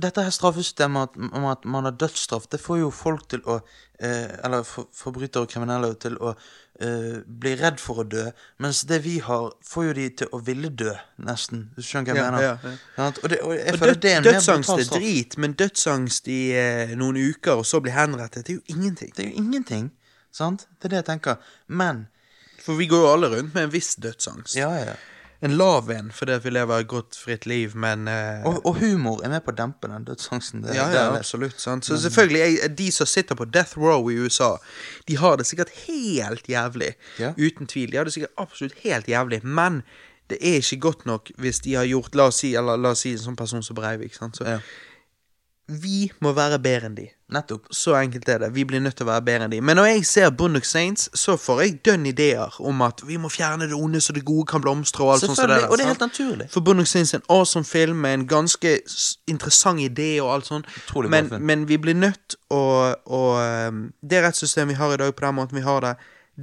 dette 0.02 0.24
her 0.26 0.34
straffesystemet 0.34 1.14
om 1.30 1.46
at 1.46 1.64
man 1.64 1.86
har 1.86 1.94
dødsstraff, 1.94 2.48
det 2.50 2.60
får 2.60 2.80
jo 2.82 2.90
folk 2.90 3.28
til 3.30 3.44
å 3.46 3.60
eh, 4.00 4.34
Eller 4.44 4.66
for, 4.66 4.90
forbrytere 4.94 5.46
og 5.46 5.52
kriminelle 5.52 5.94
til 5.94 6.18
å 6.18 6.34
eh, 6.80 7.18
bli 7.26 7.54
redd 7.60 7.80
for 7.82 8.02
å 8.02 8.04
dø. 8.08 8.24
Mens 8.62 8.80
det 8.90 9.00
vi 9.04 9.18
har, 9.24 9.52
får 9.66 9.84
jo 9.88 9.92
de 9.98 10.08
til 10.22 10.28
å 10.32 10.40
ville 10.46 10.68
dø, 10.70 10.92
nesten. 11.26 11.66
Du 11.76 11.82
skjønner 11.82 12.14
hva 12.14 12.16
jeg 12.16 12.24
Ja, 12.24 12.30
mener? 12.30 12.42
ja, 12.42 12.74
ja. 12.98 13.08
Og, 13.22 13.28
det, 13.30 13.40
og 13.42 13.50
Og 13.50 13.80
død, 13.84 14.00
det 14.02 14.12
er 14.12 14.22
dødsangst 14.28 14.70
er 14.76 14.84
drit, 14.98 15.38
men 15.38 15.52
dødsangst 15.58 16.28
i 16.28 16.40
eh, 16.54 16.94
noen 16.96 17.16
uker 17.16 17.60
og 17.62 17.66
så 17.66 17.80
bli 17.84 17.90
henrettet, 17.94 18.46
det 18.46 18.54
er 18.54 18.60
jo 18.60 18.76
ingenting. 18.76 19.12
Det 19.16 19.24
er 19.26 19.30
jo 19.30 19.36
ingenting. 19.44 19.90
Sant? 20.32 20.66
Det 20.78 20.88
er 20.90 20.96
det 20.96 21.02
jeg 21.02 21.08
tenker. 21.12 21.36
Men 21.68 22.06
For 22.62 22.76
vi 22.76 22.86
går 22.86 23.00
jo 23.06 23.12
alle 23.12 23.28
rundt 23.32 23.54
med 23.54 23.62
en 23.68 23.72
viss 23.72 23.94
dødsangst. 23.96 24.56
Ja, 24.56 24.70
ja. 24.76 24.94
En 25.42 25.52
lav 25.54 25.90
en 25.94 26.08
fordi 26.10 26.32
at 26.34 26.42
vi 26.44 26.50
lever 26.50 26.80
et 26.82 26.88
godt, 26.90 27.16
fritt 27.24 27.44
liv, 27.46 27.76
men 27.78 28.08
eh, 28.10 28.42
Og, 28.46 28.56
og 28.66 28.80
humor 28.80 29.20
er 29.22 29.28
med 29.30 29.44
på 29.46 29.52
å 29.52 29.56
dempe 29.58 29.86
den 29.88 30.04
dødsangsten. 30.08 30.64
Det, 30.64 30.74
Ja, 30.74 30.88
ja, 30.90 31.04
det. 31.12 31.20
absolutt. 31.20 31.60
Sant? 31.62 31.86
Så 31.86 31.96
selvfølgelig, 32.02 32.40
jeg, 32.40 32.72
de 32.78 32.88
som 32.92 33.06
sitter 33.06 33.38
på 33.38 33.44
death 33.44 33.78
row 33.78 34.10
i 34.10 34.16
USA, 34.18 34.56
de 35.08 35.16
har 35.16 35.36
det 35.38 35.46
sikkert 35.46 35.70
helt 35.86 36.48
jævlig. 36.50 36.94
Ja. 37.22 37.32
Uten 37.38 37.66
tvil. 37.70 37.92
De 37.92 37.96
har 38.00 38.04
det 38.04 38.12
sikkert 38.16 38.34
absolutt 38.38 38.74
helt 38.82 39.06
jævlig. 39.08 39.44
Men 39.44 39.82
det 40.30 40.38
er 40.42 40.58
ikke 40.58 40.80
godt 40.80 41.06
nok 41.06 41.30
hvis 41.38 41.60
de 41.64 41.74
har 41.78 41.84
gjort 41.88 42.14
La 42.18 42.26
oss 42.32 42.42
si, 42.42 42.54
eller 42.58 42.76
la 42.76 42.90
oss 42.96 43.06
si 43.06 43.14
en 43.14 43.22
sånn 43.22 43.36
person 43.38 43.62
som 43.62 43.78
Breivik. 43.78 44.14
Sant? 44.18 44.36
Så 44.36 44.44
Ja. 44.44 44.58
Vi 45.68 46.08
må 46.24 46.32
være 46.32 46.56
bedre 46.64 46.88
enn 46.88 46.94
de. 46.96 47.04
Nettopp. 47.34 47.66
Så 47.74 47.92
enkelt 47.98 48.28
er 48.32 48.38
det. 48.40 48.48
Vi 48.56 48.64
blir 48.64 48.80
nødt 48.80 48.96
til 48.96 49.04
å 49.04 49.10
være 49.10 49.24
bedre 49.26 49.44
enn 49.46 49.52
de. 49.52 49.58
Men 49.60 49.76
når 49.76 49.88
jeg 49.90 50.06
ser 50.08 50.30
Boondock 50.32 50.64
Saints, 50.64 51.10
så 51.12 51.36
får 51.36 51.60
jeg 51.60 51.74
dønn 51.84 52.06
ideer 52.08 52.56
om 52.64 52.80
at 52.86 53.02
vi 53.04 53.18
må 53.20 53.28
fjerne 53.32 53.68
det 53.68 53.76
onde 53.76 54.00
så 54.00 54.16
det 54.16 54.24
gode 54.24 54.46
kan 54.48 54.64
blomstre. 54.64 55.04
Og 55.04 55.12
alt 55.12 55.26
sånt 55.26 55.36
som 55.36 55.50
det 55.50 55.58
Selvfølgelig, 55.58 55.66
der, 55.66 55.72
og 55.72 55.76
det 55.76 55.84
er 55.84 55.92
helt 55.92 56.06
naturlig. 56.06 56.48
For 56.54 56.64
Boondock 56.64 56.88
Saints 56.88 57.12
er 57.12 57.20
en 57.20 57.28
awesome 57.36 57.68
film 57.68 58.00
med 58.06 58.14
en 58.14 58.26
ganske 58.30 58.74
interessant 59.28 59.84
idé 59.84 60.08
og 60.22 60.32
alt 60.38 60.48
sånt. 60.48 60.72
Men, 61.12 61.28
men 61.40 61.68
vi 61.68 61.76
blir 61.76 61.98
nødt 61.98 62.38
å, 62.48 62.64
å 63.04 63.22
um, 63.68 63.84
Det 64.00 64.24
rettssystemet 64.24 64.72
vi 64.72 64.80
har 64.80 64.96
i 64.96 65.00
dag, 65.04 65.14
på 65.14 65.26
den 65.26 65.36
måten 65.36 65.60
vi 65.60 65.66
har 65.68 65.84
det, 65.84 65.94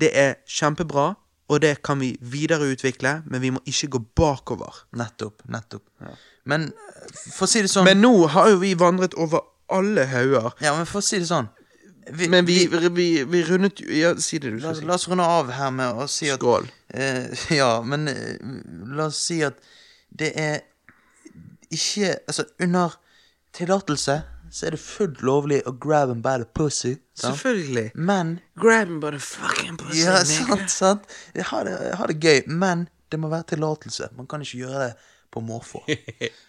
det 0.05 0.13
er 0.13 0.37
kjempebra, 0.45 1.15
og 1.49 1.61
det 1.61 1.79
kan 1.85 1.97
vi 2.01 2.13
videreutvikle, 2.21 3.21
men 3.25 3.41
vi 3.41 3.53
må 3.57 3.65
ikke 3.65 3.95
gå 3.97 4.05
bakover. 4.17 4.85
Nettopp. 4.97 5.45
Nettopp. 5.49 5.85
Men 6.45 6.69
for 7.33 7.45
å 7.47 7.49
si 7.49 7.61
det 7.65 7.69
sånn 7.71 7.85
Men 7.87 8.01
nå 8.03 8.13
har 8.33 8.49
jo 8.53 8.57
vi 8.61 8.73
vandret 8.77 9.15
over 9.17 9.41
alle 9.73 10.03
hauger. 10.11 10.51
Ja, 10.61 10.75
men 10.77 10.85
for 10.89 11.01
å 11.01 11.05
si 11.05 11.17
det 11.21 11.27
sånn 11.29 11.47
vi, 12.13 12.27
Men 12.29 12.45
vi, 12.45 12.67
vi, 12.93 13.07
vi 13.25 13.39
rundet 13.47 13.79
jo 13.81 13.87
Ja, 13.97 14.11
si 14.21 14.37
det 14.37 14.51
du 14.53 14.59
La, 14.61 14.75
si. 14.77 14.85
la 14.85 14.93
oss 14.99 15.07
runde 15.09 15.25
av 15.25 15.49
her 15.57 15.71
med 15.73 16.03
å 16.03 16.05
si 16.11 16.29
at 16.29 16.37
Skål. 16.37 16.67
Eh, 16.93 17.33
ja, 17.57 17.71
men 17.81 18.07
eh, 18.11 18.37
la 18.93 19.07
oss 19.09 19.23
si 19.25 19.39
at 19.47 19.57
det 20.15 20.29
er 20.37 20.59
ikke 21.73 22.11
Altså, 22.27 22.45
under 22.61 22.93
tillatelse 23.57 24.19
så 24.55 24.67
er 24.69 24.75
det 24.75 24.79
fullt 24.79 25.19
lovlig 25.25 25.57
å 25.67 25.73
grab 25.83 26.11
him 26.13 26.21
by 26.23 26.37
the 26.39 26.45
pussy. 26.55 26.93
sant? 27.17 27.35
Selvfølgelig. 27.35 27.89
Men 27.95 28.37
Grab 28.61 28.87
him 28.87 28.99
by 29.03 29.09
the 29.11 29.19
fucking 29.19 29.75
pussy, 29.81 30.03
Ja, 30.05 30.21
sant, 30.23 30.69
sant. 30.71 31.09
Ha 31.49 31.63
det, 31.67 31.73
ha 31.99 32.07
det 32.07 32.15
gøy, 32.23 32.45
men 32.47 32.85
det 33.11 33.19
må 33.19 33.27
være 33.33 33.49
tillatelse. 33.51 34.11
Man 34.15 34.29
kan 34.31 34.45
ikke 34.45 34.61
gjøre 34.61 34.85
det 34.85 34.93
på 35.35 35.43
måfå. 35.43 35.83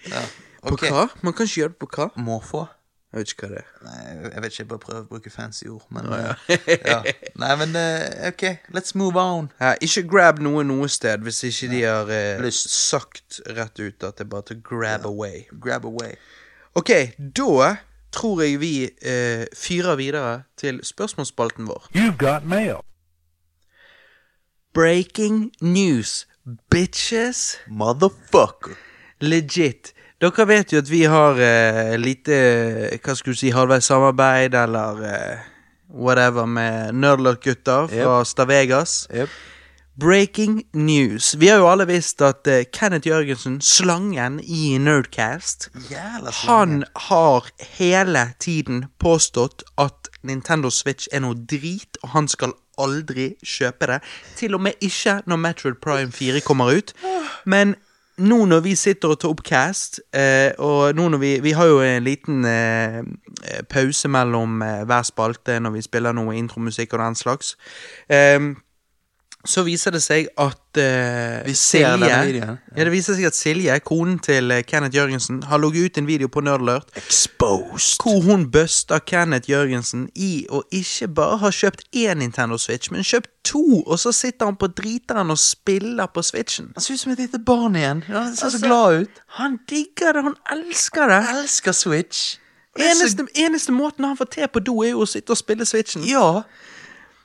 Ja. 0.06 0.22
På 0.66 0.74
hva? 0.80 1.04
Man 1.22 1.34
kan 1.36 1.46
ikke 1.46 1.60
gjøre 1.60 1.74
det 1.74 1.78
på 1.82 1.88
hva? 1.94 2.08
Måfå? 2.18 2.64
Jeg 3.12 3.22
vet 3.22 3.32
ikke 3.32 3.46
hva 3.46 3.50
det 3.52 3.60
er. 3.60 3.68
Nei, 3.86 4.00
jeg 4.34 4.42
vet 4.42 4.52
ikke, 4.52 4.58
jeg 4.60 4.68
bare 4.68 4.82
prøver 4.82 5.04
å 5.04 5.08
bruke 5.08 5.30
fancy 5.32 5.68
ord, 5.72 5.84
men 5.94 6.08
ja. 6.10 6.32
ja. 6.90 6.96
Nei, 7.38 7.52
men 7.62 7.76
uh, 7.78 8.26
ok, 8.28 8.42
let's 8.76 8.96
move 8.98 9.16
on. 9.20 9.46
Ja, 9.62 9.70
ikke 9.80 10.02
grab 10.10 10.42
noe 10.42 10.64
noe 10.66 10.88
sted 10.92 11.22
hvis 11.24 11.38
ikke 11.48 11.70
de 11.70 11.80
har 11.86 12.10
uh, 12.10 12.42
Lyst. 12.44 12.68
sagt 12.74 13.38
rett 13.56 13.78
ut 13.80 14.04
at 14.04 14.18
det 14.18 14.26
er 14.26 14.32
bare 14.34 14.48
til 14.50 14.60
grab 14.66 15.06
away. 15.08 15.46
Grab 15.62 15.86
away. 15.88 16.18
Ok, 16.76 16.92
da 17.16 17.76
tror 18.12 18.42
jeg 18.44 18.60
vi 18.60 18.74
uh, 18.90 19.46
fyrer 19.56 19.96
videre 20.02 20.34
til 20.60 20.82
spørsmålsspalten 20.84 21.70
vår. 21.70 21.88
You've 21.96 22.18
got 22.20 22.44
mail. 22.44 22.82
Breaking 24.74 25.54
news, 25.62 26.26
bitches. 26.70 27.58
Motherfucker. 27.66 28.76
Legit. 29.20 29.92
Dere 30.20 30.46
vet 30.48 30.72
jo 30.72 30.80
at 30.80 30.88
vi 30.88 31.02
har 31.04 31.40
eh, 31.42 31.96
lite 32.00 32.36
Hva 33.04 33.16
skulle 33.16 33.36
du 33.36 33.40
si, 33.42 33.50
halvveis 33.52 33.88
samarbeid, 33.90 34.54
eller 34.56 35.02
eh, 35.04 35.44
whatever, 35.92 36.46
med 36.46 36.94
Nerdlert-gutta 36.96 37.82
fra 37.90 38.22
Stavegas. 38.24 39.04
Yep. 39.12 39.28
Breaking 40.00 40.62
news. 40.72 41.34
Vi 41.40 41.48
har 41.48 41.58
jo 41.58 41.68
alle 41.68 41.86
visst 41.88 42.20
at 42.24 42.48
eh, 42.48 42.64
Kenneth 42.72 43.08
Jørgensen, 43.08 43.60
slangen 43.60 44.40
i 44.44 44.78
Nerdcast, 44.78 45.70
Jævla 45.90 46.32
han 46.44 46.84
har 47.08 47.48
hele 47.78 48.26
tiden 48.40 48.86
påstått 49.00 49.64
at 49.80 50.10
Nintendo 50.22 50.70
Switch 50.70 51.08
er 51.12 51.24
noe 51.24 51.36
drit, 51.36 51.96
og 52.02 52.12
han 52.12 52.28
skal 52.28 52.52
aldri 52.78 53.32
kjøpe 53.44 53.90
det. 53.90 54.00
Til 54.36 54.54
og 54.54 54.62
med 54.66 54.72
ikke 54.80 55.20
når 55.26 55.42
Metroid 55.42 55.80
Prime 55.82 56.12
4 56.12 56.40
kommer 56.46 56.72
ut. 56.76 56.94
Men 57.44 57.74
nå 58.16 58.38
når 58.48 58.62
vi 58.64 58.74
sitter 58.78 59.12
og 59.12 59.20
tar 59.20 59.32
opp 59.34 59.42
cast, 59.44 60.00
eh, 60.16 60.52
og 60.58 60.96
nå 60.96 61.08
når 61.12 61.20
vi 61.20 61.32
Vi 61.40 61.52
har 61.52 61.66
jo 61.66 61.80
en 61.80 62.04
liten 62.04 62.44
eh, 62.44 62.98
eh, 63.44 63.62
pause 63.68 64.08
mellom 64.08 64.62
eh, 64.62 64.84
hver 64.84 65.02
spalte 65.02 65.60
når 65.60 65.70
vi 65.70 65.82
spiller 65.82 66.12
noe 66.12 66.36
intromusikk 66.36 66.94
og 66.94 67.00
den 67.04 67.14
slags. 67.14 67.56
Eh, 68.08 68.40
så 69.46 69.62
viser 69.66 69.90
det 69.94 70.02
seg 70.04 70.28
at 70.36 70.78
uh, 70.78 71.46
Vi 71.46 71.54
ser 71.54 71.96
Silje 71.96 72.18
videoen. 72.26 72.58
Ja, 72.76 72.84
det 72.84 72.92
viser 72.92 73.14
seg 73.16 73.26
at 73.28 73.34
Silje, 73.38 73.78
konen 73.86 74.18
til 74.22 74.50
eh, 74.50 74.62
Kenneth 74.66 74.96
Jørgensen, 74.96 75.42
har 75.48 75.58
logget 75.62 75.84
ut 75.90 75.98
en 75.98 76.06
video 76.08 76.28
på 76.28 76.42
Nerdlert 76.44 76.90
Exposed. 76.96 78.02
hvor 78.02 78.20
hun 78.26 78.50
buster 78.50 78.98
Kenneth 78.98 79.50
Jørgensen 79.50 80.08
i 80.14 80.46
å 80.50 80.62
ikke 80.74 81.08
bare 81.16 81.38
ha 81.42 81.50
kjøpt 81.50 81.86
én 81.96 82.20
Nintendo 82.22 82.58
Switch, 82.58 82.90
men 82.90 83.02
kjøpt 83.06 83.30
to, 83.46 83.82
og 83.86 83.98
så 84.02 84.12
sitter 84.12 84.46
han 84.50 84.56
på 84.58 84.66
driteren 84.74 85.30
og 85.30 85.38
spiller 85.38 86.06
på 86.10 86.22
Switchen. 86.26 86.72
Han 86.74 86.82
ser 86.82 86.94
ut 86.94 87.00
som 87.00 87.12
et 87.12 87.18
lite 87.24 87.38
barn 87.38 87.76
igjen. 87.78 88.02
Han 88.08 88.34
ser 88.36 88.46
Altså, 88.48 88.58
så 88.58 88.66
glad 88.66 89.00
ut. 89.06 89.22
Han 89.40 89.58
digger 89.70 90.12
det, 90.18 90.22
han 90.26 90.36
elsker 90.52 91.08
det. 91.12 91.20
Han 91.30 91.42
elsker 91.44 91.72
Switch. 91.72 92.24
Eneste, 92.76 93.08
så- 93.08 93.22
Eneste, 93.22 93.44
eneste 93.46 93.72
måten 93.72 94.04
han 94.04 94.16
får 94.16 94.24
til 94.34 94.48
på 94.52 94.60
do, 94.60 94.80
er 94.82 94.90
jo 94.90 95.00
å 95.04 95.06
sitte 95.08 95.30
og 95.32 95.38
spille 95.40 95.64
Switchen. 95.64 96.02
Ja. 96.04 96.42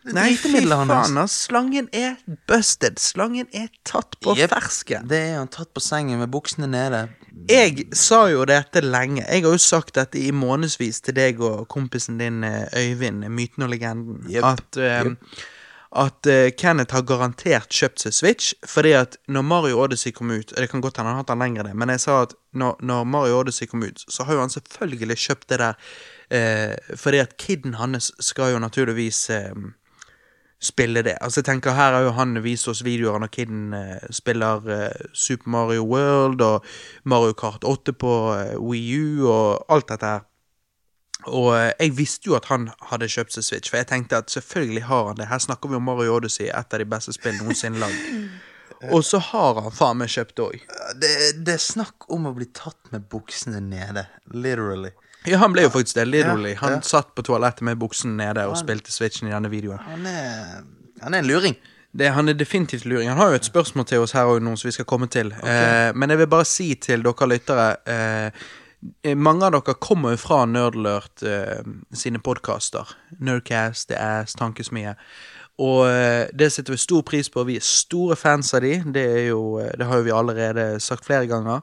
Nei, 0.10 0.32
fy 0.40 0.64
faen, 0.66 1.18
ass. 1.22 1.36
Slangen 1.46 1.88
er 1.94 2.16
busted. 2.50 2.98
Slangen 3.02 3.50
er 3.54 3.70
tatt 3.86 4.18
på 4.24 4.34
yep. 4.34 4.50
fersken. 4.54 5.06
Det 5.10 5.20
er 5.30 5.38
han 5.38 5.52
tatt 5.52 5.70
på 5.76 5.84
sengen 5.84 6.22
med 6.22 6.32
buksene 6.34 6.70
nede. 6.72 7.04
Jeg 7.50 7.86
sa 7.98 8.24
jo 8.32 8.44
dette 8.50 8.82
lenge. 8.82 9.24
Jeg 9.28 9.46
har 9.46 9.54
jo 9.54 9.62
sagt 9.62 9.96
dette 10.00 10.20
i 10.20 10.32
månedsvis 10.34 11.04
til 11.06 11.18
deg 11.18 11.42
og 11.46 11.68
kompisen 11.72 12.18
din 12.22 12.42
eh, 12.48 12.66
Øyvind, 12.82 13.28
myten 13.30 13.68
og 13.68 13.74
legenden. 13.74 14.24
yep. 14.30 14.48
At, 14.56 14.80
eh, 14.82 15.12
at 16.02 16.28
uh, 16.32 16.48
Kenneth 16.56 16.96
har 16.96 17.04
garantert 17.04 17.70
kjøpt 17.76 18.06
seg 18.06 18.16
Switch. 18.16 18.54
Fordi 18.68 18.94
at 18.98 19.18
når 19.28 19.46
Mario 19.46 19.82
Odyssey 19.84 20.14
kom 20.16 20.32
ut 20.32 20.54
Det 20.56 20.70
kan 20.72 20.82
godt 20.82 20.98
hende 20.98 21.12
han 21.12 21.20
har 21.20 21.26
hatt 21.26 21.34
den 21.34 21.44
lenger, 21.44 21.68
det, 21.68 21.76
men 21.76 21.92
jeg 21.92 22.02
sa 22.06 22.22
at 22.24 22.34
når, 22.56 22.80
når 22.82 23.04
Mario 23.04 23.42
Odyssey 23.42 23.68
kom 23.68 23.84
ut, 23.84 24.02
så 24.08 24.24
har 24.24 24.40
jo 24.40 24.46
han 24.46 24.54
selvfølgelig 24.54 25.20
kjøpt 25.20 25.50
det 25.52 25.60
der 25.62 25.76
uh, 26.32 26.96
fordi 26.98 27.22
at 27.22 27.38
kiden 27.38 27.76
hans 27.80 28.12
skal 28.24 28.54
jo 28.54 28.60
naturligvis 28.64 29.30
eh, 29.36 29.52
spille 30.62 31.02
det. 31.02 31.18
Altså 31.22 31.42
jeg 31.42 31.46
tenker 31.46 31.74
Her 31.74 31.96
har 31.96 32.04
jo 32.06 32.12
han 32.16 32.44
vist 32.44 32.68
oss 32.70 32.84
videoer 32.86 33.20
når 33.20 33.32
kiden 33.34 33.74
eh, 33.74 34.10
spiller 34.14 34.68
eh, 34.70 35.06
Super 35.14 35.50
Mario 35.50 35.86
World 35.90 36.42
og 36.42 36.66
Mario 37.04 37.34
Kart 37.34 37.64
8 37.64 37.94
på 37.94 38.12
eh, 38.36 38.60
Wii 38.60 39.00
U 39.00 39.30
og 39.32 39.66
alt 39.70 39.90
dette 39.90 40.06
her. 40.06 40.28
Og 41.30 41.52
eh, 41.58 41.72
jeg 41.80 41.98
visste 41.98 42.30
jo 42.30 42.38
at 42.38 42.50
han 42.50 42.70
hadde 42.92 43.10
kjøpt 43.10 43.36
seg 43.36 43.46
Switch, 43.46 43.70
for 43.70 43.82
jeg 43.82 43.90
tenkte 43.92 44.22
at 44.22 44.32
selvfølgelig 44.32 44.86
har 44.90 45.12
han 45.12 45.20
det. 45.20 45.30
Her 45.30 45.42
snakker 45.42 45.70
vi 45.70 45.78
om 45.78 45.86
Mario 45.90 46.16
Odyssey, 46.16 46.50
et 46.50 46.74
av 46.74 46.82
de 46.82 46.88
beste 46.90 47.14
spillene 47.18 47.46
noensinne 47.46 47.82
lagd. 47.82 48.08
Og 48.96 49.04
så 49.06 49.20
har 49.22 49.60
han 49.62 49.74
faen 49.76 50.00
meg 50.00 50.10
kjøpt 50.10 50.38
det 50.38 50.46
òg. 50.46 50.62
Det, 50.98 51.12
det 51.46 51.54
er 51.54 51.62
snakk 51.62 52.08
om 52.10 52.26
å 52.26 52.34
bli 52.34 52.48
tatt 52.58 52.90
med 52.94 53.06
buksene 53.12 53.62
nede. 53.62 54.08
Literally. 54.34 54.90
Ja, 55.28 55.38
han 55.38 55.54
ble 55.54 55.68
jo 55.68 55.74
faktisk 55.74 56.00
veldig 56.00 56.22
rolig. 56.26 56.56
Han 56.64 56.80
satt 56.86 57.12
på 57.16 57.26
toalettet 57.26 57.62
med 57.68 57.78
buksen 57.82 58.16
nede 58.18 58.48
og 58.50 58.58
spilte 58.58 58.94
Switchen 58.94 59.30
i 59.30 59.34
denne 59.36 59.52
videoen. 59.54 59.82
Han 59.86 60.08
er, 60.10 60.64
han 61.04 61.14
er 61.14 61.22
en 61.22 61.30
luring. 61.30 61.58
Det, 61.92 62.08
han 62.16 62.30
er 62.32 62.34
definitivt 62.40 62.86
luring. 62.86 63.10
Han 63.10 63.20
har 63.20 63.34
jo 63.34 63.42
et 63.42 63.46
spørsmål 63.46 63.86
til 63.86 64.02
oss 64.02 64.16
her 64.16 64.32
òg 64.32 64.40
noen 64.42 64.58
som 64.58 64.70
vi 64.70 64.74
skal 64.78 64.88
komme 64.90 65.12
til. 65.12 65.34
Eh, 65.44 65.92
men 65.94 66.10
jeg 66.10 66.24
vil 66.24 66.32
bare 66.32 66.48
si 66.48 66.72
til 66.80 67.04
dere 67.06 67.28
lyttere 67.30 67.68
eh, 67.86 68.48
Mange 69.14 69.46
av 69.46 69.54
dere 69.54 69.76
kommer 69.78 70.16
jo 70.16 70.22
fra 70.24 70.40
Nerdlurt 70.50 71.22
eh, 71.28 71.62
sine 71.94 72.18
podkaster. 72.24 72.96
Nerdcast, 73.20 73.92
The 73.92 74.00
Ass, 74.02 74.34
Tankesmie. 74.40 74.96
Og 75.62 75.84
eh, 75.86 76.32
det 76.34 76.50
setter 76.54 76.74
vi 76.74 76.82
stor 76.82 77.04
pris 77.06 77.30
på. 77.30 77.44
Vi 77.46 77.60
er 77.60 77.66
store 77.66 78.18
fans 78.18 78.54
av 78.58 78.64
de. 78.66 78.80
Det, 78.96 79.06
jo, 79.28 79.60
eh, 79.62 79.74
det 79.78 79.86
har 79.86 80.02
jo 80.02 80.08
vi 80.08 80.16
allerede 80.16 80.80
sagt 80.82 81.06
flere 81.06 81.30
ganger. 81.30 81.62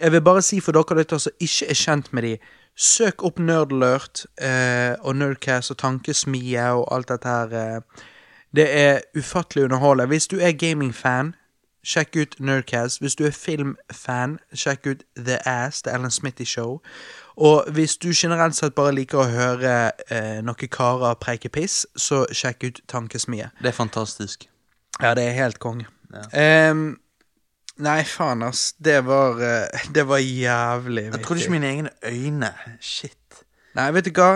Jeg 0.00 0.12
vil 0.12 0.24
bare 0.24 0.42
si 0.44 0.60
for 0.64 0.76
dere 0.76 0.98
lyttere 0.98 1.22
som 1.22 1.40
ikke 1.40 1.70
er 1.70 1.78
kjent 1.78 2.12
med 2.16 2.26
de, 2.26 2.34
søk 2.80 3.24
opp 3.26 3.38
Nerdlert 3.38 4.24
eh, 4.40 4.96
og 5.04 5.18
Nerdcast 5.20 5.74
og 5.74 5.78
Tankesmie 5.82 6.64
og 6.72 6.86
alt 6.94 7.10
dette 7.12 7.28
her. 7.28 7.52
Eh, 7.52 8.06
det 8.56 8.66
er 8.74 9.00
ufattelig 9.16 9.64
underholdende. 9.64 10.08
Hvis 10.08 10.26
du 10.26 10.38
er 10.40 10.56
gamingfan, 10.56 11.34
sjekk 11.84 12.16
ut 12.16 12.36
Nerdcast. 12.40 13.00
Hvis 13.00 13.14
du 13.14 13.26
er 13.28 13.36
filmfan, 13.36 14.38
sjekk 14.54 14.86
ut 14.86 15.04
The 15.16 15.38
Ass, 15.48 15.82
The 15.82 15.94
Ellen 15.94 16.10
Smithy 16.10 16.44
Show. 16.44 16.80
Og 17.36 17.70
hvis 17.72 17.96
du 17.96 18.10
generelt 18.14 18.56
sett 18.56 18.74
bare 18.74 18.94
liker 18.96 19.22
å 19.22 19.28
høre 19.30 19.74
eh, 20.10 20.40
noen 20.44 20.72
karer 20.72 21.20
preike 21.20 21.52
piss, 21.52 21.84
så 21.96 22.24
sjekk 22.32 22.64
ut 22.64 22.82
Tankesmie. 22.88 23.52
Det 23.60 23.72
er 23.72 23.76
fantastisk. 23.76 24.48
Ja, 25.00 25.14
det 25.14 25.28
er 25.28 25.36
helt 25.36 25.60
konge. 25.60 25.86
Ehm, 26.32 26.98
nei, 27.84 28.02
faen, 28.04 28.44
ass. 28.46 28.74
Det 28.78 29.00
var, 29.06 29.40
eh, 29.44 29.86
det 29.94 30.04
var 30.08 30.20
jævlig 30.22 31.04
Jeg 31.10 31.22
trodde 31.24 31.40
ikke 31.40 31.56
mine 31.56 31.70
egne 31.72 31.90
øyne. 32.04 32.52
Shit. 32.80 33.44
Nei, 33.74 33.90
vet 33.94 34.08
du 34.08 34.12
hva? 34.16 34.30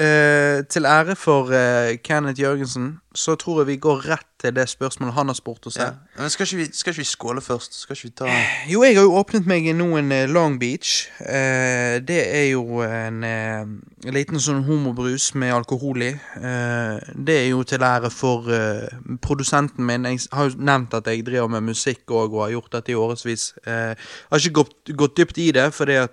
Eh, 0.00 0.62
til 0.72 0.86
ære 0.88 1.12
for 1.18 1.50
eh, 1.52 1.98
Kenneth 2.04 2.40
Jørgensen, 2.40 3.00
så 3.14 3.34
tror 3.36 3.58
jeg 3.60 3.66
vi 3.66 3.76
går 3.76 4.04
rett 4.06 4.26
til 4.40 4.54
det 4.56 4.64
spørsmålet 4.70 5.12
han 5.14 5.28
har 5.28 5.36
spurt 5.36 5.66
oss. 5.68 5.76
Ja. 5.76 5.90
her. 5.90 5.96
Men 6.16 6.30
skal 6.32 6.46
ikke, 6.46 6.56
vi, 6.56 6.66
skal 6.72 6.94
ikke 6.94 7.02
vi 7.02 7.04
skåle 7.04 7.42
først? 7.44 7.74
Skal 7.82 7.96
ikke 7.98 8.06
vi 8.08 8.12
ta 8.16 8.28
Jo, 8.70 8.80
jeg 8.86 8.96
har 8.96 9.04
jo 9.04 9.18
åpnet 9.18 9.50
meg 9.50 9.68
nå 9.76 9.88
en 9.98 10.12
eh, 10.16 10.30
Long 10.30 10.56
Beach. 10.62 11.10
Eh, 11.20 11.98
det 12.06 12.20
er 12.38 12.46
jo 12.54 12.80
en, 12.86 13.20
eh, 13.26 14.10
liten 14.16 14.40
sånn 14.40 14.62
homobrus 14.64 15.34
med 15.34 15.52
alkohol 15.58 16.06
i. 16.06 16.10
Eh, 16.16 17.12
det 17.20 17.36
er 17.42 17.48
jo 17.50 17.60
til 17.68 17.84
ære 17.84 18.08
for 18.14 18.48
eh, 18.56 18.88
produsenten 19.20 19.84
min. 19.84 20.08
Jeg 20.08 20.30
har 20.32 20.48
jo 20.48 20.56
nevnt 20.70 20.96
at 20.96 21.12
jeg 21.12 21.26
driver 21.28 21.52
med 21.58 21.68
musikk 21.74 22.06
og, 22.08 22.32
og 22.32 22.46
har 22.46 22.56
gjort 22.56 22.72
dette 22.78 22.94
i 22.94 23.00
årevis. 23.04 23.50
Eh, 23.66 23.92
har 24.32 24.40
ikke 24.46 24.62
gått, 24.62 24.96
gått 24.96 25.20
dypt 25.20 25.44
i 25.44 25.50
det, 25.60 25.68
for 25.76 25.92
eh, 25.92 26.08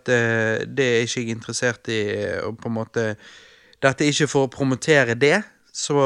det 0.67 0.91
er 0.91 1.05
ikke 1.07 1.23
jeg 1.23 1.37
interessert 1.39 1.87
i. 1.87 2.01
eh, 2.17 2.39
Og 2.43 2.57
på 2.59 2.67
en 2.67 2.79
måte 2.81 3.11
Dette 3.81 4.03
er 4.05 4.09
ikke 4.13 4.27
for 4.27 4.47
å 4.47 4.51
promotere 4.53 5.13
det, 5.15 5.43
så 5.73 6.01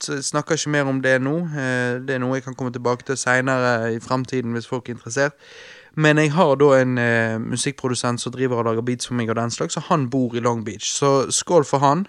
så 0.00 0.22
snakker 0.22 0.54
jeg 0.54 0.58
ikke 0.62 0.70
mer 0.70 0.88
om 0.92 1.00
det 1.02 1.16
nå. 1.22 1.32
Eh, 1.58 1.98
Det 2.06 2.14
er 2.14 2.20
noe 2.22 2.36
jeg 2.38 2.44
kan 2.44 2.54
komme 2.54 2.70
tilbake 2.72 3.04
til 3.06 3.16
seinere 3.18 3.92
i 3.94 3.98
framtiden 3.98 4.52
hvis 4.54 4.68
folk 4.70 4.88
er 4.88 4.94
interessert. 4.94 5.34
Men 5.96 6.18
jeg 6.18 6.30
har 6.32 6.54
da 6.54 6.68
en 6.78 6.98
uh, 6.98 7.38
musikkprodusent 7.42 8.20
som 8.20 8.32
driver 8.32 8.60
og 8.60 8.64
lager 8.68 8.84
beats 8.86 9.08
for 9.08 9.14
meg, 9.18 9.30
og 9.30 9.36
den 9.36 9.50
slags, 9.50 9.76
og 9.76 9.82
han 9.88 10.04
bor 10.10 10.36
i 10.36 10.40
Long 10.40 10.64
Beach. 10.64 10.86
Så 10.94 11.30
skål 11.34 11.64
for 11.66 11.78
han. 11.82 12.06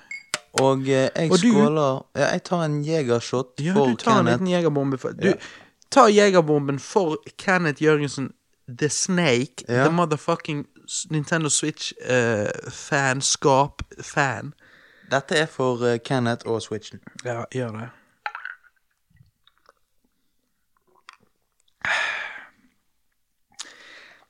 Og 0.61 0.83
uh, 0.85 0.89
jeg 0.89 1.31
Og 1.31 1.37
skåler 1.39 2.03
ja, 2.15 2.27
Jeg 2.33 2.43
tar 2.43 2.65
en 2.65 2.83
jegershot 2.85 3.61
Ja, 3.61 3.73
for 3.73 3.89
du 3.89 3.95
tar 3.95 4.19
en 4.19 4.25
liten 4.29 4.47
jegerbombe. 4.47 4.97
For, 4.97 5.09
du, 5.17 5.27
Ja. 5.27 5.33
ta 5.89 6.05
jegerbomben 6.09 6.79
for 6.79 7.17
Kenneth 7.37 7.81
Jørgensen, 7.81 8.29
The 8.69 8.89
Snake, 8.89 9.65
Ja. 9.67 9.87
the 9.87 9.91
motherfucking 9.91 10.67
Nintendo 11.09 11.49
Switch-fan, 11.49 13.21
skap-fan. 13.21 14.53
Dette 15.11 15.37
er 15.37 15.45
for 15.45 15.81
uh, 15.81 15.97
Kenneth 16.05 16.47
og 16.47 16.61
Switchen. 16.61 16.99
Ja, 17.25 17.43
gjør 17.51 17.71
det. 17.77 17.89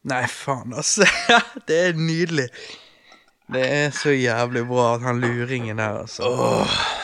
Nei, 0.09 0.23
faen, 0.31 0.73
altså. 0.73 1.07
Det 1.67 1.79
er 1.89 1.93
nydelig. 1.93 2.47
Det 3.53 3.63
er 3.65 3.89
så 3.89 4.11
jævlig 4.13 4.61
bra 4.69 4.93
at 4.95 5.01
han 5.01 5.19
luringen 5.19 5.77
der, 5.77 5.99
altså. 6.03 6.23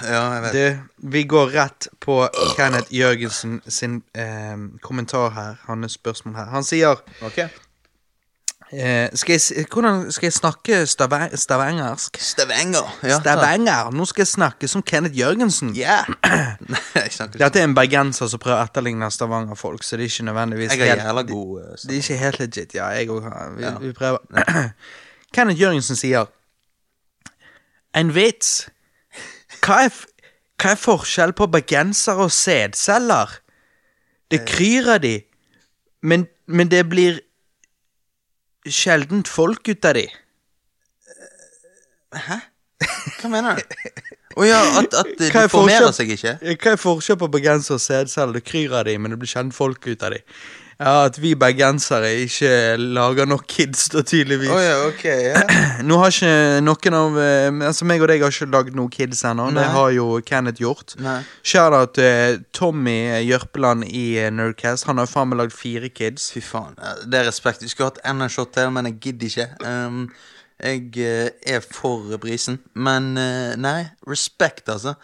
Ja, 0.06 0.22
jeg 0.32 0.44
vet. 0.44 0.54
Du, 0.54 1.10
vi 1.10 1.24
går 1.24 1.56
rett 1.56 1.88
på 2.00 2.20
Kenneth 2.58 2.94
Jørgensen 2.94 3.62
sin 3.68 4.04
eh, 4.14 4.58
kommentar 4.82 5.30
her, 5.34 5.56
hans 5.66 5.98
spørsmål 5.98 6.36
her. 6.36 6.52
Han 6.54 6.64
sier 6.64 7.02
Ok. 7.26 7.42
Eh, 8.74 9.10
skal, 9.14 9.36
jeg, 9.40 9.66
hvordan, 9.72 10.12
skal 10.12 10.26
jeg 10.28 10.34
snakke 10.34 10.80
stava- 10.90 11.36
stavangersk? 11.36 12.18
Stavanger. 12.22 12.88
Ja. 13.04 13.20
Stavanger. 13.20 13.92
Nå 13.94 14.06
skal 14.06 14.22
jeg 14.26 14.28
snakke 14.28 14.68
som 14.68 14.82
Kenneth 14.84 15.18
Jørgensen. 15.20 15.74
Yeah. 15.78 16.06
Dette 17.40 17.60
er 17.60 17.64
en 17.64 17.76
bergenser 17.78 18.28
som 18.32 18.40
prøver 18.42 18.62
å 18.64 18.68
etterligne 18.70 19.10
Stavanger-folk, 19.12 19.84
så 19.84 19.98
det 19.98 20.08
er 20.08 20.14
ikke 20.14 20.28
nødvendigvis 20.32 20.72
Jeg 20.78 20.88
er 20.96 21.04
helt- 21.06 21.30
god. 21.30 21.62
eh, 21.62 21.76
Det 21.88 21.92
er 21.92 22.02
ikke 22.02 22.18
helt 22.24 22.40
legit. 22.40 22.74
Ja, 22.76 22.88
jeg 22.98 23.10
òg 23.10 23.30
vi, 23.58 23.64
Ja. 23.64 23.78
vi 23.80 23.92
prøver. 23.94 24.20
Kenneth 25.36 25.62
Jørgensen 25.62 25.96
sier 25.96 26.26
En 27.96 28.10
vits. 28.16 28.68
Hva 29.64 29.86
er, 29.86 29.94
hva 30.60 30.72
er 30.74 30.80
forskjell 30.80 31.32
på 31.34 31.48
bergensere 31.48 32.26
og 32.28 32.32
sædceller? 32.32 33.38
Det 34.32 34.42
kryr 34.50 34.90
av 34.96 35.00
de, 35.04 35.22
men, 36.04 36.26
men 36.48 36.68
det 36.72 36.82
blir 36.90 37.20
sjeldent 38.72 39.30
folk 39.30 39.68
ut 39.70 39.86
av 39.86 39.98
de. 39.98 40.06
Hæ? 42.16 42.40
Hva 43.20 43.32
mener 43.32 43.60
du? 43.60 43.76
Å 44.36 44.44
ja, 44.44 44.60
at, 44.82 44.92
at 45.00 45.14
eh, 45.14 45.30
de 45.30 45.30
er 45.32 45.48
formerer 45.52 45.94
seg 45.96 46.10
ikke? 46.12 46.36
Hva 46.44 46.74
er 46.74 46.80
forskjell 46.82 47.20
på 47.22 47.30
bergenser 47.32 47.78
og 47.78 47.84
sædceller? 47.84 48.36
Det 48.36 48.44
kryr 48.48 48.74
av 48.76 48.84
de, 48.88 48.98
men 49.00 49.14
det 49.14 49.20
blir 49.22 49.32
sjelden 49.32 49.54
folk 49.56 49.88
ut 49.88 50.04
av 50.04 50.12
de. 50.12 50.20
Ja, 50.80 51.06
At 51.06 51.16
vi 51.22 51.32
bergensere 51.40 52.10
ikke 52.26 52.76
lager 52.78 53.28
nok 53.30 53.46
kids, 53.48 53.88
da, 53.94 54.02
tydeligvis. 54.04 54.52
Oh, 54.52 54.60
ja, 54.60 54.76
ok. 54.90 55.06
Ja. 55.06 55.44
Nå 55.88 56.00
har 56.02 56.12
ikke 56.12 56.34
noen 56.66 56.98
av 57.00 57.20
eh, 57.22 57.48
Altså 57.70 57.88
meg 57.88 58.04
og 58.04 58.12
deg 58.12 58.26
har 58.26 58.36
ikke 58.36 58.50
lagd 58.52 58.76
noen 58.76 58.92
kids 58.92 59.24
ennå. 59.28 59.48
Det 59.56 59.66
har 59.78 59.96
jo 59.96 60.10
Kenneth 60.28 60.62
gjort. 60.62 60.98
Skjer 61.46 61.72
det 61.72 61.82
at 61.88 61.96
til 61.96 62.44
Tommy 62.56 62.98
Jørpeland 63.24 63.88
i 63.88 64.06
eh, 64.20 64.32
Nerdcast. 64.34 64.90
Han 64.90 65.00
har 65.00 65.10
faen 65.10 65.32
meg 65.32 65.46
lagd 65.46 65.56
fire 65.56 65.90
kids. 65.90 66.28
Fy 66.36 66.44
faen. 66.44 66.76
Det 67.08 67.22
er 67.22 67.30
respekt. 67.30 67.64
Vi 67.64 67.72
skulle 67.72 67.94
hatt 67.94 68.04
enda 68.04 68.28
en 68.28 68.36
shot 68.36 68.52
til, 68.56 68.72
men 68.76 68.92
jeg 68.92 69.00
gidder 69.08 69.32
ikke. 69.32 69.50
Um, 69.64 70.08
jeg 70.60 70.98
eh, 71.04 71.30
er 71.56 71.64
for 71.64 72.18
brisen. 72.22 72.60
Men 72.76 73.16
eh, 73.20 73.56
nei, 73.60 73.86
respekt, 74.08 74.70
altså. 74.72 74.96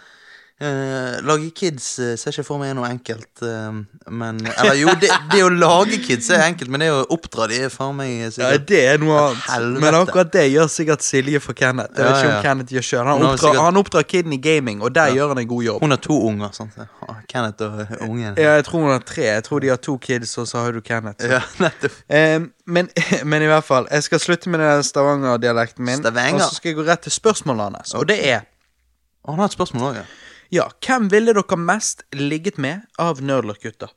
Eh, 0.61 1.15
lage 1.25 1.47
kids 1.57 1.85
uh, 1.97 2.11
ser 2.21 2.35
ikke 2.35 2.43
for 2.45 2.61
meg 2.61 2.69
er 2.69 2.75
noe 2.77 2.85
enkelt. 2.93 3.41
uh, 3.41 3.79
men 4.13 4.41
Eller 4.45 4.75
jo, 4.77 4.91
det, 5.01 5.07
det 5.31 5.39
å 5.41 5.47
lage 5.49 5.97
kids 6.05 6.27
er 6.29 6.43
enkelt, 6.45 6.69
men 6.69 6.83
det 6.83 6.89
å 6.93 6.99
oppdra 7.15 7.47
de 7.49 7.57
er 7.65 7.71
faen 7.73 7.95
meg 7.97 8.27
sikkert, 8.35 8.51
Ja, 8.59 8.59
det 8.69 8.81
er 8.91 8.99
noe 9.01 9.15
annet. 9.23 9.41
helvete. 9.49 9.81
Men 9.87 9.97
akkurat 9.97 10.29
det 10.35 10.43
gjør 10.51 10.69
sikkert 10.69 11.01
Silje 11.07 11.41
for 11.41 11.57
Kenneth. 11.57 11.97
Jeg 11.97 12.05
vet 12.05 12.11
Ja, 12.13 12.19
ikke 12.21 12.35
om. 12.37 12.43
Kenneth 12.45 12.75
gjør 12.77 12.85
selv. 12.91 13.09
Han, 13.09 13.25
oppdrar, 13.25 13.41
sikkert- 13.41 13.65
han 13.65 13.81
oppdrar 13.81 14.05
kiden 14.13 14.37
i 14.37 14.39
gaming, 14.45 14.83
og 14.85 14.93
der 14.93 15.15
gjør 15.17 15.33
han 15.33 15.41
en 15.41 15.49
god 15.49 15.63
jobb. 15.65 15.81
Hun 15.81 15.95
har 15.97 16.01
to 16.05 16.19
unger, 16.29 16.53
sant? 16.53 16.77
Ja, 16.77 17.15
Kenneth 17.33 17.63
og 17.65 17.81
ungen. 18.11 18.37
Ja, 18.37 18.53
jeg 18.61 18.65
tror 18.69 18.85
hun 18.85 18.91
har 18.93 18.99
tre. 18.99 19.25
Jeg 19.31 19.43
tror 19.49 19.59
de 19.65 19.73
har 19.73 19.81
to 19.81 19.97
kids, 19.97 20.37
og 20.37 20.45
så 20.47 20.61
har 20.61 20.71
du 20.77 20.81
Kenneth. 20.81 21.25
Ja, 21.25 21.41
nettopp. 21.57 21.91
um, 22.13 22.51
men, 22.67 22.89
men 23.33 23.41
i 23.41 23.49
hvert 23.49 23.65
fall, 23.65 23.87
jeg 23.89 24.03
skal 24.03 24.19
slutte 24.19 24.49
med 24.53 24.59
den 24.61 24.83
Stavanger-dialekten 24.85 25.81
min. 25.89 25.97
Stavanger. 26.05 26.35
Og 26.37 26.41
så 26.51 26.61
skal 26.61 26.69
jeg 26.75 26.77
gå 26.83 26.85
rett 26.85 27.01
til 27.09 27.11
spørsmålene 27.17 27.81
hans. 27.81 27.93
Og 27.97 28.05
det 28.13 28.21
er 28.29 28.45
Og 29.25 29.33
han 29.35 29.39
har 29.39 29.49
et 29.49 29.57
spørsmål 29.57 29.89
òg, 29.91 29.95
ja. 30.03 30.05
Ja, 30.51 30.65
hvem 30.85 31.09
ville 31.11 31.33
dere 31.37 31.57
mest 31.57 32.03
ligget 32.13 32.57
med 32.59 32.81
av 32.99 33.21
Nerdlock-gutta? 33.23 33.87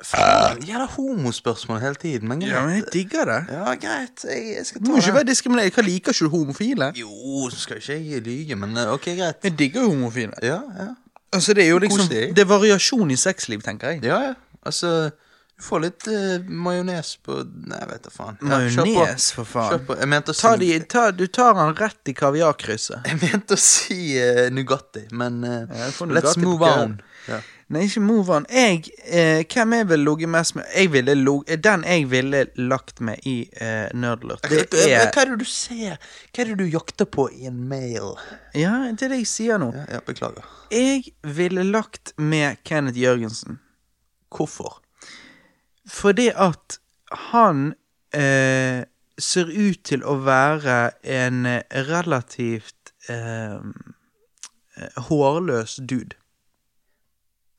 Faen, 0.00 0.62
Jævla 0.64 0.86
homospørsmål 0.94 1.80
hele 1.82 1.94
tiden, 2.00 2.28
men 2.28 2.40
greit. 2.40 2.52
Ja, 2.54 2.62
men 2.64 2.78
jeg 2.78 2.86
digger 2.92 3.24
det. 3.28 3.40
Ja, 3.52 3.74
greit. 3.82 4.22
Jeg, 4.24 4.46
jeg 4.56 4.66
skal 4.66 4.80
Du 4.80 4.88
må 4.90 4.96
ikke 4.96 5.06
det. 5.10 5.14
være 5.18 5.28
diskriminert. 5.28 5.74
Hva 5.76 5.82
liker 5.84 6.14
ikke 6.16 6.24
du 6.24 6.30
homofile? 6.32 6.88
Jo, 6.96 7.50
så 7.52 7.58
skal 7.66 7.76
ikke 7.82 7.98
jeg 8.14 8.22
lyge, 8.24 8.56
men 8.56 8.72
eh, 8.80 8.88
ok, 8.94 9.10
greit. 9.18 9.44
Jeg 9.44 9.58
digger 9.58 9.82
jo 9.84 9.90
homofile. 9.92 10.32
Ja, 10.42 10.62
ja. 10.78 10.86
Altså, 11.32 11.52
det 11.54 11.66
er 11.66 11.68
jo 11.74 11.78
liksom 11.84 12.06
Koselig. 12.06 12.30
Det 12.36 12.42
er 12.46 12.48
variasjon 12.48 13.10
i 13.12 13.16
sexliv, 13.20 13.60
tenker 13.62 13.92
jeg. 13.92 14.00
Ja, 14.08 14.22
ja. 14.30 14.32
Altså, 14.66 15.10
Du 15.60 15.64
får 15.66 15.80
litt 15.84 16.06
uh, 16.08 16.46
majones 16.48 17.10
på 17.20 17.34
Nei, 17.68 17.80
vet 17.90 18.06
da 18.06 18.10
faen. 18.14 18.38
Ja, 18.40 18.62
kjør 18.64 18.80
på. 18.80 18.86
Majones, 18.94 19.26
for 19.36 19.44
Kjør 19.44 19.50
faen. 19.52 19.82
på. 19.90 19.96
Jeg 20.00 20.08
mente 20.08 20.32
å 20.32 20.38
si 20.38 20.42
Ta 20.46 20.52
de, 20.62 20.70
ta, 20.94 21.02
du 21.12 21.26
tar 21.28 21.58
han 21.60 21.74
rett 21.76 22.08
i 22.08 22.14
kaviarkrysset. 22.16 23.04
Jeg 23.10 23.18
mente 23.26 23.58
å 23.58 23.60
si 23.60 23.98
uh, 24.16 24.46
Nugatti, 24.56 25.02
men 25.12 25.42
uh, 25.44 25.58
Ja, 25.68 25.84
jeg 25.90 25.96
får 25.98 26.14
let's 26.16 26.32
Nugatti 26.32 26.40
på 26.40 26.48
move 26.48 26.70
køen. 26.70 26.94
on. 26.96 27.00
Ja. 27.28 27.40
Nei, 27.70 27.84
ikke 27.86 28.00
move 28.02 28.32
on. 28.34 28.46
Jeg, 28.50 28.88
eh, 29.06 29.44
hvem 29.46 29.74
jeg 29.76 29.86
ville 29.92 30.02
ligget 30.08 30.30
mest 30.32 30.56
med 30.56 30.64
jeg 30.74 30.88
ville 30.90 31.14
log- 31.20 31.52
Den 31.62 31.84
jeg 31.86 32.08
ville 32.10 32.40
lagt 32.58 32.98
med 33.06 33.20
i 33.30 33.34
eh, 33.62 33.84
Nerdlurt, 33.94 34.42
det 34.50 34.64
Hva 34.72 34.80
er 34.88 35.12
hva 35.14 35.22
er 35.22 35.30
det 35.30 35.36
du 35.38 35.46
ser? 35.46 36.00
Hva 36.32 36.42
er 36.42 36.50
det 36.50 36.56
du 36.58 36.64
jakter 36.72 37.06
på 37.06 37.28
i 37.30 37.46
en 37.46 37.60
mail? 37.70 38.16
Ja, 38.58 38.72
det 38.90 39.06
er 39.06 39.12
det 39.14 39.20
jeg 39.20 39.28
sier 39.30 39.60
nå. 39.62 39.68
Ja, 39.76 39.84
ja, 39.92 40.00
beklager. 40.08 40.48
Jeg 40.74 41.12
ville 41.22 41.62
lagt 41.68 42.10
med 42.18 42.58
Kenneth 42.66 42.98
Jørgensen. 42.98 43.60
Hvorfor? 44.34 44.80
Fordi 45.90 46.30
at 46.30 46.78
han 47.34 47.72
eh, 48.14 48.86
ser 49.18 49.50
ut 49.50 49.82
til 49.84 50.04
å 50.06 50.16
være 50.24 50.78
en 51.02 51.44
relativt 51.90 52.94
eh, 53.10 53.58
eh, 54.78 55.02
hårløs 55.10 55.80
dude. 55.82 56.16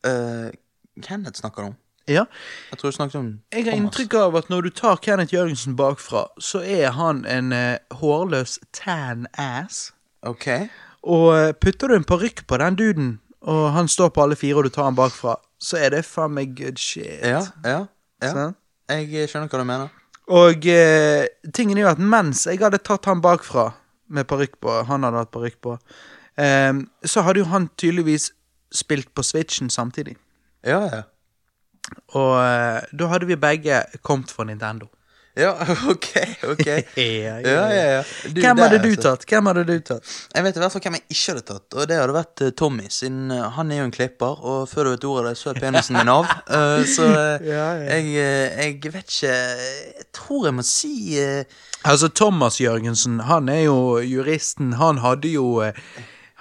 Uh, 0.01 0.49
Kenneth 1.03 1.37
snakker 1.37 1.69
om? 1.69 1.75
Ja. 2.07 2.23
Jeg 2.71 2.79
tror 2.79 2.89
du 2.89 2.95
snakket 2.95 3.15
om 3.15 3.25
Thomas. 3.25 3.41
Jeg 3.53 3.65
har 3.65 3.77
inntrykk 3.77 4.13
av 4.13 4.35
at 4.39 4.49
når 4.49 4.61
du 4.61 4.69
tar 4.69 4.95
Kenneth 5.05 5.33
Jørgensen 5.33 5.75
bakfra, 5.77 6.25
så 6.39 6.63
er 6.65 6.95
han 6.97 7.25
en 7.29 7.51
eh, 7.53 7.77
hårløs 8.01 8.57
tan 8.73 9.27
ass. 9.37 9.91
Ok. 10.25 10.47
Og 11.03 11.27
eh, 11.37 11.53
putter 11.53 11.87
du 11.87 11.95
en 11.95 12.07
parykk 12.07 12.47
på 12.47 12.57
den 12.57 12.75
duden, 12.75 13.11
og 13.41 13.71
han 13.71 13.87
står 13.87 14.09
på 14.09 14.25
alle 14.25 14.35
fire, 14.35 14.55
og 14.57 14.63
du 14.63 14.69
tar 14.69 14.89
han 14.89 14.97
bakfra, 14.97 15.37
så 15.61 15.77
er 15.77 15.93
det 15.93 16.05
faen 16.05 16.33
meg 16.33 16.55
good 16.57 16.81
shit. 16.81 17.21
Ja, 17.21 17.45
ja, 17.65 17.85
ja. 18.21 18.47
Jeg 18.91 19.09
eh, 19.13 19.27
skjønner 19.29 19.51
hva 19.51 19.61
du 19.61 19.67
mener. 19.67 19.97
Og 20.31 20.67
eh, 20.69 21.27
tingen 21.55 21.79
er 21.79 21.85
jo 21.85 21.91
at 21.91 22.01
mens 22.01 22.45
jeg 22.47 22.61
hadde 22.61 22.81
tatt 22.85 23.07
han 23.09 23.23
bakfra 23.23 23.71
med 24.11 24.27
parykk 24.29 24.59
på, 24.63 24.81
han 24.87 25.07
hadde 25.07 25.23
hatt 25.23 25.33
parykk 25.33 25.57
på, 25.63 25.77
eh, 26.41 26.73
så 27.03 27.25
hadde 27.25 27.43
jo 27.43 27.49
han 27.51 27.69
tydeligvis 27.79 28.31
spilt 28.71 29.11
på 29.15 29.25
Switchen 29.25 29.71
samtidig. 29.73 30.15
Ja, 30.67 30.81
ja. 30.87 31.03
Og 32.15 32.33
eh, 32.39 32.81
da 32.93 33.11
hadde 33.11 33.27
vi 33.27 33.39
begge 33.39 33.83
kommet 34.05 34.31
for 34.31 34.47
Nintendo. 34.47 34.87
Ja, 35.39 35.51
ok, 35.93 36.07
ok. 36.43 36.65
ja, 36.95 37.37
Ja, 37.39 37.61
ja. 37.71 38.03
Du, 38.27 38.41
Hvem 38.41 38.57
der, 38.57 38.63
hadde 38.63 38.79
du 38.83 38.89
altså. 38.89 39.01
tatt? 39.05 39.25
Hvem 39.29 39.45
hadde 39.47 39.63
du 39.63 39.73
tatt? 39.79 40.09
Jeg 40.35 40.43
vet 40.43 40.57
i 40.57 40.61
hvert 40.63 40.73
fall 40.73 40.83
hvem 40.83 40.97
jeg 40.97 41.05
ikke 41.15 41.31
hadde 41.31 41.43
tatt, 41.47 41.67
og 41.77 41.87
det 41.87 41.99
hadde 42.01 42.15
vært 42.17 42.43
eh, 42.43 42.51
Tommy. 42.59 42.87
Siden 42.91 43.31
eh, 43.31 43.45
han 43.55 43.71
er 43.71 43.79
jo 43.79 43.85
en 43.87 43.93
klipper, 43.95 44.41
og 44.43 44.65
før 44.71 44.89
du 44.89 44.91
vet 44.95 45.07
ordet 45.07 45.21
av 45.23 45.29
det, 45.29 45.37
så 45.39 45.53
er 45.53 45.61
penisen 45.63 45.99
din 46.01 46.11
av. 46.11 46.27
Eh, 46.51 46.83
så 46.89 47.05
eh, 47.07 47.45
Ja, 47.47 47.67
ja. 47.79 47.95
Jeg, 47.95 48.07
eh, 48.19 48.63
jeg 48.65 48.91
vet 48.91 49.07
ikke 49.07 49.31
Jeg 49.31 50.07
tror 50.17 50.47
jeg 50.49 50.55
må 50.57 50.65
si 50.67 50.91
eh, 51.21 51.45
Altså, 51.87 52.09
Thomas 52.11 52.59
Jørgensen, 52.59 53.21
han 53.29 53.47
er 53.49 53.63
jo 53.69 53.77
juristen. 54.03 54.73
Han 54.81 54.99
hadde 55.01 55.31
jo 55.31 55.61
eh, 55.63 55.77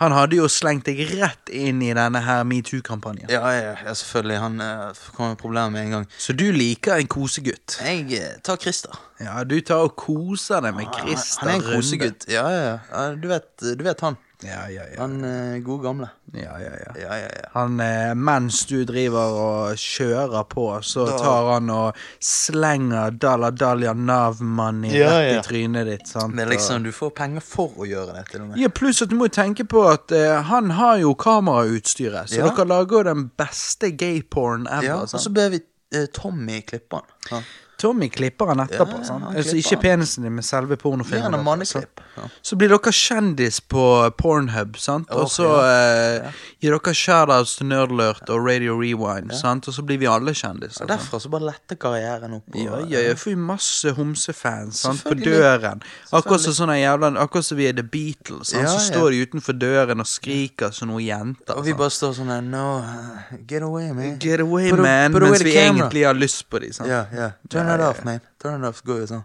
Han 0.01 0.15
hadde 0.17 0.39
jo 0.39 0.47
slengt 0.49 0.87
deg 0.89 1.03
rett 1.13 1.51
inn 1.53 1.83
i 1.85 1.91
denne 1.97 2.23
her 2.25 2.41
metoo-kampanjen. 2.49 3.29
Ja, 3.29 3.43
ja, 3.53 3.75
ja, 3.85 3.93
selvfølgelig. 3.93 4.39
Han 4.41 4.63
uh, 4.65 5.03
kom 5.13 5.35
med 5.35 5.41
problemer 5.43 5.75
med 5.75 5.83
en 5.83 5.97
gang. 5.99 6.07
Så 6.17 6.33
du 6.33 6.47
liker 6.57 6.97
en 6.97 7.11
kosegutt? 7.11 7.77
Jeg 7.85 8.07
uh, 8.17 8.39
tar 8.47 8.57
Christer. 8.63 8.97
Ja, 9.21 9.43
du 9.45 9.59
tar 9.61 9.85
og 9.85 9.93
koser 10.01 10.65
deg 10.65 10.79
med 10.79 10.89
Christer 10.97 11.45
Han 11.45 11.53
er 11.53 11.59
en 11.59 11.67
Runde. 11.67 11.77
kosegutt. 11.77 12.29
Ja, 12.33 12.47
ja. 12.49 12.75
ja. 12.89 13.05
Du 13.21 13.29
vet, 13.29 13.51
du 13.61 13.85
vet 13.85 14.07
han. 14.07 14.17
Ja, 14.43 14.63
ja, 14.73 14.83
ja. 14.89 15.01
Han 15.03 15.25
eh, 15.25 15.59
gode 15.61 15.83
gamle. 15.85 16.07
ja, 16.33 16.55
ja, 16.59 16.71
ja. 16.81 16.93
Ja, 16.97 17.17
ja, 17.19 17.29
ja. 17.29 17.49
Han, 17.53 17.75
eh, 17.81 18.15
mens 18.15 18.63
du 18.71 18.85
driver 18.89 19.35
og 19.37 19.77
kjører 19.77 20.47
på, 20.49 20.65
så 20.83 21.07
Da- 21.07 21.19
tar 21.19 21.53
han 21.53 21.69
og 21.71 21.97
slenger 22.21 23.11
Dalla 23.19 23.51
Dalja 23.51 23.93
Nav-money 23.95 24.95
Ja, 24.97 25.11
rett 25.19 25.33
ja. 25.35 25.39
i 25.41 25.43
trynet 25.43 25.87
ditt. 25.87 26.07
sant? 26.09 26.39
Er 26.41 26.47
liksom, 26.47 26.83
Du 26.85 26.93
får 26.93 27.11
penger 27.15 27.41
for 27.45 27.69
å 27.77 27.85
gjøre 27.89 28.15
det, 28.17 28.27
til 28.31 28.41
og 28.43 28.49
med. 28.49 28.59
Ja, 28.59 28.69
Pluss 28.69 29.03
at 29.03 29.09
du 29.11 29.17
må 29.17 29.29
jo 29.29 29.35
tenke 29.43 29.65
på 29.69 29.85
at 29.93 30.13
eh, 30.13 30.41
han 30.43 30.71
har 30.71 30.97
jo 31.03 31.15
kamerautstyret, 31.15 32.29
så 32.31 32.37
Ja. 32.41 32.49
dere 32.49 32.65
lager 32.67 32.97
jo 32.97 33.03
den 33.03 33.31
beste 33.37 33.93
gayporn 33.97 34.67
ever. 34.71 34.83
Ja, 34.87 35.01
og 35.03 35.09
sant? 35.09 35.23
så 35.23 35.31
ber 35.33 35.51
vi 35.51 35.61
eh, 35.93 36.07
Tommy 36.15 36.61
klippe 36.63 36.97
han. 37.03 37.03
Ja. 37.31 37.43
Tommy 37.81 38.09
klipper 38.13 38.53
han 38.53 38.61
etterpå. 38.61 38.99
Ja, 39.01 39.05
sant? 39.09 39.25
han 39.25 39.37
Altså 39.37 39.55
klipper 39.55 39.65
Ikke 39.65 39.77
han. 39.77 39.83
penisen 39.87 40.27
din, 40.27 40.35
men 40.37 40.45
selve 40.47 40.77
pornofilmen. 40.77 41.33
Ja, 41.33 41.43
manneklipp. 41.43 42.01
Ja. 42.17 42.29
Så 42.43 42.57
blir 42.61 42.69
dere 42.73 42.93
kjendis 42.93 43.61
på 43.61 43.85
Pornhub, 44.19 44.77
sant? 44.81 45.11
Og 45.17 45.31
så 45.33 45.49
eh, 45.65 46.43
gir 46.61 46.75
dere 46.77 46.95
shoutouts 46.95 47.57
til 47.59 47.71
Nerdlurt 47.71 48.29
og 48.29 48.45
Radio 48.47 48.77
Rewind, 48.81 49.33
sant? 49.39 49.69
og 49.69 49.75
så 49.77 49.85
blir 49.87 50.01
vi 50.03 50.09
alle 50.11 50.35
kjendiser. 50.37 50.85
Og 50.85 50.91
derfra 50.93 51.21
så 51.23 51.31
bare 51.33 51.49
letter 51.51 51.79
karrieren 51.81 52.37
opp. 52.41 52.45
Ja, 52.55 52.83
ja, 52.85 53.05
jeg 53.09 53.17
får 53.21 53.33
vi 53.33 53.37
masse 53.51 53.95
homsefans 53.97 54.83
sant, 54.85 55.05
på 55.07 55.17
døren. 55.19 55.81
Akkurat 56.13 56.45
som 56.45 56.57
sånne 56.57 56.77
jævla 56.81 57.13
Akkurat 57.21 57.47
som 57.47 57.59
vi 57.59 57.69
er 57.71 57.77
The 57.79 57.87
Beatles. 57.87 58.53
Sant? 58.53 58.63
Ja, 58.63 58.69
så 58.75 58.81
ja. 58.81 58.87
står 58.93 59.11
de 59.15 59.23
utenfor 59.27 59.57
døren 59.59 60.03
og 60.05 60.09
skriker 60.11 60.75
som 60.75 60.91
noen 60.93 61.05
jenter. 61.07 61.57
Og 61.57 61.65
vi 61.65 61.73
sant. 61.75 61.81
bare 61.81 61.97
står 61.97 62.15
sånn 62.21 62.33
her 62.35 62.45
No, 62.51 62.67
uh, 62.83 63.37
get 63.49 63.63
away, 63.63 63.91
man. 63.95 64.17
Get 64.23 64.41
away, 64.45 64.71
man, 64.73 65.13
put 65.15 65.23
away 65.23 65.37
mens 65.39 65.45
vi 65.47 65.53
camera. 65.55 65.87
egentlig 65.87 66.05
har 66.07 66.19
lyst 66.19 66.49
på 66.51 66.59
dem. 66.63 66.73
Ja, 66.89 67.05
ja. 67.15 67.31
Turn 67.71 67.81
it 67.81 67.87
off, 67.87 68.05
man. 68.05 68.21
Turn 68.43 68.65
it 68.65 68.69
off. 68.69 68.83
Går 68.85 69.01
jo 69.05 69.07
sånn. 69.15 69.25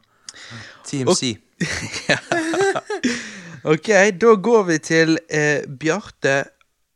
TMC. 0.85 1.33
Ok, 3.65 3.87
da 4.21 4.33
går 4.37 4.63
vi 4.67 4.75
til 4.77 5.15
eh, 5.33 5.63
Bjarte 5.79 6.43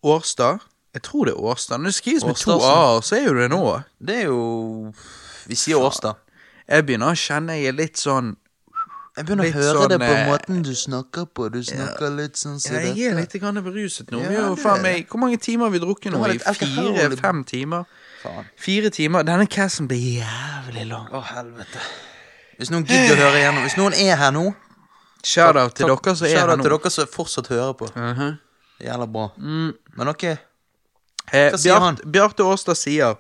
Årstad. 0.05 0.59
Jeg 0.93 1.01
tror 1.01 1.25
det 1.25 1.31
er 1.33 1.39
Årstad. 1.41 1.77
Når 1.81 1.89
det 1.89 1.95
skrives 1.97 2.25
med 2.25 2.35
to 2.37 2.51
a-er, 2.61 3.01
så 3.01 3.15
er 3.17 3.23
jo 3.25 3.33
det 3.39 3.47
nå. 3.49 3.61
Det 3.97 4.15
er 4.19 4.27
jo 4.29 4.43
Vi 5.49 5.57
sier 5.57 5.81
Årstad. 5.81 6.19
Jeg 6.69 6.85
begynner 6.85 7.09
å 7.15 7.17
kjenne 7.17 7.55
jeg 7.57 7.71
er 7.71 7.77
litt 7.79 7.97
sånn 7.97 8.35
Jeg 9.17 9.25
begynner 9.25 9.49
å 9.49 9.53
høre 9.55 9.79
sånn, 9.79 9.89
det 9.89 9.97
på 10.03 10.11
eh, 10.13 10.27
måten 10.29 10.61
du 10.67 10.69
snakker 10.77 11.25
på. 11.33 11.49
Du 11.49 11.57
snakker 11.65 12.13
litt 12.19 12.37
sånn 12.37 12.59
som 12.61 12.77
Jeg 12.77 12.91
dette. 12.91 13.07
er 13.09 13.17
litt 13.17 13.33
grann 13.41 13.57
beruset 13.65 14.13
nå. 14.13 14.21
Ja, 14.21 14.29
Vi 14.29 14.37
er 14.37 14.45
jo 14.51 14.59
faen 14.61 14.85
meg 14.85 15.09
Hvor 15.09 15.23
mange 15.25 15.41
timer 15.41 15.65
har 15.71 15.73
vi 15.73 15.81
drukket 15.81 16.13
nå? 16.13 16.21
I 16.29 16.37
fire-fem 16.37 17.41
timer? 17.49 17.89
Faen. 18.23 18.47
Fire 18.59 18.89
timer. 18.91 19.23
Denne 19.27 19.45
casten 19.47 19.87
blir 19.87 20.19
jævlig 20.21 20.85
lang. 20.89 21.07
Å, 21.15 21.21
helvete. 21.33 21.79
Hvis 22.59 22.71
noen 22.73 22.83
gidder 22.89 23.15
å 23.15 23.21
høre 23.29 23.39
igjennom 23.39 23.63
Hvis 23.63 23.77
noen 23.79 23.93
er 23.95 24.17
her 24.19 24.33
nå 24.35 24.49
Shout-out 25.23 25.75
til 25.75 25.87
dere 25.87 26.13
som 26.15 26.25
er 26.27 26.33
shout-out 26.33 26.49
her 26.49 26.57
nå. 26.59 26.63
til 26.65 26.73
dere 26.75 26.91
som 26.91 27.07
fortsatt 27.13 27.47
hører 27.51 27.73
på. 27.79 27.87
Mhm. 27.95 28.33
Jævla 28.83 29.07
bra. 29.11 29.25
Men 29.39 30.07
ok. 30.11 30.23
Eh, 30.29 31.49
Hva 31.51 31.57
sier 31.59 31.79
han? 31.83 31.95
Bjarte, 31.99 32.11
Bjarte 32.15 32.45
Årstad 32.47 32.77
sier 32.79 33.17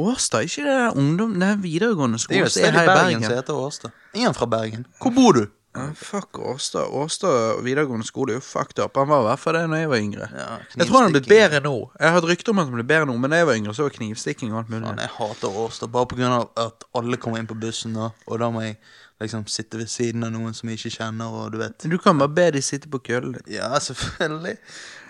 Årstad, 0.00 0.44
ikke 0.46 0.62
det 0.64 0.74
der 0.78 0.96
ungdom... 0.96 1.32
Det 1.40 1.48
er 1.48 1.56
videregående 1.60 2.18
Det 2.22 2.36
er 2.36 2.44
jo 2.44 2.46
et 2.46 2.52
som 2.54 2.62
er 2.62 2.68
sted 2.70 2.74
i 2.74 2.76
her 2.76 2.82
i 2.84 2.86
Bergen 2.86 3.04
Bergen. 3.04 3.24
som 3.24 3.34
heter 3.36 3.54
Årstad. 3.58 3.90
Er 4.14 4.24
han 4.28 4.34
fra 4.36 4.46
Bergen? 4.46 4.84
Hvor 5.02 5.10
bor 5.16 5.32
du? 5.36 5.46
Ja, 5.74 5.90
fuck 5.94 6.38
Årstad. 6.38 6.88
Årstad 6.90 7.60
videregående 7.62 8.06
skole 8.06 8.34
er 8.34 8.40
jo 8.40 8.42
fucked 8.42 8.80
up. 8.82 8.96
Han 8.98 9.08
var 9.08 9.20
i 9.22 9.26
hvert 9.28 9.42
fall 9.42 9.54
det 9.54 9.66
da 9.70 9.78
jeg 9.78 9.90
var 9.92 10.00
yngre. 10.02 10.26
Ja, 10.34 10.48
jeg 10.74 10.88
tror 10.88 10.96
han 10.98 11.10
er 11.10 11.14
blitt 11.14 11.28
bedre 11.30 11.60
nå. 11.62 11.74
Jeg 12.00 12.10
har 12.10 12.18
et 12.18 12.26
rykte 12.32 12.50
om 12.50 12.58
at 12.62 12.66
han 12.66 12.74
ble 12.74 12.86
bedre 12.88 13.06
nå, 13.06 13.14
men 13.22 13.30
da 13.30 13.38
jeg 13.38 13.48
var 13.50 13.60
yngre, 13.60 13.74
så 13.76 13.86
var 13.86 13.94
knivstikking 13.94 14.50
og 14.50 14.64
alt 14.64 14.72
mulig. 14.72 14.88
Fan, 14.88 15.04
jeg 15.04 15.14
hater 15.18 15.60
Årstad 15.62 15.92
bare 15.94 16.32
av 16.40 16.48
at 16.58 16.88
alle 16.98 17.20
kommer 17.22 17.38
inn 17.38 17.50
på 17.50 17.58
bussen, 17.62 17.94
nå 17.94 18.10
og 18.26 18.42
da 18.42 18.50
må 18.50 18.64
jeg 18.66 18.80
liksom 19.22 19.46
sitte 19.52 19.78
ved 19.78 19.92
siden 19.92 20.26
av 20.26 20.34
noen 20.34 20.56
som 20.56 20.72
jeg 20.72 20.80
ikke 20.80 20.94
kjenner, 20.96 21.30
og 21.30 21.54
du 21.54 21.60
vet 21.60 21.86
Du 21.86 21.98
kan 22.02 22.18
bare 22.18 22.34
be 22.34 22.50
de 22.56 22.64
sitte 22.64 22.90
på 22.90 22.98
køllen 23.06 23.38
din. 23.38 23.54
Ja, 23.60 23.70
selvfølgelig. 23.78 24.56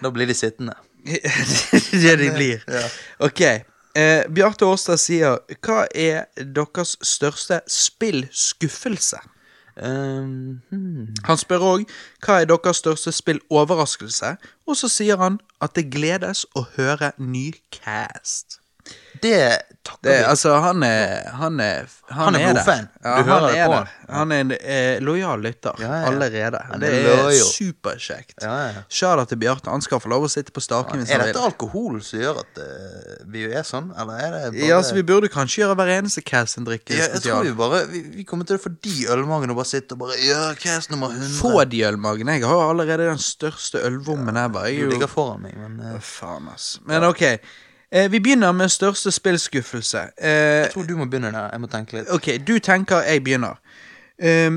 Da 0.03 0.13
blir 0.13 0.29
de 0.29 0.37
sittende. 0.37 0.77
det 2.05 2.17
de 2.21 2.31
blir. 2.37 2.65
Ja. 2.69 2.87
Ok. 3.25 3.41
Eh, 3.97 4.29
Bjarte 4.29 4.69
Årstad 4.69 5.01
sier 5.03 5.41
Hva 5.65 5.87
er 5.97 6.29
deres 6.37 6.99
største 7.07 7.63
spillskuffelse? 7.71 9.23
Um, 9.77 10.61
hmm. 10.71 11.11
Han 11.25 11.41
spør 11.41 11.67
òg 11.75 11.85
hva 12.25 12.41
er 12.41 12.49
deres 12.51 12.83
største 12.83 13.13
spilloverraskelse, 13.15 14.35
og 14.67 14.77
så 14.77 14.91
sier 14.93 15.21
han 15.21 15.41
at 15.63 15.77
det 15.77 15.91
gledes 15.93 16.47
å 16.57 16.67
høre 16.77 17.13
ny 17.19 17.51
cast. 17.75 18.60
Det 19.21 19.39
takker 19.85 20.03
Det, 20.07 20.13
vi. 20.19 20.25
altså, 20.25 20.53
han 20.65 20.83
er 20.83 21.27
Han 21.37 21.61
er, 21.61 21.89
Han 22.17 22.35
er 22.35 22.41
er 22.41 22.53
blodfan. 22.55 22.87
Ja, 23.05 23.17
Du 23.23 23.29
hører 23.31 23.53
det 23.53 23.65
på 23.67 23.73
han. 23.75 23.89
Han 24.11 24.33
er 24.33 24.41
en 24.45 24.51
eh, 24.57 25.01
lojal 25.05 25.43
lytter 25.45 25.77
Ja, 25.83 25.91
ja. 26.01 26.07
allerede. 26.09 26.61
Han 26.71 26.81
det 26.81 26.89
er 26.89 27.09
er 27.11 27.17
loyal. 27.25 27.45
superkjekt. 27.51 28.35
Ja, 28.43 28.55
ja. 28.71 28.83
Shout-out 28.89 29.29
til 29.29 29.39
Bjarte. 29.43 29.71
Han 29.71 29.85
skal 29.85 30.01
få 30.01 30.09
lov 30.13 30.25
å 30.25 30.31
sitte 30.33 30.53
på 30.57 30.63
staken 30.65 31.01
hvis 31.03 31.11
Er 31.13 31.19
han 31.21 31.27
dette 31.31 31.39
vil. 31.39 31.51
alkohol 31.53 32.01
som 32.07 32.21
gjør 32.23 32.41
at 32.43 32.63
eh, 32.65 33.21
vi 33.35 33.45
er 33.51 33.63
sånn, 33.69 33.93
eller 33.97 34.19
er 34.25 34.35
det 34.37 34.43
bare 34.57 34.69
Ja, 34.71 34.81
så 34.83 34.95
Vi 34.97 35.05
burde 35.13 35.29
kanskje 35.33 35.63
gjøre 35.65 35.77
hver 35.81 35.93
eneste 35.99 36.25
cast 36.25 36.59
en 36.61 36.69
drikke 36.69 36.97
ja, 36.97 37.05
jeg 37.05 37.11
tror 37.11 37.21
spesial. 37.21 37.45
vi 37.51 37.55
bare 37.61 37.83
Vi, 37.93 38.03
vi 38.21 38.25
kommer 38.29 38.49
til 38.49 38.57
å 38.61 38.65
få 38.65 38.73
de 38.81 38.97
ølmagene 39.13 39.53
og 39.57 39.61
bare 39.63 39.73
sitte 39.75 39.97
og 39.99 40.05
bare 40.07 40.17
Ja, 40.25 40.43
cast 40.61 40.91
nummer 40.95 41.13
100. 41.13 41.37
Få 41.41 41.65
de 41.69 41.85
ølmagene. 41.93 42.39
Jeg 42.41 42.49
har 42.49 42.57
jo 42.65 42.69
allerede 42.73 43.11
den 43.13 43.21
største 43.21 43.85
ølvommen 43.85 44.37
ever. 44.47 44.67
Jeg 44.71 44.77
Du 44.81 44.81
er 44.81 44.87
jo 44.89 44.95
ligger 44.97 45.13
foran 45.13 45.43
meg, 45.45 45.57
men 45.61 45.81
eh, 45.95 45.99
Faen, 46.01 46.49
ass. 46.55 46.79
Men 46.89 47.05
ok. 47.05 47.27
Eh, 47.93 48.11
vi 48.13 48.21
begynner 48.21 48.53
med 48.53 48.69
største 48.71 49.11
spillskuffelse. 49.11 49.99
Eh, 50.19 50.31
jeg 50.31 50.71
tror 50.73 50.83
du 50.87 50.97
må 50.97 51.05
begynne 51.11 51.33
der. 51.35 51.49
Jeg 51.53 51.61
må 51.61 51.67
tenke 51.67 51.97
litt. 51.99 52.11
ok, 52.11 52.29
du 52.47 52.59
tenker 52.59 53.03
jeg 53.03 53.25
begynner. 53.25 53.59
Eh, 54.19 54.51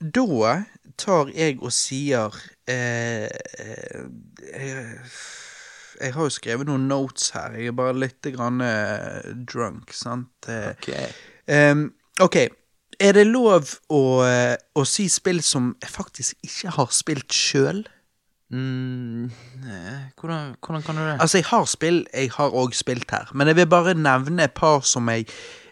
da 0.00 0.64
tar 0.98 1.30
jeg 1.34 1.58
og 1.62 1.72
sier 1.72 2.34
eh, 2.68 3.28
eh, 4.52 4.98
Jeg 6.00 6.12
har 6.14 6.22
jo 6.26 6.30
skrevet 6.34 6.66
noen 6.68 6.88
notes 6.90 7.30
her. 7.30 7.54
Jeg 7.56 7.66
er 7.72 7.78
bare 7.78 7.96
litt 7.98 8.28
grann 8.34 8.60
eh, 8.60 9.32
drunk, 9.48 9.92
sant. 9.94 10.28
Eh, 10.48 10.74
Ok. 10.74 10.90
ehm, 11.48 11.86
ok. 12.20 12.36
Er 13.00 13.12
det 13.16 13.26
lov 13.26 13.72
å, 13.90 14.02
å 14.74 14.84
si 14.86 15.08
spill 15.10 15.40
som 15.42 15.72
jeg 15.82 15.90
faktisk 15.90 16.36
ikke 16.46 16.70
har 16.76 16.92
spilt 16.94 17.32
sjøl? 17.34 17.86
Mm, 18.52 19.30
hvordan, 20.20 20.54
hvordan 20.66 20.82
kan 20.82 20.96
du 20.96 21.02
det? 21.02 21.16
Altså, 21.20 21.38
jeg 21.38 21.44
har 21.48 21.64
spill, 21.64 22.06
jeg 22.14 22.30
har 22.36 22.54
òg 22.54 22.74
spilt 22.74 23.10
her, 23.10 23.30
men 23.34 23.48
jeg 23.48 23.56
vil 23.56 23.66
bare 23.66 23.94
nevne 23.94 24.44
et 24.44 24.52
par 24.52 24.80
som 24.80 25.08
jeg 25.08 25.26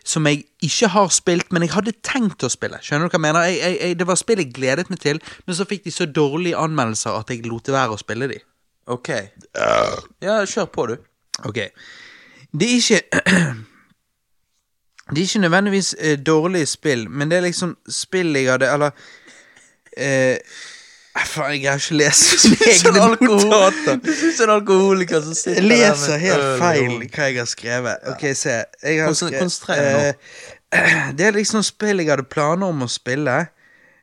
som 0.05 0.27
jeg 0.27 0.43
ikke 0.63 0.89
har 0.89 1.09
spilt, 1.15 1.53
men 1.53 1.63
jeg 1.63 1.71
hadde 1.77 1.93
tenkt 2.03 2.43
å 2.43 2.49
spille. 2.51 2.81
Skjønner 2.83 3.07
du 3.07 3.13
hva 3.13 3.21
jeg 3.21 3.23
mener? 3.23 3.45
Jeg, 3.47 3.59
jeg, 3.61 3.77
jeg, 3.81 3.99
det 4.01 4.07
var 4.09 4.19
spill 4.19 4.41
jeg 4.43 4.55
gledet 4.55 4.89
meg 4.91 4.99
til, 4.99 5.21
men 5.47 5.55
så 5.55 5.67
fikk 5.69 5.85
de 5.85 5.93
så 5.95 6.09
dårlige 6.11 6.59
anmeldelser 6.59 7.21
at 7.21 7.31
jeg 7.31 7.45
lot 7.47 7.71
være 7.71 7.95
å 7.95 8.01
spille 8.01 8.27
de. 8.33 8.41
Ok. 8.91 9.13
Ja, 9.55 10.41
kjør 10.43 10.67
på, 10.75 10.89
du. 10.91 10.97
Ok. 11.47 11.61
Det 12.53 12.69
er 12.69 12.81
ikke 12.81 13.01
Det 15.13 15.19
er 15.19 15.27
ikke 15.27 15.45
nødvendigvis 15.45 15.95
eh, 15.99 16.19
dårlige 16.19 16.67
spill, 16.67 17.11
men 17.11 17.31
det 17.31 17.39
er 17.39 17.47
liksom 17.47 17.77
spill 17.91 18.37
jeg 18.37 18.53
hadde 18.53 18.71
Eller 18.73 18.91
eh, 19.97 20.37
Faen, 21.13 21.59
jeg 21.63 21.69
har 21.71 21.79
ikke 21.79 21.97
lest 22.01 22.47
mine 22.49 22.69
egne 22.73 23.29
notater. 23.29 23.99
Du 24.05 24.09
er 24.11 24.45
en 24.47 24.51
alkoholiker 24.55 25.21
som 25.21 25.35
sitter 25.37 25.63
Jeg 25.63 25.69
der 25.69 25.91
leser 25.93 26.17
helt 26.23 26.47
feil 26.63 26.95
hva 27.13 27.27
jeg 27.29 27.39
har 27.39 27.51
skrevet. 27.51 27.97
Ok, 28.15 28.25
se. 28.39 28.55
Jeg 28.83 29.03
har 29.05 29.49
skrevet, 29.49 30.15
eh, 30.73 31.13
Det 31.19 31.27
er 31.27 31.37
liksom 31.37 31.63
spill 31.63 32.01
jeg 32.01 32.09
hadde 32.15 32.25
planer 32.33 32.73
om 32.73 32.87
å 32.87 32.89
spille. 32.89 33.35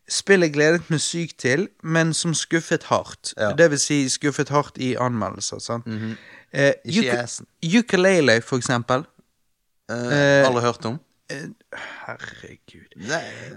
Spill 0.10 0.45
jeg 0.45 0.53
gledet 0.53 0.90
meg 0.90 1.02
sykt 1.02 1.38
til, 1.41 1.68
men 1.84 2.14
som 2.18 2.34
skuffet 2.38 2.86
hardt. 2.90 3.34
Ja. 3.38 3.52
Det 3.57 3.72
vil 3.73 3.81
si 3.81 3.99
skuffet 4.10 4.49
hardt 4.53 4.77
i 4.81 4.95
anmeldelser. 4.98 5.60
sant? 5.65 5.90
eh, 6.53 6.73
Ikke 6.86 7.06
i 7.10 7.18
assen. 7.23 7.45
Ukulele, 7.65 8.40
for 8.45 8.61
eksempel. 8.61 9.06
Uh, 9.90 10.45
Aldri 10.45 10.61
hørt 10.61 10.86
om? 10.86 10.99
Herregud. 11.31 12.89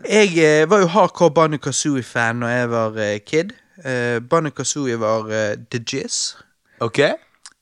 Jeg 0.08 0.28
eh, 0.36 0.70
var 0.70 0.78
jo 0.78 0.86
hardcore 0.86 1.34
Banu 1.34 1.56
Kazooie-fan 1.56 2.36
når 2.36 2.48
jeg 2.48 2.70
var 2.70 2.98
eh, 3.00 3.20
kid. 3.26 3.52
Eh, 3.84 4.20
Banu 4.30 4.50
Kazooie 4.50 5.00
var 5.00 5.30
eh, 5.30 5.56
The 5.70 5.84
Jizz. 5.92 6.36
Ok. 6.80 6.98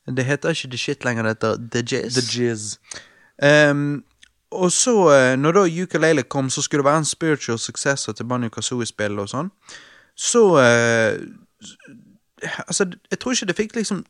Det 0.07 0.25
heter 0.25 0.49
ikke 0.49 0.67
The 0.67 0.77
Shit 0.77 1.05
lenger, 1.05 1.23
det 1.23 1.29
heter 1.29 1.57
The 1.71 1.83
Jizz. 1.95 2.15
The 2.15 2.43
Jizz. 2.43 2.77
Um, 3.71 4.03
og 4.51 4.71
så, 4.71 5.09
eh, 5.09 5.39
når 5.39 5.51
da 5.51 5.83
Ukulele 5.83 6.23
kom, 6.23 6.49
så 6.49 6.61
skulle 6.61 6.79
det 6.79 6.85
være 6.85 6.97
en 6.97 7.05
spiritual 7.05 7.59
successor 7.59 8.11
til 8.11 8.25
Banjo 8.25 8.49
Kazooie-spill 8.49 9.19
og 9.19 9.29
sånn. 9.29 9.51
Så 10.17 10.43
eh, 10.59 11.21
Altså, 12.67 12.85
jeg 13.11 13.19
tror 13.19 13.31
ikke 13.31 13.45
det 13.45 13.55
fikk 13.55 13.75
liksom 13.75 14.05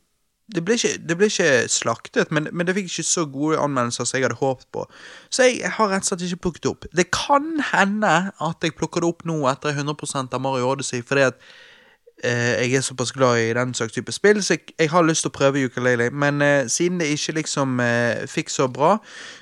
det 0.54 0.64
ble, 0.66 0.74
ikke, 0.74 0.98
det 1.08 1.16
ble 1.16 1.28
ikke 1.30 1.50
slaktet, 1.70 2.32
men, 2.34 2.48
men 2.52 2.66
det 2.66 2.74
fikk 2.76 2.88
ikke 2.90 3.06
så 3.06 3.24
gode 3.30 3.60
anmeldelser 3.62 4.04
som 4.08 4.18
jeg 4.18 4.26
hadde 4.26 4.40
håpet 4.40 4.66
på. 4.74 4.86
Så 5.30 5.46
jeg 5.48 5.70
har 5.76 5.92
rett 5.92 6.04
og 6.04 6.10
slett 6.10 6.24
ikke 6.26 6.42
plukket 6.46 6.64
det 6.64 6.72
opp. 6.72 6.86
Det 6.98 7.06
kan 7.14 7.46
hende 7.72 8.14
at 8.32 8.66
jeg 8.66 8.74
plukker 8.76 9.04
det 9.04 9.12
opp 9.12 9.22
nå 9.28 9.38
etter 9.48 9.72
100 9.72 10.26
av 10.34 10.42
Mario 10.42 10.72
Odyssey, 10.72 11.04
fordi 11.06 11.28
at 11.30 11.38
eh, 12.24 12.66
jeg 12.66 12.74
er 12.74 12.84
såpass 12.84 13.14
glad 13.14 13.38
i 13.38 13.52
den 13.56 13.74
slags 13.74 13.94
type 13.96 14.12
spill, 14.12 14.42
så 14.42 14.58
jeg, 14.58 14.74
jeg 14.78 14.90
har 14.90 15.06
lyst 15.06 15.24
til 15.24 15.32
å 15.32 15.38
prøve 15.38 15.64
ukulele. 15.64 16.10
Men 16.10 16.42
eh, 16.42 16.68
siden 16.68 17.00
det 17.00 17.12
ikke 17.14 17.38
liksom 17.40 17.80
eh, 17.80 18.26
fikk 18.28 18.52
så 18.52 18.68
bra, 18.68 18.96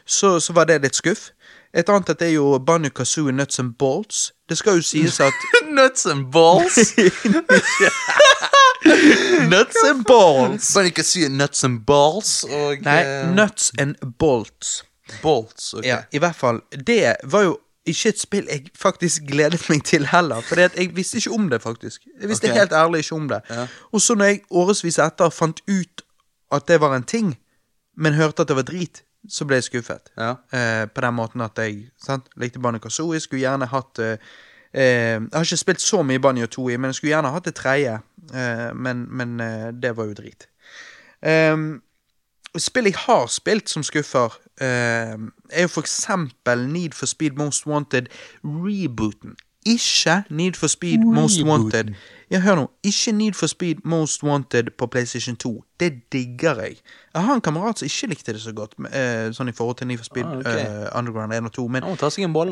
så, 0.06 0.36
så 0.40 0.52
var 0.52 0.70
det 0.70 0.82
litt 0.84 1.00
skuff. 1.00 1.30
Et 1.74 1.88
annet 1.88 2.10
at 2.10 2.18
det 2.20 2.28
er 2.28 2.38
jo 2.38 2.58
Banu 2.58 2.90
Kazoo 2.90 3.30
Nuts 3.30 3.58
and 3.58 3.74
Bolts. 3.78 4.32
Det 4.48 4.58
skal 4.58 4.78
jo 4.78 4.82
sies 4.82 5.20
at 5.20 5.32
Nuts 5.70 6.06
and 6.06 6.30
balls. 6.32 6.78
Nuts 9.52 9.76
and 9.84 10.04
Balls! 10.04 10.74
Bare 10.74 10.90
ikke 10.92 11.04
si 11.04 11.26
nuts 11.28 11.64
and 11.64 11.82
balls 11.86 12.44
og 12.44 12.84
Nei, 12.84 13.00
eh, 13.02 13.26
Nuts 13.34 13.72
and 13.78 13.96
Bolts. 14.18 14.84
bolts. 15.22 15.74
ok. 15.74 15.84
Ja, 15.84 16.02
i 16.12 16.18
hvert 16.18 16.36
fall. 16.36 16.60
Det 16.86 17.16
var 17.24 17.42
jo 17.42 17.58
ikke 17.86 18.08
et 18.08 18.20
spill 18.20 18.48
jeg 18.50 18.70
faktisk 18.78 19.22
gledet 19.28 19.60
meg 19.70 19.84
til 19.84 20.06
heller. 20.06 20.40
For 20.46 20.60
jeg 20.60 20.90
visste 20.96 21.16
ikke 21.20 21.34
om 21.34 21.50
det, 21.50 21.62
faktisk. 21.62 22.06
Jeg 22.20 22.28
visste 22.28 22.50
okay. 22.50 22.58
helt 22.58 22.72
ærlig 22.72 22.98
ikke 23.04 23.14
om 23.14 23.28
det. 23.28 23.40
Og 23.92 24.00
så 24.00 24.14
når 24.14 24.24
jeg 24.24 24.40
årevis 24.50 24.98
etter 24.98 25.30
fant 25.30 25.60
ut 25.68 26.04
at 26.52 26.68
det 26.68 26.80
var 26.80 26.96
en 26.96 27.06
ting, 27.06 27.38
men 27.96 28.14
hørte 28.14 28.42
at 28.42 28.48
det 28.48 28.56
var 28.56 28.66
drit, 28.68 29.02
så 29.28 29.44
ble 29.44 29.60
jeg 29.60 29.68
skuffet. 29.68 30.12
Ja. 30.16 30.34
Eh, 30.52 30.86
på 30.88 31.02
den 31.04 31.14
måten 31.14 31.42
at 31.44 31.58
jeg 31.58 31.90
sant, 32.00 32.30
likte 32.40 32.62
Banjo 32.62 32.80
Kazooie. 32.80 33.20
Skulle 33.20 33.44
gjerne 33.44 33.68
hatt 33.68 33.98
eh, 33.98 34.30
eh, 34.72 35.20
Jeg 35.20 35.34
har 35.34 35.44
ikke 35.44 35.60
spilt 35.60 35.84
så 35.84 36.02
mye 36.06 36.22
Banjo 36.22 36.46
2 36.46 36.68
i, 36.70 36.76
men 36.76 36.90
jeg 36.90 37.00
skulle 37.00 37.14
gjerne 37.14 37.34
hatt 37.34 37.48
det 37.48 37.54
tredje. 37.58 37.98
Eh, 38.34 38.70
men 38.76 39.06
men 39.10 39.40
eh, 39.40 39.70
det 39.82 39.96
var 39.96 40.10
jo 40.10 40.18
drit. 40.18 40.48
Um, 41.26 41.82
Spill 42.58 42.84
jeg 42.84 42.94
har 42.98 43.26
spilt 43.30 43.70
som 43.70 43.82
skuffer, 43.82 44.34
eh, 44.60 45.14
er 45.50 45.62
jo 45.62 45.68
for 45.68 45.80
eksempel 45.80 46.66
Need 46.68 46.92
for 46.92 47.06
Speed 47.06 47.30
Most 47.38 47.66
Wanted 47.66 48.06
rebooten. 48.44 49.36
Ikke 49.66 50.22
Need 50.30 50.52
for 50.54 50.66
Speed 50.66 50.98
Most 50.98 51.42
Wanted. 51.44 51.94
Ja, 52.30 52.40
hør 52.40 52.54
nå. 52.54 52.70
Ikke 52.82 53.12
Need 53.12 53.32
for 53.32 53.46
Speed 53.46 53.74
Most 53.84 54.22
Wanted 54.22 54.64
på 54.78 54.86
PlayStation 54.86 55.36
2. 55.36 55.64
Det 55.80 56.12
digger 56.12 56.60
jeg. 56.60 56.76
Jeg 57.14 57.24
har 57.24 57.34
en 57.34 57.40
kamerat 57.40 57.78
som 57.78 57.86
ikke 57.86 58.06
likte 58.06 58.32
det 58.32 58.40
så 58.40 58.52
godt, 58.52 58.74
eh, 58.78 59.30
sånn 59.32 59.48
i 59.48 59.52
forhold 59.52 59.76
til 59.76 59.86
Need 59.86 59.98
for 59.98 60.04
Speed 60.04 60.24
Ah, 60.24 60.38
okay. 60.38 60.66
uh, 60.66 60.98
Underground 60.98 61.34
1 61.34 61.44
og 61.44 61.52
2. 61.52 61.68
Men, 61.68 61.84
oh, 61.84 61.96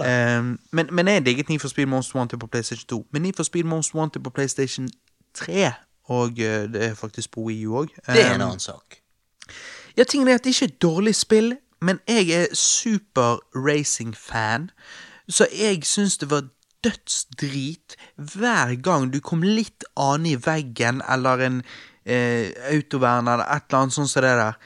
eh, 0.06 0.42
men, 0.70 0.88
men 0.92 1.08
jeg 1.08 1.26
digget 1.26 1.48
Need 1.48 1.60
for 1.60 1.68
Speed 1.68 1.86
Most 1.86 2.14
Wanted 2.14 2.38
på 2.38 2.46
PlayStation 2.46 2.86
2. 2.88 3.06
Men 3.12 3.22
Need 3.22 3.32
for 3.36 3.42
Speed 3.42 3.64
Most 3.64 3.94
Wanted 3.94 4.22
på 4.22 4.30
PlayStation 4.30 4.88
3, 5.38 5.70
og 6.14 6.42
eh, 6.42 6.66
det 6.72 6.84
er 6.90 6.98
faktisk 6.98 7.36
på 7.36 7.46
Wii 7.48 7.66
U 7.68 7.80
òg. 7.84 7.94
det 8.06 8.24
er 8.24 8.34
en 8.34 8.44
annen 8.48 8.62
sak. 8.62 9.00
Ja, 9.98 10.04
tingen 10.04 10.28
er 10.28 10.38
at 10.38 10.44
det 10.44 10.54
ikke 10.54 10.68
er 10.68 10.74
et 10.74 10.82
dårlig 10.82 11.14
spill, 11.18 11.56
men 11.82 12.00
jeg 12.08 12.30
er 12.34 12.54
super 12.54 13.38
racing-fan, 13.54 14.70
så 15.28 15.46
jeg 15.54 15.84
syns 15.86 16.18
det 16.18 16.30
var 16.30 16.48
dødsdrit 16.84 17.96
hver 18.16 18.74
gang 18.82 19.10
du 19.12 19.20
kom 19.24 19.42
litt 19.42 19.84
an 19.98 20.26
i 20.26 20.36
veggen 20.38 21.02
eller 21.10 21.42
en 21.46 21.62
eh, 22.06 22.50
autovern 22.72 23.28
eller 23.28 23.46
et 23.46 23.66
eller 23.68 23.82
annet 23.82 23.96
sånt 23.96 24.10
som 24.12 24.22
det 24.22 24.34
der. 24.38 24.58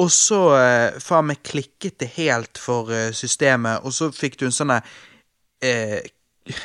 Og 0.00 0.10
så 0.14 0.40
eh, 0.56 1.00
faen 1.02 1.28
meg 1.30 1.42
klikket 1.46 2.00
det 2.02 2.10
helt 2.16 2.58
for 2.60 2.90
eh, 2.94 3.10
systemet, 3.16 3.84
og 3.84 3.94
så 3.94 4.10
fikk 4.14 4.38
du 4.40 4.46
en 4.48 4.56
sånn 4.56 4.74
eh, 4.76 6.00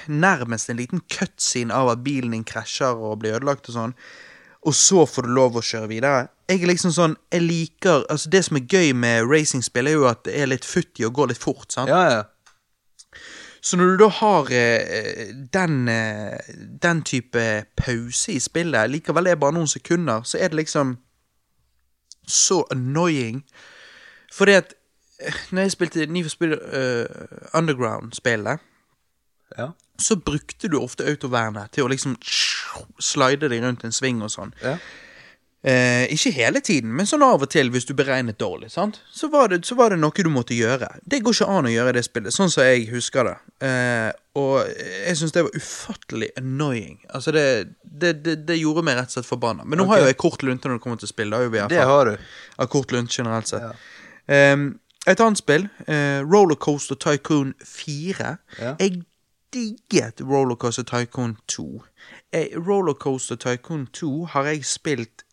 Nærmest 0.08 0.70
en 0.70 0.80
liten 0.80 1.02
cutscene 1.12 1.74
av 1.74 1.92
at 1.94 2.06
bilen 2.06 2.36
din 2.36 2.48
krasjer 2.48 2.96
og 2.96 3.20
blir 3.24 3.38
ødelagt 3.38 3.70
og 3.70 3.78
sånn 3.78 3.98
og 4.66 4.74
så 4.74 5.06
får 5.06 5.28
du 5.28 5.34
lov 5.38 5.58
å 5.60 5.64
kjøre 5.64 5.90
videre. 5.92 6.28
Jeg 6.50 6.64
er 6.64 6.72
liksom 6.72 6.94
sånn, 6.94 7.16
jeg 7.34 7.44
liker 7.46 8.06
altså 8.10 8.30
Det 8.34 8.42
som 8.48 8.58
er 8.58 8.66
gøy 8.70 8.94
med 8.98 9.28
racingspill, 9.30 9.90
er 9.90 9.98
jo 9.98 10.08
at 10.10 10.24
det 10.26 10.38
er 10.42 10.50
litt 10.50 10.66
futtig 10.66 11.06
og 11.06 11.14
går 11.20 11.34
litt 11.34 11.42
fort. 11.42 11.68
sant? 11.72 11.90
Ja, 11.90 12.02
ja. 12.10 12.24
Så 13.66 13.78
når 13.78 13.92
du 13.92 14.04
da 14.04 14.10
har 14.14 14.50
eh, 14.54 15.32
den, 15.54 15.88
eh, 15.90 16.38
den 16.82 17.02
type 17.02 17.66
pause 17.78 18.36
i 18.36 18.40
spillet, 18.40 18.92
likevel 18.94 19.26
det 19.26 19.34
er 19.34 19.42
bare 19.42 19.58
noen 19.58 19.70
sekunder, 19.70 20.22
så 20.22 20.38
er 20.38 20.54
det 20.54 20.62
liksom 20.62 20.98
så 22.28 22.62
annoying. 22.72 23.42
Fordi 24.34 24.60
at 24.62 24.76
eh, 25.20 25.42
når 25.52 25.66
jeg 25.66 25.72
spilte 25.78 26.06
Need 26.06 26.30
for 26.30 26.36
Speed 26.36 26.54
eh, 26.54 27.58
Underground-spillet, 27.58 28.62
ja. 29.58 29.72
så 30.02 30.16
brukte 30.16 30.70
du 30.72 30.80
ofte 30.80 31.08
autovernet 31.08 31.74
til 31.76 31.86
å 31.86 31.92
liksom 31.92 32.18
slide 33.00 33.50
deg 33.52 33.64
rundt 33.64 33.86
en 33.88 33.96
sving 33.96 34.22
og 34.26 34.34
sånn. 34.34 34.56
Ja. 34.64 34.78
Eh, 35.66 36.04
ikke 36.14 36.30
hele 36.30 36.60
tiden, 36.62 36.92
men 36.94 37.08
sånn 37.10 37.24
av 37.26 37.42
og 37.42 37.50
til 37.50 37.72
hvis 37.74 37.88
du 37.90 37.96
beregnet 37.98 38.38
dårlig. 38.38 38.68
sant? 38.70 39.00
Så 39.10 39.32
var, 39.34 39.50
det, 39.50 39.64
så 39.66 39.74
var 39.74 39.90
det 39.90 39.98
noe 39.98 40.14
du 40.14 40.30
måtte 40.30 40.54
gjøre. 40.54 40.92
Det 41.02 41.24
går 41.26 41.34
ikke 41.34 41.48
an 41.50 41.66
å 41.66 41.72
gjøre 41.74 41.90
i 41.90 41.96
det 41.98 42.04
spillet, 42.06 42.36
sånn 42.36 42.52
som 42.54 42.68
jeg 42.68 42.84
husker 42.92 43.26
det. 43.26 43.34
Eh, 43.66 44.12
og 44.38 44.60
jeg 44.68 45.18
syns 45.18 45.34
det 45.34 45.46
var 45.48 45.58
ufattelig 45.58 46.30
annoying. 46.38 47.00
Altså, 47.10 47.34
det, 47.34 47.48
det, 47.82 48.14
det, 48.46 48.60
gjorde 48.62 48.86
meg 48.86 49.00
rett 49.00 49.10
og 49.10 49.18
slett 49.18 49.32
forbanna. 49.32 49.66
Men 49.66 49.82
nå 49.82 49.90
har 49.90 50.04
jo 50.04 50.12
jeg 50.12 50.20
kort 50.22 50.46
lunte 50.46 50.70
når 50.70 50.78
det 50.78 50.86
kommer 50.86 51.02
til 51.02 51.10
spill. 51.10 51.34
Det 51.34 51.40
har 51.40 51.48
jo 51.48 51.56
vi 51.56 51.66
Det 51.74 51.90
har 51.96 52.12
du. 52.12 52.30
Av 52.62 52.70
kort 52.78 52.94
lunte 52.94 53.18
generelt 53.18 53.50
sett. 53.50 53.90
Ehm, 54.30 54.68
et 55.10 55.22
annet 55.22 55.42
spill, 55.42 55.66
uh, 55.90 56.22
Rollercoaster 56.26 56.98
Tycoon 57.02 57.56
4. 57.66 58.36
Ja. 58.62 58.78
Jeg 58.78 59.02
digget 59.54 60.22
Rollercoaster 60.22 60.84
Tycoon 60.84 61.38
2. 61.48 61.84
Eh, 62.34 62.48
Rollercoaster 62.68 63.36
Tycoon 63.36 63.88
2 63.88 64.26
har 64.26 64.44
jeg 64.44 64.66
spilt 64.66 65.24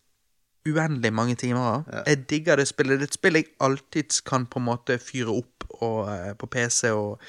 uendelig 0.65 1.13
mange 1.13 1.35
timer 1.35 1.59
av. 1.59 1.89
Jeg 2.07 2.23
digger 2.29 2.55
det 2.55 2.67
spillet. 2.69 2.99
Det 2.99 3.07
er 3.07 3.11
et 3.11 3.17
spill 3.17 3.35
jeg 3.35 3.49
alltids 3.59 4.21
kan 4.23 4.45
på 4.47 4.61
en 4.61 4.65
måte 4.69 4.95
fyre 5.01 5.33
opp 5.35 5.65
og, 5.81 6.07
eh, 6.07 6.33
på 6.39 6.47
PC 6.47 6.91
og, 6.95 7.19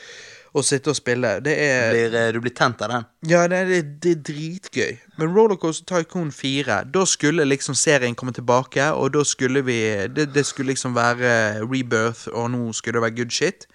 og 0.55 0.65
sitte 0.65 0.93
og 0.93 0.97
spille. 0.97 1.41
Det 1.43 1.55
er 1.59 1.91
Blir, 1.91 2.15
eh, 2.21 2.33
du 2.33 2.39
blir 2.41 2.55
tent 2.55 2.83
av 2.83 2.93
den. 2.93 3.05
ja, 3.27 3.49
det 3.49 3.59
er, 3.59 3.83
det 3.83 4.11
er 4.13 4.23
dritgøy. 4.29 4.99
Men 5.19 5.35
Rollercoaster 5.35 5.85
Tycoon 5.85 6.31
4, 6.33 6.85
da 6.95 7.05
skulle 7.05 7.45
liksom 7.45 7.75
serien 7.75 8.15
komme 8.15 8.33
tilbake, 8.33 8.93
og 8.93 9.13
da 9.15 9.25
skulle 9.25 9.65
vi 9.65 9.81
Det, 10.07 10.35
det 10.35 10.47
skulle 10.47 10.71
liksom 10.71 10.95
være 10.95 11.61
rebirth, 11.65 12.29
og 12.33 12.51
nå 12.51 12.73
skulle 12.73 13.01
det 13.01 13.03
være 13.03 13.17
good 13.17 13.31
shit. 13.31 13.67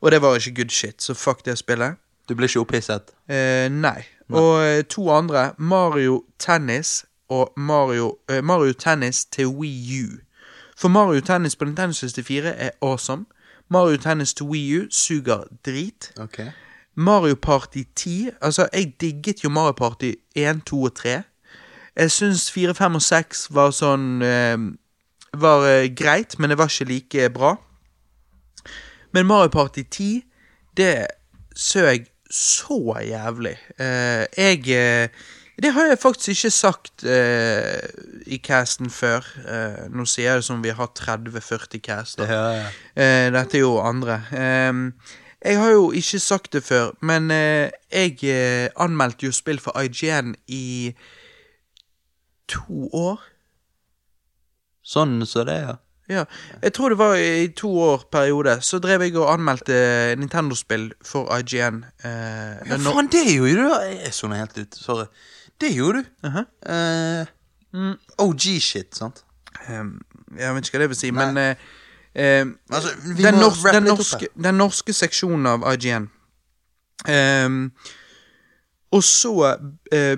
Og 0.00 0.10
det 0.10 0.20
var 0.22 0.36
ikke 0.36 0.54
good 0.54 0.70
shit, 0.70 1.02
så 1.02 1.14
fuck 1.14 1.44
det 1.44 1.58
spillet. 1.58 1.96
Du 2.28 2.34
blir 2.34 2.48
ikke 2.48 2.60
opphisset. 2.60 3.12
Eh, 3.30 3.68
nei. 3.72 4.02
Og 4.28 4.64
eh, 4.66 4.84
to 4.84 5.10
andre, 5.10 5.52
Mario 5.58 6.24
Tennis 6.38 7.04
og 7.28 7.52
Mario, 7.56 8.16
eh, 8.30 8.44
Mario 8.44 8.72
Tennis 8.72 9.24
til 9.24 9.46
Wii 9.46 10.02
U. 10.04 10.18
For 10.78 10.88
Mario 10.88 11.20
Tennis 11.20 11.56
på 11.56 11.64
Nintendo 11.64 11.92
64 11.92 12.44
er 12.56 12.70
awesome. 12.82 13.24
Mario 13.70 13.96
Tennis 13.96 14.34
til 14.34 14.46
Wii 14.46 14.78
U 14.78 14.86
suger 14.90 15.44
drit. 15.66 16.12
Ok. 16.18 16.40
Mario 16.94 17.34
Party 17.34 17.82
10 17.96 18.30
Altså, 18.42 18.68
jeg 18.72 18.94
digget 19.00 19.44
jo 19.44 19.48
Mario 19.48 19.72
Party 19.72 20.12
1, 20.34 20.62
2 20.66 20.82
og 20.82 20.94
3. 20.94 21.22
Jeg 21.96 22.10
syns 22.10 22.52
4, 22.52 22.74
5 22.74 22.94
og 22.94 23.02
6 23.02 23.46
var 23.50 23.70
sånn 23.70 24.22
eh, 24.22 24.58
Var 25.34 25.66
eh, 25.68 25.90
greit, 25.96 26.38
men 26.38 26.50
det 26.50 26.58
var 26.58 26.70
ikke 26.70 26.92
like 26.92 27.30
bra. 27.30 27.56
Men 29.12 29.26
Mario 29.26 29.48
Party 29.48 29.82
10, 29.90 30.22
det 30.76 31.06
søg 31.56 32.06
så 32.30 32.98
jævlig. 33.04 33.56
Eh, 33.80 34.26
jeg 34.36 34.68
eh, 34.68 35.08
Det 35.62 35.72
har 35.74 35.86
jeg 35.88 35.98
faktisk 35.98 36.28
ikke 36.28 36.50
sagt 36.50 37.04
eh, 37.04 37.80
i 38.26 38.36
casten 38.38 38.90
før. 38.90 39.24
Nå 39.90 40.04
sier 40.06 40.28
jeg 40.28 40.36
det 40.38 40.44
som 40.46 40.62
vi 40.62 40.70
har 40.70 40.92
30-40 40.94 41.80
caster. 41.82 42.30
Ja, 42.30 42.44
ja. 42.60 42.68
Eh, 42.94 43.32
dette 43.34 43.58
er 43.58 43.64
jo 43.64 43.80
andre. 43.82 44.22
Ehm, 44.32 44.92
jeg 45.42 45.58
har 45.58 45.70
jo 45.70 45.90
ikke 45.90 46.18
sagt 46.18 46.52
det 46.52 46.62
før, 46.62 46.92
men 47.02 47.30
eh, 47.30 47.70
jeg 47.90 48.70
anmeldte 48.76 49.26
jo 49.26 49.32
spill 49.32 49.58
for 49.58 49.74
IGN 49.82 50.36
i 50.46 50.94
to 52.48 52.86
år. 52.94 53.18
Sånn 54.86 55.20
så 55.26 55.42
det, 55.44 55.58
ja. 55.66 55.76
Ja, 56.08 56.22
jeg 56.62 56.72
tror 56.72 56.88
det 56.88 56.98
var 56.98 57.14
i 57.20 57.48
to 57.56 57.68
år 57.84 58.04
periode. 58.12 58.54
Så 58.64 58.78
drev 58.80 59.02
jeg 59.04 59.16
og 59.20 59.28
anmeldte 59.34 59.74
Nintendo-spill 60.16 60.92
for 61.04 61.28
IGN. 61.36 61.82
Eh, 62.04 62.68
Ja, 62.68 62.78
faen, 62.80 63.10
det 63.12 63.24
gjorde 63.28 63.66
du! 63.66 63.74
Jeg 64.04 64.14
sona 64.16 64.38
helt 64.40 64.56
ut. 64.58 64.74
Sorry. 64.78 65.04
Det 65.60 65.74
gjorde 65.74 66.02
du. 66.02 66.28
Aha. 66.30 66.44
Eh, 66.64 67.26
OG-shit, 68.18 68.96
sant? 68.96 69.24
Um, 69.68 70.00
jeg 70.38 70.54
vet 70.54 70.68
ikke 70.68 70.78
hva 70.78 70.82
det 70.86 70.88
vil 70.94 70.96
si, 70.98 71.10
men 71.12 71.36
eh, 71.36 71.54
eh, 72.14 72.46
Altså, 72.72 72.88
den, 73.04 73.34
må 73.34 73.40
nors 73.42 73.60
den, 73.66 73.82
norske, 73.90 74.28
den 74.38 74.54
norske 74.60 74.92
seksjonen 74.96 75.46
av 75.50 75.66
IGN. 75.74 76.08
um, 77.08 77.72
og 78.92 79.02
så 79.04 79.32
eh, 79.92 80.16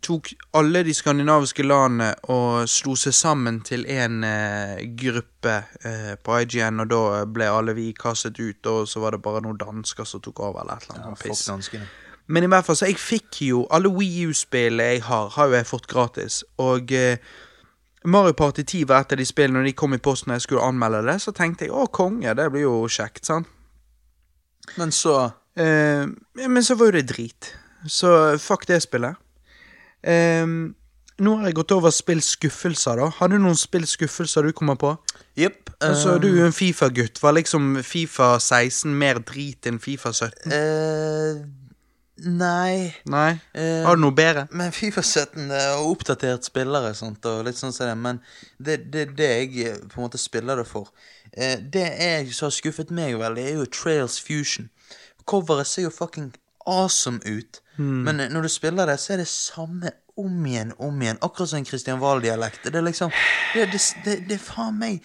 tok 0.00 0.30
alle 0.56 0.82
de 0.86 0.94
skandinaviske 0.94 1.64
landene 1.66 2.12
og 2.32 2.68
slo 2.70 2.94
seg 2.98 3.14
sammen 3.16 3.60
til 3.66 3.82
en 3.90 4.22
eh, 4.24 4.84
gruppe 4.98 5.56
eh, 5.84 6.14
på 6.22 6.38
IGN, 6.44 6.80
og 6.84 6.90
da 6.92 7.24
ble 7.26 7.48
alle 7.50 7.74
vi 7.76 7.90
kastet 7.96 8.38
ut, 8.38 8.66
og 8.70 8.88
så 8.88 9.02
var 9.02 9.16
det 9.16 9.22
bare 9.24 9.42
noen 9.44 9.58
dansker 9.60 10.06
som 10.08 10.22
tok 10.24 10.40
over, 10.46 10.62
eller 10.62 10.78
et 10.78 10.88
eller 10.88 11.10
annet 11.10 11.74
Ja. 11.74 11.84
Men 12.30 12.46
i 12.46 12.50
hvert 12.52 12.64
fall, 12.64 12.76
så 12.78 12.86
jeg 12.86 12.98
fikk 13.02 13.40
jo 13.42 13.64
Alle 13.74 13.90
Wii 13.90 14.28
U-spillene 14.30 14.84
jeg 14.92 15.00
har, 15.02 15.32
har 15.34 15.48
jo 15.48 15.56
jeg 15.56 15.66
fått 15.66 15.88
gratis. 15.90 16.44
Og 16.62 16.92
eh, 16.94 17.18
Mario 18.04 18.32
Party 18.38 18.62
10 18.62 18.86
var 18.86 19.02
et 19.02 19.12
av 19.12 19.18
de 19.18 19.26
spillene 19.26 19.58
Når 19.58 19.66
de 19.66 19.72
kom 19.72 19.94
i 19.94 19.98
posten 19.98 20.30
og 20.30 20.38
jeg 20.38 20.46
skulle 20.46 20.62
anmelde 20.62 21.02
det, 21.08 21.16
så 21.24 21.34
tenkte 21.34 21.66
jeg 21.66 21.74
å, 21.74 21.88
konge, 21.90 22.30
det 22.38 22.46
blir 22.54 22.68
jo 22.68 22.86
kjekt, 22.86 23.26
sant. 23.26 23.50
Men 24.78 24.94
så 24.94 25.32
Eh, 25.60 26.06
men 26.48 26.64
så 26.64 26.74
var 26.74 26.90
jo 26.90 26.98
det 26.98 27.08
drit. 27.10 27.54
Så 27.88 28.38
fuck 28.38 28.66
det 28.68 28.80
spillet. 28.84 29.18
Eh, 30.02 30.46
nå 31.20 31.36
har 31.36 31.50
jeg 31.50 31.58
gått 31.58 31.72
over 31.76 31.92
spillskuffelser, 31.92 32.96
da. 32.96 33.10
Har 33.18 33.28
du 33.28 33.36
noen 33.38 33.58
spillskuffelser 33.58 34.48
du 34.48 34.52
kommer 34.56 34.78
på? 34.80 34.94
Jepp. 35.36 35.70
Altså, 35.80 36.14
eh, 36.14 36.20
Du 36.20 36.28
er 36.32 36.46
en 36.46 36.52
Fifa-gutt. 36.52 37.22
Var 37.22 37.32
liksom 37.32 37.82
Fifa 37.84 38.38
16 38.38 38.94
mer 38.94 39.20
drit 39.20 39.66
enn 39.66 39.78
Fifa 39.78 40.12
17? 40.12 40.52
Uh, 40.52 41.44
Nei. 42.20 42.92
Nei? 43.04 43.38
Uh, 43.56 43.84
Har 43.86 43.96
du 43.96 44.02
noe 44.02 44.12
bedre? 44.12 44.46
Men 44.52 44.72
Fifa 44.72 45.02
17 45.02 45.50
er 45.56 45.80
oppdatert 45.80 46.44
spillere 46.44 46.92
sånt, 46.94 47.24
og 47.24 47.46
litt 47.46 47.56
sånn 47.56 47.72
som 47.72 47.88
det, 47.88 47.96
men 47.96 48.20
det, 48.58 48.76
det, 48.92 49.06
det 49.16 49.30
jeg 49.30 49.64
eh, 49.64 49.78
på 49.88 50.00
en 50.00 50.04
måte 50.04 50.20
spiller 50.20 50.60
det 50.60 50.66
for 50.68 50.90
eh, 51.32 51.56
Det 51.60 51.86
jeg 51.86 52.34
som 52.36 52.50
har 52.50 52.54
skuffet 52.56 52.92
meg 52.92 53.16
veldig, 53.20 53.46
er 53.46 53.56
jo 53.60 53.68
Trails 53.72 54.18
Fusion. 54.20 54.68
Coveret 55.24 55.68
ser 55.68 55.88
jo 55.88 55.94
fucking 55.94 56.32
awesome 56.66 57.20
ut, 57.26 57.60
men 57.78 58.20
eh, 58.20 58.28
når 58.28 58.42
du 58.42 58.48
spiller 58.48 58.86
det, 58.86 58.98
så 59.00 59.12
er 59.12 59.16
det 59.16 59.28
samme 59.28 59.90
om 60.18 60.46
igjen, 60.46 60.72
om 60.78 61.02
igjen. 61.02 61.18
Akkurat 61.22 61.48
som 61.48 61.58
en 61.58 61.64
Christian 61.66 62.00
Wahl-dialekt. 62.00 62.64
Det 62.64 62.74
er 62.76 62.82
liksom 62.84 63.10
Det, 63.54 63.66
det, 63.72 63.80
det, 64.04 64.16
det 64.28 64.34
er 64.34 64.38
faen 64.44 64.78
meg 64.78 65.02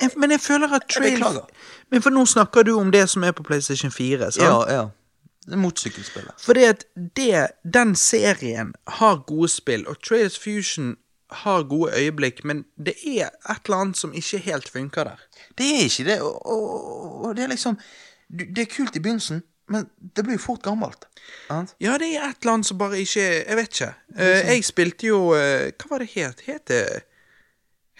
Jeg- 0.00 0.10
Men 0.16 0.30
jeg 0.30 0.40
føler 0.40 0.72
at 0.74 0.82
Trail 0.90 1.12
beklager. 1.18 1.44
Men 1.90 2.02
for 2.02 2.10
nå 2.10 2.24
snakker 2.26 2.62
du 2.62 2.72
om 2.80 2.90
det 2.90 3.08
som 3.10 3.22
er 3.24 3.32
på 3.32 3.42
PlayStation 3.42 3.90
4, 3.92 4.30
sant? 4.32 4.44
Ja, 4.44 4.72
ja. 4.74 4.88
Det 5.50 5.58
motorsykkelspillet. 5.58 6.32
Fordi 6.40 6.62
at 6.64 6.84
det, 7.16 7.46
den 7.74 7.94
serien 7.96 8.72
har 8.88 9.16
gode 9.26 9.48
spill, 9.48 9.84
og 9.88 9.96
Trails 10.02 10.38
Fusion 10.38 10.96
har 11.30 11.62
gode 11.68 11.92
øyeblikk, 11.98 12.44
men 12.44 12.64
det 12.86 12.94
er 13.06 13.28
et 13.50 13.60
eller 13.66 13.76
annet 13.76 13.96
som 13.96 14.12
ikke 14.14 14.38
helt 14.38 14.68
funker 14.68 15.04
der. 15.04 15.20
Det 15.58 15.66
er 15.66 15.82
ikke 15.84 16.04
det, 16.04 16.20
og, 16.22 16.46
og, 16.46 17.24
og 17.24 17.36
det 17.36 17.44
er 17.44 17.48
liksom 17.48 17.78
Det 18.38 18.58
er 18.58 18.70
kult 18.76 18.96
i 18.96 19.00
begynnelsen, 19.00 19.42
men 19.66 19.88
det 19.96 20.22
blir 20.22 20.36
jo 20.36 20.42
fort 20.44 20.62
gammelt. 20.62 21.06
Ant? 21.52 21.74
Ja, 21.80 21.96
det 22.00 22.10
er 22.12 22.28
et 22.28 22.42
eller 22.42 22.58
annet 22.58 22.68
som 22.68 22.78
bare 22.78 23.00
ikke 23.00 23.22
Jeg 23.24 23.56
vet 23.56 23.72
ikke. 23.72 23.90
Uh, 24.12 24.40
jeg 24.52 24.64
spilte 24.64 25.06
jo 25.08 25.20
uh, 25.32 25.70
Hva 25.72 25.90
var 25.90 26.04
det 26.04 26.10
het? 26.12 26.42
Het 26.44 26.66
det 26.68 26.84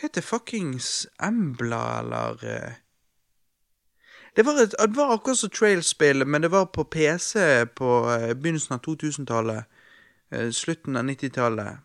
Het 0.02 0.15
det 0.15 0.25
fuckings 0.26 1.07
Embla, 1.23 2.01
eller 2.01 2.44
uh... 2.44 2.73
Det 4.36 4.43
var, 4.43 4.59
et, 4.62 4.75
det 4.75 4.97
var 4.97 5.15
akkurat 5.15 5.39
som 5.39 5.51
Trail-spill, 5.51 6.26
men 6.26 6.43
det 6.43 6.51
var 6.51 6.67
på 6.67 6.84
PC 6.84 7.39
på 7.78 7.91
begynnelsen 8.34 8.75
av 8.75 8.81
2000-tallet. 8.83 9.65
eh, 10.31 10.51
slutten 10.51 10.97
av 10.97 11.05
90-tallet. 11.05 11.76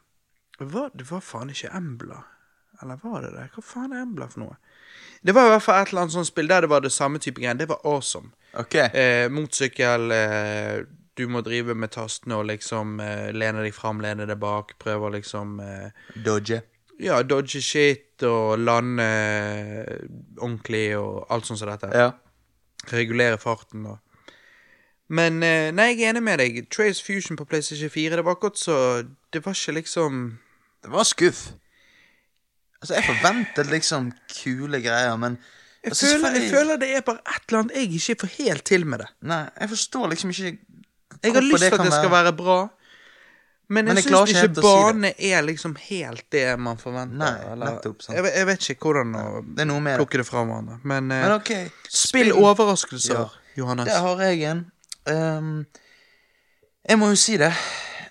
Det 0.94 1.06
var 1.12 1.22
faen 1.22 1.50
ikke 1.54 1.70
Embla. 1.78 2.24
Eller 2.82 3.00
var 3.04 3.22
det 3.22 3.32
det? 3.36 3.48
Hva 3.54 3.64
faen 3.64 3.94
er 3.94 4.02
Embla 4.02 4.28
for 4.32 4.44
noe? 4.44 4.58
Det 5.22 5.36
var 5.36 5.48
i 5.48 5.54
hvert 5.54 5.64
fall 5.64 5.82
et 5.82 5.92
eller 5.92 6.06
annet 6.06 6.16
sånt 6.16 6.30
spill 6.30 6.48
der 6.48 6.64
det 6.64 6.72
var 6.72 6.84
det 6.84 6.92
samme 6.96 7.20
type 7.20 7.42
greier. 7.42 7.58
Det 7.60 7.70
var 7.70 7.84
awesome. 7.84 8.32
Ok. 8.58 8.76
Eh, 8.76 9.28
motorsykkel 9.30 10.12
eh, 10.12 10.80
Du 11.18 11.28
må 11.28 11.42
drive 11.46 11.76
med 11.76 11.92
tastene 11.94 12.40
og 12.40 12.48
liksom 12.50 13.00
eh, 13.04 13.30
lene 13.36 13.62
deg 13.66 13.76
fram, 13.76 14.02
lene 14.02 14.26
deg 14.26 14.40
bak. 14.42 14.74
Prøve 14.82 15.10
å 15.10 15.14
liksom 15.14 15.60
eh, 15.62 15.90
Dodge. 16.26 16.62
Ja, 17.00 17.22
dodge 17.24 17.62
shit 17.64 18.24
og 18.28 18.60
lande 18.60 19.06
eh, 19.06 20.02
ordentlig 20.42 20.98
og 21.00 21.30
alt 21.32 21.48
sånt 21.48 21.62
som 21.62 21.72
dette. 21.72 21.92
Ja. 21.96 22.12
Regulere 22.92 23.38
farten 23.40 23.86
og 23.86 24.00
Men 25.10 25.42
eh, 25.44 25.72
nei, 25.74 25.94
jeg 25.94 26.04
er 26.04 26.12
enig 26.14 26.24
med 26.24 26.40
deg. 26.40 26.60
Trace 26.70 27.02
Fusion 27.04 27.38
på 27.40 27.48
PlayStation 27.50 27.90
4, 27.90 28.20
det 28.20 28.26
var 28.26 28.36
godt, 28.42 28.60
så 28.60 29.04
Det 29.34 29.46
var 29.46 29.56
ikke 29.58 29.80
liksom 29.80 30.38
Det 30.84 30.92
var 30.92 31.04
skuff. 31.04 31.50
Altså, 32.82 32.94
jeg 32.96 33.04
forventet 33.04 33.72
liksom 33.72 34.12
kule 34.44 34.80
greier, 34.82 35.16
men 35.20 35.38
Jeg, 35.84 35.94
jeg, 35.96 36.20
føler, 36.20 36.34
jeg 36.36 36.50
føler 36.52 36.78
det 36.82 36.90
er 36.98 37.02
bare 37.08 37.22
et 37.36 37.44
eller 37.48 37.60
annet 37.64 37.76
jeg 37.78 37.94
ikke 38.00 38.16
får 38.24 38.32
helt 38.40 38.64
til 38.68 38.86
med 38.86 39.00
det. 39.00 39.08
Nei, 39.32 39.46
jeg 39.62 39.70
forstår 39.70 40.10
liksom 40.12 40.30
ikke 40.34 40.50
Jeg 41.24 41.34
har 41.34 41.42
lyst 41.46 41.64
til 41.64 41.74
at 41.78 41.86
det 41.86 41.94
skal 41.94 42.12
være 42.12 42.34
bra, 42.36 42.58
men 43.70 43.86
Men 43.86 43.96
jeg 43.96 44.04
jeg 44.04 44.04
syns 44.04 44.30
ikke 44.34 44.40
helt 44.42 44.56
si 44.58 45.10
er 45.32 45.42
liksom 45.46 45.76
helt 45.86 46.26
det 46.32 46.44
man 46.60 46.78
forventer. 46.78 47.18
Nei, 47.22 47.52
eller- 47.54 47.66
nettopp, 47.78 48.02
sant. 48.02 48.16
jeg, 48.16 48.24
vet- 48.24 48.36
ikke 48.76 48.90
hvordan 48.90 49.16
å 49.16 49.44
Det 49.56 49.68
plukke 50.02 50.18
det 50.18 50.26
fra 50.28 50.44
hverandre. 50.44 50.80
Men, 50.84 51.12
eh, 51.12 51.22
Men 51.28 51.32
ok. 51.40 51.52
spill 51.88 52.32
overraskelser, 52.34 53.14
Ja. 53.14 53.30
Johannes. 53.56 53.86
Der 53.88 54.00
har 54.02 54.18
jeg 54.24 54.42
en. 54.52 54.72
Um, 55.08 55.66
jeg 56.90 56.98
må 57.00 57.10
jo 57.10 57.16
si 57.16 57.38
det. 57.38 57.54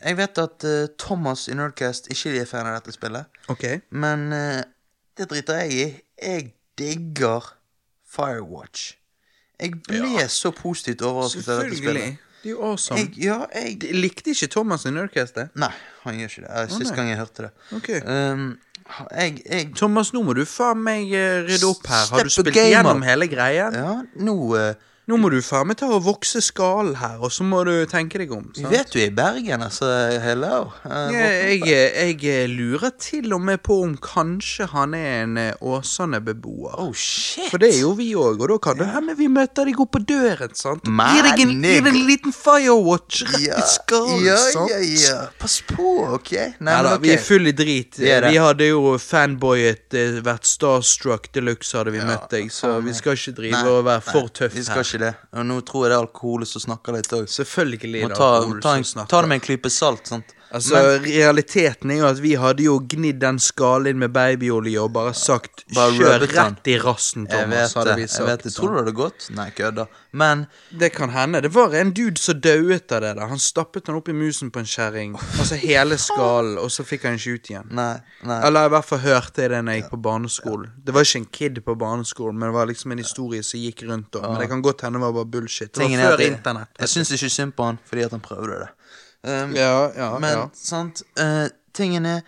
Jeg 0.05 0.17
vet 0.17 0.39
at 0.39 0.65
uh, 0.65 0.87
Thomas 0.99 1.49
i 1.49 1.55
Nerdcast 1.55 2.09
ikke 2.09 2.41
er 2.41 2.47
fan 2.47 2.67
av 2.67 2.81
dette 2.81 2.93
spillet. 2.95 3.27
Okay. 3.51 3.81
Men 3.91 4.33
uh, 4.33 4.63
det 5.17 5.29
driter 5.29 5.65
jeg 5.65 5.73
i. 5.73 6.03
Jeg 6.23 6.53
digger 6.79 7.55
Firewatch. 8.19 8.93
Jeg 9.59 9.75
ble 9.89 10.25
så 10.31 10.51
positivt 10.55 11.03
overrasket 11.07 11.49
av 11.51 11.63
dette 11.65 11.79
spillet. 11.81 12.19
Det 12.43 12.53
er 12.53 12.55
jo 12.55 12.61
awesome. 12.63 12.99
Jeg, 13.01 13.13
ja, 13.19 13.41
jeg 13.55 13.81
De- 13.83 13.93
Likte 13.99 14.31
ikke 14.31 14.47
Thomas 14.53 14.85
i 14.87 14.93
Nerdcast 14.95 15.35
det? 15.35 15.49
Nei, 15.59 15.73
han 16.05 16.19
gjør 16.21 16.29
ikke 16.31 16.45
det. 16.45 16.53
Det 16.69 16.77
Sist 16.77 16.91
nei. 16.93 16.97
gang 17.01 17.09
jeg 17.11 17.19
hørte 17.19 17.47
det. 17.49 17.51
Ok. 17.75 17.89
Um, 18.07 18.45
jeg, 19.11 19.43
jeg 19.51 19.73
Thomas, 19.77 20.13
nå 20.15 20.23
må 20.25 20.37
du 20.39 20.45
faen 20.49 20.79
meg 20.87 21.11
eh, 21.13 21.41
rydde 21.49 21.67
opp 21.69 21.91
her. 21.91 22.07
Har 22.15 22.25
du 22.25 22.31
spilt 22.33 22.55
gjennom 22.57 23.03
hele 23.05 23.27
greia? 23.29 23.67
Ja, 23.75 23.97
nå 24.23 24.37
eh, 24.57 24.71
Nå 25.09 25.17
må 25.17 25.31
du 25.33 25.39
faen 25.41 25.70
meg 25.70 25.78
ta 25.81 25.87
og 25.89 26.03
vokse 26.05 26.43
skallen 26.45 26.99
her, 27.01 27.15
og 27.25 27.31
så 27.33 27.41
må 27.49 27.62
du 27.65 27.73
tenke 27.89 28.19
deg 28.20 28.33
om. 28.35 28.43
Vi 28.53 28.69
vet 28.69 28.91
du 28.93 28.99
i 29.01 29.07
Bergen, 29.09 29.62
altså. 29.65 29.87
Hello. 30.20 30.67
Uh, 30.85 31.09
Jeg, 31.15 31.62
jeg, 31.65 32.19
jeg 32.20 32.51
lurer 32.53 32.93
til 33.01 33.33
og 33.33 33.41
med 33.41 33.62
på 33.65 33.78
om 33.87 33.95
kanskje 34.05 34.67
han 34.69 34.93
er 34.93 35.23
en 35.23 35.39
eh, 35.41 35.65
Åsane-beboer. 35.65 36.75
Oh, 36.77 36.93
shit. 36.93 37.49
For 37.49 37.57
det 37.62 37.70
er 37.70 37.78
jo 37.87 37.95
vi 37.97 38.11
òg, 38.20 38.37
og 38.37 38.53
da 38.53 38.59
kan 38.67 38.77
det 38.83 38.91
hende 38.93 39.15
vi 39.17 39.31
møter 39.33 39.70
deg 39.70 39.81
opp 39.81 39.95
på 39.97 40.03
døren. 40.11 40.53
sant? 40.53 40.85
Man, 40.85 41.17
Gi 41.17 41.25
deg 41.25 41.41
en, 41.47 41.57
gir 41.65 41.89
en 41.89 41.99
liten 42.11 42.37
firewatch 42.37 43.25
rett 43.31 43.47
ja, 43.47 43.62
i 43.62 43.73
skallen. 43.78 44.20
ja, 44.27 44.37
sant? 44.45 44.75
ja, 44.75 44.83
ja. 45.07 45.17
Pass 45.41 45.57
på, 45.73 45.89
OK? 46.19 46.35
Nei, 46.37 46.53
Nei 46.61 46.77
men 46.77 46.91
da, 46.91 46.93
okay. 46.99 47.07
vi 47.07 47.15
er 47.15 47.25
full 47.31 47.49
i 47.49 47.57
drit. 47.57 48.03
Vi 48.03 48.37
hadde 48.37 48.69
jo 48.69 48.93
fanboyet, 49.01 49.89
eh, 49.97 50.20
vært 50.28 50.53
starstruck 50.53 51.33
de 51.33 51.49
luxe 51.49 51.81
hadde 51.81 51.97
vi 51.97 52.05
møtt 52.05 52.28
deg, 52.37 52.53
så 52.53 52.77
vi 52.85 52.93
skal 53.01 53.17
ikke 53.17 53.37
drive 53.41 53.57
Nei, 53.57 53.73
og 53.73 53.83
være 53.89 54.07
for 54.12 54.28
nei, 54.28 54.37
tøff 54.43 54.61
Vi 54.61 54.69
skal 54.69 54.85
her. 54.85 54.93
Ikke 54.99 55.07
det. 55.07 55.39
Og 55.39 55.47
nå 55.49 55.60
tror 55.67 55.86
jeg 55.86 55.93
det 55.93 55.99
er 55.99 56.07
alkohol 56.07 56.47
som 56.49 56.65
snakker 56.65 56.99
litt 56.99 57.15
òg. 57.15 57.28
Selvfølgelig. 57.31 58.02
Må 58.05 58.10
da, 58.12 58.18
ta, 58.18 58.33
alkohol 58.41 58.60
ta, 58.60 58.75
som 58.75 58.83
en, 58.83 58.91
snakker. 58.93 59.12
ta 59.15 59.23
det 59.23 59.31
med 59.33 59.41
en 59.41 59.47
klype 59.47 59.73
salt. 59.73 60.10
sant? 60.10 60.35
Altså, 60.55 60.81
Realiteten 61.05 61.91
er 61.93 61.99
jo 62.01 62.07
at 62.09 62.20
vi 62.23 62.33
hadde 62.41 62.65
jo 62.65 62.78
gnidd 62.89 63.18
den 63.20 63.36
skallen 63.43 63.91
inn 63.93 63.99
med 64.01 64.15
babyolje 64.15 64.81
og 64.81 64.93
bare 64.94 65.12
sagt 65.15 65.65
Bare 65.77 65.93
'kjør 65.93 66.25
rett 66.33 66.70
i 66.73 66.78
rassen', 66.81 67.27
Jeg 67.28 67.49
vet 67.51 67.75
det. 67.75 67.97
jeg 68.09 68.27
vet 68.27 68.44
det. 68.44 68.52
Tror 68.55 68.68
du 68.68 68.75
det 68.77 68.85
hadde 68.85 68.94
gått? 68.97 69.28
Nei, 69.36 69.51
kødda. 69.51 69.86
Men 70.12 70.47
Det 70.73 70.93
kan 70.93 71.10
hende. 71.10 71.43
Det 71.43 71.52
var 71.55 71.75
en 71.75 71.93
dude 71.93 72.18
som 72.18 72.41
dauet 72.41 72.93
av 72.93 73.01
det 73.02 73.17
da 73.17 73.27
Han 73.27 73.39
stappet 73.39 73.85
den 73.85 73.94
opp 73.97 74.09
i 74.09 74.12
musen 74.12 74.51
på 74.51 74.59
en 74.60 74.65
kjerring. 74.65 75.15
Altså 75.39 75.55
hele 75.60 75.99
skallen, 76.09 76.57
og 76.59 76.70
så 76.70 76.85
fikk 76.85 77.02
han 77.05 77.18
ikke 77.18 77.35
ut 77.35 77.51
igjen. 77.51 77.68
Nei. 77.70 78.01
nei. 78.25 78.41
Eller 78.47 78.67
i 78.67 78.73
hvert 78.73 78.85
fall 78.85 78.99
hørte 79.05 79.43
jeg 79.43 79.51
det 79.51 79.60
når 79.65 79.73
jeg 79.73 79.83
gikk 79.83 79.91
på 79.91 80.02
barneskolen. 80.09 80.73
Det 80.85 80.94
var 80.94 81.05
ikke 81.05 81.18
en 81.18 81.31
kid 81.33 81.60
på 81.65 81.75
barneskolen, 81.78 82.39
men 82.39 82.49
det 82.49 82.55
var 82.55 82.67
liksom 82.67 82.93
en 82.93 82.99
historie 83.05 83.43
som 83.43 83.60
gikk 83.60 83.85
rundt 83.85 84.10
da. 84.12 84.25
Men 84.33 84.41
det 84.41 84.49
kan 84.49 84.62
godt 84.62 84.81
hende 84.86 84.99
det 84.99 85.05
var 85.05 85.12
bare 85.12 85.31
bullshit. 85.36 85.73
Det 85.75 85.85
var 85.85 86.17
før 86.17 86.25
internett. 86.25 86.68
jeg 86.81 86.89
syns 86.89 87.10
ikke 87.12 87.31
synd 87.31 87.52
på 87.52 87.65
han 87.65 87.78
fordi 87.85 88.02
at 88.09 88.10
han 88.17 88.20
prøvde 88.25 88.59
det. 88.65 88.68
Um, 89.25 89.55
Ja, 89.57 89.91
ja, 89.97 90.19
men 90.23 90.31
ja. 90.31 90.45
sant 90.55 91.03
uh, 91.19 91.49
Tingen 91.75 92.07
er 92.07 92.21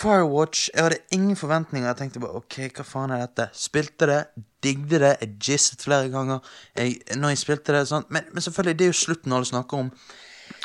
Firewatch 0.00 0.70
Jeg 0.74 0.82
hadde 0.86 0.98
ingen 1.12 1.36
forventninger. 1.36 1.86
Jeg 1.90 1.96
tenkte 1.98 2.20
bare 2.22 2.38
OK, 2.40 2.56
hva 2.78 2.84
faen 2.88 3.12
er 3.12 3.26
dette? 3.26 3.50
Spilte 3.52 4.06
det, 4.08 4.20
digde 4.64 4.98
det, 5.02 5.10
jeg 5.20 5.34
jizzet 5.44 5.82
flere 5.84 6.08
ganger. 6.12 6.40
Jeg, 6.76 6.96
når 7.20 7.34
jeg 7.34 7.38
spilte 7.42 7.72
det 7.76 7.82
sånn 7.90 8.06
men, 8.08 8.24
men 8.32 8.40
selvfølgelig, 8.46 8.78
det 8.80 8.86
er 8.86 8.92
jo 8.94 8.98
slutten 9.02 9.32
alle 9.36 9.44
snakker 9.50 9.82
om. 9.84 9.90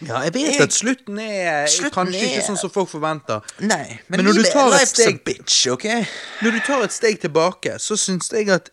Ja, 0.02 0.22
jeg 0.26 0.34
vet 0.34 0.48
Jeg- 0.56 0.62
at 0.66 0.74
slutten 0.74 1.20
er 1.22 1.68
Slutten 1.68 1.94
kanskje 1.94 2.22
er- 2.24 2.32
ikke 2.32 2.46
sånn 2.48 2.58
som 2.64 2.70
folk 2.74 2.90
forventer. 2.90 3.44
Nei, 3.60 4.00
men, 4.08 4.18
Men 4.18 4.26
når 4.26 4.40
du 4.40 4.44
tar 4.50 4.74
et 4.80 4.88
steg- 4.90 5.24
bitch, 5.28 5.68
OK? 5.72 5.86
Når 6.42 6.52
du 6.52 6.60
tar 6.66 6.84
et 6.88 6.92
steg 6.96 7.20
tilbake, 7.22 7.76
så 7.80 7.96
syns 8.00 8.32
jeg 8.32 8.50
at 8.50 8.70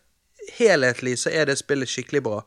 helhetlig 0.59 1.19
så 1.19 1.31
er 1.31 1.45
det 1.51 1.59
spillet 1.59 1.89
skikkelig 1.91 2.23
bra. 2.23 2.41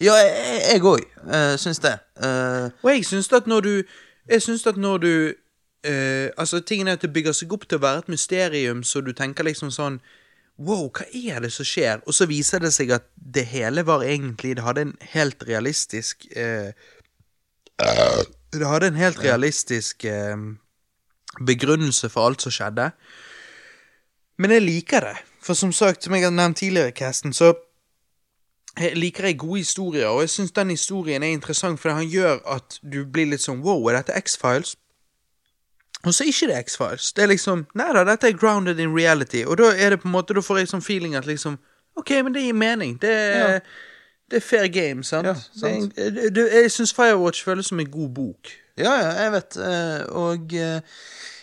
Ja, 0.00 0.14
jeg 0.16 0.80
òg 0.80 1.02
uh, 1.28 1.56
syns 1.60 1.82
det. 1.84 1.98
Uh, 2.16 2.72
Og 2.82 2.94
jeg 2.94 3.04
syns 3.04 3.32
at 3.36 3.46
når 3.46 3.60
du 3.60 3.74
Jeg 4.30 4.42
syns 4.42 4.66
at 4.66 4.76
når 4.76 4.98
du 4.98 5.12
uh, 5.88 6.28
Altså, 6.36 6.60
tingen 6.60 6.88
er 6.88 6.96
at 6.96 7.02
det 7.02 7.12
bygger 7.12 7.36
seg 7.36 7.52
opp 7.52 7.68
til 7.68 7.80
å 7.80 7.84
være 7.84 8.04
et 8.04 8.08
mysterium, 8.08 8.82
så 8.82 9.00
du 9.04 9.12
tenker 9.12 9.44
liksom 9.44 9.70
sånn 9.70 10.00
Wow, 10.60 10.90
hva 10.92 11.06
er 11.12 11.40
det 11.40 11.52
som 11.52 11.64
skjer? 11.64 12.02
Og 12.06 12.14
så 12.14 12.26
viser 12.28 12.60
det 12.60 12.72
seg 12.76 12.90
at 12.92 13.06
det 13.16 13.46
hele 13.48 13.84
var 13.86 14.04
egentlig 14.04 14.56
Det 14.56 14.64
hadde 14.64 14.86
en 14.88 14.96
helt 15.12 15.44
realistisk 15.48 16.26
uh, 16.36 16.72
Det 18.52 18.66
hadde 18.66 18.90
en 18.92 19.00
helt 19.00 19.20
realistisk 19.24 20.04
begrunnelse 21.46 22.08
for 22.10 22.26
alt 22.26 22.42
som 22.42 22.52
skjedde. 22.52 22.90
Men 24.42 24.50
jeg 24.50 24.64
liker 24.64 25.04
det. 25.06 25.16
For 25.40 25.54
som 25.54 25.72
sagt, 25.72 26.04
som 26.04 26.14
jeg 26.14 26.26
har 26.26 26.34
nevnt 26.34 26.58
tidligere 26.58 26.90
i 26.90 26.96
casten, 26.96 27.32
så 27.32 27.52
jeg 28.78 28.96
liker 28.96 29.24
jeg 29.26 29.38
gode 29.38 29.58
historier, 29.58 30.06
og 30.06 30.20
jeg 30.20 30.30
syns 30.30 30.52
den 30.52 30.70
historien 30.70 31.22
er 31.22 31.32
interessant, 31.34 31.80
for 31.80 31.90
han 31.90 32.06
gjør 32.08 32.38
at 32.46 32.78
du 32.82 33.04
blir 33.04 33.26
litt 33.26 33.42
sånn 33.42 33.62
wow, 33.64 33.88
er 33.90 33.98
dette 33.98 34.14
X-Files? 34.20 34.76
Og 36.04 36.14
så 36.14 36.24
er 36.24 36.30
ikke 36.32 36.46
det 36.48 36.58
X-Files. 36.64 37.12
Det 37.12 37.22
er 37.22 37.28
liksom 37.28 37.66
Nei 37.76 37.90
da, 37.92 38.04
dette 38.08 38.28
er 38.30 38.38
grounded 38.38 38.78
in 38.80 38.94
reality. 38.96 39.42
Og 39.44 39.58
da 39.60 39.72
er 39.76 39.90
det 39.90 40.00
på 40.00 40.08
en 40.08 40.14
måte 40.14 40.32
Da 40.34 40.40
får 40.40 40.62
jeg 40.62 40.70
sånn 40.70 40.84
feeling 40.84 41.16
at 41.18 41.26
liksom 41.28 41.58
OK, 41.98 42.10
men 42.24 42.32
det 42.32 42.46
gir 42.46 42.56
mening. 42.56 42.94
Det 43.02 43.10
er, 43.10 43.58
det 44.30 44.38
er 44.38 44.44
fair 44.46 44.68
game, 44.72 45.04
sant? 45.04 45.26
Ja, 45.26 45.34
sant. 45.34 45.92
Det 45.96 46.06
er, 46.06 46.30
det, 46.32 46.46
jeg 46.54 46.70
syns 46.72 46.94
Firewatch 46.96 47.42
føles 47.44 47.66
som 47.68 47.80
en 47.82 47.90
god 47.90 48.08
bok. 48.16 48.52
ja, 48.78 48.94
ja, 49.02 49.10
jeg 49.24 49.32
vet. 49.34 49.56
eh, 49.56 50.04
og 50.16 50.54
eh, 50.54 50.80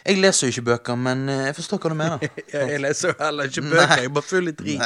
jeg 0.07 0.21
leser 0.21 0.47
jo 0.47 0.55
ikke 0.55 0.65
bøker, 0.71 0.99
men 0.99 1.27
eh, 1.29 1.43
jeg 1.49 1.57
forstår 1.59 1.83
hva 1.83 1.91
du 1.91 1.97
mener. 1.99 2.39
Jeg, 2.53 2.79
leser 2.83 3.11
jo 3.11 3.17
heller 3.19 3.51
ikke 3.51 3.65
bøker, 3.67 3.93
jeg 3.97 4.07
er 4.07 4.15
bare 4.15 4.29
full 4.29 4.47
i 4.47 4.55
drit. 4.55 4.81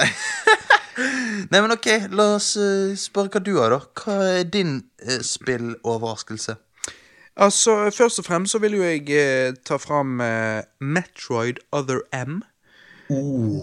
Nei, 1.51 1.59
men 1.59 1.72
ok, 1.75 1.88
la 2.11 2.25
oss 2.35 2.56
eh, 2.59 2.98
spørre 3.00 3.32
hva 3.35 3.41
du 3.45 3.53
har, 3.59 3.75
da. 3.75 3.80
Hva 4.01 4.17
er 4.41 4.50
din 4.50 4.80
uh, 5.06 5.19
spilloverraskelse? 5.25 6.58
Altså, 7.41 7.90
først 7.95 8.19
og 8.19 8.25
fremst 8.25 8.51
så 8.51 8.59
vil 8.59 8.75
jo 8.75 8.83
jeg 8.83 9.08
eh, 9.16 9.53
ta 9.66 9.77
fram 9.80 10.19
eh, 10.22 10.64
Metroid 10.80 11.61
Other 11.72 12.01
M. 12.11 12.41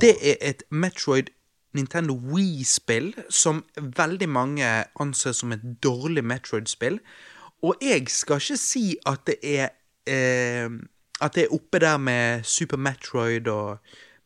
Det 0.00 0.14
er 0.22 0.36
et 0.40 0.62
Metroid 0.70 1.30
Nintendo 1.76 2.16
Wii-spill 2.16 3.12
som 3.30 3.62
veldig 3.76 4.28
mange 4.28 4.66
anser 5.00 5.32
som 5.32 5.52
et 5.52 5.64
dårlig 5.82 6.24
Metroid-spill. 6.24 6.98
Og 7.62 7.74
jeg 7.82 8.08
skal 8.08 8.40
ikke 8.40 8.56
si 8.56 8.96
at 9.06 9.24
det 9.28 9.36
er 9.42 9.68
eh, 10.08 10.70
At 11.20 11.34
det 11.34 11.46
er 11.48 11.54
oppe 11.54 11.80
der 11.82 11.96
med 11.98 12.44
Super 12.46 12.76
Metroid 12.76 13.48
og 13.48 13.78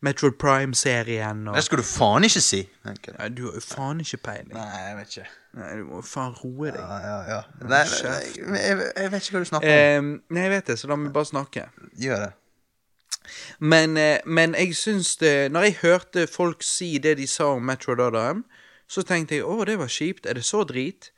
Metroid 0.03 0.35
Prime-serien 0.39 1.47
og 1.47 1.55
Det 1.55 1.63
skal 1.63 1.79
du 1.79 1.83
faen 1.87 2.27
ikke 2.27 2.41
si. 2.43 2.59
Nei, 2.85 2.95
Du 3.31 3.45
har 3.47 3.55
jo 3.55 3.63
faen 3.63 4.03
ikke 4.03 4.19
peiling. 4.25 4.53
Nei, 4.53 4.81
jeg 4.87 4.97
vet 4.97 5.15
ikke. 5.17 5.27
Nei, 5.53 5.71
Du 5.79 5.83
må 5.87 6.01
faen 6.05 6.35
roe 6.43 6.71
deg. 6.71 6.79
Ja, 6.81 6.97
ja, 7.07 7.17
ja. 7.31 7.41
Nei, 7.71 7.83
jeg, 8.59 8.79
jeg 8.97 9.11
vet 9.13 9.27
ikke 9.27 9.37
hva 9.37 9.43
du 9.45 9.49
snakker 9.53 9.73
om. 9.73 10.13
Eh, 10.19 10.23
nei, 10.35 10.45
jeg 10.47 10.53
vet 10.57 10.71
det, 10.73 10.79
så 10.81 10.89
da 10.91 10.97
må 10.99 11.07
vi 11.07 11.13
bare 11.15 11.29
snakke. 11.31 11.67
Gjør 12.03 12.25
det. 12.27 12.31
Men, 13.63 13.97
eh, 13.97 14.19
men 14.25 14.51
jeg 14.59 14.75
syns 14.75 15.15
det 15.21 15.51
Når 15.55 15.63
jeg 15.63 15.75
hørte 15.81 16.25
folk 16.27 16.63
si 16.67 16.97
det 16.99 17.15
de 17.17 17.27
sa 17.27 17.53
om 17.55 17.63
Metro 17.63 17.95
Adam, 17.95 18.43
så 18.87 19.01
tenkte 19.07 19.37
jeg 19.39 19.47
å, 19.47 19.63
det 19.65 19.77
var 19.79 19.87
kjipt. 19.87 20.27
Er 20.27 20.35
det 20.35 20.43
så 20.45 20.65
drit? 20.67 21.13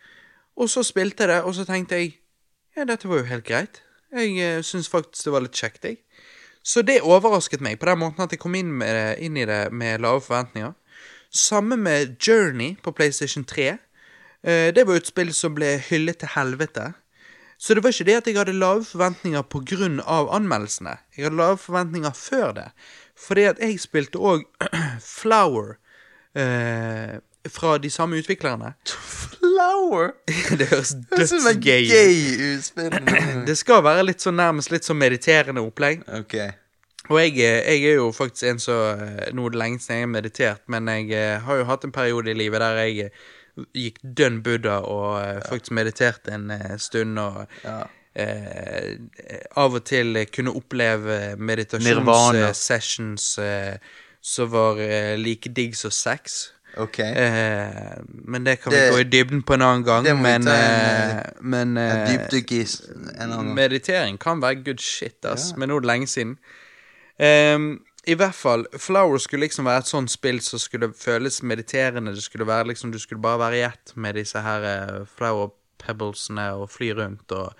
Og 0.55 0.69
så 0.69 0.83
spilte 0.85 1.25
jeg 1.25 1.33
det, 1.33 1.41
og 1.43 1.55
så 1.57 1.65
tenkte 1.65 1.97
jeg 1.99 2.13
ja, 2.75 2.83
dette 2.83 3.07
var 3.07 3.21
jo 3.23 3.29
helt 3.29 3.45
greit. 3.47 3.81
Jeg 4.13 4.37
eh, 4.39 4.61
syns 4.63 4.89
faktisk 4.91 5.25
det 5.25 5.33
var 5.33 5.45
litt 5.45 5.57
kjekt, 5.57 5.85
jeg. 5.85 6.01
Så 6.65 6.81
det 6.81 7.01
overrasket 7.05 7.61
meg 7.61 7.77
på 7.79 7.89
den 7.89 8.01
måten 8.01 8.25
at 8.25 8.33
jeg 8.33 8.41
kom 8.41 8.55
inn, 8.57 8.71
med 8.79 9.19
inn 9.21 9.37
i 9.37 9.45
det 9.45 9.69
med 9.71 10.01
lave 10.01 10.21
forventninger. 10.25 10.73
Samme 11.29 11.77
med 11.77 12.15
Journey 12.17 12.75
på 12.81 12.93
PlayStation 12.95 13.45
3. 13.45 13.67
Eh, 14.45 14.69
det 14.73 14.85
var 14.85 14.97
jo 14.97 15.03
et 15.03 15.11
spill 15.11 15.33
som 15.33 15.55
ble 15.57 15.75
hyllet 15.89 16.21
til 16.21 16.33
helvete. 16.33 16.93
Så 17.57 17.73
det 17.73 17.83
var 17.83 17.93
ikke 17.93 18.07
det 18.07 18.17
at 18.19 18.27
jeg 18.27 18.37
hadde 18.37 18.57
lave 18.57 18.83
forventninger 18.83 20.01
av 20.05 20.29
anmeldelsene. 20.35 20.97
Jeg 21.15 21.27
hadde 21.27 21.39
lave 21.39 21.57
forventninger 21.57 22.11
før 22.11 22.51
det. 22.51 22.67
Fordi 23.15 23.45
at 23.51 23.61
jeg 23.61 23.79
spilte 23.79 24.19
òg 24.19 24.43
Flower 25.19 25.77
eh, 26.35 27.21
fra 27.49 27.77
de 27.77 27.89
samme 27.89 28.17
utviklerne. 28.17 28.73
Flower! 29.39 30.11
det 30.59 30.65
høres 30.71 30.95
dødsgay 31.11 31.83
ut. 31.85 32.73
Det 33.47 33.57
skal 33.57 33.83
være 33.85 34.03
litt 34.09 34.21
sånn 34.23 34.37
nærmest 34.39 34.71
litt 34.73 34.85
sånn 34.87 34.99
mediterende 34.99 35.61
opplegg. 35.63 35.97
Okay. 36.23 36.49
Og 37.09 37.17
jeg, 37.21 37.33
eh, 37.37 37.61
jeg 37.69 37.79
er 37.91 37.95
jo 37.99 38.07
faktisk 38.15 38.43
en 38.49 38.59
som 38.61 38.79
eh, 38.97 39.27
Nå 39.37 39.41
er 39.45 39.49
det 39.53 39.59
lenge 39.61 39.79
siden 39.83 39.99
jeg 39.99 40.05
har 40.07 40.13
meditert, 40.13 40.63
men 40.73 40.83
jeg 40.89 41.05
eh, 41.13 41.35
har 41.45 41.55
jo 41.59 41.67
hatt 41.69 41.83
en 41.85 41.93
periode 41.93 42.31
i 42.33 42.37
livet 42.37 42.59
der 42.63 42.75
jeg 42.81 42.93
eh, 43.05 43.11
gikk 43.77 43.97
dønn 44.01 44.41
buddha 44.43 44.77
og 44.83 45.11
ja. 45.21 45.43
faktisk 45.45 45.71
mediterte 45.77 46.33
en 46.35 46.45
stund 46.81 47.19
og 47.21 47.35
Ja. 47.63 47.77
eh, 48.19 48.89
av 49.55 49.77
og 49.77 49.83
til 49.87 50.17
kunne 50.33 50.51
oppleve 50.57 51.35
meditasjonssessions 51.37 53.37
eh, 53.39 53.75
som 54.25 54.49
var 54.51 54.81
eh, 54.81 55.13
like 55.21 55.49
digg 55.53 55.77
som 55.77 55.91
sex. 55.93 56.54
Ok. 56.77 56.99
Eh, 56.99 57.97
men 58.07 58.43
det 58.43 58.61
kan 58.61 58.71
Det- 58.73 58.89
vi 58.89 58.95
gå 58.95 58.99
i 58.99 59.03
dybden 59.03 59.43
på 59.43 59.53
en 59.53 59.61
annen 59.61 59.83
gang. 59.83 60.03
Men, 60.21 60.43
ta 60.43 60.51
en, 60.51 61.17
eh, 61.17 61.23
men 61.41 61.77
eh, 61.77 62.07
gang. 63.29 63.53
Meditering 63.55 64.17
kan 64.19 64.41
være 64.41 64.63
good 64.65 64.79
shit, 64.79 65.25
ass. 65.25 65.53
Men 65.57 65.69
nå 65.69 65.75
er 65.77 65.79
det 65.79 65.87
lenge 65.87 66.07
siden. 66.07 66.37
Um, 67.19 67.81
I 68.07 68.13
hvert 68.13 68.35
fall, 68.35 68.65
Flower 68.77 69.17
skulle 69.17 69.45
liksom 69.47 69.65
være 69.65 69.77
et 69.77 69.87
sånt 69.87 70.11
spill 70.11 70.41
som 70.41 70.59
skulle 70.59 70.93
føles 70.93 71.41
mediterende. 71.43 72.13
Det 72.13 72.23
skulle 72.23 72.45
være 72.47 72.67
liksom, 72.67 72.91
Du 72.91 72.99
skulle 72.99 73.21
bare 73.21 73.39
være 73.39 73.55
i 73.55 73.61
ett 73.65 73.93
med 73.95 74.13
disse 74.15 74.41
her 74.41 74.63
eh, 74.63 75.05
flower 75.17 75.49
pebblesene 75.79 76.51
og 76.53 76.69
fly 76.69 76.91
rundt 76.91 77.31
og 77.31 77.53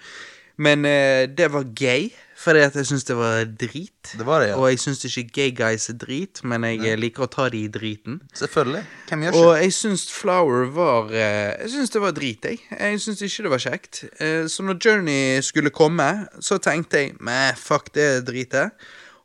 Men 0.58 0.85
eh, 0.88 1.25
det 1.27 1.50
var 1.51 1.66
gay, 1.75 2.09
fordi 2.40 2.61
at 2.64 2.75
jeg 2.77 2.88
syns 2.88 3.03
det 3.08 3.16
var 3.17 3.43
drit. 3.59 4.11
Det 4.16 4.25
var 4.27 4.40
det, 4.43 4.50
ja. 4.53 4.56
Og 4.59 4.69
jeg 4.69 4.80
syns 4.80 5.03
ikke 5.08 5.24
gay 5.35 5.51
guys 5.56 5.90
er 5.92 5.98
drit, 6.00 6.40
men 6.48 6.64
jeg 6.64 6.80
Nei. 6.84 6.93
liker 7.00 7.25
å 7.25 7.30
ta 7.32 7.48
de 7.51 7.64
i 7.66 7.72
driten. 7.72 8.22
Selvfølgelig. 8.38 8.84
Hvem 9.09 9.25
gjør 9.25 9.40
Og 9.42 9.50
jeg 9.59 9.74
syns 9.75 10.06
Flower 10.14 10.67
var 10.75 11.09
eh, 11.11 11.56
Jeg 11.66 11.74
syns 11.75 11.95
det 11.95 12.01
var 12.03 12.14
drit, 12.16 12.45
jeg. 12.45 12.61
Jeg 12.72 13.01
syns 13.03 13.24
ikke 13.27 13.48
det 13.48 13.51
var 13.56 13.64
kjekt. 13.66 14.03
Eh, 14.19 14.45
Så 14.51 14.64
når 14.64 14.80
Journey 14.85 15.42
skulle 15.43 15.74
komme, 15.75 16.08
så 16.40 16.59
tenkte 16.64 17.03
jeg 17.03 17.17
Meh, 17.19 17.56
fuck 17.59 17.92
det 17.95 18.25
dritet. 18.27 18.72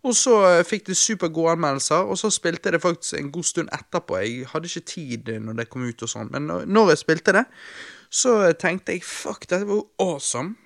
Og 0.02 0.14
så 0.16 0.34
eh, 0.48 0.64
fikk 0.64 0.86
det 0.88 0.96
supergode 0.96 1.52
anmeldelser, 1.58 2.08
og 2.08 2.16
så 2.18 2.30
spilte 2.32 2.70
jeg 2.70 2.78
det 2.78 2.82
faktisk 2.82 3.18
en 3.18 3.30
god 3.34 3.44
stund 3.44 3.68
etterpå. 3.76 4.16
Jeg 4.24 4.46
hadde 4.48 4.70
ikke 4.70 4.86
tid 4.88 5.28
eh, 5.28 5.38
når 5.44 5.58
det 5.60 5.68
kom 5.70 5.84
ut 5.84 6.02
og 6.06 6.08
sånn, 6.10 6.30
men 6.32 6.48
når 6.66 6.94
jeg 6.94 7.02
spilte 7.04 7.34
det, 7.36 7.44
så 8.10 8.38
tenkte 8.58 8.96
jeg 8.96 9.04
fuck, 9.06 9.44
dette 9.50 9.68
var 9.68 9.82
jo 9.82 9.86
awesome. 10.00 10.56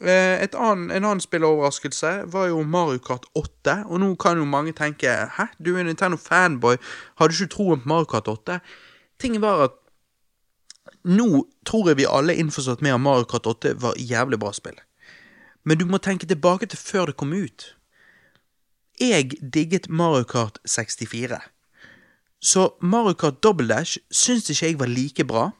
Eh, 0.00 0.48
annen, 0.56 0.90
en 0.90 1.04
annen 1.04 1.20
spilleoverraskelse 1.20 2.32
var 2.32 2.46
jo 2.48 2.62
Mario 2.62 2.98
Kart 3.04 3.26
8, 3.36 3.84
og 3.86 4.00
nå 4.00 4.14
kan 4.16 4.38
jo 4.40 4.46
mange 4.48 4.72
tenke 4.72 5.12
Hæ, 5.36 5.50
du 5.60 5.76
er 5.76 5.84
Nintendo 5.84 6.16
fanboy, 6.16 6.78
har 7.20 7.28
du 7.28 7.34
ikke 7.34 7.52
troen 7.52 7.82
på 7.82 7.88
Mario 7.88 8.08
Kart 8.08 8.28
8? 8.28 8.60
Tingen 9.20 9.42
var 9.42 9.64
at 9.66 9.76
nå 11.04 11.44
tror 11.68 11.90
jeg 11.90 12.00
vi 12.00 12.08
alle 12.08 12.32
er 12.32 12.40
innforstått 12.40 12.80
med 12.80 12.94
at 12.94 13.00
Mario 13.00 13.28
Kart 13.28 13.46
8 13.46 13.74
var 13.82 13.98
jævlig 14.00 14.40
bra 14.40 14.52
spill. 14.56 14.80
Men 15.64 15.78
du 15.78 15.84
må 15.84 16.00
tenke 16.00 16.26
tilbake 16.26 16.66
til 16.66 16.78
før 16.80 17.10
det 17.10 17.16
kom 17.20 17.32
ut. 17.36 17.74
Jeg 19.00 19.36
digget 19.40 19.88
Mario 19.88 20.24
Kart 20.24 20.58
64. 20.64 21.40
Så 22.40 22.70
Mario 22.80 23.12
Kart 23.12 23.42
Double 23.42 23.68
Dash 23.68 23.98
syns 24.10 24.48
ikke 24.50 24.66
jeg 24.66 24.78
var 24.80 24.86
like 24.86 25.24
bra. 25.24 25.50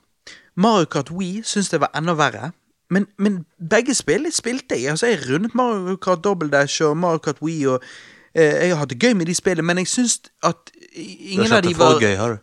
Mario 0.56 0.84
Kart 0.84 1.10
Wii 1.10 1.42
syns 1.44 1.68
det 1.68 1.80
var 1.80 1.92
enda 1.96 2.16
verre. 2.16 2.52
Men, 2.90 3.06
men 3.18 3.44
begge 3.70 3.94
spill 3.94 4.26
spilte 4.34 4.74
jeg. 4.78 4.90
Altså, 4.90 5.06
jeg 5.06 5.18
rundet 5.30 5.54
Mario 5.54 5.96
Kart 5.96 6.24
Double 6.24 6.50
Dash 6.50 6.82
og 6.82 6.96
Mario 6.96 7.18
Kart 7.18 7.40
Wii, 7.42 7.64
og 7.66 7.82
eh, 8.34 8.42
jeg 8.44 8.70
har 8.74 8.76
hatt 8.82 8.90
det 8.90 9.00
gøy 9.02 9.12
med 9.18 9.26
de 9.30 9.34
spillene, 9.34 9.66
men 9.66 9.78
jeg 9.78 9.88
syns 9.88 10.20
at 10.42 10.56
ingen 10.92 11.46
Du 11.46 11.50
har 11.50 11.56
av 11.56 11.62
de 11.62 11.68
ikke 11.70 11.74
hatt 11.74 11.74
det 11.74 11.76
for 11.76 11.92
var 11.92 12.00
gøy, 12.04 12.16
har 12.16 12.28
du? 12.28 12.38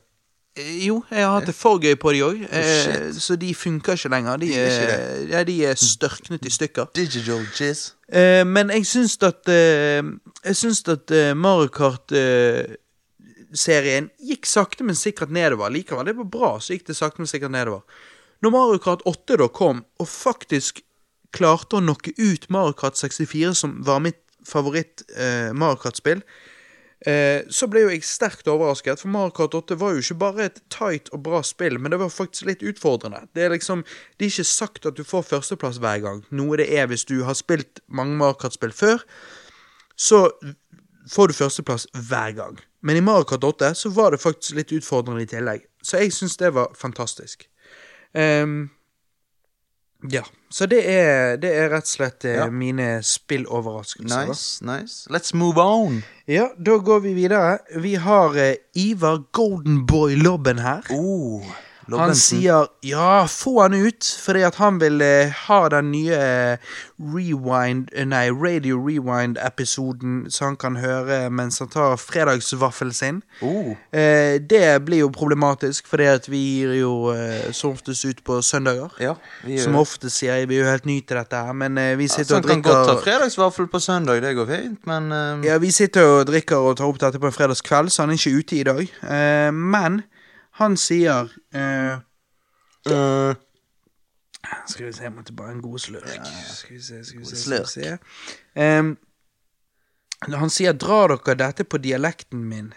Eh, 0.58 0.86
Jo, 0.88 1.04
jeg 1.12 1.22
har 1.26 1.34
hatt 1.38 1.46
det 1.52 1.56
for 1.56 1.78
gøy 1.84 1.96
på 2.02 2.12
de 2.16 2.22
òg, 2.26 2.38
shit. 2.50 3.16
så 3.22 3.36
de 3.38 3.52
funker 3.56 3.94
ikke 3.94 4.10
lenger. 4.10 4.38
De 4.42 4.48
er 4.58 4.66
ikke 4.72 4.98
ja, 5.36 5.44
de 5.46 5.66
er 5.66 5.76
størknet 5.78 6.46
i 6.46 6.50
stykker. 6.50 6.86
Digital 6.98 7.44
jizz. 7.60 7.92
Eh, 8.10 8.44
men 8.48 8.70
jeg 8.74 8.86
syns 8.88 9.18
at 9.28 9.50
eh, 9.52 10.02
Jeg 10.46 10.56
syns 10.56 10.82
at 10.88 11.12
eh, 11.12 11.34
Mario 11.38 11.68
Kart-serien 13.52 14.10
gikk 14.24 14.46
sakte, 14.48 14.84
men 14.88 14.96
sikkert 14.96 15.30
nedover. 15.30 15.70
Likevel, 15.74 16.06
det 16.08 16.18
var 16.18 16.24
bra, 16.32 16.60
så 16.60 16.74
gikk 16.74 16.88
det 16.88 16.96
sakte, 16.98 17.22
men 17.22 17.28
sikkert 17.30 17.52
nedover. 17.54 17.82
Når 18.44 18.54
Mario 18.54 18.82
Kart 18.82 19.02
8 19.10 19.40
da 19.42 19.48
kom, 19.50 19.82
og 19.98 20.10
faktisk 20.10 20.84
klarte 21.36 21.78
å 21.78 21.84
knocke 21.84 22.14
ut 22.18 22.46
Mario 22.54 22.76
Kart 22.78 23.00
64, 23.00 23.56
som 23.58 23.80
var 23.86 24.04
mitt 24.04 24.22
favoritt 24.48 25.04
eh, 25.18 25.52
Kart-spill, 25.82 26.22
eh, 27.06 27.42
så 27.50 27.68
ble 27.68 27.84
jo 27.84 27.90
jeg 27.92 28.06
sterkt 28.08 28.48
overrasket, 28.52 29.02
for 29.02 29.12
Mario 29.14 29.34
Kart 29.36 29.58
8 29.58 29.78
var 29.82 29.96
jo 29.96 30.04
ikke 30.04 30.20
bare 30.22 30.48
et 30.48 30.62
tight 30.74 31.12
og 31.16 31.26
bra 31.26 31.42
spill, 31.44 31.80
men 31.80 31.92
det 31.92 32.00
var 32.02 32.14
faktisk 32.14 32.48
litt 32.50 32.64
utfordrende. 32.64 33.26
Det 33.34 33.48
er 33.48 33.56
liksom, 33.56 33.84
det 34.18 34.28
er 34.28 34.34
ikke 34.36 34.48
sagt 34.52 34.88
at 34.90 35.00
du 35.00 35.04
får 35.08 35.28
førsteplass 35.34 35.82
hver 35.84 36.06
gang, 36.06 36.24
noe 36.30 36.62
det 36.62 36.70
er 36.78 36.88
hvis 36.92 37.08
du 37.10 37.20
har 37.28 37.38
spilt 37.38 37.84
mange 37.88 38.18
Mario 38.22 38.40
Kart-spill 38.44 38.76
før, 38.76 39.04
så 39.98 40.28
får 41.10 41.32
du 41.32 41.40
førsteplass 41.42 41.90
hver 42.08 42.38
gang. 42.38 42.58
Men 42.86 43.00
i 43.00 43.04
Mario 43.04 43.26
Kart 43.28 43.44
8 43.44 43.74
så 43.76 43.90
var 43.92 44.14
det 44.14 44.22
faktisk 44.22 44.56
litt 44.56 44.72
utfordrende 44.78 45.26
i 45.26 45.30
tillegg, 45.30 45.66
så 45.84 46.04
jeg 46.04 46.14
syns 46.16 46.38
det 46.38 46.54
var 46.56 46.76
fantastisk. 46.78 47.50
Ehm, 48.18 48.70
ja, 50.12 50.22
så 50.54 50.66
det 50.70 50.84
er, 50.90 51.38
det 51.42 51.50
er 51.58 51.70
rett 51.74 51.88
og 51.88 51.90
slett 51.90 52.26
eh, 52.26 52.36
Ja. 52.38 52.50
mine 52.54 53.00
spilloverraskelser. 53.04 54.26
da. 54.26 54.26
Nice, 54.34 54.64
nice. 54.66 55.10
Let's 55.14 55.34
move 55.36 55.58
on. 55.62 56.04
Ja, 56.30 56.50
da 56.58 56.78
går 56.78 57.00
vi 57.06 57.14
videre. 57.18 57.58
Vi 57.82 57.96
har 57.96 58.36
uh, 58.38 58.54
Ivar 58.78 59.24
Goldenboy 59.34 60.16
Lobben 60.16 60.60
her. 60.60 60.86
Oh, 60.94 61.44
Han 61.92 62.16
sier 62.16 62.68
ja, 62.84 63.28
få 63.32 63.62
han 63.62 63.74
ut, 63.74 64.06
fordi 64.22 64.42
at 64.48 64.58
han 64.60 64.80
vil 64.82 65.02
eh, 65.02 65.34
ha 65.48 65.60
den 65.72 65.92
nye 65.94 66.18
eh, 66.18 66.74
rewind 67.00 67.92
eh, 67.94 68.06
Nei, 68.08 68.26
Radio 68.34 68.80
Rewind-episoden 68.84 70.26
som 70.34 70.52
han 70.52 70.58
kan 70.60 70.80
høre 70.82 71.30
mens 71.30 71.60
han 71.64 71.72
tar 71.72 71.96
fredagsvaffelen 72.02 72.94
sin. 72.94 73.22
Oh. 73.42 73.72
Eh, 73.92 74.38
det 74.42 74.66
blir 74.86 75.06
jo 75.06 75.12
problematisk, 75.14 75.88
fordi 75.88 76.10
at 76.12 76.28
vi 76.32 76.42
gir 76.58 76.76
jo 76.82 76.94
eh, 77.14 77.52
som 77.56 77.72
oftest 77.78 78.06
ut 78.06 78.24
på 78.28 78.42
søndager. 78.42 78.92
Ja, 79.02 79.16
Som 79.64 79.80
ofte 79.80 80.12
sier 80.14 80.42
jeg, 80.42 80.50
vi 80.52 80.60
er 80.60 80.66
jo 80.66 80.72
helt 80.72 80.90
nye 80.90 81.06
til 81.08 81.20
dette 81.20 81.44
her, 81.48 81.56
men 81.56 81.80
vi 81.98 82.10
Så 82.12 82.22
sitter 82.22 82.42
han 82.42 82.44
og 82.44 82.52
kan 82.52 82.66
godt 82.66 82.92
ta 82.92 82.98
fredagsvaffel 83.06 83.72
på 83.72 83.80
søndag, 83.84 84.22
det 84.22 84.36
går 84.36 84.52
fint, 84.52 84.80
men 84.88 85.12
Ja, 85.46 85.58
vi 85.62 85.72
sitter 85.72 86.04
og 86.18 86.28
drikker 86.28 86.68
og 86.70 86.78
tar 86.78 86.90
opp 86.90 87.00
dette 87.02 87.20
på 87.22 87.30
en 87.30 87.36
fredagskveld, 87.36 87.92
så 87.94 88.04
han 88.04 88.12
er 88.12 88.20
ikke 88.20 88.38
ute 88.44 88.60
i 88.60 88.64
dag. 88.68 88.84
Eh, 89.08 89.52
men 89.54 90.02
han 90.58 90.78
sier 90.78 91.30
eh, 91.54 92.00
øh, 92.90 93.36
Skal 94.68 94.86
vi 94.86 94.94
se, 94.94 95.04
jeg 95.04 95.14
måtte 95.14 95.36
bare 95.38 95.52
en 95.52 95.62
god 95.62 95.80
slurk. 95.80 96.10
Skal 96.54 96.76
vi 96.76 96.82
se, 96.82 97.04
skal 97.06 97.20
vi 97.20 97.26
se, 97.26 97.42
skal 97.44 97.60
vi 97.62 97.72
se. 97.74 97.98
Ehm, 98.56 98.96
han 100.34 100.50
sier 100.50 100.74
'drar 100.74 101.14
dere 101.14 101.36
dette 101.36 101.64
på 101.64 101.78
dialekten 101.78 102.46
min'? 102.50 102.74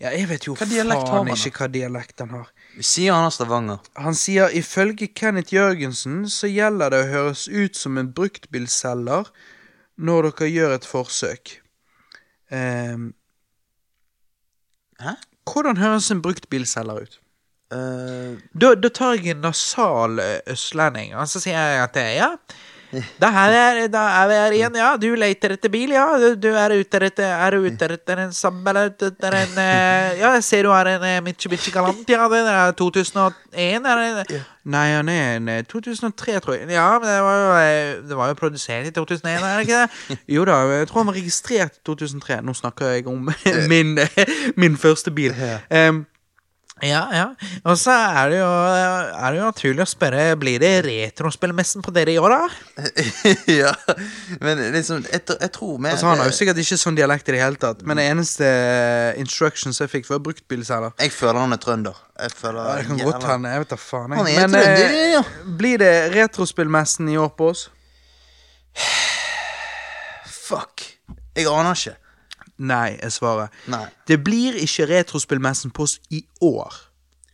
Ja, 0.00 0.10
jeg 0.12 0.28
vet 0.28 0.46
jo 0.46 0.54
Hva 0.54 0.68
dialekt 0.68 1.08
har 1.08 1.22
faen 1.22 1.28
han, 1.30 1.36
ikke 1.36 1.62
hva 1.62 1.68
dialekt 1.72 2.18
han 2.20 2.32
har. 2.36 2.48
Vi 2.76 2.84
sier 2.84 3.14
han 3.16 3.24
har 3.24 3.32
Stavanger. 3.32 3.78
Han 3.96 4.14
sier 4.14 4.52
ifølge 4.52 5.08
Kenneth 5.08 5.54
Jørgensen 5.54 6.26
så 6.28 6.50
gjelder 6.52 6.92
det 6.92 6.98
å 7.04 7.12
høres 7.12 7.46
ut 7.48 7.76
som 7.76 7.96
en 7.96 8.10
bruktbilselger 8.12 9.30
når 9.96 10.28
dere 10.30 10.50
gjør 10.52 10.74
et 10.76 10.88
forsøk. 10.88 11.54
Ehm, 12.52 13.14
Hæ? 15.00 15.16
Hvordan 15.46 15.76
høres 15.80 16.10
en 16.10 16.22
bruktbilselger 16.22 17.06
ut? 17.06 17.20
Uh, 17.74 18.38
Da, 18.54 18.74
da 18.78 18.88
tar 18.94 19.16
jeg 19.16 19.34
en 19.34 19.42
nasal 19.42 20.20
eh, 20.22 20.38
østlending, 20.52 21.16
og 21.18 21.26
så 21.28 21.42
sier 21.42 21.58
jeg 21.58 21.82
at 21.82 21.96
eh, 21.98 22.12
ja 22.20 22.28
da 23.20 23.30
er, 23.46 23.80
da 23.92 24.02
er 24.22 24.28
vi 24.30 24.38
her 24.40 24.56
igjen, 24.58 24.78
ja. 24.80 24.90
Du 25.00 25.08
leter 25.18 25.54
etter 25.56 25.72
bil, 25.72 25.92
ja. 25.94 26.06
Du, 26.20 26.28
du 26.40 26.48
er 26.52 26.74
ute 26.76 27.00
etter 27.08 27.32
Er 27.46 27.56
ute 27.60 27.88
etter 27.96 28.22
en 28.24 28.34
Saab 28.36 28.66
eller 28.72 28.90
en 28.90 29.60
eh, 29.62 30.18
Ja, 30.20 30.32
jeg 30.36 30.44
ser 30.46 30.66
du 30.66 30.72
har 30.72 30.88
en 30.90 31.06
eh, 31.06 31.20
Mitsubishi 31.24 31.72
Galant, 31.74 32.08
ja. 32.08 32.28
Den 32.32 32.50
er 32.50 32.72
2001, 32.78 33.86
er 33.86 34.02
det? 34.22 34.40
Nei, 34.66 34.86
han 34.96 35.10
er 35.12 35.36
en 35.36 35.48
eh, 35.52 35.62
2003, 35.68 36.40
tror 36.42 36.56
jeg. 36.56 36.70
Ja, 36.74 36.88
men 36.98 37.08
det 37.08 37.20
var 37.22 37.38
jo, 37.42 37.52
eh, 37.60 37.92
det 38.08 38.18
var 38.18 38.32
jo 38.32 38.40
produsert 38.40 38.88
i 38.88 38.94
2001, 38.96 39.36
er 39.36 39.60
det 39.60 39.68
ikke 39.68 39.84
det? 39.84 40.18
Jo 40.36 40.44
da, 40.48 40.58
jeg 40.72 40.90
tror 40.90 41.04
han 41.04 41.12
var 41.12 41.18
registrert 41.20 41.78
i 41.78 41.86
2003. 41.86 42.40
Nå 42.42 42.56
snakker 42.56 42.96
jeg 42.96 43.06
om 43.10 43.30
min, 43.72 43.98
min 44.56 44.76
første 44.80 45.14
bil. 45.14 45.34
Um, 45.70 46.04
ja, 46.84 47.06
ja. 47.08 47.24
Og 47.64 47.78
så 47.80 47.90
er 47.90 48.28
det 48.28 48.36
jo, 48.36 48.48
er 48.48 49.32
det 49.32 49.38
jo 49.38 49.44
naturlig 49.46 49.80
å 49.80 49.88
spørre 49.88 50.24
Blir 50.36 50.60
det 50.60 50.72
retrospillmessen 50.84 51.80
på 51.80 51.94
dere 51.96 52.12
i 52.12 52.18
år, 52.20 52.34
da? 52.34 52.84
ja, 53.62 53.70
men 54.44 54.60
liksom, 54.74 55.00
jeg, 55.08 55.22
jeg 55.24 55.52
tror 55.54 55.78
vi 55.80 55.88
Altså 55.94 56.10
Han 56.10 56.20
har 56.20 56.28
jo 56.28 56.36
sikkert 56.36 56.60
ikke 56.60 56.76
sånn 56.82 56.98
dialekt 56.98 57.32
i 57.32 57.36
det 57.38 57.40
hele 57.40 57.56
tatt, 57.62 57.80
men 57.80 57.96
det 57.96 58.04
eneste 58.10 58.44
eh, 58.44 59.22
instructions 59.22 59.80
jeg 59.80 59.88
fikk, 59.94 60.10
var 60.12 60.20
bruktbilselger. 60.28 60.92
Jeg 61.00 61.16
føler 61.16 61.40
han 61.46 61.56
er 61.56 61.64
trønder. 61.64 62.04
Jeg 62.20 62.36
føler 62.36 62.60
Ja, 62.60 62.76
det 62.76 62.88
kan 62.90 63.04
godt 63.08 63.28
hende. 63.30 63.56
Jeg 63.56 63.64
vet 63.64 63.72
da 63.72 63.80
faen. 63.80 64.12
Jeg. 64.12 64.20
Han 64.20 64.28
er 64.28 64.40
Men 64.42 64.56
trønder, 64.58 64.84
eh, 64.84 65.10
ja. 65.16 65.24
blir 65.62 65.80
det 65.80 65.94
retrospillmessen 66.12 67.08
i 67.08 67.16
år 67.24 67.32
på 67.40 67.54
oss? 67.54 67.68
Fuck. 70.46 70.90
Jeg 71.36 71.48
aner 71.48 71.72
ikke. 71.72 71.96
Nei, 72.58 72.96
er 73.02 73.12
svaret. 73.12 73.52
Nei. 73.68 73.84
Det 74.08 74.20
blir 74.24 74.56
ikke 74.56 74.86
retrospillmessen 74.88 75.70
på 75.76 75.82
oss 75.82 75.98
i 76.10 76.22
år. 76.40 76.74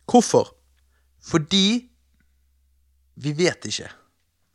Hvorfor? 0.09 0.55
Fordi 1.23 1.89
vi 3.15 3.33
vet 3.37 3.65
ikke. 3.65 3.89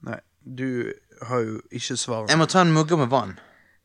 Nei, 0.05 0.21
du 0.45 0.93
har 1.23 1.39
jo 1.41 1.61
ikke 1.71 1.97
svaret. 1.97 2.31
Jeg 2.31 2.39
må 2.39 2.47
ta 2.47 2.63
en 2.63 2.73
mugge 2.73 2.97
med 2.97 3.09
vann. 3.13 3.39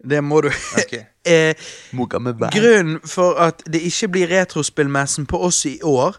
Det 0.09 0.23
må 0.23 0.41
du. 0.41 0.49
Okay. 0.77 1.05
eh, 1.33 1.55
Mugge 1.91 2.19
med 2.19 2.33
vann. 2.39 2.51
Grunnen 2.51 2.99
for 3.07 3.39
at 3.39 3.63
det 3.73 3.81
ikke 3.81 4.07
blir 4.07 4.27
retrospillmessen 4.27 5.25
på 5.25 5.39
oss 5.39 5.65
i 5.65 5.79
år, 5.83 6.17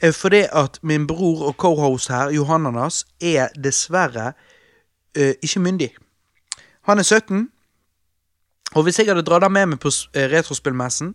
er 0.00 0.12
fordi 0.12 0.44
at 0.52 0.78
min 0.82 1.06
bror 1.06 1.48
og 1.48 1.56
co-host 1.56 2.08
her, 2.08 2.30
Johananas, 2.30 3.04
er 3.20 3.48
dessverre 3.64 4.32
eh, 5.16 5.34
ikke 5.42 5.60
myndig. 5.60 5.90
Han 6.82 6.98
er 6.98 7.02
17, 7.02 7.48
og 8.74 8.84
hvis 8.84 8.98
jeg 8.98 9.10
hadde 9.10 9.24
dratt 9.26 9.46
han 9.46 9.54
med 9.54 9.74
meg 9.74 9.80
på 9.82 9.92
eh, 10.14 10.28
retrospillmessen, 10.32 11.14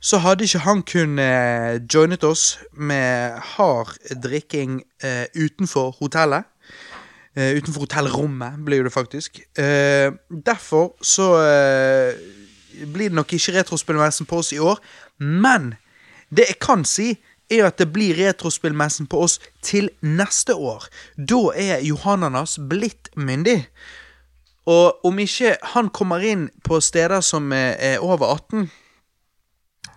så 0.00 0.20
hadde 0.22 0.44
ikke 0.44 0.64
han 0.66 0.82
kun 0.86 1.18
eh, 1.18 1.78
joinet 1.92 2.24
oss 2.24 2.58
med 2.72 3.38
hard 3.56 3.96
drikking 4.22 4.82
eh, 5.04 5.24
utenfor 5.34 5.96
hotellet. 6.00 6.44
Eh, 7.36 7.56
utenfor 7.58 7.84
hotellrommet, 7.84 8.60
blir 8.64 8.84
det 8.84 8.92
faktisk. 8.92 9.40
Eh, 9.58 10.12
derfor 10.30 10.94
så 11.02 11.32
eh, 11.44 12.14
blir 12.92 13.10
det 13.10 13.18
nok 13.18 13.32
ikke 13.32 13.58
retrospillmessen 13.58 14.26
på 14.26 14.40
oss 14.40 14.52
i 14.52 14.58
år. 14.58 14.80
Men 15.18 15.74
det 16.30 16.48
jeg 16.48 16.60
kan 16.64 16.84
si, 16.84 17.16
er 17.50 17.68
at 17.68 17.78
det 17.78 17.92
blir 17.92 18.16
retrospillmessen 18.18 19.06
på 19.06 19.20
oss 19.22 19.38
til 19.62 19.90
neste 20.00 20.54
år. 20.54 20.88
Da 21.16 21.52
er 21.54 21.84
Johananas 21.84 22.56
blitt 22.68 23.12
myndig. 23.16 23.66
Og 24.66 25.06
om 25.06 25.18
ikke 25.22 25.56
han 25.74 25.90
kommer 25.94 26.24
inn 26.26 26.48
på 26.66 26.80
steder 26.82 27.22
som 27.22 27.52
er 27.54 27.76
er 27.78 28.02
over 28.02 28.34
18, 28.34 28.70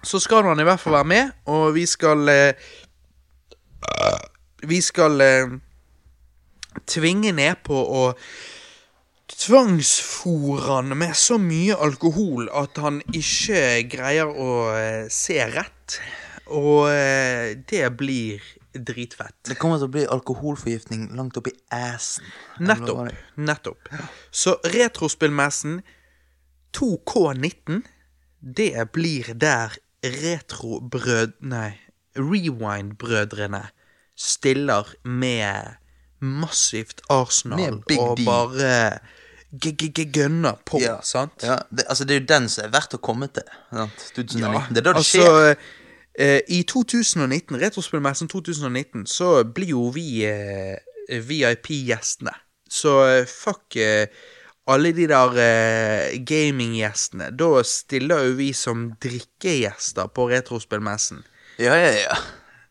så 0.04 0.20
skal 0.20 0.46
han 0.48 0.60
i 0.60 0.68
hvert 0.68 0.80
fall 0.80 0.94
være 0.94 1.10
med, 1.10 1.32
og 1.46 1.74
vi 1.76 1.86
skal 1.86 2.30
eh, 2.30 2.54
Vi 4.62 4.82
skal 4.82 5.22
eh, 5.22 5.52
tvinge 6.88 7.32
ned 7.32 7.62
på 7.64 7.76
å 7.76 8.14
tvangsfòre 9.30 10.66
han 10.68 10.98
med 10.98 11.16
så 11.16 11.38
mye 11.40 11.78
alkohol 11.80 12.50
at 12.52 12.80
han 12.84 13.00
ikke 13.14 13.88
greier 13.92 14.30
å 14.30 14.54
eh, 14.76 15.06
se 15.14 15.40
rett. 15.54 16.00
Og 16.50 16.90
eh, 16.92 17.56
det 17.70 17.86
blir 17.98 18.44
dritfett. 18.74 19.36
Det 19.48 19.58
kommer 19.60 19.80
til 19.80 19.90
å 19.90 19.94
bli 19.94 20.06
alkoholforgiftning 20.10 21.10
langt 21.18 21.38
opp 21.40 21.50
i 21.50 21.56
assen. 21.74 22.28
Nettopp. 22.62 23.10
Nettopp. 23.40 23.90
Så 24.32 24.58
retrospillmessen 24.76 25.80
2K19, 26.78 27.82
det 28.40 28.74
blir 28.94 29.34
der 29.34 29.78
retrobrød... 30.06 31.40
Nei, 31.42 31.74
Rewind-brødrene 32.20 33.70
stiller 34.20 34.90
med 35.04 35.78
massivt 36.20 37.02
Arsenal 37.10 37.80
Med 37.88 38.00
og 38.02 38.20
bare 38.26 39.00
gønner 39.50 40.58
på, 40.66 40.82
Ja, 40.82 41.00
sant? 41.02 41.44
Ja, 41.44 41.58
det, 41.70 41.86
altså, 41.90 42.06
det 42.06 42.16
er 42.16 42.20
jo 42.20 42.26
den 42.30 42.50
som 42.50 42.66
er 42.66 42.74
verdt 42.74 42.94
å 42.94 43.00
komme 43.02 43.30
til. 43.34 43.48
Sant? 43.72 44.04
2019. 44.16 44.42
Ja, 44.44 44.62
det 44.70 44.82
er 44.82 44.86
da 44.86 44.92
det 44.92 45.02
altså, 45.02 45.24
skjer. 45.24 45.56
Eh, 46.20 46.42
I 46.52 46.64
2019, 46.68 47.56
Retrospillmessen 47.62 48.28
2019, 48.32 49.06
så 49.10 49.32
blir 49.48 49.72
jo 49.74 49.88
vi 49.96 50.08
eh, 50.28 50.76
VIP-gjestene. 51.10 52.36
Så 52.70 52.98
eh, 53.08 53.24
fuck 53.26 53.78
alle 54.70 54.92
de 54.94 55.08
der 55.10 55.40
eh, 55.42 56.18
gaminggjestene. 56.30 57.32
Da 57.34 57.64
stiller 57.66 58.28
jo 58.30 58.36
vi 58.38 58.52
som 58.54 58.92
drikkegjester 59.02 60.12
på 60.14 60.28
Retrospillmessen. 60.30 61.24
Ja, 61.60 61.74
ja, 61.76 61.96
ja. 62.06 62.20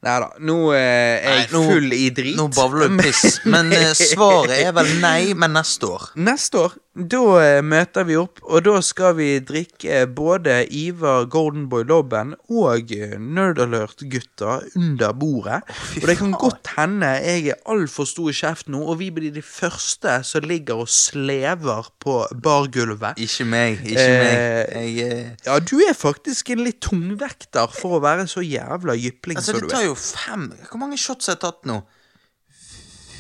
Neida, 0.07 0.29
nå 0.47 0.55
eh, 0.79 0.79
er 1.27 1.33
jeg 1.41 1.41
Nei, 1.41 1.47
nå- 1.57 1.63
full 1.73 1.95
i 1.97 2.05
drit. 2.15 2.37
Nå 2.39 2.45
bavler 2.55 2.93
du 2.93 3.01
piss. 3.03 3.41
Men 3.51 3.73
eh, 3.75 3.91
svaret 3.99 4.55
er 4.63 4.71
vel 4.77 4.93
nei, 5.03 5.33
men 5.35 5.57
neste 5.59 5.89
år. 5.91 6.05
Neste 6.23 6.61
år, 6.69 6.77
da 6.99 7.19
eh, 7.39 7.61
møter 7.63 8.03
vi 8.09 8.17
opp, 8.19 8.41
og 8.43 8.65
da 8.67 8.81
skal 8.83 9.13
vi 9.15 9.29
drikke 9.47 10.01
både 10.11 10.65
Ivar 10.75 11.29
Goldenboy 11.31 11.85
Lobben 11.87 12.33
og 12.51 12.91
eh, 12.91 13.13
Nerd 13.23 13.61
Alert-gutta 13.63 14.57
under 14.75 15.13
bordet. 15.15 15.61
og 16.01 16.07
det 16.11 16.17
kan 16.19 16.33
godt 16.35 16.73
hende 16.75 17.07
jeg 17.23 17.53
er 17.55 17.61
altfor 17.71 18.09
stor 18.11 18.33
i 18.33 18.35
kjeft 18.35 18.67
nå, 18.73 18.81
og 18.83 18.99
vi 18.99 19.13
blir 19.15 19.31
de 19.37 19.45
første 19.47 20.17
som 20.27 20.43
ligger 20.51 20.83
og 20.83 20.91
slever 20.91 21.87
på 22.03 22.17
bargulvet. 22.43 23.15
Ikke 23.23 23.47
meg. 23.47 23.79
Ikke 23.87 24.09
Eh, 24.09 24.19
meg. 24.19 24.99
Jeg 24.99 25.13
eh, 25.13 25.31
Ja, 25.47 25.59
du 25.63 25.77
er 25.87 25.95
faktisk 25.95 26.51
en 26.51 26.65
litt 26.67 26.81
tungvekter 26.83 27.71
for 27.79 27.99
å 27.99 28.03
være 28.03 28.27
så 28.27 28.43
jævla 28.43 28.99
jypling 28.99 29.39
Altså, 29.39 29.53
som 29.55 29.61
det 29.61 29.69
du 29.69 29.75
tar 29.75 29.85
er. 29.85 29.91
jo 29.93 29.95
fem 29.95 30.49
Hvor 30.71 30.83
mange 30.83 30.99
shots 30.99 31.31
har 31.31 31.39
jeg 31.39 31.45
tatt 31.47 31.63
nå? 31.69 31.79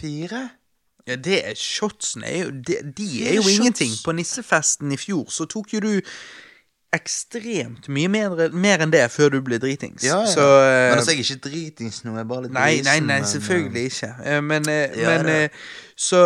Fire? 0.00 0.48
Ja, 1.08 1.16
det 1.16 1.38
er 1.48 1.56
Shotsene 1.58 2.28
er 2.28 2.42
jo 2.44 2.50
De, 2.50 2.76
de 2.96 3.08
er 3.28 3.38
jo 3.38 3.42
shots. 3.42 3.56
ingenting. 3.56 3.94
På 4.04 4.12
nissefesten 4.12 4.92
i 4.92 4.98
fjor 5.00 5.26
så 5.32 5.48
tok 5.50 5.72
jo 5.74 5.80
du 5.84 5.92
ekstremt 6.96 7.88
mye 7.92 8.08
mer, 8.08 8.48
mer 8.56 8.80
enn 8.80 8.92
det 8.92 9.02
før 9.12 9.34
du 9.34 9.42
ble 9.44 9.58
dritings. 9.60 10.04
Ja, 10.06 10.22
ja. 10.24 10.30
Så 10.32 10.40
uh, 10.40 10.64
men 10.64 10.96
altså, 10.96 11.12
jeg 11.12 11.20
er 11.20 11.24
ikke 11.34 11.48
dritings 11.50 12.02
nå. 12.04 12.14
Jeg 12.16 12.24
er 12.24 12.28
bare 12.30 12.46
litt 12.46 12.54
Nei, 12.56 12.70
nei, 12.84 13.00
nei, 13.00 13.18
men, 13.20 13.28
selvfølgelig 13.28 13.84
ikke. 13.90 14.12
Uh, 14.24 14.40
Men, 14.44 14.68
uh, 14.68 15.00
Ja, 15.02 15.16
men 15.18 15.32
eh, 15.34 15.48
Så 15.96 16.22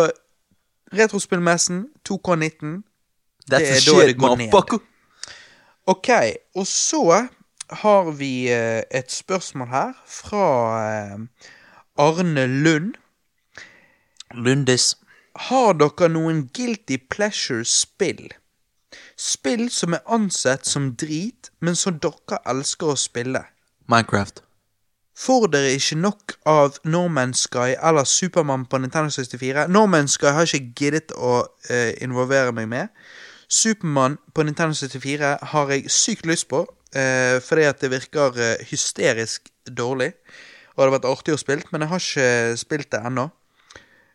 Retrospillmessen 0.93 1.85
2K19 2.09 2.45
eh, 2.45 2.81
det 3.49 3.59
er 3.59 3.79
da 3.87 4.05
det 4.07 4.17
går 4.17 4.35
ned. 4.39 4.79
Ok, 5.87 6.09
og 6.55 6.67
så 6.67 7.27
har 7.83 8.11
vi 8.15 8.47
eh, 8.51 8.83
et 8.91 9.11
spørsmål 9.11 9.67
her 9.67 9.93
fra 10.07 10.45
eh, 10.85 11.17
Arne 11.97 12.47
Lund. 12.47 12.93
Lundis. 14.33 14.93
Har 15.49 15.73
dere 15.77 16.09
noen 16.09 16.47
guilty 16.53 16.99
pleasure-spill? 17.09 18.29
Spill 19.17 19.69
som 19.73 19.93
er 19.93 20.03
ansett 20.09 20.65
som 20.69 20.93
drit, 20.99 21.51
men 21.61 21.77
som 21.77 21.97
dere 22.01 22.41
elsker 22.49 22.93
å 22.93 22.99
spille. 22.99 23.45
Minecraft. 23.89 24.43
Får 25.17 25.47
dere 25.53 25.75
ikke 25.77 25.99
nok 26.01 26.33
av 26.49 26.79
No 26.89 27.05
Man's 27.05 27.43
Sky 27.45 27.75
eller 27.77 28.07
Supermann 28.09 28.65
på 28.65 28.79
Nintendo 28.81 29.13
64? 29.13 29.67
No 29.69 29.85
Man's 29.85 30.17
Sky 30.17 30.33
har 30.33 30.49
ikke 30.49 30.73
giddet 30.79 31.13
å 31.13 31.43
uh, 31.45 31.91
involvere 32.01 32.53
meg 32.55 32.71
med. 32.71 32.89
Supermann 33.45 34.17
på 34.33 34.45
Nintendo 34.47 34.73
64 34.73 35.35
har 35.51 35.73
jeg 35.75 35.93
sykt 35.93 36.25
lyst 36.25 36.49
på, 36.49 36.63
uh, 36.65 37.37
fordi 37.45 37.67
at 37.69 37.81
det 37.81 37.91
virker 37.93 38.33
uh, 38.33 38.65
hysterisk 38.71 39.51
dårlig. 39.69 40.15
Og 40.73 40.81
det 40.81 40.87
hadde 40.87 40.97
vært 40.97 41.11
artig 41.11 41.37
å 41.37 41.41
spille, 41.41 41.69
men 41.69 41.85
jeg 41.85 41.93
har 41.93 42.01
ikke 42.01 42.57
spilt 42.63 42.91
det 42.95 43.03
ennå. 43.05 43.29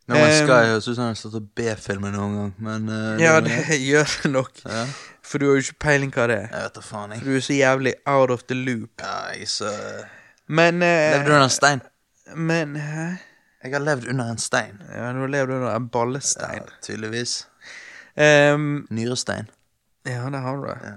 No 0.08 0.14
Man's 0.16 0.38
Um, 0.40 0.46
Sky 0.48 0.58
høres 0.70 0.86
ut 0.88 0.94
som 0.96 1.02
han 1.04 1.10
har 1.12 1.18
stått 1.20 1.34
og 1.36 1.48
B-filmer 1.58 2.12
noen 2.14 2.34
gang, 2.38 2.52
men 2.64 2.86
uh, 2.88 3.18
Ja, 3.20 3.34
det, 3.44 3.58
det 3.68 3.76
gjør 3.90 4.14
det 4.22 4.30
nok. 4.32 4.62
Ja. 4.64 4.86
For 5.28 5.38
du 5.42 5.50
har 5.50 5.58
jo 5.58 5.64
ikke 5.66 5.78
peiling 5.84 6.12
hva 6.14 6.24
det 6.30 6.38
er. 6.38 6.46
Jeg 6.54 6.64
vet 6.68 6.78
da 6.78 6.84
faen, 6.86 7.12
jeg. 7.12 7.24
Du 7.26 7.34
er 7.36 7.42
så 7.44 7.56
jævlig 7.58 7.92
out 8.08 8.30
of 8.32 8.46
the 8.48 8.56
loop. 8.56 9.02
Ja, 9.04 9.18
jeg 9.36 9.48
så 9.52 9.68
Men 10.48 10.80
uh, 10.80 10.88
Levde 10.88 11.28
under 11.34 11.44
en 11.44 11.52
stein. 11.52 11.82
Men 12.36 12.76
hæ? 12.80 13.08
Jeg 13.64 13.74
har 13.74 13.82
levd 13.84 14.08
under 14.08 14.30
en 14.32 14.38
stein. 14.40 14.80
Ja, 14.94 15.10
nå 15.12 15.26
lever 15.28 15.46
du 15.50 15.54
under 15.58 15.74
en 15.76 15.88
ballestein. 15.92 16.62
Ja, 16.64 16.78
tydeligvis. 16.86 17.36
Um, 18.16 18.86
Nyrestein. 18.90 19.50
ja, 20.06 20.24
det 20.32 20.40
har 20.40 20.56
du. 20.62 20.68
Ja. 20.72 20.96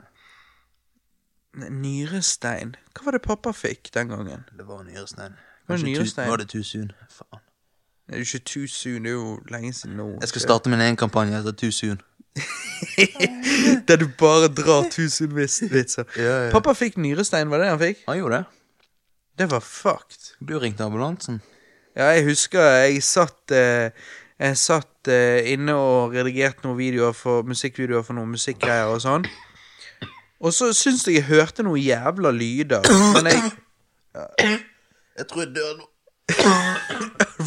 Nyrestein. 1.70 2.76
Hva 2.96 3.06
var 3.10 3.18
det 3.18 3.24
pappa 3.26 3.52
fikk 3.56 3.92
den 3.96 4.12
gangen? 4.14 4.46
Det 4.56 4.66
var 4.68 4.84
nyrestein. 4.88 5.36
Var 5.68 5.78
det 5.78 5.82
Kanskje 5.82 5.86
tu- 5.86 5.92
nyrestein? 6.00 6.30
Var 6.32 6.38
det 6.46 6.66
soon? 6.66 6.92
Faen. 7.12 7.42
Det 8.12 8.18
er 8.18 8.24
jo 8.26 8.28
ikke 8.28 8.44
too 8.52 8.68
soon, 8.68 9.04
det 9.06 9.12
er 9.12 9.16
jo 9.16 9.38
lenge 9.54 9.70
siden 9.74 9.94
nå. 9.96 10.06
Jeg 10.20 10.28
skal 10.34 10.42
starte 10.44 10.70
min 10.70 10.82
egen 10.84 10.98
kampanje 11.00 11.38
etter 11.40 11.54
too 11.56 11.72
soon. 11.72 12.02
Der 13.88 13.96
du 14.02 14.08
bare 14.20 14.50
drar 14.52 14.90
tusen 14.92 15.32
vis- 15.36 15.62
vitser. 15.72 16.04
Ja, 16.20 16.34
ja. 16.46 16.50
Pappa 16.52 16.74
fikk 16.76 16.98
nyrestein, 17.00 17.48
var 17.52 17.58
det 17.62 17.66
det 17.70 17.72
han 17.72 17.80
fikk? 17.80 18.02
Han 18.10 18.18
gjorde 18.20 18.42
det. 18.42 18.46
Det 19.40 19.48
var 19.52 19.64
fucked. 19.64 20.34
Du 20.44 20.58
ringte 20.60 20.84
ambulansen. 20.84 21.40
Ja, 21.96 22.10
jeg 22.16 22.26
husker 22.28 22.62
jeg 22.84 23.02
satt 23.04 23.52
eh, 23.52 23.92
Jeg 24.40 24.58
satt 24.58 25.08
eh, 25.12 25.48
inne 25.54 25.74
og 25.76 26.14
redigerte 26.16 26.64
noen 26.68 26.78
videoer 26.80 27.16
for 27.16 27.44
musikkvideoer 27.48 28.04
for 28.08 28.16
noen 28.20 28.32
musikkgreier 28.36 28.92
og 28.92 29.02
sånn. 29.04 29.26
Og 30.42 30.52
så 30.56 30.72
syns 30.74 31.04
jeg 31.08 31.20
jeg 31.22 31.28
hørte 31.32 31.64
noen 31.64 31.80
jævla 31.84 32.32
lyder. 32.36 32.88
Men 33.16 33.32
jeg 33.32 33.42
Jeg 35.16 35.28
tror 35.32 35.44
jeg 35.46 35.56
dør 35.56 35.76
nå. 35.80 35.88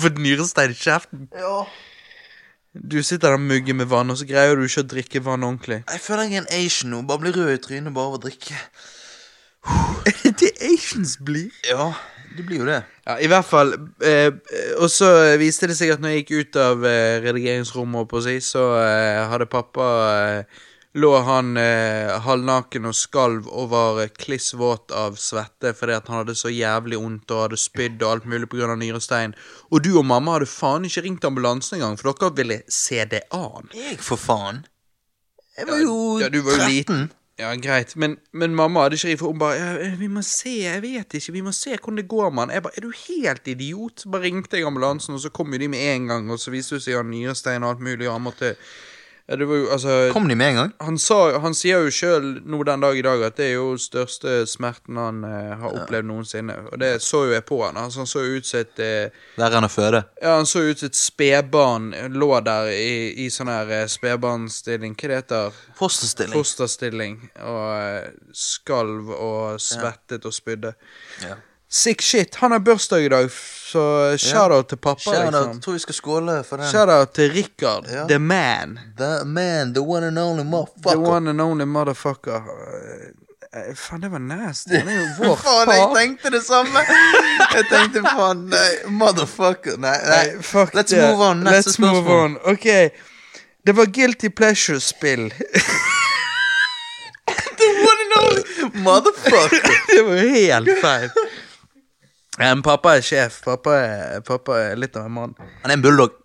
Fått 0.02 0.20
nyrestein 0.22 0.74
i 0.74 0.78
kjeften. 0.78 1.28
Ja. 1.34 1.64
Du 2.74 2.98
sitter 3.06 3.28
der 3.30 3.38
og 3.38 3.44
mugger 3.44 3.76
med 3.78 3.86
vann, 3.86 4.10
og 4.10 4.18
så 4.18 4.26
greier 4.26 4.58
du 4.58 4.64
ikke 4.66 4.82
å 4.82 4.88
drikke 4.90 5.22
vann 5.22 5.46
ordentlig. 5.46 5.84
Jeg 5.86 6.02
føler 6.02 6.26
jeg 6.26 6.40
er 6.40 6.42
en 6.42 6.52
asian 6.58 6.90
nå. 6.90 7.02
Bare 7.06 7.22
blir 7.22 7.36
rød 7.38 7.52
i 7.54 7.60
trynet 7.62 7.94
bare 7.94 8.10
av 8.10 8.18
å 8.18 8.22
drikke. 8.24 8.58
Er 10.10 10.18
det 10.24 10.34
det 10.42 10.50
Asians 10.60 11.14
blir? 11.24 11.54
Ja, 11.64 11.92
det 12.36 12.42
blir 12.44 12.58
jo 12.60 12.66
det. 12.68 12.82
Ja, 13.06 13.14
i 13.22 13.28
hvert 13.30 13.46
fall. 13.48 13.72
Eh, 14.04 14.34
og 14.82 14.90
så 14.92 15.08
viste 15.40 15.70
det 15.70 15.78
seg 15.78 15.94
at 15.94 16.02
når 16.02 16.12
jeg 16.12 16.24
gikk 16.24 16.34
ut 16.34 16.58
av 16.60 16.84
eh, 16.88 17.22
redigeringsrommet, 17.24 18.10
på 18.10 18.20
å 18.20 18.24
si, 18.26 18.34
så 18.44 18.66
eh, 18.82 19.22
hadde 19.30 19.48
pappa 19.48 19.86
eh, 20.10 20.64
Lå 20.94 21.10
han 21.26 21.56
eh, 21.58 22.12
halvnaken 22.22 22.86
og 22.86 22.94
skalv 22.94 23.48
og 23.50 23.72
var 23.72 23.96
eh, 24.04 24.12
kliss 24.14 24.52
våt 24.54 24.92
av 24.94 25.16
svette 25.18 25.72
fordi 25.74 25.96
at 25.96 26.06
han 26.06 26.20
hadde 26.20 26.36
så 26.38 26.52
jævlig 26.54 27.00
vondt 27.02 27.34
og 27.34 27.40
hadde 27.48 27.58
spydd 27.58 28.04
og 28.04 28.12
alt 28.12 28.28
mulig 28.30 28.46
pga. 28.52 28.76
nyrestein. 28.78 29.34
Og 29.74 29.82
du 29.82 29.96
og 29.98 30.06
mamma 30.06 30.36
hadde 30.36 30.50
faen 30.52 30.86
ikke 30.86 31.02
ringt 31.08 31.26
ambulansen 31.26 31.80
engang, 31.80 31.98
for 31.98 32.14
dere 32.14 32.36
ville 32.38 32.60
se 32.70 33.02
det 33.10 33.24
an. 33.34 33.66
Jeg, 33.74 33.98
for 33.98 34.20
faen. 34.22 34.62
Jeg 35.58 35.66
var 35.66 35.82
jo 35.82 35.98
Ja, 36.22 36.30
du 36.30 36.40
var 36.46 36.60
jo 36.60 36.62
13. 36.62 36.70
liten. 36.70 37.04
Ja, 37.38 37.50
greit, 37.58 37.96
men, 37.98 38.20
men 38.30 38.54
mamma 38.54 38.86
hadde 38.86 38.94
ikke 38.94 39.18
for 39.18 39.34
hun 39.34 39.42
bare 39.42 39.58
ja, 39.58 39.90
'Vi 39.98 40.06
må 40.06 40.22
se, 40.22 40.54
jeg 40.62 40.82
vet 40.82 41.14
ikke, 41.18 41.32
vi 41.32 41.40
må 41.42 41.50
se 41.50 41.74
hvordan 41.74 41.96
det 41.98 42.08
går, 42.08 42.30
mann.' 42.30 42.54
Jeg 42.54 42.62
bare 42.62 42.78
'Er 42.78 42.86
du 42.86 42.92
helt 43.08 43.48
idiot?' 43.50 44.00
Så 44.00 44.10
bare 44.10 44.22
ringte 44.22 44.56
jeg 44.56 44.66
ambulansen, 44.66 45.14
og 45.14 45.20
så 45.20 45.28
kom 45.34 45.52
jo 45.52 45.58
de 45.58 45.68
med 45.68 45.82
en 45.94 46.06
gang, 46.06 46.30
og 46.30 46.38
så 46.38 46.54
viste 46.54 46.78
det 46.78 46.86
seg 46.86 47.02
at 47.02 47.06
nyrestein 47.06 47.64
og 47.64 47.70
alt 47.70 47.80
mulig, 47.80 48.06
og 48.06 48.12
han 48.14 48.22
måtte 48.22 48.54
ja, 49.26 49.36
Det 49.36 49.46
var 49.48 49.56
jo, 49.56 49.68
altså 49.72 49.94
Kom 50.12 50.28
de 50.28 50.34
med 50.36 50.50
en 50.52 50.56
gang? 50.58 50.72
han, 50.84 50.98
sa, 50.98 51.38
han 51.40 51.54
sier 51.56 51.84
jo 51.86 51.92
sjøl 51.94 52.26
nå 52.44 52.58
den 52.68 52.82
dag 52.84 52.98
i 52.98 53.04
dag 53.06 53.22
at 53.24 53.38
det 53.38 53.46
er 53.46 53.54
jo 53.54 53.76
største 53.80 54.42
smerten 54.50 54.98
han 55.00 55.22
eh, 55.24 55.54
har 55.60 55.78
opplevd 55.80 56.08
noensinne. 56.10 56.56
Og 56.72 56.78
det 56.82 56.90
så 57.02 57.24
jo 57.28 57.32
jeg 57.32 57.44
på 57.48 57.62
han. 57.64 57.78
Altså, 57.80 58.02
han 58.02 58.10
så 58.10 58.24
jo 58.26 58.36
ut 58.36 58.50
som 58.50 58.60
et 58.60 58.82
eh, 58.84 59.22
Verre 59.40 59.60
enn 59.60 59.68
å 59.68 59.72
føde. 59.72 60.02
Ja, 60.20 60.36
han 60.36 60.50
så 60.50 60.64
ut 60.66 60.82
som 60.82 60.92
et 60.92 60.98
spedbarn. 61.00 61.88
Lå 62.12 62.28
der 62.44 62.68
i, 62.74 63.24
i 63.24 63.30
sånn 63.32 63.52
her 63.52 63.72
eh, 63.72 63.86
spedbarnsstilling. 63.90 64.98
Hva 65.00 65.10
det 65.14 65.22
heter 65.22 65.64
Fosterstilling. 65.78 66.36
Fosterstilling. 66.36 67.18
Og 67.48 67.66
eh, 67.78 68.12
skalv 68.36 69.08
og 69.16 69.60
svettet 69.62 70.28
og 70.28 70.36
spydde. 70.36 70.74
Ja. 71.24 71.40
Sick 71.74 72.02
shit. 72.02 72.34
Han 72.34 72.52
har 72.52 72.58
bursdag 72.62 73.00
i 73.04 73.08
dag, 73.08 73.30
så 73.72 74.14
shout-out 74.18 74.68
til 74.68 74.76
pappa. 74.76 75.00
Shout-out. 75.00 75.32
liksom. 75.32 75.60
Tror 75.60 75.72
vi 75.72 75.78
skal 75.82 75.94
skåle 75.94 76.36
for 76.48 76.56
den. 76.62 76.66
Shout-out 76.70 77.14
til 77.14 77.32
Richard, 77.32 77.88
Ja. 77.92 78.04
the 78.08 78.18
man. 78.18 78.78
The 78.98 79.24
man, 79.24 79.72
the 79.74 79.80
one 79.82 80.06
and 80.06 80.18
only 80.18 80.42
The 80.44 80.50
motherfucker. 80.50 80.96
one 81.08 81.30
and 81.30 81.40
only 81.40 81.64
motherfucker. 81.64 82.36
Eh, 82.36 83.60
eh, 83.70 83.74
Faen, 83.76 84.00
det 84.02 84.10
var 84.12 84.18
nasty. 84.18 84.74
Han 84.78 84.88
er 84.88 85.00
jo 85.00 85.08
vår 85.18 85.36
faen, 85.36 85.68
jeg 85.68 85.82
far. 85.82 85.94
tenkte 85.98 86.30
det 86.30 86.42
samme! 86.46 86.78
Jeg 87.56 87.64
tenkte 87.70 88.02
faen 88.08 88.36
Nei, 88.50 88.70
motherfucker. 88.88 89.76
Nei, 89.78 89.96
nei. 90.08 90.26
Nei, 90.34 90.42
fuck 90.42 90.74
Let's 90.74 90.94
det. 90.94 91.02
move 91.10 91.24
on. 91.30 91.36
Neste 91.42 91.70
Let's 91.70 91.80
move 91.80 92.02
spørsmål. 92.02 92.24
on. 92.24 92.38
Ok. 92.44 92.66
Det 93.66 93.76
var 93.76 93.86
Guilty 93.86 94.28
Pleasure-spill. 94.36 95.32
One 97.90 98.00
and 98.04 98.12
only 98.22 98.42
motherfucker. 98.82 99.74
det 99.96 100.02
var 100.02 100.16
helt 100.16 100.68
feil. 100.80 101.10
Men 102.38 102.62
pappa 102.66 102.96
er 102.98 103.04
sjef. 103.06 103.40
Pappa 103.44 103.74
er, 103.78 104.20
pappa 104.26 104.58
er 104.70 104.78
litt 104.80 104.96
av 104.98 105.06
en 105.06 105.14
mann. 105.14 105.34
Han 105.62 105.70
er 105.70 105.76
en 105.78 105.82
bulldog. 105.84 106.16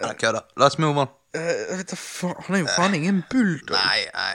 Nei, 0.00 0.12
La 0.56 0.66
oss 0.68 0.78
move 0.78 1.00
on. 1.00 1.08
Eh, 1.36 1.78
vet 1.78 1.90
du, 1.90 1.96
faen, 1.96 2.36
han 2.46 2.58
er 2.58 2.62
jo 2.62 2.68
faen 2.74 2.94
ingen 2.98 3.22
bulldog. 3.30 3.76
Nei, 3.76 4.04
nei. 4.14 4.34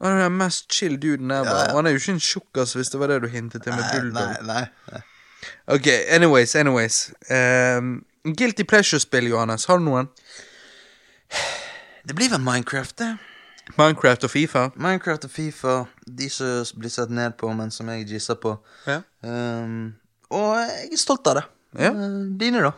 Han 0.00 0.16
er 0.16 0.22
den 0.28 0.36
mest 0.40 0.70
chill 0.72 0.96
duden 1.00 1.30
ever. 1.34 1.50
Ja, 1.50 1.64
ja. 1.64 1.70
Og 1.72 1.76
Han 1.80 1.86
er 1.86 1.96
jo 1.96 2.00
ikke 2.00 2.14
en 2.16 2.20
tjukkas, 2.24 2.72
hvis 2.76 2.88
det 2.92 3.00
var 3.00 3.10
det 3.12 3.18
du 3.24 3.28
hintet 3.28 3.64
til 3.66 3.74
med 3.76 3.84
bulldog. 3.92 4.36
nei, 4.44 4.46
nei, 4.48 4.92
nei. 4.92 5.02
Ok, 5.72 5.86
anyways, 6.08 6.54
anyways. 6.56 7.00
Um, 7.30 8.04
guilty 8.36 8.64
pleasure-spill, 8.64 9.28
Johannes. 9.28 9.64
Har 9.64 9.80
du 9.80 9.84
noen? 9.84 10.08
Det 12.08 12.16
blir 12.16 12.30
vel 12.32 12.40
Minecraft, 12.40 12.98
det. 12.98 13.10
Minecraft 13.78 14.24
og 14.24 14.30
Fifa? 14.30 14.68
Minecraft 14.76 15.24
og 15.24 15.30
Fifa, 15.30 15.84
de 16.18 16.28
som 16.32 16.80
blir 16.80 16.90
sett 16.90 17.10
ned 17.10 17.36
på, 17.38 17.52
men 17.56 17.70
som 17.70 17.88
jeg 17.88 18.08
gisser 18.08 18.34
på. 18.40 18.56
Ja. 18.86 19.00
Um, 19.22 19.94
og 20.30 20.54
jeg 20.62 20.92
er 20.92 21.00
stolt 21.00 21.26
av 21.30 21.40
det. 21.40 21.44
Ja. 21.78 21.90
Dine, 22.40 22.62
da? 22.64 22.72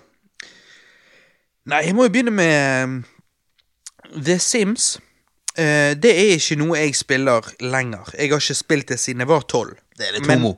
Nei, 1.71 1.83
jeg 1.87 1.95
må 1.95 2.09
jo 2.09 2.13
begynne 2.15 2.35
med 2.35 2.85
um, 2.85 2.97
The 4.17 4.39
Sims. 4.43 4.97
Uh, 5.53 5.93
det 6.01 6.11
er 6.17 6.35
ikke 6.39 6.59
noe 6.59 6.81
jeg 6.81 6.97
spiller 6.99 7.47
lenger. 7.63 8.11
Jeg 8.19 8.33
har 8.33 8.43
ikke 8.43 8.59
spilt 8.59 8.91
det 8.91 8.99
siden 9.01 9.23
jeg 9.23 9.31
var 9.31 9.47
tolv. 9.49 9.77
Det 9.99 10.09
er 10.09 10.19
litt 10.19 10.27
Men- 10.27 10.41
homo. 10.43 10.55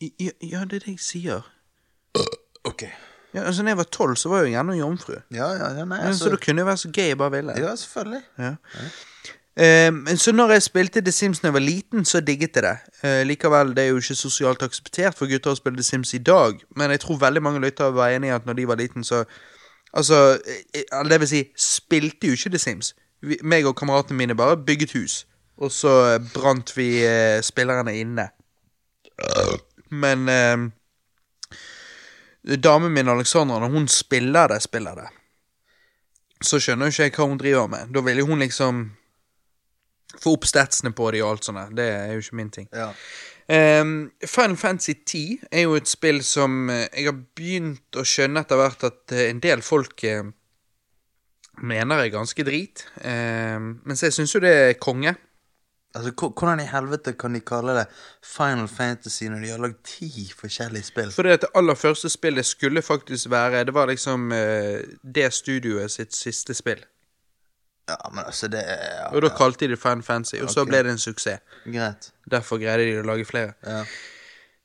Ja, 0.00 0.30
ja, 0.44 0.60
det 0.68 0.76
er 0.76 0.84
det 0.84 0.92
jeg 0.98 1.00
sier. 1.00 1.44
Ok. 2.68 2.82
Ja, 3.32 3.42
altså, 3.42 3.62
når 3.62 3.70
jeg 3.70 3.78
var 3.80 3.88
tolv, 3.92 4.16
så 4.20 4.28
var 4.28 4.42
jeg 4.42 4.50
jo 4.50 4.56
gjerne 4.56 4.74
jomfru. 4.76 5.14
Ja, 5.32 5.46
ja, 5.56 5.70
ja, 5.78 5.84
nei, 5.88 5.98
altså, 6.04 6.26
så 6.26 6.30
da 6.34 6.38
kunne 6.40 6.60
jeg 6.62 6.68
være 6.68 6.80
så 6.82 6.90
gay 6.92 7.08
jeg 7.10 7.18
bare 7.20 7.32
ville. 7.32 7.54
Ja, 7.60 7.72
selvfølgelig. 7.80 8.20
Eh, 8.38 8.84
men 9.56 10.18
så 10.20 10.32
når 10.32 10.50
jeg 10.52 10.62
spilte 10.62 11.00
The 11.00 11.12
Sims 11.12 11.40
da 11.40 11.48
jeg 11.48 11.54
var 11.54 11.64
liten, 11.64 12.04
så 12.04 12.20
digget 12.20 12.56
jeg 12.56 12.62
det. 12.62 12.76
Eh, 13.02 13.22
likevel, 13.26 13.70
det 13.76 13.84
er 13.84 13.88
jo 13.88 13.96
ikke 14.02 14.14
sosialt 14.14 14.62
akseptert 14.62 15.16
for 15.16 15.30
gutter 15.30 15.54
å 15.54 15.56
spille 15.56 15.80
The 15.80 15.86
Sims 15.86 16.12
i 16.14 16.20
dag, 16.20 16.60
men 16.76 16.92
jeg 16.92 17.00
tror 17.00 17.22
veldig 17.22 17.42
mange 17.42 17.62
lyttere 17.64 17.94
var 17.96 18.12
enig 18.12 18.28
i 18.28 18.34
at 18.36 18.46
når 18.46 18.58
de 18.58 18.68
var 18.68 18.82
liten, 18.82 19.04
så 19.04 19.24
Altså, 19.96 20.38
eh, 20.74 21.08
det 21.08 21.20
vil 21.20 21.28
si, 21.28 21.44
spilte 21.56 22.26
jo 22.26 22.32
ikke 22.32 22.50
The 22.50 22.58
Sims. 22.58 22.94
Vi, 23.22 23.38
meg 23.42 23.66
og 23.66 23.76
kameratene 23.76 24.16
mine 24.16 24.36
bare 24.36 24.56
bygget 24.56 24.92
hus, 24.92 25.26
og 25.56 25.72
så 25.72 26.18
brant 26.34 26.76
vi 26.76 27.04
eh, 27.06 27.42
spillerne 27.42 27.96
inne. 27.96 28.28
Men 29.90 30.28
eh, 30.28 30.58
damen 32.56 32.92
min, 32.92 33.08
Alexandra, 33.08 33.58
når 33.58 33.68
hun 33.68 33.88
spiller 33.88 34.46
det, 34.46 34.62
spiller 34.62 34.94
det, 34.94 35.08
så 36.42 36.60
skjønner 36.60 36.86
jo 36.86 36.92
ikke 36.92 37.02
jeg 37.02 37.16
hva 37.16 37.24
hun 37.30 37.38
driver 37.38 37.66
med. 37.66 37.94
Da 37.94 38.00
vil 38.04 38.20
hun 38.26 38.38
liksom 38.38 38.90
få 40.14 40.36
opp 40.36 40.46
statsene 40.46 40.92
på 40.96 41.10
de 41.14 41.22
og 41.24 41.34
alt 41.34 41.48
sånt. 41.48 41.74
Det 41.76 41.86
er 41.90 42.12
jo 42.14 42.22
ikke 42.24 42.38
min 42.38 42.52
ting. 42.54 42.68
Ja. 42.74 42.92
Um, 43.46 44.10
Final 44.26 44.56
Fantasy 44.56 44.94
10 45.06 45.38
er 45.52 45.66
jo 45.66 45.76
et 45.78 45.88
spill 45.88 46.18
som 46.26 46.70
eh, 46.70 46.88
jeg 46.90 47.06
har 47.06 47.20
begynt 47.38 47.94
å 47.94 48.02
skjønne 48.02 48.42
etter 48.42 48.58
hvert 48.58 48.82
at 48.88 49.14
eh, 49.14 49.28
en 49.30 49.38
del 49.42 49.62
folk 49.62 50.02
uh, 50.02 50.32
mener 51.62 52.02
er 52.02 52.10
ganske 52.10 52.46
drit. 52.46 52.82
Um, 53.04 53.76
mens 53.86 54.02
jeg 54.02 54.16
syns 54.16 54.34
jo 54.34 54.42
det 54.42 54.50
er 54.50 54.74
konge. 54.82 55.14
Altså, 55.94 56.10
Hvordan 56.26 56.60
i 56.60 56.66
helvete 56.68 57.14
kan 57.16 57.38
de 57.38 57.40
kalle 57.46 57.76
det 57.78 57.86
Final 58.26 58.66
Fantasy 58.68 59.30
når 59.30 59.44
de 59.44 59.52
har 59.54 59.62
lagd 59.62 59.78
ti 59.86 60.26
forskjellige 60.34 60.90
spill? 60.90 61.14
For 61.14 61.30
det 61.30 61.46
aller 61.54 61.78
første 61.78 62.10
spillet 62.12 62.44
skulle 62.44 62.82
faktisk 62.82 63.30
være 63.30 63.64
Det 63.64 63.74
var 63.74 63.86
liksom 63.86 64.26
uh, 64.34 64.82
det 65.02 65.30
studioet 65.32 65.94
sitt 65.94 66.18
siste 66.18 66.54
spill. 66.58 66.82
Ja, 67.88 67.96
men 68.10 68.24
altså, 68.26 68.48
det 68.50 68.60
er 68.66 68.82
ja, 68.98 69.06
Og 69.14 69.22
da 69.22 69.30
kalte 69.36 69.64
de 69.64 69.74
det 69.74 69.78
Fan 69.78 70.02
Fancy, 70.02 70.40
og 70.42 70.50
så 70.50 70.64
ble 70.66 70.82
det 70.82 70.96
en 70.96 70.98
suksess. 70.98 71.40
Greit. 71.64 72.10
Derfor 72.30 72.58
greide 72.58 72.86
de 72.88 73.00
å 73.00 73.06
lage 73.06 73.24
flere. 73.28 73.54
Ja. 73.62 73.84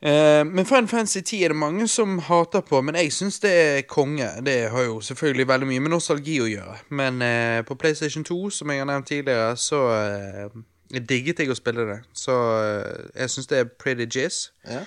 Eh, 0.02 0.42
men 0.46 0.66
Fan 0.66 0.88
Fancy 0.90 1.22
10 1.22 1.44
er 1.44 1.54
det 1.54 1.58
mange 1.62 1.88
som 1.88 2.18
hater 2.26 2.64
på, 2.66 2.82
men 2.82 2.98
jeg 2.98 3.14
syns 3.14 3.38
det 3.44 3.52
er 3.52 3.82
konge. 3.86 4.26
Det 4.46 4.72
har 4.74 4.88
jo 4.88 4.98
selvfølgelig 5.06 5.48
veldig 5.48 5.70
mye 5.70 5.84
med 5.86 5.94
nostalgi 5.94 6.40
å 6.42 6.50
gjøre. 6.50 6.80
Men 6.90 7.22
eh, 7.22 7.62
på 7.68 7.78
PlayStation 7.78 8.26
2, 8.26 8.50
som 8.50 8.74
jeg 8.74 8.82
har 8.82 8.90
nevnt 8.90 9.08
tidligere, 9.08 9.54
så 9.58 9.84
eh, 9.94 10.58
digget 11.00 11.40
jeg 11.40 11.54
å 11.54 11.60
spille 11.60 11.86
det. 11.92 12.00
Så 12.18 12.34
eh, 12.34 13.06
jeg 13.22 13.36
syns 13.36 13.54
det 13.54 13.62
er 13.62 13.70
pretty 13.70 14.10
jizz. 14.10 14.50
Ja. 14.66 14.82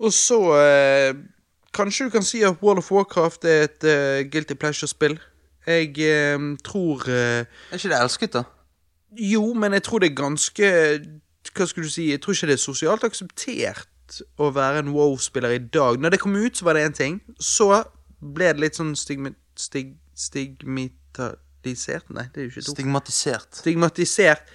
Og 0.00 0.12
så 0.12 0.40
eh, 0.58 1.12
Kanskje 1.74 2.04
du 2.06 2.10
kan 2.14 2.22
si 2.22 2.38
at 2.46 2.60
World 2.62 2.78
of 2.78 2.92
Warcraft 2.92 3.44
er 3.50 3.64
et 3.66 3.84
eh, 3.90 4.20
guilty 4.30 4.54
pleasure-spill. 4.54 5.16
Jeg 5.66 5.96
eh, 6.04 6.38
tror 6.64 7.08
eh, 7.08 7.44
Er 7.70 7.78
ikke 7.78 7.92
det 7.92 8.00
elsket, 8.00 8.36
da? 8.36 8.44
jo, 9.16 9.54
men 9.54 9.72
jeg 9.72 9.82
tror 9.86 9.98
det 10.02 10.10
er 10.10 10.14
ganske 10.18 10.70
Hva 11.54 11.66
skulle 11.66 11.86
du 11.86 11.92
si? 11.92 12.10
Jeg 12.10 12.20
tror 12.22 12.34
ikke 12.34 12.50
det 12.50 12.56
er 12.58 12.62
sosialt 12.62 13.04
akseptert 13.06 13.88
å 14.40 14.50
være 14.54 14.82
en 14.82 14.92
wow-spiller 14.94 15.54
i 15.54 15.62
dag. 15.72 16.00
Når 16.00 16.14
det 16.14 16.20
kom 16.22 16.36
ut, 16.36 16.56
så 16.56 16.66
var 16.66 16.76
det 16.76 16.84
én 16.84 16.96
ting. 16.96 17.14
Så 17.40 17.70
ble 18.20 18.50
det 18.52 18.60
litt 18.62 18.78
sånn 18.78 18.92
stigma, 18.98 19.32
stig, 19.58 19.94
stigmatisert 20.18 22.10
Nei, 22.12 22.26
det 22.34 22.42
er 22.42 22.46
jo 22.46 22.52
ikke 22.52 22.60
et 22.60 22.68
ord. 22.68 22.76
Stigmatisert. 22.76 23.60
Stigmatisert 23.62 24.52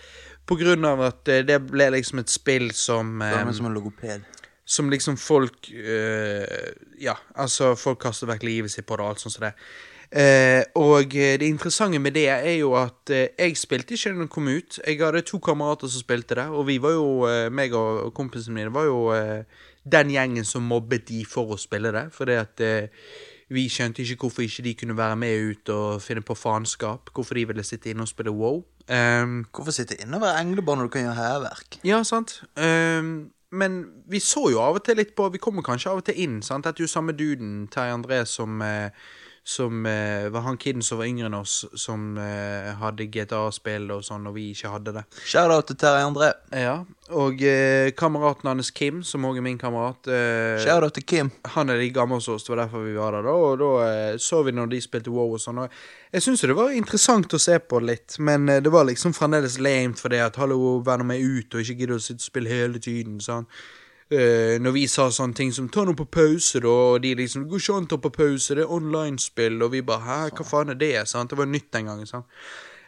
på 0.49 0.57
grunn 0.59 0.85
av 0.89 1.01
at 1.05 1.29
eh, 1.29 1.45
det 1.45 1.59
ble 1.69 1.89
liksom 1.93 2.23
et 2.23 2.31
spill 2.33 2.69
som 2.75 3.21
eh, 3.25 3.51
som 3.53 3.69
en 3.69 3.75
logoped. 3.75 4.25
som 4.65 4.89
liksom 4.89 5.17
folk 5.17 5.71
øh, 5.73 6.45
Ja, 6.99 7.15
altså, 7.35 7.75
folk 7.75 8.01
kaster 8.01 8.27
vekk 8.29 8.43
livet 8.43 8.71
sitt 8.71 8.85
på 8.85 8.97
det 8.97 9.05
og 9.05 9.09
alt 9.13 9.23
sånt 9.23 9.37
som 9.37 9.47
det. 9.47 9.53
Eh, 10.09 10.63
og 10.75 11.15
eh, 11.15 11.35
det 11.37 11.45
interessante 11.45 11.99
med 12.01 12.15
det 12.17 12.27
er 12.33 12.55
jo 12.57 12.73
at 12.73 13.11
eh, 13.13 13.27
jeg 13.37 13.57
spilte 13.57 13.93
ikke 13.93 14.13
når 14.13 14.25
det 14.25 14.33
kom 14.33 14.47
ut. 14.47 14.79
Jeg 14.87 15.01
hadde 15.03 15.21
to 15.21 15.39
kamerater 15.39 15.87
som 15.87 16.01
spilte 16.01 16.35
det, 16.35 16.47
og 16.49 16.67
vi 16.67 16.79
var 16.81 16.95
jo, 16.97 17.09
eh, 17.29 17.49
meg 17.53 17.73
og, 17.77 18.13
kompisen 18.17 18.57
min 18.57 18.73
var 18.73 18.89
jo 18.89 19.11
eh, 19.13 19.43
den 19.85 20.09
gjengen 20.09 20.45
som 20.45 20.65
mobbet 20.65 21.07
de 21.09 21.21
for 21.25 21.53
å 21.53 21.59
spille 21.61 21.93
det. 21.93 22.07
Fordi 22.15 22.39
at 22.41 22.65
eh, 22.65 22.89
vi 23.53 23.67
skjønte 23.69 24.01
ikke 24.01 24.25
hvorfor 24.25 24.45
ikke 24.45 24.65
de 24.65 24.75
kunne 24.77 24.97
være 24.97 25.15
med 25.15 25.51
ut 25.51 25.69
og 25.73 26.01
finne 26.01 26.25
på 26.25 26.37
faenskap. 26.37 27.09
Hvorfor 27.13 27.37
de 27.37 27.47
ville 27.49 27.65
sitte 27.65 27.89
inne 27.89 28.05
og 28.05 28.11
spille 28.11 28.33
wow. 28.33 28.63
Um, 28.89 29.43
Hvorfor 29.53 29.73
sitte 29.73 29.97
inne 30.01 30.17
og 30.17 30.23
være 30.23 30.41
englebarn 30.41 30.81
når 30.81 30.87
du 30.89 30.93
kan 30.95 31.03
gjøre 31.05 31.17
hærverk? 31.17 31.79
ja, 31.85 32.01
sant. 32.03 32.39
Um, 32.57 33.29
men 33.51 33.79
vi 34.09 34.21
så 34.21 34.47
jo 34.53 34.61
av 34.61 34.77
og 34.77 34.83
til 34.85 34.99
litt 34.99 35.15
på 35.17 35.25
Vi 35.33 35.41
kommer 35.41 35.65
kanskje 35.65 35.89
av 35.89 36.01
og 36.01 36.05
til 36.05 36.17
inn. 36.21 36.41
sant? 36.45 36.65
Dette 36.65 36.81
er 36.81 36.85
jo 36.85 36.91
samme 36.91 37.15
duden, 37.17 37.67
Terje 37.73 37.95
André, 37.97 38.23
som, 38.25 38.61
eh, 38.61 38.89
som 39.49 39.85
eh, 39.89 40.29
var 40.29 40.43
han 40.45 40.57
kiden 40.61 40.83
som 40.85 40.99
var 41.01 41.07
yngre 41.09 41.25
enn 41.29 41.37
oss, 41.39 41.63
som 41.73 42.17
eh, 42.21 42.69
hadde 42.77 43.07
GTA-spill 43.09 43.87
og 43.95 44.03
sånn, 44.05 44.27
og 44.29 44.35
vi 44.37 44.51
ikke 44.53 44.69
hadde 44.75 44.93
det. 44.99 45.03
Shout-out 45.25 45.71
til 45.71 45.79
Terje 45.81 46.05
André. 46.05 46.29
Ja, 46.53 46.75
Og 47.17 47.41
eh, 47.41 47.89
kameraten 47.97 48.51
hans 48.51 48.69
Kim, 48.69 48.99
som 49.01 49.25
òg 49.25 49.39
er 49.39 49.45
min 49.47 49.57
kamerat 49.57 50.05
eh, 50.13 50.59
Shout-out 50.61 50.93
til 50.99 51.07
Kim. 51.09 51.31
han 51.55 51.73
er 51.73 51.81
de 51.81 51.89
gamle 51.95 52.19
hos 52.19 52.29
oss, 52.29 52.45
det 52.45 52.53
var 52.53 52.61
derfor 52.67 52.85
vi 52.85 52.93
var 52.99 53.17
der 53.17 53.25
da. 53.25 53.33
Og 53.33 53.57
da 53.63 53.71
eh, 53.87 54.19
så 54.21 54.43
vi 54.45 54.53
når 54.53 54.69
de 54.75 54.83
spilte 54.85 55.15
WoW 55.15 55.33
og 55.39 55.41
sånn. 55.41 55.63
Og 55.65 55.81
jeg 56.13 56.27
syns 56.27 56.45
det 56.45 56.59
var 56.59 56.75
interessant 56.77 57.33
å 57.33 57.41
se 57.41 57.57
på 57.59 57.81
litt, 57.81 58.19
men 58.21 58.45
eh, 58.53 58.61
det 58.61 58.69
var 58.75 58.85
liksom 58.85 59.17
fremdeles 59.17 59.57
lame 59.57 59.97
for 59.97 60.13
det 60.13 60.21
at 60.27 60.37
hallo, 60.37 60.77
nå 60.85 61.09
med 61.09 61.25
ut, 61.25 61.55
og 61.55 61.65
ikke 61.65 61.81
gidder 61.81 61.97
å 61.97 62.03
sitte 62.05 62.21
og 62.21 62.29
spille 62.29 62.53
hele 62.53 62.77
tiden. 62.77 63.17
sånn. 63.17 63.49
Eh, 64.11 64.57
når 64.57 64.73
vi 64.73 64.87
sa 64.89 65.09
sånne 65.13 65.35
ting 65.37 65.51
som 65.53 65.69
'ta 65.69 65.83
noe 65.85 65.93
på 65.93 66.05
pause', 66.09 66.59
da, 66.59 66.67
og 66.67 67.01
de 67.03 67.13
liksom 67.15 67.45
går 67.49 67.59
ikke 67.59 67.77
an 67.77 67.85
å 67.85 67.89
ta 67.89 67.97
på 67.97 68.09
pause, 68.09 68.55
det 68.55 68.63
er 68.63 68.71
online-spill', 68.73 69.63
og 69.63 69.71
vi 69.71 69.81
bare 69.81 70.01
'hæ, 70.01 70.29
hva 70.33 70.45
faen 70.45 70.69
er 70.69 70.73
det?' 70.73 71.07
sant? 71.07 71.29
Det 71.29 71.37
var 71.37 71.45
nytt 71.45 71.71
den 71.71 71.85
gangen. 71.85 72.05
sant? 72.07 72.25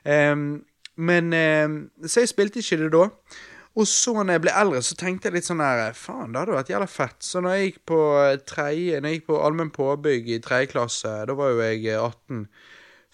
Um, 0.05 0.65
men 0.97 1.33
ehm, 1.33 1.89
Så 2.05 2.21
jeg 2.21 2.29
spilte 2.29 2.59
ikke 2.59 2.77
det 2.77 2.91
da. 2.91 3.09
Og 3.75 3.87
så 3.87 4.11
når 4.13 4.31
jeg 4.31 4.41
ble 4.41 4.51
eldre, 4.51 4.81
så 4.83 4.95
tenkte 4.99 5.29
jeg 5.29 5.33
litt 5.33 5.47
sånn 5.47 5.63
her 5.63 5.93
Faen, 5.93 6.33
det 6.33 6.41
hadde 6.41 6.57
vært 6.57 6.71
jævla 6.73 6.87
fett. 6.91 7.23
Så 7.23 7.39
når 7.39 7.55
jeg 7.55 7.69
gikk 7.69 7.79
på 7.85 7.99
eh, 8.19 8.37
tredje 8.37 8.99
Når 8.99 9.09
jeg 9.09 9.19
gikk 9.19 9.27
på 9.29 9.39
allmenn 9.45 9.71
påbygg 9.71 10.29
i 10.29 10.41
tredje 10.43 10.71
klasse, 10.73 11.13
da 11.27 11.33
var 11.37 11.53
jo 11.53 11.61
jeg 11.63 11.85
eh, 11.85 12.01
18, 12.01 12.47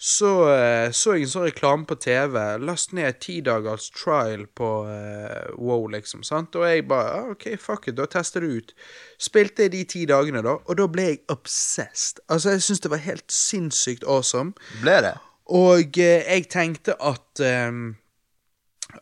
så 0.00 0.54
eh, 0.54 0.90
så 0.94 1.16
jeg 1.16 1.26
en 1.26 1.30
sånn 1.32 1.46
reklame 1.48 1.86
på 1.90 1.96
TV. 1.98 2.36
Last 2.62 2.92
ned 2.94 3.18
ti 3.18 3.40
dagers 3.42 3.88
trial 3.90 4.44
på 4.54 4.68
uh, 4.86 5.48
Wow, 5.58 5.88
liksom. 5.90 6.22
sant? 6.22 6.54
Og 6.54 6.68
jeg 6.68 6.84
bare 6.86 7.16
ah, 7.16 7.30
OK, 7.32 7.48
fuck 7.58 7.88
it, 7.90 7.96
da 7.98 8.06
tester 8.06 8.46
det 8.46 8.60
ut. 8.60 8.74
Spilte 9.18 9.66
jeg 9.66 9.72
de 9.74 9.80
ti 9.90 10.04
dagene, 10.06 10.44
da, 10.46 10.54
og 10.62 10.78
da 10.78 10.86
ble 10.86 11.06
jeg 11.08 11.24
obsessed. 11.34 12.22
Altså, 12.30 12.54
jeg 12.54 12.62
syns 12.68 12.84
det 12.84 12.92
var 12.92 13.02
helt 13.08 13.26
sinnssykt 13.34 14.06
awesome. 14.06 14.54
Ble 14.84 15.00
det? 15.08 15.16
Og 15.50 15.98
uh, 15.98 16.20
jeg 16.22 16.46
tenkte 16.52 16.94
at 17.02 17.42
um, 17.66 17.96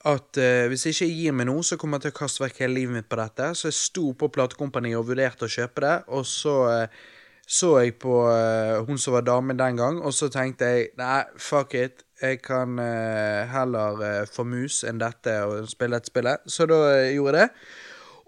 At 0.09 0.41
uh, 0.41 0.65
hvis 0.73 0.87
jeg 0.87 0.97
ikke 0.97 1.11
gir 1.13 1.37
meg 1.37 1.51
noe, 1.51 1.61
så 1.63 1.77
kommer 1.77 2.01
jeg 2.01 2.09
til 2.09 2.15
å 2.15 2.19
kaste 2.23 2.43
vekk 2.47 2.65
hele 2.65 2.79
livet 2.81 2.97
mitt 2.97 3.11
på 3.13 3.21
dette. 3.21 3.53
Så 3.53 3.69
jeg 3.69 3.77
sto 3.83 4.07
på 4.17 4.33
platekompaniet 4.33 4.97
og 4.97 5.11
vurderte 5.13 5.45
å 5.45 5.53
kjøpe 5.59 5.85
det, 5.85 5.95
og 6.09 6.25
så 6.27 6.57
eh, 6.73 7.05
så 7.47 7.77
jeg 7.79 7.95
på 8.03 8.15
uh, 8.27 8.83
hun 8.87 8.99
som 8.99 9.15
var 9.15 9.23
dame 9.27 9.55
den 9.55 9.79
gang, 9.79 10.01
og 10.03 10.15
så 10.15 10.29
tenkte 10.33 10.67
jeg 10.67 10.89
nei, 10.99 11.23
fuck 11.39 11.75
it. 11.79 12.03
Jeg 12.23 12.41
kan 12.43 12.79
uh, 12.81 13.47
heller 13.53 14.01
uh, 14.03 14.25
få 14.27 14.43
mus 14.49 14.81
enn 14.89 14.99
dette 14.99 15.37
og 15.47 15.69
spille 15.71 15.95
dette 15.95 16.11
spillet. 16.11 16.43
Så 16.51 16.67
da 16.67 16.81
gjorde 17.13 17.39
jeg 17.39 17.47
det. 17.47 17.69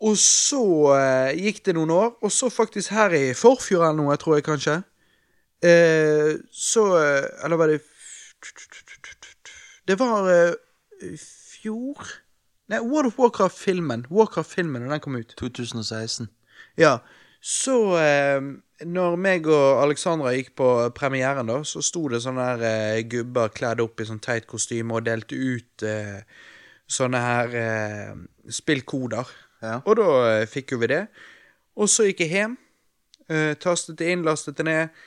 Og 0.07 0.15
så 0.23 0.63
gikk 1.35 1.65
det 1.67 1.73
noen 1.75 1.91
år, 1.91 2.13
og 2.23 2.31
så 2.31 2.47
faktisk 2.55 2.93
her 2.95 3.11
i 3.19 3.33
forfjor 3.35 3.83
eller 3.83 3.99
noe, 3.99 4.15
tror 4.23 4.37
jeg 4.37 4.45
kanskje. 4.47 4.77
Så 6.55 6.85
Eller 7.43 7.59
var 7.59 7.67
det 7.67 7.81
Det 9.91 9.97
var 9.99 10.29
fjor 11.19 12.13
Nei, 12.69 12.79
World 12.79 13.07
of 13.11 13.19
Warcraft-filmen. 13.19 14.07
Warcraft-filmen, 14.11 14.85
og 14.87 14.91
den 14.93 15.01
kom 15.01 15.17
ut. 15.17 15.35
2016. 15.41 16.29
Ja, 16.79 16.99
så 17.41 17.77
eh, 18.01 18.41
Når 18.87 19.17
meg 19.19 19.47
og 19.51 19.83
Alexandra 19.83 20.33
gikk 20.35 20.53
på 20.59 20.69
premieren, 20.95 21.49
da, 21.51 21.61
så 21.67 21.83
sto 21.83 22.05
det 22.11 22.23
sånne 22.23 22.47
her 22.53 22.65
eh, 22.69 23.03
gubber 23.11 23.51
kledd 23.55 23.83
opp 23.83 24.01
i 24.01 24.07
sånn 24.07 24.23
teit 24.23 24.47
kostyme 24.51 24.95
og 24.95 25.07
delte 25.07 25.35
ut 25.35 25.87
eh, 25.87 26.23
sånne 26.89 27.23
her 27.23 27.59
eh, 27.59 28.13
spillkoder. 28.55 29.35
Ja. 29.63 29.81
Og 29.83 29.99
da 29.99 30.09
eh, 30.29 30.47
fikk 30.51 30.77
jo 30.77 30.81
vi 30.83 30.93
det. 30.95 31.03
Og 31.79 31.91
så 31.91 32.07
gikk 32.09 32.23
jeg 32.25 32.35
hjem, 32.37 32.57
eh, 33.31 33.55
tastet 33.59 33.99
det 33.99 34.13
inn, 34.15 34.25
lastet 34.27 34.59
det 34.59 34.67
ned. 34.69 35.03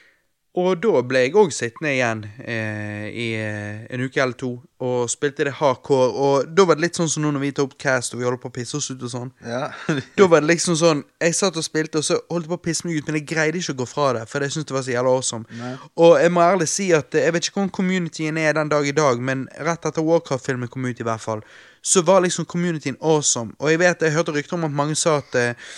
Og 0.59 0.81
da 0.83 0.99
ble 1.07 1.21
jeg 1.23 1.35
òg 1.39 1.53
sittende 1.55 1.93
igjen 1.93 2.25
eh, 2.43 3.05
i 3.07 3.27
eh, 3.39 3.85
en 3.87 4.01
uke 4.03 4.19
eller 4.19 4.35
to 4.35 4.49
og 4.83 5.05
spilte 5.07 5.45
det 5.47 5.53
hardcore. 5.61 6.09
Og 6.11 6.49
da 6.51 6.65
var 6.67 6.75
det 6.75 6.83
litt 6.83 6.97
sånn 6.99 7.07
som 7.11 7.23
nå 7.23 7.29
når 7.31 7.43
vi 7.45 7.51
tar 7.55 7.67
opp 7.69 7.77
cast 7.79 8.11
og 8.11 8.19
vi 8.19 8.25
holder 8.27 8.41
på 8.41 8.49
å 8.49 8.55
pisse 8.57 8.75
oss 8.75 8.89
ut 8.91 9.05
og 9.05 9.13
sånn. 9.13 9.31
Ja. 9.47 9.69
Da 10.19 10.27
var 10.27 10.43
det 10.43 10.49
liksom 10.49 10.75
sånn 10.75 11.03
Jeg 11.21 11.37
satt 11.37 11.55
og 11.55 11.63
spilte, 11.63 12.01
og 12.01 12.05
så 12.07 12.17
holdt 12.25 12.49
jeg 12.49 12.51
på 12.51 12.57
å 12.57 12.63
pisse 12.65 12.87
meg 12.87 12.99
ut, 12.99 13.07
men 13.07 13.21
jeg 13.21 13.29
greide 13.29 13.61
ikke 13.61 13.77
å 13.77 13.79
gå 13.79 13.87
fra 13.87 14.09
det, 14.17 14.25
for 14.27 14.43
jeg 14.43 14.55
syntes 14.55 14.71
det 14.71 14.75
var 14.75 14.85
så 14.87 14.95
jævla 14.95 15.13
awesome. 15.15 15.61
Og 16.03 16.17
jeg 16.19 16.33
må 16.35 16.43
ærlig 16.43 16.67
si 16.73 16.89
at 16.97 17.15
eh, 17.15 17.29
jeg 17.29 17.37
vet 17.37 17.47
ikke 17.47 17.61
hvordan 17.61 17.75
communityen 17.77 18.41
er 18.41 18.57
den 18.57 18.73
dag 18.73 18.89
i 18.89 18.95
dag, 18.97 19.23
men 19.31 19.45
rett 19.69 19.87
etter 19.87 20.03
Warcraft-filmen 20.03 20.71
kom 20.73 20.89
ut, 20.89 20.99
i 20.99 21.07
hvert 21.07 21.23
fall, 21.23 21.45
så 21.81 22.03
var 22.03 22.25
liksom 22.25 22.49
communityen 22.49 22.99
awesome. 22.99 23.55
Og 23.61 23.71
jeg 23.71 23.79
vet, 23.85 24.03
jeg 24.03 24.17
hørte 24.17 24.35
rykter 24.35 24.59
om 24.59 24.67
at 24.67 24.75
mange 24.83 24.99
sa 24.99 25.21
at 25.21 25.39
eh, 25.39 25.71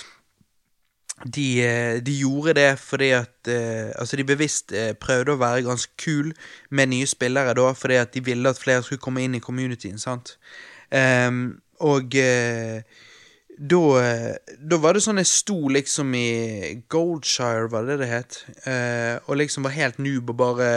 de, 1.26 1.48
eh, 1.64 2.02
de 2.04 2.18
gjorde 2.20 2.54
det 2.54 2.80
fordi 2.80 3.10
at 3.16 3.48
eh, 3.48 3.92
Altså, 4.00 4.16
de 4.16 4.24
bevisst 4.28 4.72
eh, 4.72 4.94
prøvde 4.94 5.36
å 5.36 5.40
være 5.40 5.64
ganske 5.68 5.92
kul 5.98 6.34
med 6.70 6.92
nye 6.92 7.08
spillere 7.08 7.56
da, 7.58 7.72
fordi 7.78 8.00
at 8.02 8.14
de 8.14 8.24
ville 8.26 8.50
at 8.50 8.60
flere 8.60 8.84
skulle 8.84 9.02
komme 9.04 9.24
inn 9.24 9.36
i 9.36 9.44
communityen, 9.44 10.00
sant. 10.00 10.38
Um, 10.94 11.62
og 11.82 12.16
eh, 12.16 12.84
da, 13.58 13.80
eh, 14.02 14.56
da 14.58 14.78
var 14.82 14.96
det 14.96 15.04
sånn 15.06 15.22
jeg 15.22 15.30
sto 15.30 15.58
liksom 15.72 16.14
i 16.18 16.84
Goldshire, 16.92 17.70
var 17.72 17.86
det 17.88 18.00
det 18.02 18.10
het, 18.10 18.40
eh, 18.66 19.18
og 19.28 19.38
liksom 19.38 19.68
var 19.68 19.76
helt 19.76 20.00
noob 20.02 20.34
og 20.34 20.40
bare 20.40 20.70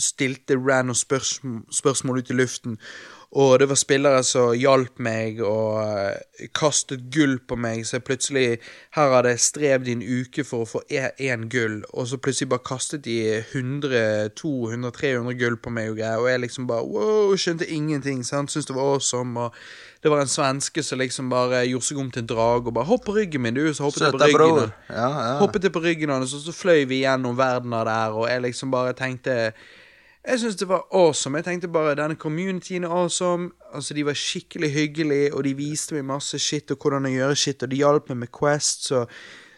stilte 0.00 0.56
random 0.56 0.96
spørsmål, 0.96 1.62
spørsmål 1.72 2.22
ut 2.22 2.32
i 2.32 2.38
luften. 2.38 2.78
Og 3.34 3.58
det 3.58 3.66
var 3.66 3.74
spillere 3.74 4.22
som 4.22 4.52
hjalp 4.54 5.00
meg 5.02 5.40
og 5.42 5.80
eh, 5.82 6.46
kastet 6.54 7.08
gull 7.10 7.40
på 7.42 7.56
meg, 7.58 7.82
så 7.86 7.96
jeg 7.96 8.04
plutselig 8.06 8.44
Her 8.94 9.10
hadde 9.10 9.32
jeg 9.32 9.42
strevd 9.42 9.88
i 9.90 9.96
en 9.96 10.04
uke 10.06 10.44
for 10.46 10.62
å 10.62 10.68
få 10.70 10.82
én 10.92 11.48
gull, 11.50 11.80
og 11.90 12.06
så 12.06 12.16
plutselig 12.22 12.52
bare 12.52 12.62
kastet 12.68 13.04
de 13.08 13.42
100-200-300 13.42 15.34
gull 15.40 15.58
på 15.58 15.72
meg 15.74 15.90
og 15.90 15.98
greier, 15.98 16.22
og 16.22 16.30
jeg 16.30 16.44
liksom 16.44 16.70
bare 16.70 16.86
wow, 16.86 17.34
skjønte 17.34 17.66
ingenting, 17.66 18.22
sant, 18.26 18.54
syntes 18.54 18.70
det 18.70 18.78
var 18.78 18.94
awesome, 18.94 19.34
og 19.40 19.50
det 20.04 20.12
var 20.12 20.22
en 20.22 20.30
svenske 20.30 20.82
som 20.86 21.00
liksom 21.02 21.30
bare 21.32 21.64
gjorde 21.66 21.88
seg 21.88 21.98
om 21.98 22.10
til 22.14 22.22
en 22.22 22.30
drage 22.30 22.68
og 22.68 22.74
bare 22.76 22.86
'Hopp 22.86 23.06
på 23.08 23.16
ryggen 23.18 23.42
min, 23.42 23.56
du', 23.56 23.72
så 23.74 23.88
hoppet 23.88 24.02
jeg 24.04 24.12
på 24.12 24.18
ryggen. 24.22 24.70
Ja, 24.90 25.08
ja. 25.10 25.38
Hoppet 25.42 25.64
jeg 25.64 25.72
på 25.72 25.82
ryggen 25.82 26.10
hans, 26.14 26.34
og 26.34 26.40
så 26.44 26.52
fløy 26.52 26.84
vi 26.86 27.02
gjennom 27.02 27.34
verdener 27.38 27.82
der, 27.88 28.14
og 28.14 28.28
jeg 28.30 28.42
liksom 28.42 28.70
bare 28.70 28.92
tenkte 28.92 29.52
Jeg 30.24 30.40
syns 30.40 30.56
det 30.56 30.68
var 30.68 30.86
awesome. 30.92 31.38
Jeg 31.38 31.44
tenkte 31.44 31.68
bare 31.68 31.96
denne 31.98 32.16
communityen 32.16 32.84
er 32.84 32.92
awesome. 32.96 33.50
Altså, 33.74 33.94
De 33.94 34.06
var 34.06 34.16
skikkelig 34.16 34.72
hyggelige, 34.72 35.34
og 35.34 35.44
de 35.44 35.54
viste 35.56 35.94
meg 35.94 36.04
masse 36.08 36.38
shit 36.38 36.70
og 36.70 36.80
hvordan 36.80 37.08
å 37.08 37.12
gjøre 37.12 37.36
shit, 37.36 37.62
og 37.62 37.70
de 37.70 37.80
hjalp 37.82 38.08
meg 38.08 38.22
med 38.24 38.32
Quest, 38.32 38.88
så 38.88 39.06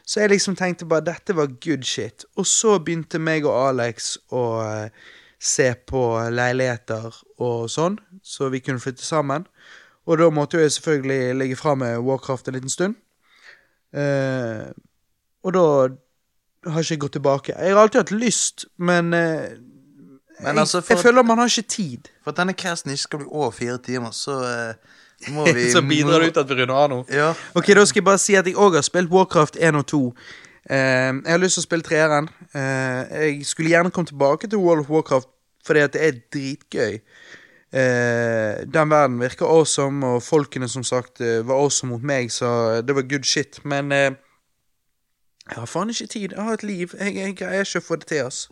så 0.07 0.21
jeg 0.21 0.31
liksom 0.31 0.55
tenkte 0.55 0.87
bare 0.87 1.03
dette 1.09 1.35
var 1.35 1.51
good 1.65 1.83
shit. 1.85 2.25
Og 2.39 2.47
så 2.47 2.79
begynte 2.79 3.19
meg 3.19 3.47
og 3.47 3.57
Alex 3.59 4.13
å 4.31 4.43
uh, 4.63 5.07
se 5.43 5.73
på 5.91 6.03
leiligheter 6.31 7.11
og 7.43 7.67
sånn, 7.71 7.99
så 8.23 8.51
vi 8.55 8.63
kunne 8.63 8.83
flytte 8.83 9.03
sammen. 9.03 9.49
Og 10.07 10.21
da 10.21 10.31
måtte 10.31 10.59
jo 10.59 10.63
jeg 10.63 10.77
selvfølgelig 10.77 11.35
ligge 11.41 11.59
fra 11.59 11.75
med 11.75 11.99
Warcraft 12.07 12.49
en 12.49 12.59
liten 12.59 12.71
stund. 12.71 12.95
Uh, 13.91 14.71
og 15.43 15.57
da 15.59 15.67
har 16.71 16.83
jeg 16.83 16.97
ikke 16.97 17.07
gått 17.09 17.19
tilbake. 17.19 17.59
Jeg 17.59 17.75
har 17.75 17.83
alltid 17.83 18.05
hatt 18.05 18.15
lyst, 18.15 18.67
men, 18.79 19.15
eh, 19.15 19.59
Men 20.41 20.59
altså, 20.59 20.81
for 20.81 20.95
jeg 20.95 21.03
føler 21.03 21.23
man 21.23 21.39
har 21.39 21.49
ikke 21.49 21.69
tid. 21.69 22.09
For 22.25 22.31
at 22.31 22.41
denne 22.41 22.53
casten 22.53 22.91
ikke 22.93 23.03
skal 23.03 23.19
bli 23.23 23.29
over 23.31 23.51
fire 23.51 23.79
timer, 23.79 24.11
så 24.13 24.35
uh, 24.41 25.31
må 25.33 25.47
vi 25.57 25.71
Så 25.73 25.83
bidrar 25.83 26.21
det 26.21 26.35
ut 26.35 26.43
at 26.43 26.51
vi 26.51 26.59
runder 26.61 26.75
av 26.75 26.91
nå. 26.93 26.99
Ja. 27.13 27.31
Ok, 27.55 27.67
Da 27.67 27.85
skal 27.85 28.01
jeg 28.01 28.05
bare 28.05 28.21
si 28.21 28.37
at 28.37 28.47
jeg 28.47 28.57
òg 28.57 28.77
har 28.77 28.85
spilt 28.85 29.11
Warcraft 29.11 29.57
1 29.57 29.81
og 29.81 29.87
2. 29.87 30.03
Uh, 30.07 30.77
jeg 30.77 31.33
har 31.33 31.41
lyst 31.41 31.57
til 31.57 31.65
å 31.65 31.69
spille 31.69 31.87
treeren. 31.87 32.29
Uh, 32.53 32.61
jeg 33.17 33.41
skulle 33.49 33.73
gjerne 33.73 33.91
komme 33.91 34.13
tilbake 34.13 34.49
til 34.49 34.59
World 34.59 34.85
of 34.85 34.91
Warcraft 34.93 35.33
fordi 35.67 35.83
at 35.83 35.97
det 35.97 36.03
er 36.07 36.21
dritgøy. 36.33 36.99
Uh, 37.75 38.63
den 38.75 38.91
verden 38.91 39.21
virker 39.21 39.47
awesome, 39.47 40.07
og 40.07 40.23
folkene 40.23 40.69
som 40.69 40.85
sagt 40.87 41.21
eh, 41.21 41.43
var 41.47 41.59
awesome 41.59 41.93
mot 41.93 42.03
meg, 42.03 42.31
så 42.33 42.81
det 42.87 42.95
var 42.95 43.03
good 43.11 43.27
shit. 43.27 43.59
Men 43.65 43.93
eh, 43.93 44.13
jeg 45.51 45.59
har 45.59 45.67
faen 45.67 45.91
ikke 45.91 46.07
tid. 46.07 46.33
Jeg 46.33 46.43
har 46.43 46.53
et 46.53 46.63
liv. 46.63 46.95
Jeg, 47.01 47.17
jeg 47.17 47.37
greier 47.37 47.67
ikke 47.67 47.83
å 47.83 47.87
få 47.89 47.99
det 48.01 48.09
til, 48.13 48.23
ass. 48.31 48.47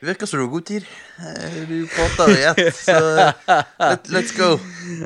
Det 0.00 0.06
virker 0.08 0.26
som 0.26 0.38
du 0.38 0.44
har 0.46 0.50
god 0.50 0.62
tid. 0.64 0.84
Eh, 1.18 1.68
Du 1.68 1.86
prater 1.86 2.28
i 2.32 2.42
ett, 2.44 2.76
så 2.76 2.92
let, 3.78 4.08
let's 4.08 4.32
go. 4.38 4.54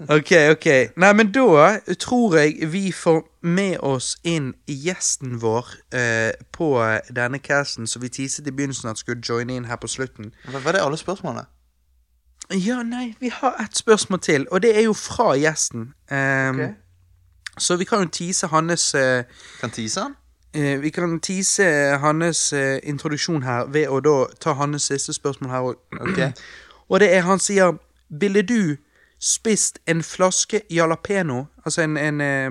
Ok, 0.09 0.31
ok. 0.53 0.67
Nei, 0.97 1.13
men 1.13 1.33
da 1.35 1.79
tror 1.99 2.37
jeg 2.39 2.69
vi 2.73 2.93
får 2.93 3.25
med 3.43 3.79
oss 3.83 4.13
inn 4.23 4.53
gjesten 4.71 5.41
vår 5.43 5.67
eh, 5.95 6.31
på 6.55 6.69
denne 7.11 7.39
casten, 7.43 7.87
som 7.91 8.03
vi 8.03 8.09
teaset 8.09 8.47
i 8.47 8.51
begynnelsen 8.55 8.91
at 8.91 8.99
skulle 9.03 9.23
joine 9.29 9.57
inn 9.57 9.65
her 9.67 9.77
på 9.83 9.91
slutten. 9.91 10.31
Hva 10.47 10.63
var 10.65 10.73
det 10.79 10.85
alle 10.87 10.97
spørsmålene? 11.01 11.47
Ja, 12.53 12.83
nei, 12.87 13.15
vi 13.21 13.33
har 13.35 13.57
ett 13.65 13.77
spørsmål 13.77 14.21
til, 14.21 14.47
og 14.53 14.63
det 14.63 14.77
er 14.79 14.87
jo 14.87 14.93
fra 14.95 15.33
gjesten. 15.35 15.91
Um, 16.11 16.61
Ok. 16.61 16.71
Så 17.59 17.77
vi 17.79 17.85
kan 17.87 18.01
jo 18.03 18.09
tease 18.11 18.47
hans 18.51 18.95
uh, 18.99 19.23
Kan 19.61 19.71
tease 19.71 20.01
han? 20.03 20.15
Eh, 20.55 20.81
Vi 20.83 20.91
kan 20.91 21.20
tease 21.20 21.65
hans 22.00 22.52
eh, 22.52 22.81
introduksjon 22.83 23.42
her 23.42 23.66
ved 23.66 23.89
å 23.89 24.00
da 24.00 24.16
ta 24.41 24.55
hans 24.58 24.91
siste 24.91 25.12
spørsmål 25.12 25.50
her 25.50 25.70
òg. 25.70 25.81
Okay. 26.10 26.33
Og 26.89 27.00
det 27.00 27.15
er 27.16 27.24
han 27.24 27.39
sier 27.39 27.78
Ville 28.08 28.42
du 28.42 28.76
spist 29.18 29.78
en 29.86 30.02
flaske 30.02 30.60
jalapeño, 30.70 31.47
altså 31.65 31.83
en, 31.83 31.97
en 31.97 32.20
eh, 32.20 32.50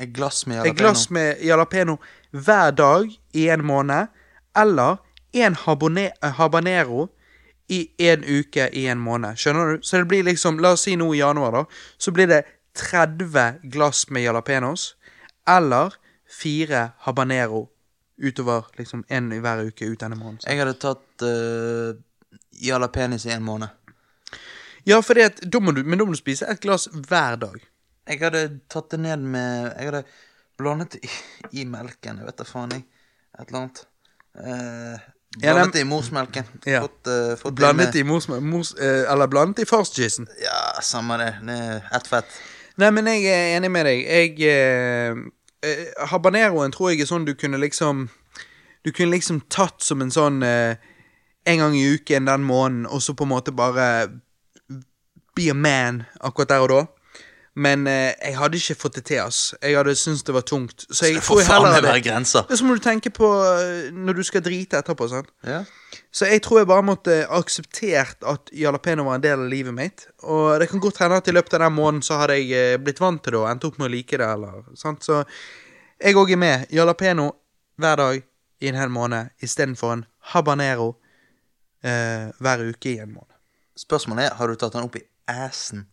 Et 0.00 0.12
glass 0.12 0.46
med 0.46 0.66
et 0.66 0.76
glass 0.76 1.10
med 1.10 1.36
jalapeño 1.44 1.98
hver 2.32 2.70
dag 2.70 3.10
i 3.34 3.48
en 3.48 3.64
måned, 3.64 4.06
eller 4.56 4.96
en 5.32 5.54
habanero 6.22 7.08
i 7.68 7.90
en 7.98 8.24
uke 8.24 8.68
i 8.72 8.86
en 8.86 8.98
måned. 8.98 9.36
Skjønner 9.36 9.76
du? 9.76 9.82
Så 9.82 9.96
det 9.96 10.08
blir 10.08 10.22
liksom, 10.26 10.58
la 10.58 10.74
oss 10.74 10.86
si 10.88 10.96
nå 10.96 11.12
i 11.14 11.20
januar, 11.20 11.54
da, 11.54 11.64
så 11.98 12.10
blir 12.10 12.26
det 12.26 12.42
30 12.74 13.60
glass 13.70 14.08
med 14.10 14.22
jalapeños, 14.22 14.94
eller 15.48 15.94
fire 16.30 16.90
habanero 17.06 17.68
utover 18.20 18.64
liksom 18.78 19.04
en 19.08 19.32
i 19.32 19.40
hver 19.40 19.64
uke 19.70 19.88
ut 19.88 20.00
denne 20.00 20.16
måneden. 20.16 20.44
Jeg 20.46 20.60
hadde 20.60 20.76
tatt 20.80 21.24
uh, 21.24 21.96
jalapenis 22.60 23.26
i 23.26 23.34
en 23.34 23.44
måned. 23.44 23.68
Ja, 24.88 25.00
for 25.04 25.16
det, 25.16 25.42
da 25.52 25.60
må 25.60 25.72
du, 25.76 25.82
men 25.84 26.00
da 26.00 26.06
må 26.08 26.16
du 26.16 26.20
spise 26.20 26.48
et 26.48 26.60
glass 26.62 26.88
hver 26.92 27.38
dag. 27.40 27.60
Jeg 28.08 28.20
hadde 28.22 28.44
tatt 28.72 28.90
det 28.94 29.00
ned 29.04 29.24
med 29.32 29.70
Jeg 29.76 29.90
hadde 29.90 30.02
blandet 30.60 30.98
i, 31.00 31.10
i 31.62 31.64
melken. 31.68 32.20
Jeg 32.20 32.28
vet 32.28 32.40
da 32.40 32.48
faen, 32.48 32.76
jeg. 32.76 32.84
Et 33.38 33.48
eller 33.48 33.60
annet. 33.62 33.82
Uh, 34.36 35.10
blandet 35.40 35.80
ja, 35.80 35.82
i 35.82 35.88
morsmelken. 35.88 36.48
Ja. 36.68 36.84
Fått, 36.84 37.08
uh, 37.08 37.34
fått 37.40 37.56
Blandet 37.56 37.96
i 37.96 38.04
mors, 38.04 38.28
mors 38.28 38.72
Eller 38.76 39.30
blandet 39.30 39.64
i 39.64 39.68
farskissen. 39.68 40.28
Ja, 40.42 40.80
samme 40.84 41.20
det. 41.20 41.34
Det 41.46 41.60
er 41.68 41.92
ett 41.96 42.10
fett. 42.10 42.40
Nei, 42.80 42.90
men 42.96 43.08
jeg 43.10 43.28
er 43.28 43.56
enig 43.58 43.70
med 43.72 43.88
deg. 43.88 44.04
Jeg 44.08 45.30
eh, 45.66 45.86
Habaneroen 46.10 46.72
tror 46.72 46.90
jeg 46.90 47.00
er 47.04 47.10
sånn 47.10 47.26
du 47.28 47.34
kunne 47.34 47.60
liksom 47.60 48.08
Du 48.84 48.92
kunne 48.92 49.12
liksom 49.12 49.42
tatt 49.52 49.82
som 49.84 50.00
en 50.00 50.10
sånn 50.10 50.42
eh, 50.42 50.76
En 51.46 51.58
gang 51.58 51.76
i 51.76 51.84
uken 51.94 52.28
den 52.28 52.44
måneden, 52.44 52.86
og 52.86 53.02
så 53.02 53.14
på 53.14 53.24
en 53.24 53.34
måte 53.34 53.52
bare 53.52 54.08
Be 55.36 55.50
a 55.50 55.54
man 55.54 56.04
akkurat 56.20 56.48
der 56.48 56.64
og 56.64 56.68
da. 56.72 56.80
Men 57.54 57.86
eh, 57.86 58.12
jeg 58.22 58.36
hadde 58.38 58.58
ikke 58.58 58.74
fått 58.78 58.96
det 58.98 59.04
til, 59.10 59.20
ass. 59.22 59.54
Jeg 59.62 59.76
hadde 59.76 59.94
syntes 59.98 60.22
det 60.26 60.34
var 60.34 60.42
tungt. 60.46 60.86
Så 60.90 61.06
jeg 61.06 61.14
Det 61.18 61.22
tror 61.26 61.40
jeg 61.40 61.46
faen 61.46 61.54
heller 61.56 61.68
meg 61.68 61.76
hadde 61.76 61.88
være 61.88 62.02
grenser. 62.06 62.46
Det 62.48 62.56
er 62.56 62.60
som 62.60 62.70
når 62.70 62.80
du 62.80 62.84
tenker 62.86 63.14
på 63.14 63.30
eh, 63.44 63.90
når 63.94 64.18
du 64.18 64.22
skal 64.26 64.42
drite 64.46 64.80
etterpå. 64.80 65.08
sant? 65.10 65.30
Ja. 65.46 65.62
Så 66.10 66.26
jeg 66.26 66.42
tror 66.42 66.60
jeg 66.60 66.68
bare 66.70 66.86
måtte 66.86 67.16
akseptert 67.34 68.24
at 68.26 68.50
jalapeño 68.54 69.06
var 69.06 69.18
en 69.18 69.24
del 69.24 69.44
av 69.44 69.50
livet 69.50 69.74
mitt. 69.74 70.06
Og 70.22 70.58
det 70.60 70.68
kan 70.70 70.82
godt 70.82 71.00
hende 71.02 71.18
at 71.20 71.28
i 71.30 71.34
løpet 71.34 71.56
av 71.58 71.64
den 71.66 71.76
måneden 71.76 72.04
så 72.06 72.18
hadde 72.20 72.38
jeg 72.38 72.50
eh, 72.56 72.78
blitt 72.82 73.02
vant 73.02 73.22
til 73.24 73.36
det 73.36 73.40
og 73.42 73.48
endt 73.50 73.66
opp 73.68 73.78
med 73.80 73.90
å 73.90 73.92
like 73.94 74.18
det. 74.20 74.26
eller 74.26 74.64
sant? 74.78 75.06
Så 75.06 75.22
jeg 76.00 76.18
òg 76.18 76.34
er 76.34 76.40
med. 76.40 76.66
Jalapeño 76.74 77.30
hver 77.80 78.02
dag 78.02 78.22
i 78.60 78.68
en 78.68 78.78
hel 78.78 78.92
måned 78.92 79.30
istedenfor 79.42 79.94
en 79.94 80.04
habanero 80.32 80.94
eh, 81.82 82.28
hver 82.38 82.66
uke 82.68 82.94
i 82.94 82.98
en 83.02 83.14
måned. 83.14 83.36
Spørsmålet 83.78 84.28
er 84.28 84.36
har 84.36 84.48
du 84.48 84.58
tatt 84.60 84.76
den 84.76 84.86
opp 84.86 84.98
i 84.98 85.06
assen. 85.30 85.86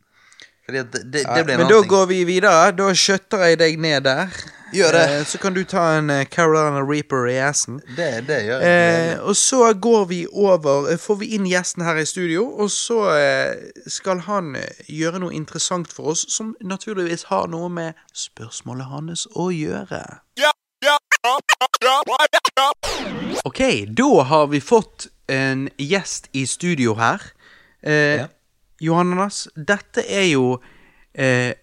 Fordi 0.68 0.84
det, 0.84 1.02
det, 1.14 1.24
det 1.24 1.44
blir 1.48 1.56
en 1.56 1.62
men 1.64 1.70
da 1.72 1.80
ting. 1.82 1.90
går 1.94 2.06
vi 2.10 2.22
videre. 2.28 2.72
Da 2.76 2.92
skjøtter 2.94 3.44
jeg 3.48 3.60
deg 3.62 3.78
ned 3.80 4.04
der. 4.04 4.34
Gjør 4.76 4.92
det. 4.98 5.04
Eh, 5.16 5.22
så 5.24 5.40
kan 5.40 5.56
du 5.56 5.62
ta 5.64 5.84
en 5.96 6.10
eh, 6.12 6.26
Carolina 6.28 6.82
Reaper 6.84 7.30
i 7.32 7.38
assen. 7.40 7.78
Det, 7.96 8.10
det 8.28 8.42
gjør 8.50 8.66
jeg. 8.66 9.14
Eh, 9.14 9.22
og 9.24 9.38
så 9.40 9.70
går 9.74 10.06
vi 10.10 10.18
over 10.28 10.90
eh, 10.92 11.00
Får 11.00 11.22
vi 11.22 11.30
inn 11.38 11.48
gjesten 11.48 11.86
her 11.88 11.96
i 12.02 12.04
studio, 12.06 12.44
og 12.60 12.68
så 12.74 13.00
eh, 13.16 13.72
skal 13.88 14.26
han 14.28 14.58
gjøre 14.92 15.24
noe 15.24 15.32
interessant 15.40 15.88
for 15.96 16.12
oss, 16.12 16.26
som 16.36 16.52
naturligvis 16.60 17.30
har 17.32 17.48
noe 17.48 17.72
med 17.72 17.96
spørsmålet 18.12 18.92
hans 18.92 19.24
å 19.40 19.48
gjøre. 19.56 20.04
Ok, 23.48 23.60
da 23.98 24.24
har 24.24 24.48
vi 24.52 24.60
fått 24.62 25.08
en 25.32 25.70
gjest 25.80 26.28
i 26.36 26.44
studio 26.48 26.96
her. 27.00 27.22
Eh, 27.84 27.94
Ja. 28.20 28.28
Johannes, 28.82 29.48
dette 29.56 30.04
er 30.08 30.28
jo 30.32 30.58
eh, 31.18 31.54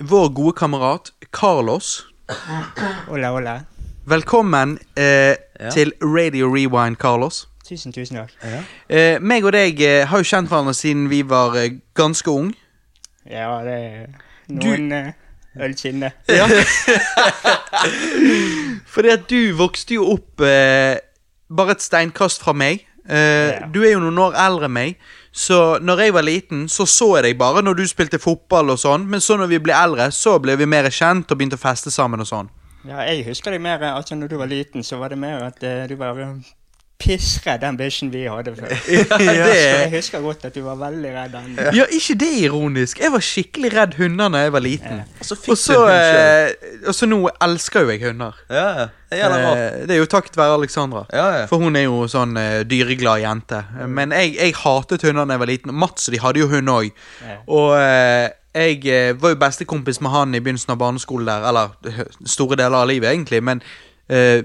vår 0.00 0.28
gode 0.36 0.52
kamerat 0.58 1.12
Carlos. 1.32 2.06
Hola, 3.08 3.30
hola. 3.36 3.58
Velkommen. 4.06 4.78
Eh, 4.96 5.36
Ja. 5.60 5.70
til 5.70 5.92
Radio 6.00 6.48
Rewind, 6.48 6.96
Carlos. 6.96 7.46
Tusen, 7.68 7.92
tusen 7.92 8.16
takk. 8.16 8.32
Eh, 8.88 9.18
meg 9.20 9.44
og 9.44 9.52
deg 9.52 9.76
eh, 9.84 10.06
har 10.08 10.22
jo 10.22 10.24
kjent 10.24 10.48
hverandre 10.48 10.72
siden 10.74 11.02
vi 11.10 11.18
var 11.28 11.52
eh, 11.60 11.74
ganske 11.94 12.30
ung. 12.32 12.54
Ja, 13.28 13.58
det 13.66 13.74
er 13.76 14.06
noen 14.48 14.86
eh, 14.96 15.10
øl 15.60 15.76
siden. 15.76 16.06
Ja. 16.32 16.46
Fordi 18.88 19.12
at 19.12 19.28
du 19.30 19.52
vokste 19.58 19.94
jo 19.98 20.06
opp 20.14 20.40
eh, 20.40 20.96
bare 21.52 21.76
et 21.76 21.84
steinkast 21.84 22.40
fra 22.40 22.56
meg. 22.56 22.86
Eh, 23.04 23.52
Ja. 23.60 23.68
Du 23.68 23.82
er 23.84 23.92
jo 23.92 24.00
noen 24.06 24.18
år 24.30 24.40
eldre 24.40 24.70
enn 24.70 24.76
meg, 24.78 24.96
så 25.32 25.78
når 25.78 26.00
jeg 26.02 26.14
var 26.14 26.26
liten, 26.26 26.68
så 26.68 26.86
så 26.86 27.16
jeg 27.16 27.28
deg 27.28 27.38
bare 27.38 27.62
når 27.62 27.78
du 27.78 27.84
spilte 27.88 28.18
fotball 28.18 28.72
og 28.74 28.80
sånn, 28.82 29.06
men 29.06 29.22
så 29.22 29.36
når 29.38 29.52
vi 29.52 29.60
ble 29.62 29.74
eldre, 29.76 30.10
så 30.10 30.38
ble 30.42 30.56
vi 30.58 30.66
mer 30.66 30.90
kjent 30.90 31.30
og 31.30 31.38
begynte 31.38 31.58
å 31.58 31.62
feste 31.62 31.92
sammen 31.94 32.22
og 32.22 32.26
sånn. 32.26 32.50
Ja, 32.88 33.04
jeg 33.04 33.26
husker 33.28 33.52
deg 33.54 33.60
mer 33.62 33.82
altså 33.92 34.16
når 34.16 34.32
du 34.32 34.38
var 34.40 34.50
liten, 34.50 34.82
så 34.82 34.98
var 34.98 35.12
det 35.12 35.20
mer 35.20 35.44
at 35.44 35.62
uh, 35.62 35.84
du 35.86 35.94
var 36.00 36.18
eh, 36.18 36.32
pissredd 37.00 37.62
den 37.64 37.78
bikkjen 37.80 38.12
vi 38.12 38.24
hadde 38.28 38.54
før. 38.56 38.74
Så 39.10 39.18
jeg 39.24 39.90
husker 39.94 40.22
godt 40.24 40.44
at 40.48 40.54
du 40.54 40.62
var 40.66 40.78
veldig 40.80 41.12
redd 41.16 41.34
den. 41.34 41.58
ja, 41.76 41.86
ikke 41.90 42.16
det 42.20 42.30
ironisk? 42.44 43.00
Jeg 43.00 43.12
var 43.14 43.24
skikkelig 43.24 43.72
redd 43.74 43.98
hunder 43.98 44.32
da 44.32 44.44
jeg 44.44 44.54
var 44.54 44.64
liten. 44.64 45.04
Og 45.18 45.26
så 45.26 45.38
Og 45.48 45.58
så, 45.58 45.78
eh, 45.90 46.86
og 46.86 46.94
så 46.96 47.08
nå 47.08 47.20
elsker 47.42 47.86
jo 47.86 47.94
jeg 47.94 48.04
hunder. 48.08 48.40
Ja, 48.50 48.66
ja. 48.80 48.88
Det 49.10 49.18
er. 49.18 49.32
Eh, 49.34 49.86
det 49.88 49.96
er 49.96 49.98
jo 50.04 50.06
takket 50.10 50.36
være 50.38 50.54
Alexandra. 50.60 51.04
Ja, 51.12 51.28
ja. 51.40 51.46
For 51.50 51.58
hun 51.58 51.76
er 51.76 51.88
jo 51.88 52.04
sånn 52.10 52.36
eh, 52.38 52.60
dyreglad 52.68 53.24
jente. 53.24 53.64
Men 53.88 54.14
jeg, 54.14 54.36
jeg 54.38 54.54
hatet 54.62 55.02
hunder 55.08 55.26
da 55.26 55.34
jeg 55.34 55.42
var 55.42 55.50
liten. 55.50 55.74
Mats 55.74 56.06
og 56.06 56.14
de 56.14 56.20
hadde 56.22 56.44
jo 56.44 56.50
hund 56.52 56.70
òg. 56.70 56.92
Ja. 57.26 57.38
Og 57.50 57.74
eh, 57.80 58.28
jeg 58.54 58.86
eh, 58.90 59.22
var 59.22 59.34
jo 59.34 59.38
bestekompis 59.38 60.00
med 60.02 60.10
han 60.10 60.34
i 60.34 60.40
begynnelsen 60.42 60.74
av 60.74 60.80
barneskolen 60.80 61.28
der. 61.28 61.46
Eller 61.50 61.74
eh, 61.86 62.04
store 62.26 62.58
deler 62.58 62.80
av 62.82 62.88
livet, 62.90 63.10
egentlig. 63.12 63.42
Men 63.46 63.62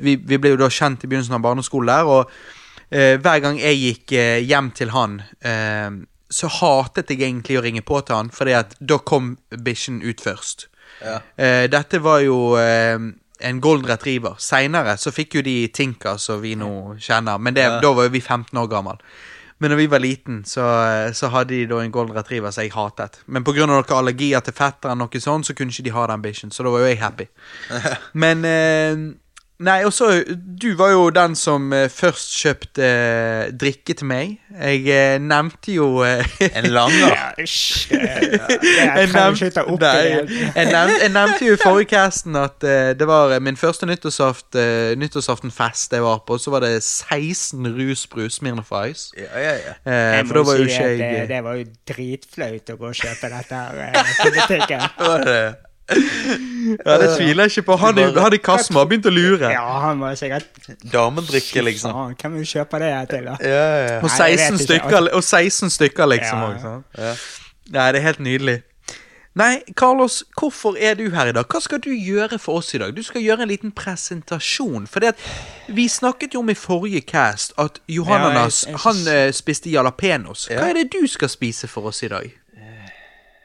vi, 0.02 0.16
vi 0.22 0.38
ble 0.38 0.54
jo 0.56 0.60
da 0.62 0.70
kjent 0.70 1.04
i 1.04 1.08
begynnelsen 1.10 1.36
av 1.38 1.42
barneskolen 1.46 1.90
der. 1.92 2.06
Og 2.06 2.32
eh, 2.92 3.16
hver 3.22 3.42
gang 3.44 3.60
jeg 3.62 3.82
gikk 3.82 4.16
eh, 4.20 4.40
hjem 4.46 4.72
til 4.78 4.94
han 4.96 5.20
eh, 5.42 5.90
så 6.36 6.50
hatet 6.50 7.12
jeg 7.14 7.22
egentlig 7.22 7.60
å 7.60 7.64
ringe 7.64 7.84
på 7.86 8.00
til 8.06 8.16
han, 8.18 8.32
fordi 8.34 8.56
at 8.58 8.74
da 8.82 8.98
kom 8.98 9.36
bikkjen 9.50 10.02
ut 10.04 10.24
først. 10.26 10.68
Ja. 11.06 11.20
Eh, 11.38 11.66
dette 11.72 12.00
var 12.04 12.22
jo 12.26 12.56
eh, 12.60 12.98
en 13.46 13.62
golden 13.62 13.88
retriever. 13.90 14.36
Seinere 14.42 14.98
så 15.00 15.14
fikk 15.14 15.38
jo 15.38 15.44
de 15.46 15.68
Tinka, 15.76 16.18
som 16.22 16.42
vi 16.42 16.56
nå 16.60 16.98
kjenner, 17.00 17.38
men 17.40 17.54
det, 17.58 17.64
Ja. 17.68 17.80
da 17.84 17.94
var 17.94 18.08
jo 18.10 18.14
vi 18.16 18.22
15 18.22 18.58
år 18.58 18.68
gammel. 18.72 19.02
Men 19.60 19.72
når 19.72 19.78
vi 19.80 19.88
var 19.88 20.02
liten, 20.04 20.42
så, 20.44 20.62
eh, 20.84 21.12
så 21.16 21.30
hadde 21.32 21.54
de 21.54 21.66
da 21.70 21.78
en 21.80 21.92
golden 21.92 22.16
retriever 22.18 22.52
som 22.52 22.64
jeg 22.66 22.74
hatet. 22.76 23.22
Men 23.28 23.44
pga. 23.44 23.66
noen 23.66 23.86
allergier 23.88 24.42
til 24.44 24.54
fetteren, 24.54 24.98
noe 25.00 25.22
sånt, 25.22 25.46
så 25.48 25.54
kunne 25.56 25.72
ikke 25.72 25.84
de 25.86 25.94
ha 25.96 26.08
den 26.12 26.22
bikkjen, 26.26 26.52
så 26.52 26.64
da 26.66 26.74
var 26.74 26.80
jo 26.84 26.90
jeg 26.90 27.00
happy. 27.00 27.28
Men 28.26 28.44
eh, 28.46 29.06
Nei, 29.64 29.86
og 29.88 29.94
så 29.94 30.24
Du 30.62 30.76
var 30.76 30.92
jo 30.92 31.10
den 31.16 31.36
som 31.36 31.74
eh, 31.74 31.88
først 31.90 32.34
kjøpte 32.42 32.84
eh, 32.84 33.52
drikke 33.56 33.94
til 33.96 34.08
meg. 34.10 34.34
Jeg 34.52 34.82
eh, 34.92 35.16
nevnte 35.22 35.72
jo 35.72 36.04
En 36.04 36.68
langer. 36.76 37.16
Jeg, 37.96 39.10
trenger 39.12 39.36
ikke 39.36 39.50
ta 39.56 39.64
opp 39.68 39.80
det. 39.82 39.92
jeg, 39.96 40.68
nevnte, 40.68 40.98
jeg 41.02 41.12
nevnte 41.14 41.46
jo 41.46 41.56
i 41.56 41.60
forrige 41.60 41.90
casten 41.92 42.36
at 42.40 42.64
det 43.00 43.08
var 43.08 43.34
min 43.44 43.58
første 43.58 43.86
nyttårsaft, 43.86 44.56
uh, 44.56 44.94
nyttårsaftenfest 45.00 45.94
jeg 45.94 46.04
var 46.04 46.24
på. 46.28 46.38
Så 46.42 46.52
var 46.52 46.64
det 46.66 46.84
16 46.84 47.68
rusbrus 47.76 48.42
Mirna 48.42 48.64
Ice. 48.90 49.12
Ja, 49.18 49.40
ja, 49.40 49.54
ja. 49.54 49.76
Jeg 49.92 50.28
for 50.28 50.40
da 50.40 50.44
må 50.44 50.50
var 50.50 50.60
jo 50.60 50.66
si 50.66 50.72
ikke 50.72 50.88
at 50.88 51.00
jeg 51.00 51.22
det, 51.22 51.30
det 51.30 51.44
var 51.44 51.60
jo 51.60 51.68
dritflaut 51.94 52.74
å 52.74 52.80
gå 52.82 52.92
og 52.92 53.00
kjøpe 53.04 53.32
dette 53.36 53.62
her 53.62 54.02
på 54.24 54.34
butikken. 54.40 54.90
Ja, 55.90 56.98
Det 56.98 57.10
tviler 57.18 57.44
jeg 57.46 57.52
ikke 57.58 57.66
på. 57.70 57.76
Han 57.78 57.98
i, 58.02 58.06
han 58.18 58.34
i 58.34 58.38
kassen 58.42 58.76
har 58.76 58.86
begynt 58.90 59.06
å 59.06 59.14
lure. 59.14 59.52
Ja, 59.54 59.66
han 59.86 60.00
var 60.02 60.16
sikkert 60.18 60.48
damedrikke, 60.92 61.62
liksom? 61.68 61.94
Faen, 61.94 62.16
hvem 62.22 62.38
vil 62.40 62.48
kjøpe 62.56 62.80
det 62.82 62.90
her 62.94 63.06
til, 63.12 63.26
da? 63.30 63.36
Ja, 63.46 63.66
ja. 63.86 63.98
Og 64.02 64.10
Nei, 64.10 64.30
jeg 64.34 64.40
16 64.40 64.54
vet 64.58 64.62
ikke. 64.62 64.66
stykker, 64.66 65.10
og 65.14 65.24
16 65.24 65.70
stykker 65.76 66.10
liksom. 66.16 66.40
Ja. 66.42 66.54
også, 66.54 66.72
sant? 66.80 67.28
Nei, 67.76 67.92
det 67.92 68.02
er 68.02 68.08
helt 68.08 68.20
nydelig. 68.26 68.58
Nei, 69.36 69.60
Carlos, 69.76 70.22
hvorfor 70.40 70.78
er 70.80 70.94
du 70.96 71.10
her 71.12 71.28
i 71.28 71.34
dag? 71.36 71.44
Hva 71.52 71.60
skal 71.62 71.82
du 71.84 71.90
gjøre 71.92 72.38
for 72.40 72.62
oss 72.62 72.70
i 72.74 72.80
dag? 72.80 72.94
Du 72.96 73.04
skal 73.04 73.20
gjøre 73.22 73.44
en 73.44 73.50
liten 73.52 73.74
presentasjon. 73.76 74.86
For 74.88 75.04
det 75.04 75.10
at 75.12 75.26
vi 75.76 75.90
snakket 75.92 76.34
jo 76.38 76.40
om 76.40 76.50
i 76.50 76.56
forrige 76.56 77.02
cast 77.10 77.52
at 77.60 77.82
Johananas 77.92 78.64
Ja, 78.64 78.72
jeg- 78.72 78.80
jeg 78.80 78.80
han 78.86 79.14
eh, 79.28 79.32
spiste 79.36 79.70
jalapeños. 79.74 80.48
Hva 80.48 80.70
er 80.70 80.74
det 80.80 80.92
du 80.94 81.06
skal 81.08 81.28
spise 81.30 81.68
for 81.68 81.92
oss 81.92 82.02
i 82.04 82.08
dag? 82.08 82.32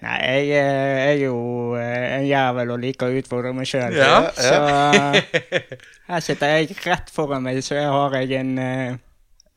Nei, 0.01 0.17
jeg, 0.25 0.45
eh, 0.57 0.91
jeg 0.97 1.09
er 1.11 1.19
jo 1.27 1.35
eh, 1.77 2.05
en 2.17 2.25
jævel 2.25 2.71
og 2.73 2.79
liker 2.81 3.11
å 3.11 3.19
utfordre 3.21 3.51
meg 3.53 3.69
sjøl. 3.69 3.93
Ja, 3.99 4.31
Så 4.33 4.55
eh, 4.57 5.75
her 6.09 6.25
sitter 6.25 6.55
jeg 6.57 6.79
rett 6.87 7.13
foran 7.13 7.45
meg, 7.45 7.61
så 7.67 7.77
jeg 7.77 7.91
har 7.93 8.17
jeg 8.17 8.33
en 8.41 8.55
uh, 8.59 8.95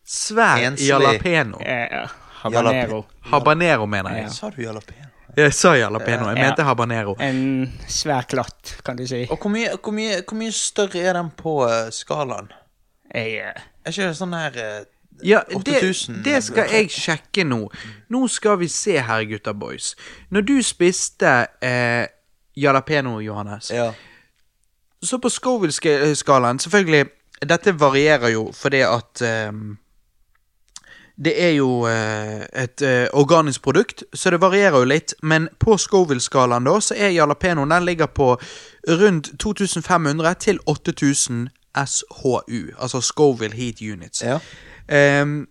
Svær 0.03 0.59
Enslig. 0.67 0.89
Jalapeno. 0.89 1.61
eh, 1.63 2.09
habanero. 2.43 3.05
Habanero, 3.31 3.85
mener 3.87 4.17
jeg. 4.19 4.25
Ja. 4.27 4.33
Sa 4.35 4.49
du 4.51 4.59
jalapeno? 4.65 5.07
Jeg 5.37 5.53
sa 5.55 5.71
jalapeno. 5.79 6.27
Jeg 6.29 6.37
Ja. 6.37 6.49
mente 6.49 6.65
habanero. 6.67 7.15
En 7.23 7.39
svær 7.89 8.27
klatt, 8.29 8.75
kan 8.85 8.99
du 8.99 9.07
si. 9.07 9.23
Og 9.31 9.39
hvor 9.39 9.49
mye, 9.49 9.71
hvor, 9.79 9.95
mye, 9.95 10.19
hvor 10.27 10.37
mye 10.37 10.51
større 10.53 10.99
er 11.07 11.15
den 11.17 11.31
på 11.39 11.55
skalaen? 11.95 12.51
Jeg, 13.15 13.39
eh, 13.47 13.63
Er 13.85 13.91
ikke 13.95 14.11
det 14.11 14.19
sånn 14.19 14.35
her 14.35 14.59
eh, 14.59 14.83
Ja, 15.23 15.41
det, 15.65 15.81
det 16.25 16.43
skal 16.43 16.71
jeg 16.71 16.89
sjekke 16.91 17.43
nå. 17.47 17.69
Nå 18.09 18.27
skal 18.27 18.57
vi 18.59 18.67
se 18.67 18.97
her, 18.99 19.23
gutta 19.29 19.53
boys. 19.53 19.95
Når 20.31 20.41
du 20.41 20.55
spiste 20.63 21.47
eh, 21.61 22.07
jalapeño, 22.57 23.19
Johannes, 23.21 23.71
Ja. 23.71 23.91
så 25.03 25.17
på 25.17 25.29
Scoville-skalaen 25.29 26.59
Selvfølgelig, 26.59 27.05
dette 27.41 27.73
varierer 27.79 28.27
jo 28.33 28.51
fordi 28.55 28.81
at 28.81 29.21
eh, 29.21 29.51
det 31.25 31.33
er 31.45 31.49
jo 31.59 31.85
eh, 31.87 32.41
et 32.63 32.81
eh, 32.81 33.07
organisk 33.13 33.61
produkt, 33.61 34.03
så 34.13 34.29
det 34.29 34.39
varierer 34.41 34.79
jo 34.79 34.85
litt. 34.89 35.13
Men 35.21 35.47
på 35.59 35.77
Scoville-skalaen 35.77 36.65
da, 36.65 36.79
så 36.81 36.95
er 36.97 37.13
jalapeñoen 37.13 37.69
Den 37.69 37.85
ligger 37.85 38.05
på 38.09 38.37
rundt 38.89 39.29
2500 39.39 40.33
til 40.39 40.59
8000 40.65 41.49
SHU. 41.85 42.73
Altså 42.79 43.01
Scoville 43.01 43.55
Heat 43.55 43.81
Units. 43.81 44.21
ja. 44.23 44.39
Ehm, 44.89 45.47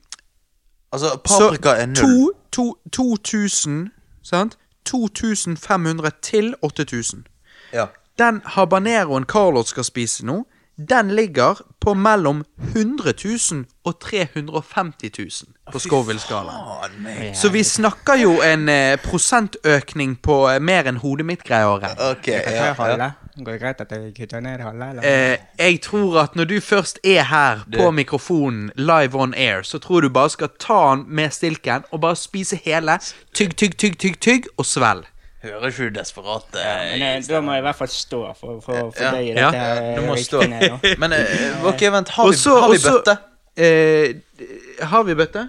Altså, 0.92 1.08
så 1.08 1.48
paprika 1.48 1.68
er 1.68 1.86
null. 1.86 1.96
to- 1.96 2.76
to- 2.92 3.16
2000, 3.16 3.88
sant? 4.22 4.58
2500 4.84 6.10
til 6.22 6.54
8000. 6.62 7.24
Ja. 7.72 7.86
Den 8.18 8.42
habaneroen 8.44 9.24
Carlos 9.24 9.68
skal 9.68 9.84
spise 9.84 10.26
nå, 10.26 10.44
den 10.88 11.10
ligger 11.10 11.54
på 11.80 11.94
mellom 11.94 12.44
100 12.58 13.12
000 13.52 13.64
og 13.84 14.00
350 14.00 15.10
000 15.18 15.28
på 15.72 15.78
Scoville-skalaen. 15.78 17.34
Så 17.34 17.48
vi 17.48 17.62
snakker 17.62 18.14
jo 18.22 18.40
en 18.42 18.68
eh, 18.68 18.98
prosentøkning 19.04 20.18
på 20.22 20.48
eh, 20.50 20.60
mer 20.60 20.82
enn 20.88 20.96
hodet 20.96 21.26
mitt 21.26 21.44
greier 21.44 21.66
å 21.66 21.78
regne. 21.78 22.10
Ok, 22.10 22.26
jeg 22.28 22.44
kan 22.44 22.76
ta 22.76 22.86
ja, 22.88 22.96
ja. 23.04 23.10
Går 23.36 23.52
det 23.52 23.60
greit 23.62 23.80
at 23.80 23.92
jeg 23.92 24.10
kutter 24.16 24.40
ned 24.44 24.60
halve, 24.60 24.88
eller? 24.90 25.02
Eh, 25.32 25.38
jeg 25.58 25.78
tror 25.80 26.18
at 26.20 26.34
når 26.36 26.44
du 26.50 26.60
først 26.60 26.98
er 27.04 27.22
her 27.30 27.62
på 27.76 27.90
mikrofonen 27.90 28.70
live 28.76 29.14
on 29.16 29.32
air, 29.34 29.62
så 29.62 29.78
tror 29.78 30.00
du 30.04 30.08
bare 30.12 30.30
skal 30.30 30.50
ta 30.60 30.80
den 30.90 31.06
med 31.08 31.30
stilken 31.32 31.84
og 31.90 32.00
bare 32.00 32.16
spise 32.16 32.58
hele. 32.64 32.98
Tygg, 33.34 33.56
tygg, 33.56 33.78
tygg, 33.78 33.96
tygg, 33.98 34.18
tygg, 34.20 34.50
og 34.56 34.66
svelg. 34.66 35.08
Hører 35.42 35.66
ikke 35.72 35.88
du 35.88 35.96
desperat 35.96 36.44
Men 36.54 37.02
eh, 37.02 37.22
da 37.26 37.40
må 37.42 37.52
jeg 37.56 37.64
i 37.64 37.66
hvert 37.66 37.74
fall 37.80 37.88
stå 37.90 38.20
for, 38.38 38.60
for, 38.62 38.92
for 38.94 39.02
Ja, 39.02 39.08
deg 39.10 39.24
i 39.24 39.32
ja, 39.32 39.48
dette 39.50 39.62
eh, 39.88 39.96
Du 39.96 40.04
må 40.06 40.14
stå. 40.22 40.42
ned. 40.46 40.84
Men 41.02 41.12
eh, 41.16 41.64
ok, 41.66 41.80
vent, 41.96 42.08
har 42.14 42.28
vi, 42.28 42.36
også, 42.36 42.52
har 42.60 42.70
vi 42.70 42.78
bøtte? 42.84 43.16
Også? 43.16 43.64
Eh, 43.64 44.84
har 44.92 45.02
vi 45.08 45.14
bøtte? 45.18 45.48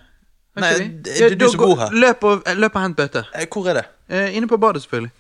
Har 0.56 0.62
Nei, 0.66 0.72
vi? 0.80 0.88
det 1.06 1.14
er 1.20 1.30
Ja, 1.30 1.36
du 1.36 1.46
som 1.50 1.62
bor 1.62 1.76
her. 1.84 1.94
Løp 1.94 2.24
og, 2.30 2.42
løp 2.58 2.76
og 2.76 2.82
hent 2.88 2.98
bøtte. 2.98 3.22
Eh, 3.38 3.46
Hvor 3.54 3.70
er 3.70 3.74
det? 3.82 3.86
Eh, 4.10 4.34
inne 4.38 4.48
på 4.50 4.58
badet, 4.58 4.82
selvfølgelig. 4.88 5.12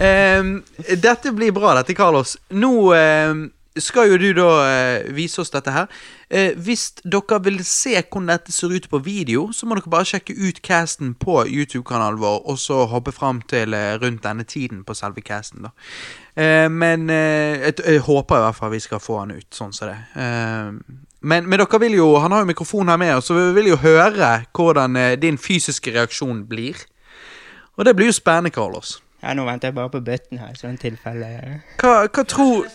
Ehm, 0.00 0.62
dette 1.02 1.32
blir 1.36 1.52
bra, 1.52 1.74
dette, 1.76 1.94
Carlos. 1.94 2.36
Nå 2.56 2.92
ehm, 2.96 3.50
skal 3.76 4.08
jo 4.10 4.16
du 4.18 4.30
da 4.34 4.48
eh, 4.64 5.10
vise 5.14 5.42
oss 5.42 5.52
dette 5.52 5.74
her. 5.74 5.90
Eh, 6.30 6.56
hvis 6.56 6.86
dere 7.04 7.40
vil 7.44 7.60
se 7.66 7.92
hvordan 8.00 8.30
dette 8.32 8.54
ser 8.54 8.72
ut 8.72 8.88
på 8.90 9.00
video, 9.04 9.50
så 9.52 9.66
må 9.66 9.76
dere 9.76 9.92
bare 9.92 10.08
sjekke 10.08 10.34
ut 10.34 10.62
casten 10.64 11.12
på 11.20 11.42
YouTube-kanalen 11.46 12.20
vår, 12.20 12.40
og 12.48 12.58
så 12.58 12.84
hoppe 12.90 13.12
fram 13.12 13.42
til 13.50 13.76
eh, 13.76 13.98
rundt 14.00 14.24
denne 14.24 14.46
tiden 14.48 14.82
på 14.88 14.96
selve 14.96 15.20
casten, 15.26 15.68
da. 15.68 15.74
Eh, 16.34 16.66
men 16.72 17.10
eh, 17.10 17.60
jeg, 17.66 17.76
jeg 17.84 18.04
håper 18.08 18.40
i 18.40 18.44
hvert 18.46 18.58
fall 18.58 18.72
vi 18.72 18.82
skal 18.82 19.02
få 19.04 19.20
han 19.20 19.36
ut, 19.36 19.48
sånn 19.54 19.76
som 19.76 19.92
det. 19.92 19.98
Ehm, 20.16 20.80
men, 21.20 21.44
men 21.44 21.60
dere 21.60 21.78
vil 21.82 21.98
jo 21.98 22.14
Han 22.16 22.32
har 22.32 22.40
jo 22.40 22.48
mikrofonen 22.48 22.94
her 22.94 22.96
med 22.96 23.18
oss, 23.18 23.28
så 23.28 23.36
vi 23.36 23.50
vil 23.58 23.74
jo 23.74 23.82
høre 23.82 24.32
hvordan 24.56 24.96
eh, 24.96 25.18
din 25.20 25.38
fysiske 25.38 25.92
reaksjon 25.92 26.46
blir. 26.48 26.80
Og 27.76 27.84
det 27.84 27.94
blir 27.96 28.08
jo 28.08 28.16
spennende, 28.16 28.50
Carlos. 28.50 28.96
Ja, 29.22 29.34
nå 29.36 29.44
venter 29.44 29.68
jeg 29.68 29.74
bare 29.76 29.90
på 29.92 30.00
bøtten 30.00 30.40
her, 30.40 30.54
sånn 30.56 30.78
tilfelle 30.80 31.26
Hva, 31.80 32.06
hva 32.08 32.24
tror 32.24 32.68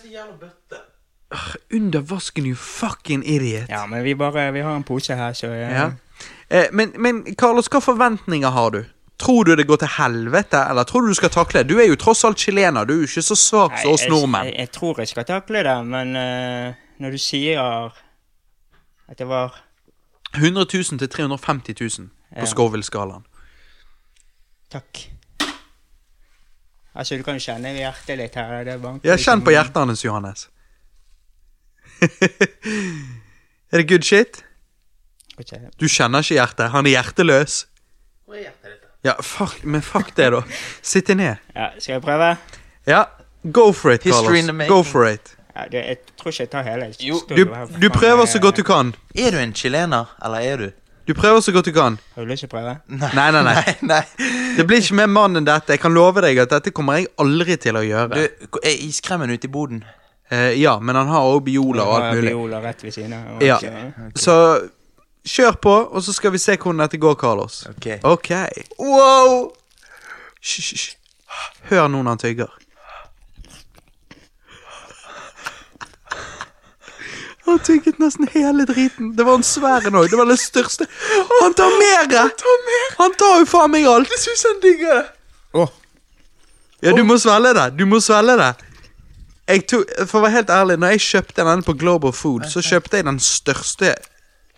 Under 1.74 2.04
vasken, 2.06 2.46
you 2.46 2.54
fucking 2.54 3.24
idiot. 3.26 3.66
Ja, 3.68 3.86
men 3.90 4.04
vi 4.06 4.14
bare 4.14 4.52
Vi 4.54 4.62
har 4.62 4.76
en 4.76 4.84
pose 4.86 5.16
her, 5.18 5.32
så 5.34 5.50
eh, 5.50 5.72
Ja. 5.72 5.88
Eh, 6.48 6.68
men, 6.72 6.92
men 7.02 7.24
Carlos, 7.34 7.66
hva 7.68 7.80
forventninger 7.82 8.54
har 8.54 8.70
du? 8.70 8.84
Tror 9.18 9.44
du 9.44 9.56
det 9.56 9.66
går 9.66 9.80
til 9.80 9.88
helvete, 9.96 10.60
eller 10.70 10.84
tror 10.84 11.02
du 11.02 11.08
du 11.08 11.14
skal 11.18 11.32
takle 11.32 11.62
det? 11.64 11.72
Du 11.72 11.80
er 11.80 11.88
jo 11.88 11.96
tross 11.96 12.22
alt 12.24 12.38
chilener, 12.38 12.84
du 12.84 12.92
er 12.94 12.98
jo 13.02 13.08
ikke 13.08 13.24
så 13.24 13.34
svak 13.36 13.78
som 13.80 13.94
oss 13.96 14.04
nordmenn. 14.08 14.50
jeg, 14.52 14.58
jeg 14.60 14.70
tror 14.76 15.00
jeg 15.00 15.08
skal 15.08 15.24
takle 15.24 15.62
det, 15.64 15.76
men 15.88 16.12
uh, 16.16 16.74
når 17.02 17.10
du 17.16 17.18
sier 17.18 17.90
At 19.08 19.18
det 19.18 19.26
var 19.28 19.56
100 20.34 20.66
000 20.74 20.98
til 21.00 21.08
350 21.08 21.74
000 21.80 22.08
på 22.08 22.42
Ja. 22.42 22.44
Scoville-skalaen. 22.44 23.24
Takk. 24.70 25.15
Altså, 26.96 27.16
du 27.20 27.22
kan 27.26 27.36
jo 27.36 27.44
kjenne 27.44 27.74
hjertet 27.76 28.16
litt 28.18 28.34
her. 28.40 28.64
Det 28.64 28.78
banker 28.82 29.08
Ja, 29.10 29.16
kjenn 29.20 29.42
på 29.44 29.52
hjertet 29.52 29.76
hans, 29.82 30.04
Johannes. 30.04 30.46
er 33.72 33.76
det 33.82 33.88
good 33.88 34.04
shit? 34.04 34.42
Okay. 35.40 35.58
Du 35.80 35.86
kjenner 35.88 36.24
ikke 36.24 36.38
hjertet. 36.38 36.70
Han 36.72 36.86
er 36.88 36.96
hjerteløs. 36.96 37.58
Hvor 38.24 38.38
er 38.38 38.46
hjertet 38.46 38.72
ditt? 38.72 38.82
Ja, 39.06 39.12
fuck, 39.22 39.60
men 39.64 39.84
fuck 39.84 40.08
det, 40.16 40.30
da. 40.34 40.40
Sitt 40.82 41.06
deg 41.12 41.20
ned. 41.20 41.42
Ja, 41.54 41.68
skal 41.78 41.98
jeg 41.98 42.02
prøve? 42.02 42.30
Ja, 42.88 43.04
go 43.54 43.68
for 43.76 43.92
it, 43.94 44.02
History 44.08 44.40
in 44.40 44.48
the 44.48 44.52
Carlos. 44.52 44.58
making. 44.58 44.72
Go 44.74 44.82
for 44.82 45.06
it. 45.06 45.34
Ja, 45.56 45.66
det, 45.72 45.82
jeg 45.92 45.98
tror 46.18 46.32
ikke 46.32 46.42
jeg 46.42 46.50
tar 46.52 46.66
hele. 46.66 46.88
Jeg 46.90 47.06
Jo, 47.10 47.20
Du, 47.28 47.44
du 47.80 47.88
prøver 47.94 48.26
så 48.26 48.40
godt 48.42 48.56
du 48.56 48.64
kan. 48.66 48.94
Er 49.14 49.30
du 49.30 49.38
en 49.38 49.54
chilener, 49.54 50.16
eller 50.24 50.38
er 50.38 50.56
du? 50.64 50.66
Du 51.06 51.14
prøver 51.14 51.40
så 51.40 51.52
godt 51.54 51.68
du 51.68 51.72
kan. 51.72 51.98
Lyst 52.18 52.42
til 52.42 52.48
å 52.48 52.52
prøve? 52.56 52.72
Nei, 52.90 53.10
nei, 53.14 53.42
nei. 53.46 53.54
Nei, 53.66 53.74
nei. 53.86 54.00
Det 54.56 54.64
blir 54.66 54.82
ikke 54.82 54.96
mer 54.98 55.10
mann 55.12 55.38
enn 55.38 55.46
dette. 55.46 55.76
Jeg 55.76 55.82
kan 55.84 55.94
love 55.94 56.24
deg 56.24 56.40
at 56.42 56.50
dette 56.50 56.72
kommer 56.74 56.98
jeg 56.98 57.12
aldri 57.22 57.58
til 57.62 57.78
å 57.78 57.84
gjøre. 57.86 58.24
Du, 58.26 58.58
er 58.62 58.82
iskremmen 58.88 59.30
ute 59.30 59.46
i 59.46 59.52
boden? 59.52 59.84
Eh, 60.28 60.56
ja, 60.58 60.78
men 60.82 60.98
han 60.98 61.12
har 61.12 61.28
også 61.28 61.44
Biola 61.46 61.86
og 61.86 61.94
alt 62.00 62.16
mulig. 62.16 62.32
Biola 62.34 62.62
rett 62.64 62.82
ved 62.82 62.96
siden 62.96 63.14
av. 63.14 63.44
Ja. 63.44 63.60
Okay. 63.62 64.10
Så 64.18 64.36
kjør 65.26 65.60
på, 65.62 65.74
og 65.86 66.02
så 66.02 66.14
skal 66.16 66.34
vi 66.34 66.42
se 66.42 66.56
hvordan 66.56 66.82
dette 66.82 66.98
går, 66.98 67.14
Carlos. 67.20 67.62
Ok. 67.70 67.90
okay. 68.02 68.66
Wow! 68.78 69.52
Hysj, 70.42 70.72
hysj. 70.72 70.88
Hør 71.70 71.86
nå 71.92 72.02
når 72.02 72.16
han 72.16 72.22
tygger. 72.22 72.58
Han 77.46 77.58
tygget 77.62 77.98
nesten 78.02 78.28
hele 78.32 78.66
driten. 78.66 79.12
Det 79.16 79.26
var 79.26 79.38
en 79.38 79.46
svær 79.46 79.86
en 79.86 79.98
òg. 80.00 80.08
Det 80.10 80.18
var 80.18 80.26
den 80.26 80.38
største. 80.40 80.86
Han 81.40 81.54
tar 81.54 81.74
mer! 81.78 82.08
Han 82.98 83.14
tar 83.18 83.38
jo 83.42 83.46
faen 83.50 83.70
meg 83.70 83.86
alt. 83.86 84.10
Jeg 84.10 84.24
syns 84.24 84.46
han 84.48 84.62
digger 84.64 85.00
det. 85.00 85.06
Åh, 85.54 85.74
Ja, 86.82 86.92
du 86.92 87.04
må 87.08 87.16
svelge 87.18 87.54
det. 87.56 87.70
Du 87.78 87.86
må 87.88 88.00
svelge 88.04 88.34
det. 88.40 88.50
Jeg 89.46 89.62
tog, 89.70 89.86
for 90.10 90.18
å 90.18 90.24
være 90.26 90.34
helt 90.40 90.50
ærlig, 90.50 90.76
når 90.82 90.96
jeg 90.96 91.04
kjøpte 91.06 91.46
den 91.46 91.62
på 91.62 91.74
Global 91.78 92.12
Food, 92.12 92.48
så 92.50 92.62
kjøpte 92.66 92.98
jeg 92.98 93.06
den 93.06 93.20
største 93.22 93.94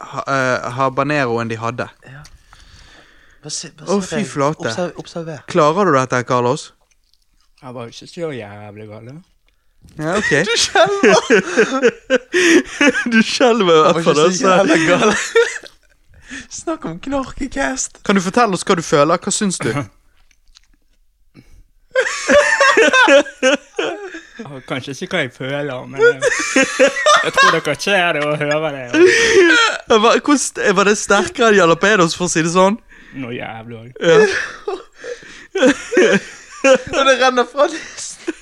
ha, 0.01 0.25
uh, 0.25 0.69
habaneroen 0.79 1.51
de 1.51 1.59
hadde. 1.61 1.87
Ja. 2.09 2.25
Å, 3.45 3.53
se 3.53 3.71
fy 4.03 4.25
flate. 4.27 4.73
Observer. 4.99 5.45
Klarer 5.51 5.87
du 5.89 5.95
dette, 5.95 6.23
Carlos? 6.27 6.73
Jeg 7.63 7.75
var 7.75 7.91
ikke 7.93 8.09
så 8.09 8.33
jævlig 8.35 8.89
gal. 8.89 9.13
Ja, 9.99 10.17
ok. 10.17 10.31
Du 10.47 10.55
skjelver. 10.57 11.17
du 13.13 13.23
skjelver 13.23 13.75
i 13.75 13.81
hvert 13.83 13.95
var 13.95 14.03
fall. 14.03 14.19
ikke 14.19 14.39
så 14.39 14.49
altså. 14.49 14.49
jævla 14.49 14.77
gal. 14.87 15.15
Snakk 16.51 16.85
om 16.85 16.99
knarkecast. 17.01 18.03
Kan 18.07 18.15
du 18.15 18.23
fortelle 18.23 18.55
oss 18.55 18.67
hva 18.69 18.77
du 18.79 18.85
føler? 18.85 19.19
Hva 19.19 19.33
syns 19.35 19.59
du? 19.59 19.73
Kanskje 24.69 24.95
ikke 24.95 25.17
hva 25.17 25.23
jeg 25.25 25.33
føler, 25.35 25.87
men 25.91 25.99
jeg, 25.99 26.21
jeg 27.25 27.33
tror 27.35 27.57
dere 27.57 27.75
ser 27.81 28.13
det 28.15 28.23
og 28.27 28.37
hører 28.39 28.71
det. 28.77 28.85
Og 29.89 30.03
Var, 30.05 30.21
hvordan, 30.21 30.77
var 30.77 30.85
det 30.85 30.99
sterkere 31.01 31.49
enn 31.51 31.59
jalapeños, 31.59 32.15
for 32.15 32.29
å 32.29 32.31
si 32.31 32.45
det 32.45 32.53
sånn? 32.55 32.79
noe 33.17 33.33
jævlig 33.35 33.77
òg. 33.79 33.91
Og 36.69 37.05
det 37.07 37.15
renner 37.21 37.47
fra 37.49 37.69
nesen. 37.71 38.35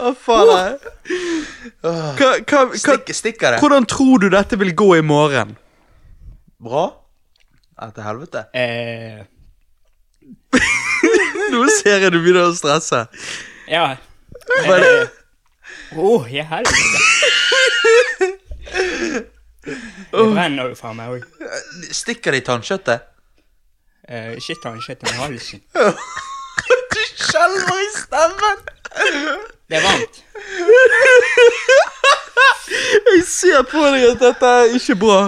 Å, 0.00 0.12
faen. 0.16 0.78
Hva, 1.82 1.90
hva, 2.20 2.30
hva, 2.46 2.62
Stikk, 2.78 3.10
stikker 3.16 3.54
det? 3.54 3.58
hvordan 3.62 3.86
tror 3.88 4.22
du 4.22 4.28
dette 4.32 4.56
vil 4.60 4.72
gå 4.76 4.88
i 4.98 5.02
morgen? 5.04 5.56
Bra? 6.60 6.86
Er 7.80 7.92
til 7.96 8.04
helvete. 8.04 8.42
Eh, 8.56 9.20
Nå 11.52 11.64
ser 11.80 12.04
jeg 12.04 12.12
du 12.14 12.18
begynner 12.20 12.48
å 12.50 12.54
stresse. 12.56 13.06
ja. 13.70 13.86
Hva 14.50 14.76
er 14.76 14.84
det? 14.84 14.92
Å, 16.00 16.10
i 16.30 16.42
helvete. 16.46 17.00
Det 19.60 20.24
brenner 20.32 20.70
jo 20.70 20.76
fra 20.78 20.92
meg 20.96 21.16
òg. 21.16 21.22
Stikker 21.94 22.34
det 22.34 22.40
i 22.42 22.46
tannkjøttet? 22.46 23.06
Eh, 24.10 24.32
ikke 24.40 24.56
tannkjøttet, 24.64 25.06
men 25.10 25.20
halsen. 25.20 25.60
Skjelver 27.30 27.80
i 27.80 27.88
stemmen! 27.94 28.62
Det 29.70 29.78
er 29.78 29.84
varmt. 29.86 30.16
Jeg 33.10 33.22
ser 33.26 33.62
på 33.70 33.82
deg 33.94 34.04
at 34.12 34.20
dette 34.22 34.50
er 34.62 34.74
ikke 34.78 34.96
bra. 35.00 35.18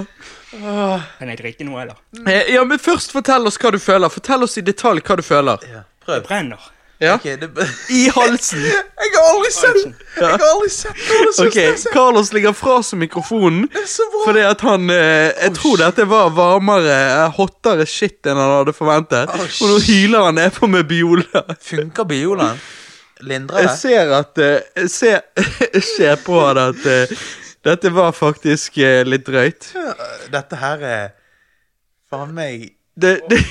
Kan 0.52 1.31
jeg 1.32 1.39
drikke 1.40 1.66
noe, 1.66 1.82
eller? 1.84 1.98
Eh, 2.26 2.50
Ja, 2.55 2.64
men 2.68 2.78
Først 2.82 3.14
fortell 3.14 3.47
oss 3.48 3.58
hva 3.62 3.70
du 3.72 3.78
føler. 3.82 4.10
Fortell 4.12 4.42
oss 4.47 4.58
i 4.58 4.64
detalj 4.66 5.00
hva 5.06 5.16
du 5.16 5.24
føler. 5.26 5.62
Ja, 5.70 5.84
Det 6.06 6.22
brenner. 6.26 6.70
Ja. 7.02 7.16
Okay, 7.18 7.34
det... 7.36 7.48
I 7.90 8.05
halsen. 8.14 8.62
Jeg 9.02 9.10
har 9.16 9.24
aldri 9.32 9.50
sett 9.50 9.78
Jeg 10.20 10.28
har 10.28 10.42
aldri 10.47 10.68
sett 10.70 11.00
Carlos 11.08 11.39
okay, 11.42 11.70
Ok, 11.72 11.86
Carlos 11.97 12.28
ligger 12.36 12.55
fra 12.55 12.76
seg 12.86 13.00
mikrofonen 13.00 13.64
fordi 14.22 14.44
at 14.47 14.62
han 14.62 14.86
eh, 14.94 15.32
Jeg 15.32 15.55
tror 15.56 15.81
dette 15.81 16.06
var 16.06 16.31
varmere, 16.36 16.92
eh, 17.24 17.32
hottere 17.40 17.86
shit 17.90 18.22
enn 18.31 18.39
han 18.39 18.52
hadde 18.60 18.74
forventet. 18.76 19.32
Oh, 19.34 19.42
Og 19.64 19.72
nå 19.72 19.81
hyler 19.89 20.28
han 20.28 20.39
nedpå 20.39 20.68
med 20.70 20.86
Biola. 20.90 21.42
Funker 21.66 22.06
biolaen? 22.06 22.60
Lindrer 23.22 23.64
Jeg 23.64 23.72
det? 23.72 23.78
ser 23.82 24.14
at 24.20 24.39
eh, 24.39 24.60
Jeg 24.84 24.90
ser, 24.94 25.20
jeg 25.74 25.84
ser 25.89 26.22
på 26.22 26.39
han 26.44 26.60
at 26.68 26.86
eh, 26.86 27.16
dette 27.66 27.90
var 27.94 28.14
faktisk 28.14 28.78
eh, 28.82 29.02
litt 29.06 29.26
drøyt. 29.26 29.72
Dette 30.32 30.62
her 30.62 30.86
er 30.86 31.05
Faen 32.12 32.34
meg 32.36 32.68
Det, 32.94 33.18
det 33.31 33.42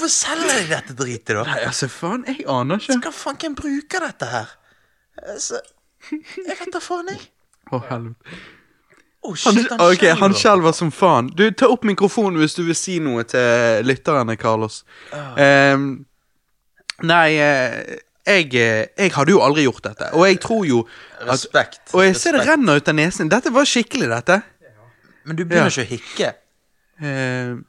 hvorfor 0.00 0.12
selger 0.14 0.54
de 0.62 0.68
dette 0.70 0.94
dritet, 0.96 1.34
da? 1.36 1.42
Nei, 1.46 1.58
altså, 1.68 1.88
faen, 1.92 2.24
jeg 2.26 2.46
aner 2.48 2.80
ikke. 2.80 2.96
Hva 3.04 3.12
faen 3.14 3.36
hvem 3.44 3.54
bruker 3.58 4.06
dette 4.08 4.28
her? 4.32 4.48
Altså, 5.34 5.60
jeg 6.10 6.56
vet 6.56 6.72
da 6.72 6.80
faen, 6.80 7.12
jeg. 7.12 7.28
Å, 7.70 7.82
helvete. 7.90 8.40
Oh, 9.20 9.34
shit, 9.36 9.66
han 9.68 9.82
ok, 9.84 10.04
han 10.16 10.32
skjelver. 10.32 10.72
som 10.72 10.88
faen. 10.90 11.26
Du, 11.36 11.42
Ta 11.52 11.68
opp 11.68 11.82
mikrofonen 11.84 12.40
hvis 12.40 12.54
du 12.56 12.62
vil 12.64 12.76
si 12.78 12.96
noe 13.04 13.26
til 13.28 13.84
lytterne, 13.84 14.32
Carlos. 14.40 14.78
Ehm, 15.36 15.90
nei, 17.04 17.26
eh, 17.36 17.98
jeg, 18.24 18.46
eh, 18.56 18.86
jeg 18.96 19.12
hadde 19.12 19.34
jo 19.34 19.42
aldri 19.44 19.66
gjort 19.66 19.84
dette. 19.90 20.08
Og 20.16 20.24
jeg 20.24 20.40
tror 20.40 20.64
jo 20.64 20.80
at, 21.20 21.26
Respekt. 21.34 21.82
Og 21.92 22.06
jeg 22.06 22.16
ser 22.16 22.38
det 22.38 22.46
renner 22.48 22.80
ut 22.80 22.88
av 22.88 22.96
nesen. 22.96 23.28
Dette 23.28 23.52
var 23.52 23.68
skikkelig, 23.68 24.08
dette. 24.08 24.40
Men 25.28 25.36
du 25.36 25.44
begynner 25.44 25.68
Ja. 25.68 25.74
ikke 25.74 25.84
å 25.84 25.90
hikke. 25.92 26.32
Ehm, 27.04 27.64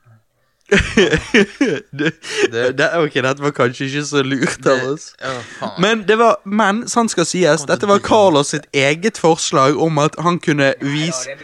det, 1.91 2.71
det, 2.77 2.87
ok, 2.95 3.13
dette 3.13 3.43
var 3.43 3.51
kanskje 3.55 3.87
ikke 3.89 4.03
så 4.07 4.23
lurt 4.23 4.67
av 4.71 4.85
oss. 4.93 5.09
Ja. 5.19 5.71
Men 5.83 6.05
det 6.07 6.15
var 6.21 6.37
Men 6.45 6.83
sant 6.91 7.11
skal 7.11 7.27
sies, 7.27 7.65
dette 7.67 7.89
var 7.89 7.99
Carlos 8.05 8.53
sitt 8.55 8.67
eget 8.71 9.19
forslag 9.19 9.79
om 9.81 9.99
at 10.03 10.15
han 10.23 10.39
kunne 10.39 10.73
vise 10.79 11.35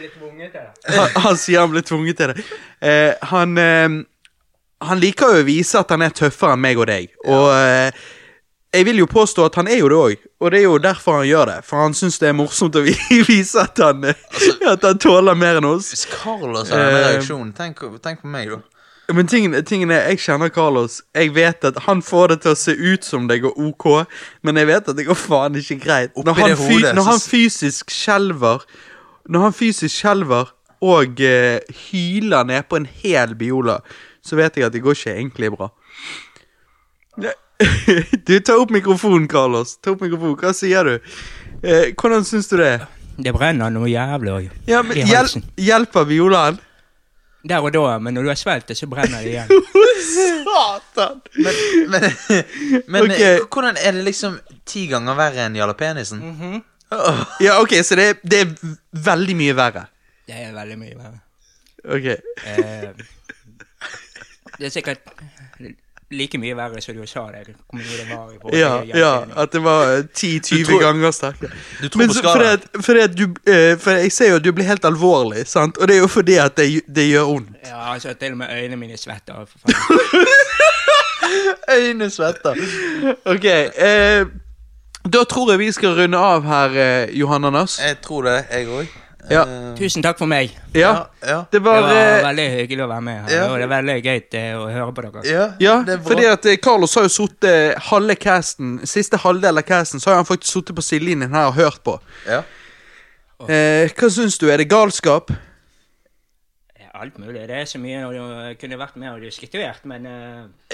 han, 0.88 1.08
han 1.14 1.36
sier 1.36 1.60
han 1.60 1.72
ble 1.74 1.82
tvunget 1.84 2.20
til 2.20 2.32
det. 2.32 2.46
Eh, 2.80 3.12
han, 3.32 3.58
eh, 3.58 3.88
han 4.88 5.02
liker 5.02 5.34
jo 5.34 5.42
å 5.42 5.48
vise 5.48 5.80
at 5.80 5.90
han 5.92 6.04
er 6.06 6.14
tøffere 6.14 6.56
enn 6.56 6.64
meg 6.64 6.80
og 6.80 6.88
deg. 6.88 7.10
Og 7.26 7.50
eh, 7.52 8.06
jeg 8.74 8.84
vil 8.84 9.00
jo 9.00 9.08
påstå 9.08 9.46
at 9.48 9.56
han 9.58 9.68
er 9.68 9.80
jo 9.80 9.88
det 9.88 9.98
òg, 9.98 10.24
og 10.44 10.50
det 10.52 10.58
er 10.60 10.66
jo 10.66 10.78
derfor 10.82 11.20
han 11.20 11.28
gjør 11.28 11.46
det. 11.50 11.58
For 11.66 11.80
han 11.82 11.94
syns 11.96 12.18
det 12.20 12.30
er 12.30 12.36
morsomt 12.36 12.76
å 12.76 12.84
vise 13.32 13.62
at 13.62 13.80
han, 13.82 14.04
altså, 14.12 14.56
at 14.72 14.84
han 14.84 15.00
tåler 15.02 15.38
mer 15.38 15.60
enn 15.60 15.68
oss. 15.68 15.92
Hvis 15.94 16.06
Carlos 16.12 16.72
har 16.72 16.82
denne 16.84 16.98
Eh, 16.98 17.06
reaksjonen, 17.14 17.54
tenk, 17.56 17.80
tenk 18.04 18.20
på 18.24 18.32
meg, 18.32 18.52
da. 18.52 18.77
Men 19.12 19.26
tingen, 19.26 19.64
tingen 19.64 19.90
er, 19.90 20.02
jeg 20.10 20.20
kjenner 20.20 20.50
Carlos. 20.52 20.98
Jeg 21.16 21.32
vet 21.32 21.64
at 21.64 21.78
han 21.86 22.02
får 22.04 22.34
det 22.34 22.36
til 22.44 22.52
å 22.52 22.58
se 22.60 22.74
ut 22.76 23.06
som 23.06 23.28
det 23.30 23.38
går 23.40 23.54
ok, 23.56 23.86
men 24.44 24.60
jeg 24.60 24.68
vet 24.68 24.90
at 24.92 24.98
det 24.98 25.06
går 25.08 25.16
faen 25.16 25.56
ikke 25.56 25.78
greit. 25.80 26.12
Når 26.12 26.36
han, 26.36 26.52
fy, 26.58 26.66
hodet, 26.74 26.92
når 26.98 27.08
han 27.08 27.22
fysisk 27.22 27.94
skjelver 27.94 28.66
Når 29.28 29.46
han 29.46 29.56
fysisk 29.56 29.94
skjelver 29.94 30.52
og 30.84 31.20
uh, 31.24 31.78
hyler 31.88 32.44
ned 32.46 32.68
på 32.68 32.78
en 32.78 32.86
hel 33.00 33.32
biola, 33.36 33.80
så 34.22 34.38
vet 34.38 34.56
jeg 34.56 34.68
at 34.68 34.76
det 34.76 34.84
går 34.84 34.96
ikke 34.96 35.16
egentlig 35.16 35.52
bra. 35.56 35.72
Du, 38.28 38.36
ta 38.38 38.54
opp 38.54 38.70
mikrofonen, 38.70 39.24
Carlos. 39.26 39.72
Ta 39.82 39.90
opp 39.90 40.04
mikrofonen. 40.04 40.36
Hva 40.38 40.52
sier 40.54 40.86
du? 40.86 41.16
Uh, 41.64 41.88
hvordan 41.98 42.22
syns 42.28 42.46
du 42.46 42.54
det 42.60 42.68
er? 42.76 42.84
Det 43.18 43.32
brenner 43.34 43.72
noe 43.74 43.88
jævlig 43.90 44.30
òg. 44.30 44.44
Ja, 44.70 44.84
men 44.86 45.00
hjel. 45.08 45.26
Hjelper 45.58 46.06
violaen? 46.06 46.60
Der 47.46 47.62
og 47.62 47.70
da, 47.72 47.98
men 48.02 48.14
når 48.14 48.22
du 48.22 48.28
har 48.32 48.38
svelget 48.40 48.66
det, 48.72 48.76
så 48.76 48.86
brenner 48.90 49.22
det 49.22 49.30
igjen. 49.30 49.52
Satan! 50.44 51.20
Men, 51.38 51.54
men, 51.92 52.06
men 52.88 53.02
Ok. 53.06 53.20
eh, 53.20 53.38
hvordan 53.46 53.76
er 53.78 53.92
det 53.94 54.02
liksom 54.08 54.38
ti 54.66 54.86
ganger 54.90 55.14
verre 55.18 55.44
enn 55.46 55.54
jalapenisen? 55.56 56.24
Åh, 56.90 57.22
Ja, 57.44 57.60
ok, 57.62 57.76
så 57.84 57.94
det 58.00 58.08
det 58.24 58.40
er 58.42 58.74
veldig 59.06 59.36
mye 59.38 59.54
verre. 59.58 59.86
Det 60.28 60.34
er 60.34 60.52
veldig 60.56 60.78
mye 60.80 60.96
verre. 60.98 61.20
Ok. 61.86 62.08
Eh, 62.44 62.90
det 64.58 64.66
er 64.66 64.74
sikkert 64.74 65.04
like 66.10 66.38
mye 66.40 66.54
verre 66.56 66.80
som 66.80 66.94
du 66.96 67.06
sa 67.06 67.26
forhold 67.26 68.54
Ja, 68.56 68.82
ja, 68.94 69.24
at 69.36 69.52
det 69.52 69.60
var 69.62 69.82
eh, 69.98 70.02
10-20 70.14 70.64
tror- 70.64 70.80
ganger 70.80 71.10
sterkere. 71.12 71.50
Du 71.82 71.88
tror 71.88 71.98
Men 71.98 72.08
på 72.08 72.14
så- 72.14 72.22
fordi 72.32 72.44
at, 72.52 72.84
fordi 72.84 73.00
at 73.00 73.16
du 73.18 73.24
eh, 73.46 73.76
For 73.78 73.90
jeg 73.90 74.12
ser 74.12 74.28
jo 74.30 74.36
at 74.36 74.44
du 74.44 74.52
blir 74.52 74.64
helt 74.64 74.84
alvorlig, 74.84 75.46
sant? 75.46 75.76
Og 75.78 75.88
det 75.88 75.96
er 75.96 76.00
jo 76.00 76.06
fordi 76.06 76.34
at 76.40 76.56
det, 76.56 76.80
det 76.96 77.08
gjør 77.10 77.24
vondt. 77.24 77.48
Ja, 77.66 77.92
altså 77.92 78.14
til 78.14 78.32
og 78.32 78.38
med 78.38 78.46
øynene 78.50 78.76
mine 78.76 78.96
svetter. 78.96 79.44
For 79.46 79.58
faen. 79.58 80.26
Øynene 81.78 82.10
svetter. 82.10 82.54
Ok, 83.24 83.44
Uh, 83.78 84.26
da 85.12 85.24
tror 85.24 85.50
jeg 85.50 85.58
vi 85.58 85.72
skal 85.72 85.88
runde 85.96 86.18
av 86.18 86.42
her, 86.44 86.68
eh, 86.76 87.18
Johan 87.18 87.44
Anders. 87.44 87.78
Jeg 87.80 87.96
tror 88.02 88.22
det, 88.22 88.44
jeg 88.52 88.66
òg. 88.68 88.86
Ja. 89.28 89.42
Tusen 89.76 90.02
takk 90.02 90.18
for 90.20 90.30
meg. 90.30 90.54
Ja, 90.72 91.08
ja. 91.20 91.40
det 91.50 91.58
Det 91.58 91.62
var 91.64 91.82
var 91.82 91.96
eh, 91.96 92.22
veldig 92.24 92.46
hyggelig 92.54 92.84
å 92.84 92.88
være 92.88 93.04
med 93.04 93.18
her. 93.26 93.42
Og 93.48 93.56
det 93.58 93.66
er 93.66 93.72
veldig 93.72 93.96
gøy 94.04 94.20
eh, 94.40 94.52
å 94.56 94.68
høre 94.72 94.92
på 94.94 95.04
dere. 95.04 95.24
Ja, 95.28 95.48
Ja, 95.60 95.98
fordi 96.06 96.28
at 96.30 96.46
eh, 96.46 96.56
Carlos 96.56 96.94
har 96.96 97.04
jo 97.08 97.12
sittet 97.12 97.82
halve 97.90 98.16
casten 98.16 98.78
Siste 98.88 99.20
halvdel 99.20 99.60
av 99.60 99.66
casten 99.68 100.00
Så 100.00 100.10
har 100.10 100.20
han 100.22 100.28
faktisk 100.28 100.52
sittet 100.52 100.78
på 100.78 100.84
sidelinjen 100.86 101.34
her 101.34 101.50
og 101.50 101.58
hørt 101.58 101.82
på. 101.84 101.98
Ja. 102.28 102.40
Eh, 103.46 103.90
hva 103.94 104.10
syns 104.10 104.38
du? 104.40 104.48
Er 104.50 104.62
det 104.62 104.70
galskap? 104.70 105.30
Alt 106.98 107.18
mulig. 107.18 107.40
Det 107.48 107.54
er 107.54 107.64
så 107.70 107.78
mye 107.78 108.00
når 108.02 108.12
du 108.12 108.54
kunne 108.60 108.78
vært 108.80 108.96
med 108.98 109.08
og 109.12 109.20
diskutert, 109.22 109.84
men 109.86 110.06
uh, 110.06 110.12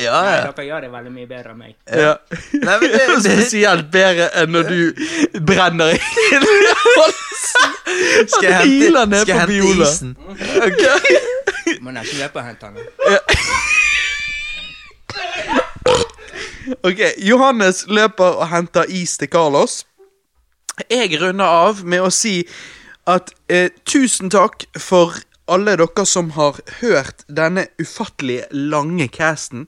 Ja, 0.00 0.22
nei, 0.24 0.36
ja. 0.38 0.46
dere 0.48 0.64
gjør 0.64 0.80
det 0.86 0.90
veldig 0.94 1.12
mye 1.12 1.28
bedre 1.28 1.50
enn 1.52 1.58
meg. 1.60 1.74
Ja. 1.90 2.14
Nei, 2.54 2.76
men 2.80 2.88
Det 2.88 3.00
er 3.02 3.12
det, 3.12 3.22
spesielt 3.26 3.90
bedre 3.92 4.30
enn 4.40 4.54
når 4.54 4.64
du 4.70 4.80
brenner 5.44 5.92
i 5.92 5.98
halsen. 6.00 7.74
skal 8.32 8.48
jeg 8.48 8.54
hente, 8.62 9.06
ned 9.12 9.20
skal 9.26 9.36
jeg 9.36 9.46
på 9.46 9.52
hente 9.52 9.84
isen? 9.84 10.10
Må 11.84 11.92
nesten 11.92 12.18
løpe 12.22 12.40
og 12.40 12.46
hente 12.48 12.66
den. 12.72 12.78
Ok, 16.84 17.00
Johannes 17.20 17.84
løper 17.88 18.40
og 18.40 18.48
henter 18.48 18.88
is 18.88 19.18
til 19.20 19.28
Carlos. 19.28 19.82
Jeg 20.90 21.20
runder 21.20 21.44
av 21.44 21.84
med 21.84 22.00
å 22.02 22.10
si 22.12 22.40
at 23.06 23.30
eh, 23.52 23.68
tusen 23.84 24.32
takk 24.32 24.64
for 24.80 25.12
alle 25.48 25.76
dere 25.76 26.06
som 26.06 26.30
har 26.38 26.60
hørt 26.80 27.24
denne 27.28 27.66
ufattelig 27.80 28.44
lange 28.50 29.08
casten. 29.08 29.66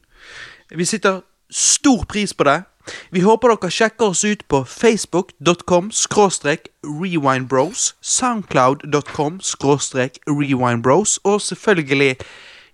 Vi 0.70 0.84
sitter 0.84 1.22
stor 1.50 2.04
pris 2.04 2.34
på 2.34 2.44
det. 2.44 2.62
Vi 3.10 3.20
håper 3.20 3.54
dere 3.54 3.70
sjekker 3.70 4.12
oss 4.14 4.24
ut 4.24 4.46
på 4.48 4.62
facebook.com 4.64 5.90
skråstrek 5.90 6.68
rewindbros, 6.86 7.94
soundcloud.com 8.00 9.40
skråstrek 9.42 10.20
rewindbros, 10.26 11.18
og 11.24 11.40
selvfølgelig 11.42 12.16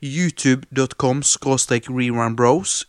youtube.com 0.03 1.23
skråstrek 1.23 1.89
rewindbros. 1.89 2.83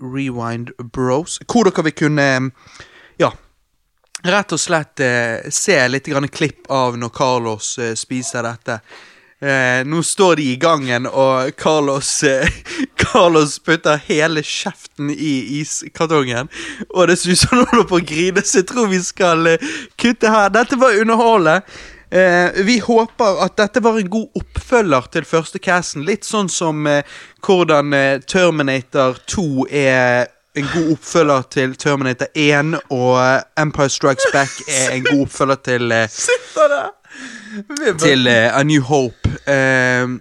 Rewind 0.00 0.70
Bros. 0.92 1.40
Hvor 1.50 1.64
dere 1.66 1.84
vil 1.84 1.96
kunne 1.98 2.50
Ja, 3.18 3.30
rett 4.24 4.52
og 4.54 4.60
slett 4.60 5.00
eh, 5.00 5.50
se 5.50 5.76
litt 5.88 6.08
klipp 6.30 6.70
av 6.70 6.98
når 6.98 7.10
Carlos 7.14 7.78
eh, 7.78 7.94
spiser 7.94 8.42
dette. 8.42 8.80
Eh, 9.44 9.82
nå 9.84 10.02
står 10.02 10.36
de 10.36 10.44
i 10.52 10.56
gangen, 10.56 11.04
og 11.06 11.50
Carlos 11.60 12.22
eh, 12.24 12.48
Carlos 13.02 13.58
putter 13.60 14.00
hele 14.06 14.40
kjeften 14.40 15.10
i 15.12 15.60
iskartongen. 15.60 16.48
Og 16.94 17.10
det 17.10 17.18
som 17.20 17.34
han 17.50 17.66
holder 17.68 17.88
på 17.90 17.98
å 18.00 18.06
grine, 18.08 18.44
så 18.44 18.62
jeg 18.62 18.70
tror 18.70 18.88
vi 18.88 19.02
skal 19.04 19.50
eh, 19.52 19.74
kutte 20.00 20.32
her. 20.32 20.48
Dette 20.54 20.80
var 20.80 20.96
underholdende. 20.96 21.60
Eh, 22.14 22.64
vi 22.64 22.78
håper 22.78 23.42
at 23.44 23.56
dette 23.60 23.82
var 23.84 23.98
en 24.00 24.08
god 24.16 24.40
oppfølger 24.40 25.12
til 25.12 25.28
første 25.28 25.60
casten. 25.60 26.06
Litt 26.08 26.24
sånn 26.24 26.48
som 26.48 26.86
eh, 26.88 27.04
hvordan 27.44 27.92
eh, 27.92 28.22
Terminator 28.24 29.20
2 29.28 29.66
er 29.68 30.30
en 30.54 30.68
god 30.70 30.92
oppfølger 30.94 31.48
til 31.50 31.76
Terminator 31.76 32.30
1, 32.32 32.76
og 32.94 33.18
Empire 33.60 33.90
Strikes 33.90 34.30
Back 34.32 34.60
er 34.70 34.94
en 34.94 35.04
god 35.04 35.24
oppfølger 35.26 35.64
til 35.68 35.92
eh, 35.92 36.20
Til 37.98 38.26
uh, 38.26 38.58
A 38.58 38.62
New 38.62 38.82
Hope. 38.82 39.16
Uh, 39.46 40.18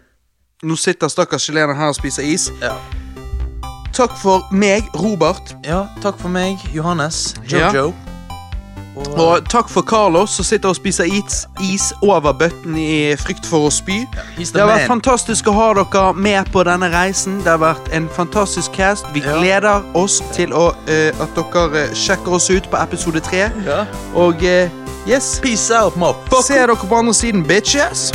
nå 0.64 0.76
sitter 0.80 1.08
stakkars 1.12 1.50
chilener 1.50 1.76
her 1.76 1.92
og 1.92 1.96
spiser 1.96 2.24
is. 2.24 2.52
Ja. 2.62 2.76
Takk 3.94 4.16
for 4.18 4.48
meg, 4.52 4.88
Robert. 4.98 5.56
ja, 5.66 5.86
takk 6.02 6.18
for 6.20 6.34
meg, 6.34 6.58
Johannes. 6.74 7.36
Ja. 7.52 7.70
Og 8.96 9.46
takk 9.50 9.70
for 9.70 9.82
Carlos, 9.82 10.30
som 10.30 10.46
sitter 10.46 10.70
og 10.70 10.76
spiser 10.76 11.04
is, 11.10 11.48
is 11.62 11.94
over 12.02 12.34
bøtten 12.34 12.78
i 12.78 13.16
frykt 13.18 13.46
for 13.50 13.68
å 13.68 13.72
spy. 13.74 14.04
Det 14.38 14.62
har 14.62 14.70
vært 14.70 14.88
fantastisk 14.90 15.48
å 15.50 15.54
ha 15.58 15.68
dere 15.78 16.14
med 16.14 16.52
på 16.54 16.64
denne 16.68 16.90
reisen. 16.94 17.40
Det 17.44 17.52
har 17.56 17.62
vært 17.62 17.90
en 17.94 18.10
fantastisk 18.14 18.72
cast. 18.78 19.06
Vi 19.14 19.20
Ja. 19.26 19.38
gleder 19.40 19.82
oss 19.94 20.22
til 20.34 20.54
å, 20.54 20.70
uh, 20.74 21.24
at 21.24 21.36
dere 21.36 21.84
eh, 21.88 21.94
sjekker 21.94 22.34
oss 22.34 22.50
ut 22.50 22.70
på 22.72 22.78
episode 22.82 23.20
tre. 23.20 23.50
Ja. 23.66 23.86
Og 24.16 24.36
uh, 24.44 24.70
yes, 25.08 25.40
Peace 25.44 25.72
out, 25.72 25.96
motherfucker. 25.98 26.44
se 26.44 26.54
dere 26.54 26.76
på 26.76 26.96
andre 26.96 27.14
siden, 27.14 27.44
bitches! 27.44 28.12